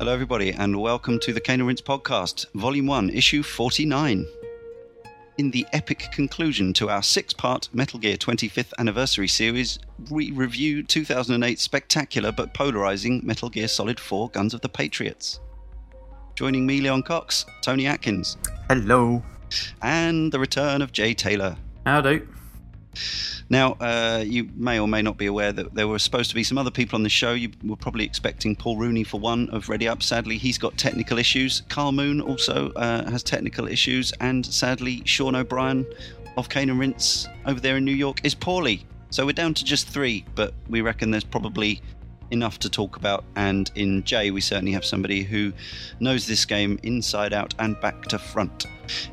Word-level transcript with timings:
Hello, 0.00 0.14
everybody, 0.14 0.52
and 0.52 0.80
welcome 0.80 1.20
to 1.20 1.34
the 1.34 1.42
Cane 1.42 1.60
and 1.60 1.68
Rinse 1.68 1.82
podcast, 1.82 2.50
Volume 2.54 2.86
1, 2.86 3.10
Issue 3.10 3.42
49. 3.42 4.26
In 5.36 5.50
the 5.50 5.66
epic 5.74 6.08
conclusion 6.10 6.72
to 6.72 6.88
our 6.88 7.02
six 7.02 7.34
part 7.34 7.68
Metal 7.74 8.00
Gear 8.00 8.16
25th 8.16 8.72
anniversary 8.78 9.28
series, 9.28 9.78
we 10.10 10.30
review 10.30 10.82
2008's 10.82 11.60
spectacular 11.60 12.32
but 12.32 12.54
polarizing 12.54 13.20
Metal 13.22 13.50
Gear 13.50 13.68
Solid 13.68 14.00
4 14.00 14.30
Guns 14.30 14.54
of 14.54 14.62
the 14.62 14.70
Patriots. 14.70 15.38
Joining 16.34 16.64
me, 16.64 16.80
Leon 16.80 17.02
Cox, 17.02 17.44
Tony 17.60 17.86
Atkins, 17.86 18.38
Hello. 18.70 19.22
and 19.82 20.32
the 20.32 20.40
return 20.40 20.80
of 20.80 20.92
Jay 20.92 21.12
Taylor. 21.12 21.58
Howdy. 21.84 22.22
Now, 23.48 23.72
uh, 23.80 24.24
you 24.26 24.48
may 24.54 24.78
or 24.78 24.86
may 24.86 25.02
not 25.02 25.16
be 25.16 25.26
aware 25.26 25.52
that 25.52 25.74
there 25.74 25.88
were 25.88 25.98
supposed 25.98 26.30
to 26.30 26.36
be 26.36 26.44
some 26.44 26.58
other 26.58 26.70
people 26.70 26.96
on 26.96 27.02
the 27.02 27.08
show. 27.08 27.32
You 27.32 27.50
were 27.64 27.76
probably 27.76 28.04
expecting 28.04 28.54
Paul 28.54 28.76
Rooney 28.76 29.04
for 29.04 29.18
one 29.18 29.48
of 29.50 29.68
Ready 29.68 29.88
Up. 29.88 30.02
Sadly, 30.02 30.38
he's 30.38 30.58
got 30.58 30.76
technical 30.76 31.18
issues. 31.18 31.62
Carl 31.68 31.92
Moon 31.92 32.20
also 32.20 32.70
uh, 32.76 33.10
has 33.10 33.22
technical 33.22 33.66
issues. 33.66 34.12
And 34.20 34.44
sadly, 34.46 35.02
Sean 35.04 35.34
O'Brien 35.34 35.86
of 36.36 36.48
Cane 36.48 36.70
and 36.70 36.78
Rinse 36.78 37.28
over 37.46 37.60
there 37.60 37.76
in 37.76 37.84
New 37.84 37.94
York 37.94 38.20
is 38.24 38.34
poorly. 38.34 38.84
So 39.10 39.26
we're 39.26 39.32
down 39.32 39.54
to 39.54 39.64
just 39.64 39.88
three, 39.88 40.24
but 40.36 40.54
we 40.68 40.80
reckon 40.80 41.10
there's 41.10 41.24
probably 41.24 41.82
enough 42.30 42.58
to 42.60 42.70
talk 42.70 42.96
about. 42.96 43.24
And 43.36 43.70
in 43.74 44.04
Jay, 44.04 44.30
we 44.30 44.40
certainly 44.40 44.72
have 44.72 44.84
somebody 44.84 45.22
who 45.22 45.52
knows 46.00 46.26
this 46.26 46.44
game 46.44 46.78
inside 46.82 47.32
out 47.32 47.54
and 47.58 47.80
back 47.80 48.02
to 48.06 48.18
front. 48.18 48.66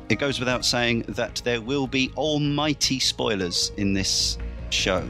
It 0.08 0.18
goes 0.18 0.38
without 0.38 0.64
saying 0.64 1.02
that 1.08 1.42
there 1.44 1.60
will 1.60 1.86
be 1.86 2.10
almighty 2.16 2.98
spoilers 2.98 3.72
in 3.76 3.92
this 3.92 4.38
show. 4.70 5.06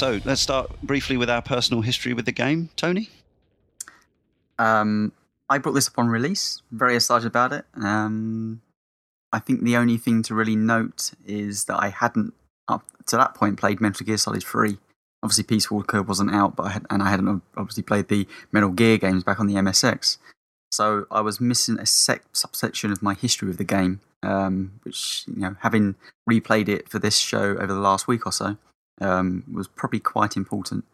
So 0.00 0.18
let's 0.24 0.40
start 0.40 0.80
briefly 0.82 1.18
with 1.18 1.28
our 1.28 1.42
personal 1.42 1.82
history 1.82 2.14
with 2.14 2.24
the 2.24 2.32
game. 2.32 2.70
Tony? 2.74 3.10
Um, 4.58 5.12
I 5.50 5.58
brought 5.58 5.74
this 5.74 5.88
upon 5.88 6.08
release. 6.08 6.62
Very 6.72 6.94
excited 6.94 7.26
about 7.26 7.52
it. 7.52 7.66
Um, 7.74 8.62
I 9.30 9.40
think 9.40 9.62
the 9.62 9.76
only 9.76 9.98
thing 9.98 10.22
to 10.22 10.34
really 10.34 10.56
note 10.56 11.10
is 11.26 11.66
that 11.66 11.78
I 11.82 11.90
hadn't, 11.90 12.32
up 12.66 12.82
to 13.08 13.18
that 13.18 13.34
point, 13.34 13.58
played 13.58 13.82
Metal 13.82 14.06
Gear 14.06 14.16
Solid 14.16 14.42
3. 14.42 14.78
Obviously, 15.22 15.44
Peace 15.44 15.70
Walker 15.70 16.00
wasn't 16.00 16.34
out, 16.34 16.56
but 16.56 16.62
I 16.62 16.70
had, 16.70 16.86
and 16.88 17.02
I 17.02 17.10
hadn't 17.10 17.42
obviously 17.54 17.82
played 17.82 18.08
the 18.08 18.26
Metal 18.52 18.70
Gear 18.70 18.96
games 18.96 19.22
back 19.22 19.38
on 19.38 19.48
the 19.48 19.56
MSX. 19.56 20.16
So 20.72 21.04
I 21.10 21.20
was 21.20 21.42
missing 21.42 21.78
a 21.78 21.84
sec- 21.84 22.24
subsection 22.32 22.90
of 22.90 23.02
my 23.02 23.12
history 23.12 23.50
of 23.50 23.58
the 23.58 23.64
game, 23.64 24.00
um, 24.22 24.80
which, 24.82 25.24
you 25.26 25.42
know, 25.42 25.56
having 25.60 25.96
replayed 26.26 26.70
it 26.70 26.88
for 26.88 26.98
this 26.98 27.18
show 27.18 27.50
over 27.58 27.66
the 27.66 27.74
last 27.74 28.08
week 28.08 28.24
or 28.24 28.32
so, 28.32 28.56
um, 29.00 29.44
was 29.52 29.68
probably 29.68 30.00
quite 30.00 30.36
important. 30.36 30.84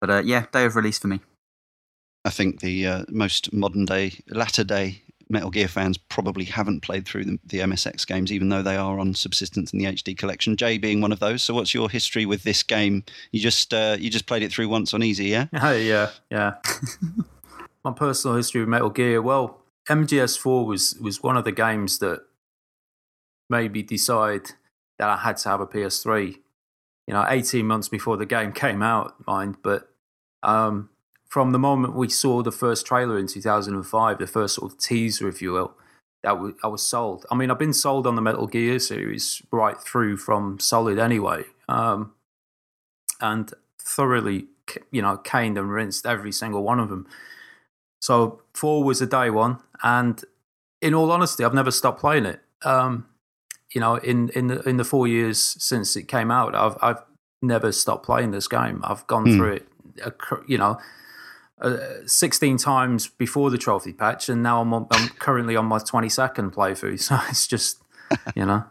But 0.00 0.10
uh, 0.10 0.22
yeah, 0.24 0.46
day 0.52 0.64
of 0.64 0.76
release 0.76 0.98
for 0.98 1.08
me. 1.08 1.20
I 2.24 2.30
think 2.30 2.60
the 2.60 2.86
uh, 2.86 3.04
most 3.08 3.52
modern 3.52 3.84
day, 3.84 4.12
latter 4.28 4.64
day 4.64 5.02
Metal 5.28 5.50
Gear 5.50 5.68
fans 5.68 5.96
probably 5.96 6.44
haven't 6.44 6.80
played 6.80 7.06
through 7.06 7.24
the, 7.24 7.38
the 7.46 7.58
MSX 7.60 8.06
games, 8.06 8.32
even 8.32 8.48
though 8.48 8.62
they 8.62 8.76
are 8.76 8.98
on 8.98 9.14
subsistence 9.14 9.72
in 9.72 9.78
the 9.78 9.86
HD 9.86 10.16
collection. 10.16 10.56
Jay 10.56 10.78
being 10.78 11.00
one 11.00 11.12
of 11.12 11.20
those. 11.20 11.42
So, 11.42 11.54
what's 11.54 11.74
your 11.74 11.90
history 11.90 12.26
with 12.26 12.42
this 12.42 12.62
game? 12.62 13.04
You 13.32 13.40
just 13.40 13.72
uh, 13.72 13.96
you 13.98 14.10
just 14.10 14.26
played 14.26 14.42
it 14.42 14.52
through 14.52 14.68
once 14.68 14.94
on 14.94 15.02
easy, 15.02 15.26
yeah? 15.26 15.46
Hey, 15.64 15.88
yeah, 15.88 16.10
yeah. 16.30 16.54
My 17.84 17.92
personal 17.92 18.36
history 18.36 18.60
with 18.60 18.68
Metal 18.68 18.90
Gear. 18.90 19.20
Well, 19.20 19.60
MGS4 19.88 20.66
was 20.66 20.96
was 21.00 21.22
one 21.22 21.36
of 21.36 21.44
the 21.44 21.52
games 21.52 21.98
that 21.98 22.22
made 23.48 23.72
me 23.72 23.82
decide 23.82 24.50
that 24.98 25.08
I 25.08 25.16
had 25.16 25.36
to 25.38 25.48
have 25.48 25.60
a 25.60 25.66
PS3. 25.66 26.38
You 27.06 27.14
know, 27.14 27.26
18 27.28 27.66
months 27.66 27.88
before 27.88 28.16
the 28.16 28.26
game 28.26 28.52
came 28.52 28.82
out, 28.82 29.14
mind, 29.26 29.56
but 29.62 29.90
um, 30.42 30.88
from 31.28 31.50
the 31.50 31.58
moment 31.58 31.94
we 31.94 32.08
saw 32.08 32.42
the 32.42 32.52
first 32.52 32.86
trailer 32.86 33.18
in 33.18 33.26
2005, 33.26 34.18
the 34.18 34.26
first 34.26 34.54
sort 34.54 34.72
of 34.72 34.78
teaser, 34.78 35.28
if 35.28 35.42
you 35.42 35.52
will, 35.52 35.74
that 36.22 36.30
w- 36.30 36.56
I 36.62 36.68
was 36.68 36.82
sold. 36.82 37.26
I 37.30 37.34
mean, 37.34 37.50
I've 37.50 37.58
been 37.58 37.72
sold 37.72 38.06
on 38.06 38.14
the 38.14 38.22
Metal 38.22 38.46
Gear 38.46 38.78
series 38.78 39.42
right 39.50 39.76
through 39.78 40.16
from 40.16 40.58
Solid 40.58 40.98
anyway, 40.98 41.44
um, 41.68 42.12
and 43.20 43.52
thoroughly, 43.78 44.46
you 44.90 45.02
know, 45.02 45.16
caned 45.18 45.58
and 45.58 45.70
rinsed 45.70 46.06
every 46.06 46.32
single 46.32 46.62
one 46.62 46.80
of 46.80 46.88
them. 46.88 47.06
So 48.00 48.42
four 48.54 48.84
was 48.84 49.02
a 49.02 49.06
day 49.06 49.28
one, 49.28 49.58
and 49.82 50.22
in 50.80 50.94
all 50.94 51.10
honesty, 51.10 51.44
I've 51.44 51.54
never 51.54 51.70
stopped 51.70 52.00
playing 52.00 52.26
it. 52.26 52.40
Um, 52.62 53.06
you 53.74 53.80
know, 53.80 53.96
in 53.96 54.30
in 54.30 54.46
the 54.46 54.60
in 54.68 54.76
the 54.78 54.84
four 54.84 55.06
years 55.06 55.38
since 55.58 55.96
it 55.96 56.04
came 56.08 56.30
out, 56.30 56.54
I've 56.54 56.76
I've 56.80 57.02
never 57.42 57.72
stopped 57.72 58.06
playing 58.06 58.30
this 58.30 58.48
game. 58.48 58.80
I've 58.84 59.06
gone 59.06 59.26
Hmm. 59.26 59.36
through 59.36 59.52
it, 59.52 59.68
uh, 60.04 60.10
you 60.46 60.56
know, 60.56 60.78
uh, 61.60 61.76
sixteen 62.06 62.56
times 62.56 63.08
before 63.08 63.50
the 63.50 63.58
trophy 63.58 63.92
patch, 63.92 64.28
and 64.28 64.42
now 64.42 64.60
I'm 64.62 64.72
on, 64.72 64.86
I'm 64.92 65.08
currently 65.18 65.56
on 65.56 65.66
my 65.66 65.78
twenty 65.78 66.08
second 66.08 66.52
playthrough. 66.52 66.98
So 67.08 67.18
it's 67.28 67.46
just, 67.46 67.82
you 68.34 68.46
know, 68.46 68.64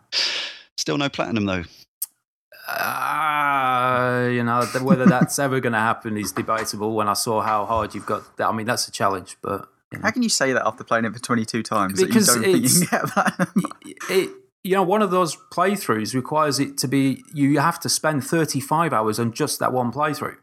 Still 0.78 0.98
no 0.98 1.10
platinum 1.10 1.46
though. 1.46 1.64
uh, 2.68 4.30
you 4.32 4.44
know, 4.44 4.66
whether 4.82 5.06
that's 5.06 5.38
ever 5.40 5.60
going 5.60 5.74
to 5.74 5.80
happen 5.80 6.18
is 6.18 6.32
debatable. 6.32 6.96
When 6.96 7.08
I 7.08 7.14
saw 7.14 7.42
how 7.42 7.66
hard 7.66 7.94
you've 7.94 8.06
got, 8.06 8.38
that, 8.38 8.48
I 8.48 8.52
mean, 8.52 8.66
that's 8.66 8.88
a 8.88 8.92
challenge, 8.92 9.38
but. 9.42 9.68
You 9.92 10.00
know. 10.00 10.06
How 10.06 10.12
can 10.12 10.24
you 10.24 10.30
say 10.30 10.54
that 10.54 10.66
after 10.66 10.84
playing 10.84 11.06
it 11.06 11.14
for 11.14 11.20
22 11.20 11.62
times? 11.62 12.02
Because 12.02 12.26
that 12.26 12.38
you 12.38 12.42
don't 12.42 12.56
it's- 12.56 12.80
think 12.80 12.82
you 12.82 12.88
can 12.88 13.00
get 13.06 13.16
that? 13.16 13.50
it 14.10 14.30
you 14.64 14.76
know 14.76 14.84
one 14.84 15.02
of 15.02 15.12
those 15.12 15.36
playthroughs 15.52 16.14
requires 16.14 16.60
it 16.60 16.78
to 16.78 16.88
be 16.88 17.24
you 17.34 17.60
have 17.60 17.80
to 17.82 17.90
spend 17.90 18.24
35 18.24 18.94
hours 18.94 19.20
on 19.20 19.32
just 19.34 19.60
that 19.60 19.74
one 19.74 19.92
playthrough 19.92 20.38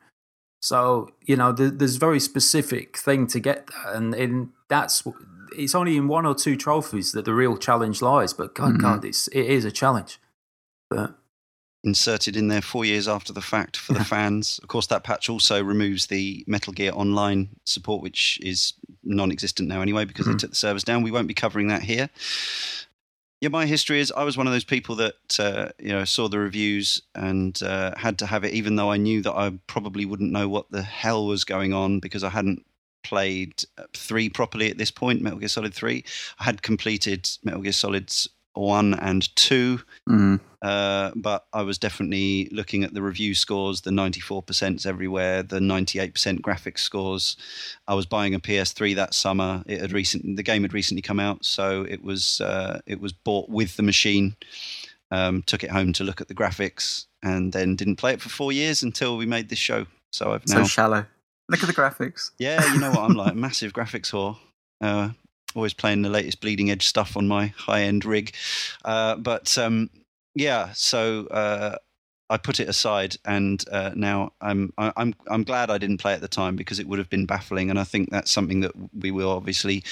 so 0.60 1.10
you 1.25 1.36
know 1.36 1.53
th- 1.54 1.72
there's 1.76 1.97
a 1.97 1.98
very 1.98 2.20
specific 2.20 2.97
thing 2.98 3.26
to 3.26 3.41
get 3.41 3.66
that 3.69 3.94
and 3.97 4.14
in 4.14 4.50
that's 4.69 5.03
it's 5.56 5.75
only 5.75 5.97
in 5.97 6.06
one 6.06 6.26
or 6.26 6.34
two 6.34 6.56
trophies 6.56 7.12
that 7.12 7.25
the 7.25 7.34
real 7.34 7.56
challenge 7.56 8.03
lies 8.03 8.32
but 8.32 8.54
god 8.54 8.75
Mhm. 8.75 8.80
god 8.80 9.04
it's 9.04 9.26
it 9.28 9.47
is 9.47 9.64
a 9.64 9.72
challenge 9.72 10.19
but 10.91 11.16
Inserted 11.82 12.36
in 12.36 12.48
there 12.48 12.60
four 12.60 12.84
years 12.84 13.09
after 13.09 13.32
the 13.32 13.41
fact 13.41 13.75
for 13.78 13.94
the 13.94 14.04
fans. 14.04 14.60
Of 14.62 14.69
course, 14.69 14.86
that 14.88 15.03
patch 15.03 15.30
also 15.30 15.64
removes 15.64 16.09
the 16.09 16.44
Metal 16.47 16.75
Gear 16.75 16.92
Online 16.94 17.48
support, 17.64 18.03
which 18.03 18.38
is 18.42 18.75
non 19.03 19.32
existent 19.32 19.66
now 19.66 19.80
anyway 19.80 20.04
because 20.04 20.26
they 20.26 20.32
Mhm. 20.34 20.38
took 20.41 20.50
the 20.50 20.56
servers 20.56 20.84
down. 20.84 21.03
We 21.03 21.10
won't 21.10 21.26
be 21.26 21.32
covering 21.32 21.69
that 21.69 21.80
here. 21.84 22.10
Yeah, 23.41 23.49
my 23.49 23.65
history 23.65 24.01
is 24.01 24.12
I 24.12 24.25
was 24.25 24.37
one 24.37 24.47
of 24.47 24.53
those 24.53 24.65
people 24.65 24.97
that 24.97 25.41
uh, 25.41 25.71
you 25.78 25.89
know 25.89 26.04
saw 26.04 26.28
the 26.28 26.39
reviews 26.39 27.01
and 27.15 27.60
uh, 27.63 27.97
had 27.97 28.19
to 28.19 28.27
have 28.27 28.45
it, 28.45 28.53
even 28.53 28.77
though 28.77 28.91
I 28.91 28.98
knew 28.98 29.22
that 29.22 29.33
I 29.33 29.53
probably 29.66 30.04
wouldn't 30.04 30.31
know 30.31 30.47
what 30.48 30.71
the 30.71 30.83
hell 30.83 31.27
was 31.27 31.45
going 31.45 31.72
on 31.72 32.01
because 32.01 32.22
I 32.22 32.28
hadn't 32.28 32.66
played 33.03 33.65
uh, 33.78 33.84
three 33.95 34.28
properly 34.28 34.71
at 34.71 34.77
this 34.77 34.91
point. 34.91 35.22
Metal 35.22 35.39
Gear 35.39 35.48
Solid 35.48 35.72
Three, 35.72 36.04
I 36.39 36.45
had 36.45 36.60
completed 36.60 37.31
Metal 37.42 37.63
Gear 37.63 37.72
Solids 37.72 38.28
One 38.54 38.94
and 38.94 39.34
Two, 39.36 39.80
Mm. 40.08 40.41
uh, 40.62 41.12
but 41.14 41.47
I 41.52 41.62
was 41.62 41.78
definitely 41.78 42.48
looking 42.52 42.82
at 42.84 42.92
the 42.94 43.02
review 43.02 43.34
scores, 43.34 43.82
the 43.82 43.91
94% 43.91 44.84
everywhere, 44.86 45.42
the 45.42 45.60
98% 45.60 46.41
graphics 46.42 46.78
scores. 46.80 47.36
I 47.86 47.94
was 47.94 48.06
buying 48.06 48.34
a 48.34 48.41
PS3 48.41 48.94
that 48.97 49.14
summer. 49.14 49.62
It 49.66 49.80
had 49.80 49.92
recent, 49.92 50.36
the 50.36 50.42
game 50.42 50.62
had 50.62 50.74
recently 50.74 51.02
come 51.02 51.20
out, 51.20 51.44
so 51.44 51.82
it 51.88 52.02
was 52.02 52.41
uh, 52.41 52.80
it 52.86 53.00
was 53.00 53.12
bought 53.12 53.48
with 53.48 53.76
the 53.76 53.82
machine. 53.84 54.36
Um, 55.12 55.42
took 55.42 55.64
it 55.64 55.70
home 55.70 55.92
to 55.94 56.04
look 56.04 56.20
at 56.20 56.28
the 56.28 56.34
graphics, 56.34 57.06
and 57.22 57.52
then 57.52 57.74
didn't 57.76 57.97
play 57.97 58.12
it 58.12 58.20
for 58.20 58.28
four 58.28 58.52
years 58.52 58.82
until 58.82 59.16
we 59.16 59.26
made 59.26 59.48
this 59.48 59.58
show. 59.58 59.86
So 60.12 60.32
I've 60.32 60.42
So 60.47 60.64
shallow. 60.64 61.06
Look 61.48 61.62
at 61.62 61.66
the 61.66 61.72
graphics. 61.74 62.30
yeah, 62.38 62.64
you 62.72 62.78
know 62.78 62.91
what 62.91 63.00
I'm 63.00 63.14
like, 63.14 63.34
massive 63.47 63.72
graphics 63.72 64.10
whore. 64.12 64.36
Uh, 64.80 65.10
always 65.54 65.74
playing 65.74 66.02
the 66.02 66.10
latest 66.10 66.41
bleeding 66.41 66.70
edge 66.70 66.86
stuff 66.86 67.16
on 67.16 67.26
my 67.28 67.48
high 67.48 67.82
end 67.82 68.04
rig, 68.04 68.32
uh, 68.84 69.16
but 69.16 69.56
um, 69.58 69.91
yeah, 70.34 70.72
so 70.74 71.26
uh, 71.26 71.76
I 72.28 72.36
put 72.36 72.60
it 72.60 72.68
aside, 72.68 73.16
and 73.24 73.62
uh, 73.70 73.91
now 73.94 74.32
I'm 74.41 74.72
I- 74.78 74.92
I'm 74.97 75.14
I'm 75.28 75.42
glad 75.44 75.70
I 75.70 75.78
didn't 75.78 75.98
play 75.98 76.14
at 76.14 76.20
the 76.20 76.28
time 76.28 76.56
because 76.56 76.78
it 76.78 76.86
would 76.86 76.98
have 76.98 77.10
been 77.10 77.26
baffling, 77.26 77.70
and 77.70 77.78
I 77.78 77.84
think 77.84 78.10
that's 78.10 78.30
something 78.30 78.60
that 78.60 78.72
we 78.98 79.10
will 79.10 79.30
obviously 79.30 79.82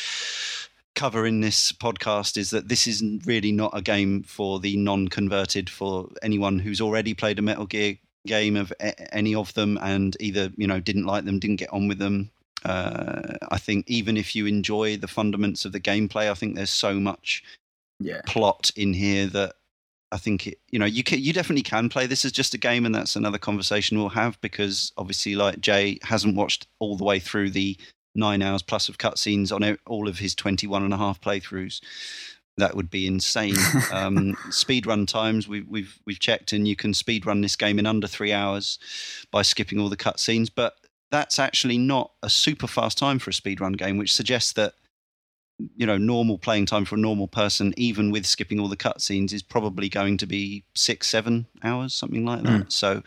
cover 0.94 1.26
in 1.26 1.40
this 1.40 1.70
podcast 1.70 2.36
is 2.36 2.50
that 2.50 2.68
this 2.68 2.86
is 2.86 3.04
really 3.24 3.52
not 3.52 3.70
a 3.72 3.80
game 3.80 4.22
for 4.24 4.58
the 4.58 4.76
non-converted 4.76 5.70
for 5.70 6.08
anyone 6.22 6.58
who's 6.58 6.80
already 6.80 7.14
played 7.14 7.38
a 7.38 7.42
Metal 7.42 7.66
Gear 7.66 7.96
game 8.26 8.56
of 8.56 8.72
any 9.12 9.32
of 9.34 9.54
them 9.54 9.78
and 9.80 10.16
either 10.20 10.50
you 10.56 10.66
know 10.66 10.80
didn't 10.80 11.06
like 11.06 11.24
them 11.24 11.38
didn't 11.38 11.56
get 11.56 11.72
on 11.72 11.86
with 11.88 11.98
them 11.98 12.30
uh, 12.64 13.34
i 13.50 13.58
think 13.58 13.84
even 13.88 14.16
if 14.16 14.34
you 14.34 14.46
enjoy 14.46 14.96
the 14.96 15.06
fundaments 15.06 15.64
of 15.64 15.72
the 15.72 15.80
gameplay 15.80 16.30
i 16.30 16.34
think 16.34 16.54
there's 16.56 16.70
so 16.70 16.94
much 16.94 17.42
Yeah. 18.00 18.20
plot 18.26 18.70
in 18.76 18.94
here 18.94 19.26
that 19.26 19.54
I 20.10 20.16
think 20.16 20.46
it, 20.46 20.58
you 20.70 20.78
know 20.78 20.86
you 20.86 21.02
can, 21.04 21.18
you 21.22 21.34
definitely 21.34 21.62
can 21.64 21.90
play 21.90 22.06
this 22.06 22.24
as 22.24 22.32
just 22.32 22.54
a 22.54 22.58
game, 22.58 22.86
and 22.86 22.94
that's 22.94 23.14
another 23.14 23.36
conversation 23.36 23.98
we'll 23.98 24.08
have 24.08 24.40
because 24.40 24.90
obviously, 24.96 25.34
like 25.34 25.60
Jay 25.60 25.98
hasn't 26.02 26.34
watched 26.34 26.66
all 26.78 26.96
the 26.96 27.04
way 27.04 27.18
through 27.18 27.50
the 27.50 27.76
nine 28.14 28.40
hours 28.40 28.62
plus 28.62 28.88
of 28.88 28.96
cutscenes 28.96 29.52
on 29.52 29.76
all 29.86 30.08
of 30.08 30.18
his 30.18 30.34
21 30.34 30.82
and 30.82 30.94
a 30.94 30.96
half 30.96 31.20
playthroughs. 31.20 31.82
That 32.56 32.74
would 32.74 32.88
be 32.88 33.06
insane. 33.06 33.54
um, 33.92 34.34
speed 34.50 34.86
run 34.86 35.04
times 35.04 35.46
we've 35.46 35.68
we've 35.68 36.00
we've 36.06 36.18
checked, 36.18 36.54
and 36.54 36.66
you 36.66 36.74
can 36.74 36.94
speed 36.94 37.26
run 37.26 37.42
this 37.42 37.56
game 37.56 37.78
in 37.78 37.84
under 37.84 38.06
three 38.06 38.32
hours 38.32 38.78
by 39.30 39.42
skipping 39.42 39.78
all 39.78 39.90
the 39.90 39.96
cutscenes. 39.96 40.48
But 40.54 40.76
that's 41.10 41.38
actually 41.38 41.78
not 41.78 42.12
a 42.22 42.30
super 42.30 42.66
fast 42.66 42.98
time 42.98 43.18
for 43.18 43.30
a 43.30 43.32
speedrun 43.32 43.76
game, 43.76 43.96
which 43.96 44.12
suggests 44.12 44.52
that 44.54 44.74
you 45.76 45.86
know 45.86 45.98
normal 45.98 46.38
playing 46.38 46.66
time 46.66 46.84
for 46.84 46.94
a 46.94 46.98
normal 46.98 47.26
person 47.26 47.74
even 47.76 48.10
with 48.10 48.24
skipping 48.24 48.60
all 48.60 48.68
the 48.68 48.76
cutscenes 48.76 49.32
is 49.32 49.42
probably 49.42 49.88
going 49.88 50.16
to 50.16 50.26
be 50.26 50.62
six 50.74 51.08
seven 51.08 51.46
hours 51.64 51.92
something 51.92 52.24
like 52.24 52.42
that 52.44 52.66
mm. 52.66 52.72
so 52.72 53.02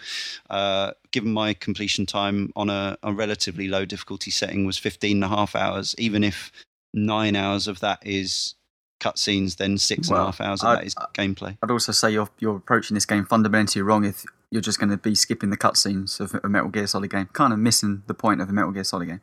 uh, 0.49 0.91
given 1.11 1.31
my 1.31 1.53
completion 1.53 2.05
time 2.05 2.51
on 2.55 2.69
a, 2.69 2.97
a, 3.03 3.13
relatively 3.13 3.69
low 3.69 3.85
difficulty 3.85 4.31
setting 4.31 4.65
was 4.65 4.77
15 4.77 5.17
and 5.17 5.23
a 5.23 5.27
half 5.29 5.55
hours 5.55 5.95
even 5.97 6.25
if 6.25 6.51
nine 6.93 7.37
hours 7.37 7.69
of 7.69 7.79
that 7.79 7.99
is 8.05 8.55
cutscenes 8.99 9.55
then 9.55 9.77
six 9.77 10.09
well, 10.09 10.19
and 10.19 10.23
a 10.23 10.25
half 10.25 10.41
hours 10.41 10.61
of 10.61 10.69
I'd, 10.69 10.77
that 10.79 10.85
is 10.85 10.95
gameplay 11.13 11.57
i'd 11.63 11.71
also 11.71 11.93
say 11.93 12.11
you're, 12.11 12.29
you're 12.39 12.57
approaching 12.57 12.95
this 12.95 13.05
game 13.05 13.25
fundamentally 13.25 13.81
wrong 13.81 14.03
if 14.03 14.25
you're 14.51 14.61
just 14.61 14.79
going 14.79 14.89
to 14.89 14.97
be 14.97 15.15
skipping 15.15 15.49
the 15.49 15.57
cutscenes 15.57 16.19
of 16.19 16.39
a 16.43 16.49
metal 16.49 16.69
gear 16.69 16.87
solid 16.87 17.09
game 17.09 17.29
kind 17.33 17.53
of 17.53 17.59
missing 17.59 18.03
the 18.07 18.13
point 18.13 18.41
of 18.41 18.49
a 18.49 18.53
metal 18.53 18.71
gear 18.71 18.83
solid 18.83 19.07
game 19.07 19.21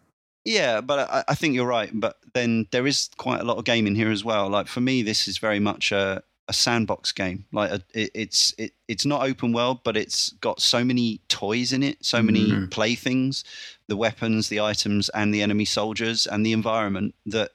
yeah, 0.48 0.80
but 0.80 1.10
I, 1.10 1.25
I, 1.28 1.34
think 1.34 1.54
you're 1.54 1.66
right. 1.66 1.90
But 1.92 2.16
then 2.32 2.66
there 2.70 2.86
is 2.86 3.10
quite 3.19 3.40
a 3.40 3.44
lot 3.44 3.58
of 3.58 3.64
game 3.64 3.86
in 3.86 3.94
here 3.94 4.10
as 4.10 4.25
well. 4.25 4.48
Like 4.48 4.66
for 4.66 4.80
me, 4.80 5.02
this 5.02 5.28
is 5.28 5.36
very 5.36 5.60
much 5.60 5.92
a, 5.92 6.22
a 6.48 6.52
sandbox 6.54 7.12
game. 7.12 7.44
Like 7.52 7.70
a, 7.70 7.82
it, 7.92 8.10
it's 8.14 8.54
it, 8.56 8.72
it's 8.88 9.04
not 9.04 9.22
open 9.22 9.52
world, 9.52 9.80
but 9.84 9.96
it's 9.96 10.30
got 10.40 10.60
so 10.60 10.84
many 10.84 11.20
toys 11.28 11.72
in 11.72 11.82
it, 11.82 12.02
so 12.04 12.22
many 12.22 12.46
mm. 12.46 12.70
playthings, 12.70 13.44
the 13.88 13.96
weapons, 13.96 14.48
the 14.48 14.60
items, 14.60 15.10
and 15.10 15.34
the 15.34 15.42
enemy 15.42 15.66
soldiers, 15.66 16.26
and 16.26 16.46
the 16.46 16.52
environment 16.52 17.14
that 17.26 17.50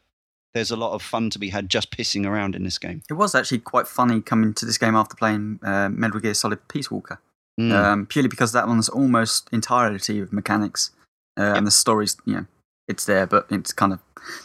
there's 0.54 0.70
a 0.70 0.76
lot 0.76 0.94
of 0.94 1.02
fun 1.02 1.32
to 1.32 1.40
be 1.40 1.50
had 1.50 1.70
just 1.70 1.90
pissing 1.90 2.28
around 2.28 2.56
in 2.56 2.64
this 2.64 2.78
game. 2.78 3.02
It 3.10 3.14
was 3.14 3.34
actually 3.34 3.60
quite 3.60 3.88
funny 3.88 4.22
coming 4.22 4.54
to 4.54 4.68
this 4.68 4.78
game 4.78 4.96
after 4.96 5.16
playing 5.16 5.60
uh, 5.64 5.90
Metal 5.90 6.20
Gear 6.20 6.36
Solid 6.36 6.68
Peace 6.68 6.92
Walker, 6.92 7.20
mm. 7.60 7.72
um, 7.72 8.06
purely 8.06 8.30
because 8.30 8.52
that 8.52 8.68
one's 8.68 8.90
almost 8.90 9.50
entirety 9.52 10.20
of 10.20 10.34
mechanics. 10.34 10.92
Uh, 11.38 11.44
yep. 11.44 11.58
And 11.58 11.68
the 11.68 11.72
story's, 11.72 12.16
you 12.26 12.36
know, 12.36 12.46
it's 12.88 13.06
there, 13.06 13.26
but 13.26 13.48
it's 13.50 13.74
kind 13.74 13.94
of 13.94 14.00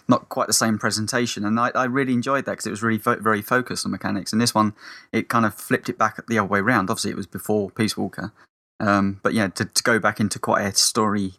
not 0.09 0.29
quite 0.29 0.47
the 0.47 0.53
same 0.53 0.79
presentation. 0.79 1.45
And 1.45 1.59
I, 1.61 1.71
I 1.75 1.85
really 1.85 2.13
enjoyed 2.13 2.45
that 2.47 2.53
because 2.53 2.67
it 2.67 2.71
was 2.71 2.83
really 2.83 2.99
fo- 2.99 3.21
very 3.21 3.43
focused 3.43 3.85
on 3.85 3.93
mechanics. 3.93 4.33
And 4.33 4.41
this 4.41 4.55
one, 4.55 4.75
it 5.13 5.29
kind 5.29 5.45
of 5.45 5.55
flipped 5.55 5.89
it 5.89 5.99
back 5.99 6.19
the 6.27 6.39
other 6.39 6.49
way 6.49 6.61
around. 6.61 6.91
Obviously, 6.91 7.11
it 7.11 7.17
was 7.17 7.27
before 7.27 7.71
Peace 7.71 7.97
Walker, 7.97 8.33
um, 8.81 9.21
but 9.23 9.35
yeah, 9.35 9.49
to, 9.49 9.65
to 9.65 9.83
go 9.83 9.99
back 9.99 10.21
into 10.21 10.39
quite 10.39 10.63
a 10.63 10.75
story 10.75 11.35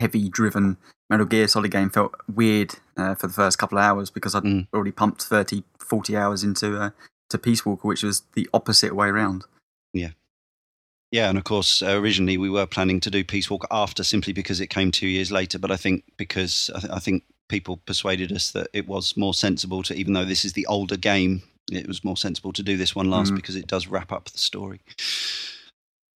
heavy 0.00 0.28
driven 0.28 0.76
Metal 1.08 1.26
Gear 1.26 1.48
Solid 1.48 1.70
game 1.70 1.90
felt 1.90 2.14
weird 2.32 2.76
uh, 2.96 3.14
for 3.14 3.28
the 3.28 3.32
first 3.32 3.58
couple 3.58 3.78
of 3.78 3.84
hours 3.84 4.10
because 4.10 4.34
I'd 4.34 4.42
mm. 4.42 4.66
already 4.74 4.92
pumped 4.92 5.22
30, 5.22 5.62
40 5.78 6.16
hours 6.16 6.42
into 6.42 6.78
uh, 6.80 6.90
to 7.30 7.38
Peace 7.38 7.64
Walker, 7.64 7.86
which 7.86 8.02
was 8.02 8.22
the 8.34 8.48
opposite 8.52 8.94
way 8.94 9.08
around. 9.08 9.44
Yeah. 9.92 10.10
Yeah, 11.16 11.30
and 11.30 11.38
of 11.38 11.44
course, 11.44 11.80
uh, 11.80 11.98
originally 11.98 12.36
we 12.36 12.50
were 12.50 12.66
planning 12.66 13.00
to 13.00 13.10
do 13.10 13.24
Peace 13.24 13.48
Walk 13.48 13.66
after, 13.70 14.04
simply 14.04 14.34
because 14.34 14.60
it 14.60 14.66
came 14.66 14.90
two 14.90 15.08
years 15.08 15.32
later. 15.32 15.58
But 15.58 15.70
I 15.70 15.78
think 15.78 16.04
because 16.18 16.70
I, 16.74 16.80
th- 16.80 16.92
I 16.92 16.98
think 16.98 17.22
people 17.48 17.78
persuaded 17.86 18.30
us 18.32 18.50
that 18.50 18.68
it 18.74 18.86
was 18.86 19.16
more 19.16 19.32
sensible 19.32 19.82
to, 19.84 19.94
even 19.94 20.12
though 20.12 20.26
this 20.26 20.44
is 20.44 20.52
the 20.52 20.66
older 20.66 20.98
game, 20.98 21.42
it 21.72 21.88
was 21.88 22.04
more 22.04 22.18
sensible 22.18 22.52
to 22.52 22.62
do 22.62 22.76
this 22.76 22.94
one 22.94 23.08
last 23.08 23.32
mm. 23.32 23.36
because 23.36 23.56
it 23.56 23.66
does 23.66 23.86
wrap 23.86 24.12
up 24.12 24.26
the 24.28 24.36
story. 24.36 24.82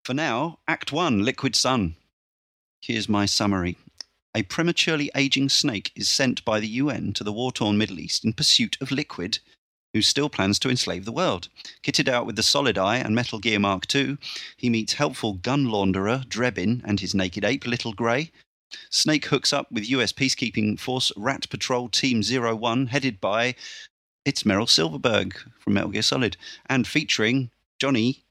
For 0.04 0.14
now, 0.14 0.60
Act 0.68 0.92
One, 0.92 1.24
Liquid 1.24 1.56
Sun. 1.56 1.96
Here's 2.82 3.08
my 3.08 3.26
summary. 3.26 3.78
A 4.36 4.44
prematurely 4.44 5.10
aging 5.16 5.48
snake 5.48 5.94
is 5.96 6.10
sent 6.10 6.44
by 6.44 6.60
the 6.60 6.68
UN 6.68 7.14
to 7.14 7.24
the 7.24 7.32
war 7.32 7.54
torn 7.54 7.78
Middle 7.78 8.02
East 8.02 8.26
in 8.26 8.34
pursuit 8.34 8.76
of 8.82 8.92
liquid 8.92 9.40
who 9.94 10.02
still 10.02 10.30
plans 10.30 10.60
to 10.60 10.70
enslave 10.70 11.06
the 11.06 11.12
world. 11.12 11.50
Kitted 11.84 12.08
out 12.08 12.26
with 12.26 12.36
the 12.36 12.44
Solid 12.44 12.78
Eye 12.78 12.98
and 12.98 13.16
Metal 13.16 13.40
Gear 13.40 13.60
Mark 13.60 13.94
II, 13.94 14.18
he 14.56 14.70
meets 14.70 14.94
helpful 14.94 15.34
gun 15.34 15.66
launderer 15.66 16.26
Drebin 16.28 16.82
and 16.86 17.00
his 17.00 17.16
naked 17.16 17.44
ape, 17.44 17.66
Little 17.66 17.94
Grey. 17.94 18.32
Snake 18.90 19.26
hooks 19.26 19.52
up 19.52 19.72
with 19.72 19.90
US 19.90 20.12
peacekeeping 20.12 20.80
force 20.80 21.12
Rat 21.18 21.50
Patrol 21.50 21.90
Team 21.90 22.22
01, 22.22 22.88
headed 22.88 23.20
by 23.20 23.56
it's 24.26 24.44
Meryl 24.44 24.70
Silverburgh 24.70 25.34
from 25.60 25.74
Metal 25.74 25.90
Gear 25.90 26.04
Solid, 26.04 26.38
and 26.68 26.88
featuring 26.88 27.50
Johnny 27.80 28.24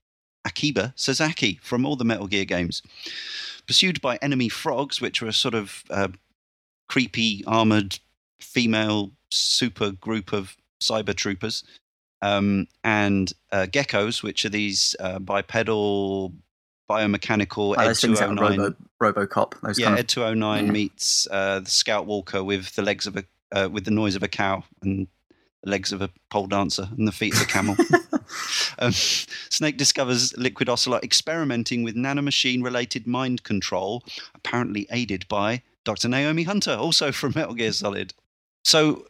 Akiba 0.44 0.92
Sasaki 0.96 1.58
from 1.62 1.84
all 1.84 1.96
the 1.96 2.04
Metal 2.04 2.28
Gear 2.28 2.44
games. 2.44 2.82
Pursued 3.66 4.00
by 4.00 4.16
enemy 4.22 4.48
frogs, 4.48 5.00
which 5.00 5.20
are 5.22 5.26
a 5.26 5.32
sort 5.32 5.54
of 5.54 5.84
uh, 5.90 6.08
creepy, 6.88 7.44
armored 7.46 7.98
female 8.40 9.10
super 9.30 9.90
group 9.90 10.32
of 10.32 10.56
cyber 10.80 11.14
troopers, 11.14 11.64
um, 12.22 12.66
and 12.84 13.32
uh, 13.52 13.66
geckos, 13.70 14.22
which 14.22 14.44
are 14.44 14.50
these 14.50 14.96
uh, 15.00 15.18
bipedal 15.18 16.32
biomechanical 16.88 17.74
oh, 17.76 17.80
Ed 17.80 17.94
209. 17.94 18.58
Robo, 18.58 18.76
Robocop. 19.26 19.60
Those 19.60 19.78
yeah, 19.78 19.86
kind 19.86 19.98
of, 19.98 20.00
Ed 20.00 20.08
209 20.08 20.66
yeah. 20.66 20.72
meets 20.72 21.28
uh, 21.30 21.60
the 21.60 21.70
Scout 21.70 22.06
Walker 22.06 22.42
with 22.42 22.74
the 22.74 22.82
legs 22.82 23.06
of 23.06 23.16
a 23.16 23.24
uh, 23.52 23.68
with 23.70 23.84
the 23.84 23.90
noise 23.90 24.14
of 24.14 24.22
a 24.22 24.28
cow 24.28 24.62
and 24.82 25.06
the 25.62 25.70
legs 25.70 25.92
of 25.92 26.02
a 26.02 26.10
pole 26.30 26.46
dancer 26.46 26.88
and 26.96 27.08
the 27.08 27.12
feet 27.12 27.34
of 27.34 27.42
a 27.42 27.46
camel. 27.46 27.76
um, 28.78 28.92
Snake 28.92 29.76
discovers 29.76 30.36
Liquid 30.36 30.68
Ocelot 30.68 31.02
experimenting 31.02 31.82
with 31.82 31.96
nanomachine 31.96 32.62
related 32.62 33.06
mind 33.06 33.42
control, 33.44 34.04
apparently 34.34 34.86
aided 34.90 35.26
by 35.28 35.62
Dr. 35.84 36.08
Naomi 36.08 36.42
Hunter, 36.42 36.72
also 36.72 37.10
from 37.10 37.32
Metal 37.34 37.54
Gear 37.54 37.72
Solid. 37.72 38.12
So 38.64 39.06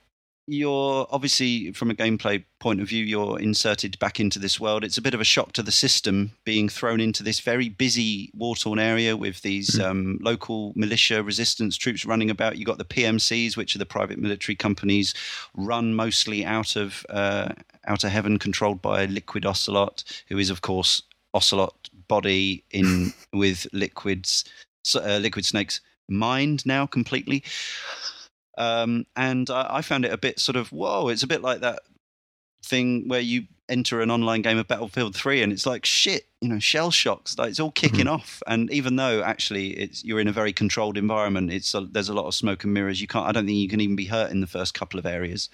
you're 0.49 1.07
obviously 1.11 1.73
from 1.73 1.90
a 1.90 1.95
gameplay 1.95 2.43
point 2.59 2.81
of 2.81 2.88
view 2.88 3.05
you're 3.05 3.38
inserted 3.38 3.99
back 3.99 4.19
into 4.19 4.38
this 4.38 4.59
world. 4.59 4.83
It's 4.83 4.97
a 4.97 5.02
bit 5.02 5.12
of 5.12 5.21
a 5.21 5.25
shock 5.25 5.52
to 5.52 5.62
the 5.62 5.71
system 5.71 6.33
being 6.45 6.69
thrown 6.69 7.00
into 7.00 7.23
this 7.23 7.40
very 7.40 7.69
busy 7.69 8.31
war-torn 8.35 8.78
area 8.78 9.17
with 9.17 9.43
these 9.43 9.71
mm-hmm. 9.71 9.90
um, 9.90 10.19
local 10.23 10.73
militia 10.75 11.23
resistance 11.23 11.76
troops 11.76 12.07
running 12.07 12.31
about. 12.31 12.57
You've 12.57 12.67
got 12.67 12.78
the 12.78 12.85
pmcs 12.85 13.57
which 13.57 13.76
are 13.76 13.78
the 13.78 13.87
private 13.87 14.19
military 14.19 14.57
companies 14.57 15.12
run 15.55 15.95
mostly 15.95 16.47
out 16.47 16.76
of 16.76 17.05
uh, 17.11 17.50
outer 17.87 18.09
heaven 18.09 18.38
controlled 18.38 18.81
by 18.81 19.05
liquid 19.05 19.45
ocelot 19.45 20.02
who 20.28 20.38
is 20.38 20.49
of 20.49 20.62
course 20.62 21.02
ocelot 21.35 21.90
body 22.09 22.64
in 22.71 23.12
with 23.33 23.67
liquids 23.73 24.45
uh, 24.95 25.19
liquid 25.19 25.45
snakes 25.45 25.81
mind 26.09 26.64
now 26.64 26.87
completely 26.87 27.45
um, 28.59 29.07
and 29.17 29.49
I, 29.49 29.77
I, 29.77 29.83
found 29.83 30.05
it 30.05 30.12
a 30.12 30.19
bit 30.19 30.41
sort 30.41 30.57
of 30.57 30.73
whoa. 30.73 31.09
It's 31.09 31.23
a 31.23 31.29
bit 31.29 31.43
like 31.43 31.61
that 31.61 31.81
thing 32.65 33.07
where 33.07 33.21
you 33.21 33.45
enter 33.69 34.00
an 34.00 34.11
online 34.11 34.43
game 34.43 34.59
of 34.59 34.67
Battlefield 34.67 35.15
3 35.15 35.43
and 35.43 35.53
it's 35.53 35.65
like 35.65 35.85
shit, 35.87 36.27
you 36.41 36.49
know, 36.49 36.59
shell 36.59 36.91
shocks. 36.91 37.38
Like 37.38 37.50
it's 37.50 37.61
all 37.61 37.71
kicking 37.71 38.07
mm-hmm. 38.07 38.15
off. 38.15 38.43
And 38.49 38.69
even 38.73 38.97
though 38.97 39.23
actually 39.23 39.71
it's 39.79 40.05
you're 40.05 40.19
in 40.19 40.27
a 40.27 40.33
very 40.33 40.53
controlled 40.53 40.99
environment, 40.99 41.53
it's 41.53 41.73
a, 41.73 41.83
there's 41.83 42.09
a 42.09 42.15
lot 42.15 42.27
of 42.27 42.35
smoke 42.35 42.65
and 42.65 42.75
mirrors. 42.75 43.00
You 43.00 43.07
can't. 43.07 43.27
I 43.27 43.33
don't 43.33 43.47
think 43.47 43.59
you 43.59 43.69
can 43.69 43.81
even 43.81 43.97
be 43.97 44.07
hurt 44.07 44.33
in 44.33 44.41
the 44.41 44.47
first 44.49 44.75
couple 44.75 44.99
of 44.99 45.07
areas. 45.07 45.49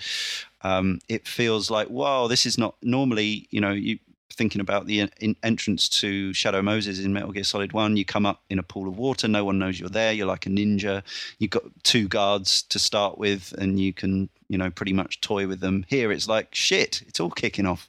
Um, 0.62 1.00
it 1.08 1.28
feels 1.28 1.70
like 1.70 1.90
wow, 1.90 2.26
this 2.26 2.46
is 2.46 2.56
not 2.56 2.76
normally. 2.82 3.48
You 3.50 3.60
know, 3.60 3.72
you 3.72 3.98
thinking 4.32 4.60
about 4.60 4.86
the 4.86 5.08
entrance 5.42 5.88
to 5.88 6.32
Shadow 6.32 6.62
Moses 6.62 6.98
in 6.98 7.12
Metal 7.12 7.32
Gear 7.32 7.44
Solid 7.44 7.72
1, 7.72 7.96
you 7.96 8.04
come 8.04 8.26
up 8.26 8.42
in 8.50 8.58
a 8.58 8.62
pool 8.62 8.88
of 8.88 8.98
water, 8.98 9.28
no 9.28 9.44
one 9.44 9.58
knows 9.58 9.78
you're 9.78 9.88
there, 9.88 10.12
you're 10.12 10.26
like 10.26 10.46
a 10.46 10.50
ninja. 10.50 11.02
You've 11.38 11.50
got 11.50 11.64
two 11.82 12.08
guards 12.08 12.62
to 12.62 12.78
start 12.78 13.18
with 13.18 13.52
and 13.58 13.78
you 13.78 13.92
can, 13.92 14.28
you 14.48 14.58
know, 14.58 14.70
pretty 14.70 14.92
much 14.92 15.20
toy 15.20 15.46
with 15.46 15.60
them. 15.60 15.84
Here 15.88 16.10
it's 16.10 16.28
like 16.28 16.54
shit, 16.54 17.02
it's 17.06 17.20
all 17.20 17.30
kicking 17.30 17.66
off. 17.66 17.88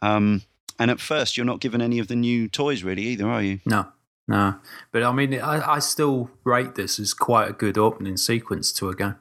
Um, 0.00 0.42
and 0.78 0.90
at 0.90 1.00
first 1.00 1.36
you're 1.36 1.46
not 1.46 1.60
given 1.60 1.80
any 1.80 1.98
of 1.98 2.08
the 2.08 2.16
new 2.16 2.48
toys 2.48 2.82
really 2.82 3.02
either, 3.02 3.28
are 3.28 3.42
you? 3.42 3.60
No. 3.66 3.86
No. 4.28 4.56
But 4.92 5.02
I 5.02 5.12
mean 5.12 5.34
I, 5.34 5.74
I 5.74 5.78
still 5.80 6.30
rate 6.44 6.76
this 6.76 6.98
as 7.00 7.12
quite 7.12 7.50
a 7.50 7.52
good 7.52 7.76
opening 7.76 8.16
sequence 8.16 8.72
to 8.74 8.88
a 8.88 8.94
game. 8.94 9.16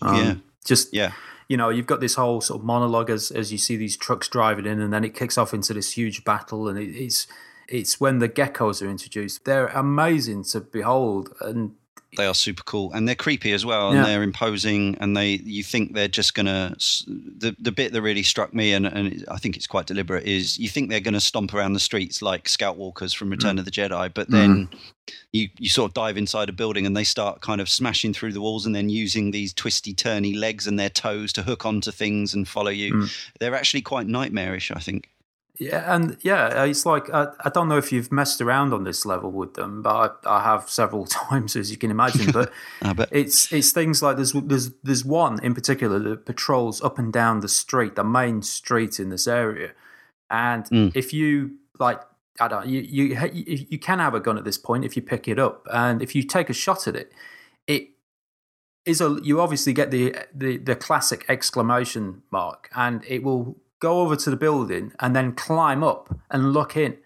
Um, 0.00 0.16
yeah. 0.16 0.34
Just 0.64 0.94
yeah 0.94 1.12
you 1.48 1.56
know, 1.56 1.70
you've 1.70 1.86
got 1.86 2.00
this 2.00 2.14
whole 2.14 2.40
sort 2.40 2.60
of 2.60 2.66
monologue 2.66 3.10
as 3.10 3.30
as 3.30 3.50
you 3.50 3.58
see 3.58 3.76
these 3.76 3.96
trucks 3.96 4.28
driving 4.28 4.66
in, 4.66 4.80
and 4.80 4.92
then 4.92 5.04
it 5.04 5.14
kicks 5.14 5.38
off 5.38 5.54
into 5.54 5.74
this 5.74 5.92
huge 5.92 6.24
battle, 6.24 6.68
and 6.68 6.78
it, 6.78 6.90
it's 6.90 7.26
it's 7.68 8.00
when 8.00 8.18
the 8.18 8.28
geckos 8.28 8.82
are 8.82 8.90
introduced. 8.90 9.44
They're 9.44 9.68
amazing 9.68 10.44
to 10.44 10.60
behold, 10.60 11.34
and 11.40 11.74
they 12.16 12.26
are 12.26 12.34
super 12.34 12.62
cool 12.62 12.92
and 12.92 13.06
they're 13.06 13.14
creepy 13.14 13.52
as 13.52 13.66
well 13.66 13.88
and 13.88 13.98
yeah. 13.98 14.04
they're 14.04 14.22
imposing 14.22 14.96
and 15.00 15.16
they 15.16 15.32
you 15.44 15.62
think 15.62 15.92
they're 15.92 16.08
just 16.08 16.34
gonna 16.34 16.74
the 17.06 17.54
the 17.58 17.70
bit 17.70 17.92
that 17.92 18.00
really 18.00 18.22
struck 18.22 18.54
me 18.54 18.72
and, 18.72 18.86
and 18.86 19.24
I 19.30 19.36
think 19.36 19.56
it's 19.56 19.66
quite 19.66 19.86
deliberate 19.86 20.24
is 20.24 20.58
you 20.58 20.68
think 20.68 20.88
they're 20.88 21.00
gonna 21.00 21.20
stomp 21.20 21.52
around 21.52 21.74
the 21.74 21.80
streets 21.80 22.22
like 22.22 22.48
scout 22.48 22.76
walkers 22.78 23.12
from 23.12 23.30
Return 23.30 23.56
mm. 23.56 23.58
of 23.58 23.64
the 23.66 23.70
Jedi 23.70 24.12
but 24.12 24.30
then 24.30 24.68
mm. 24.68 24.78
you 25.32 25.48
you 25.58 25.68
sort 25.68 25.90
of 25.90 25.94
dive 25.94 26.16
inside 26.16 26.48
a 26.48 26.52
building 26.52 26.86
and 26.86 26.96
they 26.96 27.04
start 27.04 27.42
kind 27.42 27.60
of 27.60 27.68
smashing 27.68 28.14
through 28.14 28.32
the 28.32 28.40
walls 28.40 28.64
and 28.64 28.74
then 28.74 28.88
using 28.88 29.30
these 29.30 29.52
twisty 29.52 29.92
turny 29.92 30.34
legs 30.34 30.66
and 30.66 30.78
their 30.78 30.90
toes 30.90 31.32
to 31.34 31.42
hook 31.42 31.66
onto 31.66 31.90
things 31.90 32.32
and 32.32 32.48
follow 32.48 32.70
you 32.70 32.94
mm. 32.94 33.28
they're 33.38 33.54
actually 33.54 33.82
quite 33.82 34.06
nightmarish 34.06 34.70
I 34.70 34.80
think 34.80 35.10
Yeah, 35.58 35.92
and 35.92 36.16
yeah, 36.20 36.64
it's 36.64 36.86
like 36.86 37.12
I, 37.12 37.28
I 37.44 37.50
don't 37.50 37.68
know 37.68 37.78
if 37.78 37.90
you've 37.90 38.12
messed 38.12 38.40
around 38.40 38.72
on 38.72 38.84
this 38.84 39.04
level 39.04 39.32
with 39.32 39.54
them, 39.54 39.82
but 39.82 40.20
I, 40.24 40.36
I 40.36 40.42
have 40.44 40.70
several 40.70 41.04
times, 41.30 41.56
as 41.56 41.70
you 41.70 41.76
can 41.76 41.90
imagine. 41.90 42.30
But 42.30 42.52
it's 43.10 43.52
it's 43.52 43.72
things 43.72 44.00
like 44.00 44.16
there's 44.16 44.32
there's 44.32 44.70
there's 44.84 45.04
one 45.04 45.42
in 45.42 45.54
particular 45.54 45.98
that 45.98 46.26
patrols 46.26 46.80
up 46.82 46.98
and 46.98 47.12
down 47.12 47.40
the 47.40 47.48
street, 47.48 47.96
the 47.96 48.04
main 48.04 48.42
street 48.42 49.00
in 49.00 49.08
this 49.10 49.26
area, 49.26 49.72
and 50.30 50.64
mm. 50.66 50.92
if 50.94 51.12
you 51.12 51.56
like, 51.80 52.00
I 52.38 52.46
don't 52.46 52.68
you, 52.68 52.80
you 52.80 53.66
you 53.68 53.78
can 53.80 53.98
have 53.98 54.14
a 54.14 54.20
gun 54.20 54.38
at 54.38 54.44
this 54.44 54.58
point 54.58 54.84
if 54.84 54.94
you 54.94 55.02
pick 55.02 55.26
it 55.26 55.40
up, 55.40 55.66
and 55.72 56.00
if 56.00 56.14
you 56.14 56.22
take 56.22 56.48
a 56.48 56.54
shot 56.54 56.86
at 56.86 56.94
it, 56.94 57.12
it 57.66 57.88
is 58.86 59.00
a 59.00 59.18
you 59.24 59.40
obviously 59.40 59.72
get 59.72 59.90
the 59.90 60.14
the 60.32 60.56
the 60.58 60.76
classic 60.76 61.24
exclamation 61.28 62.22
mark, 62.30 62.70
and 62.76 63.04
it 63.08 63.24
will 63.24 63.56
go 63.80 64.00
over 64.00 64.16
to 64.16 64.30
the 64.30 64.36
building 64.36 64.92
and 65.00 65.14
then 65.14 65.32
climb 65.32 65.82
up 65.82 66.14
and 66.30 66.52
look 66.52 66.76
in. 66.76 66.98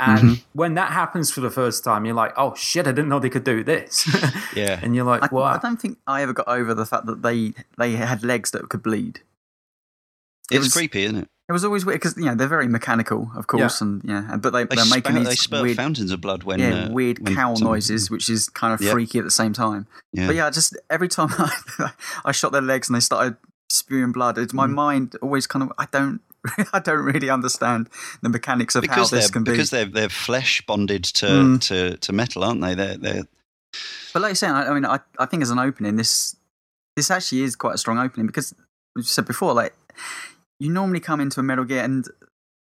And 0.00 0.18
mm-hmm. 0.18 0.34
when 0.52 0.74
that 0.74 0.92
happens 0.92 1.30
for 1.30 1.40
the 1.40 1.50
first 1.50 1.82
time, 1.82 2.04
you're 2.04 2.14
like, 2.14 2.32
"Oh 2.36 2.54
shit! 2.54 2.86
I 2.86 2.92
didn't 2.92 3.08
know 3.08 3.18
they 3.18 3.30
could 3.30 3.42
do 3.42 3.64
this." 3.64 4.08
yeah, 4.54 4.78
and 4.80 4.94
you're 4.94 5.04
like, 5.04 5.32
"What?" 5.32 5.42
I, 5.42 5.56
I, 5.56 5.58
don't 5.58 5.80
think 5.80 5.98
I 6.06 6.22
ever 6.22 6.32
got 6.32 6.46
over 6.46 6.72
the 6.72 6.86
fact 6.86 7.06
that 7.06 7.22
they 7.22 7.52
they 7.78 7.92
had 7.92 8.22
legs 8.22 8.52
that 8.52 8.68
could 8.68 8.82
bleed. 8.82 9.22
It 10.52 10.56
it's 10.56 10.66
was, 10.66 10.72
creepy, 10.72 11.02
isn't 11.02 11.16
it? 11.16 11.28
It 11.48 11.52
was 11.52 11.64
always 11.64 11.84
weird 11.84 12.00
because 12.00 12.16
you 12.16 12.26
know 12.26 12.34
they're 12.34 12.46
very 12.46 12.68
mechanical, 12.68 13.30
of 13.34 13.48
course, 13.48 13.80
yeah. 13.80 13.86
and 13.88 14.02
yeah, 14.04 14.36
but 14.36 14.52
they, 14.52 14.64
they 14.64 14.80
are 14.80 14.86
making 14.86 15.14
these 15.14 15.28
they 15.28 15.34
spurt 15.34 15.62
weird, 15.62 15.76
fountains 15.76 16.12
of 16.12 16.20
blood 16.20 16.44
when 16.44 16.60
yeah, 16.60 16.84
uh, 16.84 16.90
weird 16.90 17.18
when 17.18 17.34
cow 17.34 17.54
noises, 17.54 18.08
which 18.08 18.28
is 18.28 18.48
kind 18.50 18.74
of 18.74 18.86
freaky 18.86 19.18
at 19.18 19.24
the 19.24 19.30
same 19.30 19.52
time. 19.52 19.86
Yeah. 20.12 20.26
But 20.26 20.36
yeah, 20.36 20.50
just 20.50 20.76
every 20.90 21.08
time 21.08 21.30
I, 21.38 21.90
I 22.26 22.32
shot 22.32 22.52
their 22.52 22.62
legs 22.62 22.88
and 22.88 22.94
they 22.94 23.00
started 23.00 23.36
spewing 23.70 24.12
blood, 24.12 24.38
it's 24.38 24.54
my 24.54 24.66
mm. 24.66 24.74
mind 24.74 25.16
always 25.22 25.46
kind 25.46 25.62
of 25.62 25.72
I 25.78 25.86
don't 25.90 26.20
I 26.72 26.78
don't 26.78 27.04
really 27.04 27.30
understand 27.30 27.88
the 28.22 28.28
mechanics 28.28 28.74
of 28.74 28.82
because 28.82 29.10
how 29.10 29.16
this 29.16 29.30
can 29.30 29.44
be 29.44 29.52
because 29.52 29.70
they're 29.70 29.84
they're 29.84 30.08
flesh 30.08 30.64
bonded 30.66 31.04
to 31.04 31.26
mm. 31.26 31.60
to, 31.62 31.96
to 31.96 32.12
metal, 32.12 32.44
aren't 32.44 32.60
they? 32.60 32.74
They're 32.74 32.96
they're. 32.96 33.22
But 34.12 34.22
like 34.22 34.30
you 34.30 34.36
say, 34.36 34.48
I, 34.48 34.68
I 34.68 34.74
mean, 34.74 34.86
I, 34.86 35.00
I 35.18 35.26
think 35.26 35.42
as 35.42 35.50
an 35.50 35.58
opening, 35.58 35.96
this 35.96 36.36
this 36.96 37.10
actually 37.10 37.42
is 37.42 37.56
quite 37.56 37.74
a 37.74 37.78
strong 37.78 37.98
opening 37.98 38.26
because 38.26 38.54
we 38.96 39.02
said 39.02 39.26
before, 39.26 39.52
like 39.52 39.74
you 40.58 40.70
normally 40.70 41.00
come 41.00 41.20
into 41.20 41.40
a 41.40 41.42
Metal 41.42 41.64
Gear, 41.64 41.84
and 41.84 42.06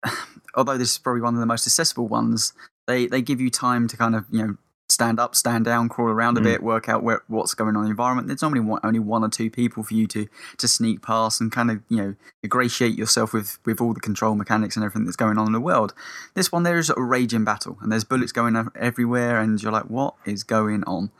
although 0.54 0.78
this 0.78 0.92
is 0.92 0.99
probably 0.99 1.23
one 1.23 1.35
of 1.35 1.40
the 1.40 1.47
most 1.47 1.66
accessible 1.66 2.09
ones, 2.09 2.52
they 2.87 3.07
they 3.07 3.23
give 3.23 3.40
you 3.40 3.50
time 3.50 3.88
to 3.88 3.97
kind 3.97 4.14
of 4.14 4.25
you 4.30 4.47
know 4.47 4.57
stand 4.88 5.21
up, 5.21 5.35
stand 5.35 5.64
down, 5.64 5.88
crawl 5.88 6.09
around 6.09 6.38
a 6.38 6.40
mm. 6.40 6.45
bit, 6.45 6.62
work 6.62 6.88
out 6.88 7.02
where, 7.02 7.23
what's 7.28 7.54
going 7.54 7.76
on 7.76 7.83
in 7.83 7.85
the 7.85 7.90
environment. 7.90 8.28
There's 8.28 8.42
normally 8.42 8.61
one, 8.61 8.80
only 8.83 8.99
one 8.99 9.23
or 9.23 9.28
two 9.28 9.50
people 9.50 9.83
for 9.83 9.95
you 9.95 10.07
to 10.09 10.28
to 10.57 10.68
sneak 10.68 11.02
past 11.02 11.40
and 11.40 11.52
kind 11.52 11.71
of 11.71 11.80
you 11.88 11.97
know 11.99 12.14
ingratiate 12.42 12.97
yourself 12.97 13.33
with 13.33 13.59
with 13.64 13.80
all 13.80 13.95
the 13.95 14.00
control 14.00 14.35
mechanics 14.35 14.76
and 14.76 14.85
everything 14.85 15.04
that's 15.04 15.16
going 15.16 15.38
on 15.38 15.47
in 15.47 15.52
the 15.52 15.61
world. 15.61 15.95
This 16.35 16.50
one 16.50 16.62
there 16.62 16.78
is 16.78 16.90
a 16.90 17.00
raging 17.00 17.45
battle, 17.45 17.78
and 17.80 17.92
there's 17.92 18.04
bullets 18.04 18.33
going 18.33 18.71
everywhere, 18.75 19.40
and 19.40 19.62
you're 19.62 19.73
like, 19.73 19.90
what 19.90 20.14
is 20.25 20.42
going 20.42 20.85
on? 20.85 21.11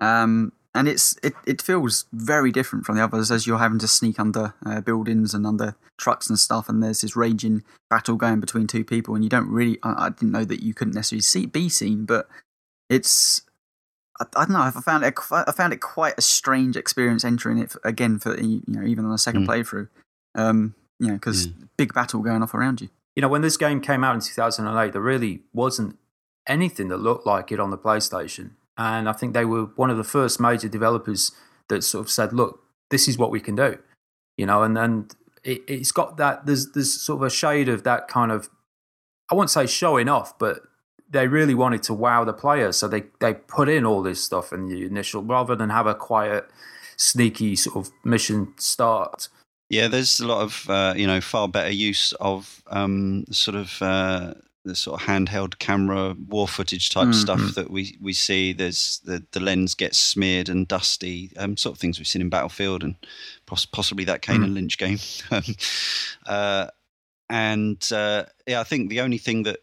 Um, 0.00 0.52
and 0.74 0.88
it's 0.88 1.18
it, 1.22 1.34
it 1.46 1.60
feels 1.60 2.06
very 2.12 2.52
different 2.52 2.84
from 2.84 2.96
the 2.96 3.04
others 3.04 3.30
as 3.30 3.46
you're 3.46 3.58
having 3.58 3.78
to 3.80 3.88
sneak 3.88 4.20
under 4.20 4.54
uh, 4.64 4.80
buildings 4.80 5.34
and 5.34 5.46
under 5.46 5.74
trucks 5.98 6.28
and 6.28 6.38
stuff 6.38 6.68
and 6.68 6.82
there's 6.82 7.00
this 7.00 7.16
raging 7.16 7.62
battle 7.90 8.16
going 8.16 8.40
between 8.40 8.66
two 8.66 8.84
people 8.84 9.14
and 9.14 9.24
you 9.24 9.30
don't 9.30 9.48
really 9.48 9.78
I, 9.82 10.06
I 10.06 10.08
didn't 10.10 10.32
know 10.32 10.44
that 10.44 10.62
you 10.62 10.72
couldn't 10.72 10.94
necessarily 10.94 11.22
see, 11.22 11.46
be 11.46 11.68
seen 11.68 12.04
but 12.04 12.28
it's 12.90 13.42
I, 14.20 14.26
I, 14.36 14.44
don't 14.44 14.50
know. 14.50 14.60
I 14.60 14.70
found 14.70 15.04
it. 15.04 15.14
I 15.30 15.52
found 15.52 15.72
it 15.72 15.80
quite 15.80 16.14
a 16.18 16.22
strange 16.22 16.76
experience 16.76 17.24
entering 17.24 17.58
it 17.58 17.74
again 17.84 18.18
for 18.18 18.38
you 18.38 18.62
know 18.66 18.84
even 18.84 19.06
on 19.06 19.12
a 19.12 19.18
second 19.18 19.46
mm. 19.46 19.48
playthrough. 19.48 19.88
Um, 20.34 20.74
you 20.98 21.08
know, 21.08 21.14
because 21.14 21.48
mm. 21.48 21.68
big 21.78 21.94
battle 21.94 22.20
going 22.20 22.42
off 22.42 22.52
around 22.52 22.82
you. 22.82 22.90
You 23.16 23.22
know, 23.22 23.28
when 23.28 23.40
this 23.40 23.56
game 23.56 23.80
came 23.80 24.04
out 24.04 24.14
in 24.14 24.20
2008, 24.20 24.92
there 24.92 25.00
really 25.00 25.40
wasn't 25.52 25.98
anything 26.46 26.88
that 26.88 26.98
looked 26.98 27.26
like 27.26 27.50
it 27.50 27.58
on 27.58 27.70
the 27.70 27.78
PlayStation, 27.78 28.50
and 28.76 29.08
I 29.08 29.12
think 29.12 29.32
they 29.32 29.44
were 29.44 29.64
one 29.76 29.88
of 29.88 29.96
the 29.96 30.04
first 30.04 30.40
major 30.40 30.68
developers 30.68 31.32
that 31.68 31.82
sort 31.82 32.04
of 32.04 32.10
said, 32.10 32.32
"Look, 32.32 32.60
this 32.90 33.08
is 33.08 33.16
what 33.16 33.30
we 33.30 33.40
can 33.40 33.56
do." 33.56 33.78
You 34.36 34.46
know, 34.46 34.62
and 34.62 34.76
and 34.76 35.14
it, 35.42 35.62
it's 35.66 35.92
got 35.92 36.18
that. 36.18 36.46
There's 36.46 36.72
there's 36.72 37.00
sort 37.00 37.20
of 37.20 37.26
a 37.26 37.30
shade 37.30 37.68
of 37.68 37.84
that 37.84 38.08
kind 38.08 38.30
of. 38.30 38.50
I 39.30 39.34
won't 39.34 39.50
say 39.50 39.66
showing 39.66 40.08
off, 40.08 40.36
but 40.38 40.62
they 41.10 41.26
really 41.26 41.54
wanted 41.54 41.82
to 41.84 41.94
wow 41.94 42.24
the 42.24 42.32
players, 42.32 42.76
so 42.76 42.88
they 42.88 43.04
they 43.20 43.34
put 43.34 43.68
in 43.68 43.84
all 43.84 44.02
this 44.02 44.22
stuff 44.22 44.52
in 44.52 44.68
the 44.68 44.84
initial 44.84 45.22
rather 45.22 45.56
than 45.56 45.70
have 45.70 45.86
a 45.86 45.94
quiet, 45.94 46.48
sneaky 46.96 47.56
sort 47.56 47.76
of 47.76 47.92
mission 48.04 48.54
start. 48.56 49.28
Yeah, 49.68 49.88
there's 49.88 50.20
a 50.20 50.26
lot 50.26 50.42
of 50.42 50.68
uh, 50.68 50.94
you 50.96 51.06
know 51.06 51.20
far 51.20 51.48
better 51.48 51.72
use 51.72 52.12
of 52.20 52.62
um, 52.68 53.24
sort 53.30 53.56
of 53.56 53.80
uh, 53.82 54.34
the 54.64 54.74
sort 54.74 55.00
of 55.00 55.06
handheld 55.06 55.58
camera 55.58 56.14
war 56.28 56.46
footage 56.46 56.90
type 56.90 57.04
mm-hmm. 57.04 57.12
stuff 57.12 57.54
that 57.54 57.70
we, 57.70 57.96
we 58.00 58.12
see. 58.12 58.52
There's 58.52 59.00
the 59.04 59.24
the 59.32 59.40
lens 59.40 59.74
gets 59.74 59.98
smeared 59.98 60.48
and 60.48 60.68
dusty, 60.68 61.32
um, 61.36 61.56
sort 61.56 61.74
of 61.74 61.80
things 61.80 61.98
we've 61.98 62.06
seen 62.06 62.22
in 62.22 62.28
Battlefield 62.28 62.82
and 62.82 62.94
poss- 63.46 63.66
possibly 63.66 64.04
that 64.04 64.22
Kane 64.22 64.40
mm. 64.40 64.44
and 64.44 64.54
Lynch 64.54 64.78
game. 64.78 64.98
uh, 66.26 66.66
and 67.28 67.92
uh, 67.92 68.24
yeah, 68.46 68.60
I 68.60 68.64
think 68.64 68.90
the 68.90 69.00
only 69.00 69.18
thing 69.18 69.44
that 69.44 69.60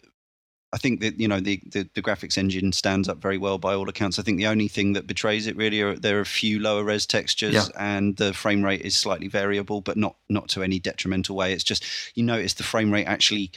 I 0.74 0.78
think 0.78 1.00
that 1.00 1.20
you 1.20 1.28
know 1.28 1.40
the, 1.40 1.62
the, 1.72 1.90
the 1.94 2.02
graphics 2.02 2.38
engine 2.38 2.74
stands 2.74 3.08
up 3.08 3.20
very 3.20 3.38
well 3.38 3.58
by 3.58 3.74
all 3.74 3.88
accounts. 3.88 4.20
I 4.20 4.22
think 4.22 4.38
the 4.38 4.48
only 4.48 4.68
thing 4.68 4.94
that 4.94 5.08
betrays 5.08 5.48
it 5.48 5.56
really 5.56 5.82
are 5.82 5.96
there 5.96 6.18
are 6.18 6.22
a 6.22 6.26
few 6.26 6.60
lower 6.60 6.84
res 6.84 7.06
textures 7.06 7.54
yeah. 7.54 7.64
and 7.78 8.18
the 8.18 8.34
frame 8.34 8.64
rate 8.64 8.82
is 8.82 8.96
slightly 8.96 9.28
variable, 9.28 9.82
but 9.82 9.96
not 9.96 10.18
not 10.30 10.50
to 10.50 10.64
any 10.64 10.80
detrimental 10.80 11.36
way. 11.36 11.54
It's 11.54 11.64
just 11.64 11.86
you 12.16 12.24
notice 12.24 12.54
the 12.54 12.64
frame 12.64 12.92
rate 12.92 13.06
actually 13.06 13.52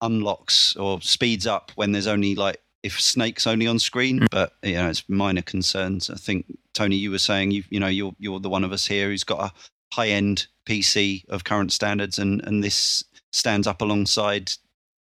unlocks 0.00 0.76
or 0.76 1.00
speeds 1.00 1.46
up 1.46 1.72
when 1.74 1.92
there's 1.92 2.06
only 2.06 2.34
like 2.34 2.60
if 2.82 3.00
Snake's 3.00 3.46
only 3.46 3.66
on 3.66 3.78
screen, 3.78 4.20
mm. 4.20 4.26
but 4.30 4.54
you 4.62 4.74
know 4.74 4.88
it's 4.88 5.08
minor 5.08 5.42
concerns. 5.42 6.10
I 6.10 6.16
think 6.16 6.46
Tony, 6.74 6.96
you 6.96 7.10
were 7.10 7.18
saying 7.18 7.50
you 7.50 7.64
you 7.70 7.80
know 7.80 7.88
you're 7.88 8.14
you're 8.18 8.40
the 8.40 8.50
one 8.50 8.64
of 8.64 8.72
us 8.72 8.86
here 8.86 9.08
who's 9.08 9.24
got 9.24 9.40
a 9.40 9.52
high 9.94 10.08
end 10.08 10.46
PC 10.66 11.28
of 11.28 11.44
current 11.44 11.72
standards, 11.72 12.18
and 12.18 12.42
and 12.46 12.64
this 12.64 13.04
stands 13.32 13.66
up 13.66 13.82
alongside 13.82 14.52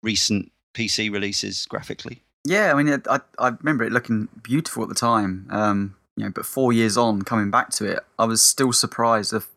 recent 0.01 0.51
PC 0.73 1.11
releases 1.11 1.65
graphically. 1.65 2.23
Yeah, 2.45 2.73
I 2.73 2.81
mean, 2.81 3.01
I 3.09 3.19
I 3.39 3.49
remember 3.49 3.83
it 3.83 3.91
looking 3.91 4.27
beautiful 4.41 4.83
at 4.83 4.89
the 4.89 4.95
time. 4.95 5.47
Um, 5.49 5.95
you 6.17 6.25
know, 6.25 6.31
but 6.31 6.45
four 6.45 6.73
years 6.73 6.97
on, 6.97 7.21
coming 7.21 7.49
back 7.49 7.69
to 7.71 7.85
it, 7.85 7.99
I 8.19 8.25
was 8.25 8.41
still 8.41 8.73
surprised 8.73 9.33
of 9.33 9.47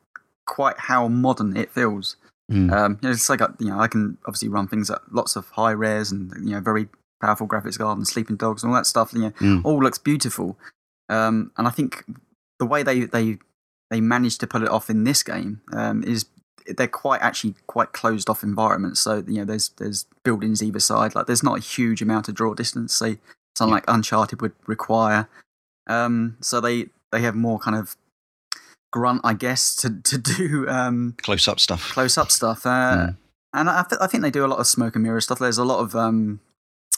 quite 0.46 0.78
how 0.78 1.08
modern 1.08 1.56
it 1.56 1.70
feels. 1.70 2.16
Mm. 2.50 2.72
Um, 2.72 2.98
you 3.02 3.08
know, 3.08 3.12
it's 3.12 3.28
like 3.28 3.40
you 3.58 3.66
know, 3.66 3.80
I 3.80 3.88
can 3.88 4.18
obviously 4.26 4.48
run 4.48 4.68
things 4.68 4.90
at 4.90 5.00
lots 5.10 5.36
of 5.36 5.48
high 5.50 5.72
rares 5.72 6.12
and 6.12 6.32
you 6.48 6.54
know 6.54 6.60
very 6.60 6.88
powerful 7.20 7.48
graphics 7.48 7.78
card 7.78 7.98
and 7.98 8.06
sleeping 8.06 8.36
dogs 8.36 8.62
and 8.62 8.70
all 8.70 8.78
that 8.78 8.86
stuff. 8.86 9.12
You 9.12 9.20
know, 9.20 9.30
mm. 9.30 9.64
all 9.64 9.82
looks 9.82 9.98
beautiful. 9.98 10.56
Um, 11.08 11.52
and 11.56 11.66
I 11.66 11.70
think 11.70 12.04
the 12.58 12.66
way 12.66 12.82
they 12.82 13.00
they 13.00 13.38
they 13.90 14.00
managed 14.00 14.40
to 14.40 14.46
pull 14.46 14.62
it 14.62 14.68
off 14.68 14.88
in 14.90 15.04
this 15.04 15.22
game 15.22 15.60
um, 15.72 16.02
is 16.04 16.26
they're 16.76 16.88
quite 16.88 17.20
actually 17.22 17.54
quite 17.66 17.92
closed 17.92 18.28
off 18.28 18.42
environments. 18.42 19.00
So 19.00 19.24
you 19.26 19.38
know, 19.38 19.44
there's 19.44 19.70
there's 19.70 20.06
buildings 20.22 20.62
either 20.62 20.80
side. 20.80 21.14
Like 21.14 21.26
there's 21.26 21.42
not 21.42 21.58
a 21.58 21.62
huge 21.62 22.02
amount 22.02 22.28
of 22.28 22.34
draw 22.34 22.54
distance. 22.54 22.94
Say 22.94 23.18
something 23.54 23.72
like 23.72 23.84
Uncharted 23.88 24.42
would 24.42 24.52
require. 24.66 25.28
Um, 25.86 26.36
so 26.40 26.60
they 26.60 26.86
they 27.12 27.20
have 27.20 27.34
more 27.34 27.58
kind 27.58 27.76
of 27.76 27.96
grunt, 28.92 29.20
I 29.24 29.34
guess, 29.34 29.74
to 29.76 30.00
to 30.02 30.18
do 30.36 30.68
um, 30.68 31.14
close 31.22 31.48
up 31.48 31.60
stuff. 31.60 31.90
Close 31.90 32.18
up 32.18 32.30
stuff. 32.30 32.66
Uh, 32.66 32.68
mm. 32.68 33.16
And 33.52 33.70
I, 33.70 33.84
th- 33.88 34.00
I 34.02 34.06
think 34.06 34.22
they 34.22 34.30
do 34.30 34.44
a 34.44 34.48
lot 34.48 34.58
of 34.58 34.66
smoke 34.66 34.96
and 34.96 35.02
mirror 35.02 35.20
stuff. 35.20 35.38
There's 35.38 35.56
a 35.56 35.64
lot 35.64 35.80
of 35.80 35.96
um, 35.96 36.40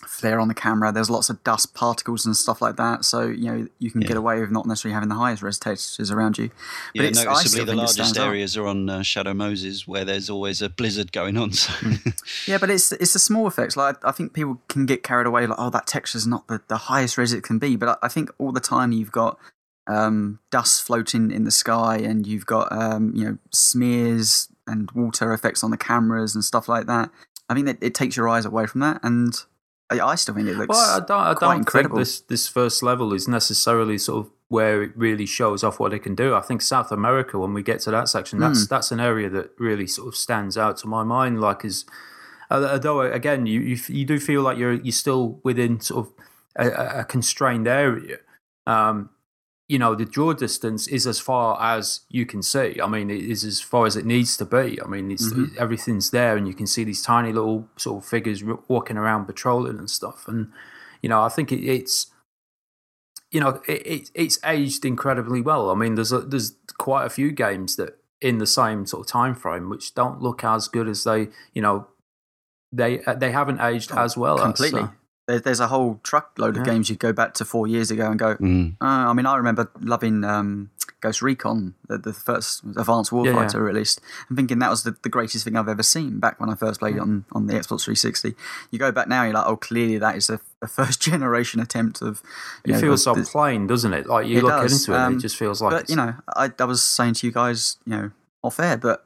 flare 0.07 0.39
on 0.39 0.49
the 0.49 0.55
camera. 0.55 0.93
There's 0.93 1.11
lots 1.11 1.29
of 1.31 1.43
dust 1.45 1.75
particles 1.75 2.25
and 2.25 2.37
stuff 2.37 2.63
like 2.63 2.77
that. 2.77 3.05
So 3.05 3.27
you 3.27 3.45
know 3.53 3.69
you 3.79 3.91
can 3.91 4.03
yeah. 4.03 4.09
get 4.09 4.17
away 4.17 4.41
with 4.41 4.51
not 4.51 4.67
necessarily 4.67 4.95
having 4.95 5.09
the 5.09 5.15
highest 5.17 5.43
res 5.43 5.59
textures 5.59 6.11
around 6.11 6.39
you. 6.39 6.51
But 6.95 7.17
yeah, 7.17 7.25
noticeably 7.25 7.65
the 7.65 7.75
largest 7.75 8.19
areas 8.19 8.57
up. 8.57 8.65
are 8.65 8.67
on 8.69 8.89
uh, 8.89 9.03
Shadow 9.03 9.35
Moses, 9.35 9.89
where 9.89 10.05
there's 10.05 10.31
always 10.31 10.63
a 10.63 10.69
blizzard 10.69 11.13
going 11.13 11.37
on. 11.37 11.53
So. 11.53 11.73
yeah, 12.47 12.59
but 12.59 12.71
it's 12.71 12.93
it's 12.93 13.13
the 13.13 13.19
small 13.19 13.47
effects. 13.47 13.77
Like 13.77 13.97
I 14.05 14.13
think 14.13 14.33
people 14.33 14.61
can 14.69 14.87
get 14.87 15.03
carried 15.03 15.27
away, 15.27 15.47
like 15.47 15.59
oh 15.59 15.71
that 15.71 15.87
texture's 15.87 16.27
not 16.27 16.47
the, 16.49 16.61
the 16.69 16.77
highest 16.77 17.19
res 17.19 17.33
it 17.33 17.43
can 17.43 17.59
be. 17.59 17.77
But 17.77 17.89
I, 17.89 18.07
I 18.07 18.09
think 18.09 18.31
all 18.39 18.53
the 18.53 18.61
time 18.61 18.93
you've 18.93 19.13
got 19.13 19.39
um, 19.89 20.39
dust 20.51 20.83
floating 20.83 21.31
in 21.31 21.45
the 21.45 21.51
sky, 21.51 21.97
and 21.97 22.27
you've 22.27 22.47
got 22.47 22.71
um, 22.71 23.13
you 23.15 23.25
know 23.25 23.39
smears 23.53 24.49
and 24.67 24.91
water 24.93 25.33
effects 25.33 25.65
on 25.65 25.71
the 25.71 25.77
cameras 25.77 26.35
and 26.35 26.45
stuff 26.45 26.69
like 26.69 26.87
that. 26.87 27.11
I 27.49 27.55
think 27.55 27.67
that 27.67 27.79
it 27.81 27.95
takes 27.95 28.17
your 28.17 28.29
eyes 28.29 28.45
away 28.45 28.67
from 28.67 28.81
that, 28.83 29.01
and 29.03 29.35
I, 29.91 30.15
still 30.17 30.35
think 30.35 30.49
it 30.49 30.57
looks. 30.57 30.69
Well, 30.69 30.97
I 30.97 31.05
don't, 31.05 31.21
I 31.21 31.35
don't 31.35 31.59
incredible. 31.59 31.97
think 31.97 32.07
this 32.07 32.21
this 32.21 32.49
first 32.49 32.83
level 32.83 33.15
is 33.15 33.27
necessarily 33.27 33.97
sort 33.99 34.27
of 34.27 34.33
where 34.49 34.83
it 34.83 34.93
really 34.97 35.27
shows 35.27 35.63
off 35.65 35.79
what 35.79 35.93
it 35.93 36.01
can 36.01 36.15
do. 36.15 36.35
I 36.35 36.41
think 36.41 36.63
South 36.63 36.91
America, 36.91 37.39
when 37.39 37.55
we 37.55 37.63
get 37.63 37.81
to 37.81 37.91
that 37.93 38.09
section, 38.09 38.39
that's 38.39 38.67
mm. 38.67 38.69
that's 38.69 38.91
an 38.91 39.01
area 39.01 39.29
that 39.31 39.51
really 39.59 39.87
sort 39.87 40.09
of 40.09 40.17
stands 40.17 40.59
out 40.59 40.77
to 40.79 40.87
my 40.87 41.05
mind. 41.05 41.41
Like, 41.41 41.65
is 41.65 41.85
although 42.51 43.01
again, 43.01 43.47
you, 43.47 43.61
you 43.61 43.79
you, 43.89 44.05
do 44.05 44.21
feel 44.21 44.43
like 44.43 44.59
you're 44.59 44.75
you're 44.75 44.93
still 44.93 45.41
within 45.43 45.81
sort 45.81 46.07
of 46.07 46.13
a, 46.57 47.01
a 47.01 47.05
constrained 47.05 47.69
area. 47.69 48.19
Um, 48.67 49.11
you 49.69 49.79
know, 49.79 49.95
the 49.95 50.05
draw 50.07 50.33
distance 50.33 50.87
is 50.89 51.07
as 51.07 51.21
far 51.21 51.61
as 51.61 52.01
you 52.09 52.25
can 52.25 52.43
see. 52.43 52.81
I 52.83 52.87
mean, 52.89 53.11
it 53.11 53.21
is 53.23 53.45
as 53.45 53.61
far 53.61 53.85
as 53.87 53.97
it 53.97 54.07
needs 54.07 54.37
to 54.39 54.47
be. 54.47 54.81
I 54.83 54.87
mean, 54.87 55.11
it's, 55.11 55.31
Mhm. 55.31 55.55
everything's 55.59 56.11
there, 56.11 56.37
and 56.39 56.49
you 56.49 56.55
can 56.55 56.67
see 56.67 56.85
these 56.85 57.03
tiny 57.03 57.33
little 57.33 57.69
sort 57.77 58.03
of 58.03 58.09
figures 58.09 58.43
r- 58.43 58.59
walking 58.67 58.97
around 58.97 59.27
patrolling 59.27 59.79
and 59.79 59.91
stuff. 59.91 60.27
And 60.27 60.51
you 61.03 61.09
know, 61.09 61.23
I 61.23 61.29
think 61.29 61.53
it, 61.53 61.63
it's 61.65 62.07
you 63.31 63.41
know, 63.41 63.61
it, 63.69 63.87
it, 63.87 64.11
it's 64.15 64.39
aged 64.45 64.87
incredibly 64.87 65.43
well. 65.43 65.71
I 65.71 65.75
mean, 65.75 65.97
there's 65.97 66.13
a, 66.13 66.21
there's 66.21 66.55
quite 66.79 67.05
a 67.05 67.11
few 67.11 67.31
games 67.31 67.77
that 67.77 67.99
in 68.23 68.39
the 68.39 68.47
same 68.47 68.87
sort 68.87 69.07
of 69.07 69.13
time 69.13 69.35
frame 69.35 69.69
which 69.69 69.95
don't 69.95 70.23
look 70.23 70.43
as 70.43 70.67
good 70.67 70.89
as 70.89 71.05
they, 71.05 71.29
you 71.53 71.61
know, 71.61 71.87
they 72.73 73.03
uh, 73.05 73.13
they 73.15 73.31
haven't 73.33 73.61
aged 73.61 73.93
Oh, 73.93 73.99
as 73.99 74.17
well. 74.17 74.39
as, 74.39 74.45
completely. 74.45 74.81
so- 74.81 74.93
There, 75.29 75.39
there's 75.39 75.61
a 75.61 75.69
whole 75.69 76.01
truckload 76.03 76.57
of 76.57 76.67
Yeah. 76.67 76.73
games 76.73 76.91
you 76.91 76.97
go 76.97 77.13
back 77.13 77.35
to 77.35 77.45
four 77.45 77.67
years 77.69 77.91
ago 77.93 78.11
and 78.11 78.19
go. 78.19 78.35
Mm. 78.37 78.73
Uh, 78.81 78.85
I 78.85 79.13
mean, 79.13 79.27
I 79.27 79.37
remember 79.37 79.71
loving 79.79 80.25
um, 80.25 80.71
Ghost 81.01 81.21
Recon, 81.23 81.75
the, 81.87 81.99
the 81.99 82.13
first 82.15 82.65
Advanced 82.65 83.13
Yeah, 83.13 83.23
yeah. 83.23 83.33
Warfighter 83.35 83.61
released, 83.61 84.01
and 84.29 84.37
thinking 84.39 84.59
that 84.61 84.71
was 84.71 84.83
the, 84.85 84.97
the 85.03 85.09
greatest 85.11 85.45
thing 85.45 85.55
I've 85.55 85.69
ever 85.69 85.83
seen 85.83 86.19
back 86.19 86.41
when 86.41 86.49
I 86.51 86.55
first 86.55 86.81
played 86.81 86.97
it 86.97 87.01
on, 87.01 87.27
on 87.33 87.47
the 87.47 87.53
Xbox 87.53 87.85
360. 87.85 88.35
You 88.71 88.79
go 88.79 88.91
back 88.91 89.07
now, 89.07 89.23
you're 89.25 89.35
like, 89.35 89.47
oh, 89.47 89.57
clearly 89.57 89.99
that 89.99 90.17
is 90.17 90.31
a, 90.31 90.41
a 90.63 90.67
first 90.67 91.01
generation 91.11 91.61
attempt 91.61 92.01
of. 92.03 92.23
You 92.65 92.73
it 92.73 92.77
know, 92.77 92.81
feels 92.81 93.05
so 93.05 93.15
the- 93.15 93.23
plain, 93.23 93.67
doesn't 93.69 93.93
it? 93.93 94.07
Like 94.07 94.27
you 94.27 94.41
look 94.41 94.51
does, 94.51 94.73
into 94.81 94.93
it, 94.93 94.97
and 94.97 95.05
um, 95.05 95.17
it 95.19 95.21
just 95.21 95.37
feels 95.37 95.61
like 95.61 95.71
but 95.73 95.83
it's- 95.83 95.91
you 95.91 95.97
know, 95.97 96.15
I, 96.35 96.51
I 96.59 96.65
was 96.65 96.83
saying 96.83 97.15
to 97.15 97.27
you 97.27 97.33
guys, 97.33 97.77
you 97.85 97.93
know, 97.95 98.11
off 98.43 98.59
air, 98.59 98.79
but 98.79 99.05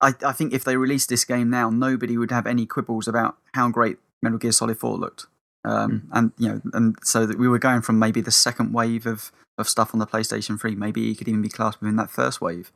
I, 0.00 0.14
I 0.24 0.32
think 0.32 0.52
if 0.52 0.62
they 0.62 0.76
released 0.76 1.08
this 1.08 1.24
game 1.24 1.50
now, 1.50 1.70
nobody 1.70 2.16
would 2.16 2.30
have 2.30 2.46
any 2.46 2.66
quibbles 2.66 3.08
about 3.08 3.36
how 3.54 3.68
great 3.68 3.98
Metal 4.22 4.38
Gear 4.38 4.52
Solid 4.52 4.78
Four 4.78 4.96
looked. 4.98 5.26
Um, 5.64 5.90
Hmm. 5.90 6.16
And 6.16 6.32
you 6.38 6.48
know, 6.48 6.60
and 6.72 6.96
so 7.02 7.26
that 7.26 7.38
we 7.38 7.48
were 7.48 7.58
going 7.58 7.82
from 7.82 7.98
maybe 7.98 8.20
the 8.20 8.30
second 8.30 8.72
wave 8.72 9.06
of 9.06 9.32
of 9.58 9.68
stuff 9.68 9.92
on 9.92 9.98
the 9.98 10.06
PlayStation 10.06 10.58
Three. 10.60 10.74
Maybe 10.74 11.10
it 11.10 11.18
could 11.18 11.28
even 11.28 11.42
be 11.42 11.48
classed 11.48 11.80
within 11.80 11.96
that 11.96 12.10
first 12.10 12.40
wave. 12.40 12.72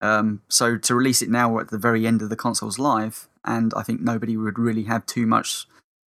Um, 0.00 0.40
so 0.48 0.78
to 0.78 0.94
release 0.94 1.20
it 1.22 1.28
now 1.28 1.50
we're 1.50 1.60
at 1.62 1.68
the 1.70 1.76
very 1.78 2.06
end 2.06 2.22
of 2.22 2.30
the 2.30 2.36
console's 2.36 2.78
life, 2.78 3.28
and 3.44 3.72
I 3.76 3.82
think 3.82 4.00
nobody 4.00 4.36
would 4.36 4.58
really 4.58 4.84
have 4.84 5.04
too 5.06 5.26
much 5.26 5.66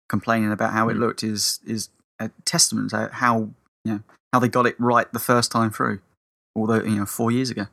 complaining 0.09 0.53
about 0.53 0.73
how 0.73 0.89
it 0.89 0.95
Mm. 0.97 1.01
looked 1.01 1.23
is 1.23 1.61
is 1.67 1.89
a 2.19 2.31
testament 2.45 2.91
to 2.91 3.11
how 3.13 3.51
you 3.85 3.93
know 3.95 4.01
how 4.33 4.39
they 4.39 4.49
got 4.49 4.67
it 4.67 4.77
right 4.79 5.13
the 5.13 5.19
first 5.19 5.51
time 5.53 5.71
through, 5.71 6.01
although 6.57 6.83
you 6.83 6.97
know 6.97 7.07
four 7.07 7.31
years 7.31 7.51
ago. 7.51 7.67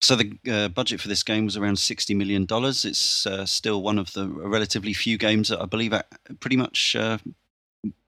So 0.00 0.16
the 0.16 0.38
uh, 0.50 0.68
budget 0.68 1.00
for 1.00 1.08
this 1.08 1.22
game 1.22 1.44
was 1.44 1.56
around 1.56 1.78
sixty 1.78 2.14
million 2.14 2.46
dollars. 2.46 2.84
It's 2.84 3.26
uh, 3.26 3.44
still 3.46 3.82
one 3.82 3.98
of 3.98 4.12
the 4.14 4.26
relatively 4.28 4.92
few 4.94 5.18
games 5.18 5.48
that 5.48 5.60
I 5.60 5.66
believe 5.66 5.92
pretty 6.40 6.56
much 6.56 6.96
uh, 6.96 7.18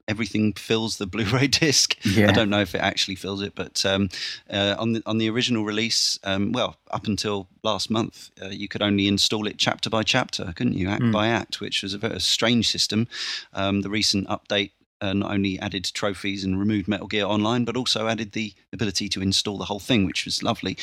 everything 0.07 0.53
fills 0.53 0.97
the 0.97 1.05
Blu-ray 1.13 1.47
disc. 1.47 1.95
Yeah, 2.05 2.29
I 2.29 2.31
don't 2.31 2.49
know 2.49 2.61
if 2.61 2.73
it 2.75 2.81
actually 2.81 3.15
fills 3.15 3.41
it, 3.41 3.53
but 3.55 3.85
um, 3.85 4.09
uh, 4.49 4.75
on 4.79 4.93
the 4.93 5.03
on 5.05 5.17
the 5.19 5.29
original 5.29 5.63
release, 5.65 6.19
um, 6.23 6.51
well, 6.51 6.77
up 6.91 7.05
until 7.07 7.47
last 7.63 7.89
month, 7.91 8.31
uh, 8.41 8.47
you 8.49 8.67
could 8.67 8.81
only 8.81 9.07
install 9.07 9.45
it 9.47 9.57
chapter 9.57 9.89
by 9.89 10.01
chapter, 10.03 10.51
couldn't 10.55 10.73
you, 10.77 10.89
act 10.89 11.03
Mm. 11.03 11.11
by 11.11 11.27
act, 11.27 11.61
which 11.61 11.83
was 11.83 11.93
a 11.93 11.97
very 11.99 12.19
strange 12.19 12.67
system. 12.69 13.07
Um, 13.53 13.81
the 13.81 13.89
recent 13.89 14.27
update. 14.27 14.71
Uh, 15.03 15.11
not 15.11 15.31
only 15.31 15.59
added 15.59 15.83
trophies 15.93 16.45
and 16.45 16.57
removed 16.57 16.87
Metal 16.87 17.07
Gear 17.07 17.25
Online, 17.25 17.65
but 17.65 17.75
also 17.75 18.07
added 18.07 18.31
the 18.31 18.53
ability 18.71 19.09
to 19.09 19.21
install 19.21 19.57
the 19.57 19.65
whole 19.65 19.79
thing, 19.79 20.05
which 20.05 20.23
was 20.23 20.41
lovely. 20.41 20.77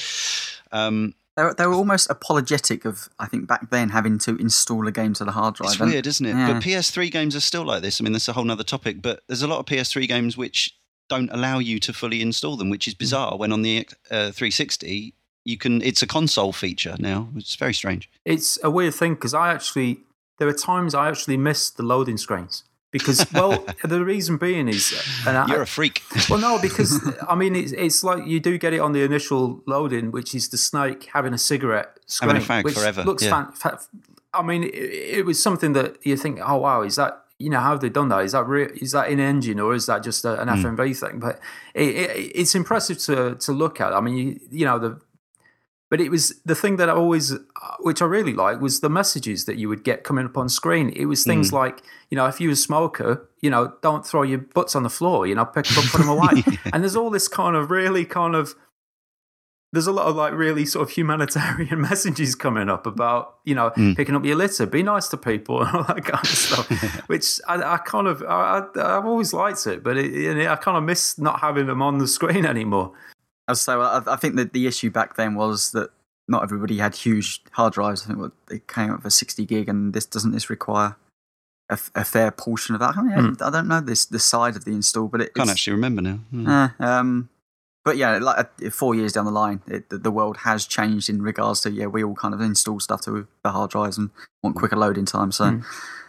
Um, 0.73 1.15
they 1.37 1.45
were, 1.45 1.55
they 1.55 1.67
were 1.67 1.73
almost 1.73 2.11
apologetic 2.11 2.85
of 2.85 3.09
I 3.19 3.27
think 3.27 3.47
back 3.49 3.71
then 3.71 3.89
having 3.89 4.19
to 4.19 4.37
install 4.37 4.87
a 4.87 4.93
game 4.93 5.15
to 5.15 5.25
the 5.25 5.33
hard 5.33 5.55
drive. 5.55 5.71
It's 5.73 5.81
weird, 5.81 6.07
isn't 6.07 6.27
it? 6.27 6.35
yeah. 6.37 6.53
But 6.53 6.63
PS3 6.63 7.11
games 7.11 7.35
are 7.35 7.41
still 7.41 7.65
like 7.65 7.81
this. 7.81 7.99
I 7.99 8.05
mean, 8.05 8.13
that's 8.13 8.29
a 8.29 8.35
whole 8.35 8.51
other 8.51 8.63
topic. 8.63 9.01
But 9.01 9.23
there's 9.27 9.43
a 9.43 9.49
lot 9.49 9.59
of 9.59 9.65
PS3 9.65 10.07
games 10.07 10.37
which 10.37 10.77
don't 11.09 11.31
allow 11.33 11.59
you 11.59 11.81
to 11.81 11.93
fully 11.95 12.21
install 12.21 12.57
them, 12.59 12.69
which 12.69 12.87
is 12.87 12.93
bizarre. 12.95 13.39
When 13.39 13.53
on 13.53 13.63
the 13.63 13.89
uh, 14.11 14.33
360, 14.33 15.15
you 15.47 15.57
can. 15.57 15.81
It's 15.81 16.03
a 16.03 16.07
console 16.07 16.53
feature 16.53 16.97
now. 16.99 17.29
It's 17.37 17.57
very 17.57 17.73
strange. 17.73 18.11
it's 18.27 18.59
a 18.63 18.71
weird 18.71 18.95
thing 18.95 19.15
because 19.15 19.33
I 19.33 19.51
actually 19.53 20.01
there 20.39 20.49
are 20.49 20.53
times 20.53 20.95
I 20.95 21.09
actually 21.09 21.39
miss 21.39 21.71
the 21.71 21.83
loading 21.83 22.19
screens 22.19 22.65
because 22.91 23.27
well 23.33 23.65
the 23.85 24.05
reason 24.05 24.37
being 24.37 24.69
is 24.69 24.93
and 25.27 25.37
I, 25.37 25.47
You're 25.47 25.63
a 25.63 25.67
freak. 25.67 26.03
well 26.29 26.39
no 26.41 26.59
because 26.61 27.01
I 27.29 27.35
mean 27.35 27.55
it's 27.57 27.73
it's 27.73 28.03
like 28.05 28.27
you 28.27 28.41
do 28.41 28.59
get 28.59 28.73
it 28.73 28.81
on 28.81 28.93
the 28.93 29.03
initial 29.03 29.63
loading 29.67 30.11
which 30.11 30.35
is 30.35 30.49
the 30.49 30.57
snake 30.59 31.09
having 31.13 31.33
a 31.35 31.39
cigarette 31.39 31.99
screen 32.07 32.31
Having 32.37 32.43
a 32.43 32.47
fag 32.53 32.65
which 32.65 32.75
forever, 32.75 33.05
looks 33.05 33.25
yeah. 33.25 33.31
fan, 33.45 33.53
fa- 33.53 33.81
I 34.35 34.43
mean 34.43 34.65
it, 34.65 34.75
it 35.19 35.25
was 35.27 35.43
something 35.43 35.73
that 35.75 36.05
you 36.05 36.17
think 36.17 36.41
oh 36.43 36.57
wow 36.59 36.83
is 36.83 36.97
that 36.97 37.25
you 37.39 37.49
know 37.49 37.61
how 37.61 37.71
have 37.71 37.81
they 37.81 37.89
done 37.89 38.09
that 38.09 38.23
is 38.25 38.33
that 38.33 38.47
real 38.47 38.69
is 38.75 38.93
that 38.93 39.09
in 39.11 39.19
engine 39.19 39.59
or 39.61 39.75
is 39.75 39.87
that 39.87 40.03
just 40.03 40.25
a, 40.25 40.41
an 40.43 40.49
Hmm. 40.49 40.67
FMV 40.67 40.99
thing 40.99 41.21
but 41.21 41.41
it, 41.75 41.89
it, 41.97 42.33
it's 42.35 42.55
impressive 42.55 42.99
to 42.99 43.35
to 43.37 43.53
look 43.53 43.81
at 43.81 43.93
I 43.93 44.01
mean 44.01 44.17
you, 44.17 44.41
you 44.51 44.65
know 44.67 44.79
the 44.79 45.01
but 45.91 46.01
it 46.01 46.09
was 46.11 46.41
the 46.47 46.55
thing 46.55 46.77
that 46.77 46.89
I 46.89 46.93
always, 46.93 47.33
uh, 47.33 47.39
which 47.81 48.01
I 48.01 48.07
really 48.07 48.33
liked, 48.33 48.61
was 48.63 48.81
the 48.81 48.89
messages 48.89 49.45
that 49.45 49.57
you 49.59 49.69
would 49.69 49.83
get 49.85 50.05
coming 50.05 50.25
up 50.25 50.39
on 50.39 50.49
screen. 50.49 50.91
It 50.97 51.05
was 51.07 51.25
things 51.25 51.53
like, 51.53 51.83
you 52.11 52.17
know, 52.17 52.27
if 52.27 52.41
you're 52.41 52.53
a 52.53 52.57
smoker, 52.57 53.29
you 53.43 53.51
know, 53.51 53.75
don't 53.83 54.07
throw 54.07 54.23
your 54.23 54.39
butts 54.39 54.75
on 54.77 54.85
the 54.85 54.91
floor, 54.91 55.27
you 55.27 55.35
know, 55.35 55.45
pick 55.45 55.67
them 55.67 55.79
up, 55.79 55.85
put 55.91 55.99
them 55.99 56.09
away. 56.17 56.43
and 56.73 56.83
there's 56.83 56.97
all 56.97 57.11
this 57.11 57.27
kind 57.29 57.57
of 57.57 57.71
really 57.71 58.05
kind 58.05 58.35
of, 58.37 58.55
there's 59.73 59.87
a 59.87 59.93
lot 59.93 60.07
of 60.07 60.17
like 60.17 60.33
really 60.33 60.65
sort 60.67 60.89
of 60.89 60.95
humanitarian 60.97 61.81
messages 61.91 62.35
coming 62.35 62.69
up 62.69 62.87
about, 62.87 63.37
you 63.45 63.55
know, 63.55 63.71
Mm. 63.71 63.97
picking 63.97 64.17
up 64.17 64.25
your 64.25 64.35
litter, 64.37 64.67
be 64.67 64.83
nice 64.83 65.07
to 65.09 65.17
people, 65.17 65.63
and 65.65 65.77
all 65.77 65.85
that 65.85 66.05
kind 66.05 66.25
of 66.25 66.31
stuff. 66.31 66.69
which 67.09 67.41
I, 67.49 67.75
I 67.75 67.77
kind 67.79 68.07
of, 68.09 68.23
I, 68.23 68.63
I, 68.77 68.97
I've 68.99 69.07
always 69.07 69.33
liked 69.33 69.67
it, 69.69 69.83
but 69.85 69.97
it, 69.97 70.13
it, 70.15 70.49
I 70.49 70.57
kind 70.57 70.77
of 70.77 70.83
miss 70.83 71.19
not 71.19 71.41
having 71.41 71.67
them 71.67 71.83
on 71.83 71.99
the 71.99 72.09
screen 72.09 72.45
anymore. 72.47 72.93
So 73.53 73.81
I, 73.83 74.03
I 74.07 74.17
think 74.17 74.37
that 74.37 74.53
the 74.53 74.67
issue 74.67 74.91
back 74.91 75.17
then 75.17 75.35
was 75.35 75.73
that 75.73 75.91
not 76.29 76.43
everybody 76.43 76.79
had 76.79 76.95
huge 76.95 77.43
hard 77.53 77.73
drives. 77.73 78.05
I 78.05 78.07
think 78.09 78.19
what 78.21 78.33
they 78.49 78.61
came 78.61 78.91
up 78.93 79.03
for 79.03 79.11
sixty 79.11 79.45
gig, 79.45 79.69
and 79.69 79.93
this 79.93 80.07
doesn't 80.07 80.33
this 80.33 80.49
require 80.51 80.97
a 81.95 82.05
fair 82.05 82.31
portion 82.33 82.75
of 82.75 82.81
that? 82.81 82.97
I, 82.97 83.03
mean, 83.03 83.37
I 83.41 83.49
don't 83.51 83.69
know 83.69 83.81
this 83.81 84.05
the 84.05 84.19
side 84.19 84.57
of 84.57 84.65
the 84.65 84.73
install, 84.73 85.07
but 85.09 85.21
it, 85.21 85.35
Can't 85.35 85.49
actually 85.51 85.75
remember 85.75 86.03
now. 86.03 86.19
Hmm. 86.31 86.49
Eh, 86.49 86.69
um, 86.81 87.29
but 87.85 87.97
yeah, 87.97 88.19
like 88.19 88.51
uh, 88.65 88.71
four 88.71 88.95
years 88.95 89.13
down 89.13 89.25
the 89.25 89.31
line, 89.31 89.63
it, 89.67 89.89
the, 89.89 89.99
the 89.99 90.11
world 90.11 90.39
has 90.39 90.67
changed 90.67 91.09
in 91.09 91.23
regards 91.23 91.61
to 91.63 91.71
yeah, 91.71 91.87
we 91.87 92.03
all 92.03 92.15
kind 92.17 92.35
of 92.35 92.41
install 92.41 92.81
stuff 92.81 93.01
to 93.03 93.27
the 93.45 93.51
hard 93.51 93.71
drives 93.71 93.97
and 93.99 94.11
want 94.43 94.57
quicker 94.57 94.77
loading 94.77 95.07
time. 95.07 95.31
So 95.33 95.45
Mm. 95.45 95.65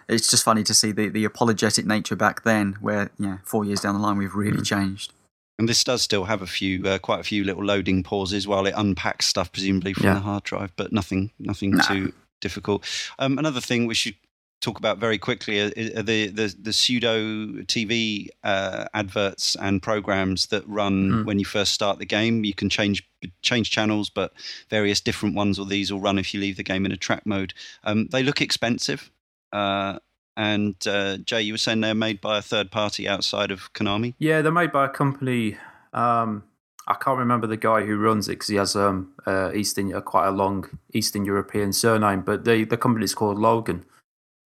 it's 0.09 0.29
just 0.29 0.43
funny 0.43 0.63
to 0.63 0.73
see 0.73 0.91
the, 0.91 1.07
the 1.09 1.23
apologetic 1.25 1.85
nature 1.85 2.15
back 2.15 2.43
then, 2.43 2.77
where 2.81 3.11
yeah, 3.19 3.37
four 3.43 3.63
years 3.63 3.81
down 3.81 3.93
the 3.93 4.01
line, 4.01 4.17
we've 4.17 4.35
really 4.35 4.57
Mm. 4.61 4.65
changed. 4.65 5.13
And 5.59 5.69
this 5.69 5.83
does 5.83 6.01
still 6.01 6.23
have 6.25 6.41
a 6.41 6.47
few, 6.47 6.83
uh, 6.87 6.97
quite 6.97 7.19
a 7.19 7.23
few 7.23 7.43
little 7.43 7.63
loading 7.63 8.01
pauses 8.03 8.47
while 8.47 8.65
it 8.65 8.73
unpacks 8.75 9.27
stuff, 9.27 9.51
presumably 9.51 9.93
from 9.93 10.05
Yeah. 10.07 10.13
the 10.15 10.19
hard 10.21 10.43
drive, 10.43 10.71
but 10.75 10.91
nothing, 10.91 11.31
nothing 11.39 11.71
Nah. 11.71 11.83
too 11.83 12.13
difficult. 12.39 12.83
Um, 13.19 13.37
another 13.37 13.61
thing 13.61 13.85
we 13.85 13.93
should 13.93 14.15
talk 14.61 14.77
about 14.77 14.97
very 14.99 15.17
quickly 15.17 15.59
are, 15.59 15.71
are 15.97 16.03
the, 16.03 16.27
the 16.27 16.55
the 16.59 16.71
pseudo 16.73 17.17
TV 17.63 18.27
uh, 18.43 18.85
adverts 18.93 19.55
and 19.55 19.81
programs 19.81 20.47
that 20.47 20.67
run 20.67 21.09
Mm. 21.11 21.25
when 21.25 21.39
you 21.39 21.45
first 21.45 21.73
start 21.73 21.97
the 21.99 22.05
game. 22.05 22.43
You 22.43 22.53
can 22.53 22.69
change 22.69 23.03
change 23.41 23.69
channels, 23.71 24.09
but 24.09 24.33
various 24.69 25.01
different 25.01 25.35
ones 25.35 25.57
or 25.59 25.65
these 25.65 25.91
will 25.91 25.99
run 25.99 26.17
if 26.19 26.33
you 26.33 26.39
leave 26.39 26.57
the 26.57 26.63
game 26.63 26.85
in 26.85 26.91
a 26.91 26.97
track 26.97 27.25
mode. 27.25 27.53
Um, 27.83 28.07
they 28.11 28.21
look 28.23 28.39
expensive. 28.41 29.11
Uh, 29.51 29.97
and 30.41 30.75
uh, 30.87 31.17
Jay, 31.17 31.43
you 31.43 31.53
were 31.53 31.59
saying 31.59 31.81
they're 31.81 31.93
made 31.93 32.19
by 32.19 32.39
a 32.39 32.41
third 32.41 32.71
party 32.71 33.07
outside 33.07 33.51
of 33.51 33.71
Konami. 33.73 34.15
Yeah, 34.17 34.41
they're 34.41 34.51
made 34.51 34.71
by 34.71 34.85
a 34.85 34.89
company. 34.89 35.57
Um, 35.93 36.45
I 36.87 36.95
can't 36.95 37.19
remember 37.19 37.45
the 37.45 37.57
guy 37.57 37.85
who 37.85 37.95
runs 37.95 38.27
it 38.27 38.31
because 38.31 38.47
he 38.47 38.55
has 38.55 38.75
um, 38.75 39.13
uh, 39.27 39.53
Eastern, 39.53 39.93
uh, 39.93 40.01
quite 40.01 40.27
a 40.27 40.31
long 40.31 40.67
Eastern 40.95 41.25
European 41.25 41.71
surname. 41.73 42.21
But 42.21 42.43
the 42.43 42.63
the 42.63 42.97
is 43.01 43.13
called 43.13 43.37
Logan. 43.37 43.85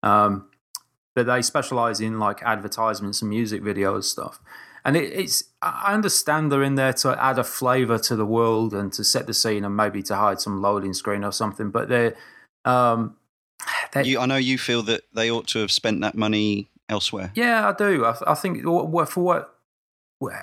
Um, 0.02 0.48
but 1.14 1.26
they 1.26 1.42
specialize 1.42 2.00
in 2.00 2.20
like 2.20 2.42
advertisements 2.42 3.22
and 3.22 3.30
music 3.30 3.62
videos 3.62 4.06
stuff. 4.06 4.40
And 4.86 4.96
it, 4.96 5.12
it's 5.12 5.44
I 5.62 5.88
I 5.88 5.94
understand 5.94 6.54
they're 6.54 6.64
in 6.64 6.76
there 6.76 6.94
to 6.94 7.22
add 7.22 7.38
a 7.38 7.44
flavor 7.44 8.00
to 8.00 8.16
the 8.16 8.26
world 8.26 8.74
and 8.74 8.94
to 8.94 9.04
set 9.04 9.28
the 9.28 9.34
scene 9.34 9.66
and 9.66 9.76
maybe 9.76 10.02
to 10.04 10.16
hide 10.16 10.40
some 10.40 10.62
loading 10.62 10.94
screen 10.94 11.26
or 11.26 11.34
something. 11.34 11.70
But 11.70 11.90
they're 11.90 12.16
um, 12.64 13.18
they, 13.94 14.04
You, 14.04 14.20
I 14.20 14.26
know 14.26 14.38
you 14.38 14.58
feel 14.58 14.82
that 14.84 15.02
they 15.14 15.30
ought 15.32 15.48
to 15.48 15.60
have 15.60 15.72
spent 15.72 16.02
that 16.02 16.16
money 16.16 16.70
elsewhere. 16.90 17.32
Yeah, 17.36 17.70
I 17.70 17.74
do. 17.74 18.06
I, 18.06 18.16
I 18.28 18.34
think 18.36 18.64
for 18.64 19.24
what 19.24 19.56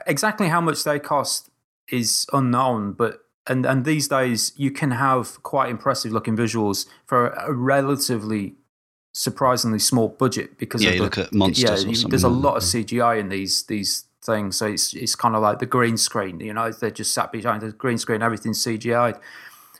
exactly 0.06 0.48
how 0.48 0.60
much 0.60 0.84
they 0.84 0.98
cost 0.98 1.50
is 1.88 2.26
unknown, 2.32 2.92
but 2.92 3.20
and 3.46 3.64
and 3.64 3.84
these 3.84 4.08
days 4.08 4.52
you 4.56 4.70
can 4.70 4.90
have 4.92 5.42
quite 5.42 5.70
impressive 5.70 6.12
looking 6.12 6.36
visuals 6.36 6.86
for 7.06 7.28
a 7.28 7.52
relatively 7.52 8.54
surprisingly 9.12 9.78
small 9.78 10.08
budget 10.08 10.58
because 10.58 10.82
Yeah, 10.82 10.92
you 10.92 10.98
the, 10.98 11.04
look 11.04 11.18
at 11.18 11.32
Monsters 11.32 11.84
yeah, 11.84 11.90
you- 11.90 12.08
there's 12.08 12.24
a 12.24 12.28
lot 12.28 12.56
of 12.56 12.62
CGI 12.62 13.18
in 13.18 13.28
these 13.30 13.64
these 13.64 14.04
things, 14.22 14.56
so 14.56 14.66
it's 14.66 14.94
it's 14.94 15.14
kind 15.14 15.34
of 15.34 15.42
like 15.42 15.58
the 15.60 15.66
green 15.66 15.96
screen. 15.96 16.40
You 16.40 16.52
know, 16.52 16.70
they're 16.70 16.90
just 16.90 17.14
sat 17.14 17.32
behind 17.32 17.62
the 17.62 17.72
green 17.72 17.98
screen, 17.98 18.22
everything's 18.22 18.62
CGI. 18.64 19.18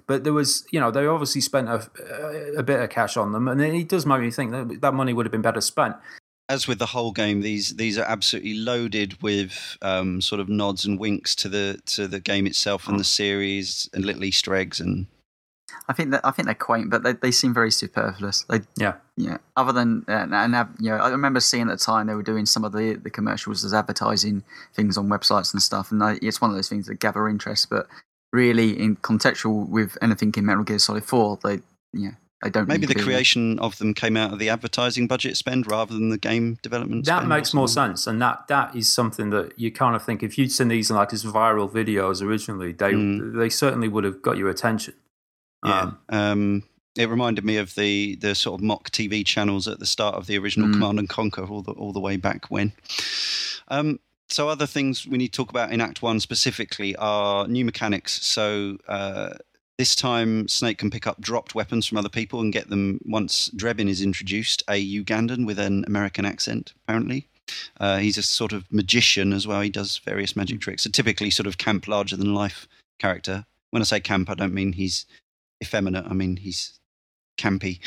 But 0.06 0.24
there 0.24 0.32
was, 0.32 0.64
you 0.70 0.80
know, 0.80 0.90
they 0.90 1.06
obviously 1.06 1.40
spent 1.40 1.68
a, 1.68 1.88
a 2.56 2.62
bit 2.62 2.80
of 2.80 2.90
cash 2.90 3.16
on 3.16 3.32
them, 3.32 3.48
and 3.48 3.60
it 3.60 3.88
does 3.88 4.06
make 4.06 4.20
me 4.20 4.30
think 4.30 4.52
that 4.52 4.80
that 4.80 4.94
money 4.94 5.12
would 5.12 5.26
have 5.26 5.32
been 5.32 5.42
better 5.42 5.60
spent. 5.60 5.96
as 6.48 6.66
with 6.66 6.78
the 6.78 6.86
whole 6.86 7.12
game, 7.12 7.40
these 7.42 7.76
these 7.76 7.98
are 7.98 8.04
absolutely 8.04 8.54
loaded 8.54 9.20
with 9.22 9.76
um, 9.82 10.20
sort 10.20 10.40
of 10.40 10.48
nods 10.48 10.84
and 10.86 10.98
winks 10.98 11.34
to 11.36 11.48
the 11.48 11.78
to 11.86 12.08
the 12.08 12.20
game 12.20 12.46
itself 12.46 12.88
and 12.88 12.98
the 12.98 13.04
series 13.04 13.88
and 13.92 14.04
little 14.04 14.24
Easter 14.24 14.54
eggs 14.54 14.80
and. 14.80 15.06
I 15.90 15.92
think 15.92 16.10
that 16.10 16.22
I 16.24 16.30
think 16.30 16.46
they're 16.46 16.54
quaint, 16.54 16.90
but 16.90 17.02
they, 17.02 17.12
they 17.12 17.30
seem 17.30 17.52
very 17.54 17.70
superfluous. 17.70 18.44
They, 18.48 18.60
Yeah. 18.78 18.94
yeah. 19.16 19.38
Other 19.56 19.72
than 19.72 20.04
uh, 20.08 20.26
and 20.30 20.54
have, 20.54 20.70
you 20.78 20.90
know, 20.90 20.96
I 20.96 21.08
remember 21.10 21.40
seeing 21.40 21.68
at 21.68 21.78
the 21.78 21.84
time 21.84 22.06
they 22.06 22.14
were 22.14 22.22
doing 22.22 22.46
some 22.46 22.64
of 22.64 22.72
the 22.72 22.94
the 22.94 23.10
commercials 23.10 23.64
as 23.64 23.72
advertising 23.74 24.44
things 24.74 24.96
on 24.98 25.08
websites 25.08 25.52
and 25.52 25.62
stuff, 25.62 25.90
and 25.90 26.02
I, 26.02 26.18
it's 26.20 26.40
one 26.40 26.50
of 26.50 26.56
those 26.56 26.68
things 26.68 26.86
that 26.86 26.96
gather 27.00 27.28
interest. 27.28 27.68
But 27.70 27.86
really, 28.32 28.78
in 28.78 28.96
contextual 28.96 29.68
with 29.68 29.96
anything 30.02 30.32
in 30.36 30.46
Metal 30.46 30.64
Gear 30.64 30.78
Solid 30.78 31.04
Four, 31.04 31.38
they 31.42 31.60
yeah 31.92 32.12
they 32.42 32.50
don't. 32.50 32.68
Maybe 32.68 32.86
the 32.86 32.94
to 32.94 32.98
be- 32.98 33.04
creation 33.04 33.58
of 33.58 33.78
them 33.78 33.94
came 33.94 34.16
out 34.16 34.32
of 34.32 34.38
the 34.38 34.48
advertising 34.48 35.06
budget 35.08 35.36
spend 35.36 35.70
rather 35.70 35.92
than 35.94 36.10
the 36.10 36.18
game 36.18 36.58
development. 36.62 37.04
That 37.06 37.18
spend 37.18 37.28
makes 37.28 37.52
more 37.54 37.68
sense, 37.68 38.06
and 38.06 38.20
that 38.22 38.46
that 38.48 38.76
is 38.76 38.88
something 38.88 39.30
that 39.30 39.58
you 39.58 39.72
kind 39.72 39.96
of 39.96 40.04
think 40.04 40.22
if 40.22 40.38
you'd 40.38 40.52
seen 40.52 40.68
these 40.68 40.90
like 40.90 41.12
as 41.12 41.24
viral 41.24 41.70
videos 41.70 42.22
originally, 42.22 42.72
they 42.72 42.92
Mm. 42.92 43.36
they 43.36 43.48
certainly 43.48 43.88
would 43.88 44.04
have 44.04 44.22
got 44.22 44.36
your 44.36 44.48
attention. 44.50 44.94
Yeah. 45.64 45.80
Um, 45.80 45.98
Um, 46.08 46.62
it 46.96 47.08
reminded 47.08 47.44
me 47.44 47.56
of 47.56 47.74
the 47.74 48.16
the 48.16 48.34
sort 48.34 48.60
of 48.60 48.64
mock 48.64 48.90
TV 48.90 49.24
channels 49.24 49.66
at 49.68 49.78
the 49.80 49.86
start 49.86 50.14
of 50.16 50.26
the 50.26 50.36
original 50.38 50.68
Mm. 50.68 50.72
Command 50.74 50.98
and 51.00 51.08
Conquer, 51.08 51.44
all 51.44 51.62
the 51.62 51.72
all 51.72 51.92
the 51.92 52.00
way 52.00 52.16
back 52.16 52.46
when. 52.50 52.72
Um, 53.68 53.98
so 54.28 54.48
other 54.48 54.66
things 54.66 55.06
we 55.06 55.18
need 55.18 55.28
to 55.28 55.36
talk 55.36 55.50
about 55.50 55.72
in 55.72 55.80
Act 55.80 56.02
One 56.02 56.20
specifically 56.20 56.96
are 56.96 57.46
new 57.48 57.64
mechanics. 57.64 58.24
So. 58.24 58.78
Uh, 58.86 59.34
this 59.78 59.94
time, 59.94 60.48
Snake 60.48 60.78
can 60.78 60.90
pick 60.90 61.06
up 61.06 61.20
dropped 61.20 61.54
weapons 61.54 61.86
from 61.86 61.98
other 61.98 62.08
people 62.08 62.40
and 62.40 62.52
get 62.52 62.68
them 62.68 62.98
once 63.04 63.48
Drebin 63.50 63.88
is 63.88 64.02
introduced, 64.02 64.64
a 64.68 64.84
Ugandan 64.84 65.46
with 65.46 65.56
an 65.60 65.84
American 65.86 66.24
accent, 66.24 66.72
apparently. 66.82 67.28
Uh, 67.78 67.98
he's 67.98 68.18
a 68.18 68.22
sort 68.22 68.52
of 68.52 68.70
magician 68.72 69.32
as 69.32 69.46
well. 69.46 69.60
He 69.60 69.70
does 69.70 69.98
various 69.98 70.34
magic 70.36 70.60
tricks. 70.60 70.84
A 70.84 70.90
typically 70.90 71.30
sort 71.30 71.46
of 71.46 71.58
camp, 71.58 71.86
larger 71.86 72.16
than 72.16 72.34
life 72.34 72.66
character. 72.98 73.46
When 73.70 73.80
I 73.80 73.84
say 73.84 74.00
camp, 74.00 74.28
I 74.30 74.34
don't 74.34 74.54
mean 74.54 74.72
he's 74.72 75.06
effeminate. 75.62 76.06
I 76.06 76.14
mean 76.14 76.36
he's 76.36 76.78
campy. 77.38 77.78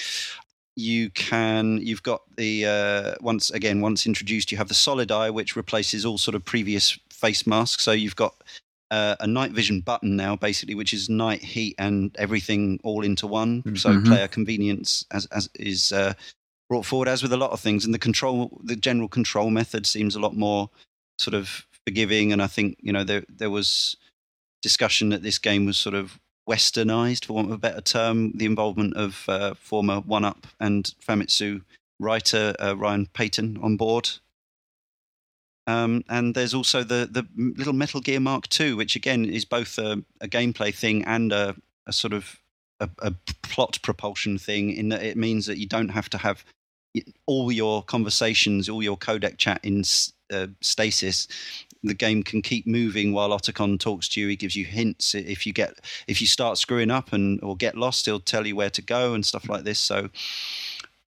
You 0.75 1.10
can. 1.12 1.79
You've 1.81 2.03
got 2.03 2.21
the 2.38 2.65
uh, 2.65 3.15
once 3.21 3.49
again 3.51 3.81
once 3.81 4.05
introduced. 4.05 4.51
You 4.51 4.57
have 4.57 4.69
the 4.69 4.73
solid 4.73 5.12
eye, 5.12 5.29
which 5.29 5.55
replaces 5.55 6.05
all 6.05 6.17
sort 6.17 6.36
of 6.36 6.45
previous 6.45 6.97
face 7.12 7.45
masks. 7.45 7.84
So 7.84 7.91
you've 7.91 8.15
got 8.15 8.41
uh, 8.89 9.15
a 9.19 9.27
night 9.27 9.51
vision 9.51 9.81
button 9.81 10.15
now, 10.15 10.36
basically, 10.36 10.75
which 10.75 10.93
is 10.93 11.10
night, 11.10 11.43
heat, 11.43 11.75
and 11.77 12.15
everything 12.17 12.79
all 12.84 13.03
into 13.03 13.27
one. 13.27 13.63
So 13.75 13.89
Mhm. 13.93 14.05
player 14.05 14.27
convenience 14.27 15.05
as, 15.12 15.25
as 15.27 15.49
is 15.55 15.91
uh, 15.91 16.13
brought 16.69 16.86
forward, 16.86 17.07
as 17.10 17.21
with 17.21 17.34
a 17.34 17.38
lot 17.38 17.51
of 17.51 17.60
things. 17.60 17.84
And 17.86 17.93
the 17.93 17.99
control, 17.99 18.60
the 18.63 18.75
general 18.77 19.10
control 19.10 19.49
method 19.49 19.86
seems 19.86 20.15
a 20.15 20.19
lot 20.19 20.36
more 20.36 20.69
sort 21.19 21.34
of 21.34 21.67
forgiving. 21.86 22.31
And 22.31 22.41
I 22.41 22.47
think 22.47 22.77
you 22.81 22.93
know 22.93 23.03
there 23.03 23.23
there 23.29 23.49
was 23.49 23.97
discussion 24.62 25.10
that 25.10 25.23
this 25.23 25.38
game 25.38 25.65
was 25.65 25.77
sort 25.77 25.95
of 25.95 26.19
westernized, 26.49 27.25
for 27.25 27.34
want 27.34 27.47
of 27.47 27.54
a 27.54 27.58
better 27.58 27.82
term. 27.82 28.32
The 28.36 28.45
involvement 28.45 28.95
of 28.95 29.25
uh, 29.27 29.54
former 29.54 29.99
One 29.99 30.25
Up 30.25 30.47
and 30.60 30.93
Famitsu 31.06 31.62
writer 31.99 32.56
uh, 32.60 32.75
Ryan 32.75 33.08
Payton 33.13 33.60
on 33.62 33.77
board. 33.77 34.10
Um, 35.67 36.04
and 36.10 36.34
there's 36.36 36.54
also 36.54 36.84
the 36.84 37.08
the 37.10 37.27
little 37.36 37.73
Metal 37.73 38.01
Gear 38.01 38.19
Mark 38.19 38.47
II, 38.60 38.73
which 38.73 38.95
again 38.95 39.25
is 39.25 39.45
both 39.45 39.77
a, 39.77 40.04
a 40.19 40.27
gameplay 40.27 40.73
thing 40.73 41.04
and 41.06 41.32
a, 41.32 41.56
a 41.88 41.93
sort 41.93 42.13
of 42.13 42.41
a, 42.80 42.89
a 42.99 43.13
plot 43.43 43.80
propulsion 43.82 44.38
thing. 44.38 44.71
In 44.71 44.89
that 44.89 45.04
it 45.04 45.17
means 45.17 45.45
that 45.45 45.60
you 45.60 45.67
don't 45.67 45.89
have 45.89 46.10
to 46.10 46.17
have 46.17 46.43
all 47.25 47.51
your 47.51 47.84
conversations, 47.84 48.67
all 48.67 48.84
your 48.84 48.97
codec 48.97 49.38
chat 49.38 49.60
in 49.63 49.84
uh, 50.34 50.47
stasis. 50.62 51.27
The 51.84 51.94
game 51.94 52.22
can 52.22 52.41
keep 52.41 52.67
moving 52.67 53.12
while 53.12 53.30
Otacon 53.30 53.80
talks 53.80 54.08
to 54.10 54.22
you. 54.22 54.28
He 54.28 54.36
gives 54.36 54.56
you 54.56 54.65
hints 54.65 55.15
if 55.15 55.48
you 55.48 55.54
get 55.54 55.80
if 56.08 56.22
you 56.22 56.28
start 56.28 56.58
screwing 56.58 56.91
up 56.91 57.12
and 57.12 57.41
or 57.44 57.56
get 57.56 57.76
lost. 57.76 58.06
He'll 58.06 58.20
tell 58.20 58.46
you 58.46 58.56
where 58.56 58.70
to 58.70 58.82
go 58.82 59.13
and 59.13 59.26
stuff 59.26 59.50
like 59.50 59.63
this. 59.63 59.80
So 59.80 60.10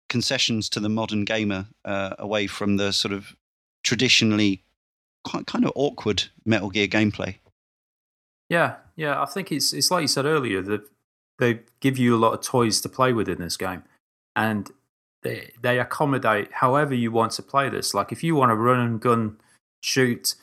concessions 0.08 0.68
to 0.70 0.80
the 0.80 0.88
modern 0.88 1.24
gamer 1.24 1.66
uh, 1.84 2.14
away 2.18 2.46
from 2.46 2.76
the 2.76 2.92
sort 2.92 3.12
of 3.12 3.36
traditionally 3.82 4.62
quite 5.24 5.46
kind 5.46 5.64
of 5.64 5.72
awkward 5.74 6.24
Metal 6.44 6.70
Gear 6.70 6.86
gameplay. 6.86 7.36
Yeah, 8.48 8.76
yeah. 8.96 9.20
I 9.20 9.26
think 9.26 9.50
it's 9.52 9.72
it's 9.72 9.90
like 9.90 10.02
you 10.02 10.08
said 10.08 10.26
earlier 10.26 10.60
that 10.62 10.82
they 11.38 11.60
give 11.80 11.98
you 11.98 12.14
a 12.14 12.18
lot 12.18 12.34
of 12.34 12.42
toys 12.42 12.80
to 12.82 12.88
play 12.88 13.12
with 13.12 13.28
in 13.28 13.40
this 13.40 13.56
game, 13.56 13.84
and 14.36 14.70
they 15.22 15.52
they 15.60 15.78
accommodate 15.78 16.52
however 16.52 16.94
you 16.94 17.10
want 17.10 17.32
to 17.32 17.42
play 17.42 17.68
this. 17.68 17.94
Like 17.94 18.12
if 18.12 18.22
you 18.22 18.34
want 18.34 18.50
to 18.50 18.56
run 18.56 18.80
and 18.80 19.00
gun, 19.00 19.38
shoot 19.80 20.34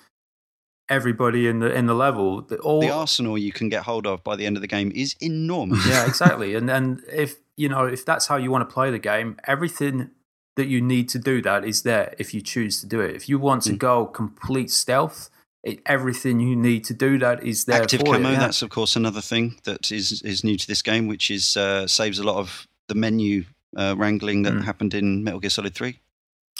everybody 0.98 1.48
in 1.48 1.60
the 1.60 1.74
in 1.80 1.86
the 1.88 1.94
level, 1.96 2.42
the, 2.42 2.58
all 2.58 2.82
The 2.82 2.90
arsenal 2.92 3.38
you 3.38 3.52
can 3.52 3.70
get 3.70 3.84
hold 3.84 4.06
of 4.06 4.24
by 4.24 4.36
the 4.36 4.46
end 4.46 4.58
of 4.58 4.62
the 4.62 4.68
game 4.78 4.92
is 4.94 5.16
enormous. 5.20 5.86
yeah, 5.88 6.06
exactly. 6.12 6.56
And 6.56 6.70
and 6.70 7.02
if 7.26 7.36
you 7.58 7.70
know 7.70 7.86
if 7.98 8.06
that's 8.06 8.28
how 8.28 8.38
you 8.44 8.52
want 8.52 8.68
to 8.70 8.74
play 8.74 8.92
the 8.92 9.00
game, 9.14 9.30
everything 9.56 10.12
that 10.58 10.68
you 10.68 10.82
need 10.82 11.08
to 11.10 11.20
do 11.20 11.42
that 11.42 11.64
is 11.66 11.82
there 11.84 12.14
if 12.20 12.34
you 12.34 12.42
choose 12.42 12.82
to 12.82 12.88
do 12.88 13.00
it. 13.00 13.16
If 13.16 13.30
you 13.30 13.40
want 13.40 13.64
to 13.64 13.74
Mm. 13.74 13.78
go 13.90 14.06
complete 14.06 14.70
stealth, 14.70 15.30
it, 15.64 15.80
everything 15.86 16.40
you 16.42 16.56
need 16.56 16.84
to 16.86 16.94
do 16.94 17.18
that 17.20 17.38
is 17.44 17.66
there 17.66 17.82
Active 17.82 18.04
camo, 18.04 18.18
you. 18.30 18.34
Yeah. 18.34 18.40
that's 18.40 18.62
of 18.62 18.70
course 18.70 18.96
another 18.98 19.22
thing 19.22 19.46
that 19.64 19.92
is 19.92 20.22
is 20.24 20.44
new 20.44 20.58
to 20.58 20.68
this 20.68 20.82
game, 20.82 21.08
which 21.08 21.32
is 21.32 21.56
uh, 21.58 21.88
saves 21.88 22.20
a 22.20 22.24
lot 22.24 22.36
of 22.38 22.68
the 22.90 22.96
menu 22.96 23.44
uh, 23.78 23.96
wrangling 23.98 24.44
that 24.44 24.54
Mm. 24.54 24.64
happened 24.66 24.94
in 24.94 25.24
Metal 25.24 25.40
Gear 25.40 25.50
Solid 25.50 25.74
3. 25.74 26.00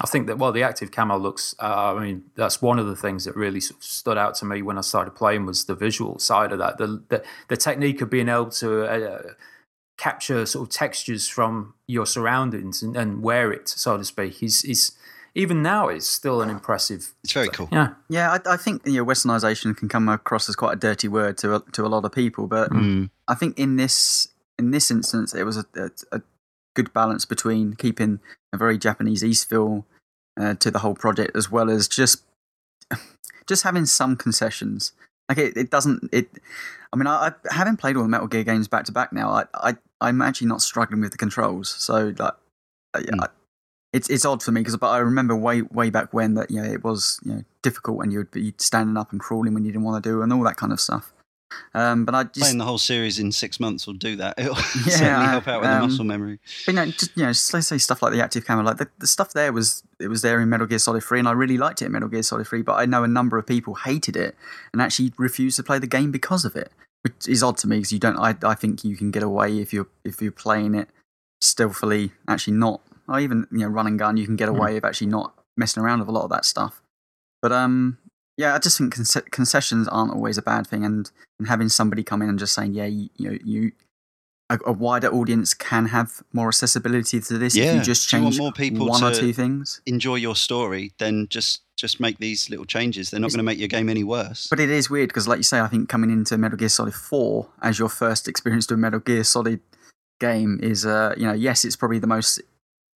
I 0.02 0.08
think 0.08 0.28
that 0.28 0.38
well, 0.38 0.52
the 0.52 0.64
active 0.64 0.92
camo 0.92 1.18
looks. 1.18 1.54
Uh, 1.60 1.96
I 1.96 2.00
mean, 2.04 2.24
that's 2.36 2.62
one 2.62 2.80
of 2.80 2.88
the 2.88 2.96
things 2.96 3.26
that 3.26 3.36
really 3.36 3.60
sort 3.60 3.80
of 3.80 3.84
stood 3.84 4.18
out 4.18 4.36
to 4.36 4.46
me 4.46 4.62
when 4.62 4.78
I 4.78 4.82
started 4.82 5.12
playing 5.12 5.46
was 5.46 5.66
the 5.66 5.76
visual 5.76 6.18
side 6.18 6.52
of 6.52 6.60
that. 6.60 6.78
The 6.78 7.04
the, 7.10 7.24
the 7.50 7.58
technique 7.58 8.02
of 8.02 8.10
being 8.10 8.30
able 8.30 8.50
to 8.52 8.84
uh, 8.86 9.22
capture 9.98 10.46
sort 10.46 10.68
of 10.68 10.74
textures 10.74 11.28
from 11.28 11.76
your 11.88 12.06
surroundings 12.06 12.82
and, 12.82 12.96
and 12.96 13.22
wear 13.22 13.52
it, 13.52 13.70
so 13.70 13.98
to 13.98 14.06
speak, 14.06 14.42
is 14.42 14.64
is 14.64 14.94
even 15.36 15.62
now 15.62 15.90
is 15.90 16.08
still 16.08 16.42
an 16.42 16.50
impressive. 16.50 17.14
It's 17.24 17.34
very 17.34 17.50
cool. 17.50 17.70
Yeah, 17.72 17.94
Yeah, 18.10 18.32
I, 18.32 18.54
I 18.54 18.58
think 18.58 18.86
you 18.86 18.94
know, 18.94 19.06
westernization 19.06 19.78
can 19.78 19.88
come 19.88 20.10
across 20.10 20.50
as 20.50 20.56
quite 20.56 20.74
a 20.74 20.76
dirty 20.80 21.08
word 21.08 21.38
to 21.40 21.56
a, 21.56 21.60
to 21.74 21.86
a 21.86 21.88
lot 21.90 22.06
of 22.06 22.12
people, 22.12 22.48
but 22.48 22.72
Mm. 22.72 23.10
I 23.28 23.36
think 23.36 23.60
in 23.60 23.76
this 23.76 24.30
in 24.58 24.72
this 24.72 24.90
instance, 24.92 25.34
it 25.34 25.44
was 25.44 25.58
a, 25.58 25.66
a, 25.76 25.90
a 26.18 26.22
good 26.74 26.94
balance 26.94 27.26
between 27.26 27.74
keeping 27.74 28.20
a 28.54 28.58
very 28.58 28.78
Japanese 28.78 29.24
East 29.24 29.50
feel 29.50 29.86
uh, 30.40 30.56
to 30.56 30.72
the 30.72 30.80
whole 30.80 30.96
project, 30.96 31.36
as 31.36 31.52
well 31.52 31.70
as 31.70 31.88
just 31.88 32.24
just 33.48 33.64
having 33.64 33.86
some 33.86 34.16
concessions. 34.16 34.94
Like 35.30 35.38
it, 35.38 35.58
it 35.58 35.70
doesn't. 35.70 36.10
It. 36.12 36.30
I 36.94 36.98
mean, 36.98 37.08
I, 37.08 37.28
I 37.28 37.54
having 37.54 37.78
played 37.78 37.96
all 37.96 38.04
the 38.04 38.10
Metal 38.10 38.28
Gear 38.28 38.44
games 38.44 38.68
back 38.68 38.86
to 38.86 38.92
back 38.92 39.14
now. 39.14 39.30
I, 39.30 39.46
I 39.54 39.78
I'm 40.02 40.22
actually 40.22 40.48
not 40.48 40.62
struggling 40.62 41.02
with 41.02 41.12
the 41.12 41.18
controls. 41.18 41.70
So 41.70 42.14
like, 42.18 42.34
Mm. 42.96 43.24
I, 43.24 43.28
it's 43.94 44.10
it's 44.10 44.26
odd 44.26 44.42
for 44.42 44.52
me 44.52 44.62
because 44.62 44.78
but 44.78 44.90
I 44.90 45.00
remember 45.00 45.36
way 45.36 45.62
way 45.64 45.90
back 45.90 46.14
when 46.14 46.36
that 46.36 46.50
you 46.50 46.62
know 46.62 46.70
it 46.70 46.84
was 46.84 47.20
you 47.24 47.34
know 47.34 47.44
difficult 47.62 48.04
and 48.04 48.12
you 48.12 48.20
would 48.20 48.32
be 48.32 48.54
standing 48.58 48.98
up 48.98 49.12
and 49.12 49.20
crawling 49.20 49.54
when 49.54 49.66
you 49.66 49.72
didn't 49.72 49.84
want 49.84 50.02
to 50.02 50.10
do 50.10 50.22
and 50.22 50.32
all 50.32 50.44
that 50.44 50.58
kind 50.58 50.72
of 50.72 50.80
stuff. 50.80 51.14
Um, 51.74 52.06
but 52.06 52.16
I 52.16 52.24
just 52.24 52.40
Playing 52.40 52.58
the 52.58 52.66
whole 52.66 52.78
series 52.78 53.20
in 53.20 53.32
six 53.32 53.60
months 53.60 53.88
will 53.88 53.94
do 53.94 54.16
that. 54.18 54.36
It'll 54.38 54.56
Yeah, 54.56 54.98
certainly 54.98 55.26
help 55.28 55.48
out 55.48 55.62
with 55.62 55.70
um, 55.70 55.82
the 55.82 55.88
muscle 55.88 56.06
memory. 56.06 56.40
But, 56.66 56.72
you 56.72 56.76
know, 56.76 56.86
just 56.86 57.18
you 57.18 57.24
know, 57.24 57.30
just, 57.30 57.54
let's 57.54 57.68
say 57.68 57.78
stuff 57.78 58.02
like 58.02 58.14
the 58.14 58.22
active 58.22 58.46
camo, 58.46 58.64
like 58.64 58.78
the, 58.78 58.90
the 59.00 59.08
stuff 59.08 59.34
there 59.34 59.54
was 59.54 59.84
it 60.00 60.08
was 60.08 60.22
there 60.22 60.42
in 60.42 60.50
Metal 60.50 60.68
Gear 60.68 60.80
Solid 60.80 61.04
Three, 61.04 61.20
and 61.20 61.28
I 61.28 61.32
really 61.32 61.58
liked 61.58 61.82
it 61.82 61.86
in 61.86 61.92
Metal 61.92 62.10
Gear 62.10 62.24
Solid 62.24 62.48
Three. 62.48 62.62
But 62.62 62.74
I 62.74 62.86
know 62.86 63.04
a 63.04 63.08
number 63.08 63.38
of 63.38 63.46
people 63.46 63.76
hated 63.76 64.16
it 64.16 64.36
and 64.74 64.82
actually 64.82 65.14
refused 65.18 65.58
to 65.58 65.64
play 65.64 65.80
the 65.80 65.88
game 65.88 66.12
because 66.12 66.46
of 66.46 66.56
it, 66.56 66.72
which 67.04 67.28
is 67.28 67.44
odd 67.44 67.58
to 67.58 67.68
me 67.68 67.78
because 67.78 67.92
you 67.92 68.00
don't. 68.00 68.18
I 68.18 68.36
I 68.44 68.56
think 68.56 68.84
you 68.84 68.98
can 68.98 69.12
get 69.12 69.24
away 69.24 69.60
if 69.60 69.74
you're 69.74 69.88
if 70.04 70.22
you're 70.22 70.32
playing 70.32 70.76
it 70.76 70.90
stealthily, 71.42 72.12
actually 72.28 72.58
not. 72.58 72.82
Or 73.08 73.20
even 73.20 73.48
you 73.52 73.60
know, 73.60 73.68
run 73.68 73.88
and 73.88 74.00
gun, 74.00 74.18
you 74.18 74.26
can 74.26 74.36
get 74.36 74.48
away 74.48 74.78
of 74.78 74.86
actually 74.86 75.08
not 75.08 75.34
messing 75.58 75.84
around 75.84 76.00
with 76.00 76.08
a 76.08 76.12
lot 76.12 76.24
of 76.24 76.30
that 76.30 76.46
stuff. 76.46 76.82
But 77.42 77.52
um, 77.52 77.98
yeah, 78.38 78.56
I 78.56 78.60
just 78.60 78.78
think 78.78 78.96
conce- 78.96 79.30
concessions 79.32 79.88
aren't 79.88 80.14
always 80.14 80.38
a 80.38 80.42
bad 80.42 80.68
thing, 80.68 80.84
and 80.86 81.10
and 81.40 81.48
having 81.48 81.70
somebody 81.70 82.04
come 82.04 82.22
in 82.22 82.30
and 82.30 82.40
just 82.40 82.54
saying, 82.54 82.74
yeah, 82.74 82.86
you, 82.86 83.10
you 83.18 83.30
know, 83.32 83.38
you 83.44 83.72
a, 84.50 84.60
a 84.68 84.72
wider 84.74 85.08
audience 85.08 85.54
can 85.54 85.88
have 85.88 86.22
more 86.34 86.50
accessibility 86.50 87.22
to 87.22 87.38
this 87.38 87.56
if 87.56 87.64
Yeah. 87.64 87.74
you 87.76 87.82
just 87.82 88.10
Do 88.10 88.18
you 88.18 88.24
change 88.24 88.38
more 88.38 88.52
people 88.52 88.88
one 88.88 89.04
or 89.04 89.14
two 89.14 89.32
things. 89.34 89.82
Enjoy 89.86 90.16
your 90.16 90.36
story, 90.36 90.92
then 91.00 91.28
just 91.30 91.62
just 91.78 92.00
make 92.00 92.20
these 92.20 92.50
little 92.50 92.66
changes. 92.66 93.10
They're 93.10 93.20
not 93.20 93.32
going 93.32 93.40
to 93.40 93.44
make 93.44 93.58
your 93.58 93.68
game 93.70 93.90
any 93.90 94.04
worse. 94.04 94.48
But 94.48 94.60
it 94.60 94.70
is 94.70 94.88
weird 94.90 95.10
because, 95.10 95.28
like 95.28 95.38
you 95.38 95.44
say, 95.44 95.62
I 95.62 95.68
think 95.68 95.90
coming 95.90 96.12
into 96.12 96.38
Metal 96.38 96.58
Gear 96.58 96.70
Solid 96.70 96.94
Four 96.94 97.48
as 97.62 97.80
your 97.80 97.90
first 97.90 98.28
experience 98.28 98.68
to 98.68 98.76
a 98.76 98.78
Metal 98.78 99.00
Gear 99.00 99.24
Solid 99.24 99.62
game 100.20 100.60
is, 100.62 100.86
uh, 100.86 101.16
you 101.18 101.26
know, 101.26 101.34
yes, 101.34 101.66
it's 101.66 101.76
probably 101.76 101.98
the 101.98 102.06
most, 102.08 102.40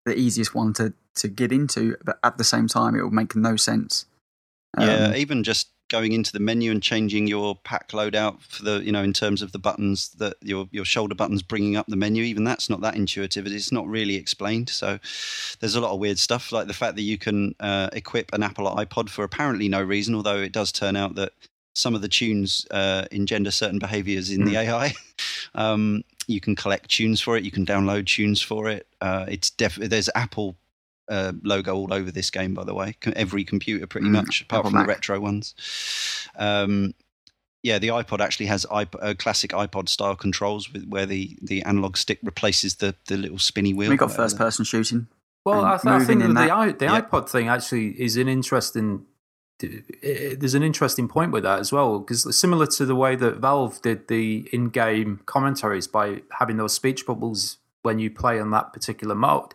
the 0.06 0.15
easiest 0.15 0.54
one 0.54 0.74
to 0.74 0.93
to 1.15 1.28
get 1.30 1.52
into, 1.54 1.95
but 2.04 2.19
at 2.24 2.38
the 2.38 2.43
same 2.43 2.67
time, 2.67 2.95
it 2.95 3.02
will 3.02 3.10
make 3.10 3.36
no 3.36 3.56
sense. 3.56 4.06
Um, 4.78 4.88
yeah, 4.88 5.16
even 5.16 5.44
just 5.44 5.70
going 5.88 6.14
into 6.14 6.32
the 6.32 6.40
menu 6.40 6.72
and 6.72 6.82
changing 6.82 7.28
your 7.28 7.56
pack 7.56 7.90
loadout 7.90 8.42
for 8.42 8.64
the 8.64 8.84
you 8.84 8.92
know 8.92 9.04
in 9.04 9.14
terms 9.14 9.42
of 9.42 9.52
the 9.52 9.60
buttons 9.60 10.10
that 10.18 10.36
your 10.42 10.68
your 10.72 10.86
shoulder 10.86 11.16
buttons 11.16 11.42
bringing 11.42 11.76
up 11.76 11.86
the 11.88 11.96
menu. 11.96 12.24
Even 12.24 12.44
that's 12.44 12.70
not 12.70 12.82
that 12.82 12.96
intuitive. 12.96 13.46
It's 13.48 13.72
not 13.72 13.88
really 13.88 14.16
explained. 14.16 14.70
So 14.70 15.00
there's 15.60 15.76
a 15.76 15.82
lot 15.82 15.92
of 15.92 16.00
weird 16.00 16.20
stuff 16.20 16.52
like 16.52 16.68
the 16.68 16.74
fact 16.74 16.96
that 16.96 17.04
you 17.04 17.18
can 17.18 17.56
uh, 17.60 17.90
equip 17.94 18.34
an 18.34 18.44
Apple 18.44 18.66
iPod 18.66 19.10
for 19.10 19.24
apparently 19.24 19.70
no 19.70 19.82
reason, 19.82 20.16
although 20.16 20.38
it 20.38 20.52
does 20.52 20.72
turn 20.72 20.96
out 20.96 21.16
that 21.16 21.34
some 21.74 21.94
of 21.94 22.02
the 22.02 22.08
tunes 22.08 22.66
uh, 22.72 23.06
engender 23.12 23.52
certain 23.52 23.80
behaviors 23.80 24.30
in 24.30 24.42
mm. 24.42 24.46
the 24.46 24.52
hmm. 24.52 24.58
AI. 24.58 24.94
um, 25.56 26.04
you 26.28 26.40
can 26.40 26.56
collect 26.56 26.90
tunes 26.90 27.22
for 27.22 27.38
it. 27.38 27.44
You 27.44 27.52
can 27.52 27.66
download 27.66 28.08
tunes 28.08 28.42
for 28.42 28.70
it. 28.70 28.88
Uh, 29.02 29.26
it's 29.28 29.50
definitely 29.52 29.90
there's 29.90 30.10
Apple 30.16 30.56
uh, 31.10 31.34
logo 31.44 31.76
all 31.76 31.94
over 31.94 32.12
this 32.12 32.30
game, 32.30 32.54
by 32.54 32.63
the 32.63 32.74
way. 32.74 32.96
Every 33.15 33.44
computer, 33.44 33.88
pretty 33.88 34.08
mm, 34.08 34.12
much, 34.12 34.41
apart 34.41 34.60
Apple 34.60 34.72
from 34.72 34.80
Mac. 34.80 34.88
the 34.88 34.94
retro 34.94 35.20
ones. 35.20 35.56
Um, 36.38 36.94
yeah, 37.63 37.80
the 37.80 37.88
iPod 37.88 38.20
actually 38.20 38.46
has 38.46 38.65
iPod, 38.68 39.00
uh, 39.02 39.13
classic 39.15 39.52
iPod 39.52 39.89
style 39.89 40.15
controls 40.15 40.72
with 40.72 40.88
where 40.88 41.06
the, 41.06 41.38
the 41.41 41.63
analog 41.63 41.98
stick 41.98 42.20
replaces 42.22 42.76
the, 42.76 42.96
the 43.08 43.18
little 43.18 43.39
spinny 43.39 43.74
wheel. 43.74 43.89
We 43.89 43.98
got 43.98 44.12
first 44.12 44.38
person 44.38 44.65
shooting. 44.65 45.08
Well, 45.46 45.63
I, 45.63 45.78
th- 45.78 45.86
I, 45.86 46.04
think 46.04 46.22
the, 46.22 46.28
the, 46.28 46.76
the 46.78 46.86
iPod 46.86 47.30
thing 47.30 47.48
actually 47.48 47.89
is 48.02 48.18
an 48.18 48.28
interesting 48.28 49.06
there's 49.60 50.54
an 50.54 50.63
interesting 50.63 51.08
point 51.08 51.32
with 51.32 51.44
that 51.44 51.60
as 51.60 51.72
well 51.72 52.00
because 52.00 52.38
similar 52.38 52.68
to 52.68 52.86
the 52.86 52.96
way 52.96 53.15
that 53.15 53.38
Valve 53.38 53.82
did 53.82 54.08
the 54.10 54.50
in-game 54.52 55.22
commentaries 55.26 55.88
by 55.88 56.24
having 56.39 56.58
those 56.58 56.74
speech 56.74 57.06
bubbles 57.06 57.58
when 57.82 58.00
you 58.00 58.10
play 58.10 58.39
on 58.39 58.52
that 58.52 58.74
particular 58.74 59.15
mode. 59.15 59.54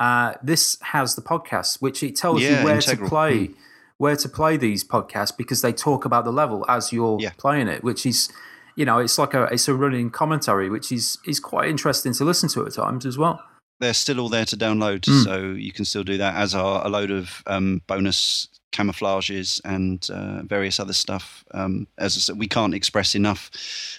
Uh, 0.00 0.34
this 0.42 0.78
has 0.80 1.14
the 1.14 1.22
podcast, 1.22 1.80
which 1.80 2.02
it 2.02 2.16
tells 2.16 2.42
yeah, 2.42 2.58
you 2.58 2.64
where 2.64 2.74
integral. 2.74 3.08
to 3.08 3.10
play, 3.10 3.48
mm. 3.48 3.54
where 3.98 4.16
to 4.16 4.28
play 4.28 4.56
these 4.56 4.82
podcasts 4.82 5.36
because 5.36 5.62
they 5.62 5.72
talk 5.72 6.04
about 6.04 6.24
the 6.24 6.32
level 6.32 6.64
as 6.68 6.92
you're 6.92 7.18
yeah. 7.20 7.30
playing 7.36 7.68
it, 7.68 7.84
which 7.84 8.04
is, 8.04 8.28
you 8.74 8.84
know, 8.84 8.98
it's 8.98 9.18
like 9.18 9.34
a 9.34 9.44
it's 9.44 9.68
a 9.68 9.74
running 9.74 10.10
commentary, 10.10 10.68
which 10.68 10.90
is 10.90 11.18
is 11.26 11.38
quite 11.38 11.68
interesting 11.68 12.12
to 12.14 12.24
listen 12.24 12.48
to 12.48 12.66
at 12.66 12.72
times 12.72 13.06
as 13.06 13.16
well 13.16 13.44
they're 13.80 13.94
still 13.94 14.20
all 14.20 14.28
there 14.28 14.44
to 14.44 14.56
download, 14.56 15.00
mm. 15.00 15.24
so 15.24 15.52
you 15.52 15.72
can 15.72 15.86
still 15.86 16.04
do 16.04 16.18
that. 16.18 16.34
As 16.36 16.54
are 16.54 16.86
a 16.86 16.90
load 16.90 17.10
of 17.10 17.42
um, 17.46 17.80
bonus 17.86 18.48
camouflages 18.72 19.60
and 19.64 20.08
uh, 20.10 20.42
various 20.42 20.78
other 20.80 20.92
stuff. 20.92 21.44
Um, 21.52 21.86
as 21.98 22.16
I 22.16 22.20
said, 22.20 22.38
we 22.38 22.46
can't 22.46 22.74
express 22.74 23.14
enough, 23.14 23.50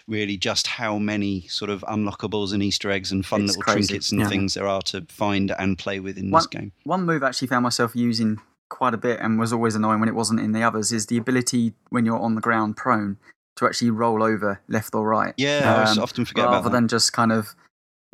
really, 0.08 0.38
just 0.38 0.68
how 0.68 0.98
many 0.98 1.42
sort 1.48 1.70
of 1.70 1.82
unlockables 1.88 2.54
and 2.54 2.64
Easter 2.64 2.90
eggs 2.90 3.12
and 3.12 3.26
fun 3.26 3.42
it's 3.42 3.58
little 3.58 3.64
crazy. 3.64 3.88
trinkets 3.88 4.12
and 4.12 4.22
yeah. 4.22 4.28
things 4.28 4.54
there 4.54 4.68
are 4.68 4.82
to 4.84 5.06
find 5.10 5.54
and 5.58 5.78
play 5.78 6.00
with 6.00 6.18
in 6.18 6.32
one, 6.32 6.40
this 6.40 6.48
game. 6.48 6.72
One 6.84 7.06
move 7.06 7.24
I 7.24 7.28
actually 7.28 7.50
found 7.50 7.64
myself 7.64 7.96
using 7.96 8.40
quite 8.70 8.94
a 8.94 8.98
bit 8.98 9.20
and 9.20 9.38
was 9.38 9.52
always 9.52 9.76
annoying 9.76 10.00
when 10.00 10.10
it 10.10 10.16
wasn't 10.16 10.40
in 10.40 10.54
the 10.54 10.64
others 10.64 10.92
is 10.92 11.08
the 11.08 11.18
ability 11.18 11.74
when 11.90 12.06
you're 12.06 12.20
on 12.20 12.36
the 12.36 12.42
ground 12.42 12.78
prone 12.78 13.18
to 13.58 13.66
actually 13.66 13.92
roll 13.92 14.24
over 14.24 14.62
left 14.70 14.96
or 14.96 15.08
right. 15.08 15.34
Yeah, 15.38 15.86
um, 15.88 16.00
I 16.00 16.02
often 16.02 16.26
forget 16.26 16.46
rather 16.46 16.70
than 16.70 16.88
just 16.88 17.12
kind 17.12 17.32
of 17.32 17.54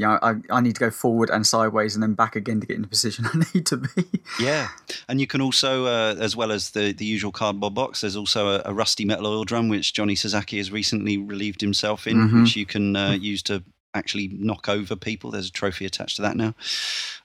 know, 0.06 0.20
I, 0.22 0.36
I 0.52 0.62
need 0.62 0.76
to 0.76 0.80
go 0.80 0.92
forward 0.92 1.30
and 1.30 1.46
sideways 1.46 1.96
and 1.96 2.04
then 2.04 2.14
back 2.14 2.36
again 2.36 2.62
to 2.62 2.68
get 2.68 2.76
in 2.76 2.84
the 2.84 2.88
position 2.88 3.26
I 3.34 3.44
need 3.54 3.66
to 3.68 3.78
be. 3.78 4.06
Yeah, 4.40 4.68
and 5.08 5.20
you 5.20 5.28
can 5.28 5.42
also, 5.42 5.86
uh, 5.86 6.16
as 6.20 6.36
well 6.36 6.52
as 6.52 6.72
the, 6.72 6.94
the 6.94 7.06
usual 7.06 7.32
cardboard 7.32 7.74
box, 7.74 8.02
there's 8.02 8.16
also 8.16 8.58
a, 8.58 8.62
a, 8.66 8.74
rusty 8.74 9.06
metal 9.06 9.26
oil 9.26 9.44
drum 9.44 9.70
which 9.70 9.94
Johnny 9.94 10.16
Sasaki 10.16 10.58
has 10.58 10.72
recently 10.72 11.18
relieved 11.18 11.62
himself 11.62 12.06
in, 12.06 12.18
mm-hmm. 12.18 12.44
which 12.44 12.56
you 12.56 12.66
can 12.66 12.96
uh, 12.96 13.12
use 13.12 13.42
to 13.44 13.64
actually 13.94 14.28
knock 14.28 14.70
over 14.70 14.96
people. 14.96 15.32
There's 15.32 15.50
a 15.50 15.52
trophy 15.52 15.86
attached 15.86 16.18
to 16.18 16.22
that 16.22 16.38
now. 16.38 16.54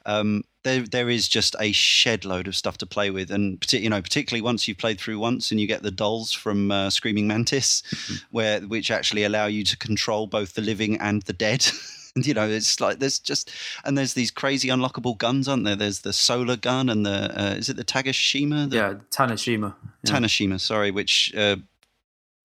Um, 0.06 0.44
there, 0.64 0.82
there 0.82 1.10
is 1.10 1.28
just 1.28 1.54
a 1.60 1.72
shed 1.72 2.24
load 2.24 2.48
of 2.48 2.56
stuff 2.56 2.78
to 2.78 2.86
play 2.86 3.10
with, 3.10 3.30
and 3.30 3.62
you 3.72 3.90
know, 3.90 4.00
particularly 4.00 4.42
once 4.42 4.66
you've 4.66 4.78
played 4.78 4.98
through 4.98 5.18
once 5.18 5.50
and 5.50 5.60
you 5.60 5.66
get 5.66 5.82
the 5.82 5.90
dolls 5.90 6.32
from 6.32 6.70
uh, 6.70 6.88
Screaming 6.90 7.26
Mantis, 7.26 7.82
mm-hmm. 7.82 8.14
where 8.30 8.60
which 8.60 8.90
actually 8.90 9.24
allow 9.24 9.46
you 9.46 9.64
to 9.64 9.76
control 9.76 10.26
both 10.26 10.54
the 10.54 10.62
living 10.62 10.98
and 10.98 11.22
the 11.22 11.32
dead. 11.32 11.66
you 12.16 12.34
know, 12.34 12.48
it's 12.48 12.80
like 12.80 12.98
there's 12.98 13.18
just 13.18 13.50
and 13.84 13.96
there's 13.96 14.14
these 14.14 14.30
crazy 14.30 14.68
unlockable 14.68 15.16
guns, 15.16 15.48
aren't 15.48 15.64
there? 15.64 15.76
There's 15.76 16.00
the 16.00 16.12
solar 16.12 16.56
gun 16.56 16.88
and 16.88 17.06
the 17.06 17.40
uh, 17.40 17.54
is 17.54 17.68
it 17.68 17.76
the 17.76 17.84
Tagashima? 17.84 18.70
The, 18.70 18.76
yeah, 18.76 18.94
Tanashima. 19.10 19.74
Yeah. 20.04 20.12
Tanashima, 20.12 20.60
sorry, 20.60 20.90
which 20.90 21.34
uh, 21.36 21.56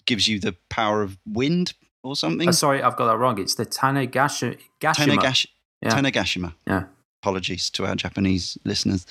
gives 0.05 0.27
you 0.27 0.39
the 0.39 0.55
power 0.69 1.01
of 1.01 1.17
wind 1.25 1.73
or 2.03 2.15
something. 2.15 2.49
Uh, 2.49 2.53
sorry, 2.53 2.81
I've 2.81 2.95
got 2.95 3.07
that 3.07 3.17
wrong. 3.17 3.39
It's 3.39 3.55
the 3.55 3.65
Tanegashima. 3.65 4.57
Tanagash- 4.81 5.47
yeah. 5.81 5.89
Tanegashima. 5.89 6.53
Yeah 6.65 6.83
apologies 7.21 7.69
to 7.71 7.85
our 7.85 7.95
Japanese 7.95 8.57
listeners. 8.63 9.05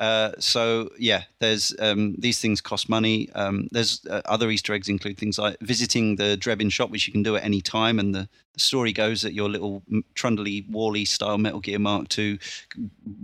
Uh, 0.00 0.32
so 0.38 0.88
yeah, 0.98 1.24
there's 1.40 1.74
um, 1.78 2.16
these 2.18 2.40
things 2.40 2.62
cost 2.62 2.88
money. 2.88 3.28
Um, 3.34 3.68
there's 3.70 4.04
uh, 4.08 4.22
other 4.24 4.50
Easter 4.50 4.72
eggs 4.72 4.88
include 4.88 5.18
things 5.18 5.38
like 5.38 5.58
visiting 5.60 6.16
the 6.16 6.38
Drebin 6.40 6.72
shop, 6.72 6.88
which 6.88 7.06
you 7.06 7.12
can 7.12 7.22
do 7.22 7.36
at 7.36 7.44
any 7.44 7.60
time. 7.60 7.98
And 7.98 8.14
the, 8.14 8.26
the 8.54 8.60
story 8.60 8.92
goes 8.92 9.20
that 9.20 9.34
your 9.34 9.50
little 9.50 9.82
Trundly 10.14 10.64
Wally 10.70 11.04
style 11.04 11.36
Metal 11.36 11.60
Gear 11.60 11.78
Mark 11.78 12.18
II 12.18 12.38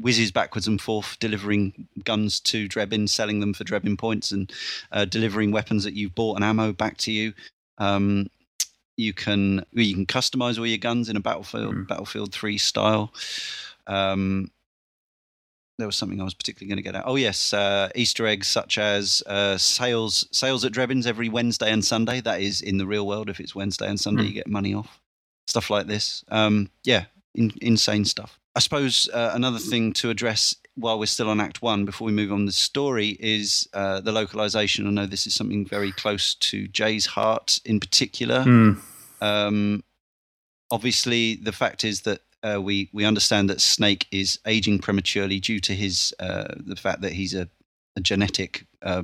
whizzes 0.01 0.31
backwards 0.31 0.69
and 0.69 0.79
forth, 0.79 1.19
delivering 1.19 1.89
guns 2.05 2.41
to 2.41 2.69
Drebin, 2.69 3.09
selling 3.09 3.41
them 3.41 3.55
for 3.55 3.65
Drebin 3.65 3.97
points, 3.97 4.31
and 4.31 4.53
uh, 4.93 5.07
delivering 5.07 5.53
weapons 5.53 5.83
that 5.85 5.95
you've 5.95 6.15
bought 6.15 6.37
and 6.37 6.45
ammo 6.45 6.75
back 6.75 6.99
to 6.99 7.11
you. 7.11 7.33
Um, 7.79 8.29
you 8.99 9.15
can 9.15 9.65
you 9.73 9.95
can 9.95 10.07
customize 10.07 10.59
all 10.59 10.67
your 10.67 10.79
guns 10.79 11.09
in 11.09 11.17
a 11.17 11.21
battlefield 11.21 11.75
mm. 11.75 11.89
battlefield 11.89 12.33
3 12.33 12.57
style 12.57 13.13
um, 13.87 14.51
there 15.79 15.87
was 15.87 15.97
something 15.97 16.21
I 16.21 16.25
was 16.25 16.35
particularly 16.35 16.69
going 16.69 16.83
to 16.83 16.83
get 16.83 16.95
at. 16.95 17.07
Oh 17.07 17.17
yes, 17.17 17.53
uh, 17.53 17.91
Easter 17.95 18.27
eggs 18.27 18.49
such 18.49 18.79
as 18.79 19.23
uh, 19.27 19.59
sales 19.59 20.27
sales 20.33 20.65
at 20.65 20.73
Drebin's 20.73 21.07
every 21.07 21.29
Wednesday 21.29 21.71
and 21.71 21.85
Sunday. 21.85 22.21
That 22.21 22.41
is 22.41 22.63
in 22.63 22.79
the 22.79 22.87
real 22.87 23.07
world. 23.07 23.29
If 23.29 23.41
it's 23.41 23.55
Wednesday 23.55 23.89
and 23.89 24.01
Sunday, 24.01 24.25
mm. 24.25 24.29
you 24.29 24.35
get 24.35 24.47
money 24.47 24.75
off. 24.75 25.01
Stuff 25.47 25.71
like 25.71 25.87
this. 25.87 26.25
Um, 26.29 26.71
yeah, 26.85 27.05
in, 27.35 27.53
insane 27.61 28.05
stuff. 28.05 28.39
I 28.55 28.61
suppose 28.61 29.09
uh, 29.13 29.33
another 29.35 29.59
thing 29.59 29.93
to 29.95 30.11
address 30.11 30.57
while 30.77 30.99
we're 30.99 31.07
still 31.07 31.31
on 31.31 31.41
Act 31.41 31.63
One, 31.63 31.85
before 31.85 32.07
we 32.07 32.13
move 32.13 32.33
on 32.33 32.47
the 32.47 32.53
story, 32.53 33.17
is 33.21 33.69
uh, 33.73 34.01
the 34.01 34.13
localization. 34.13 34.87
I 34.87 34.91
know 34.91 35.07
this 35.07 35.27
is 35.27 35.35
something 35.35 35.67
very 35.67 35.93
close 35.93 36.35
to 36.35 36.69
Jay's 36.69 37.07
heart 37.07 37.61
in 37.65 37.81
particular. 37.81 38.41
Mm. 38.41 38.81
Um, 39.21 39.85
obviously, 40.71 41.37
the 41.37 41.53
fact 41.53 41.85
is 41.85 42.03
that 42.03 42.21
uh, 42.47 42.61
we 42.61 42.89
we 42.93 43.05
understand 43.05 43.51
that 43.51 43.61
Snake 43.61 44.07
is 44.11 44.39
aging 44.47 44.79
prematurely 44.79 45.41
due 45.41 45.61
to 45.61 45.73
his 45.75 46.15
uh, 46.21 46.55
the 46.57 46.77
fact 46.77 47.01
that 47.01 47.13
he's 47.13 47.35
a, 47.35 47.49
a 47.97 48.01
genetic 48.01 48.67
uh, 48.83 49.03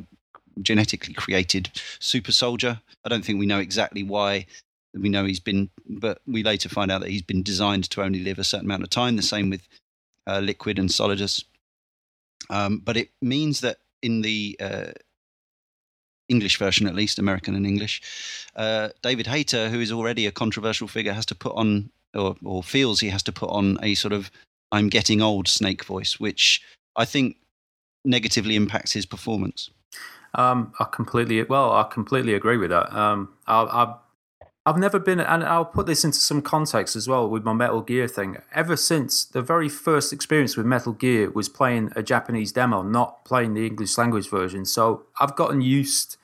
genetically 0.61 1.14
created 1.14 1.70
super 1.98 2.33
soldier. 2.33 2.81
I 3.05 3.09
don't 3.09 3.24
think 3.24 3.38
we 3.38 3.46
know 3.46 3.59
exactly 3.59 4.02
why. 4.02 4.46
We 4.94 5.09
know 5.09 5.24
he's 5.24 5.40
been, 5.40 5.70
but 5.88 6.20
we 6.26 6.42
later 6.42 6.68
find 6.68 6.90
out 6.90 7.00
that 7.00 7.11
he's 7.11 7.22
been 7.22 7.42
designed 7.42 7.88
to 7.90 8.02
only 8.02 8.20
live 8.20 8.38
a 8.38 8.44
certain 8.44 8.66
amount 8.66 8.83
of 8.83 8.90
time. 8.90 9.16
The 9.16 9.22
same 9.22 9.48
with 9.48 9.62
uh, 10.26 10.40
Liquid 10.40 10.78
and 10.78 10.90
Solidus. 10.90 11.44
Um, 12.50 12.78
but 12.85 12.96
it 12.96 13.09
means 13.22 13.61
that 13.61 13.78
in 14.02 14.20
the 14.20 14.57
uh, 14.61 14.92
English 16.28 16.59
version, 16.59 16.87
at 16.87 16.94
least 16.94 17.18
American 17.18 17.55
and 17.55 17.66
English, 17.66 18.02
uh, 18.55 18.90
David 19.02 19.26
Hayter, 19.26 19.70
who 19.70 19.81
is 19.81 19.90
already 19.90 20.26
a 20.26 20.33
controversial 20.33 20.88
figure, 20.88 21.14
has 21.14 21.26
to 21.26 21.35
put 21.35 21.55
on 21.57 21.90
or, 22.14 22.37
or 22.44 22.62
feels 22.62 23.01
he 23.01 23.09
has 23.09 23.22
to 23.25 23.33
put 23.33 23.51
on 23.51 23.79
a 23.83 23.94
sort 23.94 24.12
of 24.12 24.31
I'm 24.70 24.88
getting 24.88 25.20
old 25.20 25.48
snake 25.48 25.85
voice, 25.85 26.18
which 26.18 26.62
I 26.96 27.05
think 27.05 27.37
negatively 28.05 28.57
impacts 28.57 28.92
his 28.92 29.07
performance. 29.07 29.70
Um, 30.35 30.72
I 30.81 30.85
completely 30.85 31.42
well, 31.42 31.72
I 31.72 31.85
completely 31.85 32.35
agree 32.35 32.57
with 32.57 32.70
that. 32.70 32.92
Um, 32.96 33.35
I, 33.46 33.62
I've 33.64 33.94
I've 34.64 34.79
never 34.79 35.01
been, 35.01 35.18
and 35.18 35.42
I'll 35.42 35.64
put 35.64 35.87
this 35.87 36.05
into 36.05 36.18
some 36.18 36.40
context 36.40 36.94
as 36.94 37.09
well 37.09 37.29
with 37.29 37.42
my 37.42 37.53
Metal 37.53 37.83
Gear 37.83 38.07
thing. 38.07 38.37
Ever 38.55 38.77
since 38.77 39.25
the 39.25 39.42
very 39.42 39.68
first 39.68 40.12
experience 40.12 40.57
with 40.57 40.66
Metal 40.66 40.92
Gear 40.92 41.31
was 41.31 41.48
playing 41.48 41.90
a 41.96 42.03
Japanese 42.03 42.53
demo, 42.53 42.83
not 42.83 43.25
playing 43.25 43.55
the 43.55 43.66
English 43.66 43.98
language 43.98 44.31
version. 44.31 44.64
So 44.64 45.03
I've 45.18 45.35
gotten 45.35 45.62
used 45.62 46.16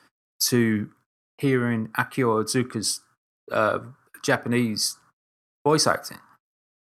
to 0.43 0.89
hearing 1.37 1.89
Akio 1.97 2.41
Otsuka's 2.41 3.01
uh, 3.51 3.79
Japanese 4.23 4.97
voice 5.69 5.85
acting. 5.87 6.19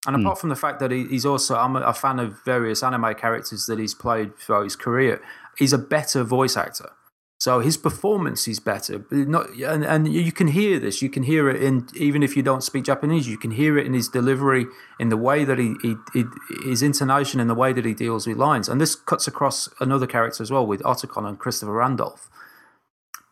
And 0.05 0.15
mm. 0.15 0.21
apart 0.21 0.39
from 0.39 0.49
the 0.49 0.55
fact 0.55 0.79
that 0.79 0.91
he, 0.91 1.05
he's 1.05 1.25
also, 1.25 1.55
I'm 1.55 1.75
a, 1.75 1.81
a, 1.81 1.93
fan 1.93 2.19
of 2.19 2.29
various 2.45 2.81
anime 2.83 3.13
characters 3.15 3.65
that 3.65 3.79
he's 3.79 3.93
played 3.93 4.37
throughout 4.39 4.63
his 4.63 4.75
career, 4.75 5.21
he's 5.57 5.73
a 5.73 5.77
better 5.77 6.23
voice 6.23 6.55
actor. 6.55 6.91
So 7.39 7.59
his 7.59 7.77
performance 7.77 8.47
is 8.47 8.59
better. 8.59 9.05
Not, 9.11 9.49
and, 9.51 9.83
and 9.85 10.11
you 10.11 10.31
can 10.31 10.47
hear 10.47 10.79
this. 10.79 11.01
You 11.03 11.09
can 11.09 11.23
hear 11.23 11.49
it 11.49 11.61
in, 11.61 11.87
even 11.95 12.23
if 12.23 12.35
you 12.35 12.41
don't 12.41 12.63
speak 12.63 12.83
Japanese, 12.83 13.27
you 13.27 13.37
can 13.37 13.51
hear 13.51 13.77
it 13.77 13.85
in 13.85 13.93
his 13.93 14.09
delivery, 14.09 14.65
in 14.99 15.09
the 15.09 15.17
way 15.17 15.43
that 15.43 15.59
he, 15.59 15.75
he, 15.83 15.95
he 16.13 16.23
his 16.65 16.81
intonation, 16.81 17.39
in 17.39 17.47
the 17.47 17.59
way 17.63 17.73
that 17.73 17.85
he 17.85 17.93
deals 17.93 18.25
with 18.25 18.37
lines. 18.37 18.67
And 18.67 18.81
this 18.81 18.95
cuts 18.95 19.27
across 19.27 19.69
another 19.79 20.07
character 20.07 20.41
as 20.41 20.49
well 20.49 20.65
with 20.65 20.81
Otacon 20.81 21.27
and 21.29 21.37
Christopher 21.37 21.73
Randolph. 21.73 22.27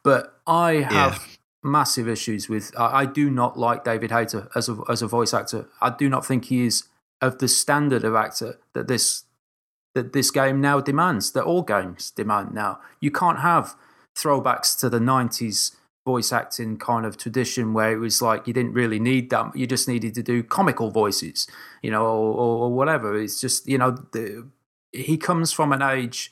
But 0.03 0.39
I 0.45 0.85
have. 0.87 1.34
Massive 1.65 2.07
issues 2.07 2.47
with. 2.47 2.71
I, 2.77 3.01
I 3.01 3.05
do 3.07 3.31
not 3.31 3.57
like 3.57 3.83
David 3.83 4.11
Hayter 4.11 4.49
as 4.53 4.69
a 4.69 4.77
as 4.87 5.01
a 5.01 5.07
voice 5.07 5.33
actor. 5.33 5.67
I 5.81 5.89
do 5.89 6.07
not 6.07 6.23
think 6.23 6.45
he 6.45 6.63
is 6.63 6.83
of 7.21 7.39
the 7.39 7.47
standard 7.47 8.03
of 8.03 8.13
actor 8.13 8.59
that 8.73 8.87
this 8.87 9.23
that 9.95 10.13
this 10.13 10.29
game 10.29 10.61
now 10.61 10.79
demands. 10.79 11.31
That 11.31 11.43
all 11.43 11.63
games 11.63 12.11
demand 12.11 12.53
now. 12.53 12.79
You 12.99 13.09
can't 13.09 13.39
have 13.39 13.75
throwbacks 14.15 14.77
to 14.81 14.89
the 14.89 14.99
'90s 14.99 15.75
voice 16.05 16.31
acting 16.31 16.77
kind 16.77 17.03
of 17.03 17.17
tradition 17.17 17.73
where 17.73 17.91
it 17.91 17.97
was 17.97 18.21
like 18.21 18.45
you 18.45 18.53
didn't 18.53 18.73
really 18.73 18.99
need 18.99 19.31
that 19.31 19.55
you 19.55 19.65
just 19.65 19.87
needed 19.87 20.13
to 20.13 20.21
do 20.21 20.43
comical 20.43 20.91
voices 20.91 21.47
you 21.81 21.89
know 21.89 22.05
or, 22.05 22.31
or, 22.35 22.57
or 22.65 22.73
whatever 22.73 23.19
it's 23.19 23.41
just 23.41 23.67
you 23.67 23.75
know 23.75 23.89
the, 24.11 24.47
he 24.91 25.17
comes 25.17 25.51
from 25.51 25.71
an 25.71 25.81
age 25.81 26.31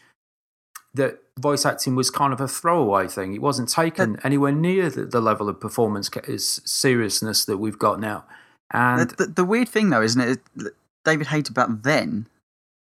that 0.94 1.20
voice 1.40 1.66
acting 1.66 1.96
was 1.96 2.12
kind 2.12 2.32
of 2.32 2.40
a 2.40 2.48
throwaway 2.48 3.08
thing 3.08 3.34
it 3.34 3.42
wasn't 3.42 3.68
taken 3.68 4.20
anywhere 4.24 4.52
near 4.52 4.90
the, 4.90 5.06
the 5.06 5.22
level 5.22 5.50
of 5.50 5.60
performance 5.60 6.10
seriousness 6.38 7.46
that 7.46 7.58
we've 7.58 7.80
got 7.80 8.00
now 8.00 8.24
and 8.72 9.10
the, 9.10 9.16
the, 9.16 9.26
the 9.32 9.46
weird 9.46 9.68
thing 9.68 9.90
though 9.90 10.02
isn't 10.02 10.22
it 10.22 10.74
david 11.04 11.28
hayter 11.28 11.52
back 11.52 11.70
then 11.70 12.28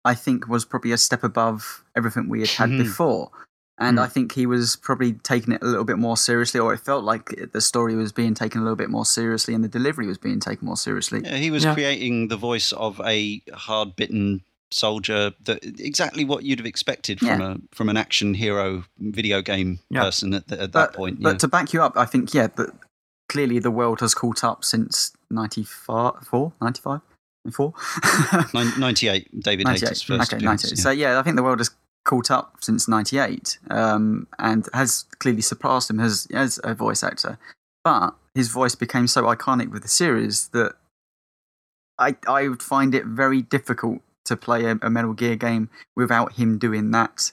i 0.04 0.14
think 0.14 0.46
was 0.48 0.64
probably 0.64 0.92
a 0.92 0.98
step 0.98 1.24
above 1.24 1.82
everything 1.96 2.28
we 2.28 2.40
had 2.40 2.50
had 2.50 2.70
before 2.70 3.30
and 3.78 3.98
mm. 3.98 4.02
I 4.02 4.06
think 4.06 4.32
he 4.32 4.46
was 4.46 4.76
probably 4.76 5.14
taking 5.14 5.54
it 5.54 5.62
a 5.62 5.66
little 5.66 5.84
bit 5.84 5.98
more 5.98 6.16
seriously, 6.16 6.60
or 6.60 6.72
it 6.72 6.80
felt 6.80 7.04
like 7.04 7.34
the 7.52 7.60
story 7.60 7.96
was 7.96 8.12
being 8.12 8.34
taken 8.34 8.60
a 8.60 8.64
little 8.64 8.76
bit 8.76 8.90
more 8.90 9.04
seriously, 9.06 9.54
and 9.54 9.64
the 9.64 9.68
delivery 9.68 10.06
was 10.06 10.18
being 10.18 10.40
taken 10.40 10.66
more 10.66 10.76
seriously. 10.76 11.22
Yeah, 11.24 11.36
he 11.36 11.50
was 11.50 11.64
yeah. 11.64 11.74
creating 11.74 12.28
the 12.28 12.36
voice 12.36 12.72
of 12.72 13.00
a 13.04 13.42
hard-bitten 13.52 14.42
soldier, 14.72 15.32
that 15.44 15.64
exactly 15.64 16.24
what 16.24 16.44
you'd 16.44 16.58
have 16.58 16.66
expected 16.66 17.18
from 17.18 17.40
yeah. 17.40 17.54
a 17.54 17.74
from 17.74 17.88
an 17.88 17.96
action 17.96 18.34
hero 18.34 18.84
video 18.98 19.42
game 19.42 19.80
person 19.92 20.34
at, 20.34 20.48
the, 20.48 20.60
at 20.60 20.72
that 20.72 20.92
but, 20.92 20.94
point. 20.94 21.22
But 21.22 21.40
to 21.40 21.48
back 21.48 21.72
you 21.72 21.82
up, 21.82 21.96
I 21.96 22.04
think 22.04 22.34
yeah, 22.34 22.48
but 22.48 22.70
clearly 23.28 23.58
the 23.58 23.70
world 23.70 24.00
has 24.00 24.14
caught 24.14 24.44
up 24.44 24.64
since 24.64 25.12
94, 25.30 26.52
95? 26.60 27.00
98, 28.78 29.40
David 29.40 29.64
98. 29.66 29.80
Hayter's 29.80 30.02
first. 30.02 30.32
Okay, 30.32 30.44
98. 30.44 30.70
Yeah. 30.70 30.82
So 30.82 30.90
yeah, 30.90 31.18
I 31.18 31.22
think 31.22 31.36
the 31.36 31.42
world 31.42 31.58
has 31.58 31.70
caught 32.04 32.30
up 32.30 32.56
since 32.60 32.88
'98 32.88 33.58
um, 33.70 34.26
and 34.38 34.68
has 34.74 35.04
clearly 35.18 35.42
surpassed 35.42 35.90
him 35.90 36.00
as 36.00 36.28
as 36.32 36.60
a 36.62 36.74
voice 36.74 37.02
actor. 37.02 37.38
But 37.84 38.14
his 38.34 38.48
voice 38.48 38.74
became 38.74 39.06
so 39.06 39.24
iconic 39.24 39.70
with 39.70 39.82
the 39.82 39.88
series 39.88 40.48
that 40.48 40.74
I 41.98 42.16
I 42.28 42.48
would 42.48 42.62
find 42.62 42.94
it 42.94 43.06
very 43.06 43.42
difficult 43.42 44.02
to 44.32 44.36
play 44.36 44.64
a, 44.64 44.78
a 44.82 44.90
Metal 44.90 45.12
Gear 45.12 45.36
game 45.36 45.70
without 45.96 46.34
him 46.34 46.58
doing 46.58 46.90
that. 46.90 47.32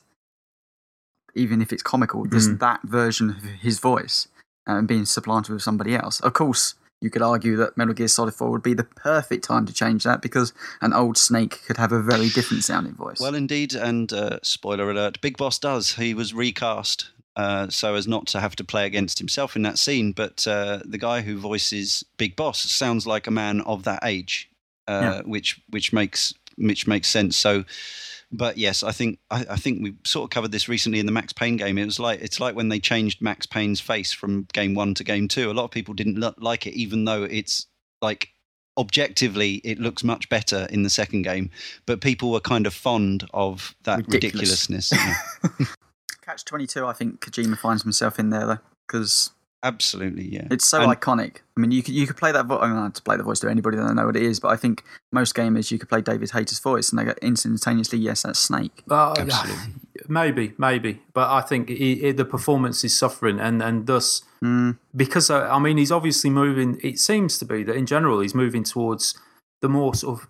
Even 1.36 1.62
if 1.62 1.72
it's 1.72 1.84
comical, 1.84 2.26
just 2.26 2.50
mm. 2.50 2.60
that 2.60 2.82
version 2.84 3.30
of 3.30 3.44
his 3.44 3.80
voice 3.80 4.28
and 4.66 4.88
being 4.88 5.06
supplanted 5.06 5.54
with 5.54 5.62
somebody 5.62 5.96
else. 5.96 6.20
Of 6.22 6.34
course, 6.34 6.76
you 7.02 7.10
could 7.10 7.22
argue 7.22 7.56
that 7.58 7.78
Metal 7.78 7.94
Gear 7.94 8.08
Solid 8.08 8.34
4 8.34 8.50
would 8.50 8.64
be 8.64 8.74
the 8.74 8.84
perfect 8.84 9.44
time 9.44 9.66
to 9.66 9.74
change 9.74 10.04
that 10.04 10.22
because 10.22 10.54
an 10.82 10.92
old 10.92 11.18
Snake 11.18 11.62
could 11.66 11.78
have 11.78 11.92
a 11.92 12.02
very 12.02 12.30
different 12.30 12.64
sounding 12.64 12.94
voice. 12.94 13.20
Well, 13.20 13.36
indeed, 13.36 13.74
and 13.74 14.12
uh, 14.12 14.40
spoiler 14.44 14.90
alert, 14.90 15.22
Big 15.22 15.38
Boss 15.38 15.60
does. 15.60 15.96
He 15.96 16.14
was 16.14 16.34
recast 16.34 17.12
uh, 17.40 17.70
so 17.70 17.96
as 17.96 18.06
not 18.06 18.28
to 18.28 18.42
have 18.42 18.54
to 18.58 18.66
play 18.66 18.86
against 18.86 19.18
himself 19.18 19.56
in 19.56 19.62
that 19.62 19.78
scene, 19.78 20.12
but 20.12 20.46
uh, 20.46 20.80
the 20.84 20.98
guy 20.98 21.22
who 21.22 21.38
voices 21.38 22.04
Big 22.18 22.36
Boss 22.36 22.60
sounds 22.60 23.08
like 23.08 23.28
a 23.28 23.32
man 23.32 23.62
of 23.62 23.84
that 23.84 24.02
age, 24.04 24.50
uh, 24.90 25.00
yeah. 25.02 25.22
which 25.22 25.62
which 25.70 25.94
makes 25.94 26.34
which 26.60 26.88
makes 26.88 27.08
sense. 27.08 27.36
So 27.38 27.64
but 28.32 28.58
yes, 28.58 28.84
I 28.84 28.92
think 28.92 29.20
I, 29.32 29.46
I, 29.52 29.56
think 29.56 29.82
we 29.82 29.96
sort 30.04 30.26
of 30.26 30.30
covered 30.30 30.52
this 30.52 30.70
recently 30.70 31.00
in 31.00 31.08
the 31.08 31.12
Max 31.12 31.34
Payne 31.34 31.58
game. 31.58 31.78
It 31.78 31.86
was 31.86 32.00
like 32.00 32.22
it's 32.22 32.40
like 32.40 32.56
when 32.56 32.70
they 32.70 32.80
changed 32.80 33.22
Max 33.22 33.46
Payne's 33.46 33.80
face 33.80 34.12
from 34.12 34.48
game 34.54 34.76
one 34.76 34.94
to 34.96 35.04
game 35.04 35.28
two. 35.28 35.50
A 35.50 35.54
lot 35.54 35.66
of 35.66 35.72
people 35.72 35.94
didn't 35.96 36.20
like 36.42 36.68
it, 36.68 36.76
even 36.76 37.06
though 37.06 37.24
it's 37.24 37.66
like 38.02 38.30
objectively 38.78 39.56
it 39.66 39.80
looks 39.80 40.04
much 40.04 40.30
better 40.30 40.68
in 40.70 40.84
the 40.84 40.90
second 40.92 41.24
game. 41.24 41.50
But 41.88 42.02
people 42.02 42.32
were 42.32 42.40
kind 42.40 42.68
of 42.68 42.74
fond 42.74 43.28
of 43.34 43.76
that 43.84 44.06
Ridiculous. 44.08 44.70
ridiculousness. 44.70 44.94
Catch 46.22 46.46
twenty 46.46 46.68
two. 46.68 46.86
I 46.86 46.94
think 46.94 47.22
Kojima 47.22 47.58
finds 47.58 47.82
himself 47.82 48.20
in 48.20 48.30
there 48.30 48.46
though, 48.46 48.60
because 48.88 49.32
Absolutely, 49.62 50.24
yeah. 50.24 50.48
It's 50.50 50.66
so 50.66 50.82
and, 50.82 50.92
iconic. 50.92 51.38
I 51.58 51.60
mean, 51.60 51.72
you 51.72 51.84
could 51.84 51.94
you 51.94 52.08
could 52.08 52.16
play 52.16 52.32
that. 52.32 52.46
voice. 52.46 52.60
I 52.62 52.68
don't 52.68 52.76
know 52.76 52.90
to 52.90 53.02
play 53.02 53.18
the 53.18 53.24
voice 53.24 53.40
to 53.42 53.50
anybody 53.50 53.76
that 53.76 53.84
don't 53.84 53.96
know 53.96 54.06
what 54.06 54.16
it 54.16 54.24
is, 54.24 54.40
but 54.40 54.50
I 54.50 54.56
think 54.56 54.84
most 55.12 55.36
gamers 55.36 55.70
you 55.70 55.78
could 55.78 55.90
play 55.90 56.02
David 56.02 56.32
Hayter's 56.32 56.60
voice 56.60 56.90
and 56.90 57.00
they 57.00 57.04
go 57.04 57.14
instantaneously, 57.22 58.00
yes, 58.00 58.22
that's 58.22 58.40
Snake. 58.40 58.84
Uh, 58.90 59.14
Absolutely. 59.18 59.74
Maybe, 60.08 60.54
maybe, 60.58 61.02
but 61.14 61.30
I 61.30 61.42
think 61.42 61.68
the 61.68 62.26
performance 62.26 62.86
is 62.86 62.98
suffering, 62.98 63.40
and 63.40 63.62
and 63.62 63.86
thus 63.86 64.24
mm. 64.42 64.78
because 64.96 65.30
uh, 65.30 65.50
I 65.52 65.60
mean 65.60 65.78
he's 65.78 65.92
obviously 65.92 66.30
moving. 66.30 66.80
It 66.82 67.00
seems 67.00 67.38
to 67.40 67.46
be 67.46 67.64
that 67.64 67.76
in 67.76 67.86
general 67.86 68.22
he's 68.22 68.34
moving 68.34 68.64
towards 68.64 69.20
the 69.62 69.68
more 69.68 69.94
sort 69.94 70.22
of 70.22 70.28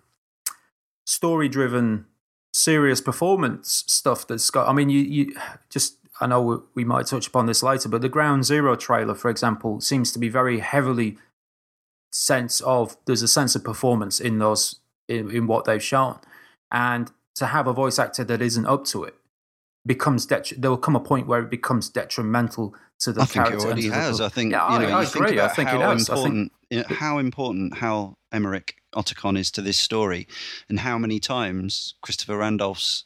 story 1.06 1.48
driven, 1.48 2.06
serious 2.52 3.00
performance 3.00 3.84
stuff 3.86 4.26
that's 4.26 4.50
got. 4.50 4.68
I 4.68 4.72
mean, 4.72 4.90
you 4.90 5.00
you 5.00 5.36
just 5.68 5.96
I 6.20 6.26
know 6.26 6.64
we 6.74 6.84
might 6.84 7.06
touch 7.06 7.26
upon 7.26 7.46
this 7.46 7.62
later, 7.62 7.88
but 7.88 8.02
the 8.02 8.08
Ground 8.08 8.44
Zero 8.44 8.76
trailer, 8.76 9.14
for 9.14 9.30
example, 9.30 9.80
seems 9.80 10.12
to 10.12 10.18
be 10.18 10.28
very 10.28 10.58
heavily 10.60 11.16
sense 12.12 12.60
of 12.60 12.96
there's 13.06 13.22
a 13.22 13.28
sense 13.28 13.54
of 13.54 13.64
performance 13.64 14.20
in 14.20 14.38
those 14.38 14.76
in, 15.08 15.30
in 15.30 15.46
what 15.46 15.64
they've 15.64 15.82
shown, 15.82 16.18
and 16.70 17.10
to 17.36 17.46
have 17.46 17.66
a 17.66 17.72
voice 17.72 17.98
actor 17.98 18.24
that 18.24 18.42
isn't 18.42 18.66
up 18.66 18.84
to 18.84 19.04
it 19.04 19.14
becomes 19.86 20.26
detri- 20.26 20.60
there 20.60 20.70
will 20.70 20.78
come 20.78 20.94
a 20.94 21.00
point 21.00 21.26
where 21.26 21.40
it 21.40 21.50
becomes 21.50 21.88
detrimental 21.88 22.74
to 22.98 23.12
the 23.12 23.22
I 23.22 23.26
character. 23.26 23.54
I 23.54 23.58
think 23.58 23.62
it 23.62 23.66
already 23.66 23.88
has. 23.88 24.20
I 24.20 24.28
think 24.28 24.52
yeah, 24.52 24.72
you 24.74 24.86
know, 24.86 24.94
I, 24.94 25.00
I 25.00 25.04
agree. 25.04 25.40
I 25.40 25.48
think 25.48 25.70
how 25.70 25.80
it 25.80 25.82
has. 25.82 26.08
important 26.08 26.52
think... 26.52 26.52
you 26.70 26.78
know, 26.80 26.96
how 26.96 27.18
important 27.18 27.78
how 27.78 28.14
Emmerich 28.30 28.76
Otacon 28.94 29.38
is 29.38 29.50
to 29.52 29.62
this 29.62 29.78
story, 29.78 30.28
and 30.68 30.80
how 30.80 30.98
many 30.98 31.18
times 31.18 31.94
Christopher 32.02 32.36
Randolph's 32.36 33.04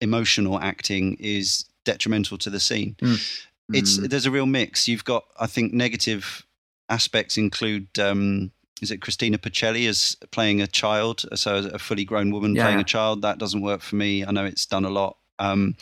emotional 0.00 0.60
acting 0.60 1.16
is 1.18 1.64
detrimental 1.84 2.38
to 2.38 2.50
the 2.50 2.60
scene. 2.60 2.96
Mm. 3.00 3.46
It's 3.72 3.98
mm. 3.98 4.08
there's 4.08 4.26
a 4.26 4.30
real 4.30 4.46
mix. 4.46 4.88
You've 4.88 5.04
got, 5.04 5.24
I 5.38 5.46
think, 5.46 5.72
negative 5.72 6.44
aspects 6.88 7.36
include. 7.36 7.88
Um, 7.98 8.50
is 8.82 8.90
it 8.90 9.00
Christina 9.00 9.38
Puccelli 9.38 9.88
as 9.88 10.16
playing 10.30 10.60
a 10.60 10.66
child, 10.66 11.24
so 11.34 11.56
a 11.72 11.78
fully 11.78 12.04
grown 12.04 12.30
woman 12.30 12.54
yeah. 12.54 12.64
playing 12.64 12.80
a 12.80 12.84
child? 12.84 13.22
That 13.22 13.38
doesn't 13.38 13.62
work 13.62 13.80
for 13.80 13.96
me. 13.96 14.24
I 14.26 14.30
know 14.32 14.44
it's 14.44 14.66
done 14.66 14.84
a 14.84 14.90
lot. 14.90 15.16
Um, 15.38 15.76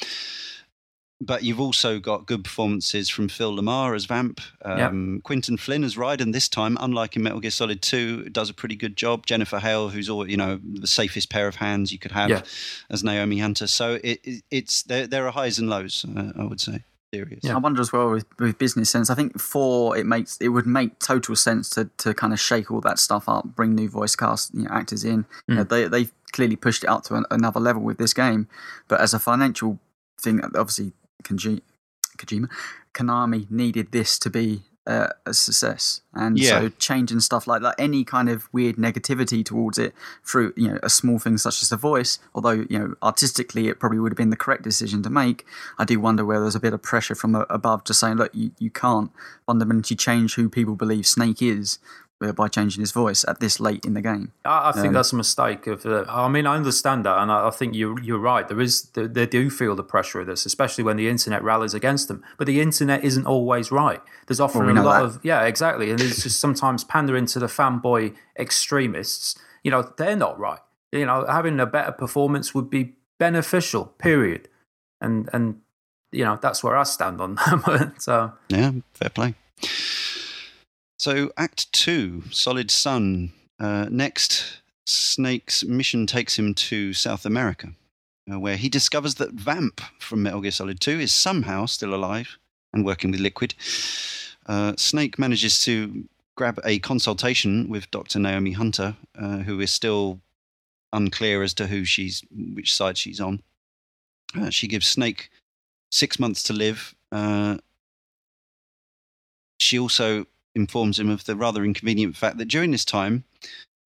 but 1.25 1.45
you've 1.45 1.61
also 1.61 2.01
got 2.01 2.27
good 2.27 2.43
performances 2.43 3.09
from 3.09 3.29
Phil 3.29 3.55
LaMarr 3.55 3.95
as 3.95 4.07
Vamp, 4.07 4.41
um, 4.65 5.15
yep. 5.15 5.23
Quinton 5.23 5.57
Flynn 5.57 5.85
as 5.85 5.97
Raiden. 5.97 6.33
This 6.33 6.49
time, 6.49 6.77
unlike 6.81 7.15
in 7.17 7.23
Metal 7.23 7.41
Gear 7.41 7.51
Solid 7.51 7.81
Two, 7.81 8.29
does 8.29 8.51
a 8.51 8.55
pretty 8.55 8.77
good 8.77 8.97
job. 8.97 9.27
Jennifer 9.27 9.59
Hale, 9.59 9.89
who's 9.89 10.11
all 10.11 10.29
you 10.29 10.37
know 10.37 10.61
the 10.63 10.87
safest 10.87 11.31
pair 11.31 11.47
of 11.47 11.57
hands 11.57 11.93
you 11.93 11.99
could 11.99 12.13
have 12.13 12.31
yeah. 12.31 12.43
as 12.91 13.05
Naomi 13.05 13.39
Hunter. 13.39 13.67
So 13.67 14.01
it, 14.03 14.21
it, 14.25 14.43
it's 14.51 14.83
there. 14.83 15.07
There 15.07 15.27
are 15.27 15.33
highs 15.33 15.59
and 15.59 15.71
lows. 15.71 16.05
Uh, 16.05 16.33
I 16.37 16.45
would 16.45 16.61
say. 16.61 16.83
Serious. 17.15 17.41
Yeah. 17.43 17.57
I 17.57 17.59
wonder 17.59 17.83
as 17.83 17.93
well 17.93 18.11
with, 18.11 18.25
with 18.39 18.57
business 18.57 18.89
sense. 18.89 19.11
I 19.11 19.15
think 19.15 19.39
four 19.39 19.97
it 19.99 20.07
makes 20.07 20.39
it 20.39 20.49
would 20.49 20.67
make 20.67 20.99
total 20.99 21.37
sense 21.37 21.69
to, 21.71 21.91
to 21.99 22.15
kind 22.15 22.33
of 22.33 22.41
shake 22.41 22.71
all 22.71 22.81
that 22.81 22.99
stuff 22.99 23.29
up, 23.29 23.55
bring 23.55 23.75
new 23.75 23.89
voice 23.89 24.17
cast 24.17 24.55
you 24.55 24.63
know, 24.63 24.71
actors 24.71 25.05
in. 25.05 25.25
Mm. 25.25 25.27
You 25.49 25.55
know, 25.57 25.65
they 25.65 25.89
they 25.89 26.09
clearly 26.33 26.57
pushed 26.57 26.85
it 26.85 26.89
up 26.89 27.05
to 27.05 27.15
an, 27.17 27.27
another 27.31 27.61
level 27.61 27.83
with 27.83 27.99
this 27.99 28.15
game, 28.15 28.49
but 28.89 28.99
as 29.03 29.13
a 29.13 29.19
financial 29.19 29.79
thing, 30.19 30.41
obviously 30.43 30.93
Kojima, 31.23 32.51
Konami 32.95 33.51
needed 33.51 33.93
this 33.93 34.19
to 34.19 34.31
be 34.31 34.63
uh, 34.87 35.09
a 35.25 35.33
success, 35.33 36.01
and 36.13 36.37
yeah. 36.37 36.61
so 36.61 36.69
changing 36.71 37.21
stuff 37.21 37.47
like 37.47 37.63
that, 37.63 37.77
any 37.79 38.03
kind 38.03 38.29
of 38.29 38.53
weird 38.53 38.77
negativity 38.77 39.45
towards 39.45 39.79
it 39.79 39.95
through 40.25 40.53
you 40.57 40.69
know 40.69 40.79
a 40.83 40.91
small 40.91 41.21
thing 41.21 41.39
such 41.39 41.63
as 41.63 41.69
the 41.69 41.77
voice, 41.77 42.19
although 42.35 42.67
you 42.69 42.79
know 42.79 42.95
artistically 43.01 43.69
it 43.69 43.79
probably 43.79 44.01
would 44.01 44.11
have 44.11 44.17
been 44.17 44.31
the 44.31 44.37
correct 44.37 44.63
decision 44.65 45.03
to 45.05 45.11
make. 45.11 45.47
I 45.79 45.85
do 45.85 46.01
wonder 46.01 46.25
whether 46.25 46.43
there's 46.43 46.57
a 46.57 46.61
bit 46.61 46.73
of 46.73 46.83
pressure 46.83 47.15
from 47.15 47.35
above 47.49 47.85
to 47.85 47.95
saying, 47.95 48.17
look, 48.17 48.35
you, 48.35 48.51
you 48.59 48.71
can't 48.71 49.13
fundamentally 49.47 49.97
change 49.97 50.35
who 50.35 50.49
people 50.49 50.75
believe 50.75 51.07
Snake 51.07 51.41
is 51.41 51.79
by 52.31 52.49
changing 52.49 52.81
his 52.81 52.93
voice 52.93 53.25
at 53.27 53.41
this 53.41 53.59
late 53.59 53.85
in 53.85 53.95
the 53.95 54.03
game. 54.03 54.33
I, 54.45 54.69
I 54.69 54.73
think 54.73 54.89
um, 54.89 54.93
that's 54.93 55.13
a 55.13 55.17
mistake. 55.17 55.67
Of 55.67 55.85
uh, 55.87 56.05
I 56.09 56.29
mean, 56.29 56.47
I 56.47 56.55
understand 56.55 57.05
that, 57.07 57.19
and 57.19 57.33
I, 57.33 57.49
I 57.49 57.51
think 57.51 57.75
you're 57.75 57.99
you're 58.01 58.19
right. 58.19 58.47
There 58.47 58.61
is 58.61 58.83
they, 58.91 59.07
they, 59.07 59.27
do 59.27 59.51
feel 59.51 59.75
the 59.75 59.83
pressure 59.83 60.21
of 60.21 60.27
this, 60.27 60.47
especially 60.47 60.85
when 60.85 60.97
the 60.97 61.09
internet 61.09 61.43
rallies 61.43 61.75
against 61.75 62.09
them. 62.09 62.23
But 62.39 62.47
the 62.47 62.61
internet 62.61 63.03
isn't 63.03 63.27
always 63.27 63.73
right. 63.73 64.01
There's 64.27 64.41
often 64.41 64.67
well, 64.67 64.75
we 64.75 64.81
a 64.81 64.83
lot 64.83 65.01
that. 65.01 65.05
of 65.05 65.21
yeah, 65.25 65.43
exactly, 65.45 65.91
and 65.91 66.01
it's 66.01 66.23
just 66.23 66.39
sometimes 66.39 66.85
pandering 66.85 67.27
to 67.27 67.39
the 67.39 67.47
fanboy 67.47 68.15
extremists. 68.39 69.39
You 69.65 69.71
know, 69.71 69.93
they're 69.97 70.17
not 70.17 70.39
right. 70.39 70.61
You 70.93 71.07
know, 71.07 71.27
having 71.27 71.59
a 71.59 71.67
better 71.67 71.93
performance 71.93 72.55
would 72.55 72.69
be 72.69 72.95
beneficial. 73.19 73.87
Period. 73.87 74.49
And 75.01 75.29
and 75.33 75.61
you 76.13 76.25
know 76.25 76.39
that's 76.41 76.63
where 76.63 76.77
I 76.77 76.85
stand 76.85 77.21
on 77.21 77.35
that. 77.67 77.95
so 77.99 78.33
yeah, 78.49 78.73
fair 78.95 79.11
play. 79.11 79.35
So, 81.03 81.33
Act 81.37 81.73
Two, 81.73 82.23
Solid 82.31 82.71
Sun. 82.71 83.33
Uh, 83.59 83.89
next, 83.91 84.61
Snake's 84.87 85.65
mission 85.65 86.07
takes 86.07 86.39
him 86.39 86.55
to 86.55 86.93
South 86.93 87.27
America, 87.27 87.73
uh, 88.31 88.39
where 88.39 88.57
he 88.57 88.69
discovers 88.69 89.17
that 89.17 89.33
Vamp 89.33 89.81
from 89.99 90.23
Metal 90.23 90.41
Gear 90.41 90.53
Solid 90.53 90.79
2 90.79 91.01
is 91.01 91.11
somehow 91.11 91.67
still 91.67 91.93
alive 91.93 92.39
and 92.73 92.85
working 92.85 93.11
with 93.11 93.19
Liquid. 93.19 93.57
Uh, 94.47 94.75
Snake 94.77 95.19
manages 95.19 95.65
to 95.65 96.05
grab 96.37 96.61
a 96.65 96.79
consultation 96.79 97.69
with 97.69 97.91
Dr. 97.91 98.21
Naomi 98.21 98.53
Hunter, 98.53 98.95
uh, 99.19 99.39
who 99.39 99.59
is 99.59 99.73
still 99.73 100.21
unclear 100.93 101.43
as 101.43 101.53
to 101.55 101.67
who 101.67 101.85
she's, 101.85 102.23
which 102.31 102.73
side 102.73 102.97
she's 102.97 103.21
on. 103.21 103.43
Uh, 104.41 104.51
she 104.51 104.69
gives 104.69 104.87
Snake 104.87 105.31
six 105.91 106.21
months 106.21 106.45
to 106.45 106.53
live 106.53 106.95
uh, 107.11 107.59
she 109.63 109.79
also 109.79 110.27
informs 110.55 110.99
him 110.99 111.11
of 111.11 111.25
the 111.25 111.37
rather 111.37 111.65
inconvenient 111.65 112.17
fact 112.17 112.39
that 112.39 112.49
during 112.49 112.71
this 112.71 112.85
time, 112.85 113.25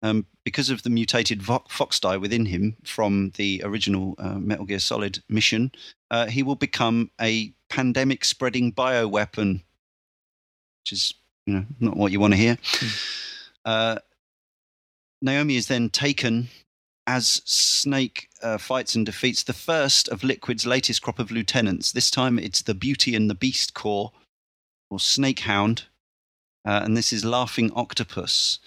um, 0.03 0.27
because 0.45 0.69
of 0.69 0.83
the 0.83 0.91
mutated 0.91 1.43
vo- 1.43 1.65
FOXDIE 1.69 2.21
within 2.21 2.47
him 2.47 2.77
from 2.85 3.33
the 3.37 3.63
original 3.65 4.15
uh, 4.19 4.35
Metal 4.35 4.67
Gear 4.67 4.79
Solid 4.79 5.23
mission, 5.29 5.73
uh, 6.11 6.27
he 6.27 6.43
will 6.43 6.57
become 6.57 7.11
a 7.21 7.53
pandemic 7.71 8.25
spreading 8.25 8.73
bioweapon, 8.73 9.63
which 10.83 10.93
is 10.93 11.15
you 11.47 11.55
know 11.55 11.65
not 11.81 11.97
what 11.97 12.13
you 12.13 12.21
want 12.21 12.35
to 12.35 12.39
hear. 12.39 12.59
Uh, 13.65 13.99
Naomi 15.23 15.57
is 15.57 15.69
then 15.69 15.89
taken 15.89 16.49
as 17.07 17.41
Snake 17.47 18.29
uh, 18.43 18.59
fights 18.59 18.95
and 18.95 19.07
defeats 19.07 19.43
the 19.43 19.55
first 19.55 20.09
of 20.09 20.23
Liquid's 20.23 20.67
latest 20.67 21.03
crop 21.03 21.19
of 21.19 21.31
lieutenants. 21.31 21.93
This 21.93 22.11
time 22.11 22.39
it's 22.39 22.63
the 22.63 22.75
Beauty 22.75 23.15
and 23.15 23.31
the 23.31 23.35
Beast 23.35 23.73
Corps, 23.73 24.13
or 24.91 25.01
Snake 25.01 25.41
Hound. 25.41 25.85
Uh, 26.65 26.81
and 26.85 26.97
this 26.97 27.13
is 27.13 27.25
Laughing 27.25 27.71
Octopus. 27.75 28.59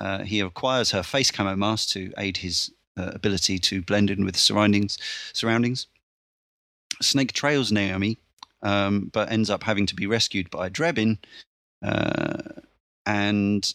Uh, 0.00 0.24
he 0.24 0.40
acquires 0.40 0.90
her 0.90 1.02
face 1.02 1.30
camo 1.30 1.54
mask 1.54 1.90
to 1.90 2.12
aid 2.18 2.38
his 2.38 2.72
uh, 2.96 3.12
ability 3.14 3.58
to 3.58 3.82
blend 3.82 4.10
in 4.10 4.24
with 4.24 4.36
surroundings. 4.36 4.98
surroundings. 5.32 5.86
Snake 7.00 7.32
trails 7.32 7.72
Naomi, 7.72 8.18
um, 8.62 9.10
but 9.12 9.30
ends 9.30 9.50
up 9.50 9.62
having 9.64 9.86
to 9.86 9.94
be 9.94 10.06
rescued 10.06 10.50
by 10.50 10.68
Drebin. 10.68 11.18
Uh, 11.82 12.60
and 13.06 13.74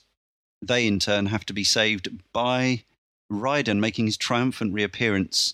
they, 0.61 0.87
in 0.87 0.99
turn, 0.99 1.27
have 1.27 1.45
to 1.45 1.53
be 1.53 1.63
saved 1.63 2.09
by 2.33 2.83
Raiden 3.31 3.79
making 3.79 4.07
his 4.07 4.17
triumphant 4.17 4.73
reappearance 4.73 5.53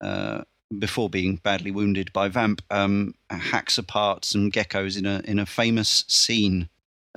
uh, 0.00 0.42
before 0.78 1.08
being 1.10 1.36
badly 1.36 1.70
wounded 1.70 2.12
by 2.12 2.28
Vamp, 2.28 2.62
um, 2.70 3.14
hacks 3.30 3.78
apart 3.78 4.24
some 4.24 4.50
geckos 4.50 4.98
in 4.98 5.06
a 5.06 5.20
in 5.24 5.38
a 5.38 5.46
famous 5.46 6.04
scene. 6.08 6.68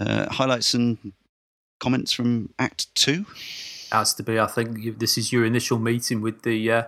Uh, 0.01 0.27
highlights 0.31 0.73
and 0.73 1.13
comments 1.79 2.11
from 2.11 2.49
Act 2.57 2.93
Two. 2.95 3.25
Has 3.91 4.13
to 4.15 4.23
be. 4.23 4.39
I 4.39 4.47
think 4.47 4.77
you- 4.79 4.93
this 4.97 5.17
is 5.17 5.31
your 5.31 5.45
initial 5.45 5.77
meeting 5.79 6.21
with 6.21 6.41
the 6.43 6.71
uh, 6.71 6.83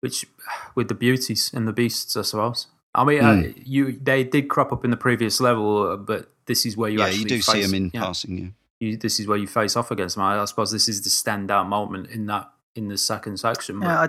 which 0.00 0.26
with 0.74 0.88
the 0.88 0.94
beauties 0.94 1.50
and 1.54 1.68
the 1.68 1.72
beasts, 1.72 2.16
I 2.16 2.22
suppose. 2.22 2.66
I 2.94 3.04
mean, 3.04 3.20
uh, 3.24 3.34
Hmm. 3.42 3.50
you 3.64 3.92
they 3.92 4.24
did 4.24 4.48
crop 4.48 4.72
up 4.72 4.84
in 4.84 4.90
the 4.90 4.96
previous 4.96 5.40
level, 5.40 5.88
uh, 5.92 5.96
but 5.96 6.30
this 6.46 6.64
is 6.66 6.76
where 6.76 6.90
you 6.90 6.98
yeah, 6.98 7.06
actually 7.06 7.20
you 7.22 7.28
do 7.28 7.36
face, 7.36 7.46
see 7.46 7.62
him 7.62 7.74
in 7.74 7.90
yeah, 7.94 8.04
passing. 8.04 8.38
Yeah. 8.38 8.48
you, 8.80 8.96
this 8.96 9.20
is 9.20 9.26
where 9.26 9.38
you 9.38 9.46
face 9.46 9.76
off 9.76 9.90
against 9.90 10.16
them. 10.16 10.24
I, 10.24 10.40
I 10.40 10.44
suppose 10.46 10.70
this 10.72 10.88
is 10.88 11.02
the 11.02 11.10
standout 11.10 11.66
moment 11.68 12.08
in 12.10 12.26
that 12.26 12.50
in 12.74 12.88
the 12.88 12.96
second 12.98 13.38
section. 13.38 13.82
Yeah, 13.82 14.00
I, 14.04 14.08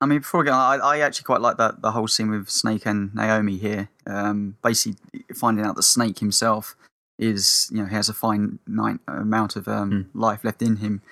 I 0.00 0.06
mean, 0.06 0.20
before 0.20 0.40
we 0.40 0.46
go, 0.46 0.52
I, 0.52 0.76
I 0.76 0.98
actually 1.00 1.24
quite 1.24 1.40
like 1.40 1.56
that 1.58 1.82
the 1.82 1.90
whole 1.90 2.06
scene 2.08 2.30
with 2.30 2.48
Snake 2.48 2.86
and 2.86 3.14
Naomi 3.14 3.56
here. 3.58 3.88
Um, 4.06 4.56
basically, 4.62 5.24
finding 5.34 5.64
out 5.66 5.74
that 5.76 5.82
Snake 5.82 6.18
himself 6.20 6.76
is, 7.20 7.68
you 7.70 7.78
know, 7.82 7.86
he 7.86 7.94
has 7.94 8.08
a 8.08 8.14
fine 8.14 8.58
amount 9.06 9.54
of 9.56 9.68
um, 9.68 10.10
life 10.14 10.42
left 10.42 10.62
in 10.62 10.76
him, 10.76 11.02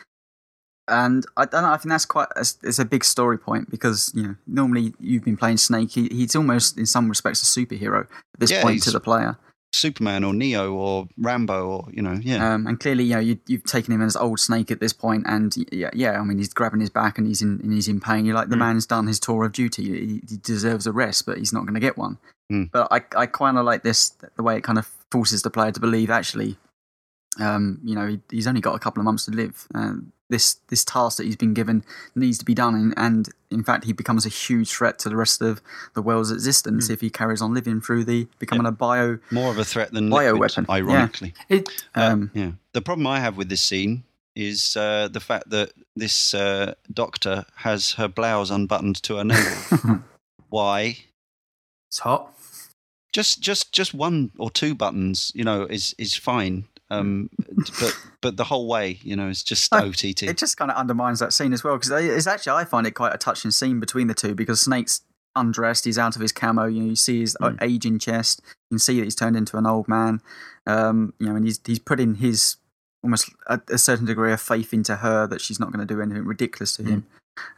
and 0.88 1.24
I 1.36 1.44
don't 1.44 1.62
know. 1.62 1.70
I 1.70 1.76
think 1.76 1.90
that's 1.90 2.06
quite 2.06 2.28
a, 2.34 2.40
it's 2.62 2.78
a 2.78 2.84
big 2.84 3.04
story 3.04 3.38
point 3.38 3.70
because 3.70 4.10
you 4.14 4.22
know 4.22 4.34
normally 4.46 4.94
you've 4.98 5.24
been 5.24 5.36
playing 5.36 5.58
Snake. 5.58 5.90
He, 5.92 6.08
he's 6.08 6.34
almost 6.34 6.78
in 6.78 6.86
some 6.86 7.08
respects 7.08 7.42
a 7.42 7.46
superhero 7.60 8.02
at 8.02 8.40
this 8.40 8.50
Yeah, 8.50 8.62
point 8.62 8.82
to 8.84 8.90
the 8.90 9.00
player. 9.00 9.36
Superman 9.74 10.24
or 10.24 10.32
Neo 10.32 10.72
or 10.72 11.08
Rambo 11.18 11.66
or 11.68 11.88
you 11.92 12.00
know 12.00 12.18
yeah. 12.22 12.54
Um, 12.54 12.66
and 12.66 12.80
clearly, 12.80 13.04
you 13.04 13.14
know, 13.14 13.20
you, 13.20 13.38
you've 13.46 13.64
taken 13.64 13.92
him 13.92 14.00
as 14.00 14.16
old 14.16 14.40
Snake 14.40 14.70
at 14.70 14.80
this 14.80 14.94
point, 14.94 15.24
and 15.26 15.54
yeah, 15.70 15.90
yeah. 15.92 16.18
I 16.18 16.24
mean, 16.24 16.38
he's 16.38 16.54
grabbing 16.54 16.80
his 16.80 16.88
back 16.90 17.18
and 17.18 17.26
he's 17.26 17.42
in 17.42 17.60
and 17.62 17.70
he's 17.74 17.86
in 17.86 18.00
pain. 18.00 18.24
You're 18.24 18.34
like, 18.34 18.48
the 18.48 18.56
Mm. 18.56 18.60
man's 18.60 18.86
done 18.86 19.06
his 19.06 19.20
tour 19.20 19.44
of 19.44 19.52
duty. 19.52 19.84
He, 19.84 20.22
he 20.26 20.36
deserves 20.38 20.86
a 20.86 20.92
rest, 20.92 21.26
but 21.26 21.36
he's 21.36 21.52
not 21.52 21.64
going 21.64 21.74
to 21.74 21.80
get 21.80 21.98
one. 21.98 22.16
Mm. 22.50 22.70
But 22.72 22.88
I, 22.90 23.02
I 23.14 23.26
kind 23.26 23.58
of 23.58 23.66
like 23.66 23.82
this 23.82 24.14
the 24.36 24.42
way 24.42 24.56
it 24.56 24.64
kind 24.64 24.78
of 24.78 24.90
forces 25.10 25.42
the 25.42 25.50
player 25.50 25.72
to 25.72 25.80
believe 25.80 26.10
actually, 26.10 26.56
um, 27.40 27.80
you 27.84 27.94
know, 27.94 28.06
he, 28.08 28.20
he's 28.30 28.46
only 28.46 28.60
got 28.60 28.74
a 28.74 28.78
couple 28.78 29.00
of 29.00 29.04
months 29.04 29.24
to 29.26 29.30
live. 29.30 29.66
And 29.74 30.12
this 30.30 30.56
this 30.68 30.84
task 30.84 31.16
that 31.16 31.24
he's 31.24 31.36
been 31.36 31.54
given 31.54 31.84
needs 32.14 32.36
to 32.38 32.44
be 32.44 32.52
done, 32.54 32.74
and, 32.74 32.94
and 32.98 33.28
in 33.50 33.64
fact, 33.64 33.84
he 33.84 33.94
becomes 33.94 34.26
a 34.26 34.28
huge 34.28 34.70
threat 34.70 34.98
to 34.98 35.08
the 35.08 35.16
rest 35.16 35.40
of 35.40 35.62
the 35.94 36.02
world's 36.02 36.30
existence 36.30 36.88
Mm. 36.88 36.90
if 36.92 37.00
he 37.00 37.08
carries 37.08 37.40
on 37.40 37.54
living 37.54 37.80
through 37.80 38.04
the 38.04 38.26
becoming 38.38 38.66
a 38.66 38.72
bio. 38.72 39.18
More 39.30 39.50
of 39.50 39.58
a 39.58 39.64
threat 39.64 39.92
than 39.92 40.10
Liquid, 40.10 40.66
yeah. 40.68 40.74
ironically. 40.74 41.34
it, 41.48 41.68
Um, 41.94 42.30
Yeah. 42.34 42.52
The 42.72 42.82
problem 42.82 43.06
I 43.06 43.20
have 43.20 43.38
with 43.38 43.48
this 43.48 43.62
scene 43.62 44.04
is 44.36 44.76
uh, 44.76 45.08
the 45.10 45.20
fact 45.20 45.48
that 45.50 45.72
this 45.96 46.34
uh, 46.34 46.74
doctor 46.92 47.46
has 47.56 47.92
her 47.92 48.06
blouse 48.06 48.50
unbuttoned 48.50 49.02
to 49.04 49.16
her 49.16 49.24
navel. 49.24 50.02
Why? 50.50 50.98
it's 51.88 52.00
hot. 52.00 52.34
Just, 53.12 53.40
just, 53.40 53.72
just 53.72 53.94
one 53.94 54.30
or 54.38 54.50
two 54.50 54.74
buttons, 54.74 55.32
you 55.34 55.44
know, 55.44 55.62
is 55.64 55.94
is 55.98 56.14
fine. 56.14 56.64
Um, 56.90 57.28
but 57.80 57.98
but 58.22 58.36
the 58.38 58.44
whole 58.44 58.66
way, 58.66 58.98
you 59.02 59.14
know, 59.16 59.28
is 59.28 59.42
just 59.42 59.72
OTT. 59.74 60.22
It 60.22 60.38
just 60.38 60.56
kind 60.56 60.70
of 60.70 60.76
undermines 60.76 61.18
that 61.20 61.32
scene 61.32 61.52
as 61.52 61.62
well 61.62 61.76
because 61.76 61.90
it's 61.90 62.26
actually 62.26 62.52
I 62.52 62.64
find 62.64 62.86
it 62.86 62.92
quite 62.92 63.14
a 63.14 63.18
touching 63.18 63.50
scene 63.50 63.78
between 63.80 64.06
the 64.06 64.14
two 64.14 64.34
because 64.34 64.60
Snake's 64.62 65.02
undressed, 65.36 65.84
he's 65.84 65.98
out 65.98 66.16
of 66.16 66.22
his 66.22 66.32
camo. 66.32 66.64
You 66.64 66.80
know, 66.82 66.88
you 66.88 66.96
see 66.96 67.20
his 67.20 67.36
uh 67.40 67.50
Mm. 67.50 67.62
aging 67.62 67.98
chest. 67.98 68.40
You 68.70 68.74
can 68.76 68.78
see 68.78 68.98
that 68.98 69.04
he's 69.04 69.14
turned 69.14 69.36
into 69.36 69.56
an 69.58 69.66
old 69.66 69.86
man. 69.88 70.20
Um, 70.66 71.12
you 71.18 71.26
know, 71.28 71.36
and 71.36 71.44
he's 71.44 71.60
he's 71.66 71.78
putting 71.78 72.16
his 72.16 72.56
almost 73.02 73.30
a, 73.46 73.60
a 73.70 73.78
certain 73.78 74.06
degree 74.06 74.32
of 74.32 74.40
faith 74.40 74.72
into 74.72 74.96
her 74.96 75.26
that 75.26 75.40
she's 75.40 75.60
not 75.60 75.70
going 75.72 75.86
to 75.86 75.94
do 75.94 76.00
anything 76.00 76.24
ridiculous 76.24 76.74
to 76.76 76.82
him. 76.84 77.06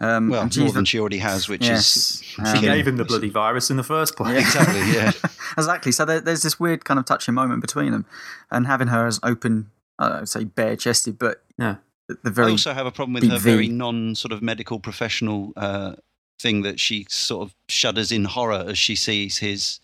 Um, 0.01 0.29
well, 0.29 0.43
more 0.45 0.51
she's- 0.51 0.73
than 0.73 0.85
she 0.85 0.99
already 0.99 1.19
has, 1.19 1.49
which 1.49 1.63
Yes. 1.63 1.97
is 1.97 2.23
Um, 2.39 2.47
She 2.57 2.65
Yeah. 2.67 2.75
gave 2.77 2.87
him 2.89 2.97
the 2.97 3.05
bloody 3.05 3.29
virus 3.29 3.71
in 3.71 3.77
the 3.77 3.83
first 3.83 4.17
place. 4.17 4.33
Yeah. 4.35 4.41
Exactly, 4.41 4.93
yeah. 4.93 5.13
exactly. 5.59 5.93
So 5.93 6.05
there, 6.05 6.21
there's 6.21 6.43
this 6.43 6.59
weird 6.61 6.85
kind 6.85 6.99
of 6.99 7.05
touching 7.07 7.35
moment 7.35 7.61
between 7.61 7.93
them, 7.93 8.05
and 8.51 8.67
having 8.67 8.89
her 8.89 9.07
as 9.07 9.21
open, 9.23 9.71
uh, 9.99 10.19
I'd 10.23 10.29
say 10.29 10.45
bare 10.45 10.77
chested, 10.77 11.19
but 11.19 11.43
Yeah. 11.59 11.77
the, 12.09 12.15
the 12.23 12.31
I 12.31 12.33
very 12.33 12.51
also 12.53 12.73
have 12.73 12.87
a 12.87 12.91
problem 12.93 13.13
with 13.15 13.23
big 13.23 13.31
her 13.33 13.39
very 13.39 13.69
non 13.69 14.15
sort 14.15 14.33
of 14.33 14.41
medical 14.43 14.81
professional 14.81 15.53
uh, 15.57 15.95
thing 16.41 16.63
that 16.63 16.81
she 16.81 17.07
sort 17.11 17.47
of 17.49 17.55
shudders 17.69 18.11
in 18.11 18.25
horror 18.25 18.65
as 18.69 18.79
she 18.79 18.95
sees 18.97 19.39
his 19.39 19.81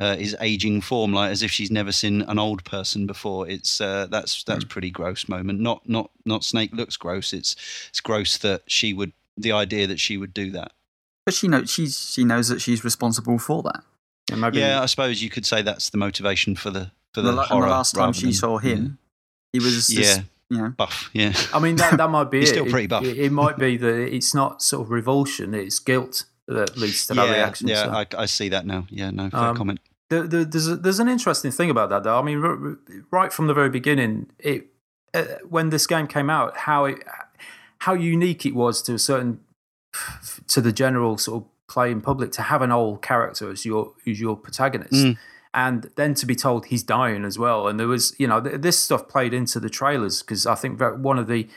uh, 0.00 0.16
his 0.16 0.34
aging 0.40 0.80
form, 0.80 1.12
like 1.12 1.30
as 1.30 1.42
if 1.42 1.50
she's 1.52 1.70
never 1.70 1.92
seen 1.92 2.22
an 2.22 2.38
old 2.38 2.64
person 2.64 3.06
before. 3.06 3.46
It's 3.46 3.82
uh, 3.82 4.06
that's 4.10 4.42
that's 4.44 4.64
pretty 4.64 4.90
gross 4.90 5.28
moment. 5.28 5.60
Not 5.60 5.86
not 5.86 6.10
not 6.24 6.42
Snake 6.42 6.72
looks 6.74 6.96
gross. 6.96 7.34
It's 7.34 7.54
it's 7.90 8.00
gross 8.00 8.38
that 8.38 8.62
she 8.66 8.94
would 8.94 9.12
the 9.36 9.52
idea 9.52 9.86
that 9.86 10.00
she 10.00 10.16
would 10.16 10.34
do 10.34 10.50
that. 10.52 10.72
but 11.24 11.34
she 11.34 11.48
knows 11.48 11.70
she's 11.70 11.98
she 12.10 12.24
knows 12.24 12.48
that 12.48 12.60
she's 12.60 12.84
responsible 12.84 13.38
for 13.38 13.62
that. 13.62 13.82
And 14.30 14.40
maybe 14.40 14.58
Yeah, 14.58 14.82
I 14.82 14.86
suppose 14.86 15.22
you 15.22 15.30
could 15.30 15.46
say 15.46 15.62
that's 15.62 15.90
the 15.90 15.98
motivation 15.98 16.54
for 16.56 16.70
the 16.70 16.90
for 17.14 17.22
the, 17.22 17.30
the, 17.30 17.36
la- 17.36 17.42
and 17.42 17.48
horror. 17.50 17.66
the 17.66 17.70
last 17.72 17.94
time 17.94 18.12
she 18.12 18.26
than- 18.26 18.32
saw 18.34 18.58
him, 18.58 18.98
he 19.52 19.58
was 19.58 19.90
yeah, 19.92 20.00
yeah, 20.04 20.22
you 20.50 20.58
know, 20.58 20.68
buff. 20.70 21.10
Yeah, 21.12 21.32
I 21.52 21.58
mean, 21.58 21.76
that, 21.76 21.96
that 21.96 22.10
might 22.10 22.30
be 22.30 22.40
He's 22.40 22.50
it. 22.50 22.54
still 22.54 22.66
pretty 22.66 22.86
buff. 22.86 23.04
It, 23.04 23.18
it 23.18 23.32
might 23.32 23.58
be 23.58 23.76
that 23.76 24.14
it's 24.14 24.34
not 24.34 24.62
sort 24.62 24.82
of 24.86 24.90
revulsion; 24.90 25.54
it's 25.54 25.78
guilt 25.80 26.24
that 26.46 26.76
leads 26.76 27.06
to 27.08 27.14
that 27.14 27.26
yeah, 27.28 27.34
reaction. 27.34 27.68
yeah. 27.68 27.84
so. 27.84 27.90
I, 27.90 28.06
I 28.22 28.26
see 28.26 28.48
that 28.50 28.66
now. 28.66 28.86
Yeah, 28.90 29.10
no 29.10 29.30
fair 29.30 29.40
Um, 29.40 29.56
comment. 29.56 29.80
The, 30.08 30.22
the, 30.24 30.44
there's 30.44 30.66
a, 30.68 30.76
there's 30.76 30.98
an 31.00 31.08
interesting 31.08 31.52
thing 31.52 31.70
about 31.70 31.88
that, 31.90 32.02
though. 32.02 32.18
I 32.18 32.22
mean, 32.22 32.42
r- 32.42 32.50
r- 32.50 32.78
right 33.12 33.32
from 33.32 33.46
the 33.46 33.54
very 33.54 33.70
beginning, 33.70 34.30
it 34.40 34.66
uh, 35.14 35.24
when 35.48 35.70
this 35.70 35.86
game 35.86 36.06
came 36.08 36.28
out, 36.30 36.56
how 36.56 36.84
it 36.84 37.02
how 37.80 37.94
unique 37.94 38.46
it 38.46 38.54
was 38.54 38.82
to 38.82 38.94
a 38.94 38.98
certain 38.98 39.40
to 40.46 40.60
the 40.60 40.72
general 40.72 41.18
sort 41.18 41.42
of 41.42 41.48
playing 41.68 42.00
public 42.00 42.32
to 42.32 42.42
have 42.42 42.62
an 42.62 42.72
old 42.72 43.02
character 43.02 43.50
as 43.50 43.64
your 43.64 43.92
as 44.06 44.20
your 44.20 44.36
protagonist. 44.36 44.92
Mm. 44.92 45.18
And 45.52 45.90
then 45.96 46.14
to 46.14 46.26
be 46.26 46.36
told 46.36 46.66
he's 46.66 46.84
dying 46.84 47.24
as 47.24 47.36
well, 47.36 47.66
and 47.66 47.80
there 47.80 47.88
was, 47.88 48.14
you 48.18 48.28
know, 48.28 48.40
th- 48.40 48.60
this 48.60 48.78
stuff 48.78 49.08
played 49.08 49.34
into 49.34 49.58
the 49.58 49.68
trailers 49.68 50.22
because 50.22 50.46
I 50.46 50.54
think 50.54 50.78
that 50.78 51.00
one 51.00 51.18
of 51.18 51.26
the 51.26 51.48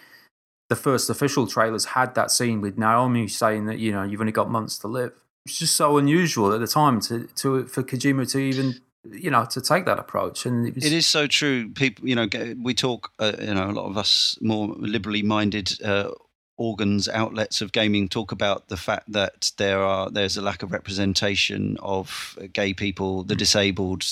the 0.70 0.76
first 0.76 1.10
official 1.12 1.46
trailers 1.46 1.86
had 1.86 2.16
that 2.16 2.32
scene 2.32 2.60
with 2.60 2.76
Naomi 2.76 3.28
saying 3.28 3.66
that 3.68 3.78
you 3.78 3.92
know 3.92 4.02
you've 4.02 4.20
only 4.20 4.32
got 4.32 4.50
months 4.50 4.80
to 4.80 4.88
live. 4.88 5.12
It's 5.46 5.60
just 5.60 5.76
so 5.76 5.98
unusual 5.98 6.54
at 6.54 6.60
the 6.60 6.68
time 6.68 7.02
to 7.02 7.28
to 7.36 7.66
for 7.66 7.84
Kojima 7.84 8.32
to 8.32 8.40
even 8.40 8.82
you 9.12 9.30
know 9.32 9.46
to 9.46 9.62
take 9.62 9.86
that 9.86 10.00
approach, 10.00 10.46
and 10.46 10.68
it 10.68 10.76
was 10.76 10.86
It 10.86 10.94
is 10.94 11.06
so 11.06 11.28
true. 11.28 11.70
People, 11.70 12.08
you 12.08 12.16
know, 12.16 12.28
we 12.62 12.74
talk. 12.74 13.12
Uh, 13.20 13.34
you 13.40 13.54
know, 13.54 13.70
a 13.70 13.72
lot 13.72 13.86
of 13.86 13.98
us 13.98 14.38
more 14.42 14.68
liberally 14.78 15.22
minded 15.24 15.82
uh, 15.84 16.12
organs, 16.58 17.10
outlets 17.10 17.62
of 17.62 17.72
gaming 17.72 18.08
talk 18.08 18.32
about 18.32 18.68
the 18.70 18.78
fact 18.78 19.12
that 19.12 19.52
there 19.58 19.80
are 19.80 20.10
there's 20.10 20.38
a 20.38 20.42
lack 20.42 20.64
of 20.64 20.72
representation 20.72 21.78
of 21.82 22.38
gay 22.54 22.74
people, 22.74 23.24
the 23.24 23.36
disabled, 23.36 24.06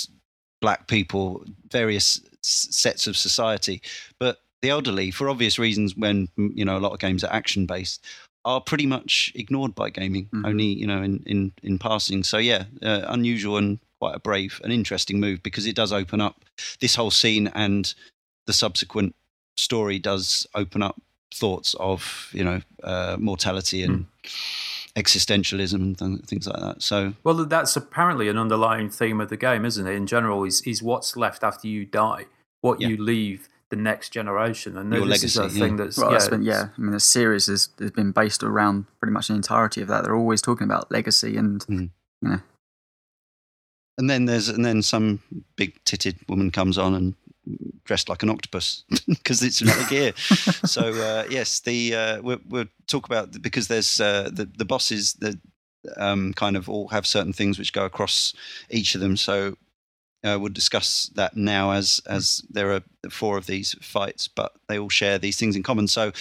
black 0.62 0.88
people, 0.88 1.44
various 1.72 2.20
s- 2.44 2.68
sets 2.72 3.08
of 3.08 3.16
society, 3.16 3.82
but 4.20 4.40
the 4.62 4.70
elderly, 4.70 5.10
for 5.12 5.30
obvious 5.30 5.58
reasons, 5.58 5.96
when 5.96 6.28
mm, 6.38 6.52
you 6.56 6.66
know 6.66 6.78
a 6.78 6.80
lot 6.86 6.94
of 6.94 7.00
games 7.00 7.24
are 7.24 7.34
action 7.34 7.66
based. 7.66 8.04
Are 8.44 8.60
pretty 8.60 8.88
much 8.88 9.32
ignored 9.36 9.76
by 9.76 9.92
gaming, 9.92 10.28
Mhm. 10.34 10.48
only 10.48 10.66
you 10.66 10.88
know 10.88 11.04
in, 11.04 11.22
in, 11.28 11.52
in 11.62 11.78
passing. 11.78 12.24
So 12.24 12.40
yeah, 12.40 12.64
uh, 12.82 13.06
unusual 13.08 13.58
and 13.58 13.78
quite 14.02 14.16
a 14.16 14.20
brave 14.20 14.60
and 14.64 14.74
interesting 14.74 15.20
move 15.20 15.44
because 15.44 15.68
it 15.68 15.76
does 15.76 15.94
open 15.94 16.20
up 16.20 16.44
this 16.80 16.96
whole 16.96 17.12
scene 17.12 17.48
and 17.54 17.94
the 18.48 18.54
subsequent 18.54 19.14
story 19.58 20.00
does 20.00 20.48
open 20.56 20.82
up 20.82 21.00
thoughts 21.34 21.76
of 21.80 22.30
you 22.34 22.44
know 22.44 22.62
uh, 22.84 23.16
mortality 23.20 23.84
and 23.84 24.06
existentialism 24.96 25.76
and 25.76 25.98
th- 25.98 26.22
things 26.26 26.48
like 26.48 26.60
that. 26.60 26.82
So 26.82 27.14
well, 27.24 27.36
that's 27.46 27.76
apparently 27.76 28.28
an 28.28 28.38
underlying 28.38 28.90
theme 28.90 29.22
of 29.22 29.30
the 29.30 29.38
game, 29.38 29.66
isn't 29.66 29.86
it? 29.88 29.94
In 29.96 30.08
general, 30.08 30.44
is 30.44 30.62
is 30.62 30.82
what's 30.82 31.16
left 31.16 31.44
after 31.44 31.68
you 31.68 31.86
die. 31.86 32.26
what 32.62 32.80
Yeah. 32.80 32.90
you 32.90 32.98
leave 33.04 33.50
the 33.70 33.76
next 33.76 34.10
generation, 34.10 34.78
and 34.78 34.94
Your 34.94 35.06
this 35.08 35.24
is 35.24 35.36
a 35.38 35.44
legacy, 35.44 35.60
thing 35.62 35.78
yeah. 35.78 35.84
that's 35.86 35.98
Well, 35.98 36.12
yeah, 36.12 36.18
that's 36.18 36.28
been, 36.30 36.44
yeah. 36.44 36.68
I 36.78 36.82
mean, 36.82 36.92
the 36.92 37.00
series 37.00 37.48
has, 37.48 37.70
has 37.80 37.90
been 37.92 38.12
based 38.12 38.44
around 38.44 38.86
pretty 39.00 39.14
much 39.14 39.30
the 39.30 39.34
entirety 39.34 39.82
of 39.82 39.88
that. 39.88 40.04
They're 40.04 40.16
always 40.16 40.42
talking 40.44 40.66
about 40.66 40.92
legacy 40.92 41.38
and 41.38 41.62
Mm. 41.68 41.90
you 42.22 42.30
know, 42.30 42.40
And 43.98 44.10
then 44.10 44.26
there's 44.26 44.50
and 44.50 44.66
then 44.66 44.82
some 44.82 45.22
big 45.56 45.84
titted 45.86 46.18
woman 46.28 46.52
comes 46.52 46.78
on 46.78 46.94
and 46.96 47.16
dressed 47.84 48.10
like 48.10 48.24
an 48.24 48.30
octopus 48.30 48.84
because 49.08 49.44
it's 49.44 49.62
Metal 49.62 49.86
Gear. 49.90 50.14
so 50.18 50.82
uh, 50.82 51.26
yes, 51.30 51.60
the 51.60 51.96
uh, 51.96 52.22
we'll, 52.22 52.40
we'll 52.48 52.66
talk 52.88 53.06
about 53.06 53.42
because 53.42 53.68
there's 53.68 54.00
uh, 54.00 54.30
the 54.32 54.46
the 54.58 54.66
bosses 54.66 55.14
that 55.16 55.36
um, 55.98 56.34
kind 56.34 56.56
of 56.56 56.70
all 56.70 56.88
have 56.90 57.08
certain 57.08 57.34
things 57.34 57.58
which 57.58 57.74
go 57.74 57.86
across 57.86 58.34
each 58.70 58.96
of 58.96 59.02
them. 59.02 59.18
So 59.18 59.58
uh, 60.24 60.38
we'll 60.40 60.54
discuss 60.54 61.12
that 61.16 61.36
now 61.36 61.72
as 61.72 62.02
as 62.08 62.44
there 62.50 62.72
are 62.72 62.82
four 63.10 63.38
of 63.38 63.48
these 63.48 63.76
fights, 63.82 64.28
but 64.28 64.54
they 64.68 64.78
all 64.80 64.90
share 64.90 65.18
these 65.18 65.38
things 65.38 65.56
in 65.56 65.64
common. 65.64 65.88
So 65.88 66.12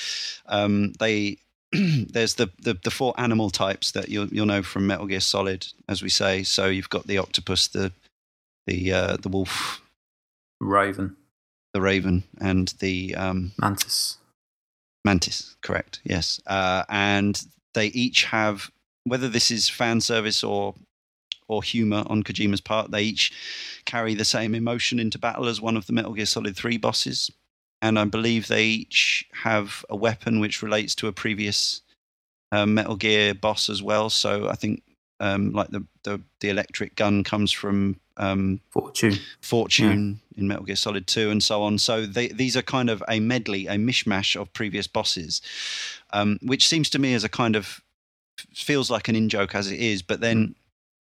um, 0.46 0.92
they 0.98 1.38
there's 1.72 2.34
the, 2.34 2.50
the 2.60 2.74
the 2.74 2.90
four 2.90 3.14
animal 3.16 3.50
types 3.50 3.92
that 3.92 4.08
you'll 4.08 4.26
you'll 4.28 4.46
know 4.46 4.62
from 4.62 4.86
Metal 4.86 5.06
Gear 5.06 5.20
Solid, 5.20 5.66
as 5.88 6.02
we 6.02 6.08
say. 6.08 6.42
So 6.42 6.66
you've 6.66 6.90
got 6.90 7.06
the 7.06 7.18
octopus, 7.18 7.68
the 7.68 7.92
the 8.66 8.92
uh, 8.92 9.16
the 9.16 9.28
wolf, 9.28 9.80
Raven, 10.60 11.16
the 11.72 11.80
raven, 11.80 12.24
and 12.40 12.68
the 12.80 13.14
um, 13.14 13.52
Mantis. 13.58 14.18
mantis. 15.04 15.56
Correct. 15.62 16.00
Yes. 16.04 16.40
Uh, 16.46 16.84
and 16.88 17.40
they 17.74 17.86
each 17.86 18.24
have 18.24 18.70
whether 19.04 19.28
this 19.28 19.50
is 19.50 19.68
fan 19.68 20.00
service 20.00 20.42
or 20.42 20.74
or 21.48 21.62
humor 21.62 22.04
on 22.06 22.22
Kojima's 22.22 22.60
part. 22.60 22.90
They 22.90 23.02
each 23.02 23.32
carry 23.84 24.14
the 24.14 24.24
same 24.24 24.54
emotion 24.54 24.98
into 24.98 25.18
battle 25.18 25.46
as 25.46 25.60
one 25.60 25.76
of 25.76 25.86
the 25.86 25.92
Metal 25.92 26.14
Gear 26.14 26.26
Solid 26.26 26.56
Three 26.56 26.78
bosses, 26.78 27.30
and 27.82 27.98
I 27.98 28.04
believe 28.04 28.46
they 28.48 28.64
each 28.64 29.28
have 29.32 29.84
a 29.88 29.96
weapon 29.96 30.40
which 30.40 30.62
relates 30.62 30.94
to 30.96 31.08
a 31.08 31.12
previous 31.12 31.82
um, 32.52 32.74
Metal 32.74 32.96
Gear 32.96 33.34
boss 33.34 33.68
as 33.68 33.82
well. 33.82 34.10
So 34.10 34.48
I 34.48 34.54
think 34.54 34.82
um, 35.20 35.52
like 35.52 35.68
the, 35.68 35.84
the 36.02 36.20
the 36.40 36.48
electric 36.48 36.96
gun 36.96 37.24
comes 37.24 37.52
from 37.52 38.00
um, 38.16 38.60
Fortune. 38.70 39.14
Fortune 39.40 40.20
in 40.36 40.48
Metal 40.48 40.64
Gear 40.64 40.76
Solid 40.76 41.06
2 41.06 41.30
and 41.30 41.42
so 41.42 41.62
on. 41.62 41.78
So 41.78 42.06
they, 42.06 42.28
these 42.28 42.56
are 42.56 42.62
kind 42.62 42.90
of 42.90 43.02
a 43.08 43.18
medley, 43.20 43.66
a 43.66 43.76
mishmash 43.76 44.40
of 44.40 44.52
previous 44.52 44.86
bosses, 44.86 45.40
um, 46.12 46.38
which 46.42 46.68
seems 46.68 46.90
to 46.90 46.98
me 46.98 47.14
as 47.14 47.24
a 47.24 47.28
kind 47.28 47.56
of 47.56 47.80
feels 48.54 48.90
like 48.90 49.08
an 49.08 49.16
in 49.16 49.28
joke 49.28 49.54
as 49.54 49.70
it 49.70 49.80
is. 49.80 50.02
But 50.02 50.20
then 50.20 50.54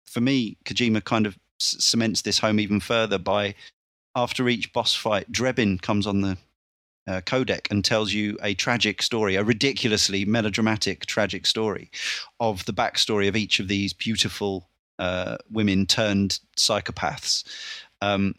for 0.05 0.21
me, 0.21 0.57
Kojima 0.65 1.03
kind 1.03 1.25
of 1.25 1.37
cements 1.59 2.21
this 2.21 2.39
home 2.39 2.59
even 2.59 2.79
further 2.79 3.17
by 3.17 3.55
after 4.15 4.47
each 4.49 4.73
boss 4.73 4.95
fight, 4.95 5.31
Drebin 5.31 5.81
comes 5.81 6.07
on 6.07 6.21
the 6.21 6.37
uh, 7.09 7.21
codec 7.21 7.71
and 7.71 7.83
tells 7.83 8.13
you 8.13 8.37
a 8.43 8.53
tragic 8.53 9.01
story, 9.01 9.35
a 9.35 9.43
ridiculously 9.43 10.25
melodramatic, 10.25 11.07
tragic 11.07 11.47
story 11.47 11.89
of 12.39 12.63
the 12.65 12.73
backstory 12.73 13.27
of 13.27 13.35
each 13.35 13.59
of 13.59 13.67
these 13.67 13.93
beautiful 13.93 14.69
uh, 14.99 15.37
women 15.49 15.87
turned 15.87 16.39
psychopaths. 16.55 17.43
Um, 18.01 18.35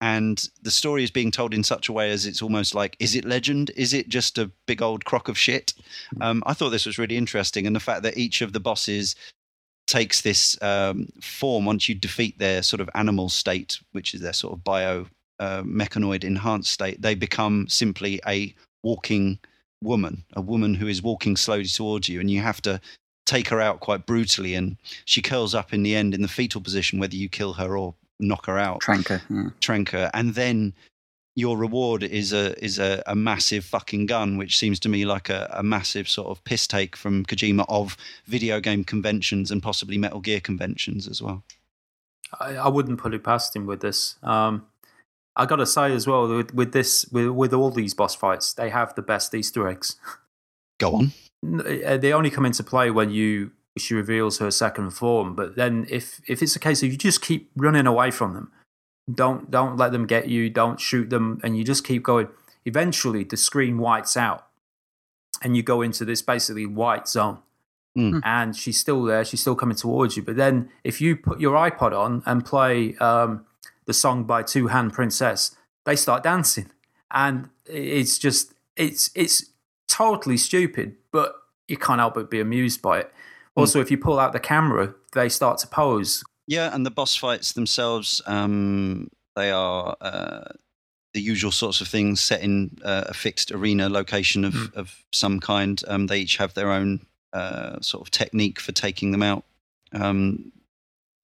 and 0.00 0.48
the 0.62 0.70
story 0.70 1.02
is 1.02 1.10
being 1.10 1.32
told 1.32 1.52
in 1.52 1.64
such 1.64 1.88
a 1.88 1.92
way 1.92 2.12
as 2.12 2.24
it's 2.24 2.40
almost 2.40 2.72
like, 2.72 2.96
is 3.00 3.16
it 3.16 3.24
legend? 3.24 3.72
Is 3.74 3.92
it 3.92 4.08
just 4.08 4.38
a 4.38 4.52
big 4.66 4.80
old 4.80 5.04
crock 5.04 5.28
of 5.28 5.36
shit? 5.36 5.74
Um, 6.20 6.44
I 6.46 6.54
thought 6.54 6.70
this 6.70 6.86
was 6.86 6.98
really 6.98 7.16
interesting, 7.16 7.66
and 7.66 7.74
the 7.74 7.80
fact 7.80 8.04
that 8.04 8.16
each 8.16 8.40
of 8.40 8.52
the 8.52 8.60
bosses 8.60 9.16
takes 9.88 10.20
this 10.20 10.56
um, 10.62 11.08
form 11.20 11.64
once 11.64 11.88
you 11.88 11.96
defeat 11.96 12.38
their 12.38 12.62
sort 12.62 12.80
of 12.80 12.88
animal 12.94 13.28
state, 13.28 13.80
which 13.90 14.14
is 14.14 14.20
their 14.20 14.34
sort 14.34 14.52
of 14.52 14.62
bio 14.62 15.06
uh, 15.38 15.62
mechanoid 15.62 16.24
enhanced 16.24 16.72
state, 16.72 17.00
they 17.02 17.14
become 17.14 17.68
simply 17.68 18.20
a 18.26 18.54
walking 18.82 19.38
woman, 19.82 20.24
a 20.34 20.40
woman 20.40 20.74
who 20.74 20.86
is 20.86 21.02
walking 21.02 21.36
slowly 21.36 21.64
towards 21.64 22.08
you, 22.08 22.20
and 22.20 22.30
you 22.30 22.40
have 22.40 22.60
to 22.62 22.80
take 23.26 23.48
her 23.48 23.60
out 23.60 23.80
quite 23.80 24.06
brutally. 24.06 24.54
And 24.54 24.76
she 25.04 25.22
curls 25.22 25.54
up 25.54 25.72
in 25.72 25.82
the 25.82 25.94
end 25.94 26.14
in 26.14 26.22
the 26.22 26.28
fetal 26.28 26.60
position, 26.60 26.98
whether 26.98 27.16
you 27.16 27.28
kill 27.28 27.54
her 27.54 27.76
or 27.76 27.94
knock 28.20 28.46
her 28.46 28.58
out, 28.58 28.80
Tranker. 28.80 29.22
Yeah. 29.30 29.50
trank 29.60 29.90
her, 29.90 30.10
and 30.14 30.34
then 30.34 30.74
your 31.38 31.56
reward 31.56 32.02
is 32.02 32.32
a 32.32 32.62
is 32.62 32.80
a, 32.80 33.00
a 33.06 33.14
massive 33.14 33.64
fucking 33.64 34.06
gun, 34.06 34.38
which 34.38 34.58
seems 34.58 34.80
to 34.80 34.88
me 34.88 35.04
like 35.04 35.28
a, 35.28 35.48
a 35.52 35.62
massive 35.62 36.08
sort 36.08 36.28
of 36.28 36.42
piss 36.42 36.66
take 36.66 36.96
from 36.96 37.24
Kojima 37.24 37.64
of 37.68 37.96
video 38.26 38.58
game 38.58 38.82
conventions 38.82 39.52
and 39.52 39.62
possibly 39.62 39.98
Metal 39.98 40.20
Gear 40.20 40.40
conventions 40.40 41.06
as 41.06 41.22
well. 41.22 41.44
I, 42.40 42.56
I 42.56 42.68
wouldn't 42.68 42.98
put 42.98 43.14
it 43.14 43.22
past 43.22 43.54
him 43.54 43.66
with 43.66 43.80
this. 43.80 44.16
Um, 44.24 44.66
I 45.38 45.46
got 45.46 45.56
to 45.56 45.66
say 45.66 45.92
as 45.94 46.06
well 46.06 46.28
with, 46.28 46.52
with 46.52 46.72
this 46.72 47.06
with, 47.12 47.28
with 47.28 47.54
all 47.54 47.70
these 47.70 47.94
boss 47.94 48.14
fights, 48.14 48.52
they 48.52 48.70
have 48.70 48.94
the 48.94 49.02
best 49.02 49.34
Easter 49.34 49.68
eggs. 49.68 49.96
Go 50.78 50.96
on. 50.96 51.12
Uh, 51.44 51.96
They 51.96 52.12
only 52.12 52.30
come 52.30 52.44
into 52.44 52.62
play 52.62 52.90
when 52.90 53.10
you 53.10 53.52
she 53.78 53.94
reveals 53.94 54.38
her 54.38 54.50
second 54.50 54.90
form. 54.90 55.34
But 55.34 55.56
then 55.56 55.86
if 55.88 56.20
if 56.26 56.42
it's 56.42 56.56
a 56.56 56.58
case 56.58 56.82
of 56.82 56.90
you 56.90 56.98
just 56.98 57.22
keep 57.22 57.50
running 57.56 57.86
away 57.86 58.10
from 58.10 58.34
them, 58.34 58.52
don't 59.12 59.50
don't 59.50 59.76
let 59.76 59.92
them 59.92 60.06
get 60.06 60.28
you, 60.28 60.50
don't 60.50 60.80
shoot 60.80 61.10
them, 61.10 61.40
and 61.42 61.56
you 61.56 61.64
just 61.64 61.84
keep 61.84 62.02
going. 62.02 62.28
Eventually, 62.64 63.24
the 63.24 63.36
screen 63.36 63.78
whites 63.78 64.16
out, 64.16 64.48
and 65.42 65.56
you 65.56 65.62
go 65.62 65.80
into 65.80 66.04
this 66.04 66.22
basically 66.22 66.66
white 66.66 67.08
zone. 67.08 67.38
Mm. 67.96 68.20
And 68.22 68.54
she's 68.54 68.78
still 68.78 69.02
there. 69.02 69.24
She's 69.24 69.40
still 69.40 69.56
coming 69.56 69.76
towards 69.76 70.16
you. 70.16 70.22
But 70.22 70.36
then, 70.36 70.68
if 70.84 71.00
you 71.00 71.16
put 71.16 71.40
your 71.40 71.56
iPod 71.56 71.92
on 71.92 72.22
and 72.26 72.44
play 72.44 72.94
um, 72.96 73.44
the 73.88 73.94
song 73.94 74.24
by 74.24 74.42
Two 74.44 74.68
Hand 74.68 74.92
Princess, 74.92 75.56
they 75.84 75.96
start 75.96 76.22
dancing, 76.22 76.70
and 77.10 77.48
it's 77.66 78.18
just 78.18 78.52
it's 78.76 79.10
it's 79.16 79.46
totally 79.88 80.36
stupid, 80.36 80.94
but 81.10 81.34
you 81.66 81.76
can't 81.76 81.98
help 81.98 82.14
but 82.14 82.30
be 82.30 82.38
amused 82.40 82.80
by 82.82 83.00
it. 83.00 83.12
Also, 83.56 83.80
if 83.80 83.90
you 83.90 83.98
pull 83.98 84.20
out 84.20 84.32
the 84.32 84.38
camera, 84.40 84.94
they 85.14 85.28
start 85.28 85.58
to 85.58 85.66
pose. 85.66 86.22
Yeah, 86.46 86.72
and 86.72 86.86
the 86.86 86.90
boss 86.92 87.16
fights 87.16 87.52
themselves, 87.54 88.22
um, 88.26 89.10
they 89.34 89.50
are 89.50 89.96
uh, 90.00 90.44
the 91.14 91.20
usual 91.20 91.50
sorts 91.50 91.80
of 91.80 91.88
things 91.88 92.20
set 92.20 92.40
in 92.42 92.78
uh, 92.84 93.04
a 93.08 93.14
fixed 93.14 93.50
arena 93.50 93.88
location 93.88 94.44
of, 94.44 94.52
Mm. 94.54 94.74
of 94.74 95.04
some 95.12 95.40
kind. 95.40 95.82
Um, 95.88 96.06
they 96.06 96.20
each 96.20 96.36
have 96.36 96.54
their 96.54 96.70
own 96.70 97.06
uh, 97.32 97.80
sort 97.80 98.02
of 98.06 98.10
technique 98.10 98.60
for 98.60 98.72
taking 98.72 99.10
them 99.12 99.22
out. 99.22 99.44
Um, 99.92 100.52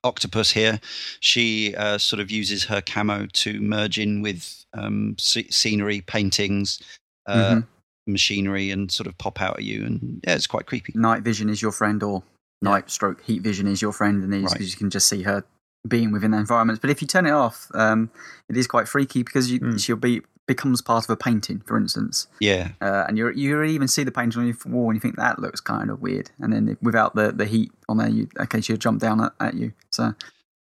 Octopus 0.04 0.50
here, 0.52 0.78
she 1.20 1.74
uh, 1.76 1.98
sort 1.98 2.20
of 2.20 2.30
uses 2.30 2.64
her 2.64 2.80
camo 2.80 3.26
to 3.32 3.60
merge 3.60 3.98
in 3.98 4.22
with 4.22 4.64
um, 4.74 5.14
sce- 5.18 5.52
scenery, 5.52 6.00
paintings, 6.02 6.80
uh, 7.26 7.54
Mhm. 7.56 7.66
machinery, 8.06 8.70
and 8.70 8.90
sort 8.92 9.06
of 9.06 9.16
pop 9.18 9.40
out 9.40 9.58
at 9.58 9.64
you. 9.64 9.84
And 9.84 10.20
yeah, 10.26 10.34
it's 10.34 10.46
quite 10.46 10.66
creepy. 10.66 10.92
Night 10.94 11.22
vision 11.22 11.48
is 11.48 11.62
your 11.62 11.72
friend, 11.72 12.02
or 12.02 12.22
night 12.60 12.90
stroke 12.90 13.22
heat 13.22 13.42
vision 13.42 13.66
is 13.66 13.80
your 13.80 13.92
friend, 13.92 14.22
and 14.22 14.32
these 14.32 14.42
Right. 14.44 14.52
because 14.52 14.70
you 14.70 14.76
can 14.76 14.90
just 14.90 15.06
see 15.08 15.22
her 15.22 15.44
being 15.86 16.12
within 16.12 16.30
the 16.30 16.38
environments. 16.38 16.80
But 16.80 16.90
if 16.90 17.02
you 17.02 17.08
turn 17.08 17.26
it 17.26 17.32
off, 17.32 17.68
um, 17.74 18.10
it 18.48 18.56
is 18.56 18.66
quite 18.66 18.88
freaky 18.88 19.22
because 19.22 19.50
you, 19.50 19.60
Mm. 19.60 19.80
she'll 19.82 19.96
be 19.96 20.22
becomes 20.46 20.82
part 20.82 21.04
of 21.04 21.08
a 21.10 21.16
painting, 21.16 21.62
for 21.64 21.78
instance, 21.78 22.26
Yeah, 22.38 22.72
uh, 22.82 23.04
and 23.08 23.16
you 23.16 23.30
you 23.30 23.62
even 23.62 23.88
see 23.88 24.04
the 24.04 24.12
painting 24.12 24.40
on 24.40 24.46
your 24.46 24.56
wall, 24.66 24.90
and 24.90 24.96
you 24.96 25.00
think 25.00 25.16
that 25.16 25.38
looks 25.38 25.58
kind 25.60 25.90
of 25.90 26.02
weird. 26.02 26.30
And 26.38 26.52
then 26.52 26.76
without 26.82 27.14
the, 27.14 27.32
the 27.32 27.46
heat 27.46 27.72
on 27.88 27.96
there, 27.96 28.08
you 28.10 28.28
okay, 28.38 28.60
she'll 28.60 28.76
jump 28.76 29.00
down 29.00 29.22
at, 29.22 29.32
at 29.40 29.54
you. 29.54 29.72
So 29.90 30.14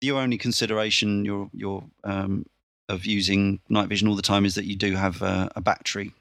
your 0.01 0.21
only 0.21 0.37
consideration 0.39 1.25
your 1.25 1.49
your 1.53 1.85
um, 2.03 2.47
of 2.89 3.07
using 3.07 3.61
night 3.69 3.89
vision 3.89 4.09
all 4.09 4.17
the 4.17 4.23
time 4.23 4.45
is 4.45 4.55
that 4.57 4.65
you 4.65 4.75
do 4.75 4.95
have 4.97 5.23
a, 5.23 5.49
a 5.55 5.61
battery. 5.61 6.13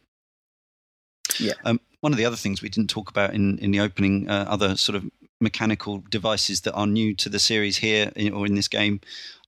Yeah. 1.40 1.54
Um, 1.64 1.80
one 2.02 2.12
of 2.12 2.18
the 2.18 2.26
other 2.26 2.36
things 2.36 2.62
we 2.62 2.70
didn't 2.70 2.90
talk 2.90 3.10
about 3.10 3.34
in 3.34 3.58
in 3.60 3.72
the 3.72 3.80
opening, 3.80 4.30
uh, 4.30 4.46
other 4.48 4.78
sort 4.78 4.96
of 4.96 5.06
mechanical 5.40 6.04
devices 6.10 6.62
that 6.62 6.74
are 6.74 6.88
new 6.88 7.14
to 7.16 7.30
the 7.30 7.40
series 7.40 7.78
here 7.78 8.12
in, 8.16 8.34
or 8.34 8.46
in 8.46 8.56
this 8.56 8.68
game, 8.68 9.00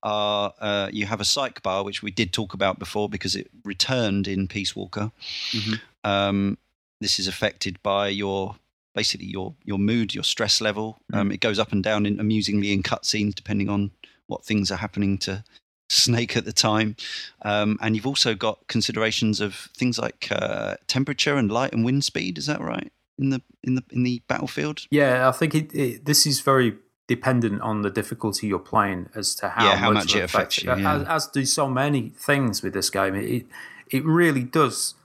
are 0.03 0.53
uh, 0.59 0.89
you 0.91 1.05
have 1.05 1.19
a 1.19 1.25
psych 1.25 1.61
bar 1.61 1.83
which 1.83 2.01
we 2.01 2.11
did 2.11 2.31
talk 2.31 2.53
about 2.53 2.79
before 2.79 3.09
because 3.09 3.35
it 3.35 3.49
returned 3.63 4.27
in 4.27 4.47
Peace 4.47 4.75
Walker. 4.75 5.11
Mhm. 5.51 5.81
Um, 6.03 6.57
this 7.01 7.19
is 7.19 7.27
affected 7.27 7.81
by 7.83 8.09
your 8.09 8.55
basically 8.95 9.27
your 9.27 9.55
your 9.63 9.77
mood, 9.77 10.13
your 10.13 10.23
stress 10.23 10.61
level. 10.61 11.01
Um, 11.13 11.31
it 11.31 11.41
goes 11.41 11.59
up 11.59 11.71
and 11.71 11.83
down 11.83 12.05
in, 12.05 12.19
amusingly 12.19 12.71
in 12.71 12.83
cutscenes 12.83 13.35
depending 13.35 13.69
on 13.69 13.91
what 14.27 14.45
things 14.45 14.71
are 14.71 14.77
happening 14.77 15.17
to 15.19 15.43
Snake 15.89 16.37
at 16.37 16.45
the 16.45 16.53
time. 16.53 16.95
Um, 17.41 17.77
and 17.81 17.95
you've 17.95 18.07
also 18.07 18.35
got 18.35 18.67
considerations 18.67 19.41
of 19.41 19.69
things 19.75 19.97
like 19.97 20.27
uh, 20.31 20.75
temperature 20.87 21.35
and 21.35 21.51
light 21.51 21.73
and 21.73 21.83
wind 21.83 22.03
speed. 22.03 22.37
Is 22.37 22.45
that 22.45 22.61
right 22.61 22.91
in 23.20 23.30
the 23.30 23.41
in 23.63 23.76
the 23.76 23.84
in 23.91 24.03
the 24.03 24.22
battlefield? 24.28 24.88
Yeah, 24.89 25.28
I 25.28 25.32
think 25.32 25.53
it, 25.53 25.74
it, 25.74 26.05
this 26.05 26.26
is 26.26 26.41
very 26.41 26.78
dependent 27.07 27.61
on 27.61 27.82
the 27.82 27.89
difficulty 27.89 28.47
you're 28.47 28.59
playing 28.59 29.09
as 29.15 29.34
to 29.36 29.49
how, 29.49 29.65
Yeah, 29.65 29.76
how 29.76 29.91
much, 29.91 30.05
much 30.05 30.15
it 30.15 30.24
affects 30.24 30.59
affects 30.59 30.80
you, 30.80 30.84
yeah. 30.84 31.01
As, 31.01 31.26
as 31.26 31.28
do 31.28 31.43
so 31.43 31.67
many 31.67 32.09
things 32.09 32.61
with 32.63 32.74
this 32.74 32.89
game, 32.89 33.15
it 33.15 33.45
it 33.91 34.05
really 34.05 34.43
does 34.43 34.95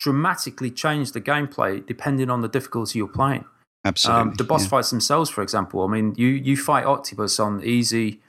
dramatically 0.00 0.70
change 0.70 1.12
the 1.12 1.20
gameplay 1.20 1.84
depending 1.84 2.30
on 2.30 2.40
the 2.40 2.48
difficulty 2.48 2.98
you're 2.98 3.08
playing. 3.08 3.44
Absolutely. 3.84 4.22
Um, 4.22 4.34
the 4.34 4.44
boss 4.44 4.64
yeah. 4.64 4.70
fights 4.70 4.90
themselves, 4.90 5.30
for 5.30 5.42
example, 5.42 5.82
I 5.82 5.88
mean, 5.88 6.14
you 6.16 6.28
you 6.28 6.56
fight 6.56 6.84
Octopus 6.84 7.38
on 7.38 7.62
easy 7.64 8.20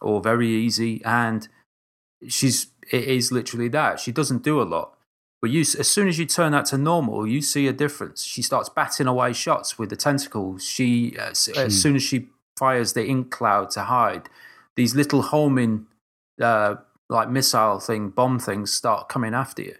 or 0.00 0.20
very 0.20 0.48
easy, 0.48 1.02
and 1.04 1.48
she's 2.26 2.68
it 2.90 3.04
is 3.04 3.30
literally 3.30 3.68
that. 3.68 4.00
She 4.00 4.12
doesn't 4.12 4.42
do 4.42 4.60
a 4.60 4.64
lot. 4.64 4.97
But 5.40 5.50
you, 5.50 5.60
as 5.60 5.88
soon 5.88 6.08
as 6.08 6.18
you 6.18 6.26
turn 6.26 6.52
that 6.52 6.66
to 6.66 6.78
normal, 6.78 7.26
you 7.26 7.42
see 7.42 7.68
a 7.68 7.72
difference. 7.72 8.24
She 8.24 8.42
starts 8.42 8.68
batting 8.68 9.06
away 9.06 9.32
shots 9.32 9.78
with 9.78 9.90
the 9.90 9.96
tentacles. 9.96 10.64
She, 10.64 11.16
as, 11.16 11.48
as 11.48 11.56
Hmm. 11.74 11.78
soon 11.78 11.96
as 11.96 12.02
she 12.02 12.28
fires 12.58 12.92
the 12.94 13.06
ink 13.06 13.30
cloud 13.30 13.70
to 13.70 13.82
hide, 13.82 14.28
these 14.74 14.96
little 14.96 15.22
homing, 15.22 15.86
uh, 16.40 16.76
like 17.08 17.30
missile 17.30 17.78
thing, 17.78 18.08
bomb 18.10 18.38
things 18.40 18.72
start 18.72 19.08
coming 19.08 19.32
after 19.32 19.62
you. 19.62 19.76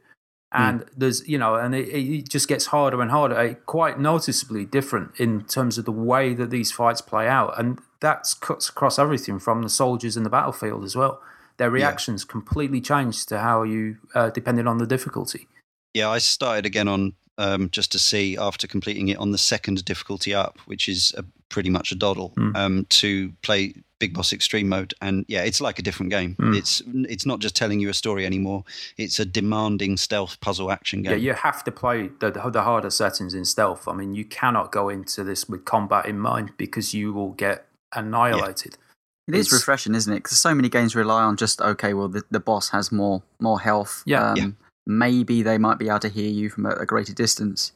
And 0.50 0.86
there's, 0.96 1.28
you 1.28 1.36
know, 1.36 1.56
and 1.56 1.74
it, 1.74 1.88
it 1.88 2.28
just 2.28 2.48
gets 2.48 2.66
harder 2.66 3.02
and 3.02 3.10
harder, 3.10 3.36
uh, 3.36 3.54
quite 3.66 3.98
noticeably 4.00 4.64
different 4.64 5.10
in 5.20 5.44
terms 5.44 5.76
of 5.76 5.84
the 5.84 5.92
way 5.92 6.32
that 6.34 6.48
these 6.48 6.72
fights 6.72 7.02
play 7.02 7.28
out. 7.28 7.58
And 7.58 7.80
that 8.00 8.34
cuts 8.40 8.70
across 8.70 8.98
everything 8.98 9.38
from 9.40 9.62
the 9.62 9.68
soldiers 9.68 10.16
in 10.16 10.22
the 10.22 10.30
battlefield 10.30 10.84
as 10.84 10.96
well. 10.96 11.20
Their 11.58 11.70
reactions 11.70 12.24
completely 12.24 12.80
change 12.80 13.26
to 13.26 13.38
how 13.38 13.62
you, 13.64 13.98
uh, 14.14 14.30
depending 14.30 14.66
on 14.66 14.78
the 14.78 14.86
difficulty. 14.86 15.46
Yeah, 15.94 16.08
I 16.08 16.18
started 16.18 16.66
again 16.66 16.88
on 16.88 17.14
um, 17.36 17.70
just 17.70 17.92
to 17.92 17.98
see 17.98 18.36
after 18.36 18.66
completing 18.66 19.08
it 19.08 19.18
on 19.18 19.30
the 19.30 19.38
second 19.38 19.84
difficulty 19.84 20.34
up, 20.34 20.58
which 20.66 20.88
is 20.88 21.14
a, 21.16 21.24
pretty 21.48 21.70
much 21.70 21.92
a 21.92 21.94
doddle, 21.94 22.32
Mm. 22.36 22.56
um, 22.56 22.86
to 22.90 23.32
play 23.42 23.74
Big 24.00 24.14
Boss 24.14 24.32
Extreme 24.32 24.68
mode, 24.68 24.94
and 25.00 25.24
yeah, 25.28 25.42
it's 25.42 25.60
like 25.60 25.78
a 25.78 25.82
different 25.82 26.10
game. 26.10 26.36
Mm. 26.38 26.56
It's 26.56 26.82
it's 26.86 27.26
not 27.26 27.40
just 27.40 27.56
telling 27.56 27.80
you 27.80 27.88
a 27.88 27.94
story 27.94 28.24
anymore. 28.26 28.64
It's 28.96 29.18
a 29.18 29.24
demanding 29.24 29.96
stealth 29.96 30.40
puzzle 30.40 30.70
action 30.70 31.02
game. 31.02 31.12
Yeah, 31.12 31.18
you 31.18 31.32
have 31.32 31.64
to 31.64 31.72
play 31.72 32.10
the, 32.20 32.30
the 32.30 32.62
harder 32.62 32.90
settings 32.90 33.34
in 33.34 33.44
stealth. 33.44 33.88
I 33.88 33.94
mean, 33.94 34.14
you 34.14 34.24
cannot 34.24 34.70
go 34.70 34.88
into 34.88 35.24
this 35.24 35.48
with 35.48 35.64
combat 35.64 36.06
in 36.06 36.18
mind 36.18 36.52
because 36.56 36.94
you 36.94 37.12
will 37.12 37.30
get 37.32 37.66
annihilated. 37.92 38.76
It 39.28 39.34
is 39.34 39.52
refreshing, 39.52 39.94
isn't 39.94 40.12
it? 40.12 40.16
Because 40.16 40.38
so 40.38 40.54
many 40.54 40.68
games 40.68 40.96
rely 40.96 41.22
on 41.22 41.36
just 41.36 41.60
okay, 41.60 41.94
well, 41.94 42.08
the, 42.08 42.22
the 42.30 42.40
boss 42.40 42.70
has 42.70 42.90
more 42.90 43.22
more 43.40 43.60
health. 43.60 44.02
Yeah. 44.06 44.30
um, 44.30 44.36
Yeah. 44.36 44.48
Maybe 44.86 45.42
they 45.42 45.58
might 45.58 45.78
be 45.78 45.88
able 45.88 45.98
to 46.00 46.08
hear 46.08 46.30
you 46.30 46.48
from 46.48 46.64
a, 46.64 46.70
a 46.70 46.86
greater 46.86 47.12
distance. 47.12 47.72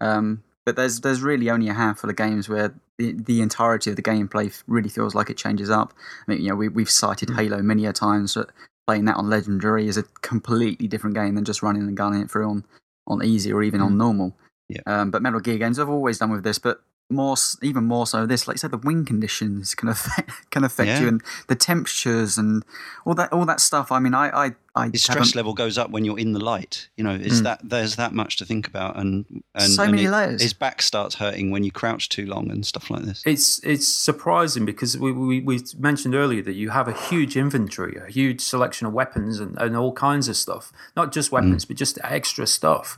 Um, 0.00 0.42
but 0.64 0.76
there's 0.76 1.00
there's 1.00 1.20
really 1.20 1.50
only 1.50 1.68
a 1.68 1.74
handful 1.74 2.08
of 2.08 2.16
games 2.16 2.48
where 2.48 2.74
the, 2.98 3.12
the 3.12 3.42
entirety 3.42 3.90
of 3.90 3.96
the 3.96 4.02
gameplay 4.02 4.62
really 4.66 4.88
feels 4.88 5.14
like 5.14 5.28
it 5.28 5.36
changes 5.36 5.68
up. 5.68 5.92
I 6.26 6.32
mean, 6.32 6.42
you 6.42 6.48
know, 6.48 6.56
we, 6.56 6.68
we've 6.68 6.90
cited 6.90 7.28
Mm. 7.28 7.36
Halo 7.36 7.62
many 7.62 7.86
a 7.86 7.92
times, 7.92 8.34
but 8.34 8.50
playing 8.86 9.04
that 9.06 9.16
on 9.16 9.28
Legendary 9.28 9.88
is 9.88 9.96
a 9.96 10.04
completely 10.22 10.88
different 10.88 11.16
game 11.16 11.34
than 11.34 11.44
just 11.44 11.62
running 11.62 11.82
and 11.82 11.96
gunning 11.96 12.22
it 12.22 12.30
through 12.30 12.48
on, 12.48 12.64
on 13.06 13.24
easy 13.24 13.52
or 13.52 13.62
even 13.62 13.80
on 13.80 13.98
normal. 13.98 14.34
Yeah. 14.68 14.80
Um, 14.86 15.10
but 15.10 15.22
Metal 15.22 15.40
Gear 15.40 15.58
games 15.58 15.78
I've 15.78 15.90
always 15.90 16.18
done 16.18 16.30
with 16.30 16.44
this, 16.44 16.58
but 16.58 16.82
more 17.10 17.36
even 17.62 17.84
more 17.84 18.06
so 18.06 18.24
this 18.24 18.48
like 18.48 18.56
I 18.56 18.58
said 18.58 18.70
the 18.70 18.78
wind 18.78 19.06
conditions 19.06 19.74
can 19.74 19.88
affect 19.88 20.30
can 20.50 20.64
affect 20.64 20.88
Yeah. 20.88 21.00
you 21.00 21.08
and 21.08 21.22
the 21.48 21.54
temperatures 21.54 22.38
and 22.38 22.64
all 23.04 23.14
that 23.14 23.30
all 23.32 23.44
that 23.44 23.60
stuff 23.60 23.92
i 23.92 23.98
mean 23.98 24.14
i 24.14 24.46
i 24.46 24.52
i 24.74 24.88
His 24.88 25.02
stress 25.04 25.34
level 25.34 25.52
goes 25.52 25.76
up 25.76 25.90
when 25.90 26.04
you're 26.04 26.18
in 26.18 26.32
the 26.32 26.42
light. 26.42 26.88
You 26.96 27.04
know, 27.04 27.14
is 27.14 27.40
Mm. 27.40 27.44
that 27.44 27.60
there's 27.62 27.94
that 27.96 28.12
much 28.12 28.38
to 28.38 28.44
think 28.44 28.66
about, 28.66 28.96
and 28.96 29.24
and, 29.54 29.70
so 29.70 29.82
and 29.84 29.92
many 29.92 30.06
it- 30.06 30.10
layers 30.10 30.42
his 30.42 30.52
back 30.54 30.82
starts 30.82 31.14
hurting 31.16 31.52
when 31.52 31.62
you 31.62 31.70
crouch 31.70 32.08
too 32.08 32.26
long 32.26 32.50
and 32.50 32.66
stuff 32.66 32.90
like 32.90 33.02
this. 33.04 33.22
It's 33.24 33.60
it's 33.62 33.86
surprising 33.86 34.64
because 34.64 34.98
we, 34.98 35.12
we, 35.12 35.40
we 35.40 35.60
mentioned 35.78 36.16
earlier 36.16 36.42
that 36.42 36.54
you 36.54 36.70
have 36.70 36.88
a 36.88 36.92
huge 36.92 37.36
inventory, 37.36 37.96
a 38.04 38.10
huge 38.10 38.40
selection 38.40 38.88
of 38.88 38.92
weapons 38.94 39.38
and, 39.38 39.56
and 39.58 39.76
all 39.76 39.92
kinds 39.92 40.26
of 40.26 40.36
stuff. 40.36 40.72
Not 40.96 41.12
just 41.12 41.30
weapons, 41.30 41.64
but 41.64 41.76
just 41.76 41.98
extra 42.02 42.44
stuff. 42.46 42.96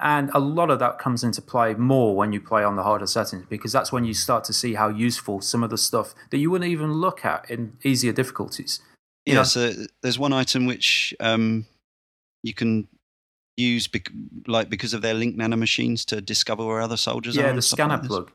And 0.00 0.30
a 0.32 0.38
lot 0.38 0.70
of 0.70 0.78
that 0.78 0.98
comes 0.98 1.24
into 1.24 1.42
play 1.42 1.74
more 1.74 2.14
when 2.14 2.32
you 2.32 2.40
play 2.40 2.62
on 2.62 2.76
the 2.76 2.84
harder 2.84 3.06
settings 3.06 3.46
because 3.48 3.72
that's 3.72 3.90
when 3.92 4.04
you 4.04 4.14
start 4.14 4.44
to 4.44 4.52
see 4.52 4.74
how 4.74 4.88
useful 4.88 5.40
some 5.40 5.64
of 5.64 5.70
the 5.70 5.78
stuff 5.78 6.14
that 6.30 6.38
you 6.38 6.50
wouldn't 6.50 6.70
even 6.70 6.92
look 6.94 7.24
at 7.24 7.50
in 7.50 7.76
easier 7.82 8.12
difficulties. 8.12 8.80
You 9.26 9.32
Yeah, 9.34 9.40
know? 9.40 9.44
so 9.44 9.72
there's 10.02 10.18
one 10.18 10.32
item 10.32 10.66
which 10.66 11.14
um, 11.18 11.66
you 12.44 12.54
can 12.54 12.86
use 13.56 13.88
bec- 13.88 14.12
like 14.46 14.70
because 14.70 14.94
of 14.94 15.02
their 15.02 15.14
link 15.14 15.36
nanomachines 15.36 16.04
to 16.06 16.20
discover 16.20 16.64
where 16.64 16.80
other 16.80 16.96
soldiers 16.96 17.36
are. 17.36 17.40
yeah, 17.40 17.52
the 17.52 17.60
scanner 17.62 17.96
like 17.96 18.06
plug. 18.06 18.30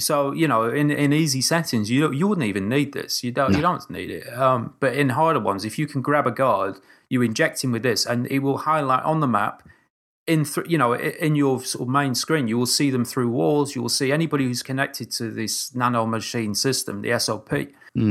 So 0.00 0.32
you 0.32 0.48
know, 0.48 0.68
in, 0.68 0.90
in 0.90 1.12
easy 1.12 1.40
settings, 1.40 1.88
you 1.88 2.10
you 2.12 2.26
wouldn't 2.26 2.48
even 2.48 2.68
need 2.68 2.92
this. 2.92 3.22
You 3.22 3.30
don't 3.30 3.54
you 3.54 3.62
don't 3.62 3.88
need 3.88 4.10
it. 4.10 4.32
Um, 4.36 4.74
but 4.80 4.94
in 4.94 5.10
harder 5.10 5.38
ones, 5.38 5.64
if 5.64 5.78
you 5.78 5.86
can 5.86 6.02
grab 6.02 6.26
a 6.26 6.32
guard, 6.32 6.80
you 7.08 7.22
inject 7.22 7.62
him 7.62 7.70
with 7.70 7.84
this, 7.84 8.04
and 8.04 8.26
it 8.26 8.40
will 8.40 8.58
highlight 8.58 9.04
on 9.04 9.20
the 9.20 9.28
map. 9.28 9.62
In 10.26 10.44
th- 10.44 10.66
you 10.68 10.78
know, 10.78 10.94
in 10.94 11.34
your 11.34 11.60
sort 11.62 11.82
of 11.82 11.88
main 11.88 12.14
screen, 12.14 12.48
you 12.48 12.56
will 12.56 12.66
see 12.66 12.90
them 12.90 13.04
through 13.04 13.28
walls. 13.28 13.74
You 13.74 13.82
will 13.82 13.90
see 13.90 14.10
anybody 14.10 14.44
who's 14.44 14.62
connected 14.62 15.10
to 15.12 15.30
this 15.30 15.74
nano 15.74 16.06
machine 16.06 16.54
system, 16.54 17.02
the 17.02 17.18
SOP. 17.18 17.50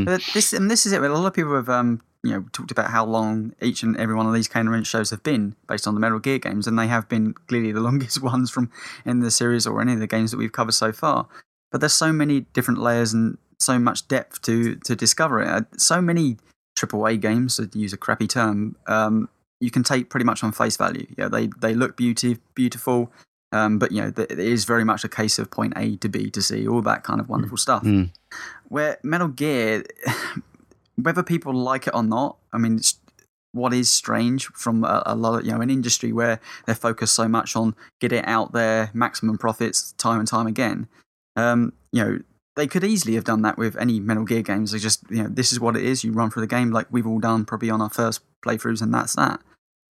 but 0.05 0.21
this 0.33 0.53
and 0.53 0.69
this 0.71 0.85
is 0.85 0.93
it 0.93 1.01
a 1.03 1.09
lot 1.09 1.25
of 1.25 1.33
people 1.33 1.55
have 1.55 1.67
um 1.69 2.01
you 2.23 2.31
know 2.31 2.45
talked 2.53 2.71
about 2.71 2.89
how 2.89 3.03
long 3.03 3.53
each 3.61 3.83
and 3.83 3.97
every 3.97 4.15
one 4.15 4.25
of 4.27 4.33
these 4.33 4.47
Cane 4.47 4.61
and 4.61 4.71
Rinse 4.71 4.87
shows 4.87 5.09
have 5.09 5.23
been 5.23 5.55
based 5.67 5.87
on 5.87 5.93
the 5.93 5.99
metal 5.99 6.19
gear 6.19 6.39
games 6.39 6.67
and 6.67 6.79
they 6.79 6.87
have 6.87 7.09
been 7.09 7.33
clearly 7.47 7.71
the 7.73 7.81
longest 7.89 8.21
ones 8.21 8.49
from 8.49 8.71
in 9.05 9.19
the 9.19 9.29
series 9.31 9.67
or 9.67 9.81
any 9.81 9.91
of 9.93 9.99
the 9.99 10.07
games 10.07 10.31
that 10.31 10.37
we've 10.37 10.53
covered 10.53 10.71
so 10.73 10.93
far 10.93 11.27
but 11.71 11.81
there's 11.81 11.91
so 11.93 12.13
many 12.13 12.41
different 12.53 12.79
layers 12.79 13.11
and 13.13 13.37
so 13.59 13.77
much 13.77 14.07
depth 14.07 14.41
to 14.43 14.75
to 14.85 14.95
discover 14.95 15.41
it 15.41 15.49
Uh, 15.49 15.61
so 15.77 16.01
many 16.01 16.37
AAA 16.77 17.19
games 17.19 17.57
to 17.57 17.69
use 17.77 17.91
a 17.91 17.97
crappy 17.97 18.27
term 18.27 18.77
um 18.87 19.27
you 19.63 19.71
can 19.71 19.81
take 19.81 20.09
pretty 20.09 20.25
much 20.25 20.43
on 20.43 20.51
face 20.51 20.75
value. 20.75 21.07
Yeah, 21.17 21.29
they 21.29 21.47
they 21.61 21.73
look 21.73 21.95
beauty 21.95 22.37
beautiful, 22.53 23.11
um, 23.53 23.79
but 23.79 23.93
you 23.93 24.01
know 24.01 24.11
th- 24.11 24.29
it 24.29 24.39
is 24.39 24.65
very 24.65 24.83
much 24.83 25.05
a 25.05 25.09
case 25.09 25.39
of 25.39 25.49
point 25.49 25.73
A 25.77 25.95
to 25.97 26.09
B 26.09 26.29
to 26.31 26.41
C, 26.41 26.67
all 26.67 26.81
that 26.81 27.03
kind 27.03 27.21
of 27.21 27.29
wonderful 27.29 27.57
stuff. 27.57 27.83
Mm. 27.83 28.11
Where 28.67 28.97
Metal 29.03 29.29
Gear, 29.29 29.85
whether 30.95 31.23
people 31.23 31.53
like 31.53 31.87
it 31.87 31.95
or 31.95 32.03
not, 32.03 32.37
I 32.51 32.57
mean, 32.57 32.75
it's, 32.75 32.99
what 33.53 33.73
is 33.73 33.89
strange 33.89 34.47
from 34.47 34.83
a, 34.83 35.01
a 35.05 35.15
lot 35.15 35.39
of 35.39 35.45
you 35.45 35.53
know 35.53 35.61
an 35.61 35.69
industry 35.69 36.11
where 36.11 36.41
they're 36.65 36.75
focused 36.75 37.13
so 37.13 37.29
much 37.29 37.55
on 37.55 37.73
get 38.01 38.11
it 38.11 38.27
out 38.27 38.51
there, 38.51 38.91
maximum 38.93 39.37
profits, 39.37 39.93
time 39.93 40.19
and 40.19 40.27
time 40.27 40.45
again. 40.45 40.89
Um, 41.37 41.71
you 41.93 42.03
know, 42.03 42.19
they 42.57 42.67
could 42.67 42.83
easily 42.83 43.15
have 43.15 43.23
done 43.23 43.43
that 43.43 43.57
with 43.57 43.77
any 43.77 44.01
Metal 44.01 44.25
Gear 44.25 44.41
games. 44.41 44.71
They 44.71 44.79
just, 44.79 45.03
you 45.09 45.23
know, 45.23 45.29
this 45.29 45.53
is 45.53 45.59
what 45.59 45.77
it 45.77 45.83
is. 45.83 46.03
You 46.03 46.11
run 46.11 46.29
through 46.29 46.41
the 46.41 46.47
game 46.47 46.71
like 46.71 46.87
we've 46.91 47.07
all 47.07 47.19
done 47.19 47.45
probably 47.45 47.69
on 47.69 47.81
our 47.81 47.89
first 47.89 48.21
playthroughs, 48.45 48.81
and 48.81 48.93
that's 48.93 49.15
that. 49.15 49.39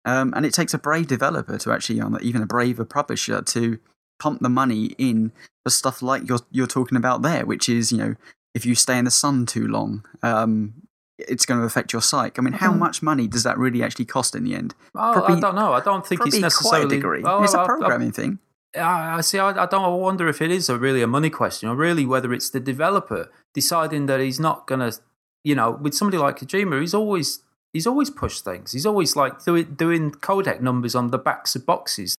Um, 0.05 0.33
and 0.35 0.45
it 0.45 0.53
takes 0.53 0.73
a 0.73 0.77
brave 0.77 1.07
developer 1.07 1.57
to 1.57 1.71
actually, 1.71 1.99
um, 1.99 2.17
even 2.21 2.41
a 2.41 2.45
braver 2.45 2.85
publisher, 2.85 3.41
to 3.41 3.79
pump 4.19 4.39
the 4.41 4.49
money 4.49 4.95
in 4.97 5.31
for 5.63 5.69
stuff 5.71 6.01
like 6.01 6.27
you're 6.29 6.39
you're 6.51 6.67
talking 6.67 6.97
about 6.97 7.21
there, 7.23 7.45
which 7.45 7.67
is, 7.67 7.91
you 7.91 7.97
know, 7.97 8.15
if 8.53 8.65
you 8.65 8.75
stay 8.75 8.97
in 8.97 9.05
the 9.05 9.11
sun 9.11 9.45
too 9.45 9.67
long, 9.67 10.05
um, 10.23 10.73
it's 11.17 11.45
going 11.45 11.59
to 11.59 11.65
affect 11.65 11.91
your 11.93 12.01
psyche. 12.01 12.35
I 12.37 12.41
mean, 12.41 12.53
how 12.53 12.71
Mhm. 12.71 12.77
much 12.79 13.01
money 13.01 13.27
does 13.27 13.43
that 13.43 13.57
really 13.57 13.81
actually 13.83 14.05
cost 14.05 14.35
in 14.35 14.43
the 14.43 14.53
end? 14.55 14.75
Oh, 14.95 15.11
Probably- 15.13 15.35
I 15.37 15.39
don't 15.39 15.55
know. 15.55 15.73
I 15.73 15.79
don't 15.79 16.05
think 16.05 16.25
it's 16.25 16.37
necessarily 16.39 16.85
quite 16.87 16.91
a 16.91 16.95
degree. 16.95 17.23
Oh, 17.25 17.43
it's 17.43 17.55
I- 17.55 17.61
a 17.61 17.63
I- 17.63 17.65
programming 17.67 18.11
thing. 18.11 18.39
I 18.77 19.15
I 19.17 19.21
see. 19.21 19.39
I, 19.39 19.49
I 19.63 19.65
don't 19.65 19.85
I 19.85 19.87
wonder 19.87 20.27
if 20.27 20.41
it 20.41 20.51
is 20.51 20.69
a 20.69 20.77
really 20.77 21.01
a 21.01 21.07
money 21.07 21.29
question, 21.29 21.69
or 21.69 21.75
really 21.75 22.05
whether 22.05 22.33
it's 22.33 22.49
the 22.49 22.59
developer 22.59 23.29
deciding 23.53 24.05
that 24.07 24.19
he's 24.19 24.39
not 24.39 24.67
going 24.67 24.81
to, 24.81 24.99
you 25.45 25.55
know, 25.55 25.71
with 25.71 25.93
somebody 25.93 26.17
like 26.17 26.37
Kojima, 26.39 26.81
he's 26.81 26.93
always 26.93 27.39
he's 27.75 27.85
always 27.85 28.09
pushed 28.09 28.43
things. 28.45 28.71
He's 28.71 28.85
always 28.85 29.15
like 29.15 29.43
doing 29.43 29.75
doing 29.75 30.11
codec 30.11 30.61
numbers 30.61 30.95
on 30.95 31.11
the 31.11 31.17
backs 31.17 31.55
of 31.57 31.65
boxes. 31.65 32.15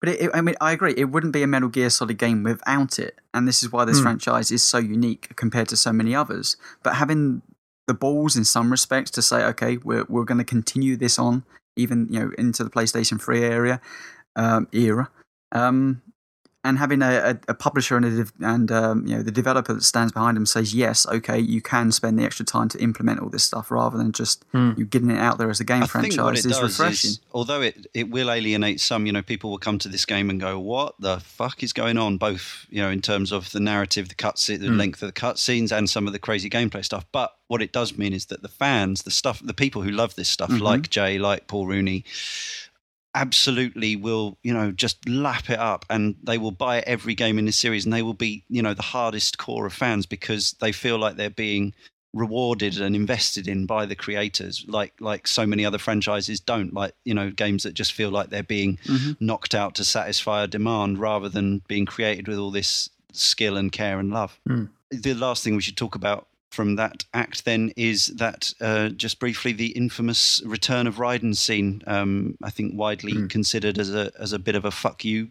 But 0.00 0.08
it, 0.10 0.20
it- 0.22 0.30
I 0.34 0.40
mean, 0.40 0.56
I 0.60 0.72
agree. 0.72 0.94
It 0.96 1.10
wouldn't 1.12 1.32
be 1.32 1.42
a 1.42 1.46
Metal 1.46 1.68
Gear 1.68 1.90
Solid 1.90 2.18
game 2.18 2.42
without 2.42 2.98
it, 2.98 3.14
and 3.34 3.46
this 3.48 3.62
is 3.62 3.72
why 3.72 3.84
this 3.84 3.98
Hmm. 3.98 4.04
franchise 4.04 4.50
is 4.50 4.62
so 4.62 4.78
unique 4.78 5.34
compared 5.36 5.68
to 5.68 5.76
so 5.76 5.92
many 5.92 6.14
others. 6.14 6.56
But 6.82 6.94
having 6.96 7.42
the 7.86 7.94
balls, 7.94 8.36
in 8.36 8.44
some 8.44 8.70
respects, 8.70 9.10
to 9.12 9.22
say, 9.22 9.44
okay, 9.52 9.78
we're 9.78 10.04
we're 10.08 10.24
going 10.24 10.38
to 10.38 10.44
continue 10.56 10.96
this 10.96 11.18
on, 11.18 11.44
even 11.76 12.06
you 12.10 12.20
know, 12.20 12.30
into 12.38 12.62
the 12.64 12.70
PlayStation 12.70 13.20
Three 13.20 13.42
area 13.44 13.80
um, 14.36 14.68
era, 14.72 15.10
um, 15.52 16.02
and 16.64 16.76
having 16.76 17.02
a, 17.02 17.06
a, 17.46 17.52
a 17.52 17.54
publisher 17.54 17.96
and 17.96 18.04
a 18.04 18.16
dev- 18.16 18.32
and 18.40 18.70
um, 18.72 19.06
you 19.06 19.14
know 19.16 19.22
the 19.22 19.30
developer 19.30 19.72
that 19.72 19.82
stands 19.84 20.12
behind 20.12 20.36
them 20.36 20.44
says, 20.44 20.74
yes, 20.74 21.06
okay, 21.06 21.38
you 21.38 21.62
can 21.62 21.92
spend 21.92 22.18
the 22.18 22.24
extra 22.24 22.44
time 22.44 22.68
to 22.70 22.78
implement 22.82 23.20
all 23.20 23.28
this 23.30 23.44
stuff 23.44 23.70
rather 23.70 23.96
than 23.96 24.10
just 24.12 24.44
Hmm. 24.52 24.72
you 24.76 24.84
getting 24.84 25.10
it 25.10 25.18
out 25.18 25.38
there 25.38 25.50
as 25.50 25.60
a 25.60 25.64
game 25.64 25.82
I 25.84 25.86
think 25.86 26.14
franchise 26.14 26.18
what 26.18 26.34
it 26.34 26.38
is 26.38 26.58
does 26.58 26.62
refreshing. 26.78 27.10
is, 27.10 27.20
although 27.32 27.60
it, 27.62 27.86
it 27.94 28.10
will 28.10 28.30
alienate 28.30 28.80
some, 28.80 29.06
you 29.06 29.12
know, 29.12 29.22
people 29.22 29.50
will 29.50 29.58
come 29.58 29.78
to 29.78 29.88
this 29.88 30.04
game 30.04 30.30
and 30.30 30.40
go, 30.40 30.58
"What 30.58 30.94
the 30.98 31.20
fuck 31.20 31.62
is 31.62 31.72
going 31.72 31.96
on?" 31.96 32.18
Both, 32.18 32.66
you 32.70 32.82
know, 32.82 32.90
in 32.90 33.02
terms 33.02 33.30
of 33.30 33.52
the 33.52 33.60
narrative, 33.60 34.08
the 34.08 34.14
cutscene, 34.16 34.58
the 34.60 34.66
Mm. 34.68 34.78
length 34.78 35.02
of 35.02 35.08
the 35.14 35.20
cutscenes, 35.20 35.70
and 35.70 35.88
some 35.88 36.06
of 36.06 36.12
the 36.12 36.18
crazy 36.18 36.50
gameplay 36.50 36.84
stuff. 36.84 37.06
But 37.12 37.36
what 37.46 37.62
it 37.62 37.72
does 37.72 37.96
mean 37.96 38.12
is 38.12 38.26
that 38.26 38.42
the 38.42 38.48
fans, 38.48 39.02
the 39.04 39.10
stuff, 39.10 39.40
the 39.42 39.54
people 39.54 39.82
who 39.82 39.90
love 39.90 40.16
this 40.16 40.28
stuff, 40.28 40.50
Mhm. 40.50 40.60
like 40.60 40.90
Jay, 40.90 41.18
like 41.18 41.46
Paul 41.46 41.66
Rooney, 41.66 42.04
absolutely 43.22 43.96
will, 43.96 44.38
you 44.42 44.54
know, 44.54 44.70
just 44.70 45.08
lap 45.08 45.50
it 45.50 45.58
up, 45.58 45.84
and 45.90 46.14
they 46.22 46.38
will 46.38 46.50
buy 46.52 46.80
every 46.80 47.14
game 47.14 47.38
in 47.38 47.44
this 47.46 47.56
series, 47.56 47.84
and 47.84 47.92
they 47.92 48.02
will 48.02 48.14
be, 48.14 48.44
you 48.48 48.62
know, 48.62 48.74
the 48.74 48.82
hardest 48.82 49.38
core 49.38 49.66
of 49.66 49.72
fans 49.72 50.06
because 50.06 50.52
they 50.60 50.72
feel 50.72 50.98
like 50.98 51.16
they're 51.16 51.30
being 51.30 51.74
rewarded 52.14 52.80
and 52.80 52.96
invested 52.96 53.46
in 53.46 53.66
by 53.66 53.84
the 53.84 53.94
creators 53.94 54.64
like 54.66 54.94
like 54.98 55.28
so 55.28 55.44
many 55.46 55.62
other 55.66 55.76
franchises 55.76 56.40
don't 56.40 56.72
like 56.72 56.94
you 57.04 57.12
know 57.12 57.30
games 57.30 57.64
that 57.64 57.74
just 57.74 57.92
feel 57.92 58.08
like 58.10 58.30
they're 58.30 58.42
being 58.42 58.78
Mhm. 58.86 59.16
knocked 59.20 59.54
out 59.54 59.74
to 59.74 59.84
satisfy 59.84 60.42
a 60.42 60.46
demand 60.46 60.98
rather 60.98 61.28
than 61.28 61.60
being 61.68 61.84
created 61.84 62.26
with 62.26 62.38
all 62.38 62.50
this 62.50 62.88
skill 63.12 63.58
and 63.58 63.70
care 63.72 63.98
and 64.00 64.10
love 64.10 64.40
Mm. 64.48 64.70
the 64.90 65.12
last 65.12 65.44
thing 65.44 65.54
we 65.54 65.60
should 65.60 65.76
talk 65.76 65.94
about 65.94 66.28
from 66.50 66.76
that 66.76 67.04
act 67.12 67.44
then 67.44 67.72
is 67.76 68.06
that 68.16 68.52
uh, 68.60 68.88
just 68.90 69.18
briefly 69.20 69.52
the 69.52 69.68
infamous 69.68 70.42
return 70.46 70.86
of 70.86 70.96
Raiden 70.96 71.36
scene. 71.36 71.82
Um, 71.86 72.36
I 72.42 72.50
think 72.50 72.72
widely 72.74 73.12
Mm. 73.12 73.30
considered 73.30 73.78
as 73.78 73.92
a 73.94 74.10
as 74.18 74.32
a 74.32 74.38
bit 74.38 74.54
of 74.54 74.64
a 74.64 74.70
fuck 74.70 75.04
you 75.04 75.28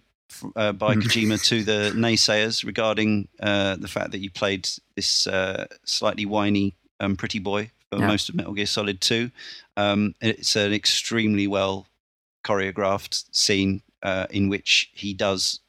uh, 0.56 0.72
by 0.74 0.96
Mm. 0.96 1.04
Kojima 1.04 1.44
to 1.50 1.64
the 1.64 1.92
naysayers 1.96 2.64
regarding 2.66 3.28
uh, 3.40 3.76
the 3.78 3.88
fact 3.88 4.12
that 4.12 4.20
you 4.20 4.30
played 4.30 4.70
this 4.96 5.26
uh, 5.28 5.66
slightly 5.86 6.26
whiny 6.26 6.76
um, 7.00 7.16
pretty 7.16 7.40
boy 7.40 7.72
for 7.90 8.00
Yeah. 8.00 8.08
most 8.08 8.30
of 8.30 8.36
Metal 8.36 8.54
Gear 8.54 8.66
Solid 8.68 9.02
Two. 9.02 9.32
Um, 9.76 10.14
it's 10.22 10.56
an 10.56 10.74
extremely 10.74 11.48
well 11.48 11.88
choreographed 12.44 13.26
scene 13.32 13.82
uh, 14.04 14.28
in 14.30 14.50
which 14.50 14.90
he 14.94 15.14
does 15.14 15.60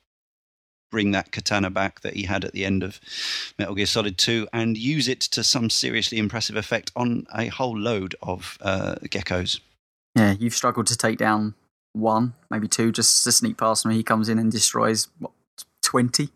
bring 0.90 1.10
that 1.12 1.32
katana 1.32 1.70
back 1.70 2.00
that 2.00 2.14
he 2.14 2.22
had 2.22 2.44
at 2.44 2.52
the 2.52 2.64
end 2.64 2.82
of 2.82 3.00
Metal 3.58 3.74
Gear 3.74 3.86
Solid 3.86 4.18
2 4.18 4.48
and 4.52 4.76
use 4.76 5.08
it 5.08 5.20
to 5.20 5.44
some 5.44 5.70
seriously 5.70 6.18
impressive 6.18 6.56
effect 6.56 6.90
on 6.96 7.26
a 7.34 7.46
whole 7.46 7.78
load 7.78 8.14
of 8.22 8.58
uh, 8.62 8.96
geckos. 9.04 9.60
Yeah, 10.14 10.34
you've 10.38 10.54
struggled 10.54 10.86
to 10.88 10.96
take 10.96 11.18
down 11.18 11.54
one, 11.92 12.34
maybe 12.50 12.68
two, 12.68 12.92
just 12.92 13.24
to 13.24 13.32
sneak 13.32 13.56
past 13.56 13.84
him. 13.84 13.92
He 13.92 14.02
comes 14.02 14.28
in 14.28 14.38
and 14.38 14.50
destroys 14.50 15.08
what 15.18 15.32
twenty. 15.82 16.30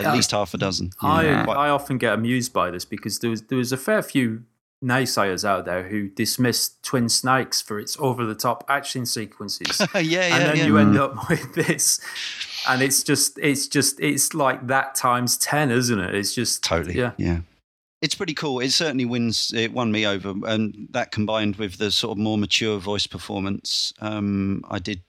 At 0.00 0.12
least 0.12 0.32
half 0.32 0.52
a 0.52 0.58
dozen. 0.58 0.90
I, 1.00 1.24
Yeah. 1.24 1.44
I 1.48 1.70
often 1.70 1.96
get 1.96 2.12
amused 2.12 2.52
by 2.52 2.70
this 2.70 2.84
because 2.84 3.20
there 3.20 3.30
was 3.30 3.42
there 3.42 3.58
was 3.58 3.72
a 3.72 3.76
fair 3.76 4.02
few 4.02 4.44
naysayers 4.82 5.44
out 5.44 5.64
there 5.64 5.84
who 5.84 6.08
dismissed 6.08 6.82
Twin 6.82 7.08
Snakes 7.08 7.62
for 7.62 7.78
its 7.78 7.96
over 8.00 8.24
the 8.26 8.34
top 8.34 8.64
action 8.68 9.06
sequences. 9.06 9.80
yeah, 9.94 10.00
yeah, 10.00 10.24
and 10.36 10.44
then 10.44 10.56
yeah. 10.56 10.66
you 10.66 10.78
end 10.78 10.98
up 10.98 11.28
with 11.28 11.54
this 11.54 12.00
and 12.68 12.80
it's 12.82 13.02
just 13.02 13.38
it's 13.40 13.66
just 13.68 13.98
it's 14.00 14.34
like 14.34 14.66
that 14.68 14.94
times 14.94 15.36
10 15.38 15.70
isn't 15.72 15.98
it 15.98 16.14
it's 16.14 16.34
just 16.34 16.62
Totally. 16.62 16.96
yeah 16.96 17.12
Yeah. 17.16 17.40
It's 18.00 18.16
pretty 18.16 18.34
cool. 18.34 18.58
It 18.58 18.70
certainly 18.72 19.04
wins. 19.04 19.52
It 19.54 19.72
won 19.72 19.92
me 19.92 20.04
over, 20.08 20.34
and 20.44 20.88
that 20.90 21.12
combined 21.12 21.54
with 21.54 21.78
the 21.78 21.92
sort 21.92 22.10
of 22.10 22.18
more 22.18 22.36
mature 22.36 22.78
voice 22.80 23.06
performance, 23.06 23.94
um, 24.00 24.64
I 24.68 24.80
did 24.80 25.02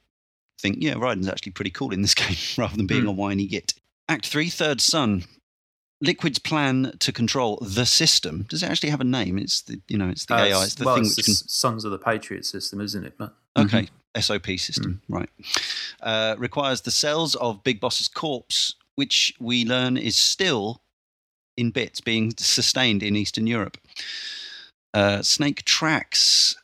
think, 0.61 0.78
yeah, 0.80 0.93
Raiden's 0.93 1.28
actually 1.28 1.53
pretty 1.53 1.71
cool 1.71 1.91
in 1.91 2.03
this 2.03 2.13
game, 2.24 2.36
rather 2.55 2.78
than 2.78 2.86
being 2.86 3.01
Hmm. 3.01 3.07
a 3.07 3.11
whiny 3.13 3.47
git. 3.47 3.74
Act 4.09 4.28
three, 4.28 4.47
Third 4.47 4.80
Sun. 4.80 5.24
Liquid's 6.03 6.37
plan 6.39 6.93
to 6.99 7.11
control 7.11 7.57
the 7.61 7.85
system. 7.85 8.45
Does 8.49 8.61
it 8.61 8.69
actually 8.69 8.89
have 8.89 9.01
a 9.01 9.05
name? 9.05 9.37
It's 9.37 9.61
the 9.61 9.81
you 9.87 9.97
know, 9.97 10.09
it's 10.09 10.25
the 10.25 10.35
Uh, 10.35 10.43
AI. 10.45 10.63
It's 10.63 10.75
the 10.75 10.85
well, 10.85 10.95
thing 10.95 11.05
it's 11.05 11.15
which 11.17 11.25
the 11.25 11.31
can 11.31 11.47
Sons 11.47 11.85
of 11.85 11.91
the 11.91 11.97
Patriot 11.97 12.45
system 12.45 12.81
isn't 12.81 13.05
it 13.05 13.17
but 13.17 13.33
Okay, 13.57 13.87
SOP 14.19 14.47
system, 14.57 15.01
Mm. 15.09 15.15
right. 15.15 15.29
Uh, 16.01 16.35
requires 16.37 16.81
the 16.81 16.91
cells 16.91 17.35
of 17.35 17.63
Big 17.63 17.79
Boss's 17.79 18.07
corpse, 18.09 18.75
which 18.95 19.33
we 19.39 19.63
learn 19.63 19.95
is 19.95 20.15
still 20.17 20.81
in 21.55 21.69
bits 21.71 22.01
being 22.01 22.33
sustained 22.37 23.01
in 23.03 23.15
Eastern 23.15 23.45
Europe. 23.47 23.77
Uh, 24.93 25.21
Snake 25.21 25.63
tracks 25.65 26.55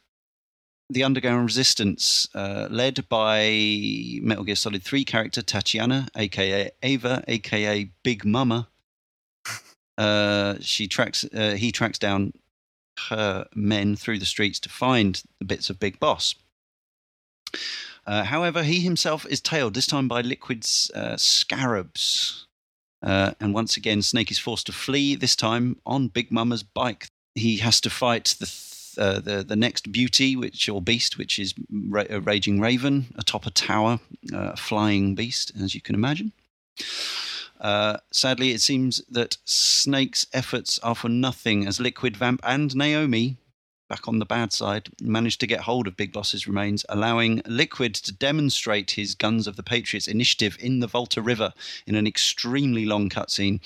the 0.91 1.03
underground 1.03 1.45
resistance, 1.45 2.27
uh, 2.33 2.67
led 2.71 3.07
by 3.09 4.19
Metal 4.23 4.43
Gear 4.43 4.55
Solid 4.55 4.83
3 4.83 5.05
character 5.05 5.43
Tatiana, 5.43 6.07
aka 6.15 6.71
EVA, 6.81 7.23
aka 7.27 7.91
Big 8.03 8.25
Mama. 8.25 8.67
Uh, 10.00 10.56
she 10.62 10.88
tracks. 10.88 11.26
Uh, 11.26 11.56
he 11.56 11.74
tracks 11.74 12.00
down 12.00 12.32
her 13.10 13.45
men 13.54 13.97
through 13.97 14.18
the 14.18 14.26
streets 14.26 14.60
to 14.62 14.70
find 14.70 15.22
the 15.39 15.45
bits 15.45 15.70
of 15.70 15.80
Big 15.80 16.00
Boss. 16.00 16.36
Uh, 18.08 18.24
however, 18.24 18.64
he 18.64 18.80
himself 18.80 19.26
is 19.26 19.41
tailed, 19.41 19.74
this 19.74 19.86
time 19.86 20.08
by 20.08 20.22
Liquid's 20.22 20.89
uh, 20.95 21.18
scarabs. 21.18 22.47
Uh, 23.04 23.32
and 23.41 23.54
once 23.54 23.76
again, 23.76 24.02
Snake 24.02 24.32
is 24.32 24.39
forced 24.39 24.66
to 24.68 24.72
flee, 24.72 25.16
this 25.16 25.36
time 25.36 25.76
on 25.86 26.08
Big 26.08 26.32
Mama's 26.32 26.64
bike. 26.64 27.10
He 27.36 27.58
has 27.58 27.82
to 27.82 27.89
fight 27.89 28.36
the, 28.39 28.45
th- 28.45 29.24
the, 29.24 29.43
the 29.45 29.56
next 29.56 29.91
beauty, 29.91 30.36
which 30.36 30.70
or 30.70 30.82
beast, 30.82 31.18
which 31.18 31.39
is 31.39 31.54
Ra- 31.70 32.06
a 32.10 32.22
Raging 32.22 32.62
Raven 32.62 33.14
atop 33.18 33.45
a 33.45 33.52
tower, 33.52 34.00
a 34.34 34.56
flying 34.56 35.14
beast, 35.14 35.52
as 35.62 35.76
you 35.76 35.82
can 35.82 35.95
imagine. 35.95 36.32
Uh, 37.60 37.97
sadly, 38.12 38.51
it 38.51 38.62
seems 38.62 39.01
that 39.10 39.38
Snake's 39.45 40.26
efforts 40.34 40.80
are 40.80 40.95
for 40.95 41.10
nothing 41.10 41.68
as 41.68 41.80
Liquid 41.80 42.16
Vamp 42.16 42.39
and 42.43 42.76
Naomi, 42.76 43.38
back 43.89 44.07
on 44.07 44.20
the 44.20 44.26
bad 44.26 44.53
side, 44.53 44.88
managed 45.01 45.39
to 45.39 45.47
get 45.47 45.62
hold 45.62 45.88
of 45.88 45.97
Big 45.97 46.14
Boss's 46.14 46.47
remains, 46.47 46.86
allowing 46.88 47.41
Liquid 47.47 47.95
to 47.95 48.14
demonstrate 48.14 48.91
his 48.91 49.16
Guns 49.16 49.47
of 49.47 49.55
the 49.55 49.64
Patriots 49.64 50.07
initiative 50.07 50.57
in 50.60 50.80
the 50.80 50.88
Volta 50.88 51.22
River 51.22 51.53
in 51.88 51.95
an 51.95 52.05
extremely 52.05 52.86
long 52.86 53.10
cutscene. 53.10 53.60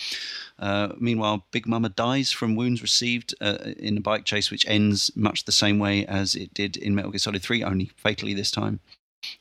Uh, 0.58 0.94
meanwhile, 0.98 1.46
Big 1.52 1.68
Mama 1.68 1.90
dies 1.90 2.32
from 2.32 2.56
wounds 2.56 2.82
received 2.82 3.36
uh, 3.42 3.58
in 3.78 3.98
a 3.98 4.02
bike 4.02 4.24
chase, 4.24 4.50
which 4.50 4.68
ends 4.68 5.12
much 5.16 5.44
the 5.44 5.52
same 5.52 5.78
way 5.78 6.06
as 6.06 6.36
it 6.36 6.54
did 6.54 6.78
in 6.78 6.96
Metal 6.96 7.12
Gear 7.12 7.20
Solid 7.20 7.44
3, 7.44 7.64
only 7.64 7.92
fatally 7.98 8.34
this 8.34 8.50
time. 8.50 8.80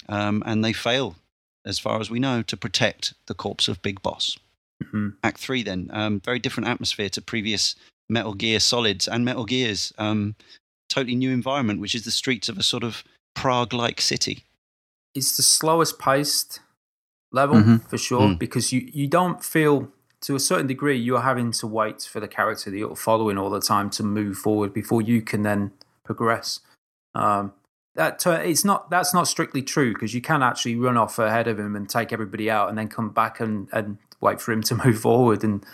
Um, 0.09 0.42
and 0.44 0.64
they 0.64 0.72
fail, 0.72 1.16
as 1.64 1.78
far 1.78 2.00
as 2.00 2.10
we 2.10 2.18
know, 2.18 2.42
to 2.42 2.56
protect 2.56 3.14
the 3.26 3.34
corpse 3.34 3.68
of 3.68 3.80
Big 3.82 4.02
Boss. 4.02 4.38
Mhm. 4.84 5.14
Act 5.22 5.38
three, 5.38 5.62
then 5.62 5.88
um, 5.92 6.20
very 6.20 6.38
different 6.38 6.68
atmosphere 6.68 7.08
to 7.10 7.22
previous 7.22 7.76
Metal 8.08 8.34
Gear 8.34 8.58
Solids 8.60 9.06
and 9.06 9.24
Metal 9.24 9.44
Gears. 9.44 9.92
Um, 9.98 10.34
totally 10.88 11.14
new 11.14 11.30
environment, 11.30 11.80
which 11.80 11.94
is 11.94 12.04
the 12.04 12.10
streets 12.10 12.48
of 12.48 12.58
a 12.58 12.62
sort 12.62 12.82
of 12.84 13.04
Prague-like 13.34 14.00
city. 14.00 14.44
it's 15.14 15.36
the 15.36 15.42
slowest 15.42 15.98
paced 15.98 16.60
level 17.32 17.56
Mhm. 17.56 17.86
for 17.88 17.98
sure 17.98 18.28
Mm. 18.28 18.38
because 18.38 18.72
you 18.72 18.90
you 18.94 19.06
don't 19.06 19.44
feel 19.44 19.92
to 20.22 20.34
a 20.34 20.40
certain 20.40 20.66
degree 20.66 20.96
you're 20.98 21.20
having 21.22 21.50
to 21.52 21.66
wait 21.66 22.02
for 22.02 22.18
the 22.20 22.28
character 22.28 22.70
that 22.70 22.78
you're 22.78 22.96
following 22.96 23.36
all 23.36 23.50
the 23.50 23.60
time 23.60 23.90
to 23.90 24.02
move 24.02 24.38
forward 24.38 24.72
before 24.72 25.02
you 25.02 25.20
can 25.20 25.42
then 25.42 25.70
progress 26.04 26.60
um 27.14 27.52
that 27.95 28.18
tur- 28.18 28.40
it's 28.40 28.64
not 28.64 28.90
that's 28.90 29.12
not 29.12 29.28
strictly 29.28 29.62
true 29.62 29.93
because 29.93 30.14
you 30.14 30.20
can 30.20 30.43
actually 30.43 30.76
run 30.76 30.97
off 30.97 31.18
ahead 31.18 31.47
of 31.47 31.59
him 31.59 31.76
and 31.76 31.88
take 31.88 32.12
everybody 32.12 32.51
out 32.51 32.68
and 32.68 32.78
then 32.78 32.88
come 32.88 33.11
back 33.11 33.40
and, 33.40 33.68
and 33.72 33.99
wait 34.20 34.40
for 34.40 34.53
him 34.53 34.62
to 34.62 34.74
move 34.84 35.01
forward 35.01 35.45
and 35.45 35.64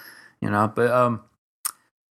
you 0.40 0.50
know 0.50 0.70
but 0.74 0.90
um 0.90 1.22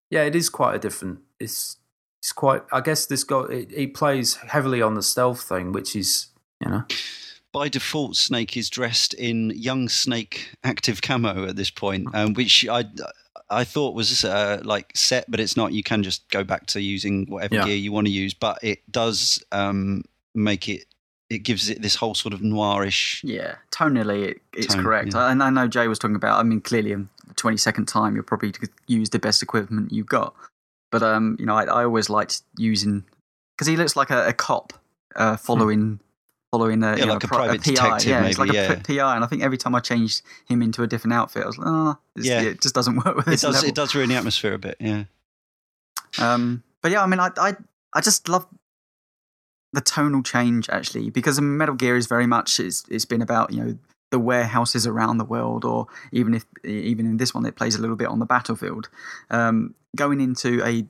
yeah 0.10 0.24
it 0.24 0.36
is 0.36 0.49
quite 0.49 0.76
a 0.76 0.80
different 0.80 1.20
it's 1.39 1.78
it's 2.20 2.32
quite 2.32 2.64
i 2.72 2.80
guess 2.80 3.05
this 3.05 3.24
guy 3.24 3.43
it, 3.49 3.72
it 3.74 3.93
plays 3.93 4.36
heavily 4.36 4.82
on 4.82 4.95
the 4.95 5.03
stealth 5.03 5.41
thing 5.41 5.72
which 5.72 5.95
is 5.95 6.28
you 6.64 6.70
know. 6.70 6.84
By 7.53 7.70
default, 7.70 8.16
Snake 8.16 8.58
is 8.58 8.70
dressed 8.70 9.14
in 9.14 9.51
young 9.55 9.89
Snake 9.89 10.53
active 10.64 11.01
camo 11.01 11.47
at 11.47 11.55
this 11.55 11.72
point, 11.72 12.08
um, 12.14 12.34
which 12.34 12.68
I 12.68 12.86
I 13.49 13.63
thought 13.63 13.93
was 13.95 14.25
uh, 14.25 14.61
like 14.63 14.91
set, 14.95 15.29
but 15.31 15.39
it's 15.39 15.55
not. 15.55 15.71
You 15.73 15.83
can 15.83 16.03
just 16.03 16.27
go 16.29 16.43
back 16.43 16.65
to 16.67 16.81
using 16.81 17.25
whatever 17.27 17.55
Yeah. 17.55 17.65
gear 17.65 17.75
you 17.75 17.91
want 17.91 18.07
to 18.07 18.11
use, 18.11 18.33
but 18.33 18.59
it 18.61 18.79
does 18.91 19.43
um, 19.51 20.03
make 20.35 20.67
it. 20.69 20.85
It 21.29 21.39
gives 21.39 21.69
it 21.69 21.81
this 21.81 21.95
whole 21.95 22.15
sort 22.15 22.33
of 22.33 22.39
noirish. 22.39 23.19
Yeah, 23.23 23.55
tonally, 23.71 24.29
it, 24.29 24.41
it's 24.53 24.73
Tone, 24.73 24.83
correct. 24.83 25.13
yeah. 25.13 25.29
And 25.29 25.43
I 25.43 25.49
know 25.49 25.67
Jay 25.67 25.87
was 25.89 25.99
talking 25.99 26.15
about. 26.15 26.39
I 26.39 26.43
mean, 26.43 26.61
clearly, 26.61 26.91
in 26.93 27.09
the 27.27 27.33
twenty 27.33 27.57
second 27.57 27.87
time, 27.87 28.15
you'll 28.15 28.23
probably 28.23 28.53
use 28.87 29.09
the 29.09 29.19
best 29.19 29.43
equipment 29.43 29.91
you've 29.91 30.07
got. 30.07 30.33
But 30.91 31.03
um, 31.03 31.35
you 31.39 31.45
know, 31.45 31.55
I, 31.55 31.63
I 31.65 31.83
always 31.83 32.09
liked 32.09 32.41
using 32.57 33.03
because 33.55 33.67
he 33.67 33.75
looks 33.75 33.95
like 33.97 34.09
a, 34.09 34.27
a 34.27 34.33
cop 34.33 34.71
uh, 35.17 35.35
following 35.35 35.99
following 36.51 36.81
a, 36.83 36.91
Yeah, 36.91 36.95
you 36.97 37.05
know, 37.07 37.13
like 37.13 37.23
a 37.23 37.27
pri- 37.27 37.37
private 37.37 37.63
PI. 37.63 37.71
detective, 37.71 38.09
Yeah, 38.09 38.25
it's 38.25 38.37
like 38.39 38.47
maybe, 38.49 38.57
a 38.59 38.69
yeah. 38.69 38.79
PI. 39.03 39.15
And 39.15 39.23
I 39.23 39.27
think 39.27 39.43
every 39.43 39.57
time 39.57 39.75
I 39.75 39.79
changed 39.79 40.21
him 40.47 40.61
into 40.61 40.83
a 40.83 40.87
different 40.87 41.13
outfit, 41.13 41.43
I 41.43 41.47
was 41.47 41.57
like, 41.57 41.67
oh, 41.69 41.97
Yeah. 42.15 42.41
it 42.41 42.61
just 42.61 42.73
doesn't 42.75 42.95
work 43.05 43.15
with 43.17 43.27
It 43.27 43.41
does. 43.41 43.55
level. 43.55 43.69
It 43.69 43.75
does 43.75 43.93
ruin 43.95 44.09
the 44.09 44.15
atmosphere 44.15 44.53
a 44.53 44.59
bit. 44.59 44.77
Yeah. 44.79 45.03
Um, 46.19 46.63
but 46.81 46.91
yeah, 46.91 47.03
I 47.03 47.07
mean, 47.07 47.19
I, 47.19 47.29
I, 47.37 47.55
I 47.93 48.01
just 48.01 48.29
love 48.29 48.47
the 49.73 49.81
tonal 49.81 50.23
change 50.23 50.69
actually 50.69 51.09
because 51.09 51.39
Metal 51.41 51.75
Gear 51.75 51.97
is 51.97 52.07
very 52.07 52.25
much 52.25 52.59
it's, 52.59 52.85
it's 52.89 53.03
been 53.05 53.21
about 53.21 53.51
you 53.53 53.63
know 53.63 53.77
the 54.11 54.17
warehouses 54.19 54.87
around 54.87 55.17
the 55.17 55.25
world, 55.25 55.65
or 55.65 55.87
even 56.13 56.33
if 56.33 56.45
even 56.63 57.05
in 57.05 57.17
this 57.17 57.33
one 57.33 57.45
it 57.45 57.55
plays 57.57 57.75
a 57.75 57.81
little 57.81 57.97
bit 57.97 58.07
on 58.07 58.19
the 58.19 58.25
battlefield. 58.25 58.87
Um, 59.29 59.75
going 59.97 60.21
into 60.21 60.63
a, 60.65 60.85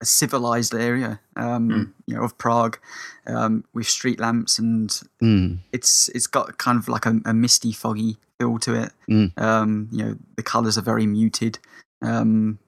a 0.00 0.04
civilized 0.04 0.74
area, 0.74 1.20
um, 1.36 1.68
Mm. 1.70 1.92
you 2.06 2.14
know, 2.14 2.22
of 2.22 2.36
Prague, 2.38 2.78
um, 3.26 3.64
with 3.72 3.88
street 3.88 4.20
lamps 4.20 4.58
and 4.58 4.90
Mm. 5.22 5.58
it's 5.72 6.08
it's 6.10 6.26
got 6.26 6.58
kind 6.58 6.78
of 6.78 6.88
like 6.88 7.06
a, 7.06 7.20
a 7.24 7.32
misty, 7.32 7.72
foggy 7.72 8.18
feel 8.38 8.58
to 8.58 8.74
it. 8.74 8.92
Mm. 9.08 9.38
Um, 9.40 9.88
you 9.90 10.04
know, 10.04 10.16
the 10.36 10.42
colours 10.42 10.76
are 10.76 10.82
very 10.82 11.06
muted. 11.06 11.58
Um, 12.02 12.58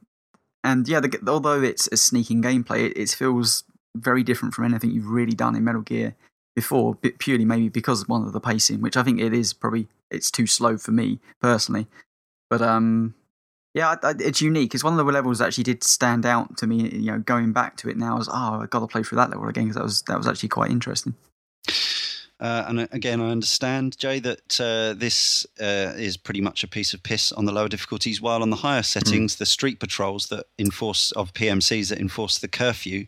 and 0.65 0.89
yeah, 0.89 1.01
the, 1.01 1.19
although 1.29 1.61
it's 1.63 1.89
a 1.93 1.97
sneaking 1.97 2.43
gameplay, 2.43 2.87
it, 2.91 2.97
it 2.97 3.11
feels 3.11 3.65
very 3.97 4.23
different 4.23 4.55
from 4.55 4.65
anything 4.65 4.91
you've 4.91 5.11
really 5.11 5.35
done 5.35 5.55
in 5.55 5.65
Metal 5.65 5.83
Gear 5.83 6.15
before. 6.57 6.95
Purely 6.95 7.45
maybe 7.45 7.69
because 7.69 8.03
of 8.03 8.09
one 8.09 8.25
of 8.25 8.33
the 8.33 8.41
pacing, 8.41 8.81
which 8.81 8.97
I 8.97 9.03
think 9.03 9.21
it 9.21 9.35
is 9.35 9.53
probably 9.53 9.87
it's 10.11 10.31
too 10.31 10.47
slow 10.47 10.79
for 10.79 10.93
me 10.93 11.21
personally. 11.43 11.87
But 12.49 12.63
um, 12.63 13.15
yeah, 13.79 13.95
I, 14.03 14.09
I, 14.09 14.15
it's 14.19 14.41
unique. 14.41 14.75
It's 14.75 14.85
one 14.85 14.99
of 14.99 15.05
the 15.05 15.13
levels 15.13 15.39
that 15.39 15.47
actually 15.47 15.65
did 15.65 15.85
stand 15.85 16.27
out 16.27 16.57
to 16.59 16.67
me. 16.67 16.89
You 16.91 17.13
know, 17.13 17.19
going 17.21 17.53
back 17.53 17.77
to 17.79 17.89
it 17.89 17.97
now, 17.97 18.19
as 18.19 18.29
oh, 18.29 18.61
I 18.63 18.67
got 18.69 18.81
to 18.81 18.87
play 18.87 19.03
through 19.03 19.17
that 19.17 19.31
level 19.31 19.49
again 19.49 19.65
because 19.65 19.77
that 19.77 19.85
was 19.85 20.03
that 20.03 20.19
was 20.19 20.27
actually 20.27 20.49
quite 20.49 20.71
interesting. 20.71 21.15
Uh, 22.41 22.65
and 22.69 22.81
uh, 22.81 22.87
again, 22.93 23.21
I 23.21 23.31
understand, 23.31 23.99
Jay, 23.99 24.21
that 24.21 24.61
uh, 24.61 24.95
this 24.95 25.45
uh, 25.61 25.93
is 25.97 26.17
pretty 26.17 26.41
much 26.41 26.63
a 26.63 26.69
piece 26.69 26.95
of 26.95 27.03
piss 27.03 27.33
on 27.33 27.47
the 27.47 27.53
lower 27.53 27.69
difficulties, 27.69 28.21
while 28.21 28.43
on 28.43 28.51
the 28.51 28.57
higher 28.57 28.85
settings, 28.85 29.35
mm. 29.35 29.39
the 29.39 29.47
street 29.47 29.81
patrols 29.81 30.29
that 30.29 30.47
enforce 30.59 31.11
of 31.13 31.33
PMCs 31.33 31.89
that 31.89 31.99
enforce 31.99 32.39
the 32.39 32.49
curfew 32.49 33.07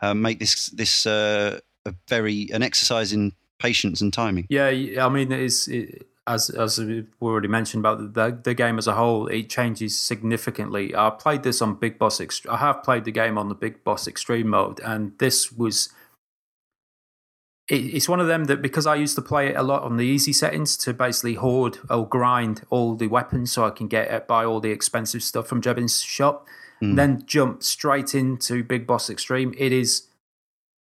uh, 0.00 0.14
make 0.14 0.38
this 0.38 0.68
this 0.68 1.06
uh, 1.06 1.60
a 1.86 1.94
very 2.08 2.48
an 2.52 2.62
exercise 2.62 3.12
in 3.12 3.32
patience 3.58 4.00
and 4.00 4.12
timing. 4.12 4.46
Yeah, 4.48 4.68
I 4.68 5.08
mean, 5.08 5.32
it 5.32 5.40
is 5.40 5.68
it, 5.68 6.06
as 6.28 6.50
as 6.50 6.78
we 6.78 7.06
already 7.22 7.48
mentioned 7.48 7.80
about 7.80 8.14
the 8.14 8.38
the 8.42 8.54
game 8.54 8.78
as 8.78 8.86
a 8.86 8.94
whole, 8.94 9.26
it 9.28 9.48
changes 9.48 9.98
significantly. 9.98 10.94
I 10.94 11.10
played 11.10 11.42
this 11.42 11.62
on 11.62 11.74
Big 11.74 11.98
Boss. 11.98 12.20
Ext- 12.20 12.48
I 12.48 12.58
have 12.58 12.82
played 12.82 13.04
the 13.04 13.12
game 13.12 13.38
on 13.38 13.48
the 13.48 13.54
Big 13.54 13.82
Boss 13.82 14.06
Extreme 14.06 14.48
mode, 14.48 14.80
and 14.80 15.12
this 15.18 15.50
was 15.50 15.88
it's 17.68 18.08
one 18.08 18.20
of 18.20 18.26
them 18.26 18.44
that 18.44 18.62
because 18.62 18.86
I 18.86 18.94
used 18.94 19.14
to 19.16 19.22
play 19.22 19.48
it 19.48 19.56
a 19.56 19.62
lot 19.62 19.82
on 19.82 19.98
the 19.98 20.04
easy 20.04 20.32
settings 20.32 20.76
to 20.78 20.94
basically 20.94 21.34
hoard 21.34 21.78
or 21.90 22.08
grind 22.08 22.62
all 22.70 22.94
the 22.94 23.08
weapons 23.08 23.52
so 23.52 23.64
I 23.64 23.70
can 23.70 23.88
get 23.88 24.26
buy 24.26 24.44
all 24.44 24.60
the 24.60 24.70
expensive 24.70 25.22
stuff 25.22 25.46
from 25.48 25.60
Drebin's 25.60 26.00
shop, 26.00 26.46
mm. 26.82 26.96
then 26.96 27.24
jump 27.26 27.62
straight 27.62 28.14
into 28.14 28.62
Big 28.62 28.86
Boss 28.86 29.10
Extreme. 29.10 29.54
It 29.58 29.72
is 29.72 30.06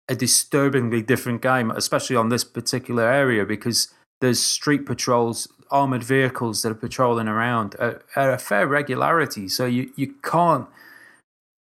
a 0.07 0.15
disturbingly 0.15 1.01
different 1.01 1.41
game, 1.41 1.71
especially 1.71 2.15
on 2.15 2.29
this 2.29 2.43
particular 2.43 3.09
area 3.09 3.45
because 3.45 3.91
there's 4.21 4.41
street 4.41 4.85
patrols, 4.85 5.47
armored 5.71 6.03
vehicles 6.03 6.61
that 6.61 6.71
are 6.71 6.75
patrolling 6.75 7.27
around 7.27 7.75
at, 7.75 8.01
at 8.15 8.29
a 8.29 8.37
fair 8.37 8.67
regularity. 8.67 9.47
So 9.47 9.65
you 9.65 9.91
you 9.95 10.13
can't 10.23 10.67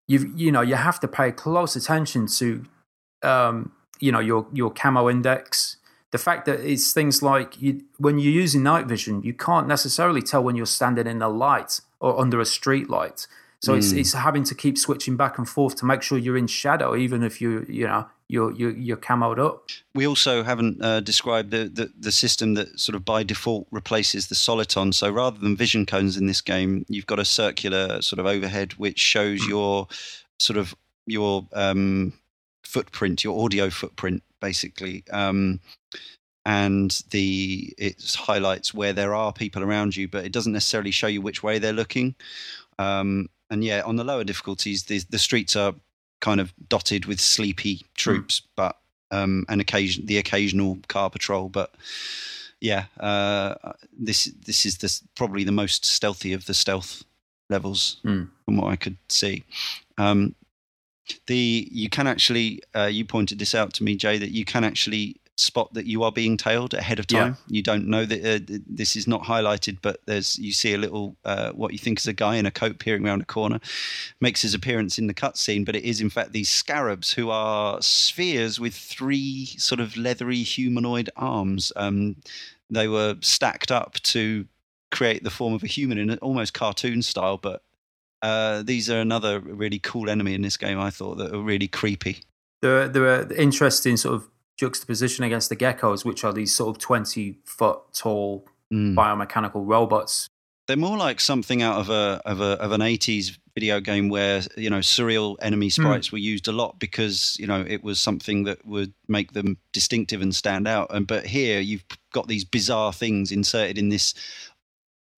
you 0.09 0.33
you 0.35 0.51
know 0.51 0.61
you 0.61 0.75
have 0.75 0.99
to 0.99 1.07
pay 1.07 1.31
close 1.31 1.77
attention 1.77 2.27
to 2.27 2.65
um, 3.23 3.71
you 4.01 4.11
know 4.11 4.19
your 4.19 4.47
your 4.51 4.71
camo 4.71 5.09
index 5.09 5.77
the 6.11 6.17
fact 6.17 6.45
that 6.47 6.59
it's 6.61 6.91
things 6.91 7.21
like 7.21 7.61
you, 7.61 7.83
when 7.99 8.17
you're 8.17 8.33
using 8.33 8.63
night 8.63 8.87
vision 8.87 9.21
you 9.21 9.33
can't 9.33 9.67
necessarily 9.67 10.21
tell 10.21 10.43
when 10.43 10.55
you're 10.55 10.65
standing 10.65 11.05
in 11.05 11.21
a 11.21 11.29
light 11.29 11.79
or 11.99 12.19
under 12.19 12.41
a 12.41 12.45
street 12.45 12.89
light 12.89 13.27
so 13.61 13.73
mm. 13.73 13.77
it's 13.77 13.91
hmm. 13.91 13.99
it's 13.99 14.13
having 14.13 14.43
to 14.43 14.55
keep 14.55 14.77
switching 14.77 15.15
back 15.15 15.37
and 15.37 15.47
forth 15.47 15.75
to 15.75 15.85
make 15.85 16.01
sure 16.01 16.17
you're 16.17 16.37
in 16.37 16.47
shadow 16.47 16.95
even 16.95 17.21
if 17.23 17.39
you 17.39 17.65
you 17.69 17.85
know 17.85 18.07
you're 18.29 18.53
you're, 18.53 18.71
you're 18.71 18.97
camoed 18.97 19.39
up 19.39 19.69
we 19.93 20.07
also 20.07 20.43
haven't 20.43 20.81
uh, 20.81 21.01
described 21.01 21.51
the, 21.51 21.65
the, 21.65 21.91
the 21.99 22.11
system 22.11 22.53
that 22.53 22.79
sort 22.79 22.95
of 22.95 23.03
by 23.03 23.23
default 23.23 23.67
replaces 23.71 24.27
the 24.27 24.35
soliton 24.35 24.93
so 24.93 25.09
rather 25.09 25.37
than 25.39 25.57
vision 25.57 25.85
cones 25.85 26.15
in 26.15 26.27
this 26.27 26.41
game 26.41 26.85
you've 26.87 27.07
got 27.07 27.19
a 27.19 27.25
circular 27.25 28.01
sort 28.01 28.19
of 28.19 28.25
overhead 28.25 28.73
which 28.73 28.99
shows 28.99 29.41
mm. 29.41 29.49
your 29.49 29.87
sort 30.39 30.57
of 30.57 30.73
your 31.05 31.45
um, 31.53 32.13
footprint, 32.63 33.23
your 33.23 33.43
audio 33.43 33.69
footprint, 33.69 34.23
basically. 34.39 35.03
Um, 35.11 35.59
and 36.45 37.03
the 37.11 37.73
it 37.77 38.15
highlights 38.17 38.73
where 38.73 38.93
there 38.93 39.13
are 39.13 39.33
people 39.33 39.63
around 39.63 39.95
you, 39.95 40.07
but 40.07 40.25
it 40.25 40.31
doesn't 40.31 40.53
necessarily 40.53 40.91
show 40.91 41.07
you 41.07 41.21
which 41.21 41.43
way 41.43 41.59
they're 41.59 41.73
looking. 41.73 42.15
Um, 42.77 43.29
and 43.49 43.63
yeah, 43.63 43.81
on 43.85 43.97
the 43.97 44.03
lower 44.03 44.23
difficulties, 44.23 44.83
the, 44.83 45.03
the 45.09 45.19
streets 45.19 45.55
are 45.55 45.73
kind 46.19 46.39
of 46.39 46.53
dotted 46.67 47.05
with 47.05 47.19
sleepy 47.19 47.75
hmm. 47.75 47.85
troops, 47.95 48.39
mm. 48.39 48.45
but 48.55 48.77
um, 49.11 49.45
an 49.49 49.59
occasion 49.59 50.05
the 50.05 50.17
occasional 50.17 50.79
car 50.87 51.09
patrol. 51.09 51.49
But 51.49 51.73
yeah, 52.61 52.85
uh, 52.99 53.55
this 53.97 54.25
this 54.45 54.65
is 54.65 54.77
this 54.77 55.03
probably 55.15 55.43
the 55.43 55.51
most 55.51 55.85
stealthy 55.85 56.33
of 56.33 56.45
the 56.45 56.53
stealth 56.53 57.03
levels 57.49 57.97
mm. 58.03 58.29
from 58.45 58.57
what 58.57 58.67
I 58.67 58.75
could 58.75 58.97
see. 59.07 59.43
Um, 59.97 60.35
the 61.27 61.67
you 61.71 61.89
can 61.89 62.07
actually 62.07 62.61
uh, 62.75 62.85
you 62.85 63.05
pointed 63.05 63.39
this 63.39 63.55
out 63.55 63.73
to 63.73 63.83
me, 63.83 63.95
Jay, 63.95 64.17
that 64.17 64.31
you 64.31 64.45
can 64.45 64.63
actually 64.63 65.19
spot 65.39 65.73
that 65.73 65.85
you 65.85 66.03
are 66.03 66.11
being 66.11 66.37
tailed 66.37 66.73
ahead 66.73 66.99
of 66.99 67.07
time. 67.07 67.37
Yeah. 67.47 67.55
You 67.55 67.63
don't 67.63 67.87
know 67.87 68.05
that 68.05 68.25
uh, 68.25 68.59
this 68.67 68.95
is 68.95 69.07
not 69.07 69.23
highlighted, 69.23 69.77
but 69.81 70.01
there's 70.05 70.37
you 70.37 70.51
see 70.51 70.73
a 70.73 70.77
little 70.77 71.15
uh, 71.25 71.51
what 71.51 71.71
you 71.71 71.79
think 71.79 71.99
is 71.99 72.07
a 72.07 72.13
guy 72.13 72.35
in 72.35 72.45
a 72.45 72.51
coat 72.51 72.79
peering 72.79 73.05
around 73.05 73.21
a 73.21 73.25
corner, 73.25 73.59
makes 74.19 74.41
his 74.41 74.53
appearance 74.53 74.99
in 74.99 75.07
the 75.07 75.13
cutscene, 75.13 75.65
but 75.65 75.75
it 75.75 75.83
is 75.83 76.01
in 76.01 76.09
fact 76.09 76.31
these 76.31 76.49
scarabs 76.49 77.13
who 77.13 77.29
are 77.29 77.81
spheres 77.81 78.59
with 78.59 78.75
three 78.75 79.45
sort 79.57 79.79
of 79.79 79.95
leathery 79.95 80.43
humanoid 80.43 81.09
arms. 81.15 81.71
Um, 81.75 82.17
they 82.69 82.87
were 82.87 83.15
stacked 83.21 83.71
up 83.71 83.95
to 84.03 84.45
create 84.91 85.23
the 85.23 85.29
form 85.29 85.53
of 85.53 85.63
a 85.63 85.67
human 85.67 85.97
in 85.97 86.17
almost 86.19 86.53
cartoon 86.53 87.01
style, 87.01 87.37
but 87.37 87.63
uh, 88.21 88.63
these 88.63 88.89
are 88.89 88.99
another 88.99 89.39
really 89.39 89.79
cool 89.79 90.09
enemy 90.09 90.33
in 90.33 90.41
this 90.41 90.57
game. 90.57 90.79
I 90.79 90.89
thought 90.89 91.17
that 91.17 91.33
are 91.33 91.41
really 91.41 91.67
creepy. 91.67 92.19
There, 92.61 92.81
are, 92.81 92.87
there 92.87 93.05
are 93.05 93.31
interesting 93.33 93.95
sort 93.97 94.15
of 94.15 94.29
juxtaposition 94.59 95.23
against 95.23 95.47
the 95.47 95.55
geckos, 95.55 96.03
which 96.03 96.23
are 96.23 96.33
these 96.33 96.53
sort 96.53 96.75
of 96.75 96.77
twenty 96.79 97.39
foot 97.45 97.79
tall 97.93 98.45
mm. 98.71 98.93
biomechanical 98.93 99.63
robots. 99.65 100.27
They're 100.67 100.77
more 100.77 100.97
like 100.97 101.19
something 101.21 101.61
out 101.61 101.79
of 101.79 101.89
a 101.89 102.21
of 102.25 102.41
a 102.41 102.61
of 102.61 102.73
an 102.73 102.81
eighties 102.81 103.39
video 103.55 103.79
game 103.79 104.09
where 104.09 104.41
you 104.57 104.69
know 104.69 104.79
surreal 104.79 105.37
enemy 105.41 105.67
hmm. 105.67 105.81
sprites 105.81 106.09
mm. 106.09 106.13
were 106.13 106.19
used 106.19 106.47
a 106.47 106.51
lot 106.51 106.77
because 106.77 107.37
you 107.39 107.47
know 107.47 107.65
it 107.67 107.83
was 107.83 107.99
something 107.99 108.43
that 108.43 108.65
would 108.65 108.93
make 109.07 109.31
them 109.31 109.57
distinctive 109.71 110.21
and 110.21 110.35
stand 110.35 110.67
out. 110.67 110.87
And 110.93 111.07
but 111.07 111.25
here 111.25 111.61
you've 111.61 111.85
got 112.11 112.27
these 112.27 112.43
bizarre 112.43 112.91
things 112.91 113.31
inserted 113.31 113.77
in 113.77 113.89
this 113.89 114.13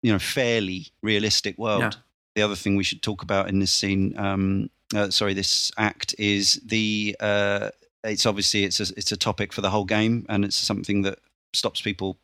you 0.03 0.13
know 0.13 0.19
fairly 0.19 0.87
realistic 1.01 1.57
world. 1.57 1.81
Yeah 1.81 1.91
the 2.35 2.41
other 2.41 2.55
thing 2.55 2.75
we 2.75 2.83
should 2.83 3.01
talk 3.01 3.23
about 3.23 3.49
in 3.49 3.59
this 3.59 3.71
scene, 3.71 4.17
um, 4.17 4.69
uh, 4.95 5.09
sorry, 5.09 5.33
this 5.33 5.71
act 5.77 6.15
is 6.17 6.61
the. 6.65 7.15
Uh, 7.19 7.69
it's 8.03 8.25
obviously 8.25 8.63
it's 8.63 8.79
a 8.79 8.93
it's 8.97 9.11
a 9.11 9.17
topic 9.17 9.53
for 9.53 9.61
the 9.61 9.69
whole 9.69 9.85
game, 9.85 10.25
and 10.29 10.43
it's 10.45 10.55
something 10.55 11.03
that 11.03 11.19
stops 11.53 11.81
people. 11.81 12.17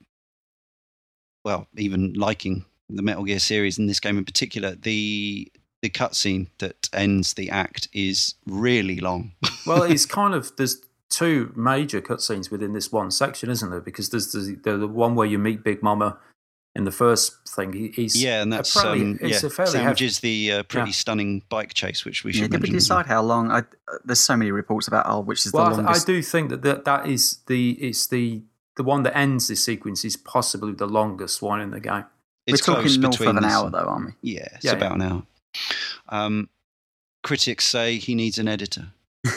Well, 1.43 1.67
even 1.78 2.13
liking 2.13 2.65
the 2.89 3.01
Metal 3.01 3.23
Gear 3.23 3.39
series 3.39 3.78
in 3.78 3.88
this 3.88 3.99
game 3.99 4.17
in 4.17 4.25
particular, 4.25 4.75
the 4.75 5.51
the 5.82 5.89
cutscene 5.89 6.47
that 6.57 6.89
ends 6.93 7.34
the 7.34 7.49
act 7.49 7.88
is 7.93 8.36
really 8.45 8.99
long. 8.99 9.34
well, 9.65 9.84
it's 9.84 10.05
kind 10.05 10.34
of 10.34 10.55
there's 10.57 10.82
two 11.09 11.53
major 11.55 12.01
cutscenes 12.01 12.51
within 12.51 12.73
this 12.73 12.91
one 12.91 13.11
section, 13.11 13.49
isn't 13.49 13.69
there? 13.69 13.82
Because 13.82 14.09
there's 14.09 14.32
the, 14.32 14.57
the, 14.63 14.78
the 14.78 14.88
one 14.88 15.15
where 15.15 15.28
you 15.28 15.38
meet 15.38 15.63
Big 15.63 15.82
Mama 15.82 16.17
in 16.78 16.84
the 16.84 16.91
first 16.91 17.36
thing. 17.49 17.91
He's 17.91 18.21
yeah, 18.21 18.43
and 18.43 18.53
that's 18.53 18.78
um, 18.78 19.17
yeah, 19.21 19.39
sandwiches 19.39 20.19
the 20.19 20.51
uh, 20.51 20.63
pretty 20.63 20.89
yeah. 20.89 20.93
stunning 20.93 21.41
bike 21.49 21.73
chase, 21.73 22.05
which 22.05 22.23
we 22.23 22.32
should. 22.32 22.43
Yeah, 22.43 22.47
did 22.47 22.61
we 22.61 22.69
decide 22.69 23.07
how 23.07 23.23
long? 23.23 23.49
I, 23.49 23.59
uh, 23.59 23.63
there's 24.05 24.19
so 24.19 24.38
many 24.38 24.51
reports 24.51 24.88
about 24.88 25.07
oh, 25.09 25.21
which 25.21 25.47
is 25.47 25.53
well, 25.53 25.71
the 25.71 25.82
longest. 25.82 26.07
I 26.07 26.13
do 26.13 26.21
think 26.21 26.51
that, 26.51 26.61
that 26.61 26.86
that 26.86 27.07
is 27.07 27.39
the 27.47 27.71
it's 27.71 28.05
the 28.05 28.43
the 28.75 28.84
one 28.84 29.01
that 29.03 29.17
ends 29.17 29.47
this 29.47 29.65
sequence 29.65 30.05
is 30.05 30.15
possibly 30.15 30.71
the 30.71 30.86
longest 30.86 31.41
one 31.41 31.59
in 31.59 31.71
the 31.71 31.80
game. 31.80 32.05
It's 32.45 32.65
We're 32.65 32.75
talking 32.75 33.01
north 33.01 33.19
of 33.19 33.36
an 33.36 33.43
hour, 33.43 33.71
though, 33.71 33.80
aren't 33.80 34.05
we? 34.05 34.13
Yeah, 34.21 34.47
it's 34.53 34.65
yeah, 34.65 34.73
about 34.73 34.93
an 34.93 35.01
hour. 35.01 35.23
Um, 36.09 36.49
critics 37.23 37.65
say 37.65 37.97
he 37.97 38.13
needs 38.13 38.38
an 38.38 38.47
editor. 38.47 38.89
you, 39.25 39.32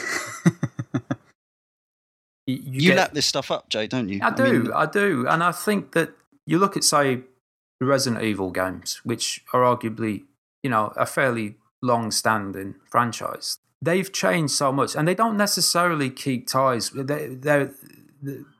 you, 2.45 2.61
you 2.65 2.93
lap 2.93 3.13
this 3.13 3.25
stuff 3.25 3.49
up, 3.49 3.67
Jay, 3.69 3.87
don't 3.87 4.09
you? 4.09 4.19
I, 4.21 4.27
I 4.27 4.31
do, 4.31 4.43
mean, 4.43 4.71
I 4.71 4.85
do, 4.85 5.27
and 5.27 5.43
I 5.43 5.51
think 5.51 5.93
that 5.93 6.11
you 6.45 6.59
look 6.59 6.77
at 6.77 6.83
say 6.83 7.21
the 7.81 7.87
Resident 7.87 8.23
Evil 8.23 8.51
games, 8.51 9.01
which 9.03 9.43
are 9.53 9.61
arguably, 9.63 10.25
you 10.61 10.69
know, 10.69 10.93
a 10.95 11.05
fairly 11.07 11.55
long 11.81 12.11
standing 12.11 12.75
franchise. 12.85 13.57
They've 13.81 14.13
changed 14.13 14.53
so 14.53 14.71
much 14.71 14.95
and 14.95 15.07
they 15.07 15.15
don't 15.15 15.35
necessarily 15.35 16.11
keep 16.11 16.47
ties. 16.47 16.91
They, 16.91 17.29
they're, 17.29 17.73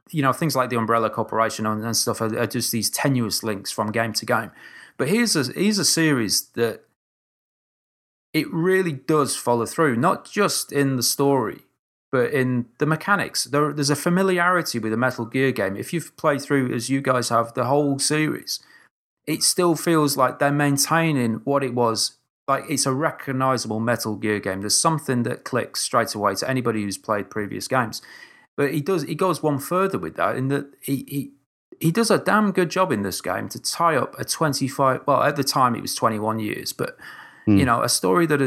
you 0.09 0.23
know, 0.23 0.33
things 0.33 0.55
like 0.55 0.71
the 0.71 0.75
Umbrella 0.75 1.11
Corporation 1.11 1.67
and, 1.67 1.95
stuff 1.95 2.19
are, 2.19 2.35
are, 2.35 2.47
just 2.47 2.71
these 2.71 2.89
tenuous 2.89 3.43
links 3.43 3.69
from 3.69 3.91
game 3.91 4.11
to 4.13 4.25
game. 4.25 4.49
But 4.97 5.09
here's 5.09 5.35
a, 5.35 5.43
here's 5.53 5.77
a 5.77 5.85
series 5.85 6.47
that 6.55 6.81
it 8.33 8.51
really 8.51 8.93
does 8.93 9.35
follow 9.35 9.67
through, 9.67 9.97
not 9.97 10.25
just 10.25 10.71
in 10.71 10.95
the 10.95 11.03
story, 11.03 11.59
but 12.11 12.31
in 12.33 12.65
the 12.79 12.87
mechanics. 12.87 13.43
There, 13.43 13.71
there's 13.71 13.91
a 13.91 13.95
familiarity 13.95 14.79
with 14.79 14.93
a 14.93 14.97
Metal 14.97 15.25
Gear 15.25 15.51
game. 15.51 15.77
If 15.77 15.93
you've 15.93 16.17
played 16.17 16.41
through, 16.41 16.73
as 16.73 16.89
you 16.89 17.01
guys 17.01 17.29
have, 17.29 17.53
the 17.53 17.65
whole 17.65 17.99
series, 17.99 18.59
it 19.27 19.43
still 19.43 19.75
feels 19.75 20.17
like 20.17 20.39
they're 20.39 20.51
maintaining 20.51 21.35
what 21.43 21.63
it 21.63 21.73
was. 21.73 22.17
Like 22.47 22.63
it's 22.69 22.85
a 22.85 22.93
recognizable 22.93 23.79
Metal 23.79 24.15
Gear 24.15 24.39
game. 24.39 24.61
There's 24.61 24.77
something 24.77 25.23
that 25.23 25.43
clicks 25.43 25.81
straight 25.81 26.13
away 26.15 26.35
to 26.35 26.49
anybody 26.49 26.83
who's 26.83 26.97
played 26.97 27.29
previous 27.29 27.67
games. 27.67 28.01
But 28.57 28.73
he 28.73 28.81
does. 28.81 29.03
He 29.03 29.15
goes 29.15 29.41
one 29.41 29.59
further 29.59 29.97
with 29.97 30.15
that 30.15 30.35
in 30.35 30.49
that 30.49 30.67
he, 30.81 31.05
he 31.07 31.31
he 31.81 31.91
does 31.91 32.11
a 32.11 32.19
damn 32.19 32.51
good 32.51 32.69
job 32.69 32.91
in 32.91 33.01
this 33.01 33.19
game 33.21 33.49
to 33.49 33.59
tie 33.59 33.95
up 33.95 34.17
a 34.19 34.23
25 34.23 35.01
well 35.07 35.23
at 35.23 35.35
the 35.35 35.43
time 35.43 35.75
it 35.75 35.81
was 35.81 35.95
21 35.95 36.39
years 36.39 36.71
but 36.71 36.95
mm. 37.47 37.57
you 37.57 37.65
know 37.65 37.81
a 37.81 37.89
story 37.89 38.25
that 38.27 38.39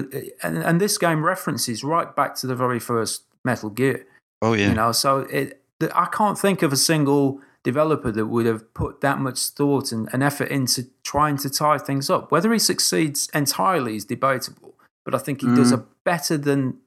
and, 0.42 0.58
and, 0.58 0.80
this 0.80 0.96
game 0.96 1.24
references 1.24 1.82
right 1.82 2.14
back 2.14 2.36
to 2.36 2.46
the 2.46 2.54
very 2.54 2.78
first 2.78 3.24
metal 3.44 3.70
gear 3.70 4.06
oh 4.40 4.52
yeah 4.52 4.68
you 4.68 4.74
know 4.74 4.92
so 4.92 5.20
it 5.30 5.60
i 5.94 6.06
can't 6.06 6.38
think 6.38 6.62
of 6.62 6.72
a 6.72 6.76
single 6.76 7.40
developer 7.64 8.12
that 8.12 8.26
would 8.26 8.46
have 8.46 8.72
put 8.74 9.00
that 9.00 9.18
much 9.18 9.40
thought 9.48 9.90
and, 9.90 10.08
and 10.12 10.22
effort 10.22 10.48
into 10.48 10.86
trying 11.02 11.36
to 11.38 11.50
tie 11.50 11.78
things 11.78 12.08
up. 12.08 12.30
Whether 12.30 12.52
he 12.52 12.58
succeeds 12.58 13.28
entirely 13.34 13.96
is 13.96 14.04
debatable, 14.04 14.74
but 15.04 15.14
I 15.14 15.18
think 15.18 15.40
he 15.40 15.48
mm. 15.48 15.56
does 15.56 15.72
a 15.72 15.84
better 16.04 16.36
than 16.36 16.78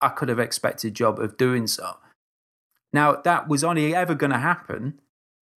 I 0.00 0.08
could 0.08 0.28
have 0.28 0.38
expected 0.38 0.94
job 0.94 1.18
of 1.18 1.36
doing 1.36 1.66
so. 1.66 1.96
Now, 2.92 3.16
that 3.16 3.48
was 3.48 3.64
only 3.64 3.94
ever 3.94 4.14
going 4.14 4.32
to 4.32 4.38
happen 4.38 5.00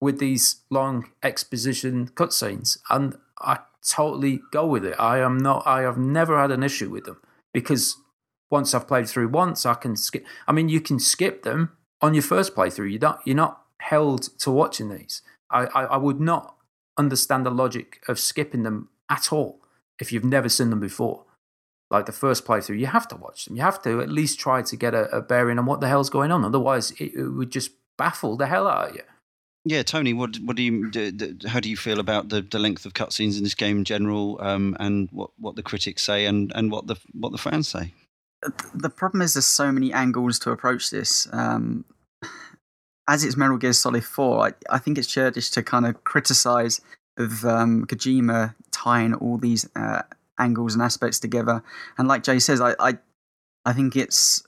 with 0.00 0.18
these 0.18 0.62
long 0.70 1.10
exposition 1.22 2.08
cutscenes, 2.08 2.78
and 2.90 3.16
I 3.40 3.58
totally 3.86 4.40
go 4.50 4.66
with 4.66 4.84
it. 4.84 4.94
I 4.98 5.18
am 5.18 5.38
not. 5.38 5.66
I 5.66 5.82
have 5.82 5.98
never 5.98 6.40
had 6.40 6.50
an 6.50 6.62
issue 6.62 6.90
with 6.90 7.04
them 7.04 7.20
because 7.52 7.96
once 8.50 8.74
I've 8.74 8.86
played 8.86 9.08
through 9.08 9.28
once, 9.28 9.66
I 9.66 9.74
can 9.74 9.96
skip. 9.96 10.24
I 10.46 10.52
mean, 10.52 10.68
you 10.68 10.80
can 10.80 10.98
skip 10.98 11.42
them 11.42 11.72
on 12.00 12.14
your 12.14 12.22
first 12.22 12.54
playthrough. 12.54 12.92
You 12.92 12.98
don't. 12.98 13.18
You're 13.24 13.36
not 13.36 13.63
held 13.84 14.22
to 14.38 14.50
watching 14.50 14.88
these. 14.88 15.22
I, 15.50 15.66
I, 15.66 15.84
I 15.84 15.96
would 15.96 16.20
not 16.20 16.56
understand 16.96 17.44
the 17.44 17.50
logic 17.50 18.02
of 18.08 18.18
skipping 18.18 18.62
them 18.62 18.88
at 19.10 19.32
all 19.32 19.60
if 20.00 20.12
you've 20.12 20.24
never 20.24 20.48
seen 20.48 20.70
them 20.70 20.80
before. 20.80 21.24
Like 21.90 22.06
the 22.06 22.12
first 22.12 22.46
playthrough, 22.46 22.78
you 22.78 22.86
have 22.86 23.06
to 23.08 23.16
watch 23.16 23.44
them. 23.44 23.56
You 23.56 23.62
have 23.62 23.82
to 23.82 24.00
at 24.00 24.08
least 24.08 24.40
try 24.40 24.62
to 24.62 24.76
get 24.76 24.94
a, 24.94 25.04
a 25.16 25.20
bearing 25.20 25.58
on 25.58 25.66
what 25.66 25.80
the 25.80 25.88
hell's 25.88 26.10
going 26.10 26.32
on. 26.32 26.44
Otherwise, 26.44 26.92
it, 26.92 27.14
it 27.14 27.28
would 27.28 27.50
just 27.50 27.72
baffle 27.98 28.36
the 28.36 28.46
hell 28.46 28.66
out 28.66 28.90
of 28.90 28.96
you. 28.96 29.02
Yeah, 29.66 29.82
Tony, 29.82 30.12
what 30.12 30.36
what 30.38 30.56
do 30.56 30.62
you 30.62 30.90
do, 30.90 31.38
how 31.46 31.60
do 31.60 31.70
you 31.70 31.76
feel 31.76 31.98
about 31.98 32.28
the, 32.28 32.42
the 32.42 32.58
length 32.58 32.84
of 32.84 32.92
cutscenes 32.92 33.36
in 33.38 33.44
this 33.44 33.54
game 33.54 33.78
in 33.78 33.84
general, 33.84 34.38
um, 34.40 34.76
and 34.78 35.08
what, 35.10 35.30
what 35.38 35.56
the 35.56 35.62
critics 35.62 36.02
say 36.02 36.26
and, 36.26 36.52
and 36.54 36.70
what 36.70 36.86
the 36.86 36.96
what 37.12 37.32
the 37.32 37.38
fans 37.38 37.68
say? 37.68 37.94
The 38.74 38.90
problem 38.90 39.22
is 39.22 39.34
there's 39.34 39.46
so 39.46 39.72
many 39.72 39.90
angles 39.90 40.38
to 40.40 40.50
approach 40.50 40.90
this. 40.90 41.26
Um, 41.32 41.86
as 43.08 43.24
it's 43.24 43.36
Metal 43.36 43.56
Gear 43.56 43.72
Solid 43.72 44.04
Four, 44.04 44.46
I, 44.48 44.52
I 44.70 44.78
think 44.78 44.98
it's 44.98 45.08
churlish 45.08 45.50
to 45.50 45.62
kind 45.62 45.86
of 45.86 46.04
criticize 46.04 46.80
of 47.18 47.44
um, 47.44 47.86
Kojima 47.86 48.54
tying 48.70 49.14
all 49.14 49.38
these 49.38 49.68
uh, 49.76 50.02
angles 50.38 50.74
and 50.74 50.82
aspects 50.82 51.20
together. 51.20 51.62
And 51.98 52.08
like 52.08 52.22
Jay 52.22 52.38
says, 52.38 52.60
I, 52.60 52.74
I 52.78 52.98
I 53.64 53.72
think 53.72 53.96
it's 53.96 54.42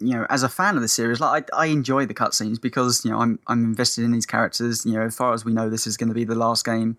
you 0.00 0.14
know, 0.14 0.26
as 0.30 0.44
a 0.44 0.48
fan 0.48 0.76
of 0.76 0.82
the 0.82 0.86
series, 0.88 1.18
like 1.20 1.48
I, 1.52 1.64
I 1.64 1.66
enjoy 1.66 2.06
the 2.06 2.14
cutscenes 2.14 2.60
because 2.60 3.04
you 3.04 3.10
know 3.10 3.18
I'm 3.18 3.40
I'm 3.48 3.64
invested 3.64 4.04
in 4.04 4.12
these 4.12 4.26
characters. 4.26 4.86
You 4.86 4.92
know, 4.92 5.02
as 5.02 5.16
far 5.16 5.32
as 5.34 5.44
we 5.44 5.52
know, 5.52 5.68
this 5.68 5.86
is 5.88 5.96
going 5.96 6.08
to 6.08 6.14
be 6.14 6.24
the 6.24 6.36
last 6.36 6.64
game. 6.64 6.96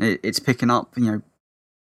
It, 0.00 0.18
it's 0.24 0.40
picking 0.40 0.70
up, 0.70 0.96
you 0.96 1.04
know, 1.12 1.22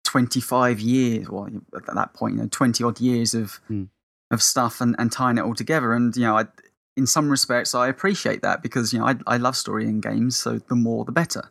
25 0.04 0.80
years, 0.80 1.30
well, 1.30 1.48
at 1.74 1.94
that 1.94 2.14
point, 2.14 2.34
you 2.34 2.42
know, 2.42 2.48
20 2.50 2.84
odd 2.84 3.00
years 3.00 3.34
of 3.34 3.60
Mm. 3.70 3.88
of 4.30 4.42
stuff 4.42 4.80
and, 4.80 4.94
and 4.98 5.10
tying 5.10 5.38
it 5.38 5.44
all 5.44 5.54
together. 5.54 5.92
And 5.94 6.14
you 6.16 6.22
know, 6.24 6.36
I, 6.36 6.44
in 7.00 7.06
some 7.06 7.30
respects, 7.30 7.74
I 7.74 7.88
appreciate 7.88 8.42
that 8.42 8.62
because 8.62 8.92
you 8.92 8.98
know 8.98 9.06
I 9.06 9.14
I 9.26 9.38
love 9.38 9.56
story 9.56 9.86
in 9.86 10.00
games, 10.00 10.36
so 10.36 10.58
the 10.58 10.76
more 10.76 11.06
the 11.06 11.12
better. 11.12 11.50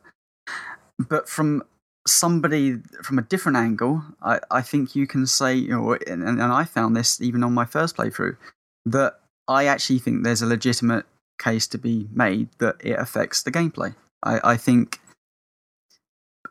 But 1.00 1.28
from 1.28 1.64
somebody 2.08 2.78
from 3.04 3.18
a 3.18 3.24
different 3.24 3.58
angle, 3.58 4.04
I, 4.22 4.39
I 4.52 4.62
think 4.62 4.95
you 4.95 5.08
can 5.08 5.26
say, 5.26 5.56
you 5.56 5.70
know, 5.70 5.93
and, 6.08 6.24
and 6.24 6.41
I 6.41 6.66
found 6.66 6.95
this 6.95 7.20
even 7.20 7.43
on 7.43 7.54
my 7.54 7.66
first 7.66 7.97
playthrough 7.97 8.38
that 8.86 9.20
I 9.47 9.66
actually 9.66 10.00
think 10.00 10.24
there's 10.24 10.43
a 10.43 10.45
legitimate 10.45 11.06
case 11.39 11.66
to 11.68 11.80
be 11.80 12.08
made 12.14 12.50
that 12.60 12.76
it 12.80 13.00
affects 13.00 13.41
the 13.41 13.52
gameplay. 13.52 13.95
I, 14.22 14.54
I 14.54 14.58
think 14.58 15.00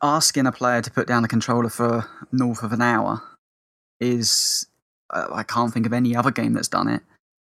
asking 0.02 0.46
a 0.46 0.52
player 0.52 0.82
to 0.82 0.90
put 0.90 1.06
down 1.06 1.24
a 1.24 1.28
controller 1.28 1.70
for 1.70 2.04
north 2.32 2.64
of 2.64 2.72
an 2.72 2.82
hour 2.82 3.22
is 4.00 4.66
uh, 5.10 5.28
I 5.32 5.44
can't 5.44 5.72
think 5.72 5.86
of 5.86 5.92
any 5.92 6.16
other 6.16 6.32
game 6.32 6.52
that's 6.54 6.68
done 6.68 6.88
it. 6.88 7.02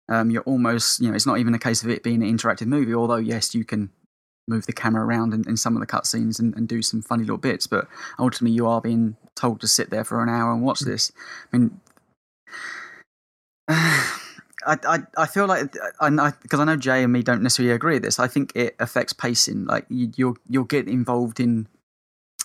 Um, 0.09 0.31
you're 0.31 0.43
almost, 0.43 1.01
you 1.01 1.09
know, 1.09 1.15
it's 1.15 1.27
not 1.27 1.39
even 1.39 1.55
a 1.55 1.59
case 1.59 1.83
of 1.83 1.91
it 1.91 2.03
being 2.03 2.23
an 2.23 2.37
interactive 2.37 2.67
movie, 2.67 2.95
although, 2.95 3.17
yes, 3.17 3.55
you 3.55 3.65
can 3.65 3.91
move 4.49 4.67
the 4.67 4.73
camera 4.73 5.05
around 5.05 5.33
in, 5.33 5.49
in 5.49 5.57
some 5.57 5.77
of 5.77 5.81
the 5.81 5.87
cutscenes 5.87 6.39
and, 6.39 6.55
and 6.57 6.69
do 6.69 6.83
some 6.83 7.01
funny 7.01 7.23
little 7.23 7.39
bits, 7.39 7.67
but 7.67 7.87
ultimately 8.19 8.55
you 8.55 8.67
are 8.67 8.81
being 8.81 9.17
told 9.37 9.61
to 9.61 9.69
sit 9.69 9.91
there 9.91 10.05
for 10.05 10.23
an 10.23 10.29
hour 10.29 10.53
and 10.53 10.63
watch 10.63 10.81
this. 10.81 11.13
I 11.53 11.57
mean, 11.57 11.81
I, 14.65 14.79
I, 14.85 14.99
I 15.17 15.27
feel 15.27 15.47
like 15.47 15.75
I 16.01 16.33
because 16.43 16.61
I 16.61 16.65
know 16.65 16.77
Jay 16.77 17.03
and 17.03 17.13
me 17.13 17.23
don't 17.23 17.43
necessarily 17.43 17.75
agree 17.75 17.95
with 17.95 18.05
this. 18.05 18.19
I 18.21 18.29
think 18.29 18.53
it 18.55 18.77
affects 18.79 19.13
pacing. 19.13 19.65
Like 19.65 19.87
you, 19.89 20.13
you'll 20.17 20.37
you'll 20.49 20.65
get 20.65 20.87
involved 20.87 21.41
in 21.41 21.67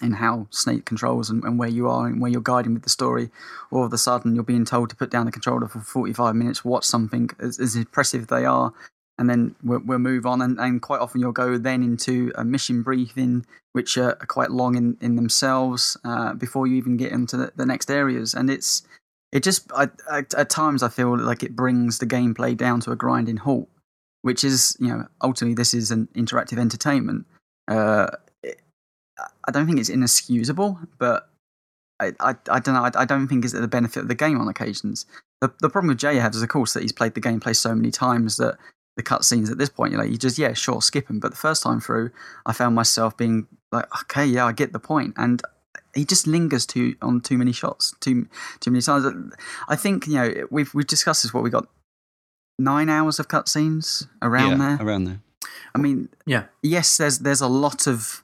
in 0.01 0.13
how 0.13 0.47
Snake 0.51 0.85
controls 0.85 1.29
and, 1.29 1.43
and 1.43 1.57
where 1.57 1.69
you 1.69 1.89
are 1.89 2.07
and 2.07 2.21
where 2.21 2.31
you're 2.31 2.41
guiding 2.41 2.73
with 2.73 2.83
the 2.83 2.89
story. 2.89 3.29
All 3.71 3.83
of 3.83 3.93
a 3.93 3.97
sudden, 3.97 4.35
you're 4.35 4.43
being 4.43 4.65
told 4.65 4.89
to 4.89 4.95
put 4.95 5.09
down 5.09 5.25
the 5.25 5.31
controller 5.31 5.67
for 5.67 5.79
45 5.79 6.35
minutes, 6.35 6.63
watch 6.63 6.85
something 6.85 7.29
as, 7.39 7.59
as 7.59 7.75
impressive 7.75 8.27
they 8.27 8.45
are, 8.45 8.73
and 9.17 9.29
then 9.29 9.55
we'll, 9.63 9.79
we'll 9.79 9.99
move 9.99 10.25
on. 10.25 10.41
And, 10.41 10.59
and 10.59 10.81
quite 10.81 10.99
often, 10.99 11.21
you'll 11.21 11.31
go 11.31 11.57
then 11.57 11.81
into 11.81 12.31
a 12.35 12.45
mission 12.45 12.83
briefing, 12.83 13.45
which 13.73 13.97
are 13.97 14.15
quite 14.27 14.51
long 14.51 14.75
in, 14.75 14.97
in 15.01 15.15
themselves 15.15 15.97
uh, 16.03 16.33
before 16.33 16.67
you 16.67 16.75
even 16.75 16.97
get 16.97 17.11
into 17.11 17.37
the, 17.37 17.51
the 17.55 17.65
next 17.65 17.89
areas. 17.89 18.33
And 18.33 18.49
it's 18.49 18.83
it 19.31 19.43
just 19.43 19.71
I, 19.73 19.89
at 20.09 20.49
times 20.49 20.83
I 20.83 20.89
feel 20.89 21.17
like 21.17 21.43
it 21.43 21.55
brings 21.55 21.99
the 21.99 22.05
gameplay 22.05 22.55
down 22.55 22.79
to 22.81 22.91
a 22.91 22.95
grinding 22.95 23.37
halt, 23.37 23.69
which 24.21 24.43
is 24.43 24.77
you 24.79 24.87
know 24.87 25.07
ultimately 25.21 25.55
this 25.55 25.73
is 25.73 25.91
an 25.91 26.07
interactive 26.15 26.57
entertainment. 26.57 27.25
Uh, 27.67 28.07
I 29.47 29.51
don't 29.51 29.65
think 29.65 29.79
it's 29.79 29.89
inexcusable, 29.89 30.79
but 30.99 31.29
I, 31.99 32.11
I, 32.19 32.35
I 32.49 32.59
don't 32.59 32.75
know. 32.75 32.83
I, 32.83 32.91
I 32.95 33.05
don't 33.05 33.27
think 33.27 33.45
it's 33.45 33.53
at 33.55 33.61
the 33.61 33.67
benefit 33.67 34.01
of 34.01 34.07
the 34.07 34.15
game 34.15 34.39
on 34.39 34.47
occasions. 34.47 35.05
The 35.41 35.53
the 35.61 35.69
problem 35.69 35.89
with 35.89 35.97
Jay 35.99 36.15
has 36.17 36.35
is 36.35 36.41
of 36.43 36.49
course 36.49 36.73
that 36.73 36.83
he's 36.83 36.91
played 36.91 37.13
the 37.13 37.21
gameplay 37.21 37.55
so 37.55 37.73
many 37.75 37.91
times 37.91 38.37
that 38.37 38.57
the 38.97 39.03
cutscenes 39.03 39.51
at 39.51 39.59
this 39.59 39.69
point 39.69 39.91
you're 39.91 40.01
like 40.01 40.09
you 40.09 40.17
just 40.17 40.37
yeah 40.37 40.53
sure 40.53 40.81
skip 40.81 41.07
them. 41.07 41.19
But 41.19 41.31
the 41.31 41.37
first 41.37 41.63
time 41.63 41.79
through, 41.79 42.11
I 42.45 42.53
found 42.53 42.75
myself 42.75 43.15
being 43.15 43.47
like 43.71 43.85
okay 44.01 44.25
yeah 44.25 44.45
I 44.45 44.51
get 44.51 44.73
the 44.73 44.79
point 44.79 45.13
and 45.17 45.41
he 45.93 46.05
just 46.05 46.27
lingers 46.27 46.65
too 46.65 46.95
on 47.01 47.21
too 47.21 47.37
many 47.37 47.51
shots, 47.51 47.93
too 47.99 48.27
too 48.59 48.71
many 48.71 48.81
times. 48.81 49.33
I 49.67 49.75
think 49.75 50.07
you 50.07 50.15
know 50.15 50.47
we've 50.49 50.73
we've 50.73 50.87
discussed 50.87 51.23
this. 51.23 51.33
What 51.33 51.43
we 51.43 51.49
got 51.49 51.67
nine 52.59 52.89
hours 52.89 53.19
of 53.19 53.27
cutscenes 53.27 54.07
around 54.21 54.59
yeah, 54.59 54.77
there. 54.77 54.87
around 54.87 55.05
there. 55.05 55.21
I 55.75 55.79
mean, 55.79 56.09
Yeah. 56.25 56.45
yes, 56.63 56.97
there's 56.97 57.19
there's 57.19 57.41
a 57.41 57.47
lot 57.47 57.87
of 57.87 58.23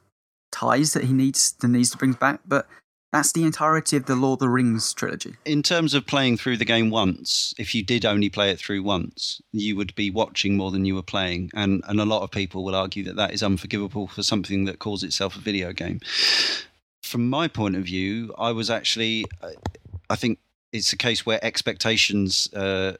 ties 0.54 0.94
that 0.94 1.06
he 1.06 1.14
needs 1.14 1.54
that 1.54 1.68
needs 1.68 1.90
to 1.90 1.98
bring 1.98 2.14
back, 2.14 2.40
but 2.46 2.68
that's 3.12 3.32
the 3.32 3.44
entirety 3.44 3.98
of 3.98 4.06
the 4.06 4.16
Lord 4.16 4.38
of 4.38 4.40
the 4.40 4.50
Rings 4.50 4.94
trilogy. 4.94 5.36
In 5.46 5.62
terms 5.62 5.94
of 5.94 6.08
playing 6.08 6.38
through 6.38 6.58
the 6.58 6.66
game 6.66 6.90
once, 6.90 7.54
if 7.60 7.76
you 7.76 7.84
did 7.84 8.06
only 8.06 8.30
play 8.30 8.50
it 8.50 8.60
through 8.60 8.82
once, 8.84 9.42
you 9.52 9.76
would 9.76 9.94
be 9.94 10.10
watching 10.10 10.58
more 10.58 10.72
than 10.72 10.86
you 10.86 10.96
were 10.96 11.04
playing, 11.04 11.52
and 11.54 11.84
and 11.88 12.00
a 12.00 12.06
lot 12.06 12.24
of 12.24 12.32
people 12.32 12.64
will 12.64 12.76
argue 12.76 13.04
that 13.04 13.16
that 13.16 13.34
is 13.34 13.44
unforgivable 13.44 14.08
for 14.08 14.24
something 14.24 14.66
that 14.66 14.80
calls 14.80 15.04
itself 15.04 15.36
a 15.36 15.40
video 15.40 15.74
game. 15.74 16.00
From 17.02 17.30
my 17.30 17.48
point 17.48 17.76
of 17.76 17.84
view, 17.84 18.34
I 18.38 18.52
was 18.52 18.70
actually, 18.70 19.26
I 20.10 20.16
think 20.16 20.40
it's 20.72 20.94
a 20.94 20.98
case 20.98 21.26
where 21.26 21.44
expectations 21.44 22.52
uh, 22.54 22.94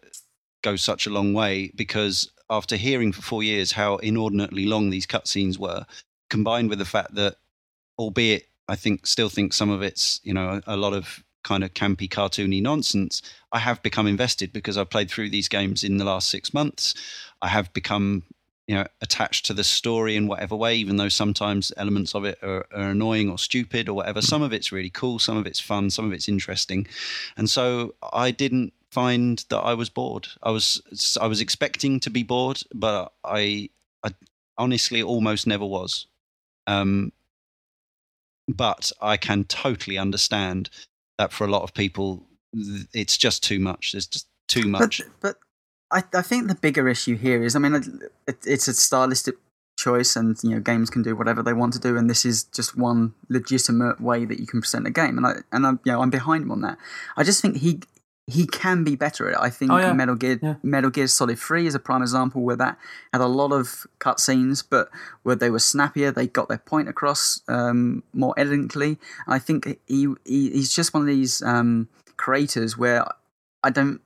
go 0.62 0.76
such 0.76 1.08
a 1.08 1.10
long 1.10 1.34
way 1.34 1.72
because 1.76 2.30
after 2.50 2.76
hearing 2.76 3.12
for 3.12 3.22
four 3.22 3.42
years 3.42 3.72
how 3.72 3.98
inordinately 3.98 4.66
long 4.66 4.90
these 4.90 5.08
cutscenes 5.08 5.58
were, 5.58 5.86
combined 6.30 6.70
with 6.70 6.80
the 6.80 6.86
fact 6.86 7.16
that, 7.16 7.38
albeit 7.98 8.48
I 8.68 8.76
think 8.76 9.06
still 9.06 9.30
think 9.30 9.54
some 9.54 9.70
of 9.70 9.82
it's 9.82 10.20
you 10.24 10.34
know 10.34 10.62
a, 10.66 10.76
a 10.76 10.78
lot 10.78 10.94
of 10.94 11.24
kind 11.44 11.64
of 11.64 11.74
campy, 11.74 12.10
cartoony 12.10 12.62
nonsense. 12.62 13.22
I 13.52 13.60
have 13.60 13.84
become 13.84 14.08
invested 14.08 14.54
because 14.54 14.78
I've 14.78 14.90
played 14.90 15.12
through 15.12 15.30
these 15.30 15.50
games 15.50 15.84
in 15.84 15.98
the 15.98 16.06
last 16.06 16.30
six 16.30 16.54
months. 16.54 16.94
I 17.42 17.50
have 17.50 17.72
become 17.74 18.24
you 18.68 18.76
know 18.76 18.86
attached 19.02 19.46
to 19.48 19.54
the 19.54 19.64
story 19.64 20.16
in 20.16 20.28
whatever 20.28 20.56
way, 20.56 20.76
even 20.76 20.98
though 20.98 21.10
sometimes 21.10 21.72
elements 21.78 22.16
of 22.16 22.26
it 22.26 22.40
are, 22.42 22.66
are 22.74 22.90
annoying 22.90 23.30
or 23.30 23.38
stupid 23.38 23.90
or 23.90 23.94
whatever. 23.94 24.22
Some 24.22 24.42
of 24.42 24.54
it's 24.54 24.72
really 24.72 24.90
cool, 24.90 25.20
some 25.20 25.38
of 25.38 25.46
it's 25.46 25.60
fun, 25.60 25.90
some 25.90 26.06
of 26.06 26.14
it's 26.14 26.30
interesting, 26.30 26.88
and 27.38 27.50
so 27.50 27.96
I 28.14 28.32
didn't 28.32 28.74
find 28.90 29.44
that 29.50 29.60
I 29.60 29.74
was 29.74 29.90
bored. 29.90 30.28
I 30.42 30.52
was 30.52 31.18
I 31.20 31.28
was 31.28 31.42
expecting 31.42 32.00
to 32.02 32.10
be 32.10 32.24
bored, 32.24 32.62
but 32.74 33.12
I 33.24 33.70
I 34.04 34.12
honestly 34.58 35.04
almost 35.04 35.48
never 35.48 35.66
was. 35.66 36.08
Um, 36.66 37.12
but 38.48 38.92
I 39.02 39.18
can 39.18 39.46
totally 39.46 39.98
understand 39.98 40.70
that 41.18 41.32
for 41.32 41.46
a 41.46 41.50
lot 41.50 41.64
of 41.64 41.74
people, 41.74 42.26
it's 42.94 43.18
just 43.18 43.44
too 43.44 43.60
much. 43.60 43.92
There's 43.92 44.08
just 44.08 44.28
too 44.48 44.68
much. 44.68 45.02
But, 45.22 45.38
but 45.92 46.06
I, 46.14 46.20
I 46.20 46.22
think 46.22 46.48
the 46.48 46.56
bigger 46.56 46.88
issue 46.90 47.16
here 47.16 47.44
is, 47.44 47.56
I 47.56 47.60
mean, 47.60 48.02
it, 48.28 48.38
it's 48.46 48.68
a 48.68 48.74
stylistic 48.74 49.36
choice, 49.78 50.16
and 50.16 50.38
you 50.44 50.52
know, 50.52 50.60
games 50.60 50.90
can 50.90 51.04
do 51.04 51.16
whatever 51.16 51.42
they 51.44 51.54
want 51.54 51.74
to 51.74 51.80
do, 51.80 51.98
and 51.98 52.10
this 52.10 52.26
is 52.26 52.44
just 52.44 52.78
one 52.78 53.14
legitimate 53.30 54.02
way 54.02 54.26
that 54.26 54.40
you 54.40 54.48
can 54.48 54.62
present 54.62 54.88
a 54.88 54.92
game, 54.92 55.18
and 55.18 55.26
I 55.26 55.36
and 55.52 55.66
I'm 55.66 55.80
you 55.84 55.92
know 55.92 56.02
I'm 56.02 56.10
behind 56.10 56.44
him 56.44 56.52
on 56.52 56.62
that. 56.62 56.78
I 57.18 57.24
just 57.24 57.42
think 57.42 57.58
he 57.58 57.82
he 58.28 58.48
can 58.48 58.84
be 58.86 58.96
better 58.96 59.28
at 59.28 59.34
it. 59.34 59.40
I 59.42 59.50
think 59.50 59.72
Oh, 59.72 59.78
yeah. 59.78 59.92
Metal 59.94 60.16
Gear 60.16 60.40
Yeah. 60.42 60.56
Metal 60.64 60.90
Gear 60.90 61.08
Solid 61.08 61.38
Three 61.38 61.68
is 61.68 61.76
a 61.76 61.80
prime 61.80 62.02
example 62.02 62.42
where 62.42 62.56
that 62.56 62.78
had 63.12 63.22
a 63.22 63.28
lot 63.28 63.52
of 63.52 63.86
cutscenes, 64.00 64.64
but 64.68 64.90
where 65.24 65.36
they 65.36 65.50
were 65.50 65.60
snappier, 65.60 66.10
they 66.12 66.28
got 66.28 66.48
their 66.48 66.58
point 66.60 66.88
across 66.88 67.42
um, 67.50 68.02
more 68.14 68.34
elegantly. 68.38 68.98
I 69.28 69.40
think 69.40 69.78
he, 69.88 70.08
he 70.26 70.50
he's 70.52 70.74
just 70.74 70.94
one 70.94 71.02
of 71.02 71.08
these 71.08 71.42
um, 71.42 71.90
creators 72.18 72.78
where 72.78 73.06
I 73.64 73.70
don't. 73.70 74.00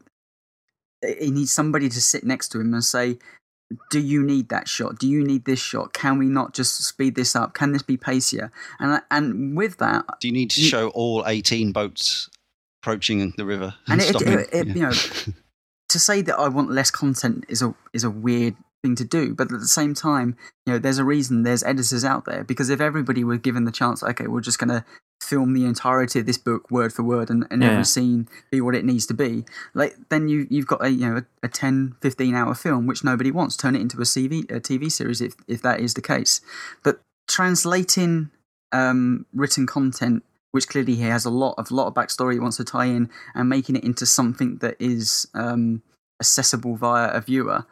He 1.19 1.29
needs 1.29 1.53
somebody 1.53 1.89
to 1.89 2.01
sit 2.01 2.23
next 2.23 2.47
to 2.49 2.59
him 2.59 2.73
and 2.73 2.83
say, 2.83 3.19
"Do 3.91 3.99
you 3.99 4.23
need 4.23 4.49
that 4.49 4.67
shot? 4.67 4.97
Do 4.97 5.07
you 5.07 5.23
need 5.23 5.45
this 5.45 5.59
shot? 5.59 5.93
Can 5.93 6.17
we 6.17 6.25
not 6.25 6.55
just 6.55 6.83
speed 6.83 7.13
this 7.13 7.35
up? 7.35 7.53
Can 7.53 7.71
this 7.71 7.83
be 7.83 7.97
pacier?" 7.97 8.51
And 8.79 8.99
and 9.11 9.55
with 9.55 9.77
that, 9.77 10.05
Do 10.19 10.27
you 10.27 10.33
need 10.33 10.49
to 10.51 10.61
You- 10.61 10.67
show 10.69 10.89
all 10.89 11.23
18 11.27 11.71
boats 11.71 12.31
approaching 12.87 13.33
the 13.37 13.45
river 13.45 13.73
And 13.87 13.99
and, 13.99 14.01
it- 14.01 14.05
it- 14.05 14.09
stopping? 14.09 14.39
it- 14.39 14.49
it, 14.51 14.67
you 14.75 14.81
know, 14.81 14.91
to 15.89 15.99
say 15.99 16.21
that 16.21 16.37
I 16.37 16.47
want 16.47 16.71
less 16.71 16.91
content 16.91 17.45
is 17.49 17.61
a 17.61 17.73
is 17.93 18.03
a 18.03 18.09
weird 18.09 18.55
thing 18.83 18.95
to 18.95 19.03
do. 19.05 19.33
But 19.33 19.51
at 19.51 19.59
the 19.59 19.67
same 19.67 19.93
time, 19.95 20.35
you 20.65 20.73
know, 20.73 20.79
there's 20.79 20.99
a 20.99 21.03
reason 21.05 21.43
there's 21.43 21.63
editors 21.63 22.05
out 22.05 22.25
there 22.25 22.43
because 22.43 22.69
if 22.69 22.79
everybody 22.79 23.23
were 23.23 23.37
given 23.37 23.63
the 23.65 23.71
chance, 23.71 24.03
okay, 24.03 24.27
we're 24.27 24.41
just 24.41 24.59
going 24.59 24.69
to 24.69 24.85
film 25.23 25.53
the 25.53 25.65
entirety 25.65 26.19
of 26.19 26.25
this 26.27 26.37
book 26.37 26.69
word 26.69 26.93
for 26.93 27.01
word 27.03 27.29
and, 27.31 27.45
and 27.49 27.63
Yeah. 27.63 27.71
every 27.71 27.83
scene 27.85 28.27
be 28.51 28.61
what 28.61 28.75
it 28.75 28.85
needs 28.85 29.05
to 29.07 29.13
be, 29.15 29.45
like 29.73 29.95
then 30.09 30.27
you 30.29 30.45
you've 30.49 30.67
got 30.67 30.83
a 30.85 30.89
you 30.89 31.07
know 31.09 31.17
a, 31.17 31.25
a 31.43 31.49
10, 31.49 31.95
15 32.01 32.35
hour 32.35 32.53
film 32.53 32.85
which 32.85 33.03
nobody 33.03 33.31
wants. 33.31 33.57
Turn 33.57 33.75
it 33.75 33.81
into 33.81 33.97
a 33.97 34.01
CV 34.05 34.43
a 34.51 34.59
TV 34.59 34.91
series 34.91 35.19
if 35.21 35.33
if 35.47 35.61
that 35.63 35.79
is 35.79 35.93
the 35.95 36.01
case. 36.01 36.41
But 36.83 37.01
translating 37.27 38.29
um, 38.71 39.25
written 39.33 39.65
content 39.65 40.23
which 40.51 40.67
clearly 40.67 40.95
he 40.95 41.03
has 41.03 41.25
a 41.25 41.29
lot 41.29 41.55
of 41.57 41.71
lot 41.71 41.87
of 41.87 41.93
backstory 41.93 42.33
he 42.33 42.39
wants 42.39 42.57
to 42.57 42.63
tie 42.63 42.85
in 42.85 43.09
and 43.35 43.49
making 43.49 43.75
it 43.75 43.83
into 43.83 44.05
something 44.05 44.57
that 44.57 44.75
is 44.79 45.27
um, 45.33 45.81
accessible 46.19 46.75
via 46.75 47.09
a 47.09 47.21
viewer 47.21 47.65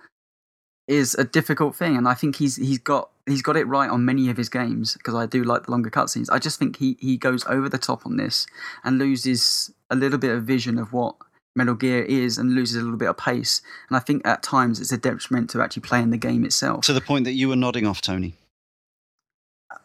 is 0.88 1.16
a 1.16 1.24
difficult 1.24 1.76
thing. 1.76 1.98
And 1.98 2.08
I 2.08 2.14
think 2.14 2.36
he's 2.36 2.56
he's 2.56 2.78
got 2.78 3.10
he's 3.26 3.42
got 3.42 3.58
it 3.58 3.68
right 3.68 3.90
on 3.90 4.06
many 4.06 4.30
of 4.30 4.38
his 4.38 4.50
games 4.50 4.94
because 4.94 5.16
I 5.16 5.26
do 5.26 5.44
like 5.44 5.64
the 5.64 5.72
longer 5.72 5.90
cutscenes. 5.90 6.30
I 6.32 6.40
just 6.40 6.60
think 6.60 6.78
he 6.78 6.98
he 7.00 7.18
goes 7.18 7.46
over 7.48 7.70
the 7.70 7.78
top 7.78 8.06
on 8.06 8.18
this 8.18 8.46
and 8.84 9.00
loses 9.00 9.72
a 9.90 9.96
little 9.96 10.20
bit 10.20 10.36
of 10.36 10.44
vision 10.44 10.78
of 10.78 10.94
what 10.94 11.16
Metal 11.56 11.76
Gear 11.76 12.04
is 12.04 12.38
and 12.38 12.54
loses 12.54 12.78
a 12.78 12.82
little 12.82 12.98
bit 12.98 13.10
of 13.10 13.18
pace. 13.18 13.62
And 13.90 13.96
I 13.96 14.00
think 14.00 14.26
at 14.28 14.44
times 14.44 14.80
it's 14.80 14.92
a 14.92 14.98
detriment 14.98 15.50
to 15.52 15.62
actually 15.62 15.84
playing 15.84 16.10
the 16.10 16.18
game 16.18 16.44
itself. 16.44 16.86
To 16.86 16.94
the 16.94 17.02
point 17.02 17.26
that 17.26 17.34
you 17.34 17.50
were 17.50 17.56
nodding 17.56 17.88
off, 17.88 18.02
Tony. 18.02 18.36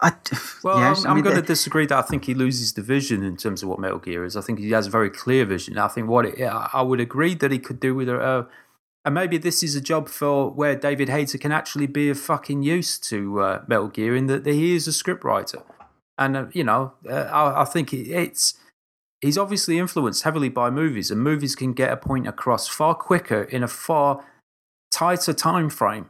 I, 0.01 0.13
Well, 0.63 0.79
yes, 0.79 1.05
I'm, 1.05 1.07
I 1.07 1.15
I'm 1.15 1.23
going 1.23 1.37
to 1.37 1.43
disagree 1.43 1.87
that 1.87 1.97
I 1.97 2.03
think 2.03 2.25
he 2.25 2.35
loses 2.35 2.73
the 2.75 2.83
vision 2.83 3.23
in 3.23 3.37
terms 3.37 3.63
of 3.63 3.69
what 3.69 3.79
Metal 3.79 3.99
Gear 3.99 4.25
is. 4.25 4.37
I 4.37 4.41
think 4.41 4.59
he 4.59 4.71
has 4.71 4.87
a 4.87 4.91
very 4.91 5.11
clear 5.11 5.45
vision. 5.45 5.79
I 5.79 5.89
think 5.89 6.09
what 6.09 6.27
it, 6.27 6.41
I 6.43 6.71
I 6.73 6.83
would 6.83 7.01
agree 7.01 7.35
that 7.35 7.51
he 7.51 7.59
could 7.59 7.81
do 7.81 7.95
with 7.95 8.09
a, 8.09 8.21
uh, 8.21 8.45
and 9.05 9.15
maybe 9.15 9.39
this 9.39 9.63
is 9.63 9.75
a 9.75 9.81
job 9.81 10.09
for 10.09 10.51
where 10.51 10.77
David 10.77 11.09
Hayter 11.09 11.39
can 11.39 11.53
actually 11.53 11.87
be 11.87 12.11
of 12.11 12.19
fucking 12.19 12.63
use 12.63 12.99
to 12.99 13.41
uh, 13.41 13.63
Metal 13.67 13.89
Gear 13.89 14.15
in 14.15 14.27
that 14.27 14.47
he 14.47 14.75
is 14.75 14.87
a 14.87 14.91
scriptwriter, 14.91 15.63
and 16.19 16.37
uh, 16.37 16.47
you 16.53 16.65
know, 16.65 16.93
uh, 17.09 17.15
I, 17.15 17.63
I 17.63 17.65
think 17.65 17.95
it, 17.95 18.09
it's 18.09 18.55
he's 19.21 19.39
obviously 19.39 19.79
influenced 19.79 20.25
heavily 20.25 20.51
by 20.51 20.71
movies, 20.71 21.11
and 21.11 21.23
movies 21.23 21.57
can 21.57 21.73
get 21.73 21.93
a 21.93 21.97
point 21.97 22.29
across 22.29 22.69
far 22.69 22.95
quicker 22.95 23.43
in 23.43 23.63
a 23.63 23.69
far 23.69 24.25
tighter 24.91 25.33
time 25.33 25.71
frame 25.71 26.09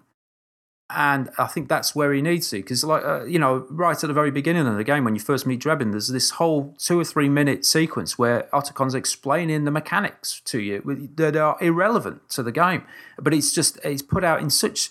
and 0.94 1.30
I 1.38 1.46
think 1.46 1.68
that's 1.68 1.94
where 1.94 2.12
he 2.12 2.20
needs 2.20 2.50
to. 2.50 2.56
Because, 2.56 2.82
like, 2.82 3.04
uh, 3.04 3.24
you 3.24 3.38
know, 3.38 3.66
right 3.70 3.96
at 3.96 4.06
the 4.06 4.12
very 4.12 4.30
beginning 4.30 4.66
of 4.66 4.76
the 4.76 4.84
game, 4.84 5.04
when 5.04 5.14
you 5.14 5.20
first 5.20 5.46
meet 5.46 5.60
Drebin, 5.60 5.92
there's 5.92 6.08
this 6.08 6.30
whole 6.30 6.74
two 6.78 6.98
or 6.98 7.04
three 7.04 7.28
minute 7.28 7.64
sequence 7.64 8.18
where 8.18 8.48
Otacon's 8.52 8.94
explaining 8.94 9.64
the 9.64 9.70
mechanics 9.70 10.40
to 10.46 10.60
you 10.60 11.10
that 11.16 11.36
are 11.36 11.56
irrelevant 11.60 12.28
to 12.30 12.42
the 12.42 12.52
game. 12.52 12.84
But 13.18 13.32
it's 13.32 13.52
just, 13.52 13.78
it's 13.84 14.02
put 14.02 14.24
out 14.24 14.40
in 14.40 14.50
such 14.50 14.90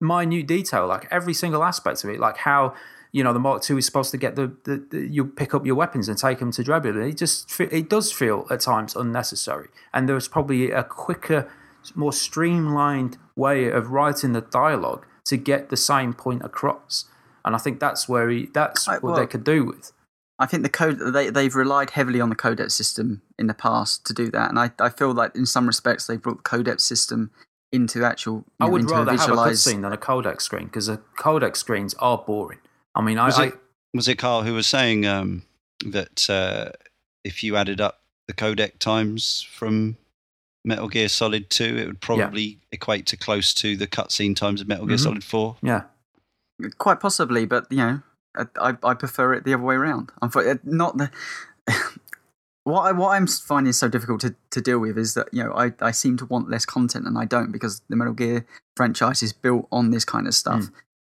minute 0.00 0.46
detail, 0.46 0.86
like 0.86 1.08
every 1.10 1.34
single 1.34 1.64
aspect 1.64 2.04
of 2.04 2.10
it, 2.10 2.20
like 2.20 2.38
how. 2.38 2.74
You 3.12 3.24
know 3.24 3.32
the 3.32 3.40
Mark 3.40 3.68
II 3.68 3.78
is 3.78 3.86
supposed 3.86 4.12
to 4.12 4.16
get 4.16 4.36
the, 4.36 4.52
the, 4.62 4.86
the 4.88 5.00
you 5.00 5.24
pick 5.24 5.52
up 5.52 5.66
your 5.66 5.74
weapons 5.74 6.08
and 6.08 6.16
take 6.16 6.38
them 6.38 6.52
to 6.52 6.62
Drebin. 6.62 7.10
It 7.10 7.16
just 7.16 7.60
it 7.60 7.90
does 7.90 8.12
feel 8.12 8.46
at 8.50 8.60
times 8.60 8.94
unnecessary, 8.94 9.70
and 9.92 10.08
there's 10.08 10.28
probably 10.28 10.70
a 10.70 10.84
quicker, 10.84 11.50
more 11.96 12.12
streamlined 12.12 13.18
way 13.34 13.68
of 13.68 13.90
writing 13.90 14.32
the 14.32 14.42
dialogue 14.42 15.06
to 15.30 15.36
get 15.36 15.68
the 15.70 15.76
same 15.76 16.12
point 16.12 16.42
across. 16.44 17.06
And 17.44 17.56
I 17.56 17.58
think 17.58 17.80
that's 17.80 18.08
where 18.08 18.28
he 18.28 18.46
that's 18.52 18.86
I- 18.86 18.94
what 18.94 19.02
well- 19.02 19.16
they 19.16 19.26
could 19.26 19.44
do 19.44 19.64
with. 19.64 19.92
I 20.38 20.46
think 20.46 20.62
the 20.62 20.70
code 20.70 20.98
they 21.12 21.28
they've 21.30 21.54
relied 21.54 21.90
heavily 21.90 22.20
on 22.20 22.30
the 22.30 22.34
codex 22.34 22.74
system 22.74 23.20
in 23.38 23.46
the 23.46 23.52
past 23.54 24.06
to 24.06 24.14
do 24.14 24.30
that, 24.30 24.48
and 24.48 24.58
I, 24.58 24.70
I 24.78 24.88
feel 24.88 25.12
like 25.12 25.34
in 25.36 25.44
some 25.44 25.66
respects 25.66 26.06
they 26.06 26.16
brought 26.16 26.38
the 26.38 26.42
codex 26.54 26.82
system 26.82 27.30
into 27.72 28.02
actual. 28.04 28.44
I 28.58 28.64
know, 28.64 28.72
would 28.72 28.80
into 28.82 28.94
rather 28.94 29.10
have 29.10 29.20
a 29.20 29.22
visualize- 29.22 29.62
cutscene 29.64 29.82
than 29.82 29.92
a 29.92 29.98
codec 29.98 30.40
screen 30.40 30.64
because 30.64 30.86
the 30.86 30.98
codec 31.18 31.56
screens 31.56 31.92
are 31.98 32.16
boring. 32.18 32.58
I 32.94 33.02
mean, 33.02 33.18
I, 33.18 33.26
Was 33.26 33.38
I 33.38 33.44
it, 33.48 33.54
was 33.92 34.08
it 34.08 34.16
Carl 34.16 34.42
who 34.44 34.54
was 34.54 34.66
saying 34.66 35.04
um, 35.06 35.42
that 35.84 36.28
uh, 36.30 36.70
if 37.22 37.42
you 37.44 37.56
added 37.56 37.80
up 37.80 38.00
the 38.26 38.32
codec 38.32 38.78
times 38.78 39.42
from 39.42 39.98
Metal 40.64 40.88
Gear 40.88 41.08
Solid 41.08 41.48
2, 41.50 41.64
it 41.64 41.86
would 41.86 42.00
probably 42.00 42.58
equate 42.72 43.06
to 43.06 43.16
close 43.16 43.54
to 43.54 43.76
the 43.76 43.86
cutscene 43.86 44.36
times 44.36 44.60
of 44.60 44.68
Metal 44.68 44.86
Gear 44.86 44.96
Mhm. 44.96 45.02
Solid 45.02 45.24
4? 45.24 45.56
yeah, 45.62 45.82
Quite 46.78 47.00
possibly, 47.00 47.46
but 47.46 47.66
you 47.70 47.78
know, 47.78 48.02
I, 48.60 48.76
I, 48.82 48.94
prefer 48.94 49.32
it 49.32 49.44
the 49.44 49.54
other 49.54 49.62
way 49.62 49.76
around. 49.76 50.12
I'm 50.20 50.30
not 50.64 50.98
the. 50.98 51.10
What, 52.64 52.82
I, 52.82 52.92
what 52.92 53.08
I'm 53.10 53.26
finding 53.26 53.72
so 53.72 53.88
difficult 53.88 54.20
to, 54.20 54.34
to 54.50 54.60
deal 54.60 54.78
with 54.78 54.98
is 54.98 55.14
that 55.14 55.28
you 55.32 55.42
know 55.42 55.52
I, 55.54 55.72
I 55.80 55.92
seem 55.92 56.18
to 56.18 56.26
want 56.26 56.50
less 56.50 56.66
content 56.66 57.06
and 57.06 57.16
I 57.16 57.24
don't 57.24 57.50
because 57.52 57.80
the 57.88 57.96
Metal 57.96 58.12
Gear 58.12 58.44
franchise 58.76 59.22
is 59.22 59.32
built 59.32 59.66
on 59.72 59.90
this 59.90 60.04
kind 60.04 60.26
of 60.26 60.34
stuff. 60.34 60.66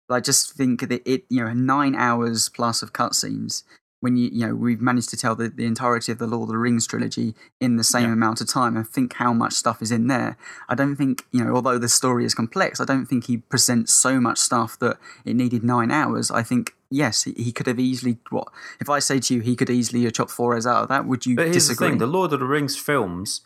But 0.09 0.15
I 0.15 0.19
just 0.19 0.53
think 0.53 0.89
that 0.89 1.07
it 1.09 1.25
you 1.29 1.43
know 1.45 1.53
nine 1.53 1.93
hours 1.95 2.49
plus 2.49 2.81
of 2.81 2.91
cutscenes 2.91 3.63
when 4.03 4.17
you 4.17 4.29
you 4.33 4.45
know 4.45 4.53
we've 4.53 4.81
managed 4.81 5.09
to 5.09 5.17
tell 5.17 5.33
the, 5.35 5.47
the 5.49 5.65
entirety 5.65 6.11
of 6.11 6.17
the 6.19 6.27
Lord 6.27 6.49
of 6.49 6.53
the 6.53 6.57
Rings 6.57 6.85
trilogy 6.85 7.33
in 7.61 7.77
the 7.77 7.83
same 7.83 8.07
Yeah. 8.07 8.13
amount 8.13 8.41
of 8.41 8.47
time 8.47 8.75
and 8.77 8.87
think 8.87 9.13
how 9.13 9.31
much 9.33 9.53
stuff 9.53 9.81
is 9.81 9.91
in 9.91 10.07
there. 10.07 10.35
I 10.67 10.75
don't 10.75 10.95
think 10.97 11.25
you 11.31 11.43
know 11.43 11.55
although 11.55 11.77
the 11.77 11.87
story 11.89 12.25
is 12.25 12.33
complex, 12.35 12.79
I 12.81 12.85
don't 12.85 13.05
think 13.05 13.25
he 13.27 13.37
presents 13.37 13.93
so 13.93 14.19
much 14.19 14.37
stuff 14.37 14.77
that 14.79 14.97
it 15.25 15.35
needed 15.35 15.63
nine 15.63 15.89
hours. 15.89 16.29
I 16.29 16.43
think 16.43 16.75
yes, 16.91 17.23
he, 17.23 17.31
he 17.33 17.51
could 17.51 17.67
have 17.67 17.79
easily 17.79 18.17
what 18.29 18.49
if 18.79 18.89
I 18.89 18.99
say 18.99 19.19
to 19.21 19.33
you 19.35 19.39
he 19.41 19.55
could 19.55 19.69
easily 19.69 20.03
have 20.03 20.13
chopped 20.13 20.31
four 20.31 20.53
hours 20.53 20.67
out 20.67 20.83
of 20.83 20.89
that. 20.89 21.05
Would 21.05 21.25
you 21.25 21.35
but 21.37 21.43
here's 21.47 21.67
disagree? 21.67 21.87
the 21.87 21.91
thing: 21.93 21.97
the 21.99 22.07
Lord 22.07 22.33
of 22.33 22.39
the 22.41 22.45
Rings 22.45 22.75
films 22.75 23.41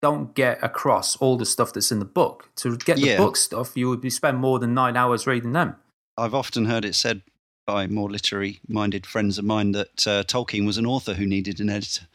don't 0.00 0.32
get 0.34 0.58
across 0.62 1.16
all 1.16 1.36
the 1.36 1.44
stuff 1.44 1.72
that's 1.72 1.90
in 1.92 1.98
the 1.98 2.04
book. 2.04 2.48
To 2.56 2.76
get 2.76 2.96
the 2.96 3.02
Yeah. 3.08 3.16
book 3.18 3.36
stuff, 3.36 3.76
you 3.76 3.88
would 3.90 4.00
be 4.00 4.10
spend 4.10 4.38
more 4.38 4.58
than 4.60 4.72
nine 4.72 4.96
hours 4.96 5.26
reading 5.26 5.52
them. 5.52 5.74
I've 6.16 6.34
often 6.34 6.64
heard 6.66 6.84
it 6.84 6.94
said 6.94 7.22
by 7.68 7.86
more 7.86 8.10
literary 8.10 8.60
minded 8.66 9.04
friends 9.04 9.36
of 9.36 9.44
mine 9.44 9.72
that 9.72 10.08
uh, 10.08 10.22
Tolkien 10.22 10.64
was 10.64 10.78
an 10.78 10.86
author 10.86 11.12
who 11.12 11.26
needed 11.26 11.60
an 11.60 11.68
editor, 11.68 12.06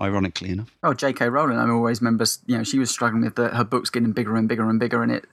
ironically 0.00 0.50
enough. 0.50 0.70
Oh, 0.84 0.94
J.K. 0.94 1.30
Rowling, 1.30 1.58
I 1.58 1.68
always 1.68 2.00
remember, 2.00 2.24
you 2.46 2.56
know, 2.56 2.62
she 2.62 2.78
was 2.78 2.90
struggling 2.90 3.24
with 3.24 3.34
the, 3.34 3.48
her 3.48 3.64
books 3.64 3.90
getting 3.90 4.12
bigger 4.12 4.36
and 4.36 4.48
bigger 4.48 4.70
and 4.70 4.78
bigger, 4.78 5.02
and 5.02 5.10
it. 5.10 5.24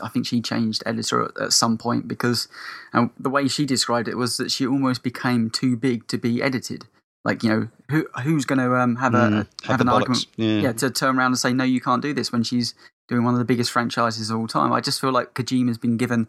I 0.00 0.08
think 0.08 0.26
she 0.26 0.40
changed 0.40 0.84
editor 0.86 1.24
at, 1.24 1.36
at 1.40 1.52
some 1.52 1.76
point 1.76 2.06
because 2.06 2.46
and 2.92 3.10
the 3.18 3.28
way 3.28 3.48
she 3.48 3.66
described 3.66 4.06
it 4.06 4.14
was 4.14 4.36
that 4.36 4.52
she 4.52 4.64
almost 4.64 5.02
became 5.02 5.50
too 5.50 5.76
big 5.76 6.06
to 6.06 6.16
be 6.16 6.40
edited. 6.40 6.86
Like, 7.24 7.42
you 7.42 7.48
know, 7.48 7.68
who 7.90 8.06
who's 8.22 8.44
going 8.44 8.60
to 8.60 8.76
um, 8.76 8.94
have 8.96 9.14
a 9.14 9.16
Mm, 9.16 9.32
have, 9.32 9.48
have 9.64 9.80
an 9.80 9.88
the 9.88 9.92
argument? 9.94 10.26
Yeah. 10.36 10.60
Yeah, 10.60 10.72
to 10.74 10.90
turn 10.90 11.18
around 11.18 11.32
and 11.32 11.38
say 11.38 11.52
no, 11.52 11.64
you 11.64 11.80
can't 11.80 12.00
do 12.00 12.14
this 12.14 12.30
when 12.30 12.44
she's 12.44 12.74
doing 13.08 13.24
one 13.24 13.34
of 13.34 13.40
the 13.40 13.44
biggest 13.44 13.72
franchises 13.72 14.30
of 14.30 14.38
all 14.38 14.46
time. 14.46 14.72
I 14.72 14.80
just 14.80 15.00
feel 15.00 15.10
like 15.10 15.34
Kojima's 15.34 15.78
been 15.78 15.96
given 15.96 16.28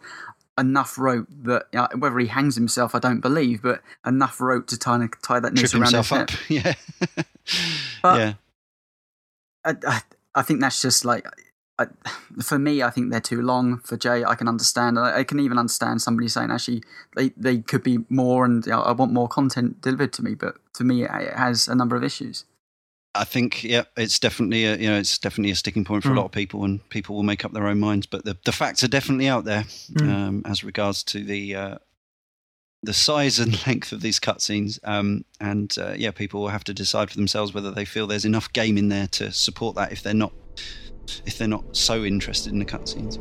enough 0.60 0.98
rope 0.98 1.27
that 1.44 1.68
uh, 1.73 1.88
whether 1.98 2.19
he 2.19 2.27
hangs 2.27 2.56
himself, 2.56 2.94
I 2.94 2.99
don't 2.99 3.22
believe, 3.22 3.61
but 3.61 3.81
enough 4.06 4.40
rope 4.41 4.68
to 4.68 4.77
tie, 4.77 5.07
tie 5.23 5.40
that 5.40 5.53
noose 5.53 5.72
Trip 5.72 5.81
around 5.81 5.94
himself 5.94 6.11
up. 6.11 6.30
Yeah. 6.49 6.73
But- 8.03 8.18
yeah. 8.19 8.34
I, 9.65 9.76
I, 9.88 10.02
I 10.36 10.41
think 10.41 10.61
that's 10.61 10.81
just 10.81 11.03
like 11.06 11.26
I, 11.80 11.88
for 12.41 12.60
me. 12.60 12.84
I 12.84 12.90
think 12.90 13.11
they're 13.11 13.19
too 13.19 13.41
long 13.41 13.80
for 13.80 13.98
Jay. 13.98 14.23
I 14.23 14.36
can 14.36 14.48
understand. 14.48 14.99
I, 14.99 15.19
I 15.19 15.23
can 15.23 15.40
even 15.40 15.57
understand 15.57 16.02
somebody 16.02 16.27
saying 16.27 16.52
actually 16.52 16.84
they, 17.15 17.30
they 17.36 17.60
could 17.60 17.84
be 17.84 17.99
more, 18.10 18.45
and 18.45 18.65
you 18.65 18.72
know, 18.72 18.81
I 18.81 18.91
want 18.91 19.11
more 19.14 19.27
content 19.27 19.81
delivered 19.81 20.14
to 20.14 20.23
me. 20.23 20.36
But 20.36 20.57
to 20.73 20.84
me, 20.84 21.03
it 21.03 21.10
has 21.10 21.68
a 21.68 21.76
number 21.76 21.95
of 21.95 22.03
issues. 22.03 22.45
I 23.15 23.23
think 23.23 23.64
yeah, 23.64 23.84
it's 23.98 24.19
definitely 24.19 24.65
a, 24.65 24.77
you 24.77 24.88
know 24.90 24.98
it's 24.98 25.18
definitely 25.18 25.52
a 25.52 25.56
sticking 25.56 25.84
point 25.84 26.03
for 26.03 26.10
Mm. 26.10 26.14
a 26.14 26.19
lot 26.19 26.26
of 26.26 26.31
people, 26.31 26.64
and 26.64 26.88
people 26.90 27.15
will 27.15 27.23
make 27.23 27.44
up 27.44 27.52
their 27.53 27.68
own 27.68 27.80
minds. 27.80 28.06
But 28.06 28.23
the 28.26 28.38
the 28.45 28.52
facts 28.52 28.84
are 28.84 28.88
definitely 28.88 29.27
out 29.27 29.45
there 29.45 29.64
Mm. 29.94 30.10
um, 30.10 30.41
as 30.45 30.64
regards 30.64 31.03
to 31.06 31.23
the 31.23 31.56
uh, 31.56 31.76
the 32.84 32.94
size 32.94 33.40
and 33.40 33.53
length 33.68 33.91
of 33.91 34.02
these 34.02 34.19
cutscenes. 34.19 34.80
Um, 34.84 35.26
and 35.41 35.76
uh, 35.77 35.95
yeah, 35.98 36.11
people 36.11 36.41
will 36.41 36.49
have 36.49 36.64
to 36.65 36.73
decide 36.73 37.10
for 37.10 37.18
themselves 37.18 37.53
whether 37.53 37.72
they 37.72 37.86
feel 37.86 38.07
there's 38.07 38.26
enough 38.26 38.53
game 38.53 38.77
in 38.77 38.90
there 38.90 39.07
to 39.07 39.31
support 39.31 39.76
that. 39.76 39.91
If 39.91 40.02
they're 40.03 40.14
not 40.14 40.31
if 41.26 41.38
they're 41.38 41.48
not 41.48 41.76
so 41.76 42.03
interested 42.03 42.53
in 42.53 42.60
the 42.60 42.65
cutscenes. 42.65 43.18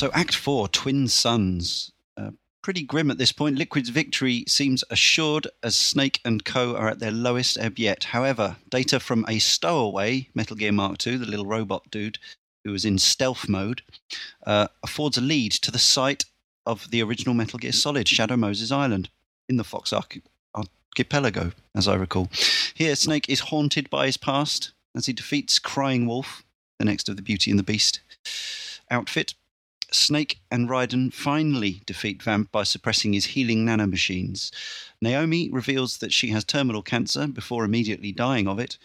So, 0.00 0.10
Act 0.14 0.34
4, 0.34 0.68
Twin 0.68 1.08
Sons. 1.08 1.92
Uh, 2.16 2.30
pretty 2.62 2.84
grim 2.84 3.10
at 3.10 3.18
this 3.18 3.32
point. 3.32 3.58
Liquid's 3.58 3.90
victory 3.90 4.44
seems 4.48 4.82
assured 4.88 5.46
as 5.62 5.76
Snake 5.76 6.20
and 6.24 6.42
Co. 6.42 6.74
are 6.74 6.88
at 6.88 7.00
their 7.00 7.10
lowest 7.10 7.58
ebb 7.60 7.78
yet. 7.78 8.04
However, 8.04 8.56
data 8.70 8.98
from 8.98 9.26
a 9.28 9.38
stowaway 9.38 10.30
Metal 10.34 10.56
Gear 10.56 10.72
Mark 10.72 11.06
II, 11.06 11.18
the 11.18 11.26
little 11.26 11.44
robot 11.44 11.82
dude 11.90 12.16
who 12.64 12.72
was 12.72 12.86
in 12.86 12.96
stealth 12.96 13.46
mode, 13.46 13.82
uh, 14.46 14.68
affords 14.82 15.18
a 15.18 15.20
lead 15.20 15.52
to 15.52 15.70
the 15.70 15.78
site 15.78 16.24
of 16.64 16.90
the 16.90 17.02
original 17.02 17.34
Metal 17.34 17.58
Gear 17.58 17.70
Solid, 17.70 18.08
Shadow 18.08 18.38
Moses 18.38 18.72
Island, 18.72 19.10
in 19.50 19.58
the 19.58 19.64
Fox 19.64 19.92
Arch- 19.92 20.22
Archipelago, 20.54 21.52
as 21.76 21.86
I 21.86 21.96
recall. 21.96 22.30
Here, 22.72 22.96
Snake 22.96 23.28
is 23.28 23.40
haunted 23.40 23.90
by 23.90 24.06
his 24.06 24.16
past 24.16 24.72
as 24.96 25.04
he 25.04 25.12
defeats 25.12 25.58
Crying 25.58 26.06
Wolf, 26.06 26.42
the 26.78 26.86
next 26.86 27.10
of 27.10 27.16
the 27.16 27.22
Beauty 27.22 27.50
and 27.50 27.58
the 27.58 27.64
Beast 27.64 28.00
outfit. 28.90 29.34
Snake 29.92 30.40
and 30.50 30.68
Raiden 30.68 31.12
finally 31.12 31.82
defeat 31.86 32.22
Vamp 32.22 32.52
by 32.52 32.62
suppressing 32.62 33.12
his 33.12 33.26
healing 33.26 33.66
nanomachines. 33.66 34.50
Naomi 35.00 35.48
reveals 35.50 35.98
that 35.98 36.12
she 36.12 36.28
has 36.28 36.44
terminal 36.44 36.82
cancer 36.82 37.26
before 37.26 37.64
immediately 37.64 38.12
dying 38.12 38.46
of 38.46 38.58
it. 38.58 38.78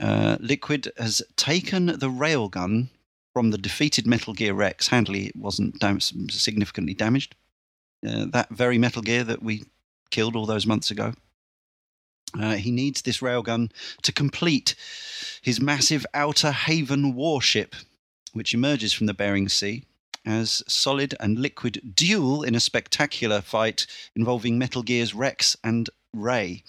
Uh, 0.00 0.36
Liquid 0.40 0.90
has 0.96 1.22
taken 1.36 1.86
the 1.86 2.08
railgun 2.08 2.88
from 3.32 3.50
the 3.50 3.58
defeated 3.58 4.06
Metal 4.06 4.34
Gear 4.34 4.54
Rex. 4.54 4.88
Handily, 4.88 5.26
it 5.26 5.36
wasn't 5.36 5.78
dam- 5.78 6.00
significantly 6.00 6.94
damaged. 6.94 7.34
Uh, 8.06 8.26
that 8.32 8.50
very 8.50 8.78
Metal 8.78 9.02
Gear 9.02 9.24
that 9.24 9.42
we 9.42 9.64
killed 10.10 10.34
all 10.34 10.46
those 10.46 10.66
months 10.66 10.90
ago. 10.90 11.14
Uh, 12.38 12.54
he 12.54 12.70
needs 12.70 13.02
this 13.02 13.18
railgun 13.18 13.70
to 14.02 14.12
complete 14.12 14.74
his 15.42 15.60
massive 15.60 16.06
Outer 16.14 16.50
Haven 16.50 17.14
warship, 17.14 17.76
which 18.32 18.54
emerges 18.54 18.92
from 18.92 19.06
the 19.06 19.14
Bering 19.14 19.48
Sea 19.48 19.84
as 20.24 20.62
Solid 20.68 21.14
and 21.20 21.38
Liquid 21.38 21.92
duel 21.94 22.42
in 22.42 22.54
a 22.54 22.60
spectacular 22.60 23.40
fight 23.40 23.86
involving 24.14 24.58
Metal 24.58 24.82
Gear's 24.82 25.14
Rex 25.14 25.56
and 25.64 25.90
Ray. 26.14 26.62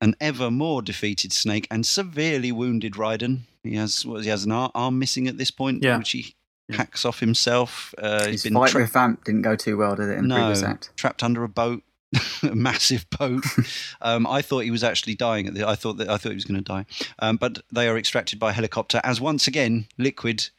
An 0.00 0.14
ever 0.20 0.50
more 0.50 0.82
defeated 0.82 1.32
Snake 1.32 1.66
and 1.70 1.86
severely 1.86 2.50
wounded 2.52 2.94
Raiden. 2.94 3.40
He 3.62 3.76
has 3.76 4.04
what, 4.04 4.22
he 4.24 4.28
has 4.30 4.44
an 4.44 4.52
arm 4.52 4.98
missing 4.98 5.28
at 5.28 5.38
this 5.38 5.50
point, 5.50 5.82
Yeah. 5.82 5.98
which 5.98 6.10
he 6.10 6.34
Yeah. 6.68 6.76
hacks 6.78 7.04
off 7.04 7.20
himself. 7.20 7.94
Uh, 7.98 8.20
His 8.24 8.26
he's 8.28 8.42
been 8.44 8.54
fight 8.54 8.70
tra- 8.70 8.82
with 8.82 8.92
Vamp 8.92 9.24
didn't 9.24 9.42
go 9.42 9.54
too 9.56 9.76
well, 9.76 9.94
did 9.96 10.08
it, 10.08 10.18
in 10.18 10.28
the 10.28 10.34
no, 10.34 10.36
previous 10.36 10.62
act? 10.62 10.90
trapped 10.96 11.22
under 11.22 11.44
a 11.44 11.48
boat, 11.48 11.82
a 12.42 12.54
massive 12.54 13.08
boat. 13.10 13.44
um, 14.00 14.26
I 14.26 14.42
thought 14.42 14.60
he 14.60 14.70
was 14.72 14.82
actually 14.84 15.14
dying. 15.14 15.46
At 15.46 15.54
the, 15.54 15.66
I 15.66 15.74
thought 15.76 15.98
that 15.98 16.08
I 16.08 16.16
thought 16.16 16.30
he 16.30 16.34
was 16.36 16.44
going 16.44 16.62
to 16.62 16.68
die, 16.72 16.84
um, 17.20 17.36
but 17.36 17.62
they 17.72 17.88
are 17.88 17.96
extracted 17.98 18.38
by 18.40 18.52
helicopter. 18.52 19.00
As 19.04 19.20
once 19.20 19.46
again, 19.46 19.86
Liquid 19.98 20.50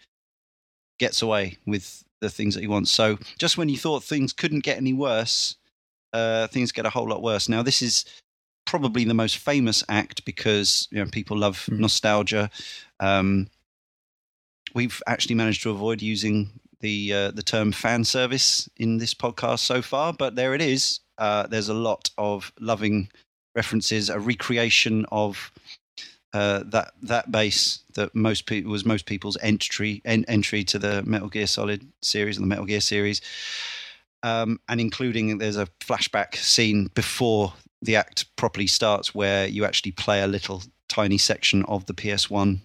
gets 0.99 1.21
away 1.21 1.57
with 1.65 2.03
the 2.21 2.29
things 2.29 2.55
that 2.55 2.61
he 2.61 2.67
wants. 2.67 2.91
So 2.91 3.17
just 3.37 3.57
when 3.57 3.69
you 3.69 3.77
thought 3.77 4.03
things 4.03 4.33
couldn't 4.33 4.63
get 4.63 4.77
any 4.77 4.93
worse, 4.93 5.57
uh, 6.13 6.47
things 6.47 6.71
get 6.71 6.85
a 6.85 6.89
whole 6.89 7.07
lot 7.07 7.21
worse. 7.21 7.49
Now 7.49 7.63
this 7.63 7.81
is 7.81 8.05
probably 8.65 9.03
the 9.03 9.13
most 9.13 9.37
famous 9.37 9.83
act 9.89 10.23
because 10.25 10.87
you 10.91 10.99
know 11.03 11.09
people 11.09 11.37
love 11.37 11.67
Mm. 11.69 11.79
nostalgia. 11.79 12.49
Um, 12.99 13.47
we've 14.73 15.01
actually 15.07 15.35
managed 15.35 15.63
to 15.63 15.69
avoid 15.69 16.01
using 16.01 16.59
the 16.79 17.13
uh, 17.13 17.31
the 17.31 17.43
term 17.43 17.71
fan 17.71 18.03
service 18.03 18.69
in 18.77 18.97
this 18.97 19.13
podcast 19.13 19.59
so 19.59 19.81
far, 19.81 20.13
but 20.13 20.35
there 20.35 20.53
it 20.53 20.61
is. 20.61 20.99
Uh, 21.17 21.47
there's 21.47 21.69
a 21.69 21.73
lot 21.73 22.09
of 22.17 22.51
loving 22.59 23.09
references, 23.55 24.09
a 24.09 24.19
recreation 24.19 25.05
of 25.11 25.51
uh, 26.33 26.63
that 26.65 26.93
that 27.03 27.31
base 27.31 27.79
that 27.93 28.13
most 28.15 28.45
people 28.47 28.71
was 28.71 28.85
most 28.85 29.05
people's 29.05 29.37
entry 29.41 30.01
en- 30.05 30.25
entry 30.27 30.63
to 30.63 30.79
the 30.79 31.03
Metal 31.03 31.29
Gear 31.29 31.47
Solid 31.47 31.87
series 32.01 32.37
and 32.37 32.43
the 32.43 32.47
Metal 32.49 32.65
Gear 32.65 32.81
series, 32.81 33.21
um, 34.23 34.59
and 34.67 34.79
including 34.81 35.37
there's 35.37 35.57
a 35.57 35.67
flashback 35.79 36.35
scene 36.35 36.89
before 36.95 37.53
the 37.81 37.95
act 37.95 38.35
properly 38.35 38.67
starts 38.67 39.13
where 39.13 39.45
you 39.47 39.65
actually 39.65 39.91
play 39.91 40.21
a 40.21 40.27
little 40.27 40.63
tiny 40.87 41.17
section 41.17 41.63
of 41.65 41.85
the 41.85 41.93
PS1 41.93 42.59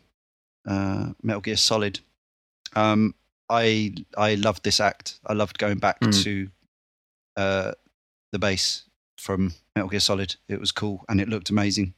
uh, 0.66 1.09
Metal 1.23 1.40
Gear 1.40 1.57
Solid. 1.57 2.01
Um, 2.74 3.15
I 3.51 3.95
I 4.16 4.35
loved 4.36 4.62
this 4.65 4.81
act. 4.81 5.19
I 5.27 5.32
loved 5.32 5.59
going 5.59 5.78
back 5.78 6.01
Mm. 6.01 6.23
to 6.24 6.49
uh, 7.36 7.73
the 8.32 8.39
base 8.39 8.85
from 9.16 9.53
Metal 9.74 9.89
Gear 9.90 10.01
Solid. 10.01 10.36
It 10.49 10.61
was 10.61 10.70
cool 10.73 11.05
and 11.09 11.20
it 11.20 11.28
looked 11.28 11.51
amazing. 11.51 11.95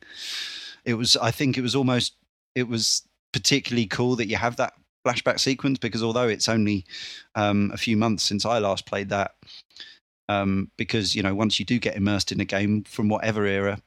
It 0.84 0.94
was. 0.94 1.16
I 1.16 1.30
think 1.30 1.58
it 1.58 1.62
was 1.62 1.74
almost. 1.74 2.14
It 2.54 2.68
was 2.68 3.02
particularly 3.32 3.86
cool 3.86 4.16
that 4.16 4.26
you 4.26 4.36
have 4.36 4.56
that 4.56 4.74
flashback 5.06 5.38
sequence 5.38 5.78
because 5.78 6.02
although 6.02 6.28
it's 6.28 6.48
only 6.48 6.84
um, 7.34 7.70
a 7.72 7.76
few 7.76 7.96
months 7.96 8.22
since 8.22 8.44
I 8.44 8.58
last 8.58 8.86
played 8.86 9.08
that, 9.10 9.34
um, 10.28 10.70
because 10.76 11.14
you 11.14 11.22
know 11.22 11.34
once 11.34 11.58
you 11.58 11.64
do 11.64 11.78
get 11.78 11.96
immersed 11.96 12.32
in 12.32 12.40
a 12.40 12.44
game 12.44 12.84
from 12.84 13.08
whatever 13.08 13.46
era, 13.46 13.80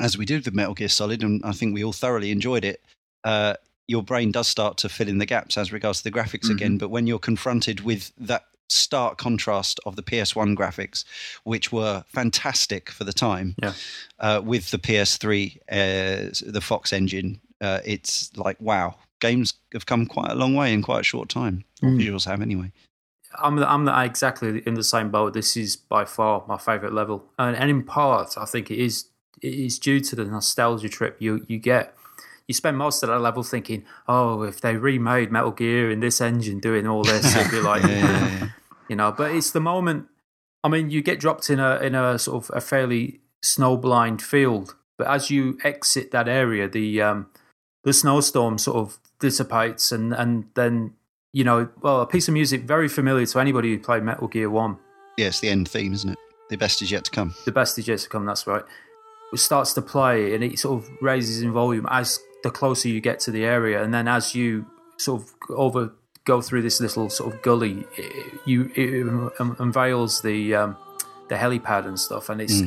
as 0.00 0.18
we 0.18 0.24
did 0.24 0.44
with 0.44 0.54
Metal 0.54 0.74
Gear 0.74 0.88
Solid, 0.88 1.22
and 1.22 1.42
I 1.44 1.52
think 1.52 1.74
we 1.74 1.84
all 1.84 1.92
thoroughly 1.92 2.30
enjoyed 2.30 2.64
it. 2.64 2.82
Uh, 3.24 3.54
your 3.88 4.02
brain 4.02 4.32
does 4.32 4.48
start 4.48 4.78
to 4.78 4.88
fill 4.88 5.08
in 5.08 5.18
the 5.18 5.26
gaps 5.26 5.58
as 5.58 5.72
regards 5.72 5.98
to 5.98 6.04
the 6.04 6.16
graphics 6.16 6.48
again. 6.48 6.78
But 6.78 6.88
when 6.88 7.06
you're 7.06 7.18
confronted 7.18 7.80
with 7.80 8.12
that 8.16 8.44
stark 8.68 9.18
contrast 9.18 9.80
of 9.84 9.96
the 9.96 10.02
PS1 10.02 10.56
graphics, 10.56 11.04
which 11.44 11.72
were 11.72 12.04
fantastic 12.08 12.90
for 12.90 13.04
the 13.04 13.12
time, 13.12 13.54
Yeah. 13.62 13.74
uh, 14.18 14.40
with 14.44 14.70
the 14.70 14.78
PS3, 14.78 15.58
uh, 15.70 16.30
the 16.46 16.60
Fox 16.60 16.92
engine, 16.92 17.40
uh, 17.60 17.80
it's 17.84 18.36
like 18.36 18.60
wow. 18.60 18.96
Games 19.20 19.54
have 19.72 19.86
come 19.86 20.06
quite 20.06 20.32
a 20.32 20.34
long 20.34 20.54
way 20.56 20.72
in 20.72 20.82
quite 20.82 21.00
a 21.00 21.04
short 21.04 21.28
time. 21.28 21.64
Mm. 21.80 22.00
Visuals 22.00 22.24
have 22.24 22.42
anyway. 22.42 22.72
I'm 23.40 23.56
the, 23.56 23.70
I'm 23.70 23.84
the, 23.84 24.02
exactly 24.02 24.62
in 24.66 24.74
the 24.74 24.82
same 24.82 25.10
boat. 25.10 25.32
This 25.32 25.56
is 25.56 25.76
by 25.76 26.04
far 26.04 26.44
my 26.48 26.58
favorite 26.58 26.92
level, 26.92 27.24
and, 27.38 27.56
and 27.56 27.70
in 27.70 27.84
part, 27.84 28.36
I 28.36 28.44
think 28.46 28.70
it 28.70 28.78
is 28.78 29.06
it 29.40 29.54
is 29.54 29.78
due 29.78 30.00
to 30.00 30.16
the 30.16 30.24
nostalgia 30.24 30.88
trip 30.88 31.16
you 31.20 31.44
you 31.48 31.58
get. 31.58 31.94
You 32.52 32.54
spend 32.54 32.76
most 32.76 33.02
of 33.02 33.08
that 33.08 33.18
level 33.20 33.42
thinking, 33.42 33.82
"Oh, 34.06 34.42
if 34.42 34.60
they 34.60 34.76
remade 34.76 35.32
Metal 35.32 35.52
Gear 35.52 35.90
in 35.90 36.00
this 36.00 36.20
engine 36.20 36.58
doing 36.58 36.86
all 36.86 37.02
this, 37.02 37.34
it'd 37.34 37.50
be 37.50 37.62
like, 37.62 37.82
Yeah, 37.82 37.88
yeah, 37.88 38.28
yeah. 38.28 38.48
you 38.90 38.94
know." 38.94 39.10
But 39.10 39.30
it's 39.34 39.52
the 39.52 39.60
moment. 39.60 40.08
I 40.62 40.68
mean, 40.68 40.90
you 40.90 41.00
get 41.00 41.18
dropped 41.18 41.48
in 41.48 41.58
a 41.58 41.76
in 41.76 41.94
a 41.94 42.18
sort 42.18 42.44
of 42.44 42.54
a 42.54 42.60
fairly 42.60 43.20
snow-blind 43.42 44.20
field, 44.20 44.76
but 44.98 45.06
as 45.06 45.30
you 45.30 45.56
exit 45.64 46.10
that 46.10 46.28
area, 46.28 46.68
the 46.68 47.00
um, 47.00 47.28
the 47.84 47.94
snowstorm 47.94 48.58
sort 48.58 48.76
of 48.76 48.98
dissipates, 49.18 49.90
and 49.90 50.12
and 50.12 50.44
then 50.52 50.92
you 51.32 51.44
know, 51.44 51.70
well, 51.80 52.02
a 52.02 52.06
piece 52.06 52.28
of 52.28 52.34
music 52.34 52.64
very 52.64 52.86
familiar 52.86 53.24
to 53.24 53.40
anybody 53.40 53.70
who 53.70 53.78
played 53.78 54.02
Metal 54.02 54.28
Gear 54.28 54.50
One. 54.50 54.76
Yeah, 55.16 55.28
it's 55.28 55.40
the 55.40 55.48
end 55.48 55.70
theme, 55.70 55.94
isn't 55.94 56.10
it? 56.10 56.18
The 56.50 56.58
best 56.58 56.82
is 56.82 56.90
yet 56.90 57.04
to 57.04 57.10
come. 57.10 57.34
The 57.46 57.52
best 57.52 57.78
is 57.78 57.88
yet 57.88 58.00
to 58.00 58.10
come. 58.10 58.26
That's 58.26 58.46
right. 58.46 58.62
It 59.32 59.38
starts 59.38 59.72
to 59.72 59.80
play, 59.80 60.34
and 60.34 60.44
it 60.44 60.58
sort 60.58 60.84
of 60.84 60.90
raises 61.00 61.40
in 61.40 61.50
volume 61.50 61.86
as 61.90 62.20
the 62.42 62.50
closer 62.50 62.88
you 62.88 63.00
get 63.00 63.20
to 63.20 63.30
the 63.30 63.44
area, 63.44 63.82
and 63.82 63.92
then 63.92 64.08
as 64.08 64.34
you 64.34 64.66
sort 64.96 65.22
of 65.22 65.34
over 65.50 65.92
go 66.24 66.40
through 66.40 66.62
this 66.62 66.80
little 66.80 67.10
sort 67.10 67.34
of 67.34 67.42
gully, 67.42 67.84
it, 67.96 68.40
you 68.46 68.70
it 68.74 69.08
um, 69.40 69.56
unveils 69.58 70.22
the 70.22 70.54
um, 70.54 70.76
the 71.28 71.36
helipad 71.36 71.86
and 71.86 71.98
stuff, 71.98 72.28
and 72.28 72.40
it's 72.40 72.60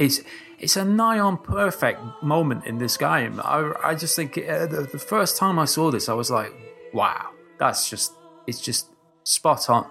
it's 0.00 0.20
it's 0.58 0.76
a 0.76 0.84
nigh 0.84 1.18
on 1.18 1.38
perfect 1.38 2.00
moment 2.22 2.66
in 2.66 2.78
this 2.78 2.96
game. 2.96 3.40
I 3.42 3.72
I 3.82 3.94
just 3.94 4.14
think 4.16 4.36
uh, 4.38 4.66
the, 4.66 4.88
the 4.90 4.98
first 4.98 5.36
time 5.36 5.58
I 5.58 5.64
saw 5.64 5.90
this, 5.90 6.08
I 6.08 6.14
was 6.14 6.30
like, 6.30 6.52
wow, 6.92 7.30
that's 7.58 7.88
just 7.88 8.12
it's 8.46 8.60
just 8.60 8.88
spot 9.24 9.70
on 9.70 9.86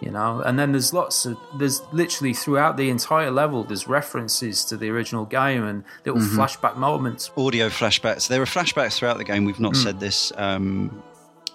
you 0.00 0.10
know 0.10 0.40
and 0.40 0.58
then 0.58 0.72
there's 0.72 0.92
lots 0.94 1.26
of 1.26 1.36
there's 1.58 1.82
literally 1.92 2.32
throughout 2.32 2.76
the 2.76 2.88
entire 2.90 3.30
level 3.30 3.64
there's 3.64 3.86
references 3.86 4.64
to 4.64 4.76
the 4.76 4.88
original 4.88 5.24
game 5.26 5.62
and 5.64 5.84
little 6.06 6.20
flashback 6.20 6.76
moments 6.76 7.30
audio 7.36 7.68
flashbacks. 7.68 8.28
There 8.28 8.40
are 8.40 8.46
flashbacks 8.46 8.94
throughout 8.96 9.18
the 9.18 9.24
game. 9.24 9.44
We've 9.44 9.60
not 9.60 9.76
said 9.76 10.00
this. 10.00 10.32
Um, 10.36 11.02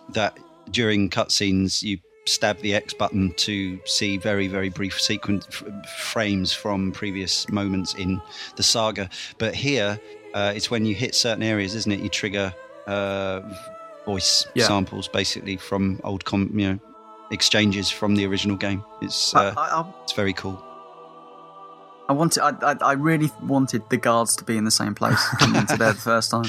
that 0.10 0.38
during 0.70 1.10
cutscenes, 1.10 1.82
you 1.82 1.98
stab 2.28 2.60
the 2.60 2.74
X 2.76 2.94
button 2.94 3.34
to 3.38 3.80
see 3.86 4.18
very, 4.18 4.48
very 4.48 4.70
brief 4.70 5.00
sequence 5.02 5.46
f- 5.50 5.64
frames 6.12 6.54
from 6.54 6.92
previous 6.92 7.48
moments 7.50 7.94
in 7.96 8.22
the 8.56 8.64
saga. 8.64 9.10
But 9.40 9.56
here, 9.56 10.00
uh, 10.34 10.54
it's 10.56 10.70
when 10.72 10.86
you 10.86 10.94
hit 10.96 11.16
certain 11.16 11.44
areas, 11.44 11.74
isn't 11.76 11.92
it? 11.92 12.00
You 12.02 12.10
trigger 12.10 12.54
uh, 12.88 13.42
voice 14.06 14.46
Yeah. 14.54 14.66
samples, 14.68 15.08
basically 15.08 15.58
from 15.58 16.00
old, 16.04 16.26
com- 16.26 16.52
you 16.58 16.74
know, 16.74 16.80
exchanges 17.32 17.90
from 17.90 18.16
the 18.16 18.26
original 18.26 18.56
game. 18.58 18.84
It's 19.02 19.36
uh, 19.36 19.54
I, 19.58 19.62
I, 19.82 19.94
it's 20.04 20.14
very 20.14 20.34
cool. 20.34 20.62
I 22.08 22.14
wanted, 22.14 22.44
I, 22.44 22.52
I, 22.62 22.76
I 22.82 22.92
really 22.94 23.32
wanted 23.42 23.82
the 23.90 23.98
guards 23.98 24.36
to 24.36 24.44
be 24.44 24.58
in 24.58 24.64
the 24.64 24.70
same 24.70 24.94
place 24.94 25.20
coming 25.40 25.60
into 25.62 25.76
there 25.76 25.92
the 25.94 26.00
first 26.00 26.30
time, 26.30 26.46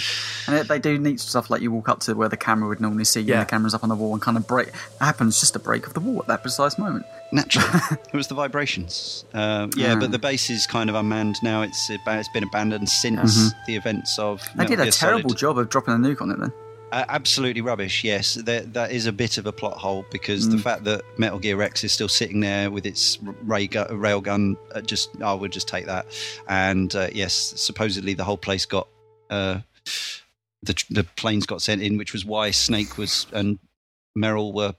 and 0.47 0.55
it, 0.57 0.69
they 0.69 0.79
do 0.79 0.99
neat 0.99 1.19
stuff 1.19 1.49
like 1.49 1.63
you 1.63 1.73
walk 1.73 1.89
up 1.89 2.01
to 2.01 2.13
where 2.15 2.29
the 2.29 2.37
camera 2.37 2.69
would 2.69 2.79
normally 2.79 3.05
see 3.05 3.21
you, 3.23 3.29
Yeah. 3.29 3.39
and 3.41 3.47
the 3.47 3.51
camera's 3.51 3.73
up 3.73 3.83
on 3.83 3.89
the 3.89 3.95
wall, 3.95 4.13
and 4.13 4.21
kind 4.21 4.37
of 4.37 4.47
break. 4.47 4.69
It 4.69 4.75
happens 5.01 5.41
just 5.41 5.57
a 5.57 5.59
break 5.59 5.87
of 5.87 5.95
the 5.95 6.01
wall 6.01 6.21
at 6.21 6.27
that 6.27 6.43
precise 6.43 6.77
moment. 6.79 7.07
Naturally, 7.33 7.69
it 7.91 8.13
was 8.13 8.27
the 8.29 8.35
vibrations. 8.35 9.25
Uh, 9.33 9.69
yeah, 9.77 9.95
Mm. 9.95 10.01
but 10.01 10.11
the 10.13 10.19
base 10.19 10.51
is 10.51 10.67
kind 10.67 10.91
of 10.91 10.95
unmanned 10.95 11.37
now. 11.43 11.63
It's 11.63 11.89
it's 11.89 12.29
been 12.35 12.45
abandoned 12.45 12.91
since 12.91 13.55
the 13.67 13.77
events 13.77 14.19
of. 14.19 14.43
Mm-hmm. 14.43 14.59
They 14.59 14.65
Metal 14.65 14.77
did 14.77 14.81
a 14.81 14.85
Gear 14.85 14.93
terrible 14.93 15.31
Solid. 15.31 15.39
job 15.39 15.59
of 15.59 15.69
dropping 15.71 15.95
a 15.95 15.97
nuke 15.97 16.21
on 16.21 16.33
it. 16.33 16.39
Then 16.39 16.53
Uh, 16.93 17.05
absolutely 17.09 17.61
rubbish. 17.61 18.05
Yes, 18.05 18.35
that 18.35 18.73
that 18.75 18.93
is 18.93 19.07
a 19.07 19.13
bit 19.13 19.39
of 19.39 19.47
a 19.47 19.53
plot 19.53 19.77
hole 19.77 20.05
because 20.11 20.49
the 20.49 20.57
Mm. 20.57 20.63
fact 20.63 20.85
that 20.85 21.03
Metal 21.19 21.39
Gear 21.39 21.57
Rex 21.57 21.83
is 21.83 21.93
still 21.93 22.09
sitting 22.09 22.41
there 22.41 22.71
with 22.71 22.87
its 22.87 23.19
ray 23.43 23.67
gu- 23.67 23.87
railgun, 23.91 24.57
uh, 24.73 24.81
just 24.81 25.11
I 25.21 25.35
would 25.35 25.51
just 25.53 25.67
take 25.69 25.87
that. 25.87 26.07
And 26.49 26.95
uh, 26.95 27.09
yes, 27.13 27.35
supposedly 27.57 28.15
the 28.15 28.23
whole 28.25 28.37
place 28.39 28.65
got 28.67 28.87
uh, 29.31 29.61
the 30.63 30.85
the 30.91 31.05
planes 31.17 31.45
got 31.45 31.61
sent 31.61 31.83
in, 31.83 31.97
which 31.99 32.13
was 32.13 32.25
why 32.25 32.53
Snake 32.53 32.97
was 32.97 33.27
and 33.33 33.59
Meryl 34.17 34.55
were 34.55 34.75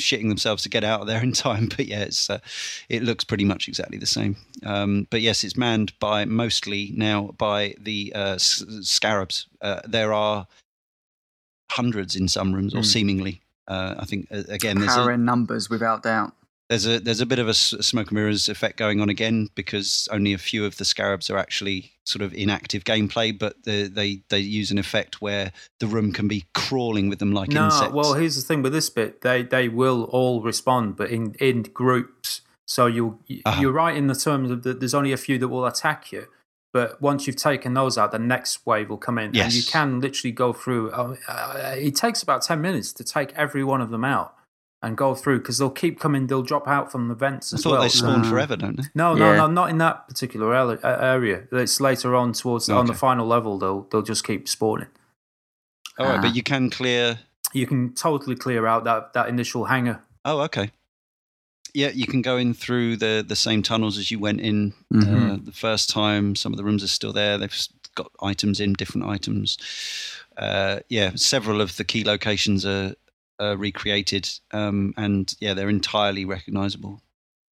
shitting 0.00 0.28
themselves 0.28 0.62
to 0.62 0.68
get 0.68 0.84
out 0.84 1.00
of 1.00 1.06
there 1.08 1.22
in 1.24 1.32
time. 1.32 1.68
But 1.76 1.86
yeah, 1.86 2.02
it's 2.02 2.30
uh, 2.30 2.38
it 2.88 3.02
looks 3.02 3.24
pretty 3.24 3.44
much 3.44 3.66
exactly 3.66 3.98
the 3.98 4.06
same. 4.06 4.36
Um, 4.64 5.08
but 5.10 5.22
yes, 5.22 5.42
it's 5.42 5.56
manned 5.56 5.92
by 5.98 6.24
mostly 6.24 6.92
now 6.96 7.34
by 7.36 7.74
the 7.80 8.12
uh, 8.14 8.34
s- 8.34 8.64
scarabs. 8.82 9.48
Uh, 9.60 9.80
there 9.84 10.12
are 10.12 10.46
hundreds 11.70 12.16
in 12.16 12.28
some 12.28 12.52
rooms, 12.54 12.74
or 12.74 12.78
Mm. 12.82 12.86
seemingly. 12.86 13.40
Uh, 13.66 13.94
I 13.98 14.04
think 14.06 14.26
uh, 14.32 14.42
again, 14.48 14.78
there's 14.78 14.94
Power 14.94 15.10
a, 15.10 15.14
in 15.14 15.24
numbers, 15.24 15.68
without 15.68 16.02
doubt. 16.02 16.32
there's 16.70 16.86
a 16.86 16.98
there's 17.00 17.20
a 17.20 17.26
bit 17.26 17.38
of 17.38 17.46
a 17.48 17.50
s- 17.50 17.74
smoke 17.80 18.08
and 18.08 18.16
mirrors 18.18 18.48
effect 18.48 18.76
going 18.78 19.00
on 19.00 19.08
again 19.10 19.48
because 19.54 20.08
only 20.10 20.32
a 20.32 20.38
few 20.38 20.64
of 20.64 20.76
the 20.78 20.84
scarabs 20.84 21.28
are 21.30 21.36
actually 21.36 21.92
sort 22.04 22.22
of 22.22 22.32
in 22.32 22.48
active 22.48 22.84
gameplay, 22.84 23.38
but 23.38 23.62
they 23.64 23.86
they, 23.88 24.22
they 24.30 24.38
use 24.38 24.70
an 24.70 24.78
effect 24.78 25.20
where 25.20 25.52
the 25.80 25.86
room 25.86 26.12
can 26.12 26.28
be 26.28 26.44
crawling 26.54 27.10
with 27.10 27.18
them 27.18 27.32
like 27.32 27.50
no, 27.50 27.66
insects. 27.66 27.92
well, 27.94 28.14
here's 28.14 28.36
the 28.36 28.42
thing 28.42 28.62
with 28.62 28.72
this 28.72 28.88
bit: 28.88 29.20
they 29.20 29.42
they 29.42 29.68
will 29.68 30.04
all 30.04 30.40
respond, 30.42 30.96
but 30.96 31.10
in 31.10 31.34
in 31.38 31.62
groups. 31.62 32.40
So 32.64 32.86
you 32.86 33.18
Uh-huh. 33.44 33.60
you're 33.60 33.72
right 33.72 33.96
in 33.96 34.06
the 34.06 34.14
terms 34.14 34.50
of 34.50 34.62
that. 34.62 34.80
There's 34.80 34.94
only 34.94 35.12
a 35.12 35.16
few 35.18 35.36
that 35.38 35.48
will 35.48 35.66
attack 35.66 36.10
you, 36.12 36.26
but 36.72 37.00
once 37.00 37.26
you've 37.26 37.36
taken 37.36 37.74
those 37.74 37.96
out, 37.98 38.12
the 38.12 38.18
next 38.18 38.66
wave 38.66 38.88
will 38.90 38.98
come 38.98 39.18
in, 39.18 39.36
and 39.36 39.52
you 39.52 39.62
can 39.62 40.00
literally 40.00 40.32
go 40.32 40.52
through. 40.52 40.90
Uh, 40.92 41.16
uh, 41.28 41.74
it 41.76 41.94
takes 41.96 42.22
about 42.22 42.42
ten 42.42 42.60
minutes 42.60 42.92
to 42.94 43.04
take 43.04 43.32
every 43.34 43.64
one 43.64 43.80
of 43.80 43.90
them 43.90 44.04
out 44.04 44.34
and 44.80 44.96
go 44.96 45.12
through 45.14 45.38
because 45.40 45.58
they'll 45.58 45.70
keep 45.70 45.98
coming. 45.98 46.26
They'll 46.28 46.42
drop 46.42 46.68
out 46.68 46.92
from 46.92 47.08
the 47.08 47.14
vents 47.14 47.52
I 47.52 47.56
as 47.56 47.62
thought 47.64 47.72
well. 47.72 47.82
they 47.82 47.88
spawned 47.88 48.26
Uh, 48.26 48.30
forever, 48.30 48.54
don't 48.56 48.76
they? 48.76 48.84
No, 48.94 49.14
no, 49.14 49.30
Yeah. 49.32 49.36
no, 49.38 49.46
not 49.48 49.70
in 49.70 49.78
that 49.78 50.06
particular 50.06 50.54
uh, 50.54 50.76
area. 50.84 51.44
It's 51.50 51.80
later 51.80 52.14
on 52.14 52.32
towards 52.32 52.66
the, 52.66 52.74
on 52.74 52.86
the 52.86 52.94
final 52.94 53.26
level. 53.26 53.58
They'll 53.58 53.82
they'll 53.90 54.02
just 54.02 54.24
keep 54.24 54.48
spawning. 54.48 54.88
All 55.98 56.06
right, 56.06 56.18
Ah. 56.18 56.22
but 56.22 56.36
you 56.36 56.42
can 56.44 56.70
clear. 56.70 57.18
You 57.52 57.66
can 57.66 57.92
totally 57.94 58.36
clear 58.36 58.66
out 58.66 58.84
that 58.84 59.14
that 59.14 59.28
initial 59.28 59.64
hangar. 59.64 60.02
Oh, 60.24 60.40
okay. 60.42 60.70
Yeah, 61.78 61.90
you 61.94 62.06
can 62.06 62.22
go 62.22 62.36
in 62.36 62.54
through 62.54 62.96
the 62.96 63.24
the 63.26 63.36
same 63.36 63.62
tunnels 63.62 63.98
as 63.98 64.10
you 64.10 64.18
went 64.18 64.40
in 64.40 64.74
Mhm. 64.92 65.04
uh, 65.32 65.36
the 65.44 65.52
first 65.52 65.88
time. 65.88 66.34
Some 66.34 66.52
of 66.52 66.56
the 66.56 66.64
rooms 66.64 66.82
are 66.82 66.88
still 66.98 67.12
there. 67.12 67.38
They've 67.38 67.68
got 67.94 68.10
items 68.32 68.58
in 68.60 68.72
different 68.72 69.06
items. 69.06 69.56
Uh, 70.36 70.80
yeah, 70.88 71.12
several 71.14 71.60
of 71.60 71.76
the 71.76 71.84
key 71.84 72.02
locations 72.04 72.64
are, 72.66 72.94
are 73.38 73.56
recreated, 73.56 74.28
um, 74.52 74.92
and 74.96 75.34
yeah, 75.40 75.54
they're 75.54 75.68
entirely 75.80 76.24
recognizable. 76.24 77.00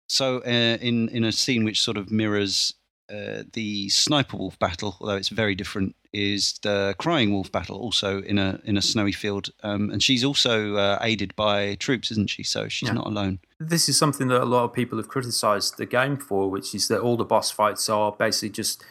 So, 0.07 0.39
uh, 0.39 0.77
in 0.81 1.09
in 1.09 1.23
a 1.23 1.31
scene 1.31 1.63
which 1.63 1.81
sort 1.81 1.97
of 1.97 2.09
mirrors 2.11 2.73
uh, 3.09 3.43
the 3.53 3.89
sniper 3.89 4.37
wolf 4.37 4.57
battle, 4.59 4.97
although 4.99 5.15
it's 5.15 5.29
very 5.29 5.55
different, 5.55 5.95
is 6.11 6.59
the 6.63 6.95
crying 6.97 7.31
wolf 7.31 7.51
battle, 7.51 7.77
also 7.77 8.21
in 8.21 8.37
a 8.37 8.59
in 8.63 8.77
a 8.77 8.81
snowy 8.81 9.11
field, 9.11 9.49
um, 9.63 9.89
and 9.91 10.01
she's 10.01 10.23
also 10.23 10.75
uh, 10.75 10.97
aided 11.01 11.35
by 11.35 11.75
troops, 11.75 12.09
isn't 12.11 12.29
she? 12.29 12.43
So 12.43 12.67
she's 12.67 12.89
Yeah. 12.89 12.95
not 12.95 13.07
alone. 13.07 13.39
This 13.59 13.87
is 13.89 13.97
something 13.97 14.27
that 14.29 14.41
a 14.41 14.45
lot 14.45 14.63
of 14.63 14.73
people 14.73 14.97
have 14.97 15.07
criticised 15.07 15.77
the 15.77 15.85
game 15.85 16.17
for, 16.17 16.49
which 16.49 16.73
is 16.73 16.87
that 16.87 16.99
all 17.01 17.17
the 17.17 17.25
boss 17.25 17.51
fights 17.51 17.89
are 17.89 18.11
basically 18.11 18.49
just 18.49 18.83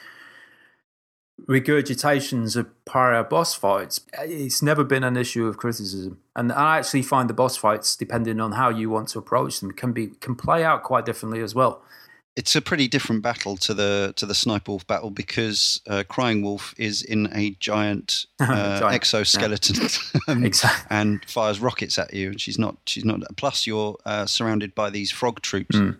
regurgitations 1.49 2.57
of 2.57 2.67
prior 2.85 3.25
boss 3.25 3.55
fights. 3.55 4.01
It's 4.21 4.63
never 4.63 4.85
been 4.85 5.03
an 5.05 5.17
issue 5.17 5.47
of 5.47 5.57
criticism, 5.57 6.19
and 6.37 6.53
I 6.53 6.79
actually 6.79 7.03
find 7.03 7.29
the 7.29 7.35
boss 7.35 7.57
fights, 7.57 7.97
depending 7.97 8.41
on 8.41 8.53
how 8.53 8.69
you 8.69 8.89
want 8.91 9.09
to 9.09 9.19
approach 9.19 9.61
them, 9.61 9.73
can 9.73 9.93
be 9.93 10.09
can 10.21 10.35
play 10.35 10.65
out 10.65 10.83
quite 10.85 11.05
differently 11.05 11.41
as 11.41 11.55
well. 11.55 11.83
It's 12.37 12.57
a 12.57 12.61
pretty 12.61 12.89
different 12.89 13.23
battle 13.23 13.57
to 13.59 13.75
the 13.75 14.13
to 14.17 14.27
the 14.27 14.35
sniper 14.35 14.73
wolf 14.73 14.87
battle 14.87 15.11
because 15.11 15.81
uh, 15.89 16.03
crying 16.09 16.43
wolf 16.43 16.75
is 16.77 17.03
in 17.03 17.29
a 17.33 17.51
giant, 17.61 18.27
uh, 18.41 18.81
Giant, 18.81 18.95
exoskeleton 18.95 19.89
um, 20.29 20.45
Exactly. 20.45 20.87
and 20.91 21.25
fires 21.27 21.61
rockets 21.61 21.99
at 21.99 22.13
you 22.13 22.31
and 22.31 22.41
she's 22.41 22.59
not 22.59 22.77
she's 22.87 23.05
not 23.05 23.21
plus 23.37 23.67
you're 23.67 23.97
uh, 24.05 24.27
surrounded 24.27 24.75
by 24.75 24.91
these 24.91 25.11
frog 25.13 25.41
troops 25.43 25.77
Mm. 25.77 25.99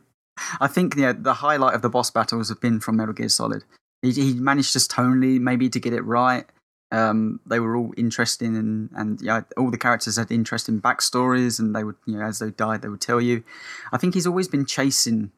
I 0.61 0.67
think 0.67 0.97
yeah, 0.97 1.13
the 1.17 1.35
highlight 1.35 1.75
of 1.77 1.83
the 1.83 1.89
boss 1.89 2.11
battles 2.11 2.49
have 2.49 2.61
been 2.61 2.81
from 2.81 2.97
Metal 2.97 3.15
Gear 3.15 3.29
Solid. 3.29 3.63
He, 4.03 4.11
he 4.11 4.35
managed 4.35 4.73
just 4.73 4.91
tonally 4.91 5.39
maybe 5.39 5.69
to 5.69 5.79
get 5.79 5.93
it 5.93 6.03
right. 6.03 6.45
Um, 6.91 7.39
they 7.47 7.61
were 7.61 7.77
all 7.77 7.93
interesting 7.97 8.57
and 8.57 8.91
and 8.97 9.21
yeah, 9.23 9.43
all 9.57 9.71
the 9.71 9.79
characters 9.79 10.17
had 10.17 10.33
interesting 10.33 10.81
backstories, 10.81 11.61
and 11.61 11.75
they 11.75 11.85
would 11.85 11.95
you 12.05 12.17
know 12.19 12.25
as 12.25 12.41
they 12.41 12.51
died 12.51 12.83
they 12.83 12.89
would 12.89 13.01
tell 13.01 13.21
you. 13.21 13.45
I 13.93 13.97
think 13.99 14.15
he's 14.15 14.27
always 14.27 14.49
been 14.49 14.67
chasing 14.67 15.31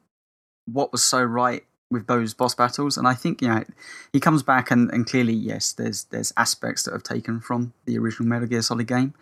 what 0.71 0.91
was 0.91 1.03
so 1.03 1.21
right 1.21 1.63
with 1.89 2.07
those 2.07 2.33
boss 2.33 2.53
battles, 2.53 2.97
and 2.97 3.07
I 3.07 3.13
think 3.13 3.41
you 3.41 3.47
know 3.47 3.63
he 4.11 4.19
comes 4.19 4.43
back 4.43 4.71
and, 4.71 4.91
and 4.91 5.05
clearly 5.05 5.33
yes, 5.33 5.73
there's 5.73 6.05
there's 6.05 6.33
aspects 6.37 6.83
that 6.83 6.93
have 6.93 7.03
taken 7.03 7.39
from 7.39 7.73
the 7.85 7.97
original 7.97 8.27
Metal 8.27 8.47
Gear 8.47 8.61
Solid 8.61 8.87
game. 8.87 9.13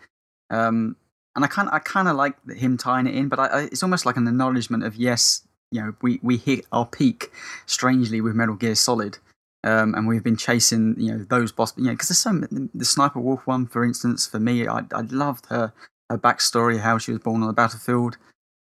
Um, 0.50 0.96
and 1.34 1.44
I 1.44 1.48
kind 1.48 1.68
I 1.70 1.78
kind 1.78 2.08
of 2.08 2.16
like 2.16 2.34
him 2.50 2.76
tying 2.76 3.06
it 3.06 3.14
in, 3.14 3.28
but 3.28 3.38
I, 3.38 3.46
I, 3.46 3.60
it's 3.64 3.82
almost 3.82 4.06
like 4.06 4.16
an 4.16 4.26
acknowledgement 4.26 4.84
of 4.84 4.96
yes, 4.96 5.42
you 5.70 5.80
know, 5.80 5.94
we, 6.02 6.18
we 6.22 6.38
hit 6.38 6.64
our 6.72 6.86
peak 6.86 7.30
strangely 7.66 8.20
with 8.20 8.34
Metal 8.34 8.54
Gear 8.54 8.74
Solid, 8.74 9.18
um, 9.62 9.94
and 9.94 10.08
we've 10.08 10.24
been 10.24 10.36
chasing 10.36 10.96
you 10.98 11.12
know 11.12 11.24
those 11.28 11.52
boss, 11.52 11.76
you 11.76 11.84
know, 11.84 11.92
because 11.92 12.08
there's 12.08 12.18
so 12.18 12.68
the 12.74 12.84
Sniper 12.84 13.20
Wolf 13.20 13.46
one, 13.46 13.66
for 13.66 13.84
instance, 13.84 14.26
for 14.26 14.40
me, 14.40 14.66
I 14.66 14.78
I 14.92 15.02
loved 15.02 15.46
her 15.46 15.72
her 16.10 16.18
backstory, 16.18 16.80
how 16.80 16.98
she 16.98 17.12
was 17.12 17.20
born 17.20 17.42
on 17.42 17.48
the 17.48 17.52
battlefield. 17.52 18.16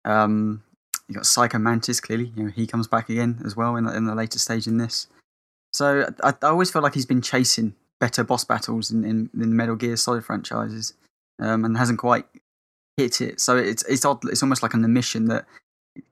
Um, 0.04 0.62
you 1.10 1.16
got 1.16 1.26
Psycho 1.26 1.58
Mantis, 1.58 2.00
clearly, 2.00 2.32
you 2.36 2.44
know, 2.44 2.50
he 2.50 2.68
comes 2.68 2.86
back 2.86 3.08
again 3.08 3.42
as 3.44 3.56
well 3.56 3.74
in 3.74 3.84
the, 3.84 3.94
in 3.94 4.04
the 4.04 4.14
later 4.14 4.38
stage 4.38 4.68
in 4.68 4.78
this. 4.78 5.08
So 5.72 6.08
I, 6.22 6.28
I 6.30 6.46
always 6.46 6.70
feel 6.70 6.82
like 6.82 6.94
he's 6.94 7.06
been 7.06 7.20
chasing 7.20 7.74
better 7.98 8.22
boss 8.22 8.44
battles 8.44 8.90
in 8.90 9.04
in, 9.04 9.28
in 9.34 9.56
Metal 9.56 9.74
Gear 9.76 9.96
Solid 9.96 10.24
franchises, 10.24 10.94
um, 11.40 11.64
and 11.64 11.76
hasn't 11.76 11.98
quite 11.98 12.26
hit 12.96 13.20
it. 13.20 13.40
So 13.40 13.56
it's 13.56 13.84
it's 13.84 14.04
odd. 14.04 14.20
It's 14.28 14.42
almost 14.42 14.62
like 14.62 14.72
an 14.72 14.84
admission 14.84 15.26
that 15.26 15.46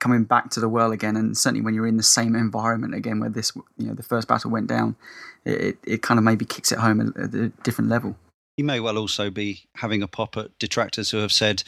coming 0.00 0.24
back 0.24 0.50
to 0.50 0.60
the 0.60 0.68
world 0.68 0.92
again, 0.92 1.16
and 1.16 1.38
certainly 1.38 1.60
when 1.60 1.74
you're 1.74 1.86
in 1.86 1.96
the 1.96 2.02
same 2.02 2.34
environment 2.34 2.94
again, 2.94 3.20
where 3.20 3.30
this 3.30 3.52
you 3.76 3.86
know 3.86 3.94
the 3.94 4.02
first 4.02 4.26
battle 4.26 4.50
went 4.50 4.66
down, 4.66 4.96
it 5.44 5.60
it, 5.60 5.78
it 5.84 6.02
kind 6.02 6.18
of 6.18 6.24
maybe 6.24 6.44
kicks 6.44 6.72
it 6.72 6.78
home 6.78 7.00
at, 7.00 7.16
at 7.16 7.34
a 7.34 7.48
different 7.62 7.88
level. 7.88 8.16
he 8.56 8.62
may 8.64 8.80
well 8.80 8.98
also 8.98 9.30
be 9.30 9.62
having 9.76 10.02
a 10.02 10.08
pop 10.08 10.36
at 10.36 10.58
detractors 10.58 11.10
who 11.10 11.18
have 11.18 11.32
said 11.32 11.62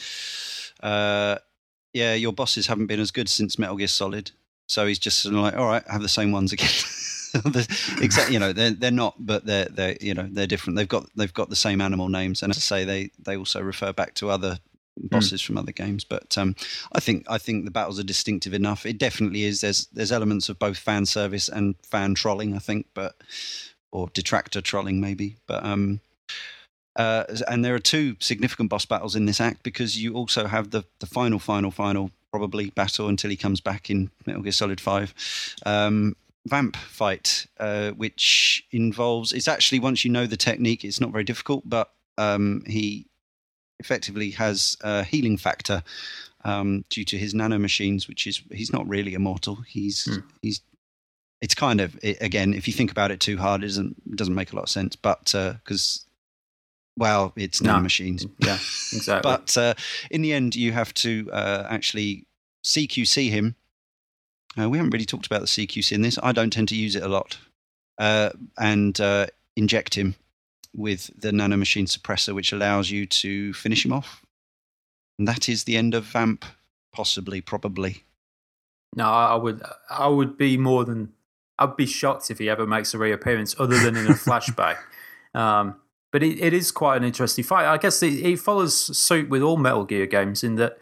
uh, 0.83 1.37
yeah 1.93 2.13
your 2.13 2.33
bosses 2.33 2.67
haven't 2.67 2.87
been 2.87 2.99
as 2.99 3.11
good 3.11 3.29
since 3.29 3.59
metal 3.59 3.75
gear 3.75 3.87
solid. 3.87 4.31
So 4.67 4.87
he's 4.87 4.99
just 4.99 5.19
sort 5.19 5.35
of 5.35 5.41
like 5.41 5.57
all 5.57 5.67
right 5.67 5.83
have 5.87 6.01
the 6.01 6.09
same 6.09 6.31
ones 6.31 6.53
again. 6.53 6.69
Exactly 8.01 8.33
you 8.33 8.39
know 8.39 8.51
they're, 8.51 8.71
they're 8.71 8.91
not 8.91 9.15
but 9.17 9.45
they're 9.45 9.65
they're 9.65 9.95
you 10.01 10.13
know 10.13 10.27
they're 10.29 10.47
different. 10.47 10.75
They've 10.75 10.87
got 10.87 11.05
they've 11.15 11.33
got 11.33 11.49
the 11.49 11.55
same 11.55 11.79
animal 11.79 12.09
names. 12.09 12.43
And 12.43 12.51
as 12.51 12.57
i 12.57 12.59
say 12.59 12.83
they 12.83 13.11
they 13.19 13.37
also 13.37 13.61
refer 13.61 13.93
back 13.93 14.15
to 14.15 14.29
other 14.29 14.59
bosses 14.97 15.41
from 15.41 15.57
other 15.57 15.71
games. 15.71 16.03
But 16.03 16.37
um 16.37 16.55
i 16.91 16.99
think 16.99 17.25
i 17.29 17.37
think 17.37 17.63
the 17.63 17.71
battles 17.71 17.99
are 17.99 18.03
distinctive 18.03 18.53
enough. 18.53 18.85
It 18.85 18.97
definitely 18.97 19.43
is. 19.43 19.61
There's 19.61 19.87
there's 19.87 20.11
elements 20.11 20.49
of 20.49 20.59
both 20.59 20.77
fan 20.77 21.05
service 21.05 21.47
and 21.47 21.75
fan 21.83 22.15
trolling 22.15 22.53
i 22.55 22.59
think 22.59 22.87
but 22.93 23.15
or 23.91 24.09
detractor 24.13 24.61
trolling 24.61 24.99
maybe. 24.99 25.37
But 25.47 25.63
um 25.65 26.01
uh, 26.95 27.23
and 27.47 27.63
there 27.63 27.73
are 27.75 27.79
two 27.79 28.15
significant 28.19 28.69
boss 28.69 28.85
battles 28.85 29.15
in 29.15 29.25
this 29.25 29.39
act 29.41 29.63
because 29.63 30.01
you 30.01 30.13
also 30.13 30.47
have 30.47 30.71
the, 30.71 30.83
the 30.99 31.05
final, 31.05 31.39
final, 31.39 31.71
final, 31.71 32.11
probably 32.31 32.69
battle 32.71 33.07
until 33.07 33.29
he 33.29 33.37
comes 33.37 33.61
back 33.61 33.89
in 33.89 34.09
Metal 34.25 34.41
Gear 34.41 34.51
Solid 34.51 34.79
5. 34.81 35.13
Um, 35.65 36.15
vamp 36.47 36.75
fight, 36.75 37.45
uh, 37.59 37.91
which 37.91 38.65
involves, 38.71 39.31
it's 39.31 39.47
actually, 39.47 39.79
once 39.79 40.03
you 40.03 40.11
know 40.11 40.25
the 40.25 40.37
technique, 40.37 40.83
it's 40.83 40.99
not 40.99 41.11
very 41.11 41.23
difficult, 41.23 41.61
but 41.69 41.91
um, 42.17 42.63
he 42.67 43.05
effectively 43.79 44.31
has 44.31 44.77
a 44.81 45.03
healing 45.03 45.37
factor 45.37 45.83
um, 46.43 46.83
due 46.89 47.05
to 47.05 47.17
his 47.17 47.33
nanomachines, 47.33 48.07
which 48.07 48.25
is, 48.27 48.41
he's 48.51 48.73
not 48.73 48.87
really 48.87 49.13
immortal. 49.13 49.57
He's, 49.67 50.05
Hmm. 50.05 50.27
he's, 50.41 50.61
it's 51.41 51.55
kind 51.55 51.79
of, 51.81 51.97
it, 52.03 52.17
again, 52.21 52.53
if 52.53 52.67
you 52.67 52.73
think 52.73 52.91
about 52.91 53.11
it 53.11 53.19
too 53.19 53.37
hard, 53.37 53.63
it 53.63 53.67
doesn't, 53.67 53.95
it 54.09 54.15
doesn't 54.15 54.35
make 54.35 54.51
a 54.51 54.55
lot 54.55 54.63
of 54.63 54.69
sense, 54.69 54.95
but 54.95 55.33
because 55.63 56.05
well, 56.97 57.33
it's 57.35 57.61
No. 57.61 57.73
nanomachines. 57.73 58.29
Yeah, 58.39 58.55
exactly. 58.93 59.29
But 59.31 59.57
uh, 59.57 59.73
in 60.09 60.21
the 60.21 60.33
end, 60.33 60.55
you 60.55 60.71
have 60.71 60.93
to 60.95 61.29
uh, 61.31 61.67
actually 61.69 62.25
CQC 62.63 63.29
him. 63.29 63.55
Uh, 64.59 64.69
we 64.69 64.77
haven't 64.77 64.91
really 64.91 65.05
talked 65.05 65.25
about 65.25 65.41
the 65.41 65.47
CQC 65.47 65.91
in 65.93 66.01
this. 66.01 66.19
I 66.21 66.31
don't 66.31 66.51
tend 66.51 66.67
to 66.69 66.75
use 66.75 66.95
it 66.95 67.03
a 67.03 67.07
lot. 67.07 67.37
Uh, 67.97 68.31
and 68.57 68.99
uh, 68.99 69.27
inject 69.55 69.93
him 69.95 70.15
with 70.75 71.09
the 71.19 71.31
nanomachine 71.31 71.85
suppressor, 71.87 72.33
which 72.33 72.51
allows 72.51 72.89
you 72.89 73.05
to 73.05 73.53
finish 73.53 73.85
him 73.85 73.93
off. 73.93 74.23
And 75.19 75.27
that 75.27 75.47
is 75.47 75.63
the 75.65 75.77
end 75.77 75.93
of 75.93 76.05
Vamp, 76.05 76.45
possibly, 76.93 77.41
probably. 77.41 78.03
No, 78.95 79.05
I 79.05 79.27
I 79.27 79.35
would. 79.35 79.61
I 79.89 80.07
would 80.07 80.37
be 80.37 80.57
more 80.57 80.83
than. 80.83 81.13
I'd 81.59 81.77
be 81.77 81.85
shocked 81.85 82.31
if 82.31 82.39
he 82.39 82.49
ever 82.49 82.65
makes 82.65 82.93
a 82.93 82.97
reappearance, 82.97 83.55
other 83.59 83.77
than 83.79 83.95
in 83.95 84.07
a 84.07 84.09
flashback. 84.25 84.77
Um, 85.35 85.75
But 86.11 86.23
it, 86.23 86.39
it 86.41 86.53
is 86.53 86.71
quite 86.71 86.97
an 86.97 87.03
interesting 87.03 87.43
fight. 87.43 87.65
I 87.65 87.77
guess 87.77 88.03
it, 88.03 88.13
it 88.13 88.39
follows 88.39 88.97
suit 88.97 89.29
with 89.29 89.41
all 89.41 89.57
Metal 89.57 89.85
Gear 89.85 90.05
games 90.05 90.43
in 90.43 90.55
that 90.55 90.77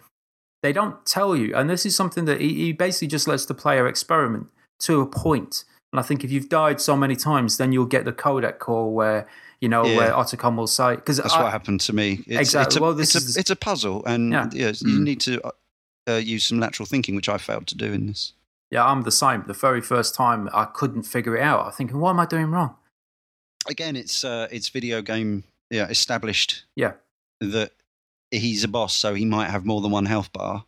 they 0.63 0.73
don't 0.73 1.05
tell 1.05 1.35
you, 1.35 1.55
and 1.55 1.69
this 1.69 1.85
is 1.85 1.95
something 1.95 2.25
that 2.25 2.41
he, 2.41 2.53
he 2.55 2.73
basically 2.73 3.07
just 3.07 3.27
lets 3.27 3.45
the 3.45 3.53
player 3.53 3.87
experiment 3.87 4.47
to 4.79 5.01
a 5.01 5.05
point. 5.05 5.63
And 5.93 5.99
I 5.99 6.03
think 6.03 6.23
if 6.23 6.31
you've 6.31 6.49
died 6.49 6.81
so 6.81 6.95
many 6.95 7.15
times, 7.15 7.57
then 7.57 7.71
you'll 7.71 7.85
get 7.85 8.05
the 8.05 8.11
codec 8.13 8.59
call 8.59 8.91
where 8.93 9.27
you 9.61 9.69
know 9.69 9.85
Yeah. 9.85 9.97
where 9.97 10.11
Otacon 10.11 10.55
will 10.55 10.67
say 10.67 10.95
because 10.95 11.17
That's 11.17 11.35
what 11.35 11.51
happened 11.51 11.81
to 11.81 11.93
me. 11.93 12.23
It's, 12.27 12.39
Exactly. 12.39 12.67
It's 12.67 12.75
a, 12.77 12.81
Well, 12.81 12.93
this 12.93 13.15
it's, 13.15 13.25
is- 13.25 13.37
a, 13.37 13.39
it's 13.39 13.49
a 13.51 13.55
puzzle, 13.55 14.03
and 14.05 14.31
Yeah. 14.31 14.49
yeah. 14.53 14.67
you 14.67 14.99
Mm. 14.99 15.03
need 15.03 15.19
to 15.21 15.41
uh, 15.45 15.51
uh, 16.09 16.13
use 16.15 16.43
some 16.45 16.59
lateral 16.59 16.85
thinking, 16.87 17.15
which 17.15 17.29
I 17.29 17.37
failed 17.37 17.67
to 17.67 17.77
do 17.77 17.91
in 17.93 18.07
this. 18.07 18.33
Yeah, 18.71 18.85
I'm 18.85 19.01
the 19.03 19.11
same. 19.11 19.43
The 19.47 19.53
very 19.53 19.81
first 19.81 20.13
time 20.15 20.49
I 20.53 20.65
couldn't 20.65 21.03
figure 21.03 21.35
it 21.37 21.41
out. 21.41 21.65
I'm 21.65 21.71
thinking, 21.71 21.99
what 21.99 22.11
am 22.11 22.19
I 22.19 22.25
doing 22.25 22.47
wrong? 22.51 22.75
Again, 23.69 23.95
it's 23.95 24.23
uh, 24.25 24.47
it's 24.51 24.69
video 24.69 25.01
game 25.01 25.43
yeah 25.69 25.87
established 25.87 26.65
Yeah. 26.75 26.93
that 27.39 27.71
he's 28.31 28.63
a 28.63 28.67
boss, 28.67 28.95
so 28.95 29.13
he 29.13 29.25
might 29.25 29.49
have 29.49 29.65
more 29.65 29.81
than 29.81 29.91
one 29.91 30.05
health 30.07 30.33
bar. 30.33 30.65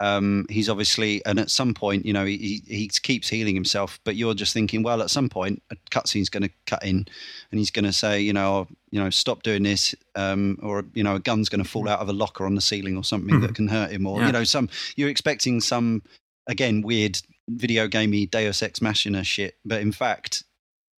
Um, 0.00 0.46
he's 0.48 0.68
obviously, 0.68 1.20
and 1.26 1.40
at 1.40 1.50
some 1.50 1.74
point, 1.74 2.06
you 2.06 2.12
know, 2.12 2.24
he, 2.24 2.62
he 2.68 2.86
keeps 3.02 3.28
healing 3.28 3.56
himself, 3.56 3.98
but 4.04 4.14
you're 4.14 4.34
just 4.34 4.54
thinking, 4.54 4.84
well, 4.84 5.02
at 5.02 5.10
some 5.10 5.28
point, 5.28 5.60
a 5.72 5.76
cutscene's 5.90 6.28
going 6.28 6.44
to 6.44 6.50
cut 6.66 6.84
in, 6.84 7.04
and 7.50 7.58
he's 7.58 7.72
going 7.72 7.84
to 7.84 7.92
say, 7.92 8.20
you 8.20 8.32
know, 8.32 8.68
you 8.92 9.02
know, 9.02 9.10
stop 9.10 9.42
doing 9.42 9.64
this, 9.64 9.96
um, 10.14 10.56
or 10.62 10.84
you 10.94 11.02
know, 11.02 11.16
a 11.16 11.18
gun's 11.20 11.48
going 11.48 11.62
to 11.64 11.68
fall 11.68 11.88
out 11.88 11.98
of 11.98 12.08
a 12.08 12.12
locker 12.12 12.46
on 12.46 12.54
the 12.54 12.60
ceiling 12.60 12.96
or 12.96 13.02
something 13.02 13.40
that 13.40 13.56
can 13.56 13.66
hurt 13.66 13.90
him, 13.90 14.06
or 14.06 14.20
Yeah. 14.20 14.26
you 14.26 14.32
know, 14.32 14.44
some 14.44 14.68
you're 14.94 15.08
expecting 15.08 15.60
some 15.60 16.04
again 16.46 16.82
weird 16.82 17.20
video 17.48 17.88
gamey 17.88 18.26
Deus 18.26 18.62
Ex 18.62 18.80
Machina 18.80 19.24
shit, 19.24 19.56
but 19.64 19.80
in 19.82 19.90
fact, 19.90 20.44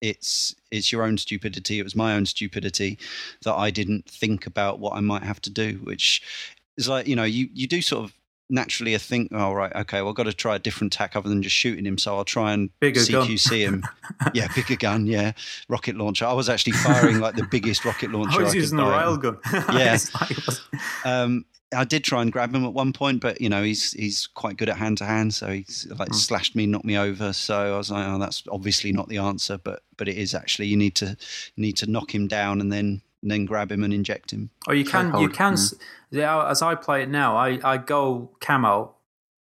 it's 0.03 0.55
it's 0.71 0.93
your 0.93 1.03
own 1.03 1.19
stupidity. 1.19 1.79
It 1.79 1.83
was 1.85 1.97
my 1.97 2.15
own 2.15 2.27
stupidity 2.27 2.99
that 3.45 3.55
I 3.55 3.71
didn't 3.71 4.07
think 4.07 4.47
about 4.47 4.79
what 4.79 4.95
I 4.95 5.01
might 5.01 5.23
have 5.23 5.41
to 5.43 5.51
do, 5.51 5.81
which 5.83 6.23
is 6.77 6.89
like 6.89 7.07
you 7.07 7.17
know 7.17 7.25
you 7.25 7.49
you 7.53 7.67
do 7.67 7.83
sort 7.83 8.05
of 8.05 8.13
naturally 8.53 8.97
I 8.97 8.99
think, 8.99 9.31
oh 9.33 9.53
right, 9.53 9.73
okay, 9.77 10.01
well 10.01 10.11
I've 10.11 10.17
got 10.17 10.25
to 10.25 10.33
try 10.33 10.57
a 10.57 10.59
different 10.59 10.93
tack 10.93 11.15
other 11.15 11.29
than 11.29 11.41
just 11.43 11.55
shooting 11.55 11.85
him, 11.87 11.99
so 11.99 12.17
I'll 12.17 12.25
try 12.25 12.53
and 12.53 12.69
Bigger 12.81 13.01
gun. 13.07 13.29
CQC 13.29 13.59
him. 13.59 13.85
yeah, 14.35 14.49
bigger 14.57 14.75
gun, 14.77 15.07
yeah, 15.07 15.33
rocket 15.69 15.95
launcher. 15.97 16.25
I 16.27 16.33
was 16.33 16.49
actually 16.49 16.73
firing 16.73 17.21
like 17.21 17.37
the 17.37 17.45
biggest 17.45 17.85
rocket 17.85 18.11
launcher. 18.13 18.41
I 18.41 18.43
was 18.43 18.53
could 18.53 18.61
using 18.63 18.79
the 18.79 18.85
buy. 18.85 19.05
railgun. 19.05 19.39
Yeah. 19.79 19.95
It's 19.95 20.13
like- 20.21 20.31
it 20.33 20.47
was- 20.47 20.61
Um, 21.05 21.45
I 21.75 21.85
did 21.85 22.03
try 22.03 22.21
and 22.23 22.33
grab 22.33 22.55
him 22.55 22.65
at 22.65 22.73
one 22.73 22.93
point, 22.93 23.21
but 23.21 23.41
you 23.41 23.49
know 23.49 23.63
he's 23.63 23.93
he's 23.93 24.27
quite 24.27 24.57
good 24.57 24.69
at 24.69 24.77
hand 24.77 24.99
to 24.99 25.05
hand, 25.05 25.35
so 25.35 25.49
he's 25.49 25.87
like 25.99 26.09
Mm. 26.11 26.15
slashed 26.15 26.57
me, 26.57 26.67
knocked 26.67 26.85
me 26.85 26.97
over. 26.99 27.33
So 27.33 27.75
I 27.75 27.79
was 27.79 27.91
like, 27.91 28.07
oh, 28.07 28.19
that's 28.19 28.43
obviously 28.51 28.93
not 28.93 29.09
the 29.09 29.19
answer, 29.19 29.59
but 29.59 29.83
but 29.97 30.09
it 30.09 30.17
is 30.17 30.35
actually. 30.35 30.67
You 30.67 30.77
need 30.77 30.95
to 30.97 31.17
you 31.55 31.63
need 31.63 31.77
to 31.79 31.91
knock 31.91 32.15
him 32.15 32.27
down 32.29 32.61
and 32.61 32.73
then 32.73 33.03
and 33.23 33.31
then 33.31 33.45
grab 33.45 33.71
him 33.71 33.85
and 33.85 33.93
inject 33.93 34.33
him. 34.33 34.51
Oh, 34.67 34.73
you 34.73 34.85
can, 34.85 35.15
you 35.21 35.29
can. 35.29 35.57
yeah. 36.11 36.23
Yeah, 36.23 36.49
as 36.51 36.63
I 36.63 36.75
play 36.75 37.03
it 37.03 37.09
now, 37.11 37.37
I, 37.37 37.61
I 37.63 37.77
go 37.77 38.31
camo. 38.41 38.95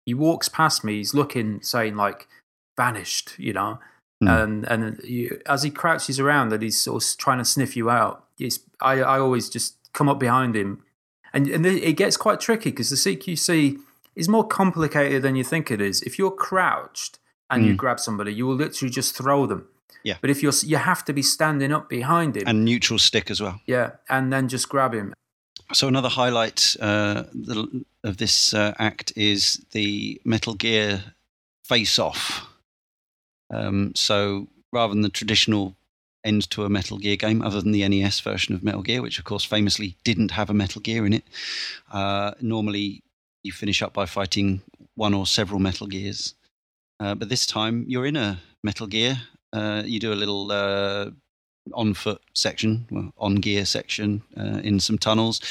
He 0.05 0.13
walks 0.13 0.49
past 0.49 0.83
me. 0.83 0.97
He's 0.97 1.13
looking, 1.15 1.61
saying 1.63 1.95
like, 1.95 2.27
"vanished," 2.77 3.33
you 3.39 3.53
know, 3.53 3.79
and 4.21 4.65
and 4.67 4.99
you, 5.03 5.39
as 5.45 5.63
he 5.63 5.71
crouches 5.71 6.19
around, 6.19 6.49
that 6.49 6.61
he's 6.61 6.77
sort 6.79 7.03
of 7.03 7.17
trying 7.17 7.37
to 7.39 7.45
sniff 7.45 7.75
you 7.77 7.89
out. 7.89 8.25
It's, 8.37 8.59
I 8.81 8.99
I 9.01 9.19
always 9.19 9.49
just 9.49 9.75
come 9.93 10.09
up 10.09 10.19
behind 10.19 10.55
him, 10.55 10.83
and 11.33 11.47
and 11.47 11.65
it 11.65 11.93
gets 11.93 12.17
quite 12.17 12.39
tricky 12.39 12.69
because 12.71 12.89
the 12.89 12.95
CQC 12.95 13.79
is 14.15 14.27
more 14.27 14.47
complicated 14.47 15.21
than 15.21 15.35
you 15.35 15.43
think 15.43 15.71
it 15.71 15.79
is. 15.81 16.01
If 16.01 16.17
you're 16.19 16.31
crouched 16.31 17.19
and 17.49 17.63
you 17.65 17.71
Hmm. 17.71 17.77
grab 17.77 17.99
somebody, 17.99 18.33
you 18.33 18.45
will 18.47 18.55
literally 18.55 18.91
just 18.91 19.15
throw 19.15 19.45
them. 19.45 19.67
Yeah. 20.03 20.17
But 20.21 20.29
if 20.29 20.41
you're, 20.41 20.53
you 20.63 20.77
have 20.77 21.03
to 21.05 21.13
be 21.13 21.21
standing 21.21 21.73
up 21.73 21.89
behind 21.89 22.35
him. 22.37 22.43
And 22.47 22.63
neutral 22.65 22.99
stick 22.99 23.29
as 23.29 23.41
well. 23.41 23.59
yeah, 23.65 23.91
and 24.07 24.31
then 24.31 24.47
just 24.47 24.69
grab 24.69 24.93
him. 24.93 25.13
So 25.73 25.87
another 25.87 26.09
highlight 26.09 26.75
uh, 26.81 27.23
of 28.03 28.17
this 28.17 28.53
uh, 28.53 28.73
act 28.79 29.13
is 29.15 29.63
the 29.71 30.19
Metal 30.25 30.55
Gear 30.55 31.03
face-off. 31.63 32.47
Um, 33.53 33.93
so 33.95 34.47
rather 34.71 34.93
than 34.93 35.01
the 35.01 35.09
traditional 35.09 35.75
end 36.23 36.49
to 36.51 36.65
a 36.65 36.69
Metal 36.69 36.97
Gear 36.97 37.15
game, 37.15 37.41
other 37.41 37.61
than 37.61 37.71
the 37.71 37.87
NES 37.87 38.19
version 38.19 38.55
of 38.55 38.63
Metal 38.63 38.81
Gear, 38.81 39.01
which 39.01 39.19
of 39.19 39.25
course 39.25 39.43
famously 39.43 39.95
didn't 40.03 40.31
have 40.31 40.49
a 40.49 40.53
Metal 40.53 40.81
Gear 40.81 41.05
in 41.05 41.13
it, 41.13 41.23
uh, 41.91 42.31
normally 42.41 43.03
you 43.43 43.51
finish 43.51 43.81
up 43.81 43.93
by 43.93 44.05
fighting 44.05 44.61
one 44.95 45.13
or 45.13 45.25
several 45.25 45.59
Metal 45.59 45.87
Gears. 45.87 46.35
Uh, 46.99 47.15
but 47.15 47.29
this 47.29 47.45
time 47.45 47.85
you're 47.87 48.05
in 48.05 48.15
a 48.15 48.39
Metal 48.63 48.87
Gear. 48.87 49.21
Uh, 49.51 49.81
you 49.85 49.99
do 49.99 50.13
a 50.13 50.15
little 50.15 50.51
uh, 50.51 51.09
on 51.73 51.93
foot 51.93 52.21
section, 52.33 52.85
well, 52.91 53.13
on 53.17 53.35
gear 53.35 53.65
section 53.65 54.21
uh, 54.37 54.59
in 54.63 54.79
some 54.79 54.97
tunnels, 54.97 55.41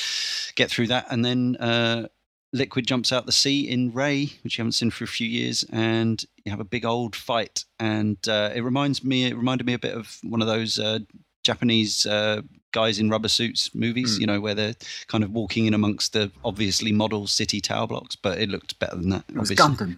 get 0.54 0.70
through 0.70 0.86
that, 0.88 1.06
and 1.10 1.24
then 1.24 1.56
uh, 1.56 2.06
Liquid 2.52 2.86
jumps 2.86 3.12
out 3.12 3.26
the 3.26 3.32
sea 3.32 3.68
in 3.68 3.92
Ray, 3.92 4.30
which 4.42 4.56
you 4.56 4.62
haven't 4.62 4.72
seen 4.72 4.90
for 4.90 5.04
a 5.04 5.08
few 5.08 5.28
years, 5.28 5.64
and 5.70 6.24
you 6.44 6.50
have 6.50 6.60
a 6.60 6.64
big 6.64 6.84
old 6.84 7.14
fight. 7.14 7.64
And 7.78 8.16
uh, 8.28 8.50
it 8.54 8.62
reminds 8.62 9.04
me, 9.04 9.26
it 9.26 9.36
reminded 9.36 9.66
me 9.66 9.74
a 9.74 9.78
bit 9.78 9.94
of 9.94 10.18
one 10.22 10.40
of 10.40 10.48
those 10.48 10.78
uh, 10.78 11.00
Japanese 11.44 12.06
uh, 12.06 12.40
guys 12.72 12.98
in 12.98 13.10
rubber 13.10 13.28
suits 13.28 13.74
movies, 13.74 14.16
Mm. 14.16 14.20
you 14.20 14.26
know, 14.26 14.40
where 14.40 14.54
they're 14.54 14.74
kind 15.08 15.24
of 15.24 15.30
walking 15.30 15.66
in 15.66 15.74
amongst 15.74 16.12
the 16.14 16.30
obviously 16.44 16.92
model 16.92 17.26
city 17.26 17.60
tower 17.60 17.86
blocks, 17.86 18.16
but 18.16 18.38
it 18.38 18.48
looked 18.48 18.78
better 18.78 18.96
than 18.96 19.10
that. 19.10 19.24
It 19.28 19.36
was 19.36 19.50
obviously. 19.50 19.86
Gundam. 19.86 19.96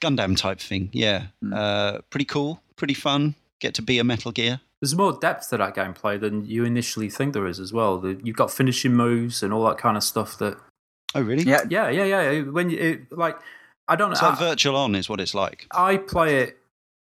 Gundam 0.00 0.36
type 0.36 0.60
thing, 0.60 0.90
yeah. 0.92 1.26
Mm. 1.42 1.54
Uh, 1.56 2.00
pretty 2.10 2.24
cool, 2.26 2.60
pretty 2.76 2.94
fun. 2.94 3.34
Get 3.60 3.74
to 3.74 3.82
be 3.82 3.98
a 3.98 4.04
Metal 4.04 4.30
Gear. 4.30 4.60
There's 4.80 4.94
more 4.94 5.12
depth 5.18 5.50
to 5.50 5.56
that 5.56 5.74
gameplay 5.74 6.20
than 6.20 6.44
you 6.46 6.64
initially 6.64 7.10
think 7.10 7.34
there 7.34 7.48
is 7.48 7.58
as 7.58 7.72
well. 7.72 7.98
The, 7.98 8.20
you've 8.22 8.36
got 8.36 8.52
finishing 8.52 8.94
moves 8.94 9.42
and 9.42 9.52
all 9.52 9.64
that 9.66 9.78
kind 9.78 9.96
of 9.96 10.04
stuff. 10.04 10.38
That 10.38 10.56
Oh, 11.14 11.22
really? 11.22 11.44
Yeah, 11.44 11.62
yeah, 11.70 11.88
yeah, 11.90 12.30
yeah. 12.30 12.42
When 12.42 12.70
you 12.70 12.78
it, 12.78 13.12
like, 13.16 13.36
I 13.86 13.96
don't 13.96 14.10
know. 14.12 14.18
like 14.28 14.38
virtual 14.38 14.76
on 14.76 14.94
is 14.94 15.08
what 15.08 15.20
it's 15.20 15.34
like. 15.34 15.66
I 15.72 15.96
play 15.96 16.42
it. 16.42 16.58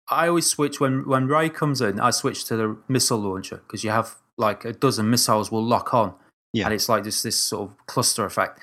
I 0.09 0.29
always 0.29 0.47
switch 0.47 0.79
when 0.79 1.05
when 1.07 1.27
Ray 1.27 1.49
comes 1.49 1.81
in. 1.81 1.99
I 1.99 2.11
switch 2.11 2.45
to 2.45 2.55
the 2.55 2.77
missile 2.87 3.17
launcher 3.17 3.57
because 3.67 3.83
you 3.83 3.89
have 3.89 4.15
like 4.37 4.63
a 4.63 4.71
dozen 4.71 5.09
missiles 5.09 5.51
will 5.51 5.63
lock 5.63 5.93
on, 5.93 6.13
Yeah. 6.53 6.65
and 6.65 6.73
it's 6.73 6.87
like 6.87 7.03
just 7.03 7.23
this 7.23 7.35
sort 7.37 7.69
of 7.71 7.87
cluster 7.87 8.23
effect. 8.23 8.59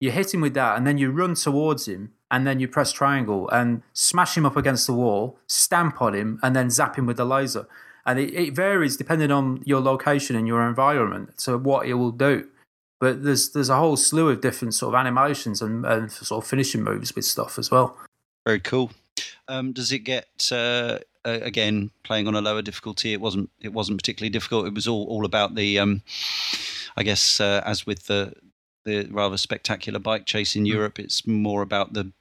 You 0.00 0.10
hit 0.10 0.34
him 0.34 0.42
with 0.42 0.52
that, 0.54 0.76
and 0.76 0.86
then 0.86 0.98
you 0.98 1.10
run 1.10 1.34
towards 1.34 1.88
him, 1.88 2.12
and 2.30 2.46
then 2.46 2.60
you 2.60 2.68
press 2.68 2.92
triangle 2.92 3.48
and 3.48 3.82
smash 3.94 4.36
him 4.36 4.44
up 4.44 4.56
against 4.56 4.86
the 4.86 4.92
wall, 4.92 5.38
stamp 5.46 6.02
on 6.02 6.14
him, 6.14 6.38
and 6.42 6.54
then 6.54 6.68
zap 6.68 6.96
him 6.98 7.06
with 7.06 7.16
the 7.16 7.24
laser. 7.24 7.66
And 8.04 8.18
it, 8.18 8.34
it 8.34 8.54
varies 8.54 8.96
depending 8.98 9.30
on 9.30 9.62
your 9.64 9.80
location 9.80 10.36
and 10.36 10.46
your 10.46 10.68
environment 10.68 11.38
to 11.38 11.56
what 11.56 11.86
it 11.86 11.94
will 11.94 12.12
do. 12.12 12.48
But 13.00 13.22
there's 13.24 13.52
there's 13.52 13.68
a 13.68 13.76
whole 13.76 13.96
slew 13.96 14.30
of 14.30 14.40
different 14.40 14.74
sort 14.74 14.94
of 14.94 14.98
animations 14.98 15.60
and, 15.60 15.84
and 15.84 16.10
sort 16.10 16.42
of 16.42 16.48
finishing 16.48 16.82
moves 16.82 17.14
with 17.14 17.24
stuff 17.24 17.58
as 17.58 17.70
well. 17.70 17.96
Very 18.46 18.60
cool. 18.60 18.90
Um, 19.48 19.72
does 19.72 19.92
it 19.92 20.00
get 20.00 20.50
uh, 20.50 20.98
again 21.24 21.90
playing 22.04 22.26
on 22.26 22.34
a 22.34 22.40
lower 22.40 22.62
difficulty? 22.62 23.12
It 23.12 23.20
wasn't. 23.20 23.50
It 23.60 23.72
wasn't 23.72 23.98
particularly 23.98 24.30
difficult. 24.30 24.66
It 24.66 24.74
was 24.74 24.88
all 24.88 25.06
all 25.06 25.24
about 25.24 25.54
the. 25.54 25.78
Um, 25.78 26.02
I 26.96 27.02
guess 27.02 27.40
uh, 27.40 27.62
as 27.66 27.86
with 27.86 28.06
the 28.06 28.32
the 28.84 29.06
rather 29.10 29.36
spectacular 29.36 29.98
bike 29.98 30.24
chase 30.24 30.56
in 30.56 30.64
Europe, 30.64 30.98
it's 30.98 31.26
more 31.26 31.62
about 31.62 31.92
the 31.92 32.12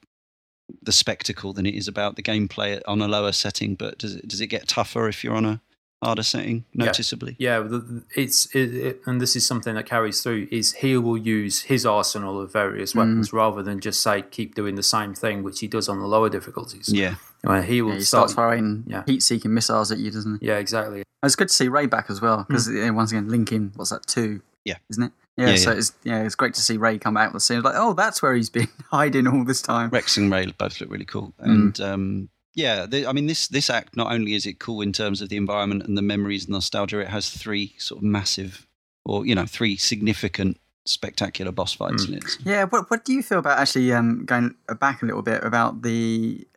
the 0.82 0.92
spectacle 0.92 1.54
than 1.54 1.66
it 1.66 1.76
is 1.76 1.88
about 1.88 2.16
the 2.16 2.24
gameplay 2.24 2.82
on 2.88 3.02
a 3.02 3.08
lower 3.08 3.32
setting. 3.32 3.76
But 3.76 4.00
does 4.00 4.16
it 4.16 4.28
does 4.28 4.42
it 4.42 4.48
get 4.48 4.68
tougher 4.68 5.08
if 5.08 5.24
you're 5.24 5.36
on 5.36 5.46
a 5.46 5.62
harder 6.04 6.24
setting 6.24 6.66
noticeably? 6.74 7.36
Yeah, 7.40 7.60
the- 7.60 7.80
the- 7.80 8.04
it's 8.16 8.48
it, 8.56 8.74
it, 8.76 9.02
and 9.06 9.20
this 9.22 9.36
is 9.36 9.46
something 9.46 9.76
that 9.76 9.86
carries 9.86 10.22
through. 10.22 10.48
Is 10.52 10.74
he 10.74 10.98
will 10.98 11.18
use 11.18 11.62
his 11.64 11.86
arsenal 11.86 12.40
of 12.42 12.52
various 12.52 12.94
weapons 12.96 13.32
rather 13.34 13.64
than 13.64 13.80
just 13.80 14.02
say 14.02 14.22
keep 14.24 14.56
doing 14.56 14.76
the 14.76 14.84
same 14.84 15.14
thing, 15.14 15.44
which 15.44 15.60
he 15.60 15.68
does 15.68 15.88
on 15.90 16.00
the 16.00 16.08
lower 16.08 16.30
difficulties. 16.30 16.90
Yeah. 16.92 17.16
Well, 17.44 17.62
he 17.62 17.82
will 17.82 17.92
yeah 17.92 17.96
he 17.98 18.02
start. 18.04 18.30
starts 18.30 18.34
firing 18.34 18.84
yeah. 18.88 19.04
heat-seeking 19.06 19.54
missiles 19.54 19.92
at 19.92 20.00
you, 20.00 20.10
doesn't 20.12 20.40
he? 20.42 20.48
yeah, 20.48 20.58
exactly. 20.58 21.04
It's 21.24 21.36
good 21.36 21.48
to 21.50 21.54
see 21.54 21.68
Ray 21.68 21.86
back 21.86 22.10
as 22.10 22.20
well 22.22 22.46
because 22.48 22.68
once 22.70 23.12
again, 23.12 23.30
Linkin, 23.30 23.72
what's 23.76 23.92
that 23.92 24.06
two? 24.08 24.42
Yeah. 24.64 24.76
isn't 24.90 25.04
it? 25.04 25.12
Yeah, 25.38 25.50
Yeah, 25.50 25.56
so 25.58 25.72
yeah. 25.72 25.78
it's 25.78 25.94
yeah, 26.04 26.24
it's 26.24 26.36
great 26.36 26.54
to 26.56 26.62
see 26.62 26.78
Ray 26.78 26.98
come 26.98 27.18
out 27.18 27.28
of 27.28 27.34
the 27.34 27.40
scene. 27.40 27.62
Like, 27.62 27.76
oh, 27.78 27.94
that's 27.94 28.22
where 28.22 28.34
he's 28.36 28.50
been 28.50 28.68
hiding 28.92 29.28
all 29.28 29.44
this 29.44 29.62
time. 29.62 29.90
Rex 29.92 30.18
and 30.18 30.32
Ray 30.32 30.46
both 30.58 30.80
look 30.82 30.90
really 30.90 31.06
cool, 31.06 31.34
Mm. 31.42 31.46
and 31.46 31.80
um, 31.82 32.30
yeah, 32.56 32.86
the, 32.86 33.06
I 33.06 33.12
mean 33.14 33.28
this 33.28 33.48
this 33.48 33.70
act 33.70 33.96
not 33.96 34.12
only 34.12 34.34
is 34.34 34.46
it 34.46 34.60
cool 34.60 34.82
in 34.82 34.92
terms 34.94 35.22
of 35.22 35.30
the 35.30 35.38
environment 35.38 35.84
and 35.84 35.98
the 35.98 36.02
memories 36.02 36.46
and 36.46 36.54
nostalgia, 36.54 37.00
it 37.00 37.10
has 37.10 37.30
three 37.30 37.76
sort 37.78 38.00
of 38.00 38.04
massive, 38.04 38.66
or 39.06 39.26
you 39.26 39.36
know, 39.36 39.46
three 39.46 39.76
significant, 39.78 40.58
spectacular 40.86 41.52
boss 41.52 41.74
fights 41.74 42.06
Mm. 42.06 42.10
in 42.10 42.14
it. 42.16 42.24
Yeah, 42.46 42.64
what 42.66 42.90
what 42.90 43.06
do 43.06 43.14
you 43.14 43.22
feel 43.22 43.40
about 43.40 43.60
actually 43.60 43.92
um, 43.94 44.26
going 44.26 44.56
back 44.80 45.02
a 45.02 45.06
little 45.06 45.22
bit 45.22 45.44
about 45.44 45.82
the 45.84 46.48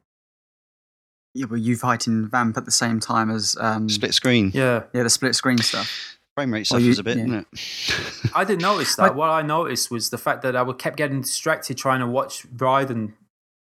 yeah, 1.34 1.46
well, 1.46 1.58
you 1.58 1.76
fighting 1.76 2.26
Vamp 2.28 2.56
at 2.56 2.64
the 2.64 2.70
same 2.70 3.00
time 3.00 3.30
as 3.30 3.56
um, 3.60 3.88
Split 3.88 4.14
screen, 4.14 4.50
Yeah, 4.54 4.84
yeah, 4.92 5.02
the 5.02 5.10
split 5.10 5.34
screen 5.34 5.58
stuff. 5.58 6.18
frame 6.34 6.52
rate 6.52 6.68
Well, 6.70 6.80
suffers 6.80 6.96
you- 6.96 7.00
a 7.00 7.04
bit, 7.04 7.18
yeah. 7.18 7.24
doesn't 7.24 7.46
it? 7.52 8.30
I 8.34 8.44
didn't 8.44 8.62
notice 8.62 8.96
that. 8.96 9.14
what 9.14 9.28
I 9.30 9.42
noticed 9.42 9.90
was 9.90 10.10
the 10.10 10.18
fact 10.18 10.42
that 10.42 10.56
I 10.56 10.62
would 10.62 10.78
kept 10.78 10.96
getting 10.96 11.20
distracted 11.20 11.76
trying 11.76 12.00
to 12.00 12.06
watch 12.06 12.46
Raiden 12.56 13.12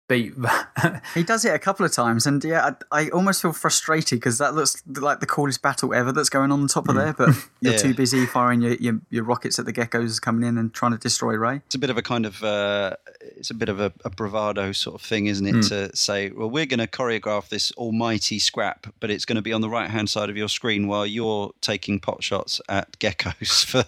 beat. 0.08 0.34
he 1.14 1.24
does 1.24 1.44
it 1.46 1.54
a 1.54 1.60
couple 1.60 1.86
of 1.86 1.92
times, 1.92 2.26
and 2.26 2.44
yeah, 2.44 2.72
I, 2.92 3.04
I 3.04 3.10
almost 3.10 3.42
feel 3.42 3.54
frustrated 3.54 4.20
because 4.20 4.38
that 4.38 4.54
looks 4.56 4.82
like 4.88 5.20
the 5.20 5.26
coolest 5.26 5.62
battle 5.62 5.94
ever 5.94 6.12
that's 6.12 6.30
going 6.30 6.52
on 6.52 6.62
on 6.62 6.68
top 6.68 6.88
of 6.90 6.96
Mm. 6.96 7.04
there. 7.04 7.14
But 7.14 7.30
you're 7.62 7.74
Yeah. 7.74 7.80
too 7.80 7.94
busy 7.94 8.26
firing 8.26 8.62
your, 8.62 8.74
your 8.76 9.00
your 9.10 9.24
rockets 9.24 9.60
at 9.60 9.66
the 9.66 9.74
Gekkos 9.74 10.22
coming 10.22 10.48
in 10.48 10.58
and 10.58 10.74
trying 10.74 10.92
to 10.94 10.98
destroy 10.98 11.36
Ray. 11.36 11.62
It's 11.66 11.76
a 11.76 11.80
bit 11.80 11.90
of 11.90 11.98
a 11.98 12.02
kind 12.02 12.26
of 12.26 12.44
uh, 12.44 12.96
it's 13.22 13.50
a 13.50 13.54
bit 13.54 13.70
of 13.70 13.80
a, 13.80 13.92
a 14.06 14.10
bravado 14.10 14.72
sort 14.72 14.96
of 14.96 15.02
thing, 15.02 15.28
isn't 15.28 15.46
it? 15.46 15.56
Hmm. 15.56 15.62
To 15.62 15.96
say, 15.96 16.30
well, 16.32 16.50
we're 16.50 16.66
going 16.66 16.80
to 16.80 16.88
choreograph 16.88 17.50
this 17.50 17.72
almighty 17.74 18.40
scrap, 18.40 18.88
but 19.00 19.10
it's 19.12 19.26
going 19.26 19.36
to 19.36 19.42
be 19.42 19.54
on 19.54 19.62
the 19.62 19.70
right 19.70 19.90
hand 19.90 20.10
side 20.10 20.30
of 20.30 20.38
your 20.38 20.50
screen 20.50 20.88
while 20.88 21.06
you're 21.06 21.52
taking 21.62 22.00
pot 22.00 22.24
shots 22.24 22.62
at 22.70 22.98
Gekkos. 23.00 23.66
For, 23.68 23.84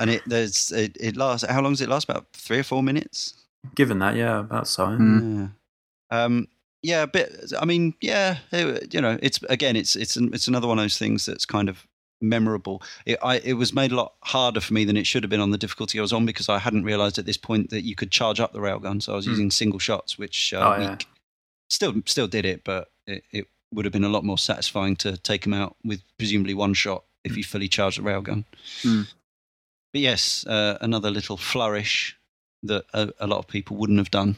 and 0.00 0.10
it 0.10 0.22
there's 0.26 0.72
it, 0.72 0.96
it 1.00 1.16
lasts. 1.16 1.48
How 1.48 1.60
long 1.62 1.72
does 1.72 1.80
it 1.80 1.88
last? 1.88 2.04
About 2.08 2.26
three 2.32 2.58
or 2.58 2.62
four 2.64 2.82
minutes. 2.82 3.34
Given 3.74 3.98
that, 4.00 4.16
yeah, 4.16 4.40
about 4.40 4.68
so. 4.68 4.86
Mm. 4.86 5.52
Yeah. 6.10 6.24
Um, 6.24 6.48
yeah, 6.82 7.02
a 7.02 7.06
bit. 7.06 7.52
I 7.60 7.64
mean, 7.64 7.94
yeah, 8.00 8.38
it- 8.52 8.94
you 8.94 9.00
know, 9.00 9.18
it's 9.22 9.40
again, 9.48 9.76
it's 9.76 9.96
it's 9.96 10.16
an- 10.16 10.32
it's 10.32 10.46
another 10.48 10.68
one 10.68 10.78
of 10.78 10.84
those 10.84 10.98
things 10.98 11.26
that's 11.26 11.44
kind 11.46 11.68
of 11.68 11.86
memorable. 12.20 12.82
It, 13.04 13.18
I, 13.22 13.38
it 13.40 13.54
was 13.54 13.74
made 13.74 13.92
a 13.92 13.96
lot 13.96 14.14
harder 14.22 14.60
for 14.60 14.72
me 14.72 14.84
than 14.84 14.96
it 14.96 15.06
should 15.06 15.22
have 15.22 15.30
been 15.30 15.40
on 15.40 15.50
the 15.50 15.58
difficulty 15.58 15.98
I 15.98 16.02
was 16.02 16.12
on 16.12 16.24
because 16.26 16.48
I 16.48 16.58
hadn't 16.58 16.84
realised 16.84 17.18
at 17.18 17.26
this 17.26 17.36
point 17.36 17.70
that 17.70 17.82
you 17.84 17.94
could 17.94 18.10
charge 18.10 18.40
up 18.40 18.52
the 18.52 18.60
railgun. 18.60 19.02
So 19.02 19.12
I 19.12 19.16
was 19.16 19.24
Hmm. 19.26 19.32
using 19.32 19.50
single 19.50 19.78
shots, 19.78 20.16
which 20.16 20.54
uh, 20.54 20.58
Oh, 20.74 20.78
we 20.78 20.84
yeah. 20.84 20.96
c- 21.00 21.06
still 21.68 21.94
still 22.06 22.28
did 22.28 22.44
it, 22.44 22.62
but 22.64 22.90
it, 23.06 23.24
it 23.32 23.46
would 23.74 23.84
have 23.84 23.92
been 23.92 24.04
a 24.04 24.08
lot 24.08 24.24
more 24.24 24.38
satisfying 24.38 24.96
to 24.96 25.16
take 25.18 25.44
him 25.44 25.52
out 25.52 25.76
with 25.84 26.02
presumably 26.18 26.54
one 26.54 26.72
shot 26.74 27.04
if 27.24 27.36
you 27.36 27.42
fully 27.42 27.68
charged 27.68 27.98
the 27.98 28.02
railgun. 28.02 28.44
Hmm. 28.82 29.02
But 29.92 30.00
yes, 30.02 30.46
uh, 30.46 30.78
another 30.80 31.10
little 31.10 31.36
flourish 31.36 32.16
that 32.62 32.84
a, 32.92 33.10
a 33.20 33.26
lot 33.26 33.38
of 33.38 33.46
people 33.48 33.76
wouldn't 33.76 33.98
have 33.98 34.10
done. 34.10 34.36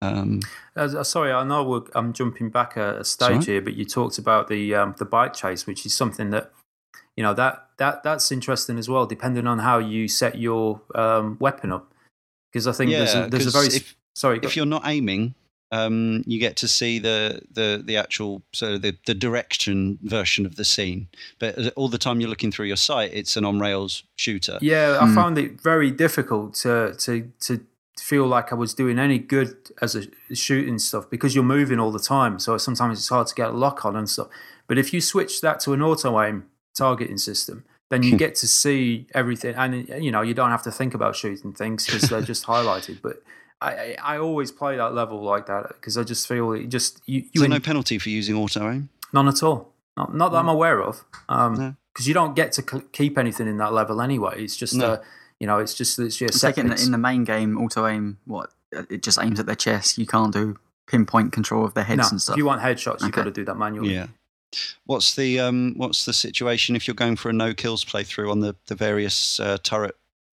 Um, 0.00 0.40
Uh, 0.74 1.04
sorry, 1.04 1.32
I 1.32 1.44
know 1.44 1.62
we're, 1.62 1.82
I'm 1.94 2.12
jumping 2.12 2.50
back 2.50 2.76
a, 2.76 2.98
a 3.00 3.04
stage 3.04 3.28
alright. 3.30 3.46
here, 3.46 3.60
but 3.62 3.74
you 3.74 3.84
talked 3.84 4.18
about 4.18 4.48
the 4.48 4.74
um, 4.74 4.94
the 4.98 5.04
bike 5.04 5.32
chase, 5.34 5.66
which 5.66 5.86
is 5.86 5.96
something 5.96 6.30
that 6.30 6.52
you 7.16 7.22
know 7.22 7.34
that 7.34 7.68
that 7.78 8.02
that's 8.02 8.32
interesting 8.32 8.78
as 8.78 8.88
well, 8.88 9.06
depending 9.06 9.46
on 9.46 9.60
how 9.60 9.78
you 9.78 10.08
set 10.08 10.38
your 10.38 10.80
um, 10.94 11.36
weapon 11.40 11.70
up. 11.72 11.92
Because 12.52 12.66
I 12.66 12.72
think 12.72 12.90
there's 12.90 13.14
a, 13.14 13.28
there's 13.28 13.46
a 13.46 13.50
very 13.50 13.68
if- 13.68 13.96
sorry. 14.14 14.38
go- 14.40 14.48
if 14.48 14.56
you're 14.56 14.66
not 14.66 14.82
aiming, 14.86 15.34
um, 15.72 16.22
you 16.26 16.38
get 16.38 16.56
to 16.58 16.68
see 16.68 16.98
the 17.00 17.40
the 17.50 17.82
the 17.84 17.96
actual 17.96 18.42
so 18.52 18.78
the 18.78 18.96
the 19.06 19.14
direction 19.14 19.98
version 20.02 20.46
of 20.46 20.54
the 20.56 20.64
scene. 20.64 21.08
But 21.38 21.58
uh, 21.58 21.70
all 21.74 21.88
the 21.88 21.98
time 21.98 22.20
you're 22.20 22.30
looking 22.30 22.52
through 22.52 22.66
your 22.66 22.76
sight, 22.76 23.10
it's 23.12 23.36
an 23.36 23.44
on 23.44 23.58
rails 23.58 24.04
shooter. 24.16 24.58
Yeah, 24.60 24.98
I 25.00 25.06
Hmm. 25.06 25.14
found 25.14 25.38
it 25.38 25.60
very 25.60 25.90
difficult 25.90 26.54
to 26.62 26.94
to 26.98 27.32
to 27.40 27.60
feel 27.98 28.26
like 28.26 28.52
I 28.52 28.54
was 28.54 28.74
doing 28.74 28.98
any 28.98 29.18
good 29.18 29.56
as 29.80 29.94
a 29.96 30.02
shooting 30.34 30.78
stuff 30.78 31.08
because 31.10 31.34
you're 31.34 31.44
moving 31.44 31.78
all 31.80 31.92
the 31.92 31.98
time. 32.00 32.38
So 32.38 32.58
sometimes 32.58 32.98
it's 32.98 33.08
hard 33.08 33.26
to 33.28 33.34
get 33.34 33.48
a 33.48 33.52
lock 33.52 33.84
on 33.84 33.96
and 33.96 34.08
stuff. 34.08 34.28
But 34.66 34.78
if 34.78 34.92
you 34.92 35.00
switch 35.00 35.40
that 35.40 35.60
to 35.60 35.72
an 35.72 35.82
auto 35.82 36.20
aim 36.20 36.44
targeting 36.74 37.18
system, 37.18 37.64
then 37.90 38.02
you 38.02 38.16
get 38.24 38.34
to 38.36 38.46
see 38.48 39.06
everything, 39.14 39.54
and 39.56 39.88
you 40.04 40.10
know 40.10 40.20
you 40.22 40.34
don't 40.34 40.50
have 40.50 40.62
to 40.64 40.70
think 40.72 40.94
about 40.94 41.16
shooting 41.16 41.52
things 41.54 41.86
because 41.86 42.08
they're 42.10 42.22
just 42.22 42.44
highlighted. 42.46 43.00
But 43.02 43.22
I, 43.62 43.96
I 44.02 44.14
I 44.14 44.18
always 44.18 44.50
play 44.52 44.76
that 44.76 44.94
level 44.94 45.22
like 45.22 45.46
that 45.46 45.68
because 45.68 45.96
I 45.96 46.02
just 46.04 46.26
feel 46.28 46.52
it 46.52 46.68
just 46.68 47.00
you 47.06 47.20
Is 47.20 47.26
you 47.32 47.40
there 47.42 47.48
no 47.50 47.60
penalty 47.60 47.98
for 47.98 48.08
using 48.10 48.36
auto 48.36 48.70
aim? 48.70 48.88
none 49.12 49.28
at 49.28 49.42
all. 49.42 49.72
Not, 49.96 50.14
not 50.14 50.32
that 50.32 50.38
I'm 50.38 50.48
aware 50.48 50.80
of. 50.82 51.04
Um, 51.28 51.54
No. 51.54 51.74
because 51.92 52.08
you 52.08 52.14
don't 52.14 52.34
get 52.34 52.52
to 52.52 52.62
cl- 52.62 52.84
keep 52.92 53.18
anything 53.18 53.46
in 53.46 53.58
that 53.58 53.72
level 53.74 54.00
anyway. 54.00 54.42
It's 54.42 54.56
just, 54.56 54.74
No. 54.74 54.86
uh, 54.92 55.02
you 55.38 55.46
know, 55.46 55.58
it's 55.58 55.74
just 55.74 55.98
it's 55.98 56.16
just 56.16 56.34
It's 56.36 56.42
like 56.42 56.56
in 56.58 56.68
the, 56.68 56.82
in 56.82 56.92
the 56.92 56.98
main 56.98 57.24
game, 57.24 57.58
auto 57.58 57.86
aim. 57.86 58.16
What 58.24 58.50
it 58.72 59.02
just 59.02 59.18
aims 59.20 59.38
at 59.38 59.44
their 59.46 59.54
chest. 59.66 59.98
You 59.98 60.06
can't 60.06 60.32
do 60.32 60.56
pinpoint 60.86 61.32
control 61.32 61.64
of 61.64 61.74
their 61.74 61.84
heads 61.84 61.98
no, 62.02 62.08
and 62.12 62.22
stuff. 62.22 62.34
if 62.34 62.38
you 62.38 62.46
want 62.46 62.62
headshots, 62.62 63.02
you've 63.02 63.12
got 63.12 63.24
to 63.24 63.30
do 63.30 63.44
that 63.44 63.56
manually. 63.56 63.92
Yeah. 63.94 64.06
What's 64.84 65.14
the 65.14 65.40
um 65.40 65.74
what's 65.76 66.04
the 66.04 66.12
situation 66.12 66.76
if 66.76 66.86
you're 66.86 66.94
going 66.94 67.16
for 67.16 67.30
a 67.30 67.32
no 67.32 67.54
kills 67.54 67.84
playthrough 67.84 68.30
on 68.30 68.40
the 68.40 68.54
the 68.66 68.74
various 68.74 69.38
uh, 69.40 69.58
turret 69.62 69.96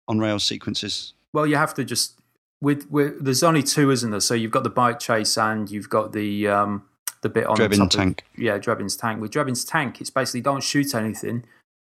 on 0.08 0.18
rail 0.18 0.38
sequences? 0.38 1.14
Well, 1.32 1.46
you 1.46 1.56
have 1.56 1.74
to 1.74 1.84
just 1.84 2.18
with, 2.64 2.90
with 2.90 3.24
there's 3.24 3.42
only 3.42 3.62
two, 3.62 3.90
isn't 3.90 4.10
there? 4.10 4.20
So 4.20 4.34
you've 4.34 4.50
got 4.50 4.64
the 4.64 4.70
bike 4.70 4.98
chase 4.98 5.36
and 5.38 5.70
you've 5.70 5.88
got 5.88 6.12
the 6.12 6.48
um 6.48 6.82
the 7.22 7.28
bit 7.28 7.46
on 7.46 7.56
Drebin 7.56 7.76
top 7.78 7.90
tank. 7.90 8.24
Of, 8.34 8.42
yeah, 8.42 8.58
Drebin's 8.58 8.96
tank. 8.96 9.20
With 9.20 9.30
Drebin's 9.32 9.64
tank, 9.64 10.00
it's 10.00 10.10
basically 10.10 10.40
don't 10.40 10.62
shoot 10.62 10.94
anything 10.94 11.44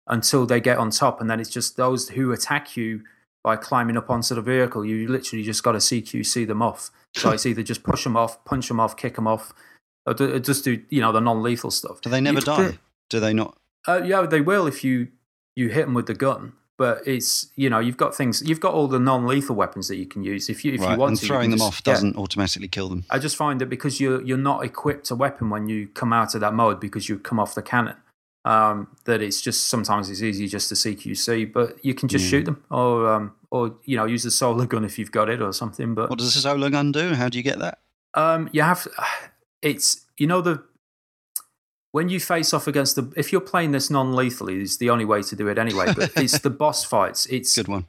until 0.07 0.45
they 0.45 0.59
get 0.59 0.77
on 0.77 0.89
top, 0.89 1.21
and 1.21 1.29
then 1.29 1.39
it's 1.39 1.49
just 1.49 1.77
those 1.77 2.09
who 2.09 2.31
attack 2.33 2.75
you 2.75 3.03
by 3.43 3.55
climbing 3.55 3.97
up 3.97 4.09
onto 4.09 4.35
the 4.35 4.41
vehicle. 4.41 4.83
You 4.85 5.07
literally 5.07 5.43
just 5.43 5.63
got 5.63 5.73
to 5.73 5.77
CQC 5.79 6.47
them 6.47 6.61
off. 6.61 6.91
So 7.15 7.29
it's 7.29 7.45
either 7.45 7.61
just 7.61 7.83
push 7.83 8.03
them 8.03 8.17
off, 8.17 8.43
punch 8.43 8.67
them 8.69 8.79
off, 8.79 8.97
kick 8.97 9.15
them 9.17 9.27
off, 9.27 9.53
or 10.07 10.15
do, 10.15 10.39
just 10.39 10.63
do 10.63 10.81
you 10.89 10.99
know 10.99 11.11
the 11.11 11.21
non-lethal 11.21 11.69
stuff. 11.69 12.01
Do 12.01 12.09
they 12.09 12.19
never 12.21 12.39
You- 12.39 12.45
die? 12.45 12.79
Do 13.11 13.19
they 13.19 13.33
not? 13.33 13.55
Uh, 13.87 14.01
yeah, 14.03 14.23
they 14.25 14.41
will 14.41 14.65
if 14.65 14.83
you 14.83 15.09
you 15.55 15.69
hit 15.69 15.85
them 15.85 15.93
with 15.93 16.07
the 16.07 16.15
gun. 16.15 16.53
But 16.77 17.07
it's 17.07 17.47
you 17.55 17.69
know 17.69 17.79
you've 17.79 17.97
got 17.97 18.15
things 18.15 18.41
you've 18.47 18.59
got 18.59 18.73
all 18.73 18.87
the 18.87 18.99
non-lethal 18.99 19.55
weapons 19.55 19.87
that 19.89 19.97
you 19.97 20.07
can 20.07 20.23
use 20.23 20.49
if 20.49 20.65
you 20.65 20.73
if 20.73 20.81
right. 20.81 20.93
you 20.93 20.97
want 20.97 21.11
and 21.11 21.19
to. 21.19 21.25
throwing 21.27 21.51
them 21.51 21.59
just- 21.59 21.67
off 21.67 21.83
doesn't 21.83 22.15
automatically 22.17 22.67
kill 22.67 22.89
them. 22.89 23.03
I 23.11 23.19
just 23.19 23.35
find 23.35 23.61
that 23.61 23.67
because 23.69 23.99
you're 24.01 24.21
you're 24.23 24.37
not 24.51 24.65
equipped 24.65 25.11
a 25.11 25.15
weapon 25.15 25.49
when 25.51 25.67
you 25.69 25.87
come 25.89 26.11
out 26.11 26.33
of 26.33 26.41
that 26.41 26.53
mode 26.55 26.79
because 26.79 27.07
you 27.09 27.19
come 27.19 27.39
off 27.39 27.53
the 27.55 27.61
cannon. 27.61 27.95
Um, 28.45 28.87
that 29.05 29.21
it's 29.21 29.39
just 29.39 29.67
sometimes 29.67 30.09
it's 30.09 30.21
easy 30.21 30.47
just 30.49 30.67
to 30.69 30.75
CQC, 30.75 31.53
but 31.53 31.77
you 31.85 31.93
can 31.93 32.09
just 32.09 32.25
Yeah. 32.25 32.29
shoot 32.31 32.45
them 32.45 32.63
or 32.69 33.07
um, 33.09 33.31
or 33.51 33.75
you 33.85 33.95
know 33.95 34.05
use 34.05 34.23
the 34.23 34.31
solar 34.31 34.65
gun 34.65 34.83
if 34.83 34.97
you've 34.99 35.11
got 35.13 35.29
it 35.29 35.41
or 35.41 35.53
something. 35.53 35.93
But 35.95 36.09
What 36.09 36.19
does 36.19 36.33
the 36.33 36.41
solar 36.41 36.69
gun 36.69 36.91
do? 36.91 37.13
How 37.13 37.29
do 37.29 37.37
you 37.37 37.43
get 37.43 37.59
that? 37.59 37.79
um, 38.15 38.49
you 38.51 38.61
have 38.63 38.85
it's 39.61 40.01
you 40.17 40.27
know 40.27 40.41
the 40.41 40.63
when 41.93 42.09
you 42.09 42.19
face 42.19 42.53
off 42.53 42.67
against 42.67 42.95
the 42.97 43.11
if 43.15 43.31
you're 43.31 43.39
playing 43.53 43.71
this 43.71 43.89
non-lethally 43.89 44.61
is 44.61 44.77
the 44.77 44.89
only 44.89 45.05
way 45.05 45.21
to 45.23 45.35
do 45.35 45.47
it 45.47 45.57
anyway. 45.57 45.93
But 45.95 46.11
it's 46.17 46.39
the 46.39 46.49
boss 46.49 46.83
fights. 46.83 47.25
It's 47.27 47.55
Good 47.55 47.67
one. 47.69 47.85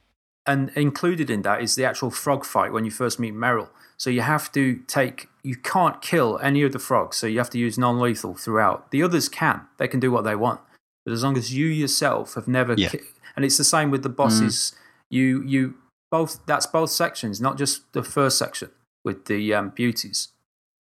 and 0.47 0.69
included 0.75 1.29
in 1.29 1.41
that 1.41 1.61
is 1.61 1.75
the 1.75 1.83
actual 1.85 2.11
frog 2.11 2.45
fight 2.45 2.71
when 2.71 2.85
you 2.85 2.91
first 2.91 3.19
meet 3.19 3.33
Meryl. 3.33 3.67
So 3.97 4.09
you 4.09 4.21
have 4.21 4.51
to 4.51 4.75
take, 4.87 5.27
you 5.41 5.55
can't 5.55 6.01
kill 6.01 6.37
any 6.43 6.63
of 6.63 6.71
the 6.73 6.79
frogs, 6.79 7.15
so 7.17 7.27
you 7.27 7.37
have 7.39 7.49
to 7.51 7.57
use 7.57 7.77
non 7.77 7.99
lethal 7.99 8.35
throughout. 8.35 8.91
The 8.91 9.01
others 9.03 9.27
can, 9.29 9.61
they 9.77 9.87
can 9.87 9.99
do 9.99 10.11
what 10.11 10.23
they 10.23 10.35
want. 10.35 10.59
But 11.05 11.13
as 11.13 11.23
long 11.23 11.37
as 11.37 11.53
you 11.55 11.67
yourself 11.67 12.33
have 12.35 12.47
never, 12.47 12.73
Yeah. 12.77 12.89
ki- 12.89 12.99
and 13.35 13.43
it's 13.45 13.57
the 13.57 13.63
same 13.63 13.91
with 13.91 14.03
the 14.03 14.09
bosses, 14.09 14.73
you, 15.09 15.41
you 15.43 15.75
both, 16.11 16.45
that's 16.45 16.65
both 16.67 16.89
sections, 16.89 17.39
not 17.39 17.57
just 17.57 17.91
the 17.93 18.03
first 18.03 18.37
section 18.37 18.69
with 19.05 19.25
the 19.25 19.53
um, 19.53 19.69
beauties, 19.69 20.29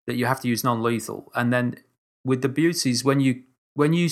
that 0.06 0.14
you 0.16 0.24
have 0.26 0.40
to 0.40 0.48
use 0.48 0.64
non 0.64 0.82
lethal. 0.82 1.30
And 1.34 1.52
then 1.52 1.76
with 2.24 2.42
the 2.42 2.48
beauties, 2.48 3.04
when 3.04 3.20
you, 3.20 3.42
when 3.74 3.92
you 3.92 4.08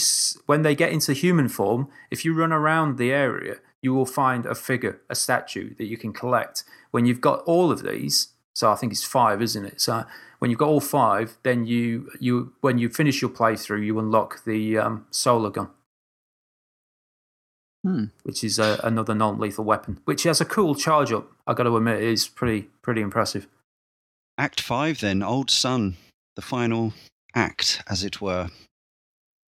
when 0.46 0.62
they 0.62 0.74
get 0.74 0.92
into 0.92 1.12
human 1.12 1.48
form, 1.48 1.88
if 2.10 2.24
you 2.24 2.34
run 2.34 2.52
around 2.52 2.96
the 2.96 3.12
area, 3.12 3.56
you 3.82 3.94
will 3.94 4.06
find 4.06 4.46
a 4.46 4.54
figure, 4.54 5.00
a 5.08 5.14
statue 5.14 5.74
that 5.76 5.84
you 5.86 5.96
can 5.96 6.12
collect. 6.12 6.64
When 6.90 7.06
you've 7.06 7.20
got 7.20 7.40
all 7.44 7.70
of 7.70 7.82
these, 7.82 8.28
so 8.54 8.70
I 8.70 8.74
think 8.74 8.92
it's 8.92 9.04
five, 9.04 9.40
isn't 9.40 9.64
it? 9.64 9.80
So 9.80 10.04
when 10.38 10.50
you've 10.50 10.58
got 10.58 10.68
all 10.68 10.80
five, 10.80 11.36
then 11.42 11.66
you 11.66 12.10
you 12.18 12.52
when 12.60 12.78
you 12.78 12.88
finish 12.88 13.20
your 13.22 13.30
playthrough, 13.30 13.84
you 13.84 13.98
unlock 13.98 14.44
the 14.44 14.78
um, 14.78 15.06
solar 15.10 15.50
gun, 15.50 15.68
Hmm. 17.84 18.04
which 18.24 18.44
is 18.44 18.58
uh, 18.58 18.78
another 18.84 19.14
non-lethal 19.14 19.64
weapon, 19.64 20.00
which 20.04 20.24
has 20.24 20.40
a 20.40 20.44
cool 20.44 20.74
charge 20.74 21.12
up. 21.12 21.30
I 21.46 21.54
got 21.54 21.62
to 21.62 21.76
admit, 21.76 22.02
it 22.02 22.08
is 22.08 22.28
pretty 22.28 22.68
pretty 22.82 23.00
impressive. 23.00 23.46
Act 24.36 24.60
five, 24.60 25.00
then, 25.00 25.22
Old 25.22 25.50
Sun, 25.50 25.96
the 26.36 26.42
final 26.42 26.92
act, 27.34 27.82
as 27.88 28.04
it 28.04 28.20
were. 28.20 28.48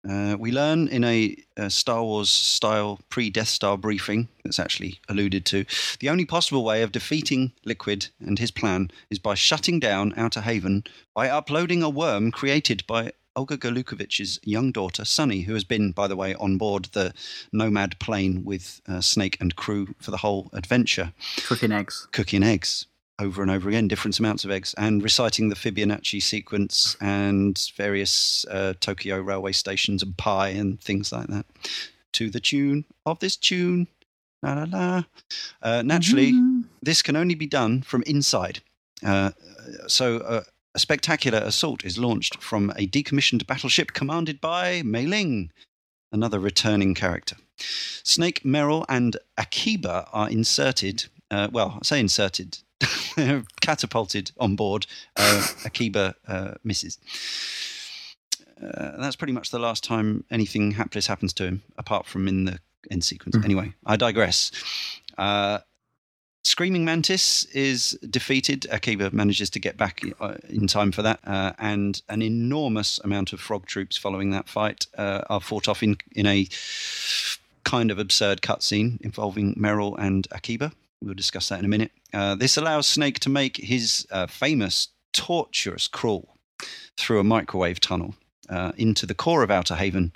Uh, 0.07 0.37
we 0.39 0.51
learn 0.51 0.87
in 0.87 1.03
a, 1.03 1.35
a 1.57 1.69
Star 1.69 2.03
Wars 2.03 2.29
style 2.29 2.99
pre 3.09 3.29
Death 3.29 3.49
Star 3.49 3.77
briefing 3.77 4.29
that's 4.43 4.59
actually 4.59 4.99
alluded 5.09 5.45
to 5.47 5.65
the 5.99 6.09
only 6.09 6.23
possible 6.23 6.63
way 6.63 6.81
of 6.81 6.91
defeating 6.91 7.51
Liquid 7.65 8.07
and 8.19 8.39
his 8.39 8.51
plan 8.51 8.89
is 9.09 9.19
by 9.19 9.33
shutting 9.33 9.79
down 9.79 10.13
Outer 10.15 10.41
Haven 10.41 10.83
by 11.13 11.29
uploading 11.29 11.83
a 11.83 11.89
worm 11.89 12.31
created 12.31 12.85
by 12.87 13.11
Olga 13.35 13.57
Gurlukovich's 13.57 14.39
young 14.43 14.71
daughter, 14.71 15.05
Sunny, 15.05 15.41
who 15.41 15.53
has 15.53 15.63
been, 15.63 15.91
by 15.91 16.07
the 16.07 16.15
way, 16.15 16.33
on 16.35 16.57
board 16.57 16.85
the 16.93 17.13
Nomad 17.53 17.99
plane 17.99 18.43
with 18.43 18.81
uh, 18.87 18.99
Snake 18.99 19.37
and 19.39 19.55
crew 19.55 19.93
for 19.99 20.09
the 20.09 20.17
whole 20.17 20.49
adventure 20.53 21.13
Cooking 21.45 21.71
eggs. 21.71 22.07
cooking 22.11 22.43
eggs 22.43 22.87
over 23.19 23.41
and 23.41 23.49
over 23.49 23.69
again, 23.69 23.88
different 23.88 24.19
amounts 24.19 24.45
of 24.45 24.52
eggs, 24.52 24.76
and 24.77 25.02
reciting 25.02 25.49
the 25.49 25.56
Fibonacci 25.56 26.22
sequence 26.22 26.95
and 27.02 27.72
various 27.76 28.45
uh, 28.49 28.73
Tokyo 28.80 29.19
railway 29.19 29.52
stations 29.52 30.03
and 30.03 30.15
pi 30.18 30.49
and 30.49 30.80
things 30.80 31.11
like 31.11 31.27
that 31.27 31.45
to 32.14 32.30
the 32.30 32.39
tune 32.39 32.85
of 33.06 33.19
this 33.19 33.35
tune. 33.35 33.88
La 34.44 34.53
la 34.53 34.65
la. 34.69 35.03
Uh, 35.64 35.81
naturally, 35.81 36.31
this 36.81 37.02
can 37.02 37.15
only 37.15 37.34
be 37.34 37.48
done 37.48 37.81
from 37.81 38.03
inside. 38.03 38.60
Uh, 39.03 39.31
so, 39.88 40.18
uh, 40.18 40.44
a 40.76 40.80
spectacular 40.80 41.39
assault 41.39 41.84
is 41.84 41.98
launched 41.98 42.41
from 42.41 42.69
a 42.72 42.85
decommissioned 42.85 43.48
battleship 43.48 43.94
commanded 43.94 44.39
by 44.39 44.84
Mei 44.84 45.07
Ling, 45.07 45.52
another 46.11 46.39
returning 46.39 46.94
character. 46.94 47.35
Snake, 47.57 48.44
Meryl, 48.44 48.85
and 48.88 49.18
Akiba 49.39 50.07
are 50.14 50.30
inserted. 50.30 51.06
Uh, 51.31 51.48
well, 51.52 51.80
I 51.81 51.84
say 51.84 51.99
inserted. 51.99 52.60
catapulted 53.61 54.31
on 54.39 54.55
board. 54.55 54.85
Uh, 55.15 55.47
Akiba 55.65 56.15
uh, 56.27 56.53
misses. 56.63 56.97
Uh, 58.61 58.97
that's 58.99 59.15
pretty 59.15 59.33
much 59.33 59.51
the 59.51 59.59
last 59.59 59.83
time 59.83 60.23
anything 60.31 60.71
hapless 60.71 61.07
happens 61.07 61.33
to 61.33 61.43
him, 61.45 61.63
apart 61.77 62.05
from 62.05 62.27
in 62.27 62.45
the 62.45 62.59
end 62.89 63.03
sequence. 63.03 63.35
Mhm. 63.35 63.45
Anyway, 63.45 63.73
I 63.85 63.95
digress. 63.95 64.51
Uh, 65.17 65.59
Screaming 66.43 66.85
Mantis 66.85 67.43
is 67.53 67.99
defeated. 68.09 68.67
Akiba 68.71 69.11
manages 69.11 69.49
to 69.49 69.59
get 69.59 69.75
back 69.75 70.01
uh, 70.21 70.35
in 70.47 70.65
time 70.65 70.93
for 70.93 71.01
that, 71.01 71.19
uh, 71.27 71.51
and 71.59 72.01
an 72.07 72.21
enormous 72.21 72.99
amount 73.03 73.33
of 73.33 73.41
frog 73.41 73.65
troops 73.65 73.97
following 73.97 74.29
that 74.31 74.47
fight 74.47 74.87
uh, 74.97 75.23
are 75.29 75.41
fought 75.41 75.67
off 75.67 75.83
in, 75.83 75.97
in 76.13 76.25
a 76.25 76.47
kind 77.65 77.91
of 77.91 77.99
absurd 77.99 78.41
cutscene 78.41 78.99
involving 79.01 79.55
Meryl 79.55 79.93
and 79.99 80.25
Akiba. 80.31 80.71
We'll 81.01 81.13
discuss 81.13 81.49
that 81.49 81.59
in 81.59 81.65
a 81.65 81.69
minute. 81.69 81.91
Uh, 82.13 82.35
this 82.35 82.57
allows 82.57 82.87
Snake 82.87 83.19
to 83.19 83.29
make 83.29 83.57
his 83.57 84.07
uh, 84.11 84.27
famous 84.27 84.89
torturous 85.13 85.87
crawl 85.87 86.35
through 86.97 87.19
a 87.19 87.23
microwave 87.23 87.79
tunnel 87.79 88.15
uh, 88.49 88.71
into 88.77 89.05
the 89.05 89.13
core 89.13 89.43
of 89.43 89.51
Outer 89.51 89.75
Haven. 89.75 90.13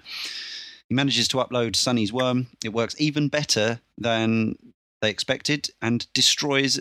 He 0.89 0.95
manages 0.95 1.27
to 1.29 1.37
upload 1.37 1.75
Sunny's 1.75 2.11
worm. 2.11 2.47
It 2.63 2.73
works 2.73 2.95
even 2.97 3.27
better 3.27 3.79
than 3.97 4.57
they 5.01 5.09
expected 5.09 5.69
and 5.81 6.11
destroys 6.13 6.79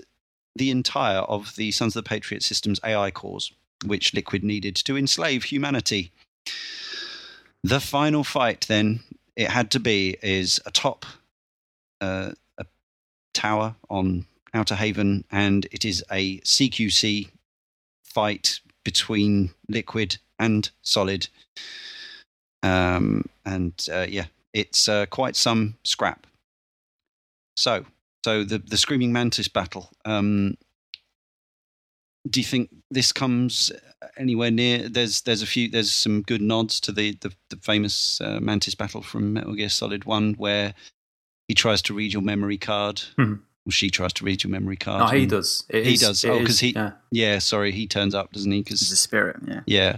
the 0.57 0.71
entire 0.71 1.21
of 1.21 1.55
the 1.57 1.71
Sons 1.71 1.95
of 1.95 2.05
the 2.05 2.09
Patriot 2.09 2.43
system's 2.43 2.81
AI 2.85 3.11
cores, 3.11 3.53
which 3.85 4.15
Liquid 4.15 4.43
needed 4.43 4.77
to 4.77 4.97
enslave 4.97 5.45
humanity. 5.45 6.11
The 7.63 7.81
final 7.81 8.25
fight, 8.25 8.67
then, 8.69 9.01
it 9.37 9.49
had 9.49 9.71
to 9.73 9.81
be, 9.81 10.17
is 10.23 10.61
atop 10.67 11.07
uh, 12.01 12.33
tower 13.33 13.75
on 13.89 14.27
Outer 14.55 14.75
Haven, 14.75 15.25
and 15.31 15.67
it 15.71 15.85
is 15.85 16.05
a 16.11 16.39
CQC 16.41 17.31
fight 18.05 18.61
between 18.85 19.51
Liquid 19.69 20.19
and 20.39 20.71
Solid. 20.83 21.29
Um, 22.63 23.25
and 23.45 23.73
uh, 23.93 24.07
yeah, 24.09 24.27
it's 24.53 24.89
uh, 24.89 25.07
quite 25.07 25.37
some 25.37 25.77
scrap. 25.85 26.27
So, 27.57 27.85
so 28.25 28.45
the 28.45 28.59
the 28.59 28.77
Screaming 28.77 29.13
Mantis 29.13 29.49
battle. 29.49 29.91
Um, 30.05 30.57
do 32.29 32.41
you 32.41 32.45
think 32.45 32.71
this 32.91 33.13
comes 33.13 33.73
anywhere 34.17 34.51
near? 34.51 34.89
There's 34.89 35.23
there's 35.23 35.43
a 35.43 35.47
few 35.47 35.69
there's 35.69 35.93
some 35.93 36.23
good 36.23 36.43
nods 36.43 36.81
to 36.81 36.93
the 36.93 37.17
the, 37.21 37.33
the 37.49 37.57
famous 37.57 38.21
uh, 38.21 38.41
Mantis 38.41 38.75
battle 38.75 39.03
from 39.03 39.33
Metal 39.33 39.55
Gear 39.55 39.69
Solid 39.69 40.05
One, 40.05 40.35
where 40.35 40.75
he 41.51 41.55
tries 41.55 41.83
to 41.83 41.93
read 41.95 42.13
your 42.13 42.23
memory 42.23 42.57
card. 42.59 43.03
Mhm. 43.19 43.41
Well, 43.65 43.73
she 43.73 43.91
tries 43.91 44.13
to 44.15 44.25
read 44.25 44.45
your 44.45 44.53
memory 44.53 44.77
card. 44.77 45.01
No, 45.13 45.19
he 45.19 45.27
does. 45.27 45.65
It 45.69 45.85
He 45.85 45.95
is- 45.95 46.01
does. 46.01 46.25
Oh, 46.25 46.39
'cause 46.39 46.51
is- 46.51 46.61
he- 46.61 46.75
yeah. 46.75 46.93
Yeah, 47.11 47.41
sorry, 47.41 47.73
he 47.73 47.89
turns 47.89 48.15
up, 48.15 48.31
doesn't 48.33 48.53
he? 48.53 48.63
'Cause 48.63 48.81
It's 48.83 48.93
a 48.93 48.97
spirit, 48.97 49.37
yeah. 49.49 49.61
yeah. 49.67 49.97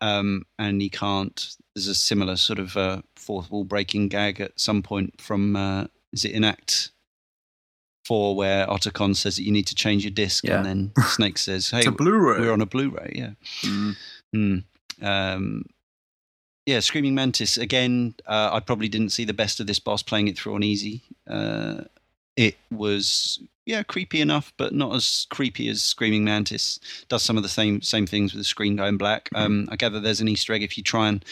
Um, 0.00 0.44
and 0.60 0.80
he 0.80 0.88
can't. 0.88 1.56
There's 1.74 1.88
a 1.88 1.94
similar 1.96 2.36
sort 2.36 2.60
of 2.60 2.76
uh, 2.76 3.02
fourth 3.16 3.50
wall 3.50 3.64
breaking 3.64 4.08
gag 4.10 4.40
at 4.40 4.58
some 4.60 4.80
point 4.82 5.20
from, 5.20 5.56
uh, 5.56 5.86
is 6.12 6.24
it 6.24 6.30
in 6.30 6.44
Act 6.44 6.90
4 8.06 8.36
where 8.36 8.64
Otacon 8.68 9.16
says 9.16 9.34
that 9.36 9.42
you 9.42 9.50
need 9.52 9.66
to 9.66 9.74
change 9.74 10.04
your 10.04 10.12
disc 10.12 10.44
Yeah. 10.44 10.58
and 10.58 10.92
then 10.94 11.04
Snake 11.08 11.36
says, 11.38 11.70
hey, 11.72 11.78
It's 11.78 11.88
a 11.88 11.90
Blu-ray. 11.90 12.38
we're 12.40 12.52
on 12.52 12.60
a 12.60 12.66
Blu 12.66 12.90
ray. 12.90 13.12
Yeah. 13.16 13.32
Mm. 13.62 13.96
Hmm. 14.32 14.58
Um, 15.04 15.64
yeah, 16.66 16.80
Screaming 16.80 17.14
Mantis, 17.14 17.56
again, 17.56 18.14
uh, 18.26 18.50
I 18.52 18.60
probably 18.60 18.88
didn't 18.88 19.10
see 19.10 19.24
the 19.24 19.32
best 19.32 19.60
of 19.60 19.68
this 19.68 19.78
boss 19.78 20.02
playing 20.02 20.26
it 20.26 20.36
through 20.36 20.56
on 20.56 20.64
easy. 20.64 21.02
Uh, 21.28 21.84
it 22.36 22.56
was, 22.72 23.40
yeah, 23.64 23.84
creepy 23.84 24.20
enough, 24.20 24.52
but 24.56 24.74
not 24.74 24.94
as 24.94 25.28
creepy 25.30 25.68
as 25.68 25.84
Screaming 25.84 26.24
Mantis. 26.24 26.80
Does 27.08 27.22
some 27.22 27.36
of 27.36 27.44
the 27.44 27.48
same 27.48 27.80
same 27.82 28.06
things 28.06 28.32
with 28.32 28.40
the 28.40 28.44
screen 28.44 28.74
going 28.74 28.98
black. 28.98 29.30
Um, 29.34 29.68
I 29.70 29.76
gather 29.76 30.00
there's 30.00 30.20
an 30.20 30.28
Easter 30.28 30.52
egg 30.52 30.64
if 30.64 30.76
you 30.76 30.82
try 30.82 31.08
and 31.08 31.24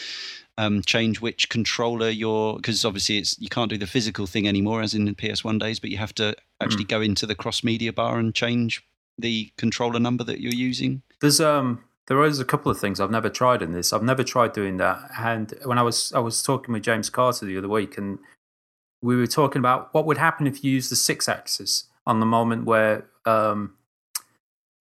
um, 0.57 0.81
change 0.83 1.19
which 1.19 1.49
controller 1.49 2.09
you're, 2.09 2.55
because 2.55 2.85
obviously 2.85 3.17
it's 3.17 3.37
you 3.37 3.49
can't 3.49 3.69
do 3.69 3.77
the 3.77 3.87
physical 3.87 4.25
thing 4.25 4.47
anymore, 4.47 4.81
as 4.81 4.93
in 4.93 5.03
the 5.03 5.11
PS1 5.11 5.59
days, 5.59 5.81
but 5.81 5.89
you 5.89 5.97
have 5.97 6.15
to 6.15 6.33
actually 6.61 6.85
go 6.85 7.01
into 7.01 7.25
the 7.25 7.35
cross 7.35 7.61
media 7.61 7.91
bar 7.91 8.17
and 8.17 8.33
change 8.33 8.81
the 9.17 9.51
controller 9.57 9.99
number 9.99 10.23
that 10.23 10.39
you're 10.39 10.53
using. 10.53 11.01
There's 11.19 11.41
um 11.41 11.83
there 12.07 12.23
is 12.23 12.39
a 12.39 12.45
couple 12.45 12.71
of 12.71 12.79
things 12.79 12.99
I've 12.99 13.11
never 13.11 13.29
tried 13.29 13.61
in 13.61 13.71
this. 13.71 13.91
I've 13.91 14.03
never 14.03 14.23
tried 14.23 14.53
doing 14.53 14.77
that. 14.77 15.09
And 15.19 15.53
when 15.63 15.77
I 15.77 15.81
was 15.81 16.11
I 16.13 16.19
was 16.19 16.41
talking 16.43 16.73
with 16.73 16.83
James 16.83 17.09
Carter 17.09 17.45
the 17.45 17.57
other 17.57 17.69
week, 17.69 17.97
and 17.97 18.19
we 19.01 19.15
were 19.15 19.27
talking 19.27 19.59
about 19.59 19.93
what 19.93 20.05
would 20.05 20.17
happen 20.17 20.47
if 20.47 20.63
you 20.63 20.71
use 20.71 20.89
the 20.89 20.95
Sixaxis 20.95 21.85
on 22.05 22.19
the 22.19 22.25
moment 22.25 22.65
where 22.65 23.05
um 23.25 23.73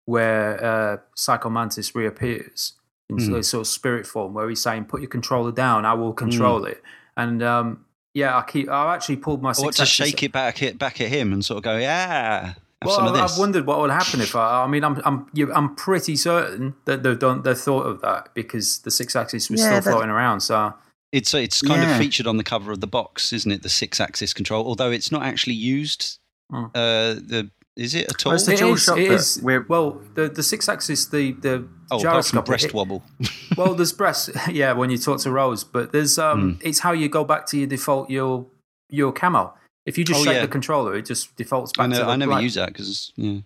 where 0.06 0.64
uh, 0.64 0.98
Psycho 1.16 1.50
Mantis 1.50 1.96
reappears 1.96 2.74
in 3.10 3.18
Hmm. 3.18 3.42
sort 3.42 3.62
of 3.62 3.68
spirit 3.68 4.06
form, 4.06 4.34
where 4.34 4.48
he's 4.50 4.62
saying, 4.62 4.86
"Put 4.86 5.02
your 5.02 5.10
controller 5.10 5.52
down, 5.52 5.86
I 5.86 5.94
will 5.94 6.14
control 6.14 6.66
it." 6.66 6.84
And 7.18 7.42
um, 7.42 7.86
yeah, 8.14 8.38
I 8.38 8.42
keep. 8.44 8.70
I 8.70 8.94
actually 8.94 9.18
pulled 9.18 9.42
my 9.42 9.50
Or 9.52 9.54
six 9.56 9.78
to 9.78 9.86
shake 9.86 10.22
it 10.24 10.32
back, 10.32 10.58
hit 10.58 10.78
back 10.78 11.02
at 11.02 11.10
him 11.10 11.34
and 11.34 11.44
sort 11.44 11.58
of 11.58 11.64
go, 11.64 11.78
yeah, 11.78 12.54
well, 12.84 12.96
some 12.96 13.08
of 13.08 13.14
I- 13.16 13.22
this. 13.22 13.34
I've 13.34 13.38
wondered 13.40 13.66
what 13.66 13.80
would 13.80 13.92
happen 13.92 14.22
if 14.22 14.36
I. 14.36 14.64
I 14.64 14.68
mean, 14.68 14.84
I'm 14.84 15.02
I'm 15.06 15.28
you- 15.34 15.54
I'm 15.54 15.76
pretty 15.76 16.16
certain 16.16 16.76
that 16.86 17.04
they've 17.04 17.18
done 17.20 17.44
they 17.44 17.54
thought 17.54 17.86
of 17.86 18.02
that 18.02 18.34
because 18.34 18.80
the 18.80 18.90
Sixaxis 18.90 19.50
was 19.50 19.62
Yeah, 19.62 19.80
still 19.80 19.94
floating 19.94 20.10
around. 20.10 20.42
So 20.42 20.74
It's 21.12 21.34
it's 21.34 21.62
kind 21.62 21.82
Yeah. 21.82 21.92
of 21.92 21.98
featured 21.98 22.28
on 22.28 22.38
the 22.38 22.44
cover 22.44 22.72
of 22.72 22.82
the 22.82 22.88
box, 22.88 23.32
isn't 23.32 23.52
it? 23.52 23.62
The 23.64 23.70
Sixaxis 23.70 24.34
control, 24.36 24.66
although 24.68 24.92
it's 24.92 25.12
not 25.12 25.24
actually 25.24 25.54
used. 25.56 26.20
Hmm. 26.52 26.66
Uh, 26.76 27.14
the 27.16 27.50
is 27.78 27.94
it 27.94 28.10
at 28.10 28.26
all? 28.26 28.30
Well, 28.32 28.36
it's 28.36 28.46
the 28.46 28.54
It 28.54 28.60
dual 28.60 28.74
is- 28.76 28.84
shock 28.84 28.98
it 28.98 29.10
that 29.10 29.16
is- 29.16 29.40
we're- 29.42 29.66
well, 29.68 30.02
the 30.16 30.28
the 30.30 30.42
Sixaxis 30.42 31.10
the 31.12 31.32
the 31.34 31.68
oh, 31.92 32.00
gyroscope. 32.00 32.46
breast 32.46 32.66
it- 32.66 32.74
wobble. 32.74 33.04
well, 33.58 33.74
there's 33.76 33.94
breast. 33.94 34.30
Yeah, 34.52 34.74
when 34.74 34.90
you 34.90 34.98
talk 34.98 35.20
to 35.22 35.32
Rose, 35.32 35.64
but 35.64 35.92
there's 35.92 36.18
um, 36.20 36.56
Hmm. 36.56 36.68
it's 36.68 36.80
how 36.80 36.92
you 36.92 37.08
go 37.10 37.24
back 37.24 37.46
to 37.48 37.58
your 37.58 37.68
default 37.68 38.10
your 38.10 38.46
your 38.90 39.12
camo. 39.14 39.54
If 39.86 39.98
you 39.98 40.04
just 40.04 40.22
Oh, 40.22 40.24
shake 40.24 40.36
yeah. 40.36 40.42
the 40.42 40.48
controller, 40.48 40.96
it 40.96 41.06
just 41.06 41.36
defaults 41.36 41.72
back 41.74 41.84
I, 41.86 41.88
know, 41.88 42.00
to 42.00 42.06
the 42.06 42.10
I 42.12 42.16
never 42.16 42.32
black. 42.32 42.44
use 42.44 42.56
that 42.56 42.68
because 42.74 43.12
yeah. 43.16 43.40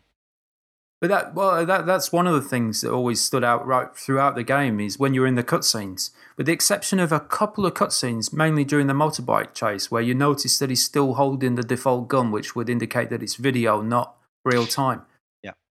But 1.02 1.10
that 1.10 1.34
well, 1.34 1.66
that 1.66 1.86
that's 1.86 2.12
one 2.12 2.28
of 2.28 2.34
the 2.34 2.42
things 2.42 2.82
that 2.82 2.92
always 2.92 3.22
stood 3.22 3.44
out 3.44 3.66
right 3.66 3.96
throughout 3.96 4.36
the 4.36 4.44
game 4.44 4.82
is 4.82 5.00
when 5.00 5.14
you're 5.14 5.28
in 5.28 5.36
the 5.36 5.44
cutscenes, 5.46 6.12
with 6.36 6.46
the 6.46 6.52
exception 6.52 7.00
of 7.00 7.14
a 7.14 7.22
couple 7.22 7.66
of 7.66 7.74
cutscenes, 7.74 8.34
mainly 8.34 8.66
during 8.66 8.88
the 8.88 8.94
motorbike 8.94 9.54
chase, 9.54 9.90
where 9.90 10.02
you 10.02 10.14
notice 10.14 10.60
that 10.60 10.70
he's 10.70 10.84
still 10.84 11.14
holding 11.14 11.56
the 11.56 11.64
default 11.64 12.10
gun, 12.10 12.32
which 12.32 12.54
would 12.54 12.70
indicate 12.70 13.10
that 13.12 13.24
it's 13.24 13.36
video, 13.36 13.82
not 13.82 14.16
real 14.44 14.66
time. 14.66 15.04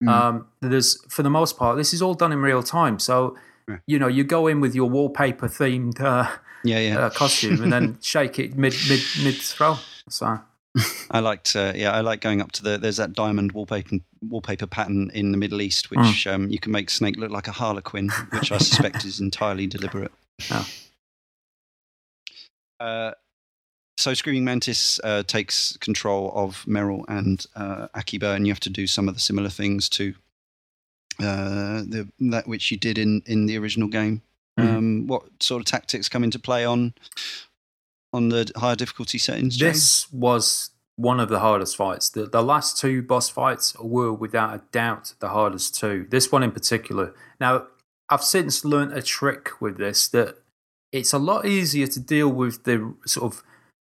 Mm. 0.04 0.08
Um, 0.08 0.46
there's 0.60 1.02
for 1.10 1.22
the 1.22 1.30
most 1.30 1.56
part, 1.56 1.76
this 1.78 1.94
is 1.94 2.02
all 2.02 2.12
done 2.14 2.30
in 2.30 2.40
real 2.40 2.62
time. 2.62 2.98
So 2.98 3.34
Yeah. 3.66 3.78
you 3.86 3.98
know, 3.98 4.08
you 4.08 4.24
go 4.24 4.46
in 4.46 4.60
with 4.60 4.74
your 4.74 4.90
wallpaper 4.90 5.48
themed 5.48 5.98
uh, 6.02 6.30
Yeah, 6.64 6.78
yeah. 6.80 6.98
uh, 6.98 7.10
costume 7.10 7.62
and 7.62 7.72
then 7.72 7.98
shake 8.02 8.38
it 8.38 8.56
mid 8.58 8.74
mid 8.90 9.00
mid 9.24 9.36
throw. 9.36 9.78
So 10.10 10.38
I 11.10 11.20
liked, 11.20 11.56
uh, 11.56 11.72
yeah, 11.74 11.92
I 11.92 12.00
like 12.00 12.20
going 12.20 12.40
up 12.40 12.52
to 12.52 12.62
the. 12.62 12.78
There's 12.78 12.98
that 12.98 13.12
diamond 13.12 13.52
wallpaper 13.52 13.96
wallpaper 14.22 14.66
pattern 14.66 15.10
in 15.14 15.30
the 15.32 15.38
Middle 15.38 15.60
East, 15.62 15.90
which 15.90 16.26
um, 16.26 16.48
you 16.50 16.58
can 16.58 16.72
make 16.72 16.90
Snake 16.90 17.16
look 17.16 17.30
like 17.30 17.48
a 17.48 17.52
harlequin, 17.52 18.10
which 18.30 18.52
I 18.52 18.58
suspect 18.58 19.04
is 19.04 19.20
entirely 19.20 19.66
deliberate. 19.66 20.12
Oh. 20.50 20.68
Uh, 22.78 23.12
so 23.96 24.12
Screaming 24.12 24.44
Mantis 24.44 25.00
uh, 25.02 25.22
takes 25.22 25.76
control 25.78 26.30
of 26.34 26.62
Meryl 26.66 27.04
and 27.08 27.44
uh, 27.56 27.88
Akiba, 27.94 28.32
and 28.32 28.46
you 28.46 28.52
have 28.52 28.60
to 28.60 28.70
do 28.70 28.86
some 28.86 29.08
of 29.08 29.14
the 29.14 29.20
similar 29.20 29.48
things 29.48 29.88
to 29.90 30.14
uh, 31.18 31.80
the 31.80 32.06
that 32.20 32.46
which 32.46 32.70
you 32.70 32.76
did 32.76 32.98
in 32.98 33.22
in 33.24 33.46
the 33.46 33.56
original 33.56 33.88
game. 33.88 34.20
Mhm. 34.58 34.68
Um, 34.76 35.06
what 35.06 35.22
sort 35.40 35.60
of 35.60 35.66
tactics 35.66 36.08
come 36.08 36.24
into 36.24 36.38
play 36.38 36.64
on 36.64 36.92
on 38.16 38.28
the 38.30 38.50
higher 38.56 38.76
difficulty 38.76 39.18
settings? 39.18 39.56
James? 39.56 39.74
This 39.76 40.12
was 40.12 40.70
one 40.96 41.20
of 41.20 41.28
the 41.28 41.40
hardest 41.40 41.76
fights. 41.76 42.08
The, 42.08 42.26
the 42.26 42.42
last 42.42 42.78
two 42.78 43.02
boss 43.02 43.28
fights 43.28 43.76
were 43.78 44.12
without 44.12 44.54
a 44.54 44.62
doubt 44.72 45.14
the 45.20 45.28
hardest 45.28 45.78
two. 45.78 46.06
This 46.10 46.32
one 46.32 46.42
in 46.42 46.52
particular. 46.52 47.14
Now, 47.38 47.66
I've 48.08 48.22
since 48.24 48.64
learned 48.64 48.92
a 48.92 49.02
trick 49.02 49.60
with 49.60 49.76
this 49.76 50.08
that 50.08 50.36
it's 50.92 51.12
a 51.12 51.18
lot 51.18 51.44
easier 51.44 51.86
to 51.88 52.00
deal 52.00 52.28
with 52.28 52.64
the 52.64 52.94
sort 53.04 53.32
of 53.34 53.42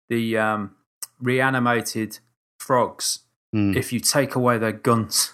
the 0.09 0.37
um, 0.37 0.75
reanimated 1.19 2.19
frogs 2.59 3.19
Hmm. 3.53 3.77
if 3.77 3.93
you 3.93 3.99
take 3.99 4.33
away 4.33 4.57
their 4.57 4.71
guns. 4.71 5.31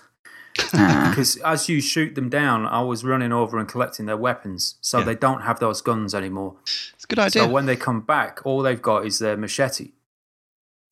Ah. 0.73 1.07
Because 1.09 1.37
as 1.37 1.67
you 1.69 1.81
shoot 1.81 2.15
them 2.15 2.29
down, 2.29 2.65
I 2.65 2.81
was 2.81 3.03
running 3.03 3.31
over 3.31 3.57
and 3.59 3.67
collecting 3.67 4.05
their 4.05 4.17
weapons, 4.17 4.75
so 4.81 4.99
Yeah. 4.99 5.05
they 5.05 5.15
don't 5.15 5.41
have 5.41 5.59
those 5.59 5.81
guns 5.81 6.13
anymore. 6.13 6.55
It's 6.63 7.03
a 7.03 7.07
good 7.07 7.19
idea. 7.19 7.43
So 7.43 7.49
when 7.49 7.65
they 7.65 7.75
come 7.75 8.01
back, 8.01 8.39
all 8.45 8.61
they've 8.61 8.81
got 8.81 9.05
is 9.05 9.19
their 9.19 9.35
machete, 9.37 9.91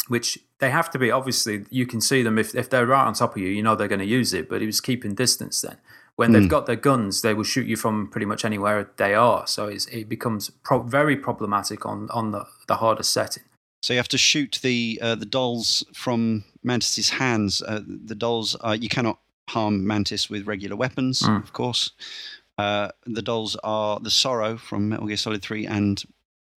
which 0.07 0.39
they 0.59 0.69
have 0.71 0.89
to 0.91 0.99
be. 0.99 1.11
Obviously, 1.11 1.65
you 1.69 1.85
can 1.85 2.01
see 2.01 2.23
them 2.23 2.37
if, 2.37 2.55
if 2.55 2.69
they're 2.69 2.85
right 2.87 3.05
on 3.05 3.13
top 3.13 3.35
of 3.35 3.41
you, 3.41 3.49
you 3.49 3.61
know 3.61 3.75
they're 3.75 3.87
going 3.87 3.99
to 3.99 4.05
use 4.05 4.33
it. 4.33 4.49
But 4.49 4.61
he 4.61 4.67
was 4.67 4.81
keeping 4.81 5.13
distance 5.15 5.61
then. 5.61 5.77
When 6.15 6.31
Mm. 6.31 6.33
they've 6.33 6.49
got 6.49 6.65
their 6.65 6.75
guns, 6.75 7.21
they 7.21 7.33
will 7.35 7.43
shoot 7.43 7.67
you 7.67 7.77
from 7.77 8.07
pretty 8.09 8.25
much 8.25 8.43
anywhere 8.43 8.89
they 8.97 9.13
are. 9.13 9.45
So 9.45 9.67
it's, 9.67 9.85
it 9.87 10.09
becomes 10.09 10.49
pro- 10.63 10.81
very 10.81 11.15
problematic 11.15 11.85
on, 11.85 12.09
on 12.09 12.31
the, 12.31 12.45
the 12.67 12.77
hardest 12.77 13.13
setting. 13.13 13.43
So 13.83 13.93
you 13.93 13.99
have 13.99 14.07
to 14.07 14.17
shoot 14.17 14.59
the 14.63 14.97
uh, 15.01 15.13
the 15.13 15.27
dolls 15.27 15.85
from 15.93 16.43
Mantis's 16.63 17.11
hands. 17.11 17.61
Uh, 17.61 17.81
the 17.85 18.15
dolls, 18.15 18.55
uh, 18.61 18.75
you 18.79 18.89
cannot 18.89 19.19
harm 19.49 19.85
Mantis 19.85 20.29
with 20.29 20.45
regular 20.47 20.75
weapons, 20.75 21.21
Mm. 21.21 21.43
of 21.43 21.53
course. 21.53 21.91
Uh, 22.57 22.89
the 23.05 23.21
dolls 23.21 23.55
are 23.63 23.99
the 23.99 24.09
Sorrow 24.11 24.57
from 24.57 24.89
Metal 24.89 25.07
Gear 25.07 25.17
Solid 25.17 25.41
3 25.41 25.67
and 25.67 26.03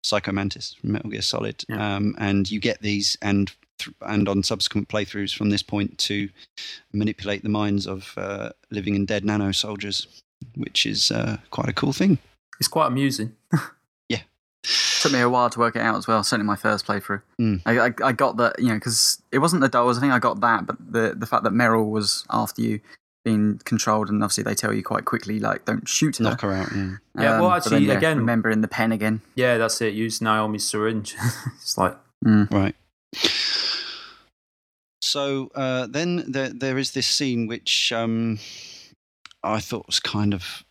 Psycho 0.03 0.31
Mantis 0.31 0.73
from 0.79 0.93
Metal 0.93 1.09
Gear 1.09 1.21
Solid. 1.21 1.63
Yeah. 1.67 1.95
Um, 1.95 2.15
and 2.17 2.49
you 2.49 2.59
get 2.59 2.81
these 2.81 3.17
and 3.21 3.51
th- 3.79 3.93
and 4.01 4.29
on 4.29 4.43
subsequent 4.43 4.87
playthroughs 4.87 5.35
from 5.35 5.49
this 5.49 5.61
point 5.61 5.97
to 5.99 6.29
manipulate 6.93 7.43
the 7.43 7.49
minds 7.49 7.85
of 7.85 8.13
uh, 8.17 8.51
living 8.71 8.95
and 8.95 9.07
dead 9.07 9.25
nano 9.25 9.51
soldiers, 9.51 10.07
which 10.55 10.85
is 10.85 11.11
uh, 11.11 11.37
quite 11.51 11.67
a 11.69 11.73
cool 11.73 11.91
thing. 11.93 12.17
It's 12.59 12.69
quite 12.69 12.87
amusing. 12.87 13.35
Took 15.01 15.13
me 15.13 15.19
a 15.21 15.29
while 15.29 15.49
to 15.49 15.59
work 15.59 15.75
it 15.75 15.81
out 15.81 15.95
as 15.97 16.07
well. 16.07 16.23
Certainly 16.23 16.47
my 16.47 16.55
first 16.57 16.85
playthrough. 16.85 17.21
Mm. 17.39 17.61
I, 17.65 17.79
I, 17.87 17.93
I 18.09 18.11
got 18.11 18.37
that, 18.37 18.59
you 18.59 18.67
know, 18.67 18.73
because 18.75 19.21
it 19.31 19.37
wasn't 19.39 19.61
the 19.61 19.69
dolls. 19.69 19.97
I 19.97 20.01
think 20.01 20.11
I 20.11 20.19
got 20.19 20.41
that, 20.41 20.65
but 20.65 20.75
the 20.79 21.15
the 21.17 21.25
fact 21.25 21.43
that 21.43 21.53
Meryl 21.53 21.89
was 21.89 22.25
after 22.29 22.61
you, 22.61 22.81
being 23.23 23.59
controlled, 23.63 24.09
and 24.09 24.21
obviously 24.23 24.43
they 24.43 24.55
tell 24.55 24.73
you 24.73 24.83
quite 24.83 25.05
quickly, 25.05 25.39
like, 25.39 25.63
don't 25.65 25.87
shoot 25.87 26.17
her. 26.17 26.23
Knock 26.25 26.41
her 26.41 26.51
out. 26.51 26.69
Yeah. 26.75 26.95
Yeah, 27.17 27.39
well, 27.39 27.51
actually, 27.51 27.79
then, 27.79 27.83
yeah, 27.87 27.97
again- 27.97 28.17
remembering 28.17 28.61
the 28.61 28.67
pen 28.67 28.91
again. 28.91 29.21
Yeah, 29.35 29.57
that's 29.57 29.79
it. 29.81 29.93
Use 29.93 30.21
Naomi's 30.21 30.65
syringe. 30.67 31.15
it's 31.55 31.77
like, 31.77 31.95
Mm. 32.25 32.51
Right. 32.51 32.75
So 35.01 35.49
uh, 35.55 35.87
then 35.87 36.31
there, 36.31 36.49
there 36.49 36.77
is 36.77 36.91
this 36.91 37.07
scene 37.07 37.47
which 37.47 37.91
um, 37.91 38.39
I 39.43 39.59
thought 39.59 39.87
was 39.87 39.99
kind 39.99 40.33
of 40.33 40.63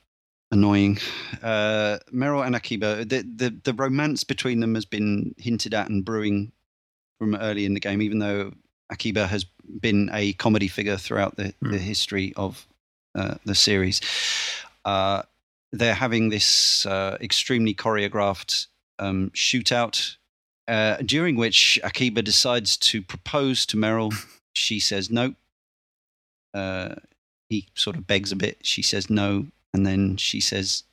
annoying. 0.51 0.99
Uh, 1.43 1.99
Meryl 2.13 2.47
and 2.47 2.57
Akiba, 2.57 3.05
the, 3.05 3.23
the, 3.23 3.55
the 3.65 3.75
romance 3.75 4.25
between 4.25 4.61
them 4.61 4.75
has 4.75 4.85
been 4.85 5.35
hinted 5.39 5.75
at 5.75 5.89
and 5.89 6.05
brewing 6.05 6.53
from 7.19 7.35
early 7.35 7.65
in 7.65 7.75
the 7.75 7.81
game, 7.81 8.01
even 8.01 8.19
though 8.19 8.53
Akiba 8.91 9.27
has 9.27 9.45
been 9.81 10.09
a 10.13 10.33
comedy 10.35 10.69
figure 10.69 10.97
throughout 10.97 11.37
the, 11.37 11.53
Hmm. 11.61 11.73
the 11.73 11.79
history 11.79 12.33
of 12.37 12.67
uh, 13.15 13.35
the 13.45 13.55
series. 13.55 14.01
Uh, 14.85 15.23
they're 15.73 15.95
having 15.95 16.31
this 16.31 16.87
uh, 16.87 17.19
extremely 17.21 17.75
choreographed 17.75 18.69
um, 18.99 19.31
shootout 19.35 20.17
uh, 20.67 20.97
during 21.05 21.37
which 21.37 21.79
Akiba 21.85 22.23
decides 22.23 22.77
to 22.77 23.03
propose 23.03 23.67
to 23.67 23.77
Meryl. 23.77 24.13
She 24.55 24.81
says 24.81 25.09
no. 25.09 25.35
Uh, 26.53 26.97
he 27.49 27.69
sort 27.75 27.95
of 27.95 28.09
begs 28.09 28.33
a 28.33 28.37
bit. 28.37 28.59
She 28.63 28.83
says 28.83 29.09
no. 29.09 29.47
And 29.75 29.87
then 29.87 30.17
she 30.17 30.41
says 30.41 30.85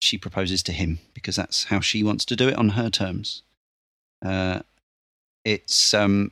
she 0.00 0.18
proposes 0.18 0.62
to 0.64 0.72
him 0.72 0.98
because 1.14 1.36
that's 1.36 1.64
how 1.64 1.80
she 1.80 2.02
wants 2.02 2.24
to 2.26 2.36
do 2.36 2.48
it 2.48 2.56
on 2.56 2.70
her 2.70 2.90
terms. 2.90 3.42
Uh, 4.24 4.60
it's 5.44 5.94
um, 5.94 6.30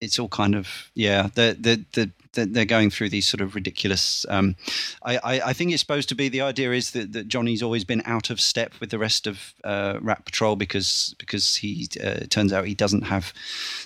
it's 0.00 0.18
all 0.18 0.28
kind 0.28 0.54
of 0.54 0.90
yeah. 0.94 1.28
The 1.34 1.56
the 1.58 1.84
the 1.92 2.10
they're 2.34 2.46
they're 2.46 2.64
going 2.64 2.90
through 2.90 3.08
these 3.08 3.26
sort 3.26 3.40
of 3.40 3.54
ridiculous. 3.54 4.26
Um, 4.28 4.56
I, 5.02 5.16
I, 5.16 5.40
I 5.46 5.52
think 5.52 5.72
it's 5.72 5.80
supposed 5.80 6.08
to 6.10 6.14
be 6.14 6.28
the 6.28 6.40
idea 6.42 6.72
is 6.72 6.90
that, 6.90 7.12
that 7.12 7.28
Johnny's 7.28 7.62
always 7.62 7.84
been 7.84 8.02
out 8.04 8.30
of 8.30 8.40
step 8.40 8.74
with 8.80 8.90
the 8.90 8.98
rest 8.98 9.26
of 9.26 9.54
uh, 9.64 9.98
Rat 10.00 10.24
Patrol 10.24 10.56
because 10.56 11.14
because 11.18 11.56
he 11.56 11.88
uh, 12.02 12.26
turns 12.28 12.52
out 12.52 12.66
he 12.66 12.74
doesn't 12.74 13.02
have 13.02 13.32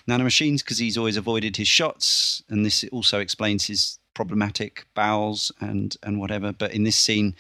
nanomachines 0.09 0.59
because 0.59 0.79
he's 0.79 0.99
always 0.99 1.17
avoided 1.17 1.57
his 1.57 1.69
shots, 1.69 2.43
and 2.49 2.65
this 2.65 2.85
also 2.91 3.21
explains 3.21 3.67
his 3.67 3.98
problematic 4.19 4.85
bowels 4.95 5.53
and 5.61 5.97
and 6.03 6.19
whatever. 6.19 6.53
But 6.53 6.75
in 6.75 6.83
this 6.85 6.97
scene, 6.97 7.35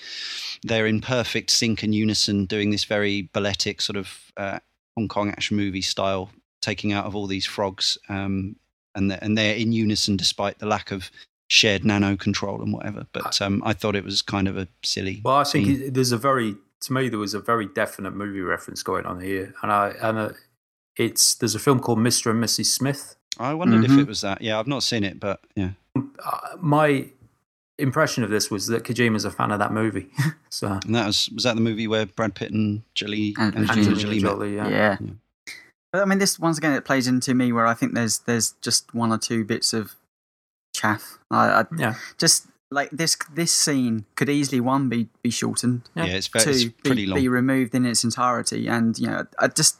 they're 0.63 0.87
in 0.87 1.01
perfect 1.01 1.51
sync 1.51 1.83
and 1.83 1.93
unison, 1.95 2.47
doing 2.47 2.71
this 2.71 2.85
very 2.85 3.29
balletic 3.33 3.81
sort 3.81 3.97
of 3.97 4.07
uh, 4.37 4.59
Hong 4.97 5.09
Kong 5.09 5.29
action 5.31 5.57
movie 5.57 5.83
style, 5.83 6.31
taking 6.63 6.93
out 6.93 7.05
of 7.07 7.17
all 7.17 7.27
these 7.27 7.47
frogs. 7.47 7.99
Um, 8.09 8.57
and 8.95 9.11
they're, 9.11 9.19
and 9.23 9.37
they're 9.37 9.55
in 9.57 9.73
unison 9.73 10.17
despite 10.17 10.59
the 10.61 10.67
lack 10.67 10.91
of 10.93 11.11
shared 11.49 11.85
nano 11.85 12.17
control 12.17 12.63
and 12.63 12.73
whatever. 12.73 13.07
But 13.13 13.41
um, 13.43 13.63
I 13.65 13.73
thought 13.73 13.97
it 13.97 14.05
was 14.05 14.23
kind 14.23 14.47
of 14.49 14.57
a 14.57 14.69
silly. 14.85 15.21
well, 15.25 15.37
I 15.37 15.45
think 15.45 15.67
scene. 15.67 15.83
it, 15.83 15.95
there's 15.95 16.13
a 16.13 16.17
very, 16.19 16.55
to 16.83 16.93
me, 16.93 17.09
there 17.09 17.19
was 17.19 17.35
a 17.35 17.41
very 17.41 17.67
definite 17.67 18.15
movie 18.15 18.41
reference 18.41 18.83
going 18.85 19.05
on 19.07 19.21
here, 19.21 19.53
and 19.63 19.73
I 19.73 19.89
and 20.01 20.19
uh, 20.19 20.31
it's 20.97 21.35
there's 21.35 21.55
a 21.57 21.59
film 21.59 21.81
called 21.81 21.99
Mr. 21.99 22.31
and 22.31 22.43
Mrs. 22.43 22.67
Smith. 22.67 23.17
I 23.39 23.55
wondered 23.55 23.85
if 23.85 23.91
Mhm. 23.93 24.01
it 24.01 24.09
was 24.09 24.21
that. 24.23 24.43
Yeah, 24.43 24.59
I've 24.59 24.67
not 24.67 24.83
seen 24.83 25.05
it, 25.05 25.21
but 25.21 25.39
yeah. 25.55 25.71
Uh, 26.25 26.57
my 26.59 27.09
impression 27.79 28.25
of 28.25 28.31
this 28.31 28.51
was 28.51 28.67
that 28.69 28.83
Kojima's 28.85 29.25
a 29.25 29.31
fan 29.31 29.51
of 29.53 29.59
that 29.61 29.73
movie. 29.73 30.09
so 30.51 30.67
And 30.85 30.95
that 30.95 31.07
was 31.07 31.29
was 31.35 31.45
that 31.45 31.55
the 31.55 31.61
movie 31.61 31.87
where 31.87 32.07
Brad 32.07 32.35
Pitt 32.35 32.51
and 32.53 32.83
Jolie 32.95 33.35
And- 33.39 33.55
and 33.55 33.71
Angelina 33.71 33.91
Angelina 33.91 33.91
Angelina 33.93 34.21
Jolie? 34.21 34.21
Jolie, 34.21 34.57
Yeah. 34.57 34.69
yeah. 34.69 34.97
Yeah. 35.01 35.13
But 35.93 36.03
I 36.03 36.05
mean, 36.05 36.19
this 36.19 36.39
once 36.39 36.59
again 36.59 36.73
it 36.73 36.85
plays 36.85 37.07
into 37.09 37.35
me 37.35 37.53
where 37.53 37.67
I 37.67 37.75
think 37.75 37.95
there's 37.95 38.19
there's 38.21 38.53
just 38.61 38.93
one 38.95 39.11
or 39.13 39.19
two 39.19 39.45
bits 39.45 39.73
of 39.73 39.95
chaff. 40.75 41.19
I, 41.31 41.61
I 41.61 41.65
yeah, 41.79 41.95
just 42.19 42.47
like 42.71 42.91
this 42.91 43.17
this 43.33 43.51
scene 43.53 44.05
could 44.15 44.29
easily 44.29 44.61
one 44.61 44.89
be 44.91 45.09
be 45.23 45.31
shortened, 45.31 45.89
Yeah. 45.95 46.05
Yeah, 46.05 46.15
it's, 46.17 46.27
very, 46.27 46.45
it's 46.51 46.65
pretty 46.85 47.05
be, 47.05 47.07
long. 47.07 47.19
be 47.21 47.29
removed 47.29 47.75
in 47.75 47.87
its 47.87 48.05
entirety, 48.05 48.69
and 48.69 48.99
you 48.99 49.07
know, 49.07 49.27
I 49.39 49.49
just 49.49 49.79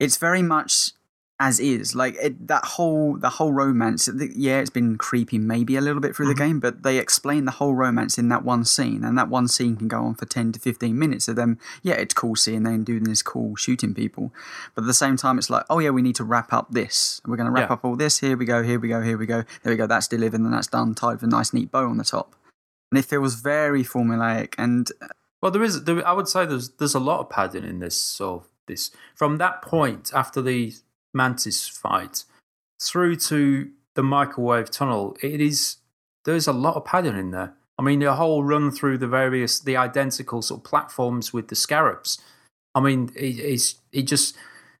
it's 0.00 0.16
very 0.16 0.42
much 0.42 0.90
as 1.40 1.60
is. 1.60 1.94
Like 1.94 2.16
it, 2.20 2.48
that 2.48 2.64
whole 2.64 3.16
the 3.16 3.30
whole 3.30 3.52
romance. 3.52 4.08
Yeah, 4.34 4.58
it's 4.58 4.70
been 4.70 4.96
creepy 4.98 5.38
maybe 5.38 5.76
a 5.76 5.80
little 5.80 6.00
bit 6.00 6.16
through 6.16 6.26
Mhm. 6.26 6.36
the 6.36 6.44
game, 6.44 6.60
but 6.60 6.82
they 6.82 6.98
explain 6.98 7.44
the 7.44 7.52
whole 7.52 7.74
romance 7.74 8.18
in 8.18 8.28
that 8.30 8.44
one 8.44 8.64
scene, 8.64 9.04
and 9.04 9.16
that 9.16 9.28
one 9.28 9.46
scene 9.46 9.76
can 9.76 9.86
go 9.88 10.02
on 10.02 10.14
for 10.14 10.26
ten 10.26 10.50
to 10.52 10.58
fifteen 10.58 10.98
minutes 10.98 11.28
of 11.28 11.36
them. 11.36 11.58
Yeah, 11.82 11.94
it's 11.94 12.14
cool 12.14 12.34
seeing 12.36 12.64
them 12.64 12.82
doing 12.84 13.04
this 13.04 13.22
cool 13.22 13.54
shooting 13.56 13.94
people, 13.94 14.32
but 14.74 14.82
at 14.82 14.86
the 14.88 14.94
same 14.94 15.16
time, 15.16 15.38
it's 15.38 15.48
like, 15.50 15.64
oh 15.70 15.78
yeah, 15.78 15.90
we 15.90 16.02
need 16.02 16.16
to 16.16 16.24
wrap 16.24 16.52
up 16.52 16.72
this. 16.72 17.20
We're 17.26 17.36
going 17.36 17.46
to 17.46 17.52
wrap 17.52 17.68
Yeah. 17.68 17.74
up 17.74 17.84
all 17.84 17.94
this. 17.96 18.18
Here 18.18 18.36
we 18.36 18.44
go. 18.44 18.62
Here 18.62 18.78
we 18.80 18.88
go. 18.88 19.00
Here 19.02 19.16
we 19.16 19.26
go. 19.26 19.44
There 19.62 19.72
we 19.72 19.76
go. 19.76 19.86
That's 19.86 20.08
delivered 20.08 20.40
and 20.40 20.52
that's 20.52 20.66
done. 20.66 20.94
Tied 20.94 21.12
with 21.14 21.22
a 21.22 21.26
nice 21.28 21.52
neat 21.52 21.70
bow 21.70 21.88
on 21.88 21.98
the 21.98 22.04
top. 22.04 22.34
And 22.90 22.98
it 22.98 23.04
feels 23.04 23.34
very 23.36 23.84
formulaic 23.84 24.54
and 24.58 24.90
Well, 25.40 25.52
there 25.52 25.62
is. 25.62 25.84
There, 25.84 26.04
I 26.06 26.12
would 26.12 26.26
say 26.26 26.46
there's 26.46 26.70
there's 26.78 26.96
a 26.96 27.00
lot 27.00 27.20
of 27.20 27.30
padding 27.30 27.62
in 27.62 27.78
this. 27.78 27.94
So 28.00 28.44
this 28.66 28.90
from 29.14 29.36
that 29.38 29.62
point 29.62 30.10
after 30.12 30.42
the 30.42 30.74
mantis 31.22 31.66
fight 31.68 32.24
through 32.80 33.16
to 33.16 33.70
the 33.96 34.02
microwave 34.02 34.70
tunnel, 34.70 35.16
it 35.22 35.40
is 35.40 35.76
there's 36.24 36.46
a 36.46 36.52
lot 36.52 36.76
of 36.76 36.84
padding 36.84 37.18
in 37.18 37.30
there. 37.32 37.50
I 37.78 37.82
mean, 37.82 38.00
the 38.00 38.14
whole 38.14 38.42
run 38.42 38.70
through 38.70 38.98
the 38.98 39.06
various 39.06 39.60
the 39.60 39.76
identical 39.76 40.40
sort 40.42 40.60
of 40.60 40.64
platforms 40.64 41.32
with 41.32 41.46
the 41.48 41.54
scarabs. 41.56 42.18
I 42.74 42.80
mean, 42.80 43.10
it, 43.16 43.38
it's 43.52 43.76
it 43.92 44.02
just 44.02 44.36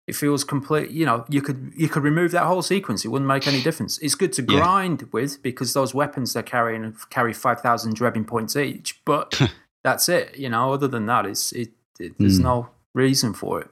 it 0.06 0.16
feels 0.16 0.42
complete. 0.44 0.90
You 0.90 1.06
know, 1.06 1.24
you 1.28 1.42
could 1.42 1.72
you 1.76 1.88
could 1.88 2.02
remove 2.02 2.30
that 2.32 2.44
whole 2.50 2.62
sequence; 2.62 3.04
it 3.04 3.08
wouldn't 3.08 3.28
make 3.28 3.46
any 3.46 3.62
difference. 3.62 3.98
It's 3.98 4.14
good 4.22 4.32
to 4.34 4.42
Yeah. 4.42 4.58
grind 4.60 5.08
with 5.12 5.42
because 5.42 5.72
those 5.74 5.94
weapons 5.94 6.32
they're 6.32 6.42
carrying 6.56 6.94
carry 7.10 7.32
five 7.34 7.60
thousand 7.60 7.96
Drebin 7.96 8.26
points 8.26 8.56
each, 8.56 9.00
but 9.04 9.28
that's 9.84 10.08
it. 10.08 10.36
You 10.36 10.48
know, 10.50 10.72
other 10.72 10.88
than 10.88 11.06
that, 11.06 11.24
it's 11.26 11.52
it. 11.52 11.70
it 11.98 12.12
there's 12.18 12.38
Mm. 12.40 12.44
no 12.52 12.68
reason 12.94 13.32
for 13.34 13.60
it. 13.62 13.70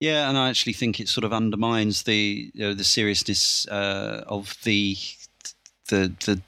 Yeah, 0.00 0.28
and 0.28 0.38
I 0.38 0.48
actually 0.48 0.74
think 0.74 1.00
it 1.00 1.08
sort 1.08 1.24
of 1.24 1.32
undermines 1.32 2.04
the 2.04 2.50
you 2.54 2.60
know, 2.62 2.74
the 2.74 2.84
seriousness 2.84 3.66
uh, 3.68 4.22
of 4.26 4.56
the 4.64 4.96
the 5.88 6.12
the 6.24 6.40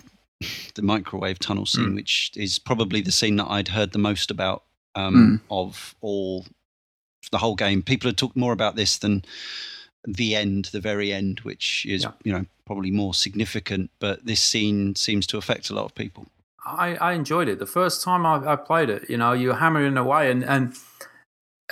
the 0.75 0.83
microwave 0.83 1.39
tunnel 1.39 1.67
scene, 1.67 1.91
Mm. 1.91 1.95
which 1.97 2.31
is 2.37 2.59
probably 2.59 3.01
the 3.01 3.13
scene 3.13 3.37
that 3.37 3.51
I'd 3.51 3.69
heard 3.69 3.93
the 3.93 3.99
most 3.99 4.31
about 4.31 4.63
um, 4.95 5.41
of 5.51 5.95
all 6.01 6.47
the 7.33 7.39
whole 7.39 7.55
game. 7.57 7.83
People 7.83 8.09
had 8.09 8.17
talked 8.17 8.37
more 8.37 8.53
about 8.53 8.77
this 8.77 8.97
than 8.99 9.25
the 10.07 10.35
end, 10.35 10.67
the 10.73 10.81
very 10.81 11.13
end, 11.13 11.41
which 11.41 11.85
is 11.87 12.03
Yeah. 12.05 12.13
you 12.25 12.33
know 12.33 12.47
probably 12.67 12.91
more 12.91 13.15
significant. 13.15 13.91
But 13.99 14.25
this 14.27 14.41
scene 14.43 14.95
seems 14.95 15.27
to 15.27 15.39
affect 15.39 15.71
a 15.71 15.75
lot 15.75 15.85
of 15.87 15.95
people. 15.95 16.27
I, 16.65 16.95
I 16.97 17.13
enjoyed 17.15 17.49
it. 17.49 17.59
The 17.59 17.67
first 17.67 18.03
time 18.03 18.25
I, 18.25 18.53
I 18.53 18.57
played 18.57 18.91
it, 18.91 19.09
you 19.11 19.17
know, 19.17 19.33
you're 19.33 19.57
hammering 19.57 19.97
away, 19.97 20.31
and 20.31 20.45
and 20.45 20.75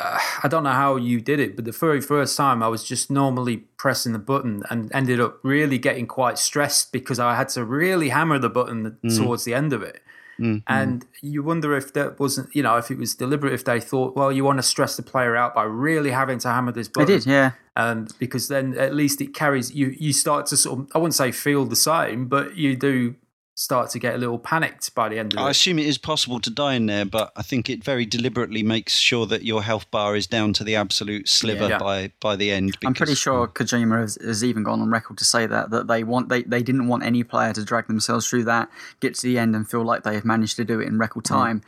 uh, 0.01 0.19
I 0.43 0.49
don't 0.49 0.63
know 0.65 0.73
how 0.73 0.97
you 0.97 1.21
did 1.21 1.41
it, 1.41 1.57
but 1.57 1.65
the 1.65 1.73
very 1.73 2.01
first 2.01 2.37
time 2.37 2.63
I 2.63 2.69
was 2.69 2.85
just 2.85 3.11
normally 3.11 3.59
pressing 3.77 4.13
the 4.13 4.19
button 4.19 4.63
and 4.71 4.91
ended 4.95 5.21
up 5.21 5.39
really 5.43 5.79
getting 5.79 6.07
quite 6.07 6.39
stressed 6.39 6.93
because 6.93 7.19
I 7.19 7.35
had 7.37 7.49
to 7.51 7.65
really 7.65 8.11
hammer 8.11 8.39
the 8.39 8.51
button 8.51 8.97
Mm. 9.05 9.17
towards 9.17 9.45
the 9.45 9.55
end 9.55 9.73
of 9.73 9.83
it. 9.83 10.03
Mm. 10.41 10.63
And 10.69 11.05
you 11.21 11.43
wonder 11.43 11.77
if 11.77 11.93
that 11.95 12.21
wasn't, 12.21 12.55
you 12.55 12.63
know, 12.63 12.77
if 12.77 12.93
it 12.93 12.99
was 12.99 13.15
deliberate, 13.17 13.53
if 13.53 13.65
they 13.65 13.81
thought, 13.81 14.15
well, 14.15 14.31
you 14.31 14.45
want 14.45 14.59
to 14.59 14.63
stress 14.63 14.97
the 14.97 15.03
player 15.03 15.35
out 15.37 15.53
by 15.53 15.65
really 15.65 16.13
having 16.13 16.39
to 16.39 16.49
hammer 16.49 16.71
this 16.71 16.87
button 16.87 17.09
did, 17.09 17.27
yeah. 17.27 17.53
and 17.75 18.13
because 18.21 18.47
then 18.47 18.79
at 18.79 18.95
least 18.95 19.21
it 19.21 19.35
carries 19.35 19.75
you 19.75 19.97
you 19.99 20.13
start 20.13 20.47
to 20.47 20.57
sort 20.57 20.79
of 20.79 20.87
i 20.95 20.99
wouldn't 20.99 21.15
say 21.15 21.33
feel 21.33 21.65
the 21.65 21.77
same 21.77 22.27
but 22.29 22.57
you 22.57 22.77
do 22.77 23.15
start 23.59 23.91
to 23.91 23.99
get 23.99 24.15
a 24.15 24.19
little 24.19 24.39
panicked 24.39 24.95
by 24.95 25.09
the 25.09 25.19
end 25.19 25.33
of 25.35 25.41
it. 25.41 25.43
I 25.43 25.51
assume 25.51 25.81
it 25.81 25.87
is 25.87 25.99
possible 25.99 26.39
to 26.39 26.49
die 26.49 26.75
in 26.75 26.87
there, 26.87 27.05
but 27.05 27.33
I 27.35 27.43
think 27.43 27.69
it 27.69 27.83
very 27.83 28.07
deliberately 28.07 28.63
makes 28.63 28.93
sure 28.97 29.27
that 29.27 29.43
your 29.43 29.65
health 29.65 29.91
bar 29.91 30.15
is 30.15 30.29
down 30.29 30.53
to 30.55 30.63
the 30.65 30.77
absolute 30.77 31.29
sliver 31.29 31.69
Yeah. 31.69 31.79
by 31.79 32.13
by 32.21 32.37
the 32.37 32.53
end. 32.53 32.77
I'm 32.87 32.95
pretty 32.95 33.11
because- 33.15 33.19
sure 33.19 33.49
Kojima 33.49 33.99
has, 34.01 34.17
has 34.23 34.45
even 34.45 34.63
gone 34.63 34.81
on 34.81 34.91
record 34.91 35.19
to 35.19 35.25
say 35.25 35.47
that 35.47 35.71
that 35.71 35.89
they 35.89 36.05
want 36.05 36.29
they, 36.29 36.45
they 36.45 36.63
didn't 36.63 36.87
want 36.87 37.03
any 37.03 37.25
player 37.25 37.53
to 37.53 37.65
drag 37.65 37.89
themselves 37.89 38.29
through 38.29 38.45
that, 38.45 38.71
get 39.01 39.17
to 39.17 39.23
the 39.23 39.37
end 39.41 39.57
and 39.57 39.69
feel 39.69 39.83
like 39.83 40.05
they 40.05 40.15
have 40.15 40.25
managed 40.25 40.55
to 40.57 40.65
do 40.65 40.79
it 40.79 40.87
in 40.87 40.97
record 40.97 41.27
Hmm. 41.27 41.35
time. 41.35 41.63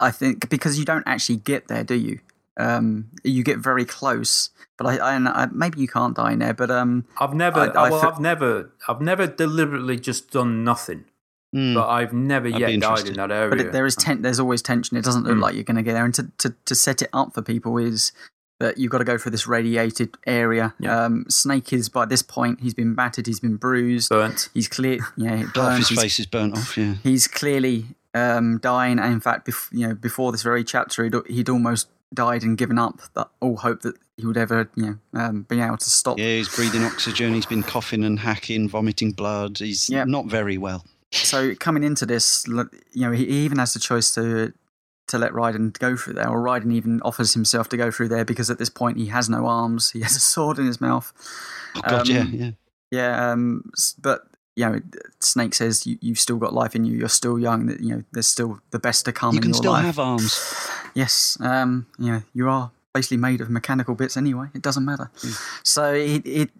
I 0.00 0.10
think 0.10 0.48
because 0.50 0.80
you 0.80 0.84
don't 0.84 1.06
actually 1.06 1.36
get 1.36 1.68
there, 1.68 1.84
do 1.84 1.94
you? 1.94 2.18
Um, 2.56 3.06
you 3.22 3.44
get 3.44 3.58
very 3.58 3.84
close, 3.84 4.50
but 4.76 4.86
I, 4.86 4.96
I, 4.96 5.42
I 5.42 5.46
maybe 5.52 5.80
you 5.80 5.86
can't 5.88 6.16
die 6.16 6.32
in 6.32 6.40
there. 6.40 6.54
But 6.54 6.70
um, 6.72 7.04
I've 7.18 7.34
never, 7.34 7.60
I 7.78 7.88
well, 7.90 8.04
I've 8.04 8.18
never, 8.20 8.72
I've 8.88 9.00
never 9.00 9.26
deliberately 9.28 9.98
just 10.00 10.32
done 10.32 10.64
nothing. 10.64 11.04
Mm. 11.54 11.74
But 11.74 11.88
I've 11.88 12.12
never 12.12 12.46
I'd 12.48 12.58
yet 12.60 12.80
died 12.80 13.06
in 13.08 13.14
that 13.14 13.32
area. 13.32 13.50
but 13.50 13.60
it, 13.60 13.72
there 13.72 13.84
is 13.86 13.96
ten, 13.96 14.22
there's 14.22 14.38
always 14.38 14.62
tension. 14.62 14.96
It 14.96 15.04
doesn't 15.04 15.24
look 15.24 15.36
Mm. 15.36 15.42
like 15.42 15.54
you're 15.54 15.64
going 15.64 15.76
to 15.78 15.82
get 15.82 15.94
there, 15.94 16.04
and 16.04 16.14
to, 16.14 16.30
to 16.38 16.54
to 16.66 16.74
set 16.74 17.02
it 17.02 17.08
up 17.12 17.34
for 17.34 17.42
people 17.42 17.76
is 17.78 18.12
that 18.60 18.76
you've 18.78 18.92
got 18.92 18.98
to 18.98 19.04
go 19.04 19.16
through 19.18 19.32
this 19.32 19.46
radiated 19.46 20.16
area. 20.26 20.74
Yeah. 20.78 21.04
Um, 21.06 21.24
Snake 21.28 21.72
is 21.72 21.88
by 21.88 22.04
this 22.04 22.22
point 22.22 22.60
he's 22.60 22.74
been 22.74 22.94
battered, 22.94 23.26
he's 23.26 23.40
been 23.40 23.56
bruised, 23.56 24.10
burnt. 24.10 24.48
he's 24.54 24.68
clear, 24.68 25.00
yeah, 25.16 25.36
Half 25.46 25.54
burnt, 25.54 25.78
his 25.78 25.88
he's- 25.88 26.00
face 26.02 26.20
is 26.20 26.26
burnt 26.26 26.56
off. 26.56 26.76
Yeah. 26.76 26.94
he's 27.02 27.26
clearly 27.26 27.86
um, 28.14 28.58
dying. 28.58 28.98
And 28.98 29.14
in 29.14 29.20
fact, 29.20 29.46
bef- 29.48 29.72
you 29.72 29.88
know, 29.88 29.94
before 29.94 30.30
this 30.30 30.42
very 30.42 30.62
chapter, 30.62 31.02
he'd, 31.04 31.14
he'd 31.26 31.48
almost 31.48 31.88
died 32.12 32.42
and 32.42 32.58
given 32.58 32.78
up 32.78 33.00
that 33.14 33.28
all 33.40 33.56
hope 33.56 33.80
that 33.82 33.96
he 34.18 34.26
would 34.26 34.36
ever, 34.36 34.68
you 34.76 34.98
know, 35.14 35.20
um, 35.20 35.42
be 35.48 35.58
able 35.60 35.78
to 35.78 35.88
stop. 35.90 36.18
Yeah, 36.18 36.26
he's 36.36 36.54
breathing 36.54 36.84
oxygen. 36.84 37.32
He's 37.34 37.46
been 37.46 37.62
coughing 37.62 38.04
and 38.04 38.18
hacking, 38.20 38.68
vomiting 38.68 39.12
blood. 39.12 39.58
He's 39.58 39.88
Yeah. 39.88 40.04
not 40.04 40.26
very 40.26 40.58
well. 40.58 40.84
So 41.12 41.54
coming 41.54 41.82
into 41.82 42.06
this, 42.06 42.46
you 42.46 42.68
know, 42.94 43.12
he 43.12 43.24
even 43.24 43.58
has 43.58 43.74
the 43.74 43.80
choice 43.80 44.12
to 44.14 44.52
to 45.08 45.18
let 45.18 45.32
Raiden 45.32 45.76
go 45.78 45.96
through 45.96 46.14
there, 46.14 46.28
or 46.28 46.38
Raiden 46.40 46.72
even 46.72 47.00
offers 47.02 47.34
himself 47.34 47.68
to 47.70 47.76
go 47.76 47.90
through 47.90 48.08
there 48.08 48.24
because 48.24 48.48
at 48.48 48.58
this 48.58 48.70
point 48.70 48.96
he 48.96 49.06
has 49.06 49.28
no 49.28 49.46
arms, 49.46 49.90
he 49.90 50.02
has 50.02 50.14
a 50.14 50.20
sword 50.20 50.56
in 50.58 50.66
his 50.66 50.80
mouth. 50.80 51.12
Oh, 51.74 51.80
God, 51.88 52.08
yeah, 52.08 52.20
Um, 52.20 52.32
yeah. 52.32 52.50
Yeah, 52.92 53.30
um, 53.32 53.70
but 54.00 54.22
you 54.56 54.64
know, 54.68 54.80
Snake 55.20 55.54
says 55.54 55.86
you, 55.86 55.96
you've 56.00 56.18
still 56.18 56.36
got 56.36 56.52
life 56.52 56.74
in 56.76 56.84
you. 56.84 56.96
You're 56.96 57.08
still 57.08 57.38
young. 57.38 57.66
That 57.66 57.80
you 57.80 57.96
know, 57.96 58.04
there's 58.12 58.26
still 58.28 58.60
the 58.70 58.78
best 58.78 59.04
to 59.06 59.12
come 59.12 59.32
You 59.34 59.38
in 59.38 59.42
can 59.42 59.54
still 59.54 59.72
life. 59.72 59.84
have 59.84 59.98
arms. 59.98 60.38
Yes, 60.94 61.36
um, 61.40 61.86
you 62.00 62.10
know, 62.10 62.22
you 62.34 62.48
are 62.48 62.72
basically 62.92 63.16
made 63.18 63.40
of 63.40 63.48
mechanical 63.48 63.94
bits 63.94 64.16
anyway. 64.16 64.48
It 64.54 64.62
doesn't 64.62 64.84
matter. 64.84 65.08
So 65.62 65.94
it, 65.94 66.26
it, 66.26 66.26
it, 66.26 66.50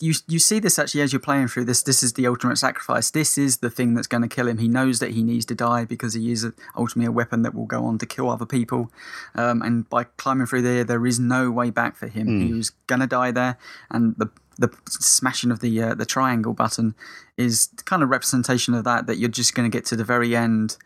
you 0.00 0.14
you 0.26 0.38
see 0.38 0.58
this 0.58 0.78
actually 0.78 1.02
as 1.02 1.12
you're 1.12 1.20
playing 1.20 1.48
through 1.48 1.64
this. 1.64 1.82
This 1.82 2.02
is 2.02 2.14
the 2.14 2.26
ultimate 2.26 2.56
sacrifice. 2.56 3.10
This 3.10 3.38
is 3.38 3.58
the 3.58 3.70
thing 3.70 3.94
that's 3.94 4.08
going 4.08 4.22
to 4.22 4.28
kill 4.28 4.48
him. 4.48 4.58
He 4.58 4.66
knows 4.66 4.98
that 4.98 5.12
he 5.12 5.22
needs 5.22 5.44
to 5.46 5.54
die 5.54 5.84
because 5.84 6.14
he 6.14 6.32
is 6.32 6.46
ultimately 6.76 7.06
a 7.06 7.12
weapon 7.12 7.42
that 7.42 7.54
will 7.54 7.66
go 7.66 7.84
on 7.84 7.98
to 7.98 8.06
kill 8.06 8.28
other 8.28 8.46
people. 8.46 8.90
Um, 9.34 9.62
and 9.62 9.88
by 9.88 10.04
climbing 10.04 10.46
through 10.46 10.62
there, 10.62 10.82
there 10.82 11.06
is 11.06 11.20
no 11.20 11.50
way 11.50 11.70
back 11.70 11.94
for 11.94 12.08
him. 12.08 12.26
Hmm. 12.26 12.46
He 12.46 12.52
was 12.52 12.70
going 12.88 13.00
to 13.00 13.06
die 13.06 13.30
there, 13.30 13.56
and 13.90 14.16
the 14.16 14.30
the 14.58 14.70
smashing 14.88 15.52
of 15.52 15.60
the 15.60 15.80
uh, 15.80 15.94
the 15.94 16.06
triangle 16.06 16.54
button 16.54 16.96
is 17.36 17.68
kind 17.84 18.02
of 18.02 18.08
representation 18.08 18.74
of 18.74 18.82
that. 18.84 19.06
That 19.06 19.18
you're 19.18 19.28
just 19.28 19.54
going 19.54 19.70
to 19.70 19.76
get 19.76 19.84
to 19.86 19.96
the 19.96 20.04
very 20.04 20.34
end, 20.34 20.76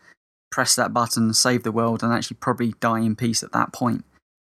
press 0.51 0.75
that 0.75 0.93
button, 0.93 1.33
save 1.33 1.63
the 1.63 1.71
world, 1.71 2.03
and 2.03 2.13
actually 2.13 2.37
probably 2.39 2.75
die 2.79 2.99
in 2.99 3.15
peace 3.15 3.41
at 3.41 3.53
that 3.53 3.73
point. 3.73 4.05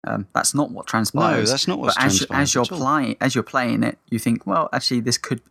Um, 0.06 0.26
that's 0.34 0.54
not 0.54 0.70
what 0.70 0.86
transpires. 0.86 1.22
No, 1.22 1.28
transpires. 1.30 1.50
that's 1.50 1.68
not 1.68 1.78
what's 1.78 1.94
but 1.96 2.04
as, 2.04 2.20
you- 2.20 2.26
transpired 2.26 2.42
as 2.42 2.54
you're 2.54 2.78
playing, 2.78 3.16
as 3.20 3.34
you're 3.34 3.44
playing 3.44 3.82
it, 3.82 3.98
you 4.10 4.18
think, 4.18 4.46
well, 4.46 4.68
actually, 4.72 5.00
this 5.00 5.18
could 5.18 5.42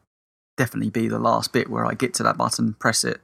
definitely 0.57 0.89
be 0.89 1.07
the 1.07 1.19
last 1.19 1.53
bit 1.53 1.69
where 1.69 1.85
I 1.85 1.93
get 1.93 2.13
to 2.15 2.23
that 2.23 2.37
button, 2.37 2.73
press 2.73 3.03
it, 3.03 3.21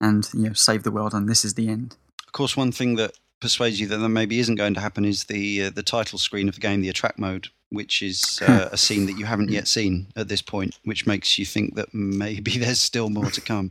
and 0.00 0.28
you 0.34 0.48
know, 0.48 0.52
save 0.52 0.82
the 0.82 0.90
world, 0.90 1.14
and 1.14 1.28
this 1.28 1.44
is 1.44 1.54
the 1.54 1.68
end. 1.68 1.96
Of 2.26 2.32
course, 2.32 2.56
one 2.56 2.72
thing 2.72 2.96
that 2.96 3.12
persuades 3.40 3.78
you 3.78 3.86
that 3.86 3.98
that 3.98 4.08
maybe 4.08 4.38
isn't 4.38 4.54
going 4.54 4.74
to 4.74 4.80
happen 4.80 5.04
is 5.04 5.24
the 5.24 5.64
uh, 5.64 5.70
the 5.70 5.82
title 5.82 6.18
screen 6.18 6.48
of 6.48 6.54
the 6.54 6.60
game, 6.60 6.82
the 6.82 6.88
attract 6.88 7.18
mode, 7.18 7.48
which 7.70 8.02
is 8.02 8.40
uh, 8.46 8.68
a 8.72 8.76
scene 8.76 9.06
that 9.06 9.18
you 9.18 9.26
haven't 9.26 9.50
yet 9.50 9.68
seen 9.68 10.08
at 10.16 10.28
this 10.28 10.42
point, 10.42 10.78
which 10.84 11.06
makes 11.06 11.38
you 11.38 11.44
think 11.44 11.74
that 11.76 11.94
maybe 11.94 12.58
there's 12.58 12.80
still 12.80 13.10
more 13.10 13.30
to 13.30 13.40
come. 13.40 13.70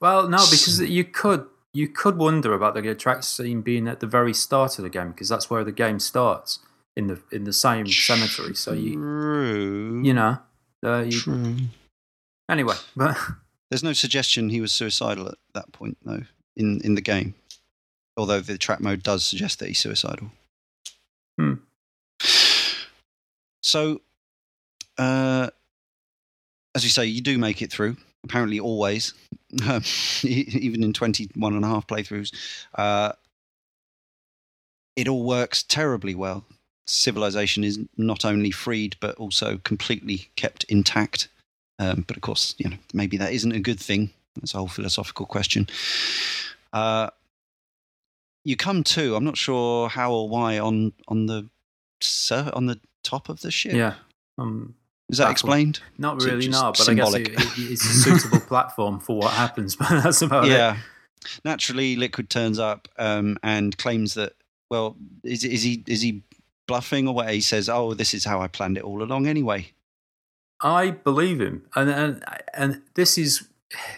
Well, 0.00 0.28
no, 0.28 0.38
because 0.50 0.80
you 0.80 1.04
could 1.04 1.46
you 1.74 1.88
could 1.88 2.18
wonder 2.18 2.52
about 2.52 2.74
the 2.74 2.88
attract 2.90 3.24
scene 3.24 3.62
being 3.62 3.88
at 3.88 4.00
the 4.00 4.06
very 4.06 4.34
start 4.34 4.78
of 4.78 4.84
the 4.84 4.90
game 4.90 5.10
because 5.12 5.28
that's 5.28 5.48
where 5.48 5.64
the 5.64 5.72
game 5.72 5.98
starts 5.98 6.58
in 6.96 7.06
the 7.06 7.20
in 7.30 7.44
the 7.44 7.52
same 7.52 7.86
cemetery. 7.86 8.54
So 8.54 8.72
you 8.72 10.02
you 10.02 10.12
know 10.12 10.38
uh, 10.84 11.02
you, 11.02 11.20
True. 11.20 11.56
anyway, 12.50 12.74
but 12.96 13.16
There's 13.70 13.84
no 13.84 13.92
suggestion 13.92 14.50
he 14.50 14.60
was 14.60 14.72
suicidal 14.72 15.28
at 15.28 15.38
that 15.54 15.72
point, 15.72 15.96
though, 16.04 16.24
in, 16.56 16.80
in 16.82 16.94
the 16.94 17.00
game. 17.00 17.34
Although 18.16 18.40
the 18.40 18.58
track 18.58 18.80
mode 18.80 19.02
does 19.02 19.24
suggest 19.24 19.60
that 19.60 19.68
he's 19.68 19.78
suicidal. 19.78 20.30
Hmm. 21.38 21.54
So, 23.62 24.02
uh, 24.98 25.48
as 26.74 26.84
you 26.84 26.90
say, 26.90 27.06
you 27.06 27.22
do 27.22 27.38
make 27.38 27.62
it 27.62 27.72
through, 27.72 27.96
apparently 28.24 28.60
always, 28.60 29.14
um, 29.68 29.82
even 30.22 30.82
in 30.82 30.92
21 30.92 31.54
and 31.54 31.64
a 31.64 31.68
half 31.68 31.86
playthroughs. 31.86 32.32
Uh, 32.74 33.12
it 34.96 35.08
all 35.08 35.24
works 35.24 35.62
terribly 35.62 36.14
well. 36.14 36.44
Civilization 36.86 37.64
is 37.64 37.78
not 37.96 38.24
only 38.24 38.50
freed, 38.50 38.96
but 39.00 39.14
also 39.16 39.58
completely 39.58 40.28
kept 40.36 40.64
intact. 40.64 41.28
Um, 41.78 42.04
but 42.06 42.16
of 42.16 42.22
course, 42.22 42.54
you 42.58 42.68
know, 42.68 42.76
maybe 42.92 43.16
that 43.16 43.32
isn't 43.32 43.52
a 43.52 43.60
good 43.60 43.80
thing. 43.80 44.10
That's 44.36 44.54
a 44.54 44.58
whole 44.58 44.68
philosophical 44.68 45.26
question. 45.26 45.68
Uh, 46.72 47.10
you 48.44 48.56
come 48.56 48.82
to, 48.84 49.14
I'm 49.14 49.24
not 49.24 49.36
sure 49.36 49.88
how 49.88 50.12
or 50.12 50.28
why, 50.28 50.58
on 50.58 50.92
on 51.08 51.26
the 51.26 51.48
on 52.30 52.66
the 52.66 52.80
top 53.04 53.28
of 53.28 53.40
the 53.40 53.50
ship. 53.50 53.74
yeah, 53.74 53.94
um, 54.38 54.74
Is 55.12 55.18
that 55.18 55.24
Baffled. 55.24 55.32
explained? 55.32 55.80
not 55.98 56.22
really 56.22 56.46
just 56.46 56.60
no, 56.60 56.72
but 56.72 56.88
I 56.88 56.94
guess 56.94 57.12
symbolic? 57.12 57.28
it, 57.28 57.58
it, 57.58 57.72
it's 57.72 57.84
a 57.84 57.92
suitable 57.92 58.40
platform 58.40 58.98
for 58.98 59.18
what 59.18 59.32
happens. 59.32 59.76
But 59.82 60.02
that's 60.02 60.22
about 60.22 60.46
it. 60.46 60.52
yeah. 60.52 60.78
Naturally, 61.44 61.96
Liquid 61.96 62.30
turns 62.30 62.58
up 62.58 62.88
um, 62.98 63.36
and 63.42 63.76
claims 63.76 64.14
that. 64.14 64.32
Well, 64.70 64.96
is 65.22 65.44
is 65.44 65.62
he 65.62 65.84
is 65.86 66.00
he 66.00 66.22
bluffing 66.66 67.06
or 67.06 67.14
what? 67.14 67.30
He 67.30 67.42
says, 67.42 67.68
"Oh, 67.68 67.92
this 67.92 68.14
is 68.14 68.24
how 68.24 68.40
I 68.40 68.48
planned 68.48 68.78
it 68.78 68.84
all 68.84 69.02
along." 69.02 69.26
Anyway, 69.26 69.72
I 70.62 70.90
believe 70.90 71.40
him, 71.42 71.66
and 71.76 71.90
and 71.90 72.24
and 72.54 72.82
this 72.94 73.18
is 73.18 73.48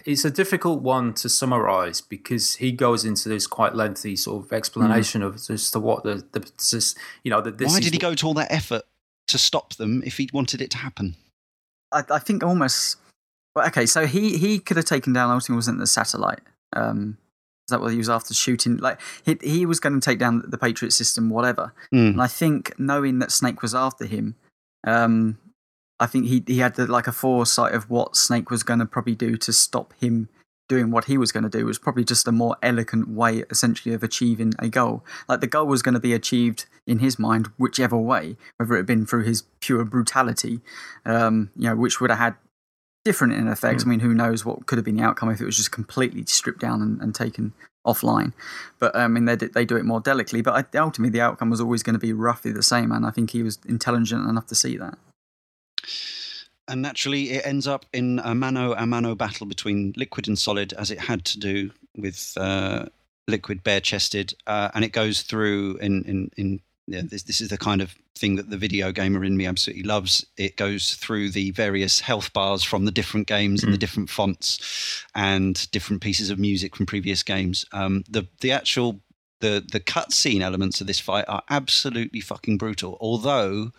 it's 0.03 0.25
a 0.25 0.29
difficult 0.29 0.81
one 0.81 1.13
to 1.13 1.29
summarize 1.29 2.01
because 2.01 2.55
he 2.55 2.73
goes 2.73 3.05
into 3.05 3.29
this 3.29 3.47
quite 3.47 3.73
lengthy 3.73 4.17
sort 4.17 4.45
of 4.45 4.51
explanation 4.51 5.23
of 5.23 5.35
as 5.49 5.71
to 5.71 5.79
what 5.79 6.03
the 6.03 6.25
the 6.33 6.39
this, 6.39 6.93
you 7.23 7.31
know 7.31 7.41
that 7.41 7.57
this 7.57 7.69
why 7.69 7.77
is 7.77 7.85
did 7.85 7.93
he 7.93 7.99
go 7.99 8.13
to 8.13 8.27
all 8.27 8.33
that 8.33 8.51
effort 8.51 8.83
to 9.27 9.37
stop 9.37 9.75
them 9.75 10.03
if 10.05 10.17
he'd 10.17 10.33
wanted 10.33 10.61
it 10.61 10.71
to 10.71 10.77
happen? 10.77 11.15
I, 11.91 12.03
I 12.09 12.19
think 12.19 12.43
almost. 12.43 12.97
Well, 13.55 13.67
okay, 13.67 13.85
so 13.85 14.05
he 14.05 14.37
he 14.37 14.59
could 14.59 14.77
have 14.77 14.85
taken 14.85 15.13
down 15.13 15.31
ultimately 15.31 15.57
wasn't 15.57 15.79
the 15.79 15.87
satellite. 15.87 16.41
Um, 16.73 17.17
is 17.67 17.71
that 17.71 17.81
what 17.81 17.91
he 17.91 17.97
was 17.97 18.09
after 18.09 18.33
shooting? 18.33 18.77
Like 18.77 18.99
he 19.23 19.37
he 19.41 19.65
was 19.65 19.79
going 19.79 19.99
to 19.99 20.03
take 20.03 20.19
down 20.19 20.43
the 20.47 20.57
Patriot 20.57 20.91
system, 20.91 21.29
whatever. 21.29 21.73
Hmm. 21.91 22.07
And 22.07 22.21
I 22.21 22.27
think 22.27 22.77
knowing 22.77 23.19
that 23.19 23.31
Snake 23.31 23.61
was 23.61 23.73
after 23.73 24.05
him, 24.05 24.35
um, 24.85 25.37
I 25.99 26.05
think 26.05 26.25
he 26.27 26.43
he 26.45 26.59
had 26.59 26.75
the, 26.75 26.85
like 26.85 27.07
a 27.07 27.11
foresight 27.11 27.73
of 27.73 27.89
what 27.89 28.15
Snake 28.15 28.51
was 28.51 28.63
going 28.63 28.79
to 28.79 28.85
probably 28.85 29.15
do 29.15 29.37
to 29.37 29.53
stop 29.53 29.93
him 29.99 30.29
doing 30.67 30.91
what 30.91 31.05
he 31.05 31.17
was 31.17 31.31
going 31.31 31.43
to 31.43 31.49
do. 31.49 31.65
Was 31.65 31.79
probably 31.79 32.03
just 32.03 32.27
a 32.27 32.31
more 32.31 32.57
elegant 32.61 33.09
way, 33.09 33.43
essentially, 33.49 33.93
of 33.93 34.03
achieving 34.03 34.53
a 34.59 34.67
goal. 34.67 35.03
Like 35.27 35.41
the 35.41 35.47
goal 35.47 35.67
was 35.67 35.81
going 35.81 35.93
to 35.93 35.99
be 35.99 36.13
achieved 36.13 36.65
in 36.87 36.99
his 36.99 37.17
mind, 37.17 37.47
whichever 37.57 37.97
way, 37.97 38.37
whether 38.57 38.73
it 38.75 38.79
had 38.79 38.85
been 38.85 39.05
through 39.05 39.23
his 39.23 39.43
pure 39.59 39.85
brutality, 39.85 40.61
um, 41.05 41.51
you 41.55 41.69
know, 41.69 41.75
which 41.75 41.99
would 41.99 42.09
have 42.09 42.19
had 42.19 42.35
different 43.03 43.33
in 43.33 43.47
effects. 43.47 43.85
I 43.85 43.87
mean, 43.87 43.99
who 43.99 44.13
knows 44.13 44.43
what 44.43 44.65
could 44.65 44.77
have 44.77 44.85
been 44.85 44.97
the 44.97 45.03
outcome 45.03 45.29
if 45.29 45.39
it 45.39 45.45
was 45.45 45.57
just 45.57 45.71
completely 45.71 46.25
stripped 46.25 46.59
down 46.59 46.81
and, 46.81 47.01
and 47.01 47.13
taken 47.13 47.53
offline. 47.85 48.33
But 48.79 48.95
um, 48.95 49.01
I 49.01 49.07
mean, 49.07 49.25
they 49.25 49.35
they 49.35 49.65
do 49.65 49.77
it 49.77 49.85
more 49.85 49.99
delicately. 49.99 50.41
But 50.41 50.75
ultimately, 50.75 51.11
the 51.11 51.21
outcome 51.21 51.49
was 51.49 51.61
always 51.61 51.83
going 51.83 51.93
to 51.93 51.99
be 51.99 52.13
roughly 52.13 52.51
the 52.51 52.63
same, 52.63 52.91
and 52.91 53.05
I 53.05 53.11
think 53.11 53.31
he 53.31 53.43
was 53.43 53.59
intelligent 53.67 54.27
enough 54.27 54.47
to 54.47 54.55
see 54.55 54.77
that. 54.77 54.97
And 56.67 56.81
naturally 56.81 57.31
it 57.31 57.45
ends 57.45 57.67
up 57.67 57.85
in 57.93 58.19
a 58.23 58.33
mano 58.33 58.73
a 58.73 58.85
mano 58.85 59.15
battle 59.15 59.45
between 59.45 59.93
liquid 59.95 60.27
and 60.27 60.39
solid 60.39 60.73
as 60.73 60.91
it 60.91 60.99
had 60.99 61.23
to 61.25 61.39
do 61.39 61.71
with 61.95 62.33
uh, 62.37 62.85
liquid 63.27 63.63
bare 63.63 63.81
chested 63.81 64.33
uh, 64.47 64.69
and 64.73 64.83
it 64.83 64.91
goes 64.91 65.21
through 65.21 65.77
in 65.77 66.03
in, 66.03 66.31
in 66.37 66.59
yeah, 66.87 67.01
this, 67.03 67.23
this 67.23 67.41
is 67.41 67.49
the 67.49 67.57
kind 67.57 67.81
of 67.81 67.95
thing 68.15 68.35
that 68.35 68.49
the 68.49 68.57
video 68.57 68.91
gamer 68.91 69.23
in 69.23 69.35
me 69.35 69.45
absolutely 69.45 69.83
loves. 69.83 70.25
It 70.37 70.55
goes 70.55 70.95
through 70.95 71.31
the 71.31 71.51
various 71.51 71.99
health 71.99 72.31
bars 72.31 72.63
from 72.63 72.85
the 72.85 72.91
different 72.91 73.27
games 73.27 73.63
and 73.63 73.73
the 73.73 73.77
different 73.77 74.09
fonts 74.09 75.03
and 75.15 75.69
different 75.71 76.01
pieces 76.01 76.29
of 76.29 76.39
music 76.39 76.75
from 76.75 76.85
previous 76.85 77.23
games. 77.23 77.65
Um, 77.71 78.03
the 78.07 78.27
the 78.41 78.51
actual 78.51 78.99
the 79.39 79.65
the 79.69 79.79
cutscene 79.79 80.41
elements 80.41 80.79
of 80.79 80.87
this 80.87 80.99
fight 80.99 81.25
are 81.27 81.43
absolutely 81.49 82.21
fucking 82.21 82.57
brutal. 82.57 82.97
Although 83.01 83.71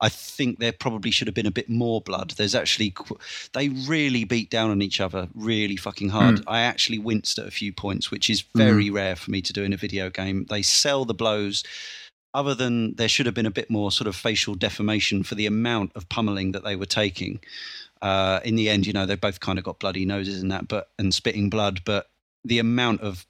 I 0.00 0.08
think 0.08 0.58
there 0.58 0.72
probably 0.72 1.10
should 1.10 1.26
have 1.26 1.34
been 1.34 1.46
a 1.46 1.50
bit 1.50 1.68
more 1.68 2.00
blood. 2.00 2.30
There's 2.36 2.54
actually 2.54 2.94
they 3.52 3.68
really 3.68 4.24
beat 4.24 4.48
down 4.48 4.70
on 4.70 4.80
each 4.80 5.00
other 5.00 5.28
really 5.34 5.76
fucking 5.76 6.10
hard. 6.10 6.40
I 6.46 6.60
actually 6.60 6.98
winced 6.98 7.38
at 7.38 7.48
a 7.48 7.50
few 7.50 7.72
points, 7.72 8.10
which 8.10 8.30
is 8.30 8.44
very 8.54 8.90
rare 8.90 9.16
for 9.16 9.30
me 9.30 9.42
to 9.42 9.52
do 9.52 9.64
in 9.64 9.72
a 9.72 9.76
video 9.76 10.08
game. 10.08 10.46
They 10.48 10.62
sell 10.62 11.04
the 11.04 11.14
blows. 11.14 11.64
Other 12.34 12.54
than 12.54 12.94
there 12.94 13.08
should 13.08 13.26
have 13.26 13.34
been 13.34 13.46
a 13.46 13.50
bit 13.50 13.70
more 13.70 13.90
sort 13.90 14.06
of 14.06 14.14
facial 14.14 14.54
deformation 14.54 15.24
for 15.24 15.34
the 15.34 15.46
amount 15.46 15.92
of 15.96 16.08
pummeling 16.08 16.52
that 16.52 16.62
they 16.62 16.76
were 16.76 16.86
taking. 16.86 17.40
Uh, 18.00 18.38
in 18.44 18.54
the 18.54 18.68
end, 18.68 18.86
you 18.86 18.92
know, 18.92 19.06
they 19.06 19.16
both 19.16 19.40
kind 19.40 19.58
of 19.58 19.64
got 19.64 19.80
bloody 19.80 20.04
noses 20.04 20.40
and 20.42 20.52
that, 20.52 20.68
but 20.68 20.90
and 20.98 21.12
spitting 21.12 21.50
blood, 21.50 21.80
but 21.84 22.08
the 22.44 22.60
amount 22.60 23.00
of 23.00 23.26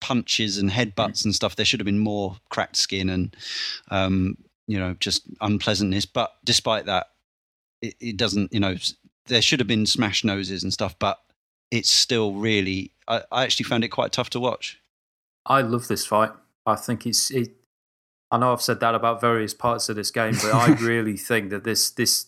punches 0.00 0.58
and 0.58 0.70
headbutts 0.70 1.24
and 1.24 1.34
stuff. 1.34 1.56
There 1.56 1.64
should 1.64 1.80
have 1.80 1.86
been 1.86 1.98
more 1.98 2.36
cracked 2.48 2.76
skin 2.76 3.08
and 3.08 3.36
um, 3.90 4.36
you 4.70 4.78
know 4.78 4.94
just 5.00 5.22
unpleasantness. 5.40 6.06
But 6.06 6.32
despite 6.44 6.86
that, 6.86 7.08
it, 7.82 7.94
it 8.00 8.16
doesn't. 8.16 8.52
You 8.52 8.60
know, 8.60 8.76
there 9.26 9.42
should 9.42 9.58
have 9.58 9.66
been 9.66 9.84
smash 9.84 10.22
noses 10.22 10.62
and 10.62 10.72
stuff, 10.72 10.96
but 10.98 11.18
it's 11.70 11.90
still 11.90 12.34
really. 12.34 12.92
I, 13.08 13.22
I 13.32 13.42
actually 13.42 13.64
found 13.64 13.82
it 13.82 13.88
quite 13.88 14.12
tough 14.12 14.30
to 14.30 14.40
watch. 14.40 14.80
I 15.44 15.62
love 15.62 15.88
this 15.88 16.06
fight. 16.06 16.30
I 16.64 16.76
think 16.76 17.04
it's. 17.04 17.30
It, 17.32 17.50
I 18.30 18.38
know 18.38 18.52
I've 18.52 18.62
said 18.62 18.78
that 18.78 18.94
about 18.94 19.20
various 19.20 19.54
parts 19.54 19.88
of 19.88 19.96
this 19.96 20.12
game, 20.12 20.34
but 20.34 20.54
I 20.54 20.68
really 20.80 21.16
think 21.16 21.50
that 21.50 21.64
this 21.64 21.90
this 21.90 22.26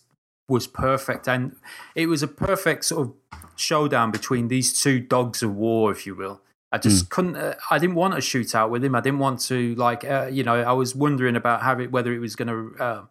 was 0.49 0.67
perfect, 0.67 1.29
and 1.29 1.55
it 1.95 2.07
was 2.07 2.21
a 2.21 2.27
perfect 2.27 2.83
sort 2.85 3.07
of 3.07 3.13
showdown 3.55 4.11
between 4.11 4.49
these 4.49 4.77
two 4.81 4.99
dogs 4.99 5.41
of 5.41 5.55
war, 5.55 5.91
if 5.91 6.05
you 6.05 6.13
will. 6.13 6.41
I 6.73 6.79
just 6.79 7.05
mm. 7.05 7.09
couldn't. 7.09 7.35
Uh, 7.37 7.53
I 7.69 7.77
didn't 7.77 7.95
want 7.95 8.15
a 8.15 8.17
shootout 8.17 8.71
with 8.71 8.83
him. 8.83 8.95
I 8.95 8.99
didn't 8.99 9.19
want 9.19 9.39
to 9.41 9.75
like. 9.75 10.03
Uh, 10.03 10.27
you 10.31 10.43
know, 10.43 10.55
I 10.55 10.73
was 10.73 10.95
wondering 10.95 11.35
about 11.35 11.61
how 11.61 11.79
it, 11.79 11.91
whether 11.91 12.11
it 12.11 12.17
was 12.17 12.35
going 12.35 12.47
to 12.47 12.83
uh, 12.83 13.01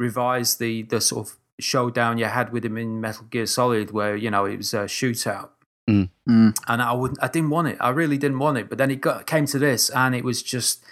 revise 0.00 0.56
the 0.56 0.82
the 0.82 1.00
sort 1.00 1.28
of 1.28 1.36
showdown 1.60 2.18
you 2.18 2.24
had 2.24 2.52
with 2.52 2.64
him 2.64 2.76
in 2.76 3.00
Metal 3.00 3.24
Gear 3.30 3.46
Solid, 3.46 3.92
where 3.92 4.16
you 4.16 4.32
know 4.32 4.46
it 4.46 4.56
was 4.56 4.74
a 4.74 4.86
shootout. 4.86 5.50
Mm. 5.88 6.10
Mm. 6.28 6.58
And 6.66 6.82
I 6.82 6.92
wouldn't. 6.92 7.22
I 7.22 7.28
didn't 7.28 7.50
want 7.50 7.68
it. 7.68 7.76
I 7.80 7.90
really 7.90 8.18
didn't 8.18 8.40
want 8.40 8.58
it. 8.58 8.68
But 8.68 8.78
then 8.78 8.90
it 8.90 9.00
got 9.00 9.26
came 9.26 9.46
to 9.46 9.60
this, 9.60 9.88
and 9.90 10.16
it 10.16 10.24
was 10.24 10.42
just 10.42 10.84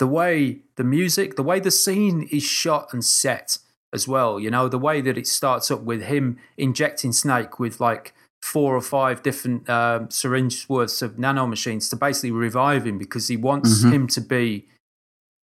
the 0.00 0.08
way 0.08 0.62
the 0.74 0.82
music, 0.82 1.36
the 1.36 1.44
way 1.44 1.60
the 1.60 1.70
scene 1.70 2.28
is 2.32 2.42
shot 2.42 2.92
and 2.92 3.04
set 3.04 3.58
as 3.92 4.08
well. 4.08 4.40
You 4.40 4.50
know, 4.50 4.66
the 4.66 4.76
way 4.76 5.00
that 5.00 5.16
it 5.16 5.28
starts 5.28 5.70
up 5.70 5.82
with 5.82 6.02
him 6.02 6.38
injecting 6.56 7.12
Snake 7.12 7.60
with 7.60 7.80
like 7.80 8.12
four 8.42 8.74
or 8.76 8.80
five 8.80 9.22
different 9.22 9.70
um, 9.70 10.10
syringes 10.10 10.68
worths 10.68 11.00
of 11.00 11.12
nanomachines 11.12 11.88
to 11.90 11.96
basically 11.96 12.32
revive 12.32 12.86
him 12.86 12.98
because 12.98 13.28
he 13.28 13.36
wants 13.36 13.80
mm-hmm. 13.80 13.92
him 13.92 14.06
to 14.08 14.20
be. 14.20 14.66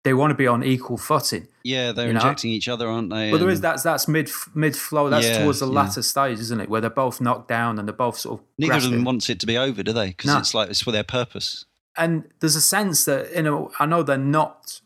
They 0.04 0.12
want 0.12 0.32
to 0.32 0.34
be 0.34 0.46
on 0.46 0.62
equal 0.62 0.98
footing. 0.98 1.48
Yeah, 1.62 1.92
they're 1.92 2.10
injecting 2.10 2.50
know? 2.50 2.56
each 2.56 2.68
other, 2.68 2.86
aren't 2.86 3.08
they? 3.08 3.30
Well, 3.30 3.40
there 3.40 3.48
is 3.48 3.62
that's 3.62 3.82
that's 3.82 4.06
mid 4.06 4.30
mid 4.54 4.76
flow. 4.76 5.08
That's 5.08 5.26
yeah, 5.26 5.38
towards 5.38 5.60
the 5.60 5.66
yeah. 5.66 5.72
latter 5.72 6.02
stage, 6.02 6.38
isn't 6.38 6.60
it? 6.60 6.68
Where 6.68 6.82
they're 6.82 6.90
both 6.90 7.22
knocked 7.22 7.48
down 7.48 7.78
and 7.78 7.88
they're 7.88 7.94
both 7.94 8.18
sort 8.18 8.40
of. 8.40 8.46
Neither 8.58 8.72
grasping. 8.72 8.92
of 8.92 8.98
them 8.98 9.04
wants 9.04 9.30
it 9.30 9.40
to 9.40 9.46
be 9.46 9.56
over, 9.56 9.82
do 9.82 9.94
they? 9.94 10.08
Because 10.08 10.30
no. 10.30 10.38
it's 10.38 10.52
like 10.52 10.68
it's 10.68 10.82
for 10.82 10.92
their 10.92 11.04
purpose. 11.04 11.64
And 11.96 12.28
there's 12.40 12.56
a 12.56 12.60
sense 12.60 13.06
that 13.06 13.34
you 13.34 13.42
know, 13.42 13.72
I 13.78 13.86
know 13.86 14.02
they're 14.02 14.18
not 14.18 14.82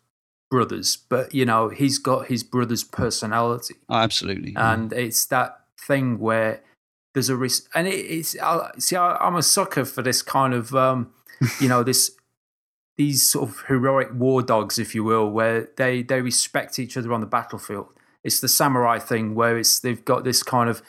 brothers, 0.51 0.97
but 0.97 1.35
you 1.35 1.45
know, 1.45 1.69
he's 1.69 1.99
got 1.99 2.29
his 2.29 2.45
brother's 2.45 2.85
personality. 2.85 3.75
Oh, 3.89 3.97
absolutely. 3.97 4.55
And 4.57 4.93
yeah. 4.93 4.99
it's 4.99 5.27
that 5.27 5.65
thing 5.77 6.21
where 6.21 6.63
there's 7.19 7.29
a 7.29 7.37
risk, 7.37 7.69
and 7.75 7.89
it, 7.89 7.97
it's 7.97 8.39
I, 8.39 8.71
see, 8.79 8.95
I, 8.95 9.27
am 9.27 9.35
a 9.35 9.43
sucker 9.43 9.85
for 9.85 10.03
this 10.03 10.23
kind 10.23 10.55
of, 10.55 10.73
um, 10.73 11.11
you 11.61 11.69
know, 11.69 11.83
this 11.83 12.13
these 12.97 13.29
sort 13.29 13.49
of 13.49 13.65
heroic 13.67 14.09
war 14.15 14.41
dogs, 14.41 14.79
if 14.79 14.95
you 14.95 15.03
will, 15.03 15.29
where 15.29 15.69
they 15.77 16.03
they 16.03 16.21
respect 16.21 16.79
each 16.79 16.97
other 16.97 17.13
on 17.13 17.21
the 17.21 17.27
battlefield. 17.27 17.89
It's 18.23 18.39
the 18.39 18.49
samurai 18.49 19.01
thing 19.01 19.35
where 19.35 19.59
it's 19.59 19.81
they've 19.81 20.05
got 20.05 20.23
this 20.23 20.45
kind 20.45 20.71
of, 20.71 20.81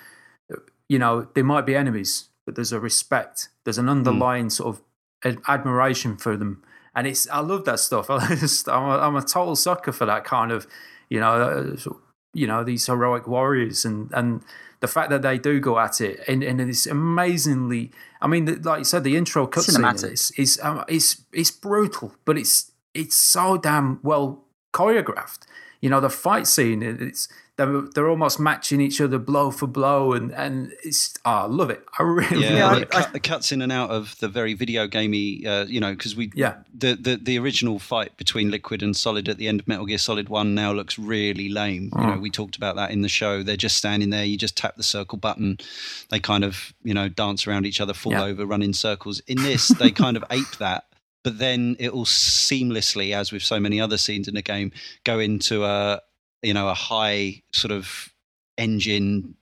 you 0.88 1.00
know, 1.00 1.28
they 1.34 1.42
might 1.42 1.66
be 1.66 1.76
enemies, 1.76 2.30
but 2.46 2.54
there's 2.54 2.72
a 2.72 2.80
respect. 2.80 3.50
There's 3.66 3.80
an 3.80 3.86
hmm. 3.86 3.92
underlying 3.92 4.48
mm. 4.48 4.52
sort 4.52 4.78
of 5.26 5.38
admiration 5.48 6.16
for 6.16 6.38
them 6.38 6.64
and 6.96 7.08
it's 7.08 7.30
I 7.30 7.40
love 7.40 7.66
that 7.66 7.80
stuff. 7.80 8.10
I 8.10 8.36
just, 8.36 8.70
I'm, 8.70 8.84
a, 8.84 8.98
I'm 9.00 9.16
a 9.16 9.22
total 9.22 9.56
sucker 9.56 9.92
for 9.92 10.06
that 10.06 10.26
kind 10.26 10.52
of, 10.52 10.68
you 11.10 11.20
know, 11.20 11.34
uh, 11.34 11.94
you 12.34 12.48
know 12.48 12.64
these 12.64 12.86
heroic 12.86 13.28
warriors 13.28 13.86
and 13.86 14.12
and 14.14 14.44
the 14.80 14.88
fact 14.88 15.10
that 15.10 15.22
they 15.22 15.38
do 15.38 15.60
go 15.60 15.80
at 15.80 16.02
it 16.02 16.22
and, 16.28 16.44
in 16.44 16.58
this 16.58 16.88
amazingly. 16.88 17.92
I 18.22 18.28
mean, 18.28 18.62
like 18.64 18.80
you 18.80 18.86
said, 18.86 19.04
the 19.04 19.16
intro 19.16 19.48
cutscene 19.48 20.12
is 20.12 20.32
is 20.32 20.60
um, 20.62 20.84
it's 20.88 21.24
it's 21.34 21.52
brutal, 21.52 22.14
but 22.26 22.38
it's 22.38 22.72
it's 22.94 23.16
so 23.16 23.58
damn 23.58 24.00
well 24.04 24.44
choreographed. 24.74 25.42
You 25.82 25.90
know, 25.90 26.00
the 26.00 26.10
fight 26.10 26.48
scene. 26.48 26.84
It's 26.84 27.28
they're, 27.60 27.82
they're 27.94 28.10
almost 28.10 28.40
matching 28.40 28.80
each 28.80 29.02
other 29.02 29.20
blow 29.20 29.52
for 29.52 29.68
blow, 29.68 30.14
and 30.14 30.32
and 30.32 30.72
it's 30.84 31.14
oh, 31.26 31.32
I 31.32 31.46
love 31.46 31.70
it. 31.70 31.84
I 31.98 32.04
really 32.04 32.42
yeah, 32.42 32.72
love 32.72 32.82
it. 32.82 32.90
Cut, 32.90 33.12
the 33.12 33.20
cuts 33.20 33.52
in 33.52 33.62
and 33.62 33.72
out 33.72 33.90
of 33.90 34.18
the 34.20 34.30
very 34.30 34.54
video 34.54 34.88
gamey, 34.88 35.46
uh, 35.46 35.66
you 35.66 35.82
know, 35.82 35.92
because 35.92 36.16
we 36.16 36.32
yeah 36.34 36.56
the, 36.74 36.96
the 36.96 37.18
the 37.18 37.38
original 37.38 37.78
fight 37.78 38.16
between 38.16 38.50
Liquid 38.50 38.82
and 38.82 38.96
Solid 38.96 39.28
at 39.28 39.38
the 39.38 39.50
end 39.50 39.60
of 39.60 39.68
Metal 39.68 39.86
Gear 39.86 39.98
Solid 39.98 40.30
One 40.30 40.56
now 40.56 40.72
looks 40.72 40.98
really 40.98 41.50
lame. 41.50 41.92
You 41.98 42.08
know, 42.08 42.14
mm. 42.14 42.22
we 42.22 42.30
talked 42.30 42.56
about 42.56 42.78
that 42.78 42.92
in 42.92 43.02
the 43.02 43.10
show. 43.10 43.44
They're 43.44 43.58
just 43.58 43.78
standing 43.78 44.10
there. 44.10 44.24
You 44.24 44.38
just 44.38 44.56
tap 44.56 44.78
the 44.78 44.84
circle 44.84 45.18
button. 45.18 45.58
They 46.10 46.22
kind 46.22 46.46
of 46.46 46.74
you 46.84 46.94
know 46.94 47.10
dance 47.10 47.46
around 47.46 47.66
each 47.66 47.82
other, 47.82 47.94
fall 47.94 48.14
yeah. 48.14 48.24
over, 48.24 48.46
run 48.46 48.62
in 48.62 48.74
circles. 48.74 49.20
In 49.28 49.38
this, 49.44 49.68
they 49.68 49.92
kind 49.92 50.16
of 50.16 50.24
ape 50.32 50.58
that 50.60 50.86
but 51.22 51.38
then 51.38 51.76
it 51.80 51.94
will 51.94 52.06
seamlessly, 52.06 53.14
as 53.14 53.34
with 53.34 53.44
so 53.44 53.60
many 53.60 53.82
other 53.82 53.98
scenes 53.98 54.30
in 54.30 54.36
the 54.36 54.42
game, 54.42 54.72
go 55.04 55.20
into 55.20 55.66
a, 55.66 56.00
you 56.42 56.54
know 56.54 56.68
a 56.70 56.74
high 56.74 57.42
sort 57.52 57.72
of 57.72 58.14
engine 58.58 59.36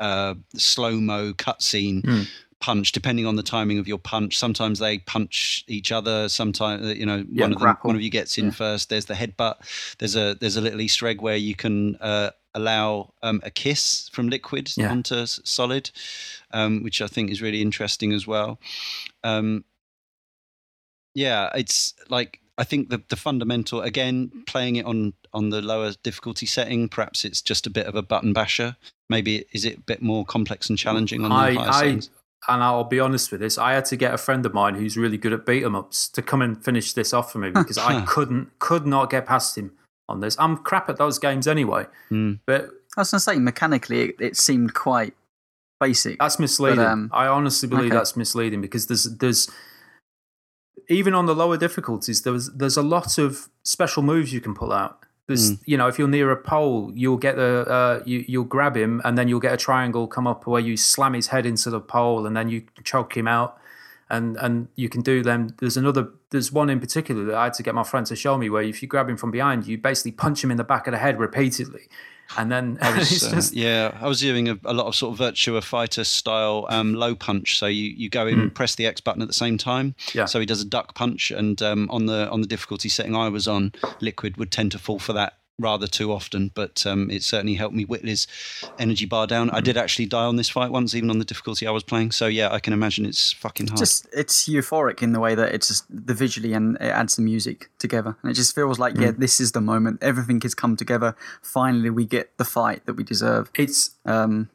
uh, 0.00 0.34
slow 0.54 0.92
mo 0.92 1.32
cutscene 1.32 2.02
mm. 2.02 2.28
punch, 2.60 2.92
depending 2.92 3.26
on 3.26 3.36
the 3.36 3.42
timing 3.42 3.78
of 3.78 3.88
your 3.88 3.98
punch. 3.98 4.38
Sometimes 4.38 4.78
they 4.78 4.98
punch 4.98 5.64
each 5.66 5.92
other. 5.92 6.28
Sometimes 6.28 6.96
you 6.96 7.06
know 7.06 7.24
yeah, 7.30 7.42
one 7.44 7.52
of 7.52 7.60
them, 7.60 7.76
one 7.82 7.96
of 7.96 8.02
you 8.02 8.10
gets 8.10 8.38
in 8.38 8.46
yeah. 8.46 8.50
first. 8.52 8.88
There's 8.88 9.06
the 9.06 9.14
headbutt. 9.14 9.56
There's 9.98 10.16
a 10.16 10.34
there's 10.34 10.56
a 10.56 10.60
little 10.60 10.80
Easter 10.80 11.06
egg 11.06 11.20
where 11.20 11.36
you 11.36 11.54
can 11.54 11.96
uh, 11.96 12.30
allow 12.54 13.12
um, 13.22 13.40
a 13.44 13.50
kiss 13.50 14.08
from 14.12 14.28
liquid 14.28 14.70
yeah. 14.76 14.90
onto 14.90 15.26
solid, 15.26 15.90
um, 16.52 16.82
which 16.82 17.02
I 17.02 17.06
think 17.06 17.30
is 17.30 17.42
really 17.42 17.62
interesting 17.62 18.12
as 18.12 18.26
well. 18.26 18.60
Um, 19.24 19.64
yeah, 21.14 21.50
it's 21.54 21.94
like 22.08 22.40
I 22.58 22.64
think 22.64 22.90
the 22.90 23.02
the 23.08 23.16
fundamental 23.16 23.80
again 23.82 24.30
playing 24.46 24.76
it 24.76 24.84
on 24.84 25.14
on 25.32 25.50
the 25.50 25.62
lower 25.62 25.92
difficulty 26.02 26.44
setting, 26.44 26.88
perhaps 26.88 27.24
it's 27.24 27.40
just 27.40 27.66
a 27.66 27.70
bit 27.70 27.86
of 27.86 27.94
a 27.94 28.02
button 28.02 28.32
basher. 28.32 28.76
Maybe 29.08 29.46
is 29.52 29.64
it 29.64 29.78
a 29.78 29.80
bit 29.80 30.02
more 30.02 30.24
complex 30.24 30.68
and 30.68 30.78
challenging 30.78 31.24
on 31.24 31.30
the 31.30 31.36
I, 31.36 31.54
higher 31.54 31.68
I, 31.68 31.72
settings? 31.72 32.10
And 32.46 32.62
I'll 32.62 32.84
be 32.84 33.00
honest 33.00 33.32
with 33.32 33.40
this, 33.40 33.58
I 33.58 33.72
had 33.72 33.84
to 33.86 33.96
get 33.96 34.14
a 34.14 34.18
friend 34.18 34.44
of 34.46 34.54
mine 34.54 34.74
who's 34.74 34.96
really 34.96 35.18
good 35.18 35.32
at 35.32 35.44
beat 35.46 35.64
'em 35.64 35.74
ups 35.74 36.08
to 36.08 36.22
come 36.22 36.42
and 36.42 36.62
finish 36.62 36.92
this 36.92 37.12
off 37.12 37.32
for 37.32 37.38
me 37.38 37.50
because 37.54 37.78
I 37.78 38.04
couldn't 38.04 38.58
could 38.58 38.86
not 38.86 39.10
get 39.10 39.26
past 39.26 39.56
him 39.56 39.72
on 40.08 40.20
this. 40.20 40.36
I'm 40.38 40.56
crap 40.58 40.88
at 40.88 40.96
those 40.96 41.18
games 41.18 41.46
anyway. 41.46 41.86
Mm. 42.10 42.40
But 42.44 42.70
I 42.96 43.02
was 43.02 43.10
gonna 43.12 43.20
say 43.20 43.38
mechanically 43.38 44.10
it, 44.10 44.16
it 44.20 44.36
seemed 44.36 44.74
quite 44.74 45.14
basic. 45.78 46.18
That's 46.18 46.38
misleading. 46.38 46.78
But, 46.78 46.86
um, 46.86 47.10
I 47.12 47.26
honestly 47.28 47.68
believe 47.68 47.86
okay. 47.86 47.96
that's 47.96 48.16
misleading 48.16 48.60
because 48.60 48.86
there's 48.86 49.04
there's 49.04 49.48
even 50.88 51.14
on 51.14 51.26
the 51.26 51.34
lower 51.34 51.56
difficulties, 51.56 52.22
there's 52.22 52.50
there's 52.50 52.76
a 52.76 52.82
lot 52.82 53.18
of 53.18 53.48
special 53.62 54.02
moves 54.02 54.32
you 54.32 54.40
can 54.40 54.54
pull 54.54 54.72
out. 54.72 55.04
There's, 55.28 55.52
mm. 55.52 55.60
you 55.66 55.76
know, 55.76 55.88
if 55.88 55.98
you're 55.98 56.08
near 56.08 56.30
a 56.30 56.36
pole, 56.36 56.90
you'll 56.94 57.18
get 57.18 57.36
the 57.36 57.66
uh, 57.68 58.02
you 58.06 58.24
you'll 58.26 58.44
grab 58.44 58.76
him, 58.76 59.02
and 59.04 59.18
then 59.18 59.28
you'll 59.28 59.40
get 59.40 59.52
a 59.52 59.58
triangle 59.58 60.06
come 60.06 60.26
up 60.26 60.46
where 60.46 60.60
you 60.60 60.76
slam 60.76 61.12
his 61.12 61.28
head 61.28 61.44
into 61.44 61.68
the 61.68 61.80
pole, 61.80 62.26
and 62.26 62.34
then 62.34 62.48
you 62.48 62.64
choke 62.82 63.14
him 63.14 63.28
out, 63.28 63.58
and 64.08 64.38
and 64.38 64.68
you 64.74 64.88
can 64.88 65.02
do 65.02 65.22
them. 65.22 65.54
There's 65.58 65.76
another. 65.76 66.08
There's 66.30 66.50
one 66.50 66.70
in 66.70 66.80
particular 66.80 67.24
that 67.26 67.34
I 67.34 67.44
had 67.44 67.54
to 67.54 67.62
get 67.62 67.74
my 67.74 67.82
friend 67.82 68.06
to 68.06 68.16
show 68.16 68.38
me 68.38 68.48
where 68.48 68.62
if 68.62 68.80
you 68.80 68.88
grab 68.88 69.08
him 69.08 69.18
from 69.18 69.30
behind, 69.30 69.66
you 69.66 69.76
basically 69.76 70.12
punch 70.12 70.42
him 70.42 70.50
in 70.50 70.56
the 70.56 70.64
back 70.64 70.86
of 70.86 70.92
the 70.92 70.98
head 70.98 71.18
repeatedly, 71.18 71.88
and 72.36 72.52
then 72.52 72.78
I 72.80 72.96
was, 72.98 73.22
uh, 73.22 73.30
just... 73.34 73.54
yeah, 73.54 73.96
I 74.00 74.06
was 74.06 74.20
doing 74.20 74.48
a, 74.48 74.58
a, 74.64 74.74
lot 74.74 74.86
of 74.86 74.94
sort 74.94 75.18
of 75.18 75.26
Virtua 75.26 75.62
Fighter 75.62 76.04
style 76.04 76.66
um, 76.68 76.94
low 76.94 77.14
punch. 77.14 77.58
So 77.58 77.66
you, 77.66 77.90
you 77.90 78.10
go 78.10 78.26
in, 78.26 78.50
mm. 78.50 78.54
press 78.54 78.74
the 78.74 78.86
X 78.86 79.00
button 79.00 79.22
at 79.22 79.28
the 79.28 79.34
same 79.34 79.58
time. 79.58 79.94
Yeah. 80.14 80.26
So 80.26 80.40
he 80.40 80.46
does 80.46 80.60
a 80.60 80.66
duck 80.66 80.94
punch, 80.94 81.30
and 81.30 81.60
um, 81.62 81.88
on 81.90 82.06
the 82.06 82.28
on 82.30 82.40
the 82.40 82.46
difficulty 82.46 82.88
setting 82.88 83.16
I 83.16 83.28
was 83.28 83.48
on, 83.48 83.72
Liquid 84.00 84.36
would 84.36 84.50
tend 84.50 84.72
to 84.72 84.78
fall 84.78 84.98
for 84.98 85.12
that 85.14 85.37
rather 85.58 85.86
too 85.86 86.12
often, 86.12 86.50
but 86.54 86.86
um, 86.86 87.10
it 87.10 87.22
certainly 87.22 87.54
helped 87.54 87.74
me 87.74 87.84
whittle 87.84 88.08
his 88.08 88.26
energy 88.78 89.06
bar 89.06 89.26
down. 89.26 89.50
I 89.50 89.60
did 89.60 89.76
actually 89.76 90.06
die 90.06 90.24
on 90.24 90.36
this 90.36 90.48
fight 90.48 90.70
once, 90.70 90.94
even 90.94 91.10
on 91.10 91.18
the 91.18 91.24
difficulty 91.24 91.66
I 91.66 91.70
was 91.70 91.82
playing. 91.82 92.12
So 92.12 92.26
yeah, 92.26 92.52
I 92.52 92.60
can 92.60 92.72
imagine 92.72 93.04
it's 93.04 93.32
fucking 93.32 93.68
hard. 93.68 93.78
Just 93.78 94.06
it's 94.12 94.48
euphoric 94.48 95.02
in 95.02 95.12
the 95.12 95.20
way 95.20 95.34
that 95.34 95.54
it's 95.54 95.68
just 95.68 95.84
the 95.88 96.14
visually 96.14 96.52
and 96.52 96.76
it 96.76 96.90
adds 96.90 97.16
the 97.16 97.22
music 97.22 97.70
together, 97.78 98.16
and 98.22 98.30
it 98.30 98.34
just 98.34 98.54
feels 98.54 98.78
like 98.78 98.94
mm. 98.94 99.02
yeah, 99.02 99.10
this 99.16 99.40
is 99.40 99.52
the 99.52 99.60
moment. 99.60 100.02
Everything 100.02 100.40
has 100.42 100.54
come 100.54 100.76
together. 100.76 101.16
Finally, 101.42 101.90
we 101.90 102.06
get 102.06 102.36
the 102.38 102.44
fight 102.44 102.86
that 102.86 102.94
we 102.94 103.04
deserve. 103.04 103.50
It's 103.56 103.96
um, 104.06 104.50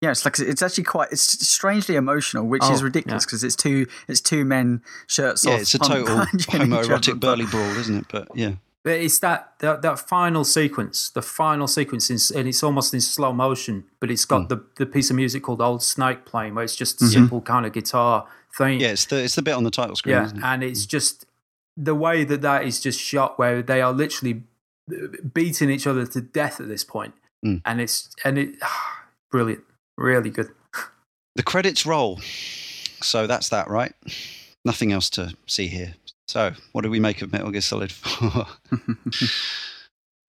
yeah, 0.00 0.10
it's 0.10 0.24
like 0.24 0.38
it's 0.38 0.62
actually 0.62 0.84
quite 0.84 1.10
it's 1.10 1.48
strangely 1.48 1.96
emotional, 1.96 2.46
which 2.46 2.62
oh, 2.64 2.72
is 2.72 2.82
ridiculous 2.82 3.24
because 3.24 3.42
yeah. 3.42 3.46
it's 3.48 3.56
two 3.56 3.86
it's 4.06 4.20
two 4.20 4.44
men 4.44 4.82
shirts 5.06 5.44
yeah, 5.44 5.54
off. 5.54 5.60
it's 5.60 5.74
a 5.74 5.78
total 5.78 6.16
homoerotic 6.16 7.18
burly 7.18 7.46
brawl, 7.46 7.76
isn't 7.78 7.96
it? 7.96 8.04
But 8.10 8.28
yeah, 8.34 8.52
but 8.88 9.00
it's 9.00 9.18
that, 9.18 9.52
that 9.58 9.82
that 9.82 9.98
final 9.98 10.44
sequence, 10.44 11.10
the 11.10 11.20
final 11.20 11.66
sequence, 11.66 12.08
is, 12.08 12.30
and 12.30 12.48
it's 12.48 12.62
almost 12.62 12.94
in 12.94 13.02
slow 13.02 13.34
motion, 13.34 13.84
but 14.00 14.10
it's 14.10 14.24
got 14.24 14.44
mm. 14.44 14.48
the, 14.48 14.64
the 14.76 14.86
piece 14.86 15.10
of 15.10 15.16
music 15.16 15.42
called 15.42 15.60
Old 15.60 15.82
Snake 15.82 16.24
playing, 16.24 16.54
where 16.54 16.64
it's 16.64 16.74
just 16.74 16.96
mm-hmm. 16.96 17.08
simple 17.08 17.42
kind 17.42 17.66
of 17.66 17.74
guitar 17.74 18.26
thing. 18.56 18.80
Yeah, 18.80 18.92
it's 18.92 19.04
the 19.04 19.22
it's 19.22 19.34
the 19.34 19.42
bit 19.42 19.52
on 19.52 19.64
the 19.64 19.70
title 19.70 19.94
screen. 19.94 20.14
Yeah, 20.14 20.30
it? 20.30 20.36
and 20.42 20.64
it's 20.64 20.86
mm. 20.86 20.88
just 20.88 21.26
the 21.76 21.94
way 21.94 22.24
that 22.24 22.40
that 22.40 22.64
is 22.64 22.80
just 22.80 22.98
shot, 22.98 23.38
where 23.38 23.60
they 23.60 23.82
are 23.82 23.92
literally 23.92 24.44
beating 25.34 25.68
each 25.68 25.86
other 25.86 26.06
to 26.06 26.22
death 26.22 26.58
at 26.58 26.68
this 26.68 26.82
point, 26.82 27.12
mm. 27.44 27.60
and 27.66 27.82
it's 27.82 28.08
and 28.24 28.38
it 28.38 28.54
brilliant, 29.30 29.64
really 29.98 30.30
good. 30.30 30.48
The 31.36 31.42
credits 31.42 31.84
roll, 31.84 32.18
so 33.02 33.26
that's 33.26 33.50
that, 33.50 33.68
right? 33.68 33.92
nothing 34.64 34.92
else 34.92 35.08
to 35.10 35.34
see 35.46 35.68
here. 35.68 35.94
So, 36.28 36.52
what 36.72 36.82
do 36.82 36.90
we 36.90 37.00
make 37.00 37.22
of 37.22 37.32
Metal 37.32 37.50
Gear 37.50 37.62
Solid 37.62 37.90
4? 37.90 38.46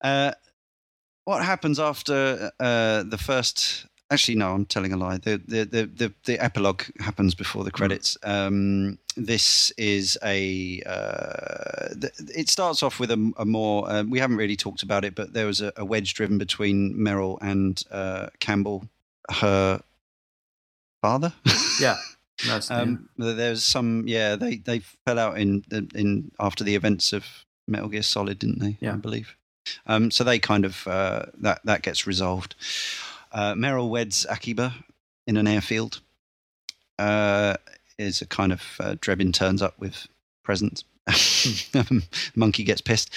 uh, 0.00 0.32
what 1.24 1.44
happens 1.44 1.78
after 1.78 2.50
uh, 2.58 3.02
the 3.02 3.18
first? 3.18 3.86
Actually, 4.10 4.36
no, 4.36 4.54
I'm 4.54 4.64
telling 4.64 4.92
a 4.92 4.96
lie. 4.96 5.18
The 5.18 5.40
the 5.46 5.64
the 5.64 5.86
the, 5.86 6.14
the 6.24 6.42
epilogue 6.42 6.82
happens 6.98 7.34
before 7.34 7.64
the 7.64 7.70
credits. 7.70 8.16
Um, 8.22 8.98
this 9.16 9.72
is 9.72 10.18
a. 10.24 10.82
Uh, 10.86 11.94
th- 12.00 12.14
it 12.34 12.48
starts 12.48 12.82
off 12.82 12.98
with 12.98 13.10
a, 13.10 13.32
a 13.36 13.44
more. 13.44 13.88
Uh, 13.88 14.02
we 14.02 14.18
haven't 14.18 14.38
really 14.38 14.56
talked 14.56 14.82
about 14.82 15.04
it, 15.04 15.14
but 15.14 15.34
there 15.34 15.46
was 15.46 15.60
a, 15.60 15.70
a 15.76 15.84
wedge 15.84 16.14
driven 16.14 16.38
between 16.38 16.94
Meryl 16.94 17.38
and 17.42 17.84
uh, 17.90 18.28
Campbell, 18.40 18.88
her 19.30 19.82
father. 21.02 21.34
Yeah. 21.78 21.96
Um, 22.70 23.08
there's 23.16 23.62
some, 23.64 24.04
yeah, 24.06 24.36
they 24.36 24.56
they 24.56 24.80
fell 25.06 25.18
out 25.18 25.38
in 25.38 25.64
in 25.94 26.30
after 26.38 26.64
the 26.64 26.74
events 26.74 27.12
of 27.12 27.24
Metal 27.66 27.88
Gear 27.88 28.02
Solid, 28.02 28.38
didn't 28.38 28.60
they? 28.60 28.76
Yeah. 28.80 28.94
I 28.94 28.96
believe. 28.96 29.36
Um, 29.86 30.10
so 30.10 30.24
they 30.24 30.38
kind 30.38 30.64
of 30.64 30.86
uh, 30.86 31.26
that 31.38 31.60
that 31.64 31.82
gets 31.82 32.06
resolved. 32.06 32.54
Uh, 33.32 33.54
Meryl 33.54 33.88
weds 33.88 34.26
Akiba 34.28 34.74
in 35.26 35.36
an 35.36 35.46
airfield. 35.46 36.00
Uh, 36.98 37.56
is 37.98 38.20
a 38.22 38.26
kind 38.26 38.52
of 38.52 38.62
uh, 38.80 38.94
Drebin 39.00 39.32
turns 39.32 39.62
up 39.62 39.78
with 39.78 40.08
presents. 40.42 40.84
Monkey 42.34 42.64
gets 42.64 42.80
pissed. 42.80 43.14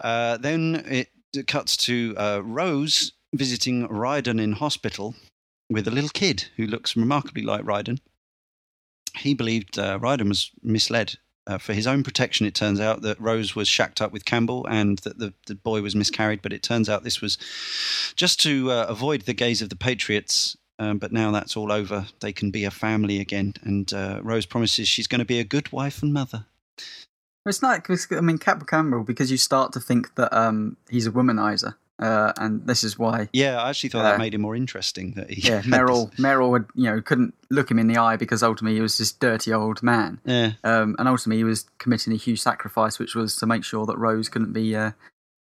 Uh, 0.00 0.36
then 0.38 0.82
it 0.86 1.10
cuts 1.46 1.76
to 1.76 2.14
uh, 2.16 2.40
Rose 2.42 3.12
visiting 3.34 3.86
Raiden 3.88 4.40
in 4.40 4.52
hospital 4.52 5.14
with 5.68 5.86
a 5.86 5.90
little 5.90 6.10
kid 6.10 6.46
who 6.56 6.66
looks 6.66 6.96
remarkably 6.96 7.42
like 7.42 7.62
Raiden. 7.62 8.00
He 9.20 9.34
believed 9.34 9.78
uh, 9.78 9.98
Raiden 9.98 10.28
was 10.28 10.50
misled. 10.62 11.16
Uh, 11.46 11.58
for 11.58 11.72
his 11.72 11.86
own 11.86 12.02
protection, 12.04 12.46
it 12.46 12.54
turns 12.54 12.78
out 12.78 13.02
that 13.02 13.18
Rose 13.20 13.56
was 13.56 13.66
shacked 13.66 14.00
up 14.00 14.12
with 14.12 14.24
Campbell 14.24 14.66
and 14.68 14.98
that 15.00 15.18
the, 15.18 15.32
the 15.46 15.54
boy 15.54 15.80
was 15.82 15.96
miscarried. 15.96 16.42
But 16.42 16.52
it 16.52 16.62
turns 16.62 16.88
out 16.88 17.02
this 17.02 17.20
was 17.20 17.38
just 18.14 18.40
to 18.42 18.70
uh, 18.70 18.86
avoid 18.88 19.22
the 19.22 19.32
gaze 19.34 19.62
of 19.62 19.68
the 19.68 19.76
Patriots. 19.76 20.56
Um, 20.78 20.98
but 20.98 21.12
now 21.12 21.30
that's 21.30 21.56
all 21.56 21.72
over. 21.72 22.06
They 22.20 22.32
can 22.32 22.50
be 22.50 22.64
a 22.64 22.70
family 22.70 23.20
again. 23.20 23.54
And 23.62 23.92
uh, 23.92 24.20
Rose 24.22 24.46
promises 24.46 24.86
she's 24.86 25.06
going 25.06 25.18
to 25.18 25.24
be 25.24 25.40
a 25.40 25.44
good 25.44 25.72
wife 25.72 26.02
and 26.02 26.12
mother. 26.12 26.44
It's 27.46 27.62
not. 27.62 27.82
'cause, 27.82 28.06
I 28.12 28.20
mean, 28.20 28.38
Cap 28.38 28.66
Campbell, 28.66 29.02
because 29.02 29.30
you 29.30 29.36
start 29.38 29.72
to 29.72 29.80
think 29.80 30.14
that 30.14 30.32
um, 30.36 30.76
he's 30.88 31.06
a 31.06 31.10
womanizer, 31.10 31.74
uh, 32.00 32.32
and 32.38 32.66
this 32.66 32.82
is 32.82 32.98
why. 32.98 33.28
Yeah, 33.32 33.60
I 33.62 33.68
actually 33.70 33.90
thought 33.90 34.00
Uh, 34.06 34.10
that 34.10 34.18
made 34.18 34.34
it 34.34 34.38
more 34.38 34.56
interesting. 34.56 35.12
That 35.12 35.30
he 35.30 35.42
Yeah, 35.48 35.56
had 35.62 35.64
Meryl. 35.66 36.10
this- 36.10 36.18
Meryl 36.20 36.50
would, 36.50 36.66
you 36.74 36.84
know, 36.84 37.00
couldn't 37.00 37.34
look 37.50 37.70
him 37.70 37.78
in 37.78 37.86
the 37.88 37.96
eye 37.98 38.16
because 38.16 38.42
ultimately 38.42 38.76
he 38.76 38.82
was 38.82 38.96
this 38.98 39.12
dirty 39.12 39.52
old 39.52 39.82
man, 39.82 40.20
Yeah, 40.24 40.52
um, 40.64 40.96
and 40.98 41.06
ultimately 41.08 41.38
he 41.38 41.44
was 41.44 41.66
committing 41.78 42.12
a 42.12 42.16
huge 42.16 42.40
sacrifice, 42.40 42.98
which 42.98 43.14
was 43.14 43.36
to 43.36 43.46
make 43.46 43.64
sure 43.64 43.86
that 43.86 43.98
Rose 43.98 44.28
couldn't 44.28 44.52
be 44.52 44.74
uh, 44.74 44.92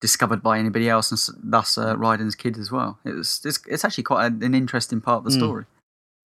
discovered 0.02 0.42
by 0.44 0.58
anybody 0.60 0.90
else, 0.90 1.12
and 1.12 1.18
s- 1.18 1.32
thus 1.44 1.78
uh, 1.78 1.96
Raiden's 1.96 2.36
kid 2.36 2.58
as 2.58 2.72
well. 2.72 3.00
It 3.06 3.14
was. 3.16 3.42
It's, 3.46 3.60
it's 3.68 3.86
actually 3.86 4.04
quite 4.04 4.26
an 4.32 4.54
interesting 4.56 5.00
part 5.02 5.20
of 5.20 5.24
the 5.26 5.38
Mm. 5.38 5.40
story. 5.40 5.66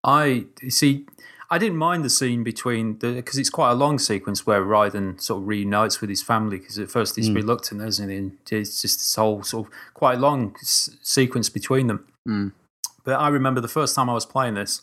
I 0.04 0.46
see. 0.70 1.06
I 1.50 1.58
didn't 1.58 1.78
mind 1.78 2.04
the 2.04 2.10
scene 2.10 2.44
between 2.44 2.98
the 3.00 3.14
because 3.14 3.38
it's 3.38 3.50
quite 3.50 3.72
a 3.72 3.76
long 3.76 4.00
sequence 4.00 4.46
where 4.48 4.64
Raiden 4.64 5.22
sort 5.22 5.42
of 5.44 5.48
reunites 5.48 6.02
with 6.02 6.10
his 6.10 6.24
family 6.24 6.58
because 6.60 6.80
at 6.80 6.90
first 6.90 7.16
he's 7.16 7.30
Mm. 7.30 7.36
reluctant, 7.36 7.82
isn't 7.82 8.10
he? 8.10 8.16
And 8.18 8.38
it's 8.50 8.82
just 8.82 8.98
this 9.00 9.16
whole 9.16 9.44
sort 9.44 9.68
of 9.68 9.74
quite 9.94 10.18
long 10.20 10.56
s- 10.62 10.90
sequence 11.04 11.50
between 11.50 11.88
them. 11.88 12.08
Mm. 12.28 12.52
But 13.04 13.20
I 13.20 13.28
remember 13.28 13.62
the 13.62 13.68
first 13.68 13.96
time 13.96 14.10
I 14.10 14.14
was 14.14 14.26
playing 14.26 14.56
this, 14.56 14.82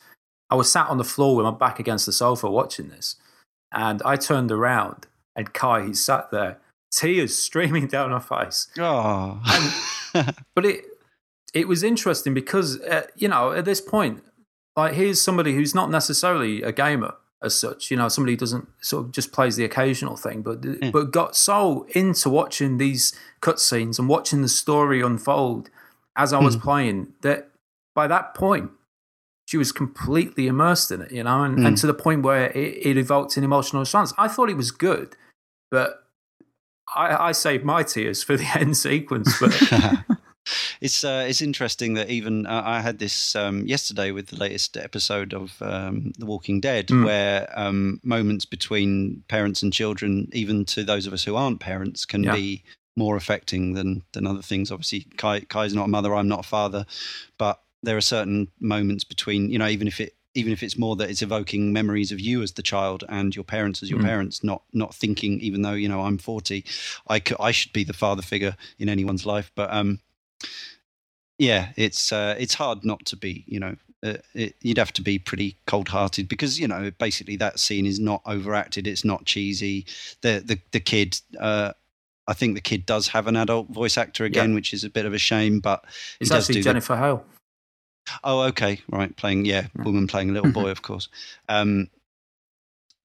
I 0.51 0.55
was 0.55 0.71
sat 0.71 0.87
on 0.89 0.99
the 0.99 1.05
floor 1.05 1.35
with 1.37 1.45
my 1.45 1.51
back 1.51 1.79
against 1.81 2.07
the 2.07 2.13
sofa 2.13 2.49
watching 2.51 2.89
this, 2.91 3.17
and 3.73 4.01
I 4.05 4.17
turned 4.17 4.53
around 4.53 5.07
and 5.35 5.53
Kai, 5.53 5.87
he 5.87 5.95
sat 5.95 6.31
there, 6.31 6.59
tears 6.93 7.37
streaming 7.47 7.87
down 7.89 8.11
her 8.11 8.21
face. 8.21 8.69
Oh. 8.79 9.41
But 10.55 10.67
it 10.67 10.85
it 11.55 11.67
was 11.69 11.83
interesting 11.83 12.33
because 12.35 12.81
uh, 12.83 13.07
you 13.17 13.29
know 13.29 13.53
at 13.53 13.65
this 13.65 13.81
point, 13.81 14.23
like 14.77 14.95
here's 14.95 15.21
somebody 15.21 15.55
who's 15.55 15.75
not 15.75 15.91
necessarily 15.91 16.63
a 16.63 16.73
gamer 16.73 17.15
as 17.43 17.55
such. 17.59 17.91
You 17.91 17.97
know, 17.97 18.09
somebody 18.09 18.33
who 18.33 18.37
doesn't 18.39 18.69
sort 18.81 19.05
of 19.07 19.13
just 19.13 19.33
plays 19.33 19.57
the 19.57 19.65
occasional 19.65 20.17
thing, 20.17 20.43
but 20.43 20.65
Yeah. 20.65 20.91
but 20.91 21.11
got 21.11 21.35
so 21.37 21.87
into 21.91 22.31
watching 22.31 22.79
these 22.79 23.13
cutscenes 23.41 23.99
and 23.99 24.09
watching 24.09 24.43
the 24.43 24.49
story 24.49 25.01
unfold 25.03 25.69
as 26.17 26.33
I 26.33 26.39
was 26.39 26.57
playing 26.57 27.15
that 27.23 27.51
by 27.95 28.07
that 28.07 28.35
point 28.35 28.71
she 29.49 29.57
was 29.57 29.73
completely 29.73 30.47
immersed 30.47 30.91
in 30.93 31.03
it. 31.03 31.11
You 31.13 31.25
know, 31.25 31.43
and, 31.43 31.59
and 31.67 31.77
Mm. 31.77 31.81
to 31.81 31.87
the 31.87 31.95
point 31.95 32.23
where 32.23 32.51
it, 32.53 32.87
it 32.87 32.97
evoked 32.97 33.37
an 33.37 33.45
emotional 33.45 33.81
response. 33.81 34.13
I 34.17 34.29
thought 34.29 34.49
it 34.51 34.57
was 34.57 34.71
good, 34.71 35.17
but. 35.71 35.99
I, 36.95 37.29
I 37.29 37.33
saved 37.33 37.65
my 37.65 37.85
tears 37.85 38.23
for 38.23 38.37
the 38.37 38.45
end 38.59 38.77
sequence, 38.77 39.35
but 39.41 39.53
it's 40.81 41.05
uh, 41.05 41.25
it's 41.29 41.41
interesting 41.41 41.95
that 41.95 42.11
even 42.11 42.47
uh, 42.47 42.63
I 42.65 42.81
had 42.81 42.99
this 42.99 43.37
um, 43.37 43.67
yesterday 43.67 44.11
with 44.11 44.29
the 44.29 44.37
latest 44.37 44.77
episode 44.77 45.33
of 45.35 45.61
um, 45.63 46.13
The 46.19 46.27
Walking 46.27 46.61
Dead, 46.61 46.89
Mm. 46.89 47.05
where 47.05 47.53
um, 47.59 48.01
moments 48.03 48.45
between 48.45 49.23
parents 49.29 49.63
and 49.63 49.73
children, 49.73 50.29
even 50.33 50.65
to 50.67 50.83
those 50.85 51.07
of 51.07 51.13
us 51.13 51.25
who 51.25 51.37
aren't 51.37 51.61
parents, 51.61 52.05
can 52.05 52.25
Yeah. 52.25 52.35
be 52.35 52.63
more 52.97 53.17
affecting 53.17 53.75
than 53.75 54.03
than 54.13 54.27
other 54.27 54.43
things. 54.43 54.71
Obviously, 54.71 55.07
Kai, 55.17 55.41
Kai's 55.41 55.75
not 55.75 55.85
a 55.87 55.89
mother, 55.89 56.15
I'm 56.15 56.29
not 56.29 56.41
a 56.41 56.49
father, 56.49 56.85
but 57.39 57.61
there 57.83 57.97
are 57.97 58.01
certain 58.03 58.49
moments 58.61 59.05
between, 59.05 59.51
you 59.51 59.59
know, 59.59 59.69
even 59.69 59.87
if 59.89 60.01
it 60.01 60.15
even 60.35 60.51
if 60.53 60.63
it's 60.63 60.79
more 60.79 60.97
that 60.97 61.11
it's 61.11 61.21
evoking 61.21 61.75
memories 61.75 62.11
of 62.11 62.19
you 62.19 62.43
as 62.43 62.53
the 62.53 62.63
child 62.63 63.05
and 63.11 63.37
your 63.37 63.45
parents 63.45 63.83
as 63.83 63.91
your 63.91 63.99
Mm. 64.01 64.05
parents, 64.05 64.43
not 64.43 64.63
not 64.73 64.95
thinking, 64.95 65.41
even 65.41 65.63
though 65.63 65.75
you 65.75 65.89
know 65.89 66.01
I'm 66.03 66.19
40, 66.19 66.65
I 67.07 67.21
could, 67.21 67.37
I 67.39 67.51
should 67.53 67.73
be 67.73 67.85
the 67.85 67.93
father 67.93 68.23
figure 68.23 68.57
in 68.79 68.89
anyone's 68.89 69.25
life, 69.27 69.51
but 69.55 69.73
um, 69.73 70.01
yeah, 71.39 71.73
it's 71.77 72.13
uh, 72.13 72.37
it's 72.39 72.55
hard 72.55 72.85
not 72.85 73.05
to 73.07 73.17
be, 73.17 73.45
you 73.47 73.61
know. 73.61 73.77
Uh, 74.05 74.17
it, 74.35 74.57
you'd 74.63 74.79
have 74.79 74.93
to 74.93 75.01
be 75.01 75.17
pretty 75.17 75.57
cold-hearted 75.69 76.29
because 76.29 76.59
you 76.59 76.67
know 76.67 76.91
basically 76.99 77.37
that 77.37 77.61
scene 77.61 77.87
is 77.87 78.01
not 78.01 78.21
overacted. 78.27 78.87
It's 78.87 79.05
not 79.05 79.25
cheesy. 79.25 79.87
The 80.23 80.43
the 80.45 80.59
the 80.73 80.81
kid, 80.81 81.21
uh, 81.39 81.73
I 82.27 82.33
think 82.33 82.55
the 82.55 82.61
kid 82.61 82.85
does 82.85 83.09
have 83.09 83.29
an 83.29 83.37
adult 83.37 83.69
voice 83.69 83.97
actor 83.97 84.25
again, 84.25 84.55
which 84.55 84.75
is 84.75 84.85
a 84.85 84.91
bit 84.91 85.07
of 85.07 85.15
a 85.15 85.19
shame. 85.19 85.61
But 85.61 85.85
it's 86.21 86.31
does 86.31 86.45
actually 86.45 86.63
do 86.63 86.65
Jennifer 86.65 86.97
Hale. 86.97 87.25
Oh, 88.25 88.43
okay, 88.43 88.81
right. 88.91 89.17
Playing, 89.17 89.45
yeah, 89.45 89.69
woman 89.77 90.07
playing 90.07 90.31
a 90.31 90.33
little 90.33 90.51
boy, 90.51 90.71
of 90.71 90.83
course. 90.83 91.09
Um, 91.49 91.89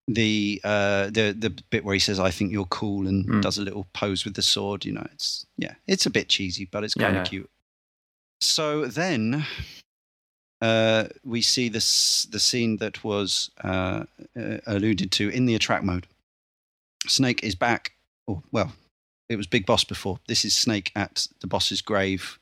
the 0.08 0.62
uh, 0.64 1.06
the 1.06 1.36
the 1.38 1.50
bit 1.70 1.84
where 1.84 1.94
he 1.94 2.00
says, 2.00 2.20
"I 2.20 2.32
think 2.32 2.52
you're 2.52 2.66
cool," 2.66 3.08
and 3.08 3.26
Mm. 3.28 3.42
does 3.42 3.58
a 3.58 3.62
little 3.64 3.88
pose 3.94 4.24
with 4.26 4.36
the 4.36 4.42
sword. 4.42 4.86
You 4.86 4.94
know, 4.94 5.08
it's 5.14 5.46
yeah, 5.58 5.76
it's 5.86 6.06
a 6.06 6.10
bit 6.10 6.30
cheesy, 6.30 6.66
but 6.66 6.84
it's 6.84 6.94
kind 6.94 7.18
of 7.18 7.26
yeah. 7.26 7.30
cute. 7.30 7.50
So 8.40 8.86
then, 8.86 9.46
uh, 10.62 11.06
we 11.24 11.42
see 11.42 11.70
this 11.70 12.26
the 12.32 12.40
scene 12.40 12.78
that 12.78 13.04
was 13.04 13.52
uh, 13.64 14.06
uh, 14.40 14.58
alluded 14.66 15.12
to 15.14 15.30
in 15.30 15.46
the 15.46 15.56
attract 15.56 15.84
mode. 15.84 16.08
Snake 17.08 17.44
is 17.44 17.56
back. 17.56 17.94
Oh, 18.28 18.42
well, 18.52 18.72
it 19.30 19.36
was 19.36 19.48
Big 19.48 19.66
Boss 19.66 19.84
before. 19.84 20.20
This 20.28 20.46
is 20.46 20.54
Snake 20.54 20.92
at 20.96 21.28
the 21.42 21.48
boss's 21.48 21.82
grave. 21.82 22.40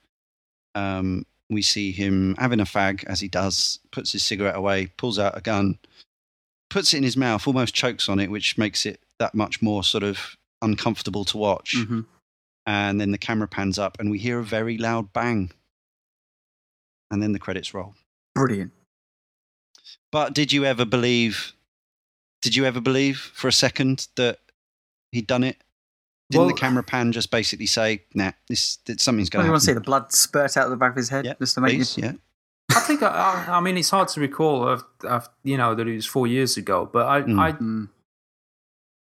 Um, 0.75 1.25
we 1.49 1.61
see 1.61 1.91
him 1.91 2.35
having 2.37 2.59
a 2.59 2.63
fag 2.65 3.03
as 3.05 3.19
he 3.21 3.27
does, 3.27 3.79
puts 3.91 4.11
his 4.11 4.23
cigarette 4.23 4.55
away, 4.55 4.87
pulls 4.97 5.19
out 5.19 5.37
a 5.37 5.41
gun, 5.41 5.77
puts 6.69 6.93
it 6.93 6.97
in 6.97 7.03
his 7.03 7.17
mouth, 7.17 7.47
almost 7.47 7.73
chokes 7.73 8.09
on 8.09 8.19
it, 8.19 8.29
which 8.31 8.57
makes 8.57 8.85
it 8.85 8.99
that 9.19 9.33
much 9.33 9.61
more 9.61 9.83
sort 9.83 10.03
of 10.03 10.35
uncomfortable 10.61 11.25
to 11.25 11.37
watch. 11.37 11.75
hmm 11.77 12.01
And 12.65 12.99
then 12.99 13.11
the 13.11 13.17
camera 13.17 13.47
pans 13.47 13.77
up 13.79 13.97
and 13.99 14.09
we 14.09 14.17
hear 14.17 14.39
a 14.39 14.43
very 14.43 14.77
loud 14.77 15.13
bang. 15.13 15.51
And 17.11 17.21
then 17.21 17.31
the 17.33 17.39
credits 17.39 17.73
roll. 17.73 17.93
Brilliant. 18.33 18.71
But 20.11 20.33
did 20.33 20.51
you 20.51 20.65
ever 20.65 20.85
believe? 20.85 21.53
Did 22.41 22.55
you 22.55 22.65
ever 22.65 22.81
believe 22.81 23.19
for 23.19 23.47
a 23.47 23.51
second 23.53 24.07
that 24.15 24.39
he'd 25.11 25.27
done 25.27 25.43
it? 25.43 25.57
Didn't 26.31 26.47
the 26.47 26.53
camera 26.53 26.81
pan 26.83 27.11
just 27.11 27.29
basically 27.29 27.67
say, 27.67 28.03
"Nah, 28.15 28.31
this, 28.49 28.79
something's 28.97 29.29
Well, 29.29 29.43
going 29.43 29.45
you 29.45 29.49
to 29.49 29.51
want 29.51 29.61
to 29.61 29.65
see 29.67 29.73
the 29.73 29.79
blood 29.81 30.11
spurt 30.11 30.57
out 30.57 30.65
of 30.65 30.71
the 30.71 30.75
back 30.77 30.91
of 30.91 30.97
his 30.97 31.09
head 31.09 31.25
Yeah, 31.25 31.35
just 31.39 31.53
to 31.55 31.61
make 31.61 31.75
please, 31.77 31.95
you. 31.97 32.03
yeah. 32.05 32.13
I 32.85 32.87
think 32.87 33.03
I, 33.03 33.45
I, 33.47 33.57
I 33.57 33.59
mean 33.59 33.77
it's 33.77 33.89
hard 33.89 34.07
to 34.09 34.19
recall. 34.21 34.67
Of, 34.67 34.83
of, 35.03 35.29
you 35.43 35.57
know 35.57 35.75
that 35.75 35.87
it 35.87 35.95
was 35.95 36.05
four 36.05 36.27
years 36.27 36.57
ago, 36.57 36.89
but 36.91 37.05
I, 37.07 37.21
Mm. 37.21 37.39
I, 37.39 37.51
Mm. 37.53 37.89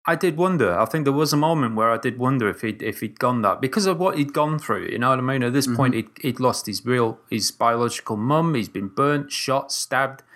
I 0.06 0.14
did 0.14 0.36
wonder. 0.38 0.78
I 0.78 0.86
think 0.86 1.04
there 1.04 1.12
was 1.12 1.32
a 1.34 1.36
moment 1.36 1.74
where 1.74 1.90
I 1.90 1.98
did 1.98 2.18
wonder 2.18 2.48
if 2.48 2.62
he'd 2.62 2.82
if 2.82 3.00
he'd 3.00 3.18
gone 3.18 3.42
that 3.42 3.60
because 3.60 3.84
of 3.86 3.98
what 3.98 4.16
he'd 4.16 4.32
gone 4.32 4.58
through. 4.58 4.86
You 4.90 4.98
know 4.98 5.10
what 5.10 5.18
I 5.18 5.22
mean? 5.22 5.42
At 5.42 5.52
this 5.52 5.66
Mhm. 5.66 5.76
point, 5.76 5.94
he'd, 5.94 6.08
he'd 6.22 6.40
lost 6.40 6.66
his 6.66 6.84
real 6.86 7.18
his 7.30 7.50
biological 7.50 8.16
mum. 8.16 8.54
He's 8.54 8.70
been 8.70 8.88
burnt, 8.88 9.30
shot, 9.32 9.70
stabbed. 9.72 10.22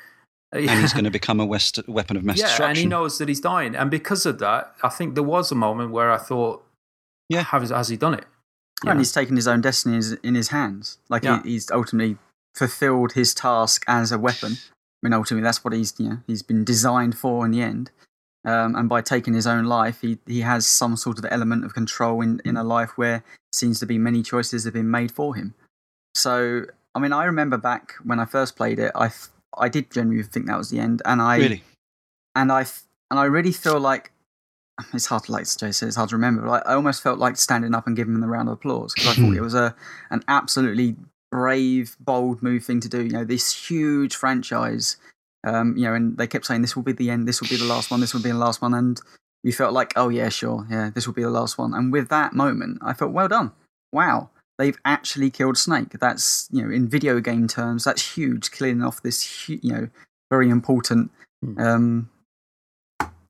And 0.53 0.69
he's 0.69 0.93
going 0.93 1.05
to 1.07 1.11
become 1.11 1.41
a 1.41 1.47
west, 1.47 1.81
weapon 1.89 2.19
of 2.19 2.25
mass 2.25 2.37
yeah, 2.39 2.45
destruction. 2.45 2.69
and 2.69 2.77
he 2.79 2.85
knows 2.85 3.17
that 3.17 3.27
he's 3.29 3.41
dying. 3.41 3.75
And 3.75 3.91
because 3.91 4.27
of 4.27 4.39
that, 4.41 4.75
I 4.83 4.91
think 4.91 5.15
there 5.15 5.23
was 5.25 5.51
a 5.51 5.55
moment 5.55 5.93
where 5.93 6.11
I 6.13 6.19
thought, 6.19 6.63
Yeah. 7.31 7.45
has, 7.45 7.71
has 7.71 7.89
he 7.89 7.97
done 7.97 8.13
it? 8.13 8.27
You 8.85 8.91
And 8.91 8.99
he's 9.01 9.13
taken 9.13 9.37
his 9.37 9.49
own 9.49 9.63
destiny 9.63 9.97
is- 9.97 10.13
in 10.13 10.35
his 10.35 10.49
hands. 10.49 10.99
Like 11.09 11.25
Yeah. 11.25 11.41
he, 11.43 11.53
he's 11.53 11.71
ultimately 11.71 12.19
fulfilled 12.55 13.13
his 13.13 13.35
task 13.35 13.85
as 13.87 14.13
a 14.13 14.19
weapon. 14.19 14.53
I 14.53 15.07
mean, 15.09 15.13
ultimately, 15.13 15.43
that's 15.43 15.65
what 15.65 15.73
he's 15.73 15.95
you 15.99 16.09
know 16.09 16.19
he's 16.27 16.43
been 16.43 16.65
designed 16.65 17.17
for 17.17 17.45
in 17.45 17.51
the 17.53 17.63
end. 17.63 17.91
Um, 18.45 18.75
and 18.75 18.89
by 18.89 19.03
taking 19.03 19.35
his 19.35 19.47
own 19.47 19.67
life, 19.67 20.01
he, 20.01 20.19
he 20.27 20.41
has 20.41 20.67
some 20.67 20.97
sort 20.97 21.17
of 21.19 21.25
element 21.31 21.65
of 21.65 21.75
control 21.75 22.21
in, 22.23 22.41
in 22.45 22.57
a 22.57 22.65
life 22.65 22.91
where 22.99 23.17
it 23.17 23.23
seems 23.53 23.79
to 23.79 23.87
be 23.87 23.99
many 23.99 24.21
choices 24.21 24.65
have 24.65 24.75
been 24.75 24.91
made 24.91 25.13
for 25.13 25.37
him. 25.37 25.55
So, 26.17 26.65
I 26.93 26.99
mean, 26.99 27.13
I 27.13 27.25
remember 27.25 27.57
back 27.57 27.95
when 28.03 28.19
I 28.19 28.25
first 28.25 28.57
played 28.57 28.79
it, 28.81 28.91
I 28.95 29.11
I 29.57 29.69
did 29.69 29.91
genuinely 29.91 30.25
think 30.25 30.47
that 30.47 30.59
was 30.59 30.71
the 30.71 30.81
end, 30.81 31.03
and 31.05 31.23
I 31.23 31.37
Really? 31.39 31.63
and 32.35 32.51
I 32.51 32.67
and 33.11 33.21
I 33.21 33.25
really 33.25 33.53
feel 33.53 33.79
like 33.79 34.11
it's 34.93 35.07
hard 35.07 35.25
to 35.25 35.33
like 35.33 35.45
Jay 35.57 35.71
said, 35.71 35.87
it's 35.87 35.97
hard 35.97 36.09
to 36.11 36.17
remember. 36.17 36.43
But 36.43 36.67
I, 36.67 36.73
I 36.73 36.75
almost 36.75 37.03
felt 37.03 37.19
like 37.19 37.37
standing 37.37 37.75
up 37.75 37.87
and 37.87 37.95
giving 37.95 38.15
him 38.15 38.21
the 38.21 38.27
round 38.27 38.49
of 38.49 38.55
applause 38.55 38.93
because 38.95 39.19
I 39.19 39.23
thought 39.23 39.37
it 39.37 39.41
was 39.41 39.55
a 39.55 39.75
an 40.11 40.23
absolutely 40.29 40.97
brave, 41.33 41.97
bold 41.99 42.43
move 42.43 42.65
thing 42.65 42.79
to 42.81 42.89
do. 42.89 43.03
You 43.03 43.11
know, 43.11 43.25
this 43.25 43.53
huge 43.69 44.15
franchise. 44.15 44.99
Um, 45.45 45.77
you 45.77 45.83
know, 45.87 45.95
and 45.95 46.17
they 46.17 46.29
kept 46.29 46.47
saying 46.47 46.63
this 46.63 46.77
will 46.77 46.85
be 46.85 46.93
the 46.93 47.11
end, 47.11 47.27
this 47.27 47.41
will 47.41 47.49
be 47.49 47.57
the 47.57 47.65
last 47.65 47.91
one, 47.91 47.99
this 47.99 48.15
will 48.15 48.23
be 48.23 48.31
the 48.31 48.39
last 48.39 48.63
one, 48.63 48.75
and 48.75 49.01
you 49.43 49.53
felt 49.53 49.73
like, 49.73 49.93
oh 49.97 50.09
yeah, 50.09 50.29
sure, 50.29 50.65
yeah, 50.71 50.91
this 50.95 51.05
will 51.05 51.15
be 51.15 51.25
the 51.25 51.31
last 51.31 51.59
one. 51.59 51.75
And 51.75 51.93
with 51.93 52.11
that 52.11 52.33
moment, 52.33 52.79
I 52.81 52.93
felt, 52.93 53.11
well 53.11 53.27
done, 53.27 53.51
wow, 53.93 54.31
they've 54.57 54.79
actually 54.85 55.31
killed 55.31 55.59
Snake. 55.59 55.99
That's 55.99 56.49
you 56.53 56.63
know, 56.63 56.71
in 56.71 56.89
video 56.89 57.19
game 57.19 57.49
terms, 57.49 57.83
that's 57.83 58.17
huge, 58.17 58.53
killing 58.53 58.85
off 58.85 59.03
this 59.03 59.47
hu- 59.47 59.59
you 59.63 59.73
know 59.73 59.89
very 60.31 60.49
important 60.49 61.11
Hmm. 61.43 61.59
um, 61.59 62.11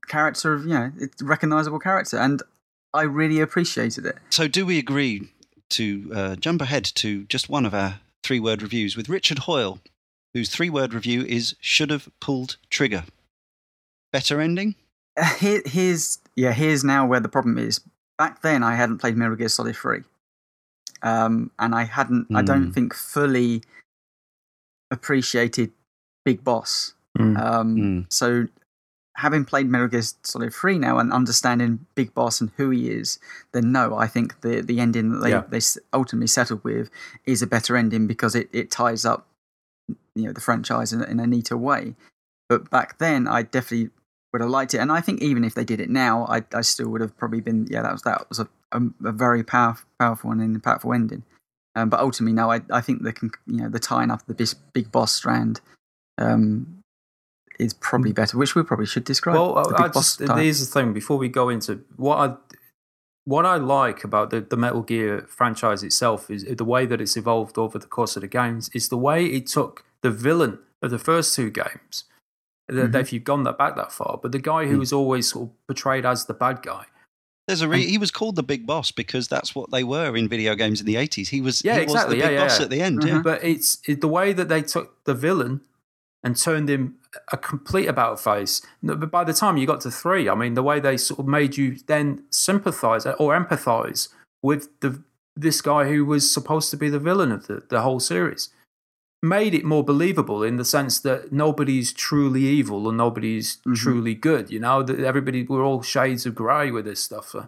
character 0.07 0.53
of 0.53 0.65
you 0.65 0.73
know 0.75 0.91
it's 0.99 1.19
recognizable 1.23 1.79
character, 1.79 2.17
and 2.17 2.43
I 2.93 3.03
really 3.03 3.39
appreciated 3.39 4.05
it. 4.05 4.17
So, 4.29 4.47
do 4.47 4.67
we 4.67 4.77
agree 4.77 5.31
to 5.73 6.11
uh, 6.13 6.35
jump 6.37 6.61
ahead 6.61 6.83
to 6.95 7.23
just 7.25 7.49
one 7.49 7.65
of 7.65 7.73
our 7.73 7.99
three 8.23 8.39
word 8.39 8.61
reviews 8.61 8.95
with 8.97 9.09
Richard 9.09 9.39
Hoyle, 9.39 9.79
whose 10.33 10.49
three 10.49 10.69
word 10.69 10.93
review 10.93 11.21
is 11.23 11.55
Should 11.59 11.89
Have 11.89 12.09
Pulled 12.19 12.57
Trigger? 12.69 13.03
Better 14.11 14.39
ending? 14.41 14.75
Uh, 15.17 15.25
Here, 15.35 15.61
here's 15.65 16.19
yeah, 16.35 16.53
here's 16.53 16.83
now 16.83 17.05
where 17.05 17.19
the 17.19 17.29
problem 17.29 17.57
is. 17.57 17.81
Back 18.17 18.41
then, 18.41 18.63
I 18.63 18.75
hadn't 18.75 18.99
played 18.99 19.17
Metal 19.17 19.35
Gear 19.35 19.49
Solid 19.49 19.75
Three, 19.75 20.01
um, 21.01 21.51
and 21.59 21.75
I 21.75 21.83
hadn't. 21.83 22.27
I 22.33 22.41
don't 22.41 22.67
Hmm. 22.67 22.71
think 22.71 22.93
fully 22.95 23.61
appreciated 24.91 25.71
Big 26.25 26.43
Boss. 26.43 26.93
Mm. 27.17 27.37
Um, 27.39 27.75
Mm. 27.75 28.05
So, 28.13 28.47
having 29.15 29.45
played 29.45 29.67
Metal 29.69 29.87
Gear 29.87 30.01
Solid 30.23 30.53
3 30.53 30.77
now 30.79 30.97
and 30.97 31.11
understanding 31.13 31.85
Big 31.95 32.13
Boss 32.13 32.41
and 32.41 32.51
who 32.57 32.69
he 32.71 32.89
is, 32.89 33.19
then 33.51 33.71
no, 33.71 33.95
I 33.95 34.07
think 34.07 34.41
the, 34.41 34.61
the 34.61 34.79
ending 34.79 35.11
that 35.11 35.19
they, 35.19 35.29
Yeah. 35.31 35.43
they 35.49 35.59
ultimately 35.93 36.27
settled 36.27 36.63
with 36.63 36.89
is 37.25 37.41
a 37.41 37.47
better 37.47 37.77
ending 37.77 38.07
because 38.07 38.33
it, 38.35 38.49
it 38.51 38.71
ties 38.71 39.05
up 39.05 39.27
you 40.15 40.25
know 40.25 40.31
the 40.31 40.41
franchise 40.41 40.93
in, 40.93 41.01
a- 41.01 41.05
in 41.05 41.19
a 41.19 41.27
neater 41.27 41.57
way. 41.57 41.95
But 42.49 42.69
back 42.69 42.97
then, 42.99 43.27
I 43.27 43.43
definitely 43.43 43.89
would 44.31 44.41
have 44.41 44.49
liked 44.49 44.73
it, 44.73 44.79
and 44.79 44.91
I 44.91 45.01
think 45.01 45.21
even 45.21 45.43
if 45.43 45.53
they 45.55 45.63
did 45.63 45.79
it 45.79 45.89
now, 45.89 46.25
I, 46.27 46.43
I 46.53 46.61
still 46.61 46.89
would 46.89 47.01
have 47.01 47.15
probably 47.17 47.41
been 47.41 47.67
yeah 47.69 47.81
that 47.83 47.91
was 47.91 48.01
that 48.03 48.27
was 48.29 48.39
a, 48.39 48.47
a, 48.71 48.81
a 49.05 49.11
very 49.11 49.43
powerful 49.43 49.87
powerful 49.99 50.31
and 50.31 50.61
impactful 50.61 50.93
ending. 50.93 51.23
Um, 51.75 51.89
but 51.89 51.99
ultimately, 51.99 52.33
no, 52.33 52.51
I 52.51 52.61
I 52.71 52.81
think 52.81 53.03
the 53.03 53.13
you 53.47 53.57
know 53.57 53.69
the 53.69 53.79
tying 53.79 54.11
up 54.11 54.25
the 54.27 54.55
big 54.73 54.91
boss 54.91 55.11
strand 55.11 55.61
um, 56.17 56.82
is 57.59 57.73
probably 57.73 58.11
better, 58.13 58.37
which 58.37 58.55
we 58.55 58.63
probably 58.63 58.85
should 58.85 59.03
describe. 59.03 59.35
Well, 59.35 59.53
the 59.55 59.59
I, 59.75 59.79
I 59.79 59.83
big 59.87 59.93
boss 59.93 60.17
just, 60.17 60.31
here's 60.37 60.59
the 60.59 60.65
thing. 60.79 60.93
Before 60.93 61.17
we 61.17 61.29
go 61.29 61.49
into 61.49 61.81
what 61.97 62.17
I 62.17 62.35
what 63.25 63.45
I 63.45 63.55
like 63.55 64.03
about 64.03 64.31
the, 64.31 64.41
the 64.41 64.57
Metal 64.57 64.81
Gear 64.81 65.25
franchise 65.29 65.81
itself 65.81 66.29
is 66.29 66.43
the 66.43 66.65
way 66.65 66.85
that 66.85 66.99
it's 66.99 67.15
evolved 67.15 67.57
over 67.57 67.79
the 67.79 67.87
course 67.87 68.17
of 68.17 68.21
the 68.21 68.27
games. 68.27 68.69
Is 68.73 68.89
the 68.89 68.97
way 68.97 69.25
it 69.25 69.47
took 69.47 69.85
the 70.01 70.11
villain 70.11 70.59
of 70.81 70.91
the 70.91 70.99
first 70.99 71.33
two 71.35 71.49
games. 71.49 72.03
that 72.67 72.91
Mhm. 72.91 72.95
If 73.01 73.11
you've 73.13 73.23
gone 73.25 73.43
that 73.43 73.57
back 73.57 73.75
that 73.75 73.91
far, 73.91 74.17
but 74.21 74.31
the 74.31 74.39
guy 74.39 74.65
who 74.67 74.77
Mm. 74.77 74.79
was 74.79 74.93
always 74.93 75.29
sort 75.29 75.49
of 75.49 75.67
portrayed 75.67 76.05
as 76.05 76.25
the 76.25 76.33
bad 76.33 76.61
guy. 76.61 76.85
There's 77.47 77.61
a 77.61 77.67
re- 77.67 77.85
he 77.85 77.97
was 77.97 78.09
called 78.09 78.37
the 78.37 78.41
Big 78.43 78.65
Boss 78.65 78.89
because 78.91 79.27
that's 79.27 79.53
what 79.53 79.69
they 79.69 79.83
were 79.83 80.15
in 80.15 80.29
video 80.29 80.55
games 80.55 80.79
in 80.79 80.85
the 80.85 80.95
80s. 80.95 81.27
He 81.29 81.41
was, 81.41 81.61
Yeah, 81.63 81.75
he 81.75 81.81
exactly. 81.81 82.15
was 82.15 82.15
the 82.15 82.17
Yeah, 82.19 82.27
Big 82.29 82.33
yeah, 82.35 82.43
Boss 82.47 82.59
yeah. 82.59 82.63
at 82.63 82.69
the 82.71 82.81
end. 82.81 82.99
Mhm. 83.01 83.07
Yeah. 83.07 83.21
But 83.21 83.43
it's 83.43 83.79
it, 83.85 83.99
the 83.99 84.07
way 84.07 84.31
that 84.31 84.47
they 84.47 84.61
took 84.61 85.03
the 85.03 85.13
villain 85.13 85.59
and 86.23 86.37
turned 86.37 86.69
him 86.69 86.95
a 87.31 87.37
complete 87.37 87.87
about 87.87 88.19
face. 88.19 88.61
But 88.81 89.11
by 89.11 89.23
the 89.23 89.33
time 89.33 89.57
you 89.57 89.67
got 89.67 89.81
to 89.81 89.91
three, 89.91 90.27
I 90.29 90.35
mean, 90.35 90.53
the 90.55 90.63
way 90.63 90.79
they 90.79 90.97
sort 90.97 91.19
of 91.19 91.27
made 91.27 91.57
you 91.57 91.77
then 91.87 92.23
sympathize 92.29 93.05
or 93.05 93.37
empathize 93.37 94.09
with 94.41 94.69
the 94.81 95.01
this 95.35 95.61
guy 95.61 95.85
who 95.85 96.05
was 96.05 96.31
supposed 96.31 96.69
to 96.69 96.77
be 96.77 96.89
the 96.89 96.99
villain 96.99 97.31
of 97.31 97.47
the, 97.47 97.63
the 97.69 97.81
whole 97.81 97.99
series 97.99 98.49
made 99.23 99.55
it 99.55 99.63
more 99.63 99.83
believable 99.83 100.43
in 100.43 100.57
the 100.57 100.65
sense 100.65 100.99
that 100.99 101.31
nobody's 101.31 101.93
truly 101.93 102.41
evil 102.43 102.87
and 102.89 102.97
nobody's 102.97 103.57
Mhm. 103.65 103.75
truly 103.75 104.13
good. 104.15 104.51
You 104.51 104.59
know, 104.59 104.83
that 104.83 104.99
everybody 104.99 105.43
we're 105.43 105.63
all 105.63 105.81
shades 105.81 106.25
of 106.25 106.35
grey 106.35 106.69
with 106.71 106.85
this 106.85 106.99
stuff. 107.01 107.33
Uh, 107.33 107.43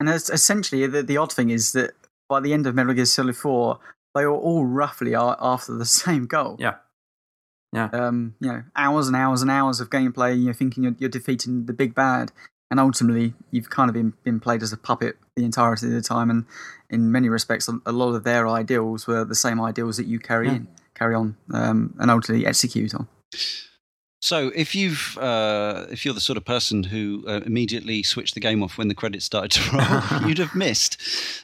And 0.00 0.08
it's 0.08 0.28
essentially, 0.28 0.86
the, 0.88 1.02
the 1.04 1.16
odd 1.16 1.32
thing 1.32 1.50
is 1.50 1.72
that 1.72 1.92
by 2.28 2.40
the 2.40 2.52
end 2.52 2.66
of 2.66 2.74
Metal 2.74 2.92
Gear 2.92 3.04
Solid 3.06 3.36
4, 3.36 3.78
they 4.14 4.26
were 4.26 4.32
all 4.36 4.64
roughly 4.66 5.14
after 5.14 5.72
the 5.74 5.84
same 6.02 6.26
goal. 6.26 6.56
Yeah. 6.58 6.74
Yeah. 7.74 7.88
Um, 7.92 8.34
you 8.40 8.48
know, 8.52 8.62
hours 8.76 9.06
and 9.08 9.16
hours 9.16 9.42
and 9.42 9.50
hours 9.50 9.80
of 9.80 9.90
gameplay, 9.90 10.42
you're 10.42 10.54
thinking 10.54 10.84
you're, 10.84 10.94
you're 10.98 11.10
defeating 11.10 11.66
the 11.66 11.72
big 11.72 11.94
bad, 11.94 12.30
and 12.70 12.78
ultimately 12.80 13.34
you've 13.50 13.68
kind 13.70 13.88
of 13.90 13.94
been, 13.94 14.12
been 14.22 14.40
played 14.40 14.62
as 14.62 14.72
a 14.72 14.76
puppet 14.76 15.16
the 15.36 15.44
entirety 15.44 15.86
of 15.86 15.92
the 15.92 16.00
time. 16.00 16.30
And 16.30 16.44
in 16.88 17.10
many 17.10 17.28
respects, 17.28 17.68
a, 17.68 17.78
a 17.84 17.92
lot 17.92 18.14
of 18.14 18.22
their 18.24 18.46
ideals 18.48 19.06
were 19.06 19.24
the 19.24 19.34
same 19.34 19.60
ideals 19.60 19.96
that 19.96 20.06
you 20.06 20.18
carry 20.20 20.46
Yeah. 20.46 20.54
in, 20.54 20.68
carry 20.94 21.14
on, 21.16 21.36
um, 21.52 21.94
and 21.98 22.10
ultimately 22.10 22.46
execute 22.46 22.94
on. 22.94 23.08
So 24.22 24.50
if 24.54 24.74
you've 24.74 25.18
uh, 25.18 25.86
if 25.90 26.04
you're 26.04 26.14
the 26.14 26.20
sort 26.20 26.38
of 26.38 26.44
person 26.46 26.84
who 26.84 27.24
uh, 27.28 27.40
immediately 27.44 28.02
switched 28.02 28.32
the 28.34 28.40
game 28.40 28.62
off 28.62 28.78
when 28.78 28.88
the 28.88 28.94
credits 28.94 29.26
started 29.26 29.50
to 29.50 29.76
roll, 29.76 30.22
you'd 30.28 30.38
have 30.38 30.54
missed 30.54 30.96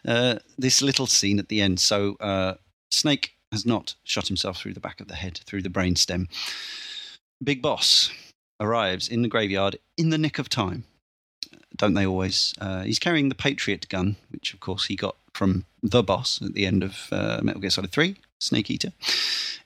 uh, 0.07 0.37
this 0.57 0.81
little 0.81 1.07
scene 1.07 1.39
at 1.39 1.49
the 1.49 1.61
end. 1.61 1.79
So 1.79 2.15
uh, 2.21 2.55
Snake 2.91 3.35
has 3.53 3.67
not 3.67 3.95
shot 4.05 4.29
himself 4.29 4.59
through 4.59 4.75
the 4.75 4.81
back 4.81 5.01
of 5.01 5.09
the 5.09 5.17
head, 5.17 5.41
through 5.45 5.63
the 5.63 5.69
brainstem. 5.69 6.29
Big 7.43 7.63
Boss 7.63 8.11
arrives 8.61 9.09
in 9.09 9.23
the 9.23 9.29
graveyard 9.29 9.79
in 9.97 10.11
the 10.11 10.19
nick 10.19 10.39
of 10.39 10.49
time. 10.49 10.85
Don't 11.77 11.95
they 11.95 12.07
always? 12.07 12.55
Uh, 12.61 12.83
he's 12.83 12.99
carrying 12.99 13.29
the 13.29 13.35
Patriot 13.35 13.89
gun, 13.89 14.17
which 14.31 14.53
of 14.53 14.61
course 14.61 14.87
he 14.87 14.97
got 14.97 15.17
from 15.33 15.65
the 15.83 16.03
boss 16.03 16.41
at 16.43 16.55
the 16.55 16.67
end 16.67 16.83
of 16.83 17.09
uh, 17.11 17.41
Metal 17.43 17.61
Gear 17.61 17.71
Solid 17.71 17.91
3, 17.91 18.17
Snake 18.39 18.71
Eater. 18.71 18.93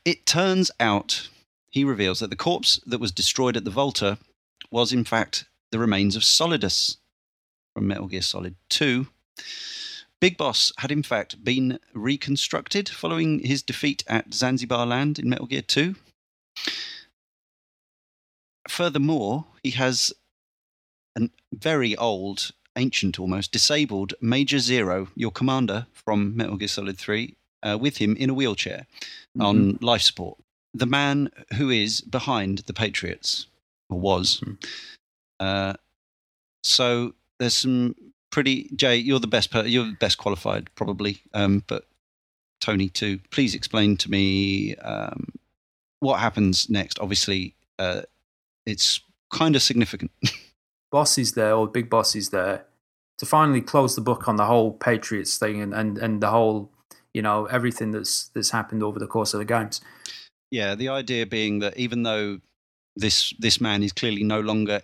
It 0.04 0.26
turns 0.26 0.70
out 0.78 1.28
he 1.70 1.82
reveals 1.84 2.20
that 2.20 2.30
the 2.30 2.36
corpse 2.36 2.80
that 2.86 3.00
was 3.00 3.10
destroyed 3.10 3.56
at 3.56 3.64
the 3.64 3.70
Volta 3.70 4.18
was, 4.70 4.92
in 4.92 5.04
fact, 5.04 5.46
the 5.72 5.78
remains 5.78 6.14
of 6.14 6.22
Solidus 6.22 6.98
from 7.74 7.88
Metal 7.88 8.06
Gear 8.06 8.22
Solid 8.22 8.54
2. 8.68 9.08
Big 10.20 10.36
Boss 10.36 10.72
had, 10.78 10.90
in 10.90 11.02
fact, 11.02 11.44
been 11.44 11.78
reconstructed 11.92 12.88
following 12.88 13.40
his 13.40 13.62
defeat 13.62 14.04
at 14.06 14.32
Zanzibar 14.32 14.86
Land 14.86 15.18
in 15.18 15.28
Metal 15.28 15.46
Gear 15.46 15.62
2. 15.62 15.94
Furthermore, 18.68 19.44
he 19.62 19.70
has 19.72 20.12
a 21.16 21.28
very 21.52 21.94
old, 21.96 22.52
ancient 22.76 23.20
almost, 23.20 23.52
disabled 23.52 24.14
Major 24.20 24.58
Zero, 24.58 25.08
your 25.14 25.30
commander 25.30 25.86
from 25.92 26.36
Metal 26.36 26.56
Gear 26.56 26.68
Solid 26.68 26.98
3, 26.98 27.36
uh, 27.62 27.78
with 27.80 27.98
him 27.98 28.16
in 28.16 28.30
a 28.30 28.34
wheelchair 28.34 28.86
on 29.38 29.78
life 29.80 30.02
support. 30.02 30.38
The 30.72 30.86
man 30.86 31.30
who 31.56 31.70
is 31.70 32.00
behind 32.00 32.58
the 32.60 32.72
Patriots, 32.72 33.46
or 33.90 34.00
was. 34.00 34.38
Hmm. 34.38 34.52
Uh, 35.38 35.74
so 36.62 37.14
there's 37.38 37.54
some 37.54 37.94
pretty. 38.34 38.68
Jay, 38.74 38.96
you're 38.96 39.20
the 39.20 39.28
best. 39.28 39.52
Per, 39.52 39.64
you're 39.64 39.86
the 39.86 39.92
best 39.92 40.18
qualified, 40.18 40.68
probably. 40.74 41.22
Um, 41.32 41.62
but 41.68 41.86
Tony 42.60 42.88
too. 42.88 43.20
Please 43.30 43.54
explain 43.54 43.96
to 43.98 44.10
me 44.10 44.74
um, 44.76 45.28
what 46.00 46.18
happens 46.18 46.68
next. 46.68 46.98
Obviously, 46.98 47.54
uh, 47.78 48.02
it's 48.66 49.00
kind 49.32 49.54
of 49.54 49.62
significant. 49.62 50.10
boss 50.90 51.16
is 51.16 51.32
there 51.32 51.54
or 51.54 51.66
big 51.66 51.88
boss 51.88 52.14
is 52.14 52.30
there 52.30 52.66
to 53.18 53.26
finally 53.26 53.60
close 53.60 53.94
the 53.94 54.00
book 54.00 54.28
on 54.28 54.36
the 54.36 54.44
whole 54.46 54.72
Patriots 54.72 55.38
thing 55.38 55.60
and, 55.60 55.74
and, 55.74 55.98
and 55.98 56.20
the 56.20 56.30
whole 56.30 56.70
you 57.12 57.22
know 57.22 57.46
everything 57.46 57.92
that's 57.92 58.28
that's 58.34 58.50
happened 58.50 58.82
over 58.82 58.98
the 58.98 59.06
course 59.06 59.32
of 59.32 59.38
the 59.38 59.44
games. 59.44 59.80
Yeah, 60.50 60.74
the 60.74 60.88
idea 60.88 61.24
being 61.24 61.60
that 61.60 61.76
even 61.76 62.02
though 62.02 62.40
this 62.96 63.32
this 63.38 63.60
man 63.60 63.84
is 63.84 63.92
clearly 63.92 64.24
no 64.24 64.40
longer 64.40 64.82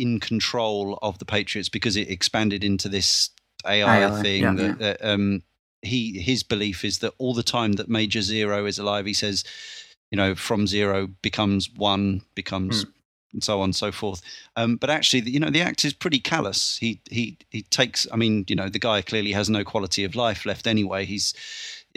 in 0.00 0.20
control 0.20 0.98
of 1.02 1.18
the 1.18 1.24
Patriots 1.24 1.68
because 1.68 1.96
it 1.96 2.10
expanded 2.10 2.64
into 2.64 2.88
this 2.88 3.30
AI, 3.66 4.04
AI, 4.04 4.22
thing, 4.22 4.42
yeah. 4.42 4.54
that, 4.54 4.78
that, 4.78 5.04
um, 5.04 5.42
he 5.82 6.18
his 6.20 6.42
belief 6.42 6.84
is 6.84 6.98
that 6.98 7.14
all 7.18 7.34
the 7.34 7.42
time 7.42 7.72
that 7.74 7.88
Major 7.88 8.20
Zero 8.20 8.66
is 8.66 8.78
alive, 8.78 9.06
he 9.06 9.14
says, 9.14 9.44
you 10.10 10.16
know, 10.16 10.34
from 10.34 10.66
zero 10.66 11.08
becomes 11.22 11.70
one, 11.70 12.22
becomes. 12.34 12.86
And 13.32 13.44
so 13.44 13.60
on 13.60 13.66
and 13.66 13.76
so 13.76 13.92
forth, 13.92 14.22
um, 14.56 14.74
but 14.74 14.90
actually, 14.90 15.20
you 15.30 15.38
know, 15.38 15.50
the 15.50 15.62
act 15.62 15.84
is 15.84 15.92
pretty 15.92 16.18
callous. 16.18 16.76
He 16.78 17.00
he 17.08 17.38
he 17.50 17.62
takes. 17.62 18.04
I 18.12 18.16
mean, 18.16 18.44
you 18.48 18.56
know, 18.56 18.68
the 18.68 18.80
guy 18.80 19.02
clearly 19.02 19.30
has 19.30 19.48
no 19.48 19.62
quality 19.62 20.02
of 20.02 20.16
life 20.16 20.44
left 20.44 20.66
anyway. 20.66 21.04
He's 21.04 21.32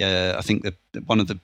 uh, 0.01 0.35
I 0.37 0.41
think 0.41 0.63
that 0.63 0.75
one 1.05 1.19
of 1.19 1.27
the 1.27 1.39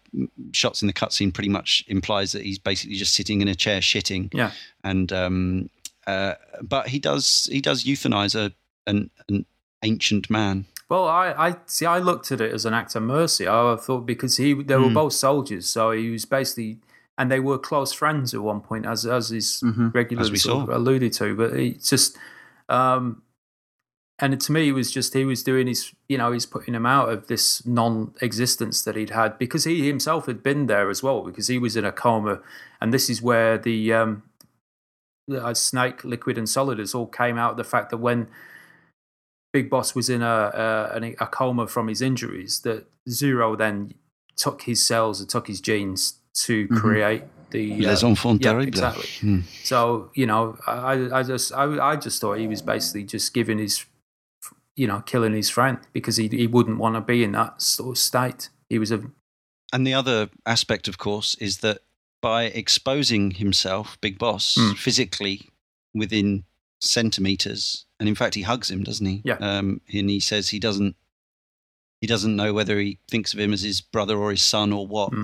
shots 0.53 0.81
in 0.81 0.87
the 0.87 0.93
cutscene 0.93 1.33
pretty 1.33 1.49
much 1.49 1.83
implies 1.87 2.31
that 2.31 2.43
he's 2.43 2.57
basically 2.57 2.95
just 2.95 3.13
sitting 3.13 3.41
in 3.41 3.47
a 3.47 3.55
chair 3.55 3.79
shitting. 3.79 4.33
Yeah. 4.33 4.51
And 4.83 5.11
um, 5.13 5.69
uh, 6.09 6.33
but 6.61 6.87
he 6.93 6.99
does 6.99 7.47
he 7.51 7.61
does 7.61 7.83
euthanize 7.83 8.35
a 8.35 8.45
an, 8.87 9.09
an 9.29 9.45
ancient 9.83 10.29
man. 10.29 10.65
Well, 10.89 11.07
I, 11.07 11.25
I 11.49 11.55
see. 11.67 11.85
I 11.85 11.99
looked 11.99 12.31
at 12.31 12.41
it 12.41 12.51
as 12.53 12.65
an 12.65 12.73
act 12.73 12.95
of 12.95 13.03
mercy. 13.03 13.47
I 13.47 13.75
thought 13.85 14.05
because 14.05 14.37
he 14.37 14.53
they 14.69 14.75
were 14.75 14.87
Hmm. 14.89 14.93
both 15.01 15.13
soldiers, 15.13 15.69
so 15.69 15.91
he 15.91 16.09
was 16.09 16.25
basically, 16.25 16.79
and 17.17 17.29
they 17.31 17.39
were 17.39 17.59
close 17.59 17.93
friends 17.93 18.33
at 18.33 18.41
one 18.41 18.61
point, 18.61 18.85
as 18.87 19.05
as 19.05 19.31
is 19.31 19.61
Mhm. 19.63 19.93
regularly 19.93 20.25
As 20.27 20.31
we 20.31 20.37
saw. 20.39 20.65
alluded 20.79 21.13
to. 21.19 21.35
But 21.35 21.53
it's 21.53 21.89
just, 21.91 22.17
um, 22.69 23.21
and 24.21 24.41
to 24.41 24.51
me, 24.51 24.69
it 24.69 24.73
was 24.73 24.91
just 24.91 25.13
he 25.13 25.25
was 25.25 25.43
doing 25.43 25.67
his, 25.67 25.93
you 26.07 26.17
know, 26.17 26.31
he's 26.31 26.47
putting 26.47 26.73
him 26.75 26.85
out 26.85 27.09
of 27.13 27.27
this 27.27 27.63
non-existence 27.65 28.81
that 28.83 28.95
he'd 28.95 29.11
had 29.11 29.37
because 29.37 29.63
he 29.69 29.85
himself 29.87 30.25
had 30.25 30.41
been 30.43 30.65
there 30.67 30.89
as 30.89 31.03
well 31.03 31.21
because 31.21 31.47
he 31.47 31.59
was 31.59 31.75
in 31.77 31.85
a 31.85 31.91
coma, 31.91 32.39
and 32.81 32.91
this 32.93 33.09
is 33.09 33.21
where 33.21 33.57
the 33.59 33.93
um, 33.93 34.23
uh, 35.31 35.53
snake, 35.53 36.03
liquid, 36.03 36.37
and 36.37 36.47
solid 36.49 36.79
has 36.79 36.93
all 36.95 37.07
came 37.07 37.37
out. 37.37 37.51
of 37.51 37.57
The 37.57 37.63
fact 37.63 37.89
that 37.91 37.97
when 37.97 38.27
Big 39.51 39.69
Boss 39.69 39.95
was 39.95 40.09
in 40.09 40.21
a, 40.21 40.51
a 41.01 41.15
a 41.19 41.27
coma 41.27 41.67
from 41.67 41.87
his 41.87 42.01
injuries, 42.01 42.59
that 42.61 42.85
Zero 43.09 43.55
then 43.55 43.93
took 44.35 44.63
his 44.63 44.81
cells 44.81 45.19
and 45.19 45.29
took 45.29 45.47
his 45.47 45.59
genes 45.61 46.19
to 46.45 46.67
Mhm. 46.67 46.77
create 46.79 47.23
the 47.51 47.73
uh, 47.85 47.89
Les 47.89 48.03
enfants 48.03 48.45
yeah, 48.45 48.51
terribles. 48.51 48.67
exactly. 48.67 49.07
Hmm. 49.21 49.39
So 49.63 50.11
you 50.13 50.25
know, 50.27 50.57
I, 50.67 51.09
I 51.19 51.23
just 51.23 51.51
I, 51.53 51.91
I 51.91 51.95
just 51.95 52.21
thought 52.21 52.37
he 52.37 52.47
was 52.47 52.61
basically 52.61 53.03
just 53.03 53.33
giving 53.33 53.57
his, 53.57 53.85
you 54.75 54.85
know, 54.87 55.01
killing 55.01 55.33
his 55.33 55.49
friend 55.49 55.79
because 55.93 56.17
he 56.17 56.27
he 56.27 56.45
wouldn't 56.47 56.77
want 56.77 56.95
to 56.95 57.01
be 57.01 57.23
in 57.23 57.31
that 57.33 57.61
sort 57.61 57.89
of 57.89 57.97
state. 57.97 58.49
He 58.69 58.77
was 58.77 58.91
a 58.91 59.01
And 59.73 59.85
the 59.85 59.95
other 59.95 60.29
aspect, 60.45 60.87
of 60.87 60.97
course, 60.99 61.33
is 61.39 61.57
that 61.59 61.79
by 62.21 62.45
exposing 62.45 63.31
himself, 63.31 63.97
Big 64.01 64.17
Boss, 64.17 64.55
Hmm. 64.57 64.73
physically 64.73 65.49
within 65.93 66.43
centimeters, 66.81 67.85
and 67.99 68.07
in 68.09 68.15
fact, 68.15 68.35
he 68.35 68.41
hugs 68.43 68.69
him, 68.71 68.83
doesn't 68.83 69.05
he? 69.05 69.21
Yeah. 69.23 69.35
Um, 69.35 69.81
and 69.93 70.09
he 70.09 70.19
says 70.19 70.49
he 70.49 70.59
doesn't 70.59 70.95
he 72.01 72.07
doesn't 72.07 72.37
know 72.37 72.53
whether 72.53 72.79
he 72.79 72.97
thinks 73.09 73.33
of 73.33 73.41
him 73.41 73.51
as 73.51 73.61
his 73.61 73.81
brother 73.81 74.17
or 74.17 74.31
his 74.31 74.41
son 74.41 74.71
or 74.71 74.87
what, 74.87 75.09
Hmm. 75.13 75.21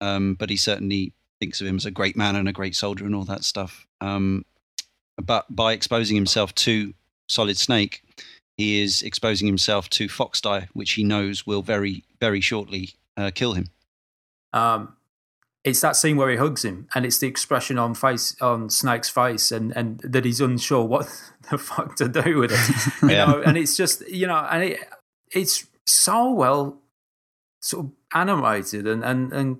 um, 0.00 0.34
but 0.36 0.48
he 0.48 0.56
certainly 0.56 1.12
thinks 1.38 1.60
of 1.60 1.66
him 1.66 1.76
as 1.76 1.84
a 1.84 1.90
great 1.90 2.16
man 2.16 2.34
and 2.34 2.48
a 2.48 2.52
great 2.52 2.74
soldier 2.74 3.04
and 3.04 3.14
all 3.14 3.24
that 3.26 3.44
stuff. 3.44 3.86
Um, 4.00 4.46
but 5.22 5.54
by 5.54 5.74
exposing 5.74 6.16
himself 6.16 6.54
to 6.54 6.94
Solid 7.28 7.58
Snake, 7.58 8.02
he 8.56 8.80
is 8.80 9.02
exposing 9.02 9.46
himself 9.46 9.90
to 9.90 10.08
Fox 10.08 10.40
Foxdie, 10.40 10.68
which 10.72 10.92
he 10.92 11.04
knows 11.04 11.46
will 11.46 11.60
very, 11.62 12.04
very 12.20 12.40
shortly 12.40 12.94
uh, 13.18 13.30
kill 13.34 13.52
him. 13.52 13.68
um, 14.54 14.96
it's 15.64 15.80
that 15.80 15.96
scene 15.96 16.16
where 16.16 16.30
he 16.30 16.36
hugs 16.36 16.64
him, 16.64 16.86
and 16.94 17.04
it's 17.06 17.18
the 17.18 17.26
expression 17.26 17.78
on 17.78 17.94
face 17.94 18.36
on 18.40 18.68
Snake's 18.70 19.08
face, 19.08 19.50
and 19.50 19.74
and 19.76 19.98
that 20.00 20.24
he's 20.24 20.40
unsure 20.40 20.84
what 20.84 21.06
the 21.50 21.58
fuck 21.58 21.96
to 21.96 22.08
do 22.08 22.38
with 22.38 22.52
it. 22.52 23.02
You 23.02 23.10
Yeah. 23.16 23.24
know, 23.26 23.42
and 23.42 23.56
it's 23.56 23.76
just 23.76 24.06
you 24.08 24.26
know, 24.26 24.46
and 24.50 24.62
it 24.64 24.80
it's 25.32 25.66
so 25.86 26.30
well 26.32 26.78
sort 27.60 27.86
of 27.86 27.92
animated 28.12 28.86
and 28.86 29.02
and 29.04 29.32
and 29.32 29.58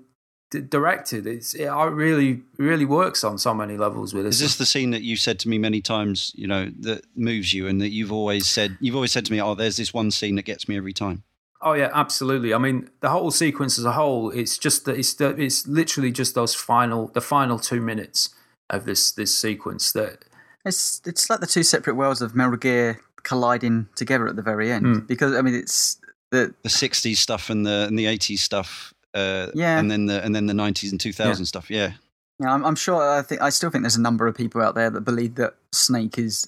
directed. 0.69 1.25
It's 1.27 1.53
it 1.53 1.67
really 1.69 2.41
really 2.57 2.85
works 2.85 3.23
on 3.23 3.37
so 3.37 3.53
many 3.53 3.75
levels 3.77 4.13
with 4.13 4.25
Is 4.25 4.39
this. 4.39 4.49
this 4.51 4.57
the 4.57 4.65
scene 4.65 4.91
that 4.91 5.01
you 5.01 5.17
said 5.17 5.39
to 5.39 5.49
me 5.49 5.57
many 5.57 5.81
times? 5.81 6.31
You 6.35 6.47
know 6.47 6.71
that 6.81 7.03
moves 7.15 7.53
you, 7.53 7.67
and 7.67 7.81
that 7.81 7.89
you've 7.89 8.11
always 8.11 8.47
said 8.47 8.77
you've 8.79 8.95
always 8.95 9.11
said 9.11 9.25
to 9.25 9.31
me, 9.31 9.41
"Oh, 9.41 9.55
there's 9.55 9.77
this 9.77 9.93
one 9.93 10.11
scene 10.11 10.35
that 10.35 10.43
gets 10.45 10.69
me 10.69 10.77
every 10.77 10.93
time." 10.93 11.23
Oh 11.65 11.73
yeah, 11.73 11.89
absolutely. 11.93 12.53
I 12.53 12.59
mean, 12.59 12.89
the 13.01 13.09
whole 13.09 13.31
sequence 13.31 13.79
as 13.79 13.85
a 13.85 13.93
whole, 13.93 14.29
it's 14.29 14.57
just 14.57 14.85
that 14.85 14.97
it's 14.97 15.15
the, 15.15 15.29
it's 15.29 15.65
literally 15.67 16.11
just 16.11 16.35
those 16.35 16.53
final 16.53 17.07
the 17.07 17.21
final 17.21 17.57
two 17.59 17.81
minutes 17.81 18.29
of 18.69 18.85
this 18.85 19.11
this 19.11 19.35
sequence 19.35 19.91
that 19.93 20.25
It's 20.63 21.01
it's 21.05 21.27
like 21.29 21.39
the 21.39 21.47
two 21.47 21.63
separate 21.63 21.95
worlds 21.95 22.21
of 22.21 22.35
Metal 22.35 22.55
Gear 22.57 23.01
colliding 23.23 23.87
together 23.95 24.27
at 24.27 24.35
the 24.35 24.43
very 24.43 24.71
end. 24.71 24.85
Hmm. 24.85 24.99
Because 25.07 25.33
I 25.35 25.41
mean, 25.41 25.55
it's 25.55 25.97
the 26.29 26.53
The 26.61 26.69
'60s 26.69 27.17
stuff 27.17 27.49
and 27.49 27.65
the 27.65 27.85
and 27.87 27.97
the 27.97 28.05
'80s 28.05 28.39
stuff, 28.39 28.93
uh, 29.15 29.47
Yeah. 29.55 29.79
and 29.79 29.89
then 29.89 30.05
the 30.05 30.23
and 30.23 30.35
then 30.35 30.45
the 30.45 30.53
'90s 30.53 30.91
and 30.91 30.99
2000s 31.01 31.47
stuff. 31.47 31.71
Yeah, 31.71 31.93
Yeah, 32.39 32.53
I'm, 32.53 32.63
I'm 32.63 32.75
sure. 32.75 33.01
I 33.01 33.23
think 33.23 33.41
I 33.41 33.49
still 33.49 33.71
think 33.71 33.83
there's 33.83 33.95
a 33.97 34.01
number 34.01 34.27
of 34.27 34.35
people 34.35 34.61
out 34.61 34.75
there 34.75 34.91
that 34.91 35.01
believe 35.01 35.33
that 35.35 35.55
Snake 35.71 36.19
is 36.19 36.47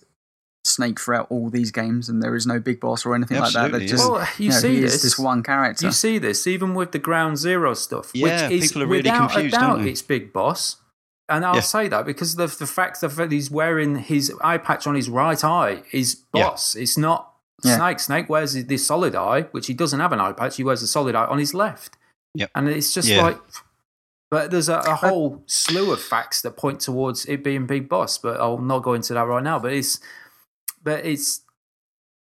Snake 0.67 0.99
throughout 0.99 1.27
all 1.29 1.49
these 1.49 1.71
games, 1.71 2.09
and 2.09 2.21
there 2.21 2.35
is 2.35 2.45
no 2.45 2.59
big 2.59 2.79
boss 2.79 3.05
or 3.05 3.15
anything 3.15 3.39
like 3.39 3.53
that. 3.53 3.65
Absolutely, 3.73 3.79
That 3.79 3.85
yeah. 3.85 3.89
just 3.89 4.09
well, 4.11 4.27
you, 4.37 4.45
you 4.45 4.49
know, 4.51 4.57
see 4.57 4.75
he 4.75 4.79
this 4.81 4.93
is 4.95 5.01
this 5.03 5.19
one 5.19 5.43
character. 5.43 5.85
You 5.85 5.91
see 5.91 6.17
this 6.17 6.45
even 6.47 6.73
with 6.75 6.91
the 6.91 6.99
Ground 6.99 7.37
Zero 7.37 7.73
stuff, 7.73 8.11
Yeah, 8.13 8.47
which 8.49 8.61
is 8.63 8.67
people 8.71 8.83
are 8.83 8.87
really 8.87 9.03
without 9.09 9.31
confused, 9.31 9.55
a 9.55 9.59
doubt 9.59 9.69
aren't 9.71 9.83
they? 9.83 9.89
it's 9.91 10.01
Big 10.01 10.31
Boss. 10.33 10.77
And 11.29 11.43
I'll 11.45 11.55
Yeah. 11.55 11.61
say 11.61 11.87
that 11.89 12.05
because 12.05 12.35
the 12.35 12.47
the 12.47 12.67
fact 12.67 13.01
that 13.01 13.31
he's 13.31 13.51
wearing 13.51 13.97
his 13.97 14.31
eye 14.41 14.57
patch 14.57 14.87
on 14.87 14.95
his 14.95 15.09
right 15.09 15.43
eye 15.43 15.83
is 15.91 16.21
Yeah. 16.33 16.43
Boss. 16.49 16.75
It's 16.75 16.97
not 16.97 17.33
Yeah. 17.63 17.77
Snake. 17.77 17.99
Snake 17.99 18.29
wears 18.29 18.53
this 18.65 18.85
solid 18.87 19.13
eye, 19.15 19.41
which 19.51 19.67
he 19.67 19.73
doesn't 19.73 19.99
have 19.99 20.13
an 20.13 20.19
eye 20.21 20.31
patch. 20.31 20.55
He 20.57 20.63
wears 20.63 20.81
a 20.83 20.87
solid 20.87 21.15
eye 21.15 21.25
on 21.25 21.37
his 21.39 21.53
left. 21.53 21.97
Yep. 22.35 22.51
And 22.55 22.69
it's 22.69 22.93
just 22.93 23.07
Yeah. 23.09 23.23
like, 23.23 23.39
but 24.29 24.51
there's 24.51 24.69
a, 24.69 24.77
a 24.79 24.95
whole 24.95 25.41
slew 25.47 25.91
of 25.91 26.01
facts 26.01 26.41
that 26.43 26.55
point 26.57 26.79
towards 26.81 27.25
it 27.25 27.43
being 27.43 27.65
Big 27.65 27.89
Boss. 27.89 28.17
But 28.17 28.39
I'll 28.39 28.57
not 28.59 28.83
go 28.83 28.93
into 28.93 29.13
that 29.13 29.21
right 29.27 29.43
now. 29.43 29.57
But 29.59 29.73
it's, 29.73 29.99
but 30.87 31.05
it's 31.05 31.41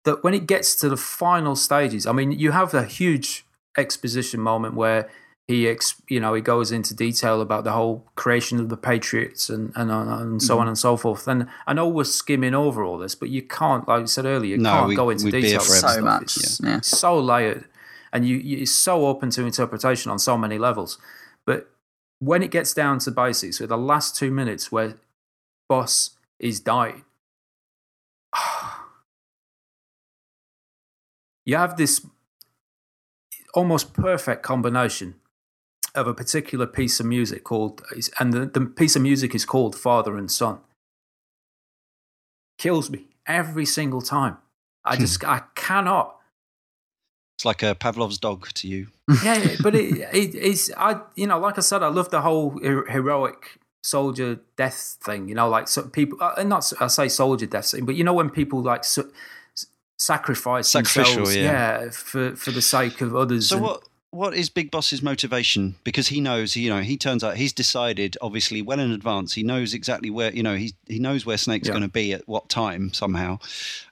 that 0.03 0.21
when 0.21 0.33
it 0.33 0.45
gets 0.45 0.75
to 0.75 0.89
the 0.89 0.97
final 0.97 1.55
stages, 1.55 2.05
I 2.05 2.11
mean, 2.11 2.33
you 2.33 2.51
have 2.51 2.73
a 2.73 2.83
huge 2.83 3.45
exposition 3.77 4.41
moment 4.41 4.73
where 4.73 5.09
he, 5.47 5.65
ex, 5.69 6.01
you 6.09 6.19
know, 6.19 6.33
he 6.33 6.41
goes 6.41 6.69
into 6.69 6.93
detail 6.93 7.39
about 7.39 7.63
the 7.63 7.71
whole 7.71 8.05
creation 8.15 8.59
of 8.59 8.67
the 8.67 8.75
Patriots 8.75 9.49
and 9.49 9.71
and, 9.77 9.89
and 9.89 10.43
so 10.43 10.55
mm-hmm. 10.55 10.61
on 10.63 10.67
and 10.67 10.77
so 10.77 10.97
forth. 10.97 11.25
And 11.25 11.47
I 11.65 11.71
know 11.71 11.87
we're 11.87 12.03
skimming 12.03 12.53
over 12.53 12.83
all 12.83 12.97
this, 12.97 13.15
but 13.15 13.29
you 13.29 13.41
can't, 13.41 13.87
like 13.87 14.01
I 14.01 14.05
said 14.05 14.25
earlier, 14.25 14.57
you 14.57 14.61
No, 14.61 14.71
can't 14.71 14.87
we- 14.89 14.95
go 14.95 15.09
into 15.09 15.23
we'd 15.25 15.31
be 15.31 15.41
here 15.41 15.59
detail. 15.59 15.61
forever. 15.65 15.79
stuff. 15.79 15.95
so 15.95 16.01
much. 16.01 16.37
It's, 16.37 16.59
Yeah. 16.61 16.81
so 16.81 17.17
layered, 17.17 17.63
and 18.11 18.27
you, 18.27 18.35
you 18.35 18.57
it's 18.63 18.75
so 18.75 19.07
open 19.07 19.29
to 19.31 19.45
interpretation 19.45 20.11
on 20.11 20.19
so 20.19 20.37
many 20.37 20.57
levels. 20.57 20.97
But 21.45 21.69
when 22.19 22.43
it 22.43 22.51
gets 22.51 22.73
down 22.73 22.99
to 23.05 23.11
basics, 23.11 23.61
with 23.61 23.69
the 23.69 23.77
last 23.77 24.17
two 24.17 24.31
minutes 24.31 24.69
where 24.69 24.95
Boss 25.69 26.17
is 26.39 26.59
dying, 26.59 27.05
you 31.49 31.57
have 31.57 31.77
this 31.77 32.05
almost 33.55 33.93
perfect 33.93 34.43
combination 34.43 35.15
of 35.95 36.07
a 36.07 36.13
particular 36.13 36.67
piece 36.67 36.99
of 36.99 37.07
music 37.07 37.43
called, 37.43 37.81
and 38.19 38.31
the, 38.31 38.45
the 38.45 38.61
piece 38.61 38.95
of 38.95 39.01
music 39.01 39.33
is 39.33 39.45
called 39.45 39.75
Father 39.75 40.15
and 40.15 40.29
Son. 40.29 40.59
Kills 42.59 42.89
me 42.91 43.07
every 43.25 43.65
single 43.65 44.01
time. 44.01 44.37
I 44.85 44.95
just, 44.95 45.23
I 45.25 45.41
cannot. 45.55 46.17
it's 47.35 47.45
like 47.45 47.63
a 47.63 47.73
Pavlov's 47.73 48.19
dog 48.19 48.49
to 48.53 48.67
you. 48.67 48.87
Yeah, 49.23 49.37
yeah, 49.37 49.55
but 49.63 49.73
it, 49.73 49.97
it, 50.13 50.35
it's, 50.35 50.71
I, 50.77 51.01
you 51.15 51.25
know, 51.25 51.39
like 51.39 51.57
I 51.57 51.61
said, 51.61 51.81
I 51.81 51.87
love 51.87 52.11
the 52.11 52.21
whole 52.21 52.59
heroic 52.59 53.59
soldier 53.81 54.39
death 54.55 54.97
thing. 55.03 55.27
You 55.27 55.33
know, 55.33 55.49
like 55.49 55.67
so 55.67 55.81
people, 55.83 56.19
uh, 56.21 56.43
not 56.43 56.71
I 56.79 56.85
say 56.87 57.07
soldier 57.07 57.47
death 57.47 57.71
thing, 57.71 57.85
but 57.85 57.95
you 57.95 58.03
know 58.03 58.13
when 58.13 58.29
people 58.29 58.61
like 58.61 58.83
so, 58.83 59.09
sacrifice 59.99 60.71
themselves, 60.73 61.35
yeah. 61.35 61.89
for 61.91 62.35
for 62.35 62.51
the 62.51 62.61
sake 62.61 63.01
of 63.01 63.15
others. 63.15 63.49
So 63.49 63.57
and- 63.57 63.65
what 63.65 63.83
what 64.11 64.33
is 64.33 64.49
Big 64.49 64.71
Boss's 64.71 65.03
motivation? 65.03 65.75
Because 65.83 66.07
he 66.07 66.19
knows, 66.19 66.55
you 66.55 66.69
know, 66.69 66.81
he 66.81 66.97
turns 66.97 67.23
out 67.23 67.37
he's 67.37 67.53
decided, 67.53 68.17
obviously, 68.21 68.61
well 68.61 68.79
in 68.79 68.91
advance. 68.91 69.33
He 69.33 69.43
knows 69.43 69.73
exactly 69.75 70.09
where, 70.09 70.33
you 70.33 70.41
know, 70.41 70.55
he 70.55 70.73
he 70.87 70.99
knows 70.99 71.25
where 71.25 71.37
Snake's 71.37 71.67
Yeah. 71.67 71.73
going 71.73 71.83
to 71.83 71.89
be 71.89 72.13
at 72.13 72.27
what 72.27 72.49
time 72.49 72.91
somehow, 72.93 73.39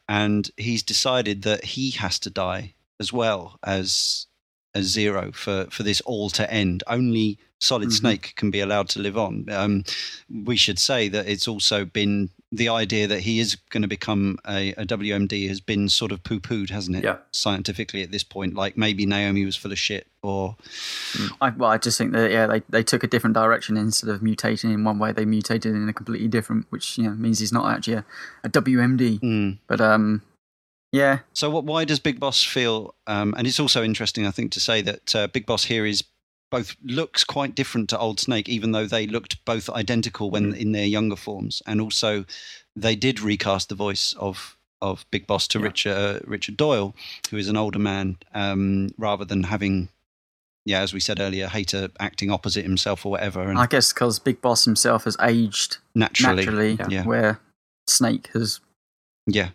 and 0.08 0.50
he's 0.58 0.82
decided 0.82 1.42
that 1.44 1.66
he 1.66 1.92
has 1.92 2.18
to 2.20 2.30
die 2.30 2.74
as 3.00 3.12
well 3.14 3.60
as 3.64 4.27
as 4.78 4.86
Zero 4.86 5.32
for 5.34 5.58
for 5.70 5.84
this 5.84 6.02
all 6.02 6.30
to 6.32 6.52
end. 6.52 6.84
Only 6.88 7.38
Solid 7.60 7.90
Mhm. 7.90 7.94
Snake 7.94 8.34
can 8.36 8.52
be 8.52 8.60
allowed 8.60 8.88
to 8.90 9.00
live 9.00 9.18
on. 9.18 9.46
Um, 9.50 9.84
we 10.30 10.56
should 10.58 10.78
say 10.78 11.10
that 11.10 11.28
it's 11.28 11.48
also 11.48 11.86
been 11.86 12.30
the 12.52 12.70
idea 12.70 13.08
that 13.08 13.22
he 13.22 13.40
is 13.40 13.58
going 13.72 13.82
to 13.82 13.88
become 13.88 14.38
a, 14.48 14.74
a 14.74 14.86
WMD 14.86 15.48
has 15.50 15.60
been 15.60 15.90
sort 15.90 16.12
of 16.12 16.24
poo 16.24 16.40
pooed, 16.40 16.70
hasn't 16.70 16.98
it? 16.98 17.04
Yeah. 17.04 17.18
Scientifically 17.32 18.04
at 18.04 18.12
this 18.12 18.24
point, 18.24 18.54
like 18.54 18.78
maybe 18.78 19.06
Naomi 19.08 19.44
was 19.44 19.56
full 19.56 19.72
of 19.72 19.80
shit, 19.80 20.06
or 20.22 20.56
I, 21.42 21.50
well, 21.50 21.72
I 21.72 21.78
just 21.80 21.98
think 21.98 22.12
that 22.14 22.30
yeah, 22.32 22.46
they, 22.46 22.62
they 22.70 22.84
took 22.84 23.04
a 23.04 23.08
different 23.08 23.34
direction 23.34 23.76
instead 23.76 24.10
of 24.12 24.22
mutating 24.22 24.72
in 24.72 24.84
one 24.84 25.00
way, 25.00 25.12
they 25.12 25.26
mutated 25.26 25.74
in 25.76 25.90
a 25.90 25.94
completely 25.94 26.28
different, 26.28 26.68
which 26.70 26.98
you 27.00 27.06
know 27.06 27.16
means 27.16 27.40
he's 27.40 27.52
not 27.52 27.66
actually 27.76 27.96
a, 27.96 28.06
a 28.44 28.50
WMD. 28.50 29.20
Mm. 29.20 29.58
But 29.68 29.82
um, 29.82 30.22
yeah, 30.92 31.20
So, 31.34 31.50
what, 31.50 31.66
why 31.66 31.86
does 31.86 32.00
Big 32.00 32.20
Boss 32.20 32.44
feel? 32.44 32.96
Um, 33.08 33.34
and 33.38 33.46
it's 33.46 33.60
also 33.60 33.84
interesting, 33.84 34.26
I 34.26 34.32
think, 34.32 34.52
to 34.54 34.60
say 34.60 34.82
that 34.82 35.16
uh, 35.16 35.28
Big 35.28 35.46
Boss 35.46 35.66
here 35.66 35.86
is 35.86 36.04
both 36.50 36.76
looks 36.84 37.24
quite 37.24 37.56
different 37.56 37.90
to 37.90 38.00
Old 38.00 38.20
Snake, 38.20 38.48
even 38.48 38.72
though 38.72 38.86
they 38.86 39.06
looked 39.06 39.44
both 39.44 39.70
identical 39.70 40.32
when 40.32 40.54
in 40.54 40.72
their 40.72 40.86
younger 40.86 41.18
forms, 41.18 41.62
and 41.68 41.82
also 41.82 42.26
they 42.76 42.96
did 42.96 43.20
recast 43.20 43.70
the 43.70 43.76
voice 43.76 44.14
of 44.14 44.58
of 44.82 45.06
Big 45.12 45.28
Boss 45.28 45.48
to 45.50 45.60
Yeah. 45.60 45.66
Richard 45.66 45.98
uh, 45.98 46.20
Richard 46.26 46.56
Doyle, 46.56 46.96
who 47.32 47.38
is 47.38 47.50
an 47.50 47.58
older 47.58 47.80
man, 47.80 48.18
um, 48.34 48.90
rather 48.98 49.26
than 49.26 49.44
having. 49.44 49.90
Yeah, 50.66 50.82
as 50.82 50.94
we 50.94 51.00
said 51.00 51.22
earlier, 51.22 51.48
Hayter 51.48 51.88
acting 51.98 52.30
opposite 52.30 52.64
himself 52.64 53.06
or 53.06 53.12
whatever, 53.12 53.42
and 53.42 53.58
I 53.58 53.68
guess 53.68 53.94
because 53.94 54.20
Big 54.20 54.42
Boss 54.42 54.66
himself 54.66 55.06
has 55.06 55.16
aged 55.22 55.78
naturally, 55.96 56.44
naturally, 56.44 56.78
yeah. 56.90 57.06
where 57.06 57.40
Snake 57.88 58.28
has 58.34 58.60
Yeah, 59.26 59.52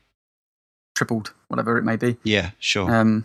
tripled, 0.94 1.32
whatever 1.48 1.78
it 1.78 1.85
may 1.85 1.97
be. 1.97 2.16
yeah, 2.23 2.51
sure. 2.59 2.94
Um, 2.94 3.24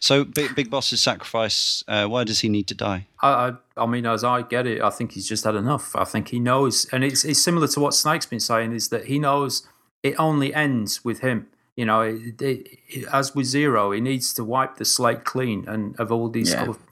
so, 0.00 0.24
Big, 0.24 0.54
Big 0.54 0.70
Boss's 0.70 1.00
sacrifice. 1.00 1.82
Uh, 1.88 2.06
why 2.06 2.24
does 2.24 2.40
he 2.40 2.48
need 2.48 2.66
to 2.68 2.74
die? 2.74 3.06
I, 3.22 3.28
I, 3.28 3.52
I 3.82 3.86
mean, 3.86 4.06
as 4.06 4.24
I 4.24 4.42
get 4.42 4.66
it, 4.66 4.80
I 4.82 4.90
think 4.90 5.12
he's 5.12 5.28
just 5.28 5.44
had 5.44 5.54
enough. 5.54 5.96
I 5.96 6.04
think 6.04 6.28
he 6.28 6.38
knows, 6.38 6.86
and 6.92 7.02
it's 7.04 7.24
it's 7.24 7.40
similar 7.42 7.66
to 7.68 7.80
what 7.80 7.94
Snake's 7.94 8.26
been 8.26 8.40
saying, 8.40 8.72
is 8.72 8.88
that 8.88 9.06
he 9.06 9.18
knows 9.18 9.66
it 10.02 10.14
only 10.18 10.54
ends 10.54 11.04
with 11.04 11.20
him. 11.20 11.46
You 11.76 11.84
know, 11.86 12.02
it, 12.02 12.40
it, 12.42 12.78
it- 12.88 13.08
as 13.12 13.34
with 13.34 13.46
Zero, 13.46 13.92
he 13.92 14.00
needs 14.00 14.32
to 14.34 14.44
wipe 14.44 14.76
the 14.76 14.84
slate 14.84 15.24
clean 15.24 15.64
and 15.68 15.98
of 15.98 16.10
all 16.12 16.28
these 16.28 16.50
Yeah. 16.52 16.64
sort 16.64 16.68
of 16.76 16.87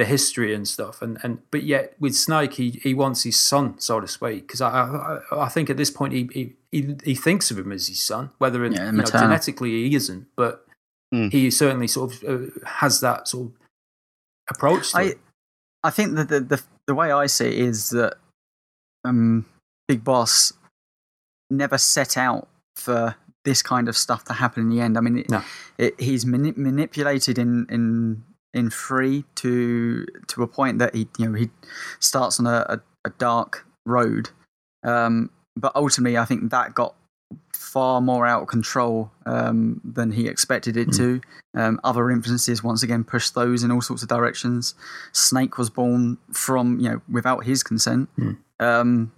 the 0.00 0.04
history 0.06 0.54
and 0.54 0.66
stuff. 0.66 1.02
And 1.02 1.18
and 1.22 1.38
but 1.50 1.62
yet 1.62 1.94
with 2.00 2.14
Snake, 2.16 2.54
he 2.54 2.70
he 2.86 2.92
wants 2.94 3.22
his 3.24 3.38
son, 3.38 3.78
so 3.78 4.00
to 4.00 4.08
speak, 4.08 4.46
because 4.46 4.60
I, 4.62 4.70
I 4.70 5.44
I 5.46 5.48
think 5.54 5.68
at 5.70 5.76
this 5.76 5.90
point 5.90 6.12
he 6.14 6.22
he 6.32 6.42
he, 6.72 6.96
he 7.04 7.14
thinks 7.14 7.50
of 7.50 7.58
him 7.58 7.70
as 7.72 7.86
his 7.88 8.00
son, 8.00 8.30
whether 8.38 8.64
Yeah, 8.64 8.86
you 8.86 8.92
know, 8.92 9.04
genetically 9.04 9.70
he 9.88 9.94
isn't, 9.94 10.26
but 10.36 10.66
Mm. 11.12 11.32
he 11.32 11.50
certainly 11.50 11.88
sort 11.88 12.12
of 12.12 12.22
uh, 12.32 12.46
has 12.82 13.00
that 13.00 13.26
sort 13.26 13.48
of 13.48 13.52
approach 14.48 14.92
to 14.92 14.98
I 14.98 15.02
it. 15.02 15.18
I 15.82 15.90
think 15.90 16.14
that 16.14 16.28
the, 16.28 16.38
the 16.40 16.62
the 16.86 16.94
way 16.94 17.10
I 17.10 17.26
see 17.26 17.48
it 17.48 17.58
is 17.58 17.90
that 17.90 18.14
um, 19.04 19.44
Big 19.88 20.04
Boss 20.04 20.52
never 21.50 21.78
set 21.78 22.16
out 22.16 22.46
for 22.76 23.16
this 23.44 23.60
kind 23.60 23.88
of 23.88 23.96
stuff 23.96 24.22
to 24.26 24.34
happen 24.34 24.62
in 24.64 24.68
the 24.70 24.80
end. 24.80 24.96
I 24.96 25.00
mean, 25.00 25.18
it, 25.18 25.30
No. 25.30 25.42
it, 25.78 26.00
he's 26.00 26.24
mani- 26.24 26.54
manipulated 26.56 27.38
in 27.38 27.66
in 27.68 28.22
in 28.54 28.70
free 28.70 29.24
to 29.36 30.04
to 30.28 30.42
a 30.42 30.46
point 30.46 30.78
that 30.78 30.94
he 30.94 31.08
you 31.18 31.28
know 31.28 31.34
he 31.38 31.50
starts 31.98 32.38
on 32.40 32.46
a, 32.46 32.66
a, 32.68 32.80
a 33.04 33.10
dark 33.18 33.66
road, 33.86 34.30
um, 34.84 35.30
but 35.56 35.72
ultimately 35.74 36.18
I 36.18 36.24
think 36.24 36.50
that 36.50 36.74
got 36.74 36.94
far 37.54 38.00
more 38.00 38.26
out 38.26 38.42
of 38.42 38.48
control 38.48 39.12
um, 39.26 39.80
than 39.84 40.10
he 40.12 40.26
expected 40.26 40.76
it 40.76 40.88
Mm. 40.88 40.96
to. 40.96 41.20
Um, 41.56 41.80
other 41.84 42.10
influences 42.10 42.62
once 42.62 42.82
again 42.82 43.04
pushed 43.04 43.34
those 43.34 43.62
in 43.64 43.70
all 43.70 43.80
sorts 43.82 44.02
of 44.02 44.08
directions. 44.08 44.74
Snake 45.12 45.58
was 45.58 45.70
born 45.70 46.18
from 46.32 46.78
you 46.80 46.90
know 46.90 47.02
without 47.08 47.44
his 47.44 47.62
consent. 47.62 48.08
Mm. 48.18 48.36
Um, 48.58 49.12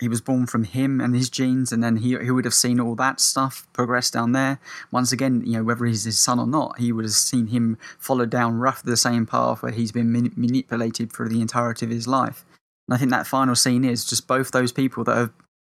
he 0.00 0.08
was 0.08 0.20
born 0.20 0.46
from 0.46 0.64
him 0.64 1.00
and 1.00 1.14
his 1.14 1.28
genes, 1.28 1.72
and 1.72 1.82
then 1.82 1.96
he 1.96 2.16
he 2.18 2.30
would 2.30 2.44
have 2.44 2.54
seen 2.54 2.78
all 2.78 2.94
that 2.96 3.20
stuff 3.20 3.66
progress 3.72 4.10
down 4.10 4.32
there. 4.32 4.60
Once 4.90 5.12
again, 5.12 5.42
you 5.44 5.54
know 5.54 5.64
whether 5.64 5.84
he's 5.84 6.04
his 6.04 6.18
son 6.18 6.38
or 6.38 6.46
not, 6.46 6.78
he 6.78 6.92
would 6.92 7.04
have 7.04 7.12
seen 7.12 7.48
him 7.48 7.78
follow 7.98 8.26
down 8.26 8.58
roughly 8.58 8.90
the 8.90 8.96
same 8.96 9.26
path 9.26 9.62
where 9.62 9.72
he's 9.72 9.92
been 9.92 10.12
mani- 10.12 10.32
manipulated 10.36 11.12
for 11.12 11.28
the 11.28 11.40
entirety 11.40 11.84
of 11.84 11.90
his 11.90 12.06
life. 12.06 12.44
And 12.88 12.94
I 12.94 12.98
think 12.98 13.10
that 13.10 13.26
final 13.26 13.54
scene 13.54 13.84
is 13.84 14.04
just 14.04 14.26
both 14.26 14.52
those 14.52 14.72
people 14.72 15.04
that 15.04 15.16
have 15.16 15.32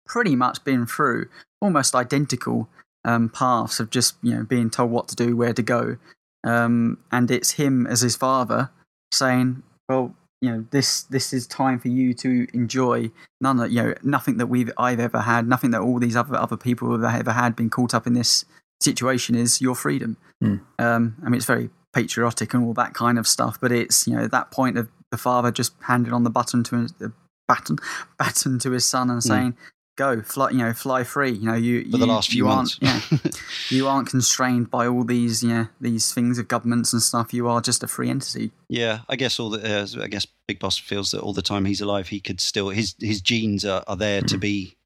pretty 0.07 0.35
much 0.35 0.65
been 0.65 0.87
through 0.87 1.29
almost 1.61 1.95
identical 1.95 2.69
um, 3.05 3.29
paths 3.29 3.79
of 3.79 3.91
just 3.91 4.17
you 4.23 4.35
know 4.35 4.43
being 4.43 4.71
told 4.71 4.91
what 4.91 5.09
to 5.09 5.17
do, 5.17 5.37
where 5.37 5.55
to 5.55 5.63
go, 5.63 5.97
um, 6.45 6.99
and 7.13 7.31
it's 7.31 7.53
him 7.53 7.87
as 7.87 8.01
his 8.01 8.17
father 8.17 8.71
saying, 9.13 9.63
"Well, 9.89 10.15
you 10.41 10.51
know, 10.51 10.65
this 10.71 11.03
this 11.03 11.33
is 11.33 11.47
time 11.47 11.79
for 11.79 11.89
you 11.89 12.15
to 12.15 12.47
enjoy 12.55 13.11
none 13.41 13.59
of 13.61 13.73
you 13.73 13.83
know 13.83 13.95
nothing 14.03 14.37
that 14.37 14.47
we've 14.47 14.71
I've 14.79 15.01
ever 15.01 15.21
had, 15.21 15.49
nothing 15.49 15.73
that 15.73 15.81
all 15.81 15.99
these 15.99 16.17
other 16.17 16.37
other 16.37 16.57
people 16.57 16.93
have 16.93 17.15
ever 17.15 17.33
had 17.33 17.57
been 17.57 17.71
caught 17.71 17.95
up 17.95 18.07
in 18.07 18.15
this 18.15 18.45
situation 18.81 19.35
is 19.35 19.61
your 19.61 19.75
freedom." 19.75 20.17
Hmm. 20.41 20.57
Um, 20.79 21.17
I 21.23 21.25
mean, 21.25 21.35
it's 21.35 21.47
very 21.47 21.71
patriotic 21.93 22.55
and 22.55 22.65
all 22.65 22.75
that 22.75 22.95
kind 22.95 23.19
of 23.19 23.27
stuff, 23.27 23.59
but 23.61 23.73
it's 23.73 24.07
you 24.07 24.15
know 24.15 24.29
that 24.29 24.51
point 24.51 24.79
of 24.79 24.89
the 25.11 25.19
father 25.19 25.51
just 25.51 25.73
handing 25.83 26.13
on 26.13 26.23
the 26.23 26.31
button 26.31 26.63
to 26.65 26.77
his, 26.77 26.93
the 26.93 27.13
baton 27.49 27.79
baton 28.19 28.59
to 28.61 28.71
his 28.73 28.87
son 28.87 29.11
and 29.11 29.23
saying. 29.23 29.57
Go 29.99 30.23
fly, 30.23 30.51
you 30.51 30.59
know, 30.59 30.73
fly 30.73 31.03
free. 31.03 31.33
You 31.33 31.47
know, 31.47 31.55
you 31.55 31.83
For 31.83 31.89
you, 31.89 31.99
the 31.99 32.07
last 32.07 32.31
few 32.31 32.39
you 32.39 32.45
months. 32.45 32.79
aren't, 32.81 33.11
yeah, 33.25 33.31
you 33.69 33.89
aren't 33.89 34.09
constrained 34.09 34.71
by 34.71 34.87
all 34.87 35.03
these, 35.03 35.43
yeah, 35.43 35.67
these 35.81 36.15
things 36.15 36.39
of 36.39 36.47
governments 36.47 36.93
and 36.93 37.03
stuff. 37.03 37.35
You 37.35 37.49
are 37.49 37.61
just 37.61 37.83
a 37.83 37.89
free 37.89 38.09
entity. 38.09 38.53
Yeah, 38.69 39.01
I 39.09 39.17
guess 39.17 39.41
all 39.41 39.51
the 39.51 39.61
uh, 39.83 39.87
I 40.03 40.07
guess 40.07 40.25
Big 40.47 40.61
Boss 40.61 40.79
feels 40.79 41.11
that 41.11 41.21
all 41.21 41.33
the 41.33 41.43
time 41.43 41.65
he's 41.65 41.81
alive, 41.81 42.07
he 42.09 42.21
could 42.21 42.41
still 42.41 42.69
his 42.69 42.95
his 43.01 43.21
genes 43.21 43.65
are, 43.65 43.83
are 43.89 43.97
there 43.97 44.23
to 44.23 44.39
be, 44.39 44.77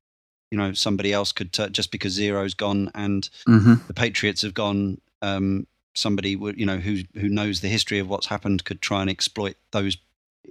you 0.51 0.57
know, 0.57 0.73
somebody 0.73 1.13
else 1.13 1.31
could 1.31 1.53
t- 1.53 1.69
just 1.69 1.91
because 1.93 2.15
Zero's 2.15 2.55
gone 2.55 2.91
and 2.95 3.29
Mm-hmm. 3.47 3.75
the 3.87 3.95
Patriots 3.95 4.41
have 4.43 4.55
gone. 4.55 4.99
Um, 5.21 5.67
somebody 5.95 6.37
would 6.37 6.59
you 6.59 6.65
know 6.65 6.79
who 6.79 7.03
who 7.15 7.29
knows 7.29 7.61
the 7.61 7.69
history 7.69 7.99
of 7.99 8.09
what's 8.09 8.29
happened 8.29 8.65
could 8.65 8.81
try 8.81 9.03
and 9.03 9.11
exploit 9.11 9.57
those 9.73 9.99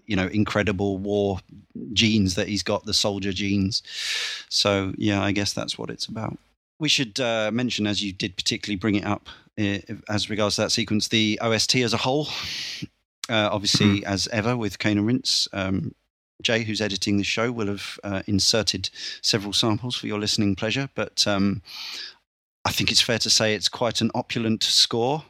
you 0.06 0.16
know 0.16 0.28
incredible 0.28 0.98
war 0.98 1.40
genes 1.94 2.36
that 2.36 2.48
he's 2.48 2.64
got 2.64 2.86
the 2.86 2.94
soldier 2.94 3.32
genes 3.32 3.84
so 4.50 4.94
yeah 4.98 5.22
i 5.22 5.32
guess 5.32 5.54
that's 5.54 5.78
what 5.78 5.90
it's 5.90 6.06
about 6.06 6.38
we 6.80 6.90
should 6.90 7.20
uh, 7.20 7.52
mention 7.54 7.86
as 7.86 8.04
you 8.04 8.12
did 8.12 8.36
particularly 8.36 8.78
bring 8.78 8.96
it 8.96 9.06
up 9.06 9.30
uh, 9.60 9.78
as 10.10 10.30
regards 10.30 10.56
to 10.56 10.62
that 10.62 10.72
sequence 10.72 11.10
the 11.10 11.40
ost 11.42 11.76
as 11.76 11.94
a 11.94 11.98
whole 11.98 12.28
uh, 13.30 13.50
obviously 13.52 14.04
as 14.06 14.28
ever 14.30 14.58
with 14.58 14.80
Cane 14.80 14.98
and 14.98 15.08
Rinse 15.08 15.48
um, 15.54 15.94
Jay, 16.42 16.64
who's 16.64 16.82
editing 16.82 17.18
the 17.18 17.24
show, 17.24 17.52
will 17.52 17.68
have 17.68 18.00
uh, 18.04 18.24
inserted 18.28 18.90
several 19.22 19.54
samples 19.54 19.96
for 19.96 20.08
your 20.08 20.20
listening 20.20 20.56
pleasure. 20.56 20.90
But 20.96 21.26
um, 21.28 21.62
I 22.66 22.72
think 22.72 22.92
it's 22.92 23.02
fair 23.02 23.20
to 23.20 23.30
say 23.30 23.54
it's 23.54 23.70
quite 23.70 24.02
an 24.02 24.12
opulent 24.16 24.64
score. 24.64 25.24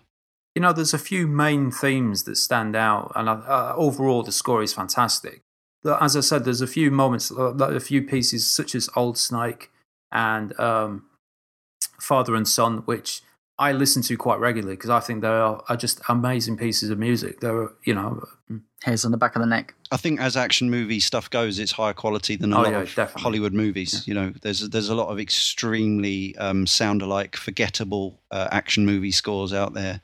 You 0.55 0.61
know, 0.61 0.73
there's 0.73 0.93
a 0.93 0.99
few 0.99 1.27
main 1.27 1.71
themes 1.71 2.23
that 2.23 2.35
stand 2.35 2.75
out, 2.75 3.11
and 3.15 3.29
uh, 3.29 3.73
overall, 3.75 4.21
the 4.23 4.31
score 4.31 4.61
is 4.61 4.73
fantastic. 4.73 5.41
As 5.85 6.15
I 6.15 6.19
said, 6.19 6.43
there's 6.43 6.61
a 6.61 6.67
few 6.67 6.91
moments, 6.91 7.31
uh, 7.31 7.53
a 7.55 7.79
few 7.79 8.01
pieces 8.03 8.45
such 8.45 8.75
as 8.75 8.89
Old 8.95 9.17
Snake 9.17 9.71
and 10.11 10.57
um, 10.59 11.05
Father 11.99 12.35
and 12.35 12.47
Son, 12.47 12.79
which 12.79 13.21
I 13.67 13.71
listen 13.73 14.01
to 14.03 14.17
quite 14.17 14.39
regularly 14.39 14.75
because 14.75 14.89
I 14.89 14.99
think 14.99 15.21
they 15.21 15.27
are, 15.27 15.63
are 15.69 15.77
just 15.77 16.01
amazing 16.09 16.57
pieces 16.57 16.89
of 16.89 16.97
music. 16.97 17.39
They're, 17.41 17.69
you 17.85 17.93
know, 17.93 18.23
Hairs 18.83 19.05
on 19.05 19.11
the 19.11 19.17
back 19.17 19.35
of 19.35 19.41
the 19.41 19.45
neck. 19.45 19.75
I 19.91 19.97
think 19.97 20.19
as 20.19 20.35
action 20.35 20.69
movie 20.71 20.99
stuff 20.99 21.29
goes, 21.29 21.59
it's 21.59 21.71
higher 21.71 21.93
quality 21.93 22.35
than 22.35 22.51
a 22.53 22.57
Oh, 22.57 22.61
lot 22.63 22.71
yeah, 22.71 22.79
of 22.81 22.87
definitely. 22.95 23.21
Hollywood 23.21 23.53
movies. 23.53 24.07
You 24.07 24.15
know, 24.15 24.33
there's 24.41 24.67
there's 24.69 24.89
a 24.89 24.95
lot 24.95 25.09
of 25.09 25.19
extremely 25.19 26.35
um, 26.37 26.65
sound 26.65 27.01
alike, 27.03 27.35
forgettable 27.35 28.19
uh, 28.31 28.47
action 28.51 28.85
movie 28.85 29.11
scores 29.11 29.53
out 29.53 29.73
there. 29.73 30.01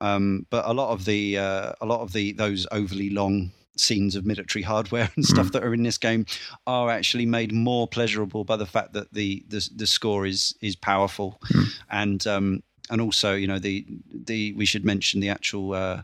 Um, 0.00 0.46
but 0.50 0.64
a 0.66 0.72
lot 0.72 0.90
of 0.92 1.04
the 1.04 1.36
uh, 1.38 1.72
a 1.80 1.86
lot 1.86 2.00
of 2.00 2.12
the 2.12 2.32
those 2.32 2.66
overly 2.72 3.10
long 3.10 3.52
scenes 3.76 4.14
of 4.16 4.24
military 4.24 4.62
hardware 4.62 5.10
and 5.16 5.24
stuff 5.26 5.48
Mm. 5.48 5.52
that 5.52 5.64
are 5.64 5.74
in 5.74 5.82
this 5.82 5.98
game 5.98 6.24
are 6.66 6.88
actually 6.90 7.26
made 7.26 7.52
more 7.52 7.86
pleasurable 7.88 8.44
by 8.44 8.56
the 8.56 8.66
fact 8.66 8.92
that 8.94 9.12
the 9.12 9.44
the, 9.48 9.68
the 9.76 9.86
score 9.86 10.24
is 10.26 10.54
is 10.62 10.76
powerful 10.76 11.38
Mm. 11.52 11.66
and 11.90 12.26
um, 12.26 12.62
and 12.90 13.00
also 13.00 13.34
you 13.34 13.46
know 13.46 13.58
the 13.58 13.84
the 14.12 14.52
we 14.54 14.66
should 14.66 14.84
mention 14.84 15.20
the 15.20 15.28
actual 15.28 15.72
uh, 15.74 16.02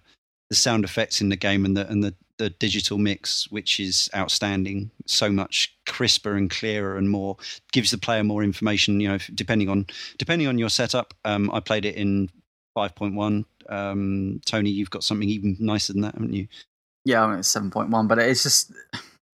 the 0.48 0.54
sound 0.56 0.84
effects 0.84 1.20
in 1.20 1.28
the 1.28 1.36
game 1.36 1.64
and 1.64 1.76
the 1.76 1.86
and 1.88 2.02
the, 2.02 2.14
the 2.38 2.50
digital 2.50 2.98
mix, 2.98 3.50
which 3.50 3.78
is 3.78 4.08
outstanding, 4.14 4.90
so 5.06 5.30
much 5.30 5.74
crisper 5.86 6.34
and 6.34 6.50
clearer 6.50 6.96
and 6.96 7.10
more 7.10 7.36
gives 7.72 7.90
the 7.90 7.98
player 7.98 8.24
more 8.24 8.42
information. 8.42 9.00
You 9.00 9.08
know, 9.08 9.18
depending 9.34 9.68
on 9.68 9.86
depending 10.18 10.48
on 10.48 10.58
your 10.58 10.70
setup. 10.70 11.14
Um, 11.24 11.50
I 11.52 11.60
played 11.60 11.84
it 11.84 11.96
in 11.96 12.30
five 12.74 12.94
point 12.94 13.14
one. 13.14 13.44
Um, 13.68 14.40
Tony, 14.46 14.70
you've 14.70 14.90
got 14.90 15.04
something 15.04 15.28
even 15.28 15.56
nicer 15.60 15.92
than 15.92 16.02
that, 16.02 16.14
haven't 16.14 16.32
you? 16.32 16.48
Yeah, 17.04 17.22
I 17.24 17.28
mean, 17.30 17.38
it's 17.38 17.48
seven 17.48 17.70
point 17.70 17.90
one, 17.90 18.08
but 18.08 18.18
it's 18.18 18.42
just, 18.42 18.72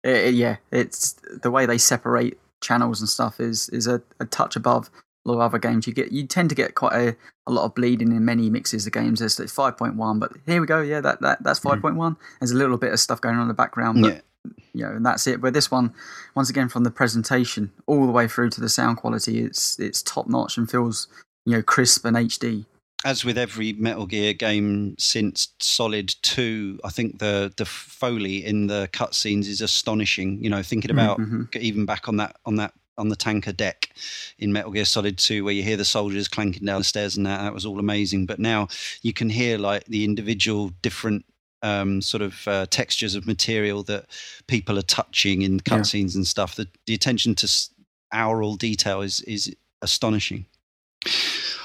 it, 0.04 0.16
it- 0.16 0.34
yeah, 0.34 0.56
it's 0.70 1.12
the 1.42 1.50
way 1.50 1.64
they 1.66 1.78
separate 1.78 2.38
channels 2.62 3.00
and 3.00 3.08
stuff 3.08 3.38
is 3.40 3.68
is 3.70 3.86
a, 3.86 4.02
a 4.20 4.24
touch 4.26 4.56
above 4.56 4.90
lot 5.28 5.34
of 5.34 5.40
other 5.40 5.58
games. 5.58 5.86
You 5.86 5.92
get 5.92 6.12
you 6.12 6.26
tend 6.26 6.48
to 6.50 6.54
get 6.54 6.74
quite 6.74 6.94
a, 6.94 7.16
a 7.46 7.52
lot 7.52 7.64
of 7.64 7.74
bleeding 7.74 8.12
in 8.12 8.24
many 8.24 8.48
mixes 8.50 8.86
of 8.86 8.92
games. 8.92 9.20
It's, 9.20 9.38
it's 9.40 9.52
five 9.52 9.76
point 9.76 9.96
one, 9.96 10.18
but 10.18 10.32
here 10.46 10.60
we 10.60 10.66
go. 10.66 10.80
Yeah, 10.80 11.00
that, 11.00 11.20
that 11.22 11.42
that's 11.42 11.58
five 11.58 11.80
point 11.80 11.96
one. 11.96 12.16
There's 12.40 12.52
a 12.52 12.56
little 12.56 12.78
bit 12.78 12.92
of 12.92 13.00
stuff 13.00 13.20
going 13.20 13.36
on 13.36 13.42
in 13.42 13.48
the 13.48 13.54
background, 13.54 14.02
but 14.02 14.14
yeah, 14.14 14.50
you 14.72 14.84
know, 14.84 14.92
and 14.96 15.04
that's 15.06 15.26
it. 15.26 15.40
But 15.40 15.52
this 15.54 15.70
one, 15.70 15.92
once 16.34 16.50
again, 16.50 16.68
from 16.68 16.84
the 16.84 16.90
presentation 16.90 17.72
all 17.86 18.06
the 18.06 18.12
way 18.12 18.28
through 18.28 18.50
to 18.50 18.60
the 18.60 18.68
sound 18.68 18.98
quality, 18.98 19.40
it's 19.40 19.78
it's 19.80 20.02
top 20.02 20.28
notch 20.28 20.56
and 20.56 20.70
feels 20.70 21.08
you 21.44 21.52
know 21.54 21.62
crisp 21.62 22.04
and 22.04 22.16
HD. 22.16 22.64
as 23.04 23.24
with 23.24 23.38
every 23.38 23.72
Metal 23.74 24.06
Gear 24.06 24.32
game 24.32 24.94
since 24.98 25.48
Solid 25.60 26.14
Two, 26.22 26.78
I 26.84 26.90
think 26.90 27.18
the 27.18 27.52
the 27.56 27.64
foley 27.64 28.44
in 28.44 28.66
the 28.68 28.88
cutscenes 28.92 29.46
is 29.46 29.60
astonishing. 29.60 30.42
You 30.42 30.50
know, 30.50 30.62
thinking 30.62 30.90
about 30.90 31.18
Mhm. 31.18 31.54
even 31.56 31.84
back 31.86 32.08
on 32.08 32.16
that 32.18 32.36
on 32.44 32.56
that 32.56 32.72
on 32.98 33.08
the 33.08 33.16
tanker 33.16 33.52
deck 33.52 33.90
in 34.38 34.52
Metal 34.52 34.70
Gear 34.72 34.84
Solid 34.84 35.18
2 35.18 35.44
where 35.44 35.54
you 35.54 35.62
hear 35.62 35.76
the 35.76 35.84
soldiers 35.84 36.28
clanking 36.28 36.64
down 36.66 36.80
the 36.80 36.84
stairs 36.84 37.16
and 37.16 37.26
that 37.26 37.42
that 37.42 37.54
was 37.54 37.66
all 37.66 37.78
amazing 37.78 38.26
but 38.26 38.38
now 38.38 38.68
you 39.02 39.12
can 39.12 39.28
hear 39.30 39.58
like 39.58 39.84
the 39.86 40.04
individual 40.04 40.70
different 40.82 41.24
um, 41.62 42.00
sort 42.02 42.22
of 42.22 42.46
uh, 42.46 42.66
textures 42.66 43.14
of 43.14 43.26
material 43.26 43.82
that 43.84 44.06
people 44.46 44.78
are 44.78 44.82
touching 44.82 45.42
in 45.42 45.54
Yeah. 45.54 45.58
cutscenes 45.78 46.14
and 46.14 46.26
stuff 46.26 46.54
the, 46.54 46.68
the 46.86 46.94
attention 46.94 47.34
to 47.36 47.46
s- 47.46 47.70
aural 48.14 48.56
detail 48.56 49.00
is 49.02 49.20
is 49.22 49.54
astonishing 49.82 50.46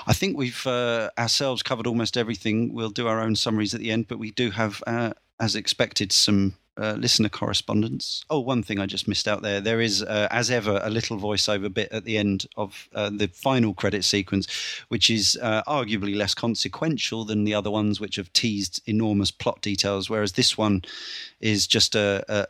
I 0.08 0.14
think 0.14 0.36
we've 0.38 0.66
uh, 0.66 1.10
ourselves 1.18 1.62
covered 1.64 1.86
almost 1.88 2.18
everything. 2.18 2.74
We'll 2.74 2.90
do 2.90 3.08
our 3.08 3.20
own 3.22 3.36
summaries 3.36 3.74
at 3.76 3.80
the 3.82 3.92
end, 3.92 4.08
but 4.08 4.18
we 4.18 4.32
do 4.32 4.50
have, 4.50 4.82
uh, 4.88 5.12
as 5.40 5.56
expected, 5.56 6.12
some 6.12 6.56
uh, 6.78 6.94
listener 6.94 7.30
correspondence. 7.30 8.24
Oh, 8.30 8.40
one 8.40 8.64
thing 8.64 8.80
I 8.80 8.86
just 8.86 9.08
missed 9.08 9.28
out 9.28 9.42
there. 9.42 9.62
There 9.62 9.82
is, 9.82 10.04
uh, 10.04 10.28
as 10.32 10.50
ever, 10.50 10.80
a 10.84 10.90
little 10.90 11.18
voiceover 11.18 11.74
bit 11.74 11.92
at 11.92 12.06
the 12.06 12.18
end 12.18 12.48
of 12.58 12.90
uh, 12.94 13.10
the 13.10 13.28
final 13.28 13.74
credit 13.74 14.04
sequence, 14.04 14.48
which 14.88 15.10
is 15.10 15.38
uh, 15.42 15.64
arguably 15.64 16.16
less 16.16 16.34
consequential 16.34 17.26
than 17.26 17.44
the 17.44 17.54
other 17.54 17.72
ones, 17.72 18.00
which 18.00 18.16
have 18.16 18.32
teased 18.34 18.82
enormous 18.86 19.32
plot 19.32 19.62
details, 19.62 20.10
whereas 20.10 20.34
this 20.34 20.58
one 20.58 20.82
is 21.40 21.68
just 21.68 21.96
a, 21.96 22.24
a 22.28 22.48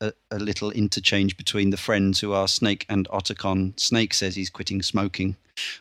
a, 0.00 0.12
a, 0.30 0.38
little 0.38 0.70
interchange 0.70 1.34
between 1.38 1.70
the 1.70 1.78
friends 1.78 2.20
who 2.20 2.32
are 2.32 2.46
Snake 2.46 2.84
and 2.90 3.08
Otacon. 3.08 3.78
Snake 3.80 4.12
says 4.12 4.34
he's 4.36 4.50
quitting 4.50 4.82
smoking. 4.82 5.36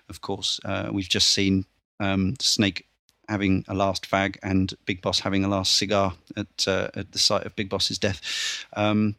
Of 0.07 0.21
course, 0.21 0.61
uh, 0.63 0.89
we've 0.93 1.09
just 1.09 1.27
seen 1.27 1.65
um, 1.99 2.35
Snake 2.39 2.85
having 3.31 3.65
a 3.67 3.73
last 3.73 4.09
fag 4.09 4.37
and 4.43 4.73
Big 4.85 5.01
Boss 5.01 5.21
having 5.21 5.43
a 5.43 5.47
last 5.47 5.77
cigar 5.77 6.13
at, 6.35 6.67
uh, 6.67 6.89
at 6.93 7.11
the 7.13 7.19
site 7.19 7.45
of 7.45 7.55
Big 7.55 7.69
Boss's 7.69 7.97
death. 7.97 8.65
Um, 8.75 9.15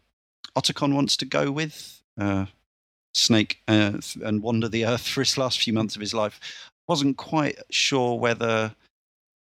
Otacon 0.57 0.95
wants 0.95 1.17
to 1.17 1.25
go 1.25 1.51
with 1.51 2.03
uh, 2.21 2.47
Snake 3.15 3.63
uh, 3.67 3.93
and 4.23 4.43
wander 4.43 4.69
the 4.69 4.87
earth 4.87 5.07
for 5.07 5.23
his 5.23 5.39
last 5.39 5.61
few 5.61 5.73
months 5.73 5.97
of 5.97 6.01
his 6.01 6.15
life. 6.15 6.39
Wasn't 6.87 7.17
quite 7.17 7.59
sure 7.71 8.19
whether 8.19 8.75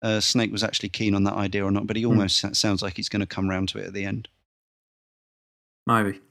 uh, 0.02 0.20
Snake 0.20 0.52
was 0.52 0.64
actually 0.64 0.90
keen 0.90 1.16
on 1.16 1.24
that 1.24 1.34
idea 1.34 1.66
or 1.66 1.72
not, 1.72 1.88
but 1.88 1.96
he 1.96 2.04
hmm. 2.04 2.10
almost 2.10 2.46
mm. 2.46 2.56
sounds 2.56 2.82
like 2.82 2.96
he's 2.96 3.10
going 3.10 3.22
to 3.22 3.26
come 3.26 3.50
round 3.50 3.70
to 3.70 3.80
it 3.80 3.88
at 3.88 3.94
the 3.94 4.06
end. 4.06 4.28
Maybe. 5.88 6.20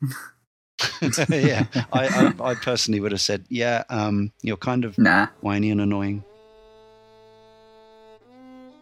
yeah, 1.28 1.66
I, 1.92 2.06
I, 2.06 2.50
I, 2.50 2.54
personally 2.54 3.00
would 3.00 3.10
have 3.10 3.20
said, 3.20 3.44
yeah, 3.48 3.82
um, 3.88 4.30
you're 4.42 4.56
kind 4.56 4.84
of 4.84 4.96
nah. 4.96 5.26
whiny 5.40 5.70
and 5.70 5.80
annoying. 5.80 6.22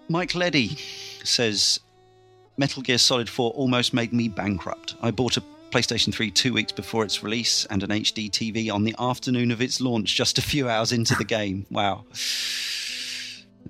Mike 0.09 0.35
Leddy 0.35 0.77
says 1.25 1.81
Metal 2.57 2.83
Gear 2.83 2.99
Solid 2.99 3.29
4 3.29 3.51
almost 3.53 3.93
made 3.93 4.13
me 4.13 4.29
bankrupt. 4.29 4.95
I 5.03 5.11
bought 5.11 5.37
a 5.37 5.43
PlayStation 5.71 6.15
3 6.15 6.31
two 6.31 6.53
weeks 6.53 6.73
before 6.73 7.05
its 7.05 7.23
release 7.23 7.67
and 7.67 7.83
an 7.83 7.91
HD 7.91 8.31
TV 8.31 8.73
on 8.73 8.85
the 8.85 8.95
afternoon 8.99 9.51
of 9.51 9.61
its 9.61 9.81
launch, 9.81 10.15
just 10.15 10.39
a 10.39 10.43
few 10.43 10.69
hours 10.69 10.93
into 10.93 11.15
the 11.15 11.25
game. 11.25 11.67
Wow. 11.71 12.05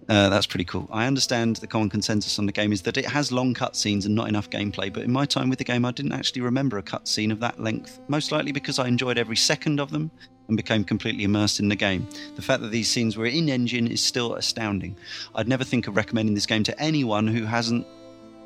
Uh, 0.09 0.29
that's 0.29 0.47
pretty 0.47 0.65
cool. 0.65 0.89
I 0.93 1.07
understand 1.07 1.57
the 1.57 1.67
common 1.67 1.91
consensus 1.91 2.39
on 2.39 2.47
the 2.47 2.53
game 2.53 2.71
is 2.73 2.83
that 2.83 2.97
it 2.97 3.07
has 3.07 3.33
long 3.33 3.55
cutscenes 3.55 4.05
and 4.05 4.15
not 4.15 4.29
enough 4.29 4.49
gameplay, 4.51 4.93
but 4.93 5.03
in 5.03 5.11
my 5.11 5.25
time 5.25 5.49
with 5.49 5.59
the 5.59 5.65
game, 5.65 5.85
I 5.85 5.91
didn't 5.91 6.13
actually 6.13 6.43
remember 6.43 6.79
a 6.79 6.83
cutscene 6.83 7.33
of 7.33 7.41
that 7.41 7.59
length, 7.59 7.99
most 8.07 8.31
likely 8.31 8.53
because 8.53 8.79
I 8.79 8.87
enjoyed 8.87 9.19
every 9.19 9.35
second 9.35 9.81
of 9.81 9.91
them 9.91 10.13
and 10.49 10.57
became 10.57 10.85
completely 10.85 11.25
immersed 11.25 11.61
in 11.61 11.69
the 11.69 11.77
game. 11.77 12.07
The 12.37 12.43
fact 12.43 12.63
that 12.63 12.71
these 12.71 12.89
scenes 12.89 13.17
were 13.17 13.27
in 13.27 13.49
engine 13.49 13.87
is 13.87 14.01
still 14.01 14.35
astounding. 14.35 14.97
I'd 15.35 15.49
never 15.49 15.65
think 15.65 15.87
of 15.87 15.97
recommending 15.97 16.35
this 16.35 16.47
game 16.47 16.63
to 16.65 16.81
anyone 16.81 17.27
who 17.27 17.45
hasn't 17.45 17.87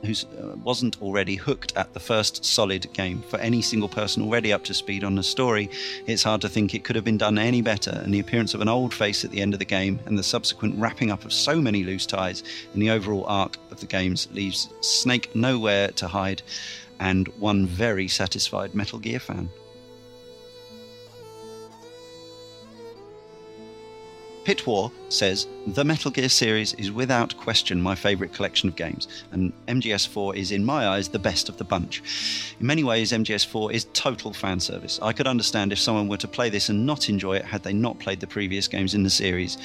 who 0.05 0.12
uh, 0.12 0.56
wasn't 0.56 1.01
already 1.02 1.36
hooked 1.36 1.77
at 1.77 1.93
the 1.93 2.01
first 2.01 2.44
solid 2.44 2.90
game. 2.93 3.22
For 3.28 3.39
any 3.39 3.62
single 3.62 3.89
person 3.89 4.22
already 4.22 4.52
up 4.52 4.64
to 4.64 4.74
speed 4.74 5.05
on 5.05 5.14
the 5.14 5.22
story, 5.22 5.68
it's 6.06 6.22
hard 6.22 6.40
to 6.43 6.48
think 6.48 6.74
it 6.74 6.85
could 6.85 6.97
have 6.97 7.05
been 7.05 7.18
done 7.18 7.39
any 7.39 7.62
better. 7.62 8.01
And 8.02 8.12
the 8.12 8.20
appearance 8.20 8.55
of 8.55 8.60
an 8.60 8.68
old 8.68 8.94
face 8.94 9.24
at 9.24 9.31
the 9.31 9.40
end 9.40 9.52
of 9.52 9.59
the 9.59 9.64
game 9.64 10.01
and 10.06 10.18
the 10.18 10.22
subsequent 10.22 10.78
wrapping 10.78 11.10
up 11.10 11.24
of 11.24 11.32
so 11.32 11.60
many 11.60 11.85
loose 11.85 12.06
ties 12.06 12.43
in 12.74 12.81
the 12.81 12.90
overall 12.90 13.24
arc 13.27 13.56
of 13.70 13.81
the 13.81 13.86
games 13.86 14.28
leaves 14.32 14.68
Snake 14.81 15.35
nowhere 15.35 15.89
to 15.89 16.09
hide 16.09 16.43
and 16.98 17.28
one 17.39 17.66
very 17.66 18.09
satisfied 18.09 18.74
Metal 18.74 18.98
Gear 18.98 19.20
fan. 19.20 19.48
Pit 24.51 24.66
War 24.66 24.90
says 25.10 25.47
the 25.68 25.85
Metal 25.85 26.10
Gear 26.10 26.28
series 26.28 26.74
is 26.74 26.90
without 26.90 27.36
question 27.36 27.81
my 27.81 27.94
favourite 27.94 28.32
collection 28.32 28.68
of 28.68 28.74
games, 28.74 29.06
and 29.31 29.52
MGS4 29.68 30.35
is, 30.35 30.51
in 30.51 30.64
my 30.64 30.89
eyes, 30.89 31.09
the 31.09 31.20
best 31.20 31.48
of 31.48 31.56
the 31.56 31.62
bunch. 31.62 32.02
In 32.59 32.66
many 32.66 32.82
ways, 32.82 33.12
MGS4 33.12 33.72
is 33.72 33.86
total 33.93 34.32
fan 34.32 34.59
service. 34.59 34.98
I 35.02 35.12
could 35.12 35.28
understand 35.28 35.70
if 35.70 35.78
someone 35.78 36.09
were 36.09 36.16
to 36.16 36.27
play 36.27 36.51
this 36.51 36.68
and 36.68 36.85
not 36.85 37.09
enjoy 37.09 37.36
it 37.36 37.44
had 37.44 37.62
they 37.62 37.72
not 37.72 38.01
played 38.01 38.18
the 38.18 38.27
previous 38.27 38.66
games 38.66 38.93
in 38.93 39.05
the 39.05 39.09
series. 39.09 39.56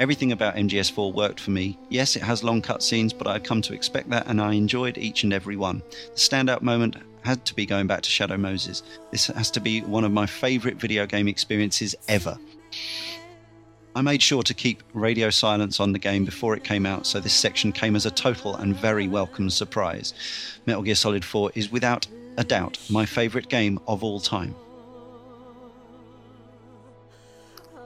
Everything 0.00 0.32
about 0.32 0.56
MGS4 0.56 1.14
worked 1.14 1.40
for 1.40 1.52
me. 1.52 1.78
Yes, 1.88 2.14
it 2.14 2.22
has 2.22 2.44
long 2.44 2.60
cutscenes, 2.60 3.16
but 3.16 3.26
I 3.26 3.32
had 3.32 3.44
come 3.44 3.62
to 3.62 3.72
expect 3.72 4.10
that, 4.10 4.26
and 4.26 4.38
I 4.38 4.52
enjoyed 4.52 4.98
each 4.98 5.24
and 5.24 5.32
every 5.32 5.56
one. 5.56 5.82
The 6.12 6.20
standout 6.20 6.60
moment 6.60 6.96
had 7.24 7.42
to 7.46 7.54
be 7.54 7.64
going 7.64 7.86
back 7.86 8.02
to 8.02 8.10
Shadow 8.10 8.36
Moses. 8.36 8.82
This 9.10 9.28
has 9.28 9.50
to 9.52 9.60
be 9.60 9.80
one 9.80 10.04
of 10.04 10.12
my 10.12 10.26
favourite 10.26 10.76
video 10.76 11.06
game 11.06 11.26
experiences 11.26 11.94
ever. 12.06 12.36
I 13.96 14.02
made 14.02 14.20
sure 14.20 14.42
to 14.42 14.52
keep 14.52 14.82
radio 14.92 15.30
silence 15.30 15.80
on 15.80 15.92
the 15.92 15.98
game 15.98 16.26
before 16.26 16.54
it 16.54 16.62
came 16.62 16.84
out, 16.84 17.06
so 17.06 17.18
this 17.18 17.32
section 17.32 17.72
came 17.72 17.96
as 17.96 18.04
a 18.04 18.10
total 18.10 18.54
and 18.54 18.76
very 18.76 19.08
welcome 19.08 19.48
surprise. 19.48 20.12
Metal 20.66 20.82
Gear 20.82 20.94
Solid 20.94 21.24
4 21.24 21.52
is 21.54 21.72
without 21.72 22.06
a 22.36 22.44
doubt 22.44 22.78
my 22.90 23.06
favourite 23.06 23.48
game 23.48 23.80
of 23.88 24.04
all 24.04 24.20
time. 24.20 24.54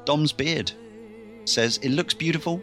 Dom's 0.05 0.33
Beard 0.33 0.73
says 1.45 1.79
it 1.79 1.91
looks 1.91 2.13
beautiful. 2.13 2.61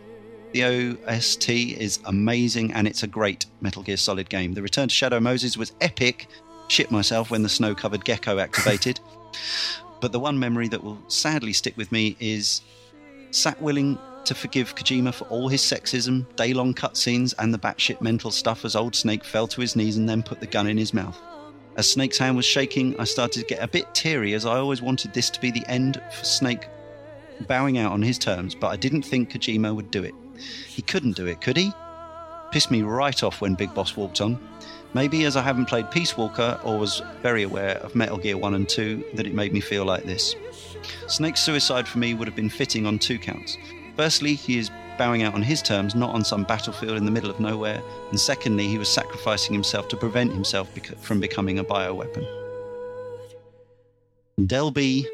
The 0.51 0.97
OST 1.07 1.49
is 1.49 1.99
amazing 2.03 2.73
and 2.73 2.85
it's 2.85 3.03
a 3.03 3.07
great 3.07 3.45
Metal 3.61 3.81
Gear 3.81 3.95
Solid 3.95 4.29
game. 4.29 4.55
The 4.55 4.61
Return 4.61 4.89
to 4.89 4.93
Shadow 4.93 5.21
Moses 5.21 5.55
was 5.55 5.71
epic. 5.79 6.27
Shit 6.67 6.91
myself 6.91 7.31
when 7.31 7.43
the 7.43 7.49
snow 7.49 7.73
covered 7.73 8.03
Gekko 8.03 8.41
activated. 8.41 8.99
but 10.01 10.11
the 10.11 10.19
one 10.19 10.37
memory 10.37 10.67
that 10.67 10.83
will 10.83 10.99
sadly 11.07 11.53
stick 11.53 11.77
with 11.77 11.93
me 11.93 12.17
is 12.19 12.61
sat 13.31 13.61
willing 13.61 13.97
to 14.25 14.35
forgive 14.35 14.75
Kojima 14.75 15.13
for 15.13 15.25
all 15.25 15.47
his 15.47 15.61
sexism, 15.61 16.25
day 16.35 16.53
long 16.53 16.73
cutscenes, 16.73 17.33
and 17.39 17.53
the 17.53 17.59
batshit 17.59 18.01
mental 18.01 18.31
stuff 18.31 18.65
as 18.65 18.75
Old 18.75 18.95
Snake 18.95 19.23
fell 19.23 19.47
to 19.47 19.61
his 19.61 19.75
knees 19.75 19.97
and 19.97 20.07
then 20.07 20.21
put 20.21 20.39
the 20.39 20.47
gun 20.47 20.67
in 20.67 20.77
his 20.77 20.93
mouth. 20.93 21.17
As 21.77 21.89
Snake's 21.89 22.17
hand 22.17 22.35
was 22.35 22.45
shaking, 22.45 22.99
I 22.99 23.05
started 23.05 23.39
to 23.39 23.45
get 23.45 23.63
a 23.63 23.67
bit 23.67 23.93
teary 23.93 24.33
as 24.33 24.45
I 24.45 24.57
always 24.57 24.81
wanted 24.81 25.13
this 25.13 25.29
to 25.29 25.39
be 25.39 25.51
the 25.51 25.65
end 25.67 26.01
for 26.11 26.25
Snake 26.25 26.67
bowing 27.41 27.77
out 27.77 27.91
on 27.91 28.01
his 28.01 28.17
terms, 28.17 28.55
but 28.55 28.67
I 28.67 28.75
didn't 28.75 29.03
think 29.03 29.31
Kojima 29.31 29.75
would 29.75 29.91
do 29.91 30.03
it. 30.03 30.15
He 30.67 30.81
couldn't 30.81 31.15
do 31.15 31.27
it, 31.27 31.39
could 31.41 31.55
he? 31.55 31.71
Pissed 32.51 32.71
me 32.71 32.81
right 32.81 33.23
off 33.23 33.41
when 33.41 33.55
Big 33.55 33.73
Boss 33.73 33.95
walked 33.95 34.21
on. 34.21 34.39
Maybe 34.93 35.25
as 35.25 35.35
I 35.35 35.41
haven't 35.41 35.65
played 35.65 35.91
Peace 35.91 36.17
Walker 36.17 36.59
or 36.63 36.79
was 36.79 37.01
very 37.21 37.43
aware 37.43 37.77
of 37.77 37.95
Metal 37.95 38.17
Gear 38.17 38.37
1 38.37 38.53
and 38.53 38.67
2 38.67 39.03
that 39.15 39.27
it 39.27 39.33
made 39.33 39.53
me 39.53 39.59
feel 39.59 39.85
like 39.85 40.03
this. 40.03 40.35
Snake's 41.07 41.41
suicide 41.41 41.87
for 41.87 41.97
me 41.99 42.13
would 42.13 42.27
have 42.27 42.35
been 42.35 42.49
fitting 42.49 42.85
on 42.85 42.97
two 42.97 43.19
counts. 43.19 43.57
Firstly, 43.95 44.33
he 44.33 44.57
is 44.57 44.71
bowing 44.97 45.23
out 45.23 45.33
on 45.33 45.41
his 45.41 45.61
terms, 45.61 45.95
not 45.95 46.13
on 46.13 46.23
some 46.23 46.43
battlefield 46.43 46.97
in 46.97 47.05
the 47.05 47.11
middle 47.11 47.29
of 47.29 47.39
nowhere. 47.39 47.81
And 48.09 48.19
secondly, 48.19 48.67
he 48.67 48.77
was 48.77 48.89
sacrificing 48.89 49.53
himself 49.53 49.87
to 49.89 49.97
prevent 49.97 50.33
himself 50.33 50.69
from 51.01 51.19
becoming 51.19 51.59
a 51.59 51.63
bioweapon. 51.63 52.25
Del 54.45 54.71
B 54.71 55.07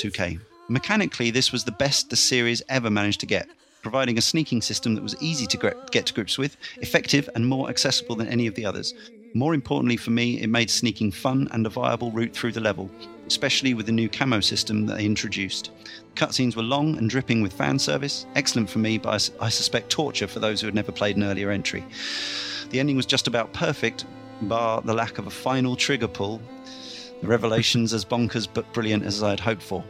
2K. 0.00 0.40
Mechanically, 0.68 1.30
this 1.30 1.50
was 1.50 1.64
the 1.64 1.72
best 1.72 2.10
the 2.10 2.16
series 2.16 2.62
ever 2.68 2.88
managed 2.90 3.20
to 3.20 3.26
get, 3.26 3.48
providing 3.82 4.18
a 4.18 4.22
sneaking 4.22 4.62
system 4.62 4.94
that 4.94 5.02
was 5.02 5.20
easy 5.22 5.46
to 5.46 5.74
get 5.90 6.06
to 6.06 6.14
grips 6.14 6.38
with, 6.38 6.56
effective, 6.78 7.28
and 7.34 7.46
more 7.46 7.68
accessible 7.68 8.16
than 8.16 8.28
any 8.28 8.46
of 8.46 8.54
the 8.54 8.64
others. 8.64 8.94
More 9.32 9.54
importantly 9.54 9.96
for 9.96 10.10
me, 10.10 10.40
it 10.40 10.48
made 10.48 10.70
sneaking 10.70 11.12
fun 11.12 11.48
and 11.52 11.64
a 11.64 11.70
viable 11.70 12.10
route 12.10 12.32
through 12.32 12.52
the 12.52 12.60
level, 12.60 12.90
especially 13.28 13.74
with 13.74 13.86
the 13.86 13.92
new 13.92 14.08
camo 14.08 14.40
system 14.40 14.86
that 14.86 14.98
they 14.98 15.04
introduced. 15.04 15.70
Cutscenes 16.16 16.56
were 16.56 16.62
long 16.62 16.98
and 16.98 17.08
dripping 17.08 17.40
with 17.40 17.52
fan 17.52 17.78
service, 17.78 18.26
excellent 18.34 18.68
for 18.68 18.80
me, 18.80 18.98
but 18.98 19.30
I 19.40 19.48
suspect 19.48 19.88
torture 19.88 20.26
for 20.26 20.40
those 20.40 20.60
who 20.60 20.66
had 20.66 20.74
never 20.74 20.90
played 20.90 21.16
an 21.16 21.22
earlier 21.22 21.50
entry. 21.50 21.84
The 22.70 22.80
ending 22.80 22.96
was 22.96 23.06
just 23.06 23.28
about 23.28 23.52
perfect, 23.52 24.04
bar 24.42 24.82
the 24.82 24.94
lack 24.94 25.18
of 25.18 25.28
a 25.28 25.30
final 25.30 25.76
trigger 25.76 26.08
pull. 26.08 26.42
The 27.20 27.28
revelations 27.28 27.92
as 27.92 28.04
bonkers 28.04 28.48
but 28.52 28.72
brilliant 28.72 29.04
as 29.04 29.22
I 29.22 29.30
had 29.30 29.40
hoped 29.40 29.62
for. 29.62 29.84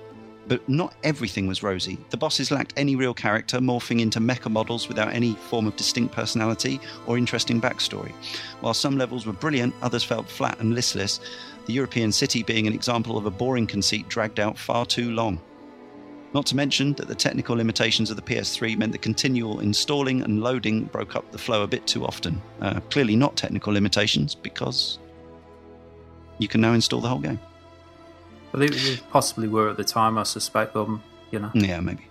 But 0.48 0.68
not 0.68 0.94
everything 1.04 1.46
was 1.46 1.62
rosy. 1.62 1.98
The 2.10 2.16
bosses 2.16 2.50
lacked 2.50 2.72
any 2.76 2.96
real 2.96 3.14
character, 3.14 3.58
morphing 3.58 4.00
into 4.00 4.20
mecha 4.20 4.50
models 4.50 4.88
without 4.88 5.12
any 5.12 5.34
form 5.34 5.66
of 5.66 5.76
distinct 5.76 6.14
personality 6.14 6.80
or 7.06 7.18
interesting 7.18 7.60
backstory. 7.60 8.12
While 8.60 8.74
some 8.74 8.98
levels 8.98 9.26
were 9.26 9.32
brilliant, 9.32 9.74
others 9.82 10.02
felt 10.02 10.28
flat 10.28 10.58
and 10.58 10.74
listless, 10.74 11.20
the 11.66 11.72
European 11.72 12.10
city 12.10 12.42
being 12.42 12.66
an 12.66 12.72
example 12.72 13.16
of 13.16 13.26
a 13.26 13.30
boring 13.30 13.66
conceit 13.66 14.08
dragged 14.08 14.40
out 14.40 14.58
far 14.58 14.84
too 14.86 15.12
long. 15.12 15.40
Not 16.32 16.46
to 16.46 16.56
mention 16.56 16.92
that 16.94 17.08
the 17.08 17.14
technical 17.14 17.56
limitations 17.56 18.10
of 18.10 18.16
the 18.16 18.22
PS3 18.22 18.78
meant 18.78 18.92
the 18.92 18.98
continual 18.98 19.60
installing 19.60 20.22
and 20.22 20.40
loading 20.40 20.84
broke 20.84 21.16
up 21.16 21.30
the 21.32 21.38
flow 21.38 21.62
a 21.62 21.66
bit 21.66 21.86
too 21.86 22.04
often. 22.04 22.40
Uh, 22.60 22.80
clearly, 22.88 23.16
not 23.16 23.36
technical 23.36 23.72
limitations 23.72 24.34
because 24.34 25.00
you 26.38 26.46
can 26.46 26.60
now 26.60 26.72
install 26.72 27.00
the 27.00 27.08
whole 27.08 27.18
game. 27.18 27.40
Well, 28.52 28.66
they, 28.66 28.96
possibly 29.10 29.48
were 29.48 29.68
at 29.68 29.76
the 29.76 29.84
time, 29.84 30.18
I 30.18 30.24
suspect, 30.24 30.74
um, 30.76 31.02
you 31.30 31.38
know. 31.38 31.50
Yeah, 31.54 31.80
maybe. 31.80 32.06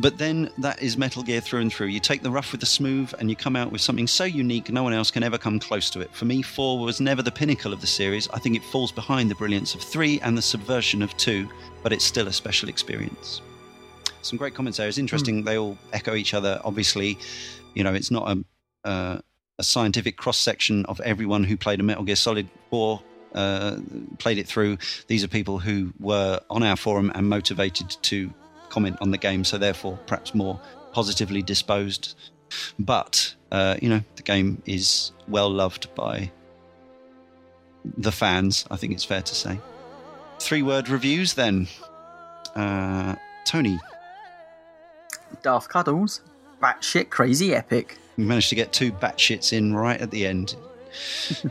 But 0.00 0.16
then 0.16 0.50
that 0.58 0.80
is 0.80 0.96
Metal 0.96 1.24
Gear 1.24 1.40
through 1.40 1.60
and 1.60 1.72
through. 1.72 1.88
You 1.88 1.98
take 1.98 2.22
the 2.22 2.30
rough 2.30 2.52
with 2.52 2.60
the 2.60 2.66
smooth, 2.66 3.12
and 3.18 3.28
you 3.28 3.34
come 3.34 3.56
out 3.56 3.72
with 3.72 3.80
something 3.80 4.06
so 4.06 4.22
unique 4.22 4.70
no 4.70 4.84
one 4.84 4.92
else 4.92 5.10
can 5.10 5.24
ever 5.24 5.38
come 5.38 5.58
close 5.58 5.90
to 5.90 6.00
it. 6.00 6.14
For 6.14 6.24
me, 6.24 6.40
4 6.40 6.78
was 6.78 7.00
never 7.00 7.20
the 7.20 7.32
pinnacle 7.32 7.72
of 7.72 7.80
the 7.80 7.88
series. 7.88 8.28
I 8.30 8.38
think 8.38 8.54
it 8.54 8.62
falls 8.62 8.92
behind 8.92 9.28
the 9.28 9.34
brilliance 9.34 9.74
of 9.74 9.80
3 9.82 10.20
and 10.20 10.38
the 10.38 10.42
subversion 10.42 11.02
of 11.02 11.16
2, 11.16 11.48
but 11.82 11.92
it's 11.92 12.04
still 12.04 12.28
a 12.28 12.32
special 12.32 12.68
experience. 12.68 13.42
Some 14.22 14.38
great 14.38 14.54
comments 14.54 14.78
there. 14.78 14.86
It's 14.86 14.98
interesting. 14.98 15.42
Mm. 15.42 15.46
They 15.46 15.58
all 15.58 15.76
echo 15.92 16.14
each 16.14 16.32
other. 16.32 16.60
Obviously, 16.64 17.18
you 17.74 17.82
know, 17.82 17.94
it's 17.94 18.10
not 18.10 18.30
a. 18.30 18.88
Uh, 18.88 19.18
a 19.58 19.64
scientific 19.64 20.16
cross 20.16 20.38
section 20.38 20.86
of 20.86 21.00
everyone 21.00 21.44
who 21.44 21.56
played 21.56 21.80
a 21.80 21.82
Metal 21.82 22.04
Gear 22.04 22.16
Solid 22.16 22.48
4 22.70 23.02
uh, 23.34 23.76
played 24.18 24.38
it 24.38 24.46
through. 24.46 24.78
These 25.06 25.24
are 25.24 25.28
people 25.28 25.58
who 25.58 25.92
were 26.00 26.40
on 26.50 26.62
our 26.62 26.76
forum 26.76 27.12
and 27.14 27.28
motivated 27.28 27.90
to 28.02 28.32
comment 28.68 28.96
on 29.00 29.10
the 29.10 29.18
game, 29.18 29.44
so 29.44 29.58
therefore 29.58 29.98
perhaps 30.06 30.34
more 30.34 30.60
positively 30.92 31.42
disposed. 31.42 32.16
But 32.78 33.34
uh, 33.52 33.76
you 33.80 33.88
know, 33.88 34.00
the 34.16 34.22
game 34.22 34.62
is 34.66 35.12
well 35.28 35.50
loved 35.50 35.94
by 35.94 36.30
the 37.96 38.12
fans. 38.12 38.66
I 38.70 38.76
think 38.76 38.92
it's 38.92 39.04
fair 39.04 39.22
to 39.22 39.34
say. 39.34 39.58
Three 40.40 40.62
word 40.62 40.88
reviews 40.88 41.34
then. 41.34 41.68
Uh, 42.54 43.16
Tony, 43.44 43.78
Darth 45.42 45.68
Cuddles, 45.68 46.20
batshit 46.62 47.10
crazy 47.10 47.54
epic. 47.54 47.96
we 48.16 48.24
managed 48.24 48.48
to 48.50 48.54
get 48.54 48.72
two 48.72 48.92
batshits 48.92 49.52
in 49.52 49.74
right 49.74 50.00
at 50.00 50.10
the 50.10 50.26
end. 50.26 50.56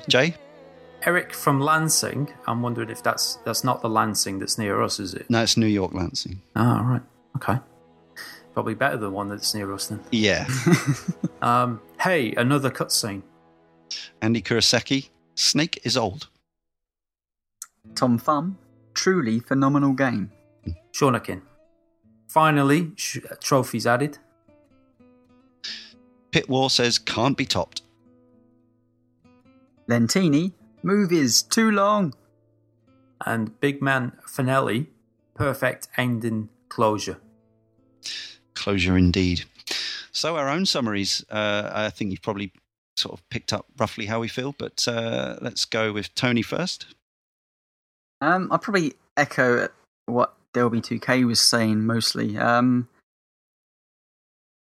Jay, 0.07 0.33
Eric 1.07 1.33
from 1.33 1.61
Lansing. 1.61 2.27
I'm 2.47 2.61
wondering 2.61 2.89
if 2.89 3.01
that's 3.01 3.35
that's 3.45 3.63
not 3.63 3.81
the 3.81 3.89
Lansing 3.89 4.39
that's 4.39 4.57
near 4.57 4.81
us, 4.81 4.99
is 4.99 5.13
it? 5.13 5.29
no, 5.29 5.41
it's 5.41 5.55
New 5.55 5.65
York 5.67 5.93
Lansing. 5.93 6.41
Ah, 6.53 6.81
right. 6.81 7.01
Okay. 7.37 7.59
Probably 8.53 8.75
better 8.75 8.97
than 8.97 9.13
one 9.13 9.29
that's 9.29 9.53
near 9.55 9.73
us 9.73 9.87
then. 9.87 10.01
Yeah, 10.11 10.45
Um, 11.41 11.79
hey, 12.01 12.33
another 12.35 12.69
cutscene. 12.69 13.21
Andy 14.21 14.41
Kurosaki. 14.41 15.09
Snake 15.35 15.79
is 15.83 15.95
old. 15.95 16.27
Tom 17.95 18.17
Thumb, 18.17 18.57
truly 18.93 19.39
phenomenal 19.39 19.93
game. 19.93 20.31
Shaunakin. 20.91 21.41
Finally, 22.27 22.91
sh- 22.97 23.19
trophies 23.41 23.85
added. 23.87 24.17
Pit 26.31 26.49
War 26.49 26.69
says 26.69 26.97
can't 26.99 27.37
be 27.37 27.45
topped. 27.45 27.83
Lentini, 29.87 30.51
movies 30.83 31.41
too 31.41 31.71
long. 31.71 32.13
And 33.25 33.59
Big 33.59 33.81
Man 33.81 34.13
Finelli, 34.27 34.87
perfect 35.33 35.87
ending 35.97 36.49
closure. 36.69 37.17
Closure 38.53 38.97
indeed. 38.97 39.45
So 40.11 40.35
our 40.35 40.49
own 40.49 40.65
summaries. 40.65 41.23
Uh, 41.29 41.69
I 41.73 41.89
think 41.89 42.11
you've 42.11 42.21
probably 42.21 42.51
sort 42.95 43.19
of 43.19 43.29
picked 43.29 43.53
up 43.53 43.65
roughly 43.77 44.07
how 44.07 44.19
we 44.19 44.27
feel, 44.27 44.55
but 44.57 44.87
uh, 44.87 45.37
let's 45.41 45.65
go 45.65 45.93
with 45.93 46.13
Tony 46.15 46.41
first. 46.41 46.87
Um, 48.21 48.47
I'll 48.51 48.57
probably 48.57 48.93
echo 49.15 49.67
what 50.07 50.35
Delby2K 50.53 51.25
was 51.25 51.39
saying 51.39 51.85
mostly. 51.85 52.37
Um, 52.37 52.87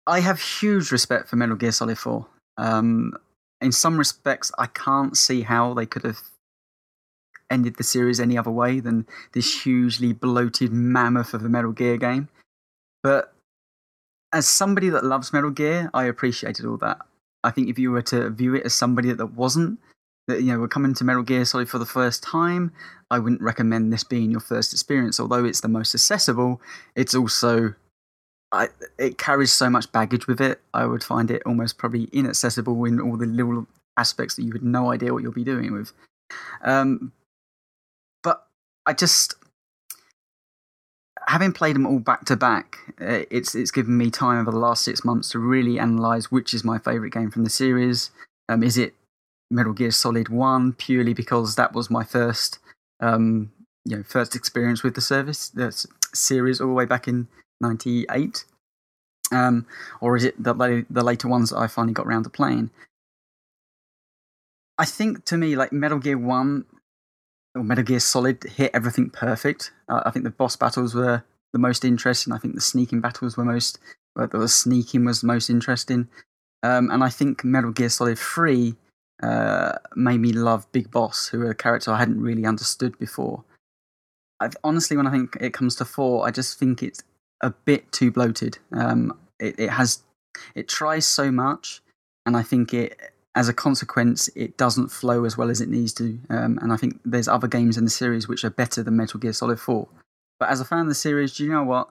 I 0.07 0.19
have 0.19 0.41
huge 0.41 0.91
respect 0.91 1.29
for 1.29 1.35
Metal 1.35 1.55
Gear 1.55 1.71
Solid 1.71 1.97
4. 1.97 2.25
Um, 2.57 3.13
in 3.63 3.71
some 3.71 3.97
respects, 3.97 4.51
I 4.57 4.67
can't 4.67 5.17
see 5.17 5.41
how 5.41 5.73
they 5.73 5.85
could 5.85 6.03
have 6.03 6.19
ended 7.49 7.75
the 7.77 7.83
series 7.83 8.19
any 8.19 8.37
other 8.37 8.51
way 8.51 8.79
than 8.79 9.07
this 9.33 9.63
hugely 9.63 10.13
bloated 10.13 10.71
mammoth 10.71 11.33
of 11.33 11.45
a 11.45 11.49
Metal 11.49 11.71
Gear 11.71 11.97
game. 11.97 12.29
But 13.01 13.33
as 14.31 14.47
somebody 14.47 14.89
that 14.89 15.05
loves 15.05 15.31
Metal 15.33 15.51
Gear, 15.51 15.89
I 15.93 16.05
appreciated 16.05 16.65
all 16.65 16.77
that. 16.77 16.99
I 17.43 17.51
think 17.51 17.69
if 17.69 17.77
you 17.77 17.91
were 17.91 18.01
to 18.03 18.29
view 18.29 18.55
it 18.55 18.65
as 18.65 18.73
somebody 18.73 19.11
that 19.13 19.33
wasn't, 19.33 19.79
that 20.27 20.41
you 20.41 20.53
know, 20.53 20.59
were 20.59 20.67
coming 20.67 20.93
to 20.95 21.03
Metal 21.03 21.21
Gear 21.21 21.45
Solid 21.45 21.69
for 21.69 21.77
the 21.77 21.85
first 21.85 22.23
time, 22.23 22.71
I 23.11 23.19
wouldn't 23.19 23.41
recommend 23.41 23.91
this 23.91 24.03
being 24.03 24.31
your 24.31 24.39
first 24.39 24.73
experience. 24.73 25.19
Although 25.19 25.45
it's 25.45 25.61
the 25.61 25.67
most 25.67 25.93
accessible, 25.93 26.61
it's 26.95 27.13
also 27.13 27.75
I, 28.53 28.69
it 28.99 29.17
carries 29.17 29.51
so 29.51 29.69
much 29.69 29.91
baggage 29.91 30.27
with 30.27 30.39
it. 30.39 30.61
I 30.73 30.85
would 30.85 31.03
find 31.03 31.31
it 31.31 31.41
almost 31.45 31.79
probably 31.79 32.03
inaccessible 32.13 32.85
in 32.85 33.01
all 33.01 33.17
the 33.17 33.25
little 33.25 33.65
aspects 33.97 34.35
that 34.35 34.43
you 34.43 34.51
had 34.53 34.63
no 34.63 34.91
idea 34.91 35.11
what 35.11 35.23
you'll 35.23 35.31
be 35.31 35.43
doing 35.43 35.73
with. 35.73 35.91
Um, 36.63 37.11
but 38.21 38.47
I 38.85 38.93
just 38.93 39.35
having 41.27 41.51
played 41.51 41.75
them 41.75 41.87
all 41.87 41.99
back 41.99 42.25
to 42.25 42.35
back, 42.35 42.77
uh, 43.01 43.23
it's 43.31 43.55
it's 43.55 43.71
given 43.71 43.97
me 43.97 44.11
time 44.11 44.39
over 44.39 44.51
the 44.51 44.57
last 44.57 44.85
six 44.85 45.03
months 45.03 45.29
to 45.29 45.39
really 45.39 45.79
analyze 45.79 46.31
which 46.31 46.53
is 46.53 46.63
my 46.63 46.77
favorite 46.77 47.11
game 47.11 47.31
from 47.31 47.43
the 47.43 47.49
series. 47.49 48.11
Um, 48.49 48.61
is 48.61 48.77
it 48.77 48.93
Metal 49.49 49.73
Gear 49.73 49.91
Solid 49.91 50.29
One 50.29 50.73
purely 50.73 51.13
because 51.13 51.55
that 51.55 51.73
was 51.73 51.89
my 51.89 52.03
first, 52.03 52.59
um, 52.99 53.51
you 53.83 53.97
know, 53.97 54.03
first 54.03 54.35
experience 54.35 54.83
with 54.83 54.93
the 54.93 55.01
service, 55.01 55.49
the 55.49 55.87
series, 56.13 56.61
all 56.61 56.67
the 56.67 56.73
way 56.73 56.85
back 56.85 57.07
in 57.07 57.27
'98, 57.63 58.45
um, 59.31 59.65
or 60.01 60.15
is 60.15 60.23
it 60.23 60.41
the 60.41 60.85
the 60.89 61.03
later 61.03 61.27
ones 61.27 61.49
that 61.49 61.57
I 61.57 61.67
finally 61.67 61.93
got 61.93 62.05
around 62.05 62.23
to 62.23 62.29
playing? 62.29 62.69
I 64.77 64.85
think 64.85 65.25
to 65.25 65.37
me, 65.37 65.55
like 65.55 65.71
Metal 65.71 65.99
Gear 65.99 66.17
One 66.17 66.65
or 67.55 67.63
Metal 67.63 67.83
Gear 67.83 67.99
Solid 67.99 68.43
hit 68.43 68.71
everything 68.73 69.09
perfect. 69.09 69.71
Uh, 69.87 70.01
I 70.05 70.11
think 70.11 70.25
the 70.25 70.31
boss 70.31 70.55
battles 70.55 70.95
were 70.95 71.23
the 71.51 71.59
most 71.59 71.85
interesting. 71.85 72.33
I 72.33 72.37
think 72.37 72.55
the 72.55 72.61
sneaking 72.61 73.01
battles 73.01 73.37
were 73.37 73.45
most, 73.45 73.79
well, 74.15 74.27
the 74.27 74.47
sneaking 74.47 75.05
was 75.05 75.21
the 75.21 75.27
most 75.27 75.49
interesting. 75.49 76.07
Um, 76.63 76.89
and 76.89 77.03
I 77.03 77.09
think 77.09 77.43
Metal 77.43 77.71
Gear 77.71 77.89
Solid 77.89 78.17
3 78.17 78.75
uh, 79.21 79.73
made 79.95 80.19
me 80.19 80.31
love 80.31 80.71
Big 80.71 80.89
Boss, 80.89 81.27
who 81.27 81.45
a 81.47 81.53
character 81.53 81.91
I 81.91 81.99
hadn't 81.99 82.21
really 82.21 82.45
understood 82.45 82.97
before. 82.97 83.43
I've, 84.39 84.57
honestly, 84.63 84.97
when 84.97 85.07
I 85.07 85.11
think 85.11 85.37
it 85.39 85.53
comes 85.53 85.75
to 85.75 85.85
4, 85.85 86.25
I 86.25 86.31
just 86.31 86.57
think 86.57 86.81
it's 86.81 87.03
a 87.43 87.51
bit 87.51 87.91
too 87.91 88.09
bloated. 88.09 88.57
Um, 88.71 89.15
it, 89.39 89.59
it 89.59 89.69
has, 89.69 90.01
it 90.55 90.67
tries 90.67 91.05
so 91.05 91.31
much, 91.31 91.81
and 92.25 92.35
I 92.35 92.41
think 92.41 92.73
it, 92.73 92.99
as 93.35 93.49
a 93.49 93.53
consequence, 93.53 94.29
it 94.35 94.57
doesn't 94.57 94.89
flow 94.89 95.25
as 95.25 95.37
well 95.37 95.51
as 95.51 95.61
it 95.61 95.69
needs 95.69 95.93
to. 95.93 96.17
Um, 96.29 96.57
and 96.61 96.73
I 96.73 96.77
think 96.77 96.99
there's 97.05 97.27
other 97.27 97.47
games 97.47 97.77
in 97.77 97.83
the 97.83 97.91
series 97.91 98.27
which 98.27 98.43
are 98.43 98.49
better 98.49 98.81
than 98.81 98.95
Metal 98.95 99.19
Gear 99.19 99.33
Solid 99.33 99.59
4. 99.59 99.87
But 100.39 100.49
as 100.49 100.59
a 100.59 100.65
fan 100.65 100.79
of 100.79 100.87
the 100.87 100.95
series, 100.95 101.35
do 101.35 101.43
you 101.43 101.51
know 101.51 101.63
what? 101.63 101.89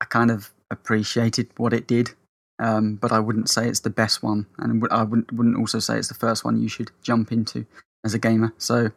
I 0.00 0.04
kind 0.04 0.30
of 0.30 0.50
appreciated 0.70 1.48
what 1.56 1.72
it 1.72 1.86
did, 1.86 2.10
um, 2.58 2.96
but 2.96 3.12
I 3.12 3.20
wouldn't 3.20 3.48
say 3.48 3.68
it's 3.68 3.80
the 3.80 3.90
best 3.90 4.22
one, 4.22 4.46
and 4.58 4.84
I 4.90 5.02
wouldn't 5.04 5.32
wouldn't 5.32 5.56
also 5.56 5.78
say 5.78 5.98
it's 5.98 6.08
the 6.08 6.14
first 6.14 6.44
one 6.44 6.60
you 6.60 6.68
should 6.68 6.90
jump 7.02 7.32
into 7.32 7.66
as 8.08 8.14
a 8.14 8.18
gamer. 8.18 8.52
So, 8.56 8.90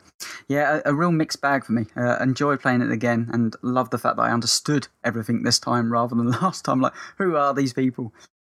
yeah, 0.48 0.80
a, 0.86 0.92
a 0.92 0.94
real 0.94 1.12
mixed 1.12 1.42
bag 1.42 1.66
for 1.66 1.74
me. 1.74 1.86
Uh, 1.98 2.18
enjoy 2.20 2.56
playing 2.56 2.82
it 2.82 2.92
again, 2.92 3.30
and 3.34 3.56
love 3.62 3.90
the 3.90 3.98
fact 3.98 4.16
that 4.16 4.24
I 4.24 4.32
understood 4.32 4.88
everything 5.04 5.44
this 5.44 5.60
time 5.60 5.92
rather 5.92 6.16
than 6.16 6.32
last 6.42 6.64
time. 6.66 6.82
Like, 6.82 6.94
who 7.18 7.36
are 7.36 7.54
these 7.54 7.74
people? 7.74 8.14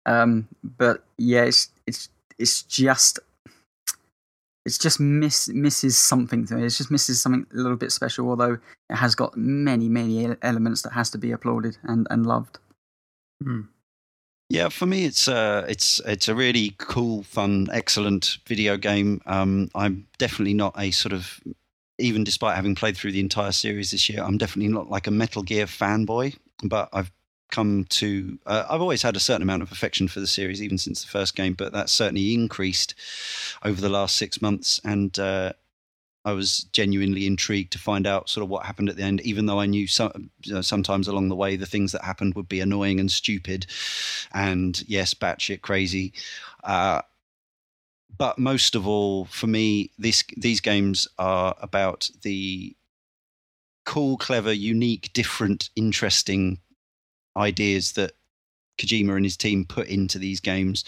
Um, 0.05 0.47
but 0.63 1.03
yeah, 1.17 1.43
it's 1.43 1.69
it's 1.87 2.09
it's 2.37 2.61
just 2.63 3.19
it's 4.65 4.77
just 4.77 4.99
miss 4.99 5.49
misses 5.49 5.97
something 5.97 6.45
to 6.45 6.55
me. 6.55 6.65
It 6.65 6.69
just 6.69 6.91
misses 6.91 7.21
something 7.21 7.47
a 7.51 7.57
little 7.57 7.77
bit 7.77 7.91
special. 7.91 8.29
Although 8.29 8.59
it 8.89 8.95
has 8.95 9.15
got 9.15 9.35
many 9.35 9.89
many 9.89 10.35
elements 10.41 10.83
that 10.83 10.93
has 10.93 11.09
to 11.11 11.17
be 11.17 11.31
applauded 11.31 11.77
and 11.83 12.07
and 12.09 12.25
loved. 12.25 12.59
Hmm. 13.41 13.61
Yeah, 14.53 14.69
for 14.69 14.85
me, 14.85 15.05
it's 15.05 15.27
uh, 15.27 15.65
it's 15.67 15.99
it's 16.05 16.27
a 16.27 16.35
really 16.35 16.75
cool, 16.77 17.23
fun, 17.23 17.69
excellent 17.71 18.37
video 18.45 18.77
game. 18.77 19.19
Um, 19.25 19.71
I'm 19.73 20.05
definitely 20.19 20.53
not 20.53 20.75
a 20.77 20.91
sort 20.91 21.11
of, 21.11 21.41
even 21.97 22.23
despite 22.23 22.55
having 22.55 22.75
played 22.75 22.95
through 22.95 23.13
the 23.13 23.19
entire 23.19 23.51
series 23.51 23.89
this 23.89 24.07
year, 24.09 24.23
I'm 24.23 24.37
definitely 24.37 24.71
not 24.71 24.91
like 24.91 25.07
a 25.07 25.11
Metal 25.11 25.41
Gear 25.41 25.65
fanboy. 25.65 26.35
But 26.63 26.89
I've 26.93 27.11
come 27.49 27.85
to, 27.85 28.37
uh, 28.45 28.65
I've 28.69 28.79
always 28.79 29.01
had 29.01 29.15
a 29.15 29.19
certain 29.19 29.41
amount 29.41 29.63
of 29.63 29.71
affection 29.71 30.07
for 30.07 30.19
the 30.19 30.27
series, 30.27 30.61
even 30.61 30.77
since 30.77 31.01
the 31.01 31.09
first 31.09 31.35
game. 31.35 31.53
But 31.55 31.73
that's 31.73 31.91
certainly 31.91 32.35
increased 32.35 32.93
over 33.65 33.81
the 33.81 33.89
last 33.89 34.17
six 34.17 34.39
months, 34.39 34.79
and 34.85 35.17
uh, 35.17 35.53
I 36.25 36.31
was 36.31 36.63
genuinely 36.71 37.27
intrigued 37.27 37.73
to 37.73 37.79
find 37.79 38.07
out 38.07 38.29
sort 38.29 38.43
of 38.43 38.49
what 38.49 38.65
happened 38.65 38.89
at 38.89 38.95
the 38.95 39.03
end, 39.03 39.21
even 39.21 39.45
though 39.45 39.59
I 39.59 39.65
knew 39.65 39.87
some, 39.87 40.29
you 40.43 40.53
know, 40.53 40.61
sometimes 40.61 41.07
along 41.07 41.29
the 41.29 41.35
way 41.35 41.55
the 41.55 41.65
things 41.65 41.91
that 41.91 42.03
happened 42.03 42.35
would 42.35 42.47
be 42.47 42.61
annoying 42.61 42.99
and 42.99 43.11
stupid, 43.11 43.65
and 44.33 44.81
yes, 44.87 45.13
batshit 45.13 45.61
crazy. 45.61 46.13
Uh, 46.63 47.01
but 48.17 48.39
most 48.39 48.75
of 48.75 48.87
all, 48.87 49.25
for 49.25 49.47
me, 49.47 49.91
this 49.97 50.23
these 50.37 50.61
games 50.61 51.07
are 51.17 51.55
about 51.61 52.09
the 52.21 52.75
cool, 53.85 54.17
clever, 54.17 54.53
unique, 54.53 55.11
different, 55.13 55.69
interesting 55.75 56.59
ideas 57.35 57.93
that 57.93 58.13
Kojima 58.77 59.15
and 59.15 59.25
his 59.25 59.37
team 59.37 59.65
put 59.65 59.87
into 59.87 60.19
these 60.19 60.39
games. 60.39 60.85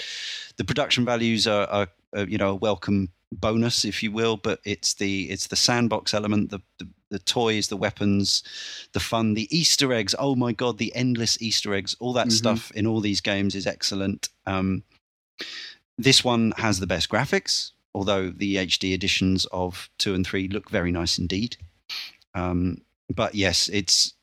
The 0.57 0.63
production 0.63 1.05
values 1.05 1.47
are, 1.47 1.67
are, 1.67 1.87
are 2.15 2.23
you 2.25 2.37
know, 2.37 2.51
a 2.51 2.55
welcome 2.55 3.09
bonus, 3.31 3.85
if 3.85 4.01
you 4.03 4.11
will, 4.11 4.37
but 4.37 4.59
it's 4.63 4.93
the 4.93 5.29
it's 5.29 5.47
the 5.47 5.55
sandbox 5.55 6.13
element, 6.13 6.51
the, 6.51 6.59
the 6.79 6.87
the 7.11 7.19
toys, 7.19 7.67
the 7.67 7.77
weapons, 7.77 8.43
the 8.93 8.99
fun, 8.99 9.33
the 9.35 9.47
Easter 9.55 9.93
eggs. 9.93 10.15
Oh 10.17 10.35
my 10.35 10.51
god, 10.51 10.77
the 10.77 10.93
endless 10.95 11.41
Easter 11.41 11.73
eggs! 11.73 11.95
All 11.99 12.13
that 12.13 12.27
Mhm. 12.27 12.31
stuff 12.33 12.71
in 12.71 12.87
all 12.87 13.01
these 13.01 13.21
games 13.21 13.55
is 13.55 13.67
excellent. 13.67 14.29
Um, 14.45 14.83
this 15.97 16.23
one 16.23 16.53
has 16.57 16.79
the 16.79 16.87
best 16.87 17.09
graphics, 17.09 17.71
although 17.93 18.29
the 18.29 18.57
HD 18.57 18.93
editions 18.93 19.45
of 19.45 19.89
two 19.97 20.13
and 20.13 20.25
three 20.25 20.47
look 20.47 20.69
very 20.69 20.91
nice 20.91 21.17
indeed. 21.17 21.57
Um, 22.33 22.81
but 23.13 23.35
yes, 23.35 23.69
it's 23.69 24.13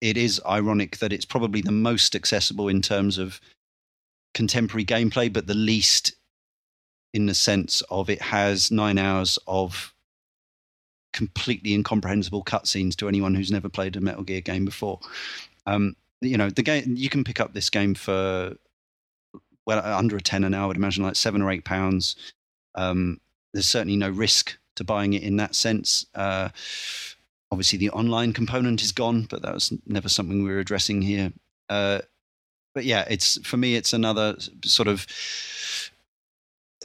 it 0.00 0.16
is 0.16 0.40
ironic 0.46 0.98
that 0.98 1.12
it's 1.12 1.24
probably 1.24 1.62
the 1.62 1.72
most 1.72 2.14
accessible 2.14 2.68
in 2.68 2.82
terms 2.82 3.16
of 3.18 3.40
contemporary 4.34 4.84
gameplay, 4.84 5.32
but 5.32 5.46
the 5.46 5.54
least 5.54 6.12
in 7.12 7.26
the 7.26 7.34
sense 7.34 7.82
of 7.90 8.10
it 8.10 8.20
has 8.20 8.70
nine 8.70 8.98
hours 8.98 9.38
of 9.46 9.94
completely 11.12 11.72
incomprehensible 11.72 12.44
cutscenes 12.44 12.94
to 12.96 13.08
anyone 13.08 13.34
who's 13.34 13.50
never 13.50 13.68
played 13.68 13.96
a 13.96 14.00
Metal 14.00 14.22
Gear 14.22 14.42
game 14.42 14.64
before. 14.64 15.00
Um, 15.66 15.96
you 16.20 16.36
know, 16.36 16.50
the 16.50 16.62
game 16.62 16.94
you 16.96 17.08
can 17.08 17.24
pick 17.24 17.40
up 17.40 17.54
this 17.54 17.70
game 17.70 17.94
for 17.94 18.56
well 19.66 19.84
under 19.84 20.16
a 20.16 20.20
tenner 20.20 20.50
now. 20.50 20.64
I 20.64 20.66
would 20.66 20.76
imagine 20.76 21.04
like 21.04 21.16
seven 21.16 21.42
or 21.42 21.50
eight 21.50 21.64
pounds. 21.64 22.16
Um, 22.74 23.20
there's 23.52 23.68
certainly 23.68 23.96
no 23.96 24.10
risk 24.10 24.56
to 24.76 24.84
buying 24.84 25.14
it 25.14 25.22
in 25.22 25.36
that 25.38 25.54
sense. 25.54 26.06
Uh, 26.14 26.50
obviously, 27.50 27.78
the 27.78 27.90
online 27.90 28.32
component 28.32 28.82
is 28.82 28.92
gone, 28.92 29.22
but 29.22 29.42
that 29.42 29.54
was 29.54 29.72
never 29.86 30.08
something 30.08 30.44
we 30.44 30.50
were 30.50 30.58
addressing 30.58 31.02
here. 31.02 31.32
Uh, 31.68 32.00
but 32.74 32.84
yeah, 32.84 33.06
it's 33.08 33.38
for 33.46 33.56
me, 33.56 33.74
it's 33.74 33.92
another 33.92 34.36
sort 34.64 34.88
of. 34.88 35.06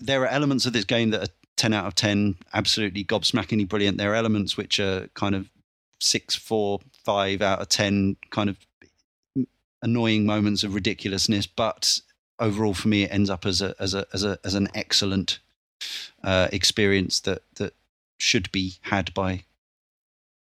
There 0.02 0.22
are 0.24 0.28
elements 0.28 0.66
of 0.66 0.74
this 0.74 0.86
game 0.86 1.12
that 1.12 1.24
are 1.24 1.34
10 1.58 1.74
out 1.74 1.86
of 1.86 1.96
10, 1.96 2.36
absolutely 2.54 3.04
gobsmackingly 3.04 3.68
brilliant. 3.68 3.98
There 3.98 4.12
are 4.12 4.16
elements 4.16 4.58
which 4.58 4.80
are 4.80 5.08
kind 5.14 5.36
of 5.36 5.50
six, 6.00 6.36
four, 6.36 6.80
five 7.06 7.42
out 7.42 7.62
of 7.62 7.70
10, 7.70 8.18
kind 8.32 8.50
of 8.50 8.58
annoying 9.82 10.26
moments 10.26 10.64
of 10.64 10.74
ridiculousness. 10.74 11.46
But 11.46 12.00
overall, 12.40 12.74
for 12.74 12.88
me, 12.88 13.04
it 13.04 13.12
ends 13.12 13.30
up 13.30 13.46
as 13.46 13.62
a 13.62 13.76
as 13.80 13.94
a 13.94 14.06
as 14.14 14.24
a 14.24 14.40
as 14.44 14.56
an 14.56 14.70
excellent 14.74 15.40
uh, 16.24 16.48
experience 16.52 17.20
that 17.22 17.44
that 17.56 17.74
should 18.18 18.52
be 18.52 18.76
had 18.82 19.14
by 19.14 19.44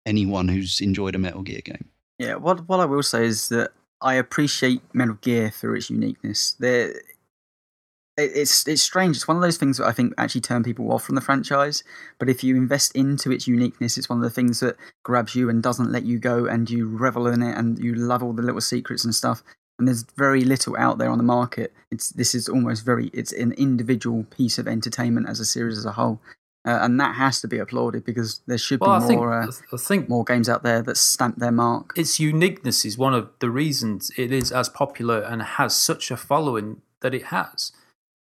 anyone 0.05 0.49
who's 0.49 0.81
enjoyed 0.81 1.15
a 1.15 1.19
Metal 1.19 1.43
Gear 1.43 1.61
game. 1.65 1.89
Yeah, 2.19 2.37
what 2.37 2.69
what 2.69 2.81
I 2.81 2.85
will 2.85 3.03
say 3.03 3.27
is 3.27 3.49
that 3.51 3.73
I 4.01 4.15
appreciate 4.15 4.83
Metal 4.93 5.19
Gear 5.21 5.51
for 5.51 5.77
its 5.77 5.91
uniqueness. 5.91 6.53
There, 6.59 6.95
it's 8.17 8.67
it's 8.69 8.83
strange. 8.83 9.17
It's 9.17 9.29
one 9.29 9.37
of 9.37 9.43
those 9.43 9.57
things 9.57 9.79
that 9.79 9.87
I 9.87 9.93
think 9.93 10.13
actually 10.19 10.43
turn 10.43 10.63
people 10.63 10.93
off 10.93 11.05
from 11.05 11.15
the 11.15 11.21
franchise. 11.21 11.83
But 12.19 12.29
if 12.29 12.45
you 12.45 12.57
invest 12.57 12.95
into 12.95 13.31
its 13.31 13.47
uniqueness, 13.47 13.97
it's 13.97 14.09
one 14.09 14.19
of 14.19 14.25
the 14.25 14.31
things 14.31 14.61
that 14.61 14.77
grabs 15.03 15.35
you 15.35 15.49
and 15.49 15.63
doesn't 15.63 15.91
let 15.91 16.05
you 16.05 16.19
go, 16.19 16.47
and 16.47 16.69
you 16.69 16.89
revel 16.89 17.27
in 17.27 17.43
it, 17.43 17.57
and 17.57 17.79
you 17.79 17.95
love 17.95 18.23
all 18.23 18.33
the 18.33 18.43
little 18.43 18.61
secrets 18.61 19.05
and 19.05 19.15
stuff. 19.15 19.43
And 19.79 19.89
there's 19.89 20.05
very 20.17 20.43
little 20.43 20.77
out 20.77 20.99
there 20.99 21.11
on 21.11 21.19
the 21.19 21.25
market. 21.25 21.73
It's 21.91 22.11
this 22.11 22.35
is 22.35 22.49
almost 22.49 22.85
very 22.85 23.09
it's 23.09 23.33
an 23.33 23.53
individual 23.53 24.25
piece 24.25 24.59
of 24.59 24.69
entertainment 24.69 25.29
as 25.29 25.41
a 25.41 25.45
series 25.45 25.79
as 25.79 25.87
a 25.87 25.93
whole. 25.93 26.21
Uh, 26.65 26.79
and 26.83 27.01
that 27.01 27.17
has 27.17 27.41
to 27.41 27.49
be 27.49 27.59
applauded 27.59 28.05
because 28.05 28.41
there 28.47 28.59
should 28.59 28.79
well, 28.79 29.01
be 29.01 29.07
I 29.07 29.17
more. 29.17 29.47
Think, 29.47 29.65
uh, 29.73 29.77
I 29.77 29.79
think 29.79 30.09
more 30.09 30.23
games 30.23 30.49
out 30.49 30.63
there 30.63 30.81
that 30.83 30.97
stamp 30.97 31.39
their 31.39 31.51
mark. 31.51 31.93
Its 31.97 32.21
uniqueness 32.21 32.85
is 32.85 32.97
one 32.97 33.15
of 33.15 33.31
the 33.41 33.51
reasons 33.51 34.13
it 34.17 34.31
is 34.31 34.53
as 34.53 34.69
popular 34.69 35.21
and 35.21 35.43
has 35.43 35.75
such 35.75 36.13
a 36.13 36.17
following 36.17 36.83
that 37.01 37.15
it 37.15 37.27
has. 37.27 37.73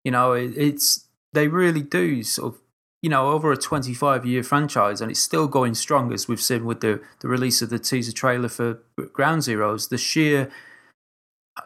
You 0.09 0.13
know, 0.13 0.33
it, 0.33 0.57
it's 0.57 1.05
they 1.35 1.49
really 1.49 1.83
do 1.83 2.23
sort 2.23 2.55
of 2.55 2.61
you 3.03 3.11
know 3.11 3.29
over 3.33 3.53
a 3.53 3.59
25 3.59 4.25
year 4.25 4.43
franchise 4.43 5.03
and 5.03 5.11
it's 5.11 5.21
still 5.21 5.47
going 5.47 5.75
strong 5.75 6.15
as 6.15 6.27
we've 6.27 6.41
seen 6.41 6.65
with 6.65 6.81
the 6.81 7.03
the 7.21 7.29
release 7.29 7.61
of 7.61 7.69
the 7.69 7.79
teaser 7.79 8.13
trailer 8.13 8.49
for 8.49 8.79
Ground 9.13 9.43
Zeroes. 9.43 9.91
The 9.91 9.99
sheer 9.99 10.51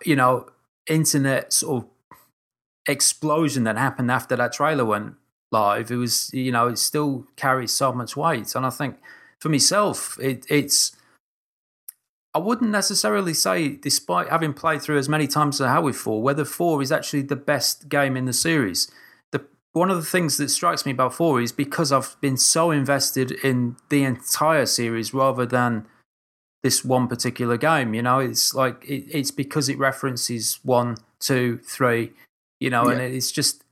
you 0.04 0.16
know 0.16 0.48
internet 0.88 1.52
sort 1.52 1.84
of 1.84 1.90
explosion 2.88 3.62
that 3.62 3.78
happened 3.78 4.10
after 4.10 4.34
that 4.34 4.54
trailer 4.54 4.84
went 4.84 5.14
live, 5.52 5.92
it 5.92 5.96
was 5.98 6.34
you 6.34 6.50
know 6.50 6.66
it 6.66 6.78
still 6.78 7.28
carries 7.36 7.70
so 7.70 7.92
much 7.92 8.16
weight. 8.16 8.56
And 8.56 8.66
I 8.66 8.70
think 8.70 8.96
for 9.38 9.50
myself, 9.50 10.18
it, 10.20 10.44
it's 10.48 10.96
I 12.34 12.38
wouldn't 12.38 12.70
necessarily 12.70 13.34
say, 13.34 13.76
despite 13.76 14.30
having 14.30 14.54
played 14.54 14.80
through 14.80 14.98
as 14.98 15.08
many 15.08 15.26
times 15.26 15.60
as 15.60 15.66
I 15.66 15.72
have 15.72 15.84
with 15.84 15.96
four, 15.96 16.22
whether 16.22 16.44
four 16.44 16.80
is 16.80 16.90
actually 16.90 17.22
the 17.22 17.36
best 17.36 17.88
game 17.88 18.16
in 18.16 18.24
the 18.24 18.32
series. 18.32 18.90
The 19.32 19.44
one 19.72 19.90
of 19.90 19.96
the 19.96 20.02
things 20.02 20.38
that 20.38 20.48
strikes 20.48 20.86
me 20.86 20.92
about 20.92 21.14
four 21.14 21.42
is 21.42 21.52
because 21.52 21.92
I've 21.92 22.16
been 22.22 22.38
so 22.38 22.70
invested 22.70 23.32
in 23.44 23.76
the 23.90 24.04
entire 24.04 24.64
series 24.64 25.12
rather 25.12 25.44
than 25.44 25.86
this 26.62 26.84
one 26.84 27.06
particular 27.06 27.58
game. 27.58 27.92
You 27.92 28.02
know, 28.02 28.18
it's 28.18 28.54
like 28.54 28.82
it, 28.86 29.04
it's 29.10 29.30
because 29.30 29.68
it 29.68 29.78
references 29.78 30.58
one, 30.62 30.96
two, 31.20 31.58
three. 31.58 32.12
You 32.60 32.70
know, 32.70 32.86
yeah. 32.86 32.92
and 32.92 33.14
it's 33.14 33.30
just 33.30 33.62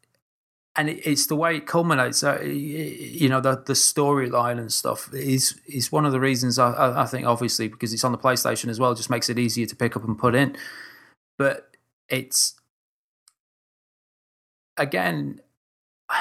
and 0.77 0.89
it's 0.89 1.27
the 1.27 1.37
way 1.37 1.57
it 1.57 1.67
culminates. 1.67 2.23
Uh, 2.23 2.41
you 2.43 3.29
know, 3.29 3.41
the 3.41 3.57
the 3.57 3.73
storyline 3.73 4.59
and 4.59 4.73
stuff 4.73 5.13
is 5.13 5.59
is 5.67 5.91
one 5.91 6.07
of 6.07 6.13
the 6.13 6.21
reasons 6.21 6.59
I, 6.59 7.03
I 7.03 7.07
think, 7.07 7.27
obviously, 7.27 7.69
because 7.69 7.93
it's 7.93 8.05
on 8.05 8.13
the 8.13 8.19
PlayStation 8.19 8.69
as 8.69 8.79
well, 8.79 8.95
just 8.95 9.11
makes 9.11 9.29
it 9.29 9.39
easier 9.39 9.67
to 9.67 9.77
pick 9.77 9.97
up 9.97 10.05
and 10.05 10.19
put 10.19 10.35
in. 10.35 10.57
But 11.39 11.71
it's 12.09 12.55
again, 14.77 15.41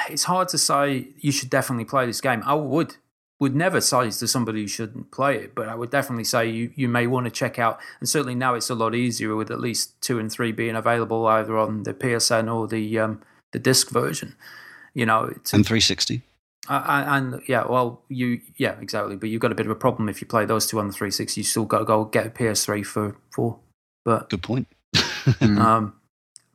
it's 0.08 0.24
hard 0.24 0.48
to 0.48 0.58
say 0.58 1.08
you 1.18 1.32
should 1.32 1.50
definitely 1.50 1.84
play 1.84 2.06
this 2.06 2.20
game. 2.20 2.42
I 2.44 2.54
would 2.54 2.96
would 3.38 3.56
never 3.56 3.80
say 3.80 4.10
to 4.10 4.28
somebody 4.28 4.60
you 4.60 4.68
shouldn't 4.68 5.10
play 5.10 5.36
it, 5.36 5.54
but 5.54 5.66
I 5.66 5.74
would 5.74 5.90
definitely 5.90 6.24
say 6.24 6.50
you, 6.50 6.72
you 6.74 6.88
may 6.88 7.06
want 7.06 7.24
to 7.24 7.30
check 7.30 7.58
out. 7.58 7.80
And 7.98 8.06
certainly 8.06 8.34
now 8.34 8.54
it's 8.54 8.68
a 8.68 8.74
lot 8.74 8.94
easier 8.94 9.34
with 9.34 9.50
at 9.50 9.60
least 9.60 9.98
two 10.02 10.18
and 10.18 10.30
three 10.30 10.52
being 10.52 10.76
available 10.76 11.26
either 11.26 11.56
on 11.56 11.84
the 11.84 11.94
PSN 11.94 12.54
or 12.54 12.68
the 12.68 12.98
um, 12.98 13.22
the 13.52 13.58
disc 13.58 13.90
version. 13.90 14.34
You 14.94 15.06
know, 15.06 15.28
to, 15.28 15.56
and 15.56 15.66
360. 15.66 16.22
Uh, 16.68 17.04
and 17.06 17.42
yeah, 17.48 17.66
well, 17.66 18.02
you 18.08 18.40
yeah 18.56 18.78
exactly. 18.80 19.16
But 19.16 19.28
you've 19.28 19.40
got 19.40 19.52
a 19.52 19.54
bit 19.54 19.66
of 19.66 19.72
a 19.72 19.76
problem 19.76 20.08
if 20.08 20.20
you 20.20 20.26
play 20.26 20.44
those 20.44 20.66
two 20.66 20.78
on 20.78 20.86
the 20.86 20.92
360. 20.92 21.40
You 21.40 21.44
still 21.44 21.64
got 21.64 21.78
to 21.78 21.84
go 21.84 22.04
get 22.04 22.26
a 22.26 22.30
PS3 22.30 22.84
for 22.84 23.16
four. 23.30 23.58
But 24.04 24.30
good 24.30 24.42
point. 24.42 24.68
um, 25.40 25.94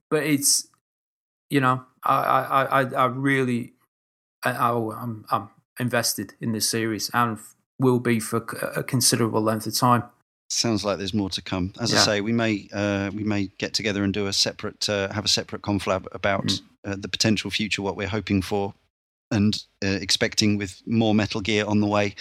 but 0.09 0.23
it's 0.23 0.67
you 1.49 1.59
know, 1.59 1.83
I 2.03 2.13
I 2.13 2.81
I, 2.81 2.81
I 2.93 3.05
really 3.05 3.73
I, 4.43 4.69
I'm 4.71 5.25
I'm 5.29 5.49
invested 5.79 6.33
in 6.39 6.51
this 6.51 6.69
series 6.69 7.09
and 7.13 7.37
will 7.79 7.99
be 7.99 8.19
for 8.19 8.37
a 8.75 8.83
considerable 8.83 9.41
length 9.41 9.67
of 9.67 9.75
time. 9.75 10.03
Sounds 10.49 10.85
like 10.85 10.99
there's 10.99 11.13
more 11.13 11.29
to 11.31 11.41
come. 11.41 11.73
As 11.79 11.91
yeah. 11.91 11.99
I 11.99 12.03
say, 12.03 12.21
we 12.21 12.31
may 12.31 12.69
uh, 12.71 13.09
we 13.13 13.23
may 13.23 13.47
get 13.57 13.73
together 13.73 14.03
and 14.03 14.13
do 14.13 14.27
a 14.27 14.33
separate 14.33 14.87
uh, 14.87 15.11
have 15.11 15.25
a 15.25 15.29
separate 15.29 15.63
conflab 15.63 16.05
about 16.11 16.45
mm. 16.45 16.61
uh, 16.85 16.95
the 16.99 17.07
potential 17.07 17.49
future, 17.49 17.81
what 17.81 17.95
we're 17.95 18.07
hoping 18.07 18.43
for 18.43 18.75
and 19.31 19.63
uh, 19.83 19.87
expecting 19.87 20.55
with 20.55 20.83
more 20.85 21.15
Metal 21.15 21.41
Gear 21.41 21.65
on 21.65 21.81
the 21.81 21.87
way, 21.87 22.13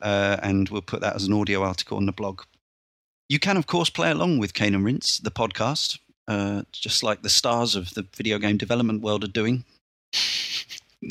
uh, 0.00 0.38
and 0.42 0.70
we'll 0.70 0.80
put 0.80 1.02
that 1.02 1.14
as 1.14 1.24
an 1.24 1.34
audio 1.34 1.62
article 1.62 1.98
on 1.98 2.06
the 2.06 2.12
blog. 2.12 2.42
You 3.28 3.38
can, 3.38 3.58
of 3.58 3.66
course, 3.66 3.90
play 3.90 4.10
along 4.10 4.38
with 4.38 4.54
Cane 4.54 4.74
and 4.74 4.82
Rinse, 4.82 5.18
the 5.18 5.30
podcast, 5.30 5.98
uh, 6.26 6.62
just 6.72 7.02
like 7.02 7.20
the 7.20 7.28
stars 7.28 7.76
of 7.76 7.92
the 7.92 8.06
video 8.16 8.38
game 8.38 8.56
development 8.56 9.02
world 9.02 9.24
are 9.24 9.28
doing. 9.28 9.64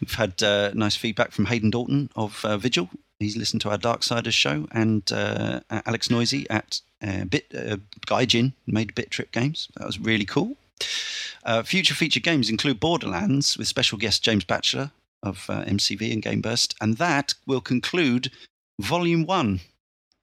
We've 0.00 0.14
had 0.14 0.40
nice 0.74 0.96
feedback 0.96 1.32
from 1.32 1.44
Haydn 1.44 1.68
Dalton 1.68 2.08
of 2.16 2.40
Vigil, 2.60 2.88
He's 3.18 3.36
listened 3.36 3.62
to 3.62 3.70
our 3.70 3.78
Darksiders 3.78 4.32
show, 4.32 4.68
and 4.70 5.10
uh, 5.10 5.60
Alex 5.70 6.08
Neuse 6.08 6.46
at 6.48 6.80
uh, 7.02 7.24
Bit 7.24 7.46
uh, 7.52 7.78
Gaijin 8.06 8.52
made 8.66 8.94
Bit 8.94 9.10
Trip 9.10 9.32
Games. 9.32 9.68
That 9.76 9.86
was 9.86 9.98
really 9.98 10.24
cool. 10.24 10.56
Uh, 11.44 11.62
future 11.64 11.94
feature 11.94 12.20
games 12.20 12.48
include 12.48 12.78
Borderlands 12.78 13.58
with 13.58 13.66
special 13.66 13.98
guest 13.98 14.22
James 14.22 14.44
Batchelor 14.44 14.92
of 15.22 15.46
uh, 15.48 15.64
MCV 15.64 16.12
and 16.12 16.22
Game 16.22 16.40
Burst, 16.40 16.76
and 16.80 16.96
that 16.98 17.34
will 17.44 17.60
conclude 17.60 18.30
Volume 18.80 19.26
One, 19.26 19.60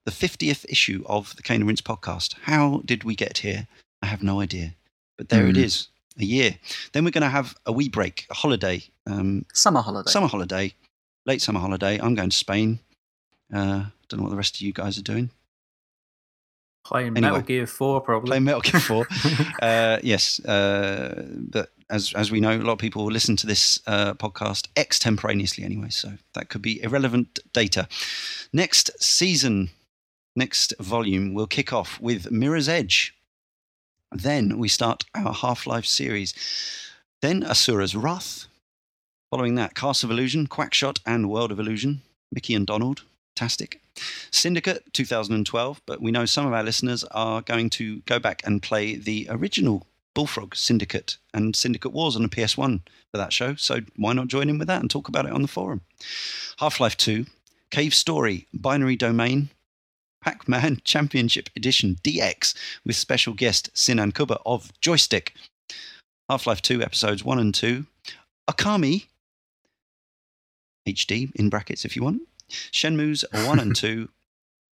the 0.05 0.11
fiftieth 0.11 0.65
issue 0.69 1.03
of 1.05 1.35
the 1.35 1.41
Cane 1.41 1.61
and 1.61 1.67
Rinse 1.67 1.81
podcast. 1.81 2.35
How 2.43 2.81
did 2.85 3.03
we 3.03 3.15
get 3.15 3.39
here? 3.39 3.67
I 4.01 4.05
have 4.05 4.23
no 4.23 4.39
idea, 4.39 4.73
but 5.17 5.27
there 5.27 5.43
mm. 5.43 5.49
it 5.49 5.55
hmm. 5.57 5.63
is. 5.63 5.87
A 6.17 6.23
year. 6.23 6.55
Then 6.93 7.03
we're 7.03 7.11
going 7.11 7.23
to 7.23 7.29
have 7.29 7.57
a 7.65 7.73
wee 7.73 7.89
break, 7.89 8.25
a 8.29 8.33
holiday, 8.35 8.81
um, 9.05 9.45
summer 9.53 9.81
holiday, 9.81 10.09
summer 10.09 10.27
holiday, 10.27 10.73
late 11.25 11.41
summer 11.41 11.59
holiday. 11.59 11.99
I'm 11.99 12.15
going 12.15 12.29
to 12.29 12.37
Spain. 12.37 12.79
Uh, 13.53 13.85
don't 14.07 14.19
know 14.19 14.23
what 14.23 14.29
the 14.29 14.37
rest 14.37 14.55
of 14.55 14.61
you 14.61 14.73
guys 14.73 14.97
are 14.97 15.03
doing. 15.03 15.29
Playing 16.85 17.17
anyway, 17.17 17.21
Metal 17.21 17.41
Gear 17.41 17.67
Four, 17.67 18.01
probably. 18.01 18.29
Playing 18.29 18.43
Metal 18.43 18.61
Gear 18.61 18.79
Four. 18.79 19.07
uh, 19.61 19.97
yes, 20.03 20.39
uh, 20.45 21.25
but 21.35 21.69
as 21.89 22.13
as 22.13 22.29
we 22.31 22.39
know, 22.39 22.55
a 22.55 22.57
lot 22.57 22.73
of 22.73 22.77
people 22.77 23.05
listen 23.05 23.35
to 23.37 23.47
this 23.47 23.79
uh, 23.87 24.13
podcast 24.13 24.67
extemporaneously 24.77 25.63
anyway, 25.63 25.89
so 25.89 26.13
that 26.33 26.49
could 26.49 26.61
be 26.61 26.81
irrelevant 26.83 27.39
data. 27.53 27.87
Next 28.53 28.91
season, 29.01 29.69
next 30.35 30.75
volume, 30.79 31.33
will 31.33 31.47
kick 31.47 31.73
off 31.73 31.99
with 31.99 32.31
Mirror's 32.31 32.69
Edge. 32.69 33.15
Then 34.11 34.59
we 34.59 34.67
start 34.67 35.05
our 35.15 35.33
Half 35.33 35.65
Life 35.65 35.87
series. 35.87 36.35
Then 37.21 37.41
Asura's 37.41 37.95
Wrath. 37.95 38.45
Following 39.31 39.55
that, 39.55 39.73
Castle 39.73 40.07
of 40.07 40.11
Illusion, 40.11 40.45
Quackshot, 40.45 40.99
and 41.03 41.29
World 41.31 41.51
of 41.51 41.59
Illusion. 41.59 42.03
Mickey 42.31 42.53
and 42.53 42.67
Donald 42.67 43.01
fantastic. 43.35 43.81
Syndicate 44.31 44.93
2012, 44.93 45.81
but 45.85 46.01
we 46.01 46.11
know 46.11 46.25
some 46.25 46.45
of 46.45 46.53
our 46.53 46.63
listeners 46.63 47.03
are 47.11 47.41
going 47.41 47.69
to 47.71 47.99
go 48.01 48.17
back 48.17 48.41
and 48.45 48.61
play 48.61 48.95
the 48.95 49.27
original 49.29 49.85
Bullfrog 50.13 50.55
Syndicate 50.55 51.17
and 51.33 51.55
Syndicate 51.55 51.91
Wars 51.91 52.15
on 52.15 52.21
the 52.21 52.29
PS1 52.29 52.81
for 53.11 53.17
that 53.17 53.33
show. 53.33 53.55
So 53.55 53.79
why 53.97 54.13
not 54.13 54.27
join 54.27 54.49
in 54.49 54.57
with 54.57 54.69
that 54.69 54.81
and 54.81 54.89
talk 54.89 55.09
about 55.09 55.25
it 55.25 55.33
on 55.33 55.41
the 55.41 55.49
forum? 55.49 55.81
Half 56.59 56.79
Life 56.79 56.95
2, 56.95 57.25
Cave 57.71 57.93
Story, 57.93 58.47
Binary 58.53 58.95
Domain, 58.95 59.49
Pac 60.23 60.47
Man 60.47 60.79
Championship 60.85 61.49
Edition 61.57 61.97
DX 62.03 62.55
with 62.85 62.95
special 62.95 63.33
guest 63.33 63.69
Sinan 63.73 64.13
Kubba 64.13 64.39
of 64.45 64.71
Joystiq. 64.81 65.31
Half 66.29 66.47
Life 66.47 66.61
2 66.61 66.81
episodes 66.81 67.25
1 67.25 67.37
and 67.37 67.53
2, 67.53 67.85
Okami 68.49 69.07
HD 70.87 71.31
in 71.35 71.49
brackets 71.49 71.83
if 71.83 71.97
you 71.97 72.03
want. 72.03 72.21
Shenmue's 72.49 73.25
1 73.31 73.59
and 73.59 73.75
2. 73.75 74.09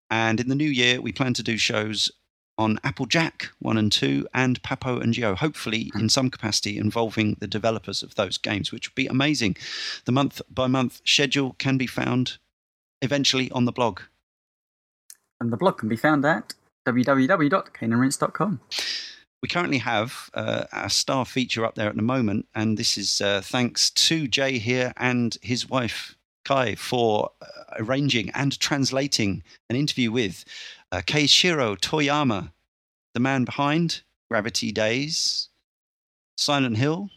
And 0.09 0.39
in 0.39 0.49
the 0.49 0.55
new 0.55 0.69
year, 0.69 1.01
we 1.01 1.11
plan 1.11 1.33
to 1.33 1.43
do 1.43 1.57
shows 1.57 2.11
on 2.57 2.79
Applejack 2.83 3.49
1 3.59 3.77
and 3.77 3.91
2 3.91 4.27
and 4.33 4.61
Papo 4.63 5.01
and 5.01 5.13
Geo, 5.13 5.35
hopefully 5.35 5.91
in 5.95 6.09
some 6.09 6.29
capacity 6.29 6.77
involving 6.77 7.37
the 7.39 7.47
developers 7.47 8.01
of 8.01 8.15
those 8.15 8.37
games, 8.37 8.71
which 8.71 8.89
would 8.89 8.95
be 8.95 9.07
amazing. 9.07 9.55
The 10.05 10.11
month 10.11 10.41
by 10.49 10.67
month 10.67 11.01
schedule 11.05 11.55
can 11.59 11.77
be 11.77 11.87
found 11.87 12.37
eventually 13.01 13.51
on 13.51 13.65
the 13.65 13.71
blog. 13.71 14.01
And 15.39 15.53
the 15.53 15.57
blog 15.57 15.77
can 15.77 15.89
be 15.89 15.97
found 15.97 16.25
at 16.25 16.55
www.caneandrinse.com. 16.87 18.59
We 19.43 19.49
currently 19.49 19.77
have 19.77 20.31
uh, 20.33 20.63
a 20.73 20.89
star 20.89 21.23
feature 21.25 21.63
up 21.63 21.75
there 21.75 21.89
at 21.89 21.95
the 21.95 22.01
moment, 22.01 22.47
and 22.55 22.75
this 22.75 22.97
is 22.97 23.21
uh, 23.21 23.41
thanks 23.43 23.91
to 23.91 24.27
Jay 24.27 24.57
here 24.57 24.93
and 24.97 25.37
his 25.43 25.69
wife 25.69 26.16
Kai 26.47 26.75
for 26.75 27.31
uh, 27.41 27.45
arranging 27.77 28.29
and 28.29 28.57
translating 28.59 29.43
an 29.69 29.75
interview 29.75 30.11
with 30.11 30.45
uh, 30.93 31.01
Keiichiro 31.05 31.77
Toyama, 31.77 32.51
the 33.13 33.19
man 33.19 33.43
behind 33.43 34.01
Gravity 34.31 34.71
Daze, 34.71 35.49
Silent 36.37 36.77
Hill, 36.77 37.09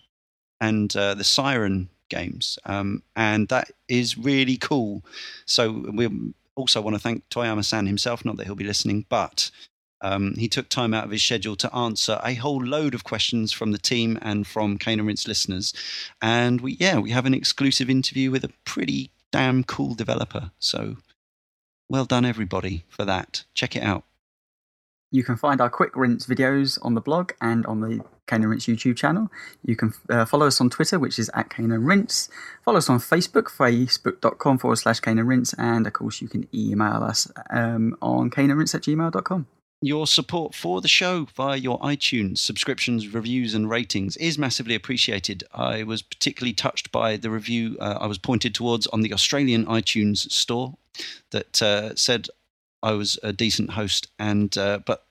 and 0.60 0.94
uh, 0.96 1.14
the 1.14 1.24
Siren 1.24 1.90
games. 2.08 2.58
Um, 2.66 3.04
and 3.14 3.48
that 3.48 3.70
is 3.88 4.18
really 4.18 4.56
cool. 4.56 5.04
So 5.46 5.70
we 5.92 6.08
also 6.56 6.80
want 6.80 6.96
to 6.96 7.00
thank 7.00 7.28
Toyama 7.28 7.64
san 7.64 7.86
himself, 7.86 8.24
not 8.24 8.36
that 8.36 8.46
he'll 8.46 8.56
be 8.56 8.64
listening, 8.64 9.06
but 9.08 9.50
um, 10.00 10.34
he 10.36 10.48
took 10.48 10.68
time 10.68 10.92
out 10.92 11.04
of 11.04 11.10
his 11.10 11.22
schedule 11.22 11.56
to 11.56 11.74
answer 11.74 12.20
a 12.24 12.34
whole 12.34 12.64
load 12.64 12.94
of 12.94 13.04
questions 13.04 13.52
from 13.52 13.70
the 13.70 13.78
team 13.78 14.18
and 14.22 14.46
from 14.46 14.76
Cane 14.76 14.98
and 14.98 15.08
listeners. 15.28 15.72
And 16.20 16.60
we, 16.60 16.72
yeah, 16.80 16.98
we 16.98 17.10
have 17.10 17.26
an 17.26 17.34
exclusive 17.34 17.88
interview 17.88 18.30
with 18.30 18.44
a 18.44 18.52
pretty 18.64 19.10
damn 19.32 19.64
cool 19.64 19.94
developer. 19.94 20.50
So 20.58 20.96
well 21.88 22.04
done, 22.04 22.24
everybody, 22.24 22.84
for 22.88 23.04
that. 23.04 23.44
Check 23.54 23.76
it 23.76 23.82
out. 23.82 24.04
You 25.12 25.24
can 25.24 25.36
find 25.36 25.60
our 25.60 25.70
quick 25.70 25.96
rinse 25.96 26.26
videos 26.26 26.78
on 26.82 26.94
the 26.94 27.00
blog 27.00 27.32
and 27.40 27.66
on 27.66 27.80
the 27.80 28.04
and 28.32 28.48
Rinse 28.48 28.66
YouTube 28.66 28.96
channel. 28.96 29.28
You 29.64 29.76
can 29.76 29.92
uh, 30.08 30.24
follow 30.24 30.46
us 30.46 30.60
on 30.60 30.70
Twitter, 30.70 30.98
which 30.98 31.18
is 31.18 31.30
at 31.34 31.52
and 31.58 31.86
Rinse. 31.86 32.28
Follow 32.64 32.78
us 32.78 32.88
on 32.88 32.98
Facebook, 32.98 33.44
facebook.com 33.44 34.58
forward 34.58 34.76
slash 34.76 35.00
and 35.04 35.26
Rinse. 35.26 35.54
And 35.54 35.86
of 35.86 35.92
course, 35.92 36.20
you 36.22 36.28
can 36.28 36.46
email 36.54 37.02
us 37.02 37.30
um, 37.50 37.96
on 38.00 38.30
caneandrinse 38.30 38.74
at 38.74 38.82
gmail.com. 38.82 39.46
Your 39.82 40.06
support 40.06 40.54
for 40.54 40.82
the 40.82 40.88
show 40.88 41.26
via 41.34 41.56
your 41.56 41.80
iTunes 41.80 42.38
subscriptions, 42.38 43.08
reviews, 43.08 43.54
and 43.54 43.70
ratings 43.70 44.14
is 44.18 44.36
massively 44.36 44.74
appreciated. 44.74 45.42
I 45.54 45.84
was 45.84 46.02
particularly 46.02 46.52
touched 46.52 46.92
by 46.92 47.16
the 47.16 47.30
review 47.30 47.78
uh, 47.80 47.96
I 47.98 48.06
was 48.06 48.18
pointed 48.18 48.54
towards 48.54 48.86
on 48.88 49.00
the 49.00 49.14
Australian 49.14 49.64
iTunes 49.64 50.30
store 50.30 50.76
that 51.30 51.62
uh, 51.62 51.94
said 51.94 52.28
I 52.82 52.92
was 52.92 53.18
a 53.22 53.32
decent 53.32 53.70
host, 53.70 54.08
and 54.18 54.56
uh, 54.58 54.80
but 54.84 55.06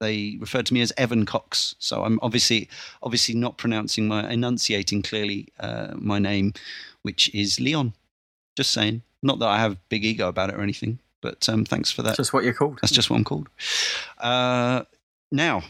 they 0.00 0.36
referred 0.38 0.66
to 0.66 0.74
me 0.74 0.82
as 0.82 0.92
Evan 0.98 1.24
Cox. 1.24 1.74
So 1.78 2.04
I'm 2.04 2.18
obviously 2.20 2.68
obviously 3.02 3.34
not 3.34 3.56
pronouncing 3.56 4.06
my 4.06 4.28
enunciating 4.28 5.00
clearly 5.00 5.48
uh, 5.58 5.94
my 5.94 6.18
name, 6.18 6.52
which 7.00 7.34
is 7.34 7.58
Leon. 7.58 7.94
Just 8.54 8.72
saying. 8.72 9.00
Not 9.22 9.38
that 9.38 9.48
I 9.48 9.58
have 9.58 9.88
big 9.88 10.04
ego 10.04 10.28
about 10.28 10.50
it 10.50 10.56
or 10.56 10.62
anything. 10.62 10.98
But 11.20 11.48
um, 11.48 11.64
thanks 11.64 11.90
for 11.90 12.02
that. 12.02 12.10
That's 12.10 12.18
just 12.18 12.32
what 12.32 12.44
you're 12.44 12.54
called. 12.54 12.78
That's 12.80 12.92
just 12.92 13.10
what 13.10 13.16
I'm 13.16 13.24
called. 13.24 13.48
Uh, 14.18 14.84
now, 15.30 15.62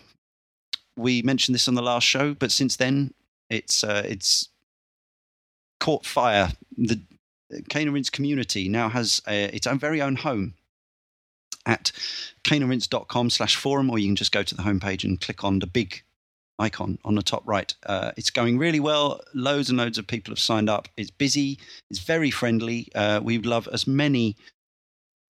we 0.97 1.23
mentioned 1.23 1.55
this 1.55 1.69
on 1.69 1.75
the 1.75 1.83
last 1.83 2.05
show, 2.05 2.35
but 2.35 2.53
since 2.53 2.77
then, 2.77 3.15
it's 3.49 3.83
uh, 3.83 4.03
it's 4.07 4.49
caught 5.81 6.07
fire. 6.07 6.53
The 6.77 7.01
Rinse 7.75 8.11
community 8.11 8.69
now 8.69 8.89
has 8.89 9.21
a, 9.27 9.45
its 9.55 9.67
own 9.67 9.79
very 9.79 10.01
own 10.01 10.17
home 10.17 10.55
at 11.67 11.93
caneandrinse.com 12.45 13.31
slash 13.31 13.57
forum, 13.57 13.91
or 13.91 13.99
you 13.99 14.09
can 14.09 14.17
just 14.17 14.33
go 14.33 14.43
to 14.43 14.55
the 14.55 14.63
homepage 14.63 15.05
and 15.05 15.21
click 15.21 15.45
on 15.45 15.59
the 15.59 15.67
big 15.67 16.03
icon 16.59 16.99
on 17.05 17.15
the 17.15 17.23
top 17.23 17.43
right. 17.47 17.75
Uh, 17.87 18.13
it's 18.17 18.31
going 18.31 18.59
really 18.59 18.81
well. 18.81 19.21
Loads 19.35 19.69
and 19.69 19.79
loads 19.79 19.99
of 19.99 20.07
people 20.07 20.33
have 20.33 20.39
signed 20.39 20.69
up. 20.69 20.89
It's 20.97 21.11
busy. 21.11 21.59
It's 21.91 22.01
very 22.01 22.31
friendly. 22.31 22.89
Uh, 22.95 23.21
we 23.23 23.39
love 23.39 23.69
as 23.73 23.87
many 23.87 24.37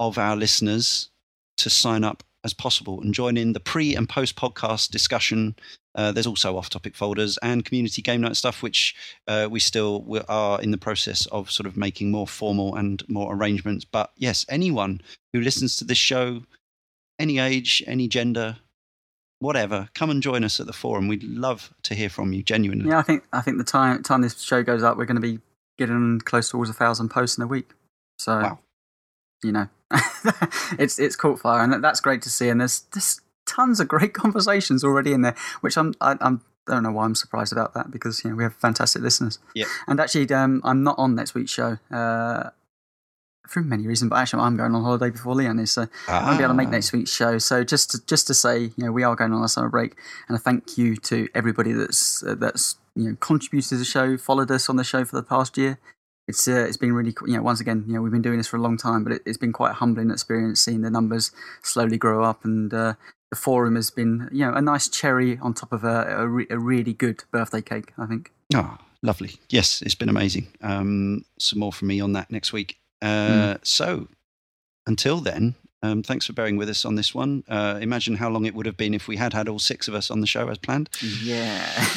of 0.00 0.18
our 0.18 0.34
listeners 0.34 1.10
to 1.58 1.70
sign 1.70 2.02
up 2.02 2.24
as 2.42 2.52
possible 2.54 3.00
and 3.00 3.14
join 3.14 3.36
in 3.36 3.52
the 3.52 3.60
pre 3.60 3.94
and 3.94 4.08
post 4.08 4.34
podcast 4.34 4.90
discussion. 4.90 5.54
Uh, 5.94 6.10
there's 6.12 6.26
also 6.26 6.56
off 6.56 6.70
topic 6.70 6.94
folders 6.94 7.36
and 7.42 7.64
community 7.64 8.00
game 8.00 8.20
night 8.20 8.36
stuff, 8.36 8.62
which 8.62 8.94
uh, 9.28 9.46
we 9.50 9.60
still 9.60 10.02
we 10.02 10.20
are 10.28 10.60
in 10.62 10.70
the 10.70 10.78
process 10.78 11.26
of 11.26 11.50
sort 11.50 11.66
of 11.66 11.76
making 11.76 12.10
more 12.10 12.26
formal 12.26 12.74
and 12.76 13.02
more 13.08 13.34
arrangements. 13.34 13.84
But 13.84 14.10
yes, 14.16 14.46
anyone 14.48 15.00
who 15.32 15.40
listens 15.40 15.76
to 15.76 15.84
this 15.84 15.98
show, 15.98 16.42
any 17.18 17.38
age, 17.38 17.82
any 17.86 18.08
gender, 18.08 18.56
whatever, 19.40 19.88
come 19.94 20.10
and 20.10 20.22
join 20.22 20.44
us 20.44 20.60
at 20.60 20.66
the 20.66 20.72
forum. 20.72 21.08
We'd 21.08 21.24
love 21.24 21.74
to 21.82 21.94
hear 21.94 22.08
from 22.08 22.32
you, 22.32 22.42
genuinely. 22.42 22.88
Yeah, 22.88 22.98
I 22.98 23.02
think 23.02 23.24
I 23.32 23.40
think 23.42 23.58
the 23.58 23.64
time 23.64 24.02
time 24.02 24.22
this 24.22 24.40
show 24.40 24.62
goes 24.62 24.82
up, 24.82 24.96
we're 24.96 25.06
going 25.06 25.20
to 25.20 25.28
be 25.32 25.40
getting 25.76 26.20
close 26.20 26.50
towards 26.50 26.70
a 26.70 26.74
thousand 26.74 27.08
posts 27.10 27.36
in 27.36 27.42
a 27.42 27.46
week. 27.46 27.70
So, 28.18 28.38
Wow. 28.40 28.58
you 29.42 29.50
know, 29.50 29.68
it's 30.78 30.98
it's 30.98 31.16
caught 31.16 31.40
fire, 31.40 31.62
and 31.62 31.82
that's 31.84 32.00
great 32.00 32.22
to 32.22 32.30
see. 32.30 32.48
And 32.48 32.60
there's 32.60 32.80
there's 32.92 33.20
tons 33.46 33.80
of 33.80 33.88
great 33.88 34.14
conversations 34.22 34.84
already 34.84 35.12
in 35.12 35.22
there, 35.22 35.34
which 35.60 35.76
I'm 35.76 35.94
I, 36.00 36.16
I'm. 36.20 36.42
I 36.68 36.74
don't 36.74 36.82
know 36.84 36.92
why 36.92 37.04
I'm 37.04 37.14
surprised 37.16 37.52
about 37.52 37.74
that 37.74 37.90
because 37.90 38.22
you 38.22 38.30
know 38.30 38.36
we 38.36 38.44
have 38.44 38.54
fantastic 38.54 39.02
listeners. 39.02 39.38
Yeah. 39.54 39.64
And 39.88 39.98
actually, 39.98 40.30
um, 40.32 40.60
I'm 40.62 40.84
not 40.84 40.96
on 40.98 41.16
next 41.16 41.34
week's 41.34 41.50
show 41.50 41.78
uh, 41.90 42.50
for 43.48 43.60
many 43.62 43.86
reasons, 43.88 44.10
but 44.10 44.16
actually, 44.16 44.42
I'm 44.42 44.56
going 44.56 44.72
on 44.74 44.84
holiday 44.84 45.10
before 45.10 45.34
Leon 45.34 45.58
is, 45.58 45.72
so 45.72 45.88
I 46.06 46.24
won't 46.26 46.38
be 46.38 46.44
able 46.44 46.52
to 46.52 46.56
make 46.56 46.68
Ah. 46.68 46.72
next 46.72 46.92
week's 46.92 47.10
show. 47.10 47.38
So 47.38 47.64
just 47.64 47.90
to, 47.92 48.06
just 48.06 48.28
to 48.28 48.34
say, 48.34 48.58
you 48.60 48.72
know, 48.84 48.92
we 48.92 49.02
are 49.02 49.16
going 49.16 49.32
on 49.32 49.42
a 49.42 49.48
summer 49.48 49.68
break, 49.70 49.96
and 50.28 50.36
a 50.36 50.38
thank 50.38 50.78
you 50.78 50.96
to 50.98 51.28
everybody 51.34 51.72
that's 51.72 52.22
uh, 52.22 52.36
that's 52.36 52.76
you 52.94 53.08
know 53.08 53.16
contributed 53.18 53.70
to 53.70 53.76
the 53.76 53.84
show, 53.84 54.16
followed 54.16 54.50
us 54.52 54.68
on 54.68 54.76
the 54.76 54.84
show 54.84 55.04
for 55.04 55.16
the 55.16 55.24
past 55.24 55.56
year. 55.58 55.78
It's 56.30 56.48
uh, 56.48 56.64
it's 56.68 56.76
been 56.78 56.92
really 56.92 57.12
cool. 57.12 57.28
You 57.28 57.36
know, 57.36 57.42
once 57.42 57.60
again, 57.60 57.84
you 57.86 57.92
know, 57.94 58.02
we've 58.02 58.12
been 58.12 58.22
doing 58.28 58.38
this 58.38 58.46
for 58.48 58.56
a 58.56 58.60
long 58.66 58.76
time, 58.76 59.04
but 59.04 59.12
it, 59.14 59.22
it's 59.26 59.36
been 59.44 59.52
quite 59.52 59.72
a 59.72 59.78
humbling 59.82 60.10
experience 60.10 60.60
seeing 60.60 60.80
the 60.82 60.90
numbers 60.90 61.30
slowly 61.62 61.98
grow 61.98 62.24
up, 62.24 62.44
and 62.44 62.72
uh, 62.72 62.94
the 63.30 63.36
forum 63.36 63.74
has 63.76 63.90
been 63.90 64.28
you 64.32 64.44
know 64.46 64.54
a 64.54 64.62
nice 64.62 64.88
cherry 64.88 65.38
on 65.42 65.54
top 65.54 65.72
of 65.72 65.84
a 65.84 65.96
a, 66.22 66.26
re- 66.26 66.46
a 66.50 66.58
really 66.58 66.94
good 66.94 67.24
birthday 67.30 67.62
cake. 67.62 67.92
I 67.98 68.06
think. 68.06 68.32
Oh, 68.54 68.78
lovely. 69.02 69.32
Yes, 69.48 69.82
it's 69.82 69.94
been 69.94 70.08
amazing. 70.08 70.46
Um, 70.62 71.24
some 71.38 71.58
more 71.58 71.72
from 71.72 71.88
me 71.88 72.00
on 72.00 72.12
that 72.14 72.30
next 72.30 72.52
week. 72.52 72.78
Uh, 73.02 73.56
So 73.62 74.08
until 74.86 75.20
then, 75.20 75.54
um, 75.82 76.02
thanks 76.02 76.26
for 76.26 76.32
bearing 76.32 76.56
with 76.56 76.68
us 76.68 76.84
on 76.84 76.94
this 76.94 77.14
one. 77.14 77.42
Uh, 77.48 77.78
imagine 77.80 78.16
how 78.16 78.28
long 78.28 78.44
it 78.44 78.54
would 78.54 78.66
have 78.66 78.76
been 78.76 78.94
if 78.94 79.08
we 79.08 79.16
had 79.16 79.32
had 79.32 79.48
all 79.48 79.58
six 79.58 79.88
of 79.88 79.94
us 79.94 80.10
on 80.10 80.20
the 80.20 80.26
show 80.26 80.48
as 80.48 80.58
planned. 80.58 80.88
Yeah. 81.22 81.84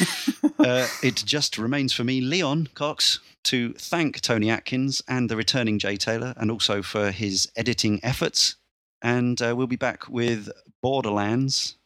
Uh, 0.56 0.86
it 1.02 1.16
just 1.26 1.58
remains 1.58 1.92
for 1.92 2.04
me, 2.04 2.20
Leon 2.22 2.68
Cox, 2.74 3.18
to 3.42 3.74
thank 3.74 4.20
Tony 4.20 4.48
Atkins 4.48 5.02
and 5.06 5.28
the 5.28 5.36
returning 5.36 5.78
Jay 5.78 5.96
Taylor, 5.96 6.32
and 6.38 6.50
also 6.50 6.80
for 6.80 7.10
his 7.10 7.50
editing 7.56 8.00
efforts. 8.02 8.56
And 9.02 9.42
uh, 9.42 9.54
we'll 9.56 9.66
be 9.66 9.76
back 9.76 10.08
with 10.08 10.48
Borderlands. 10.80 11.76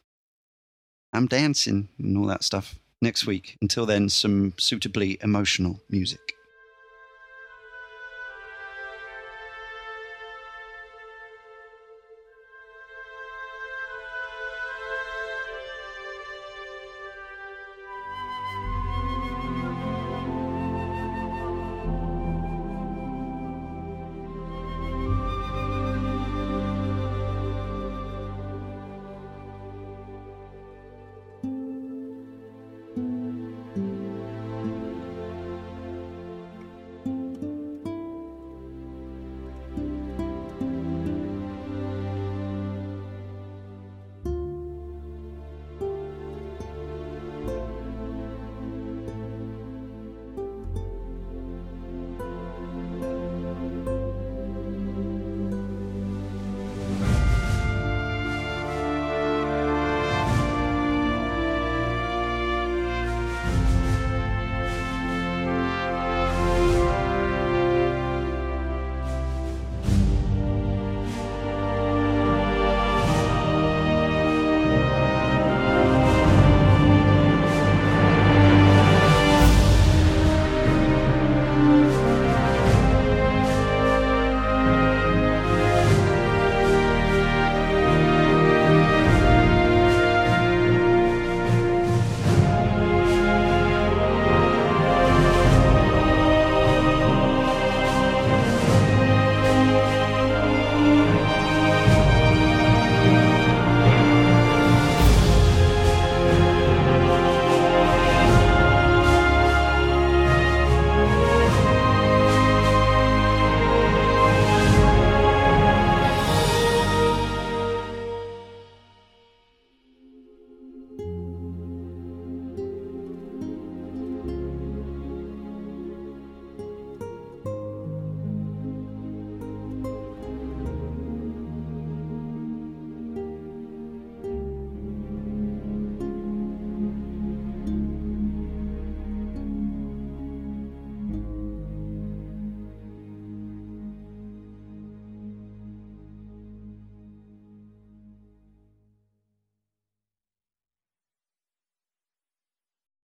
I'm 1.11 1.27
dancing 1.27 1.89
and 1.97 2.17
all 2.17 2.27
that 2.27 2.43
stuff 2.43 2.75
next 3.01 3.25
week. 3.25 3.57
Until 3.61 3.85
then, 3.85 4.07
some 4.07 4.53
suitably 4.57 5.17
emotional 5.21 5.81
music. 5.89 6.35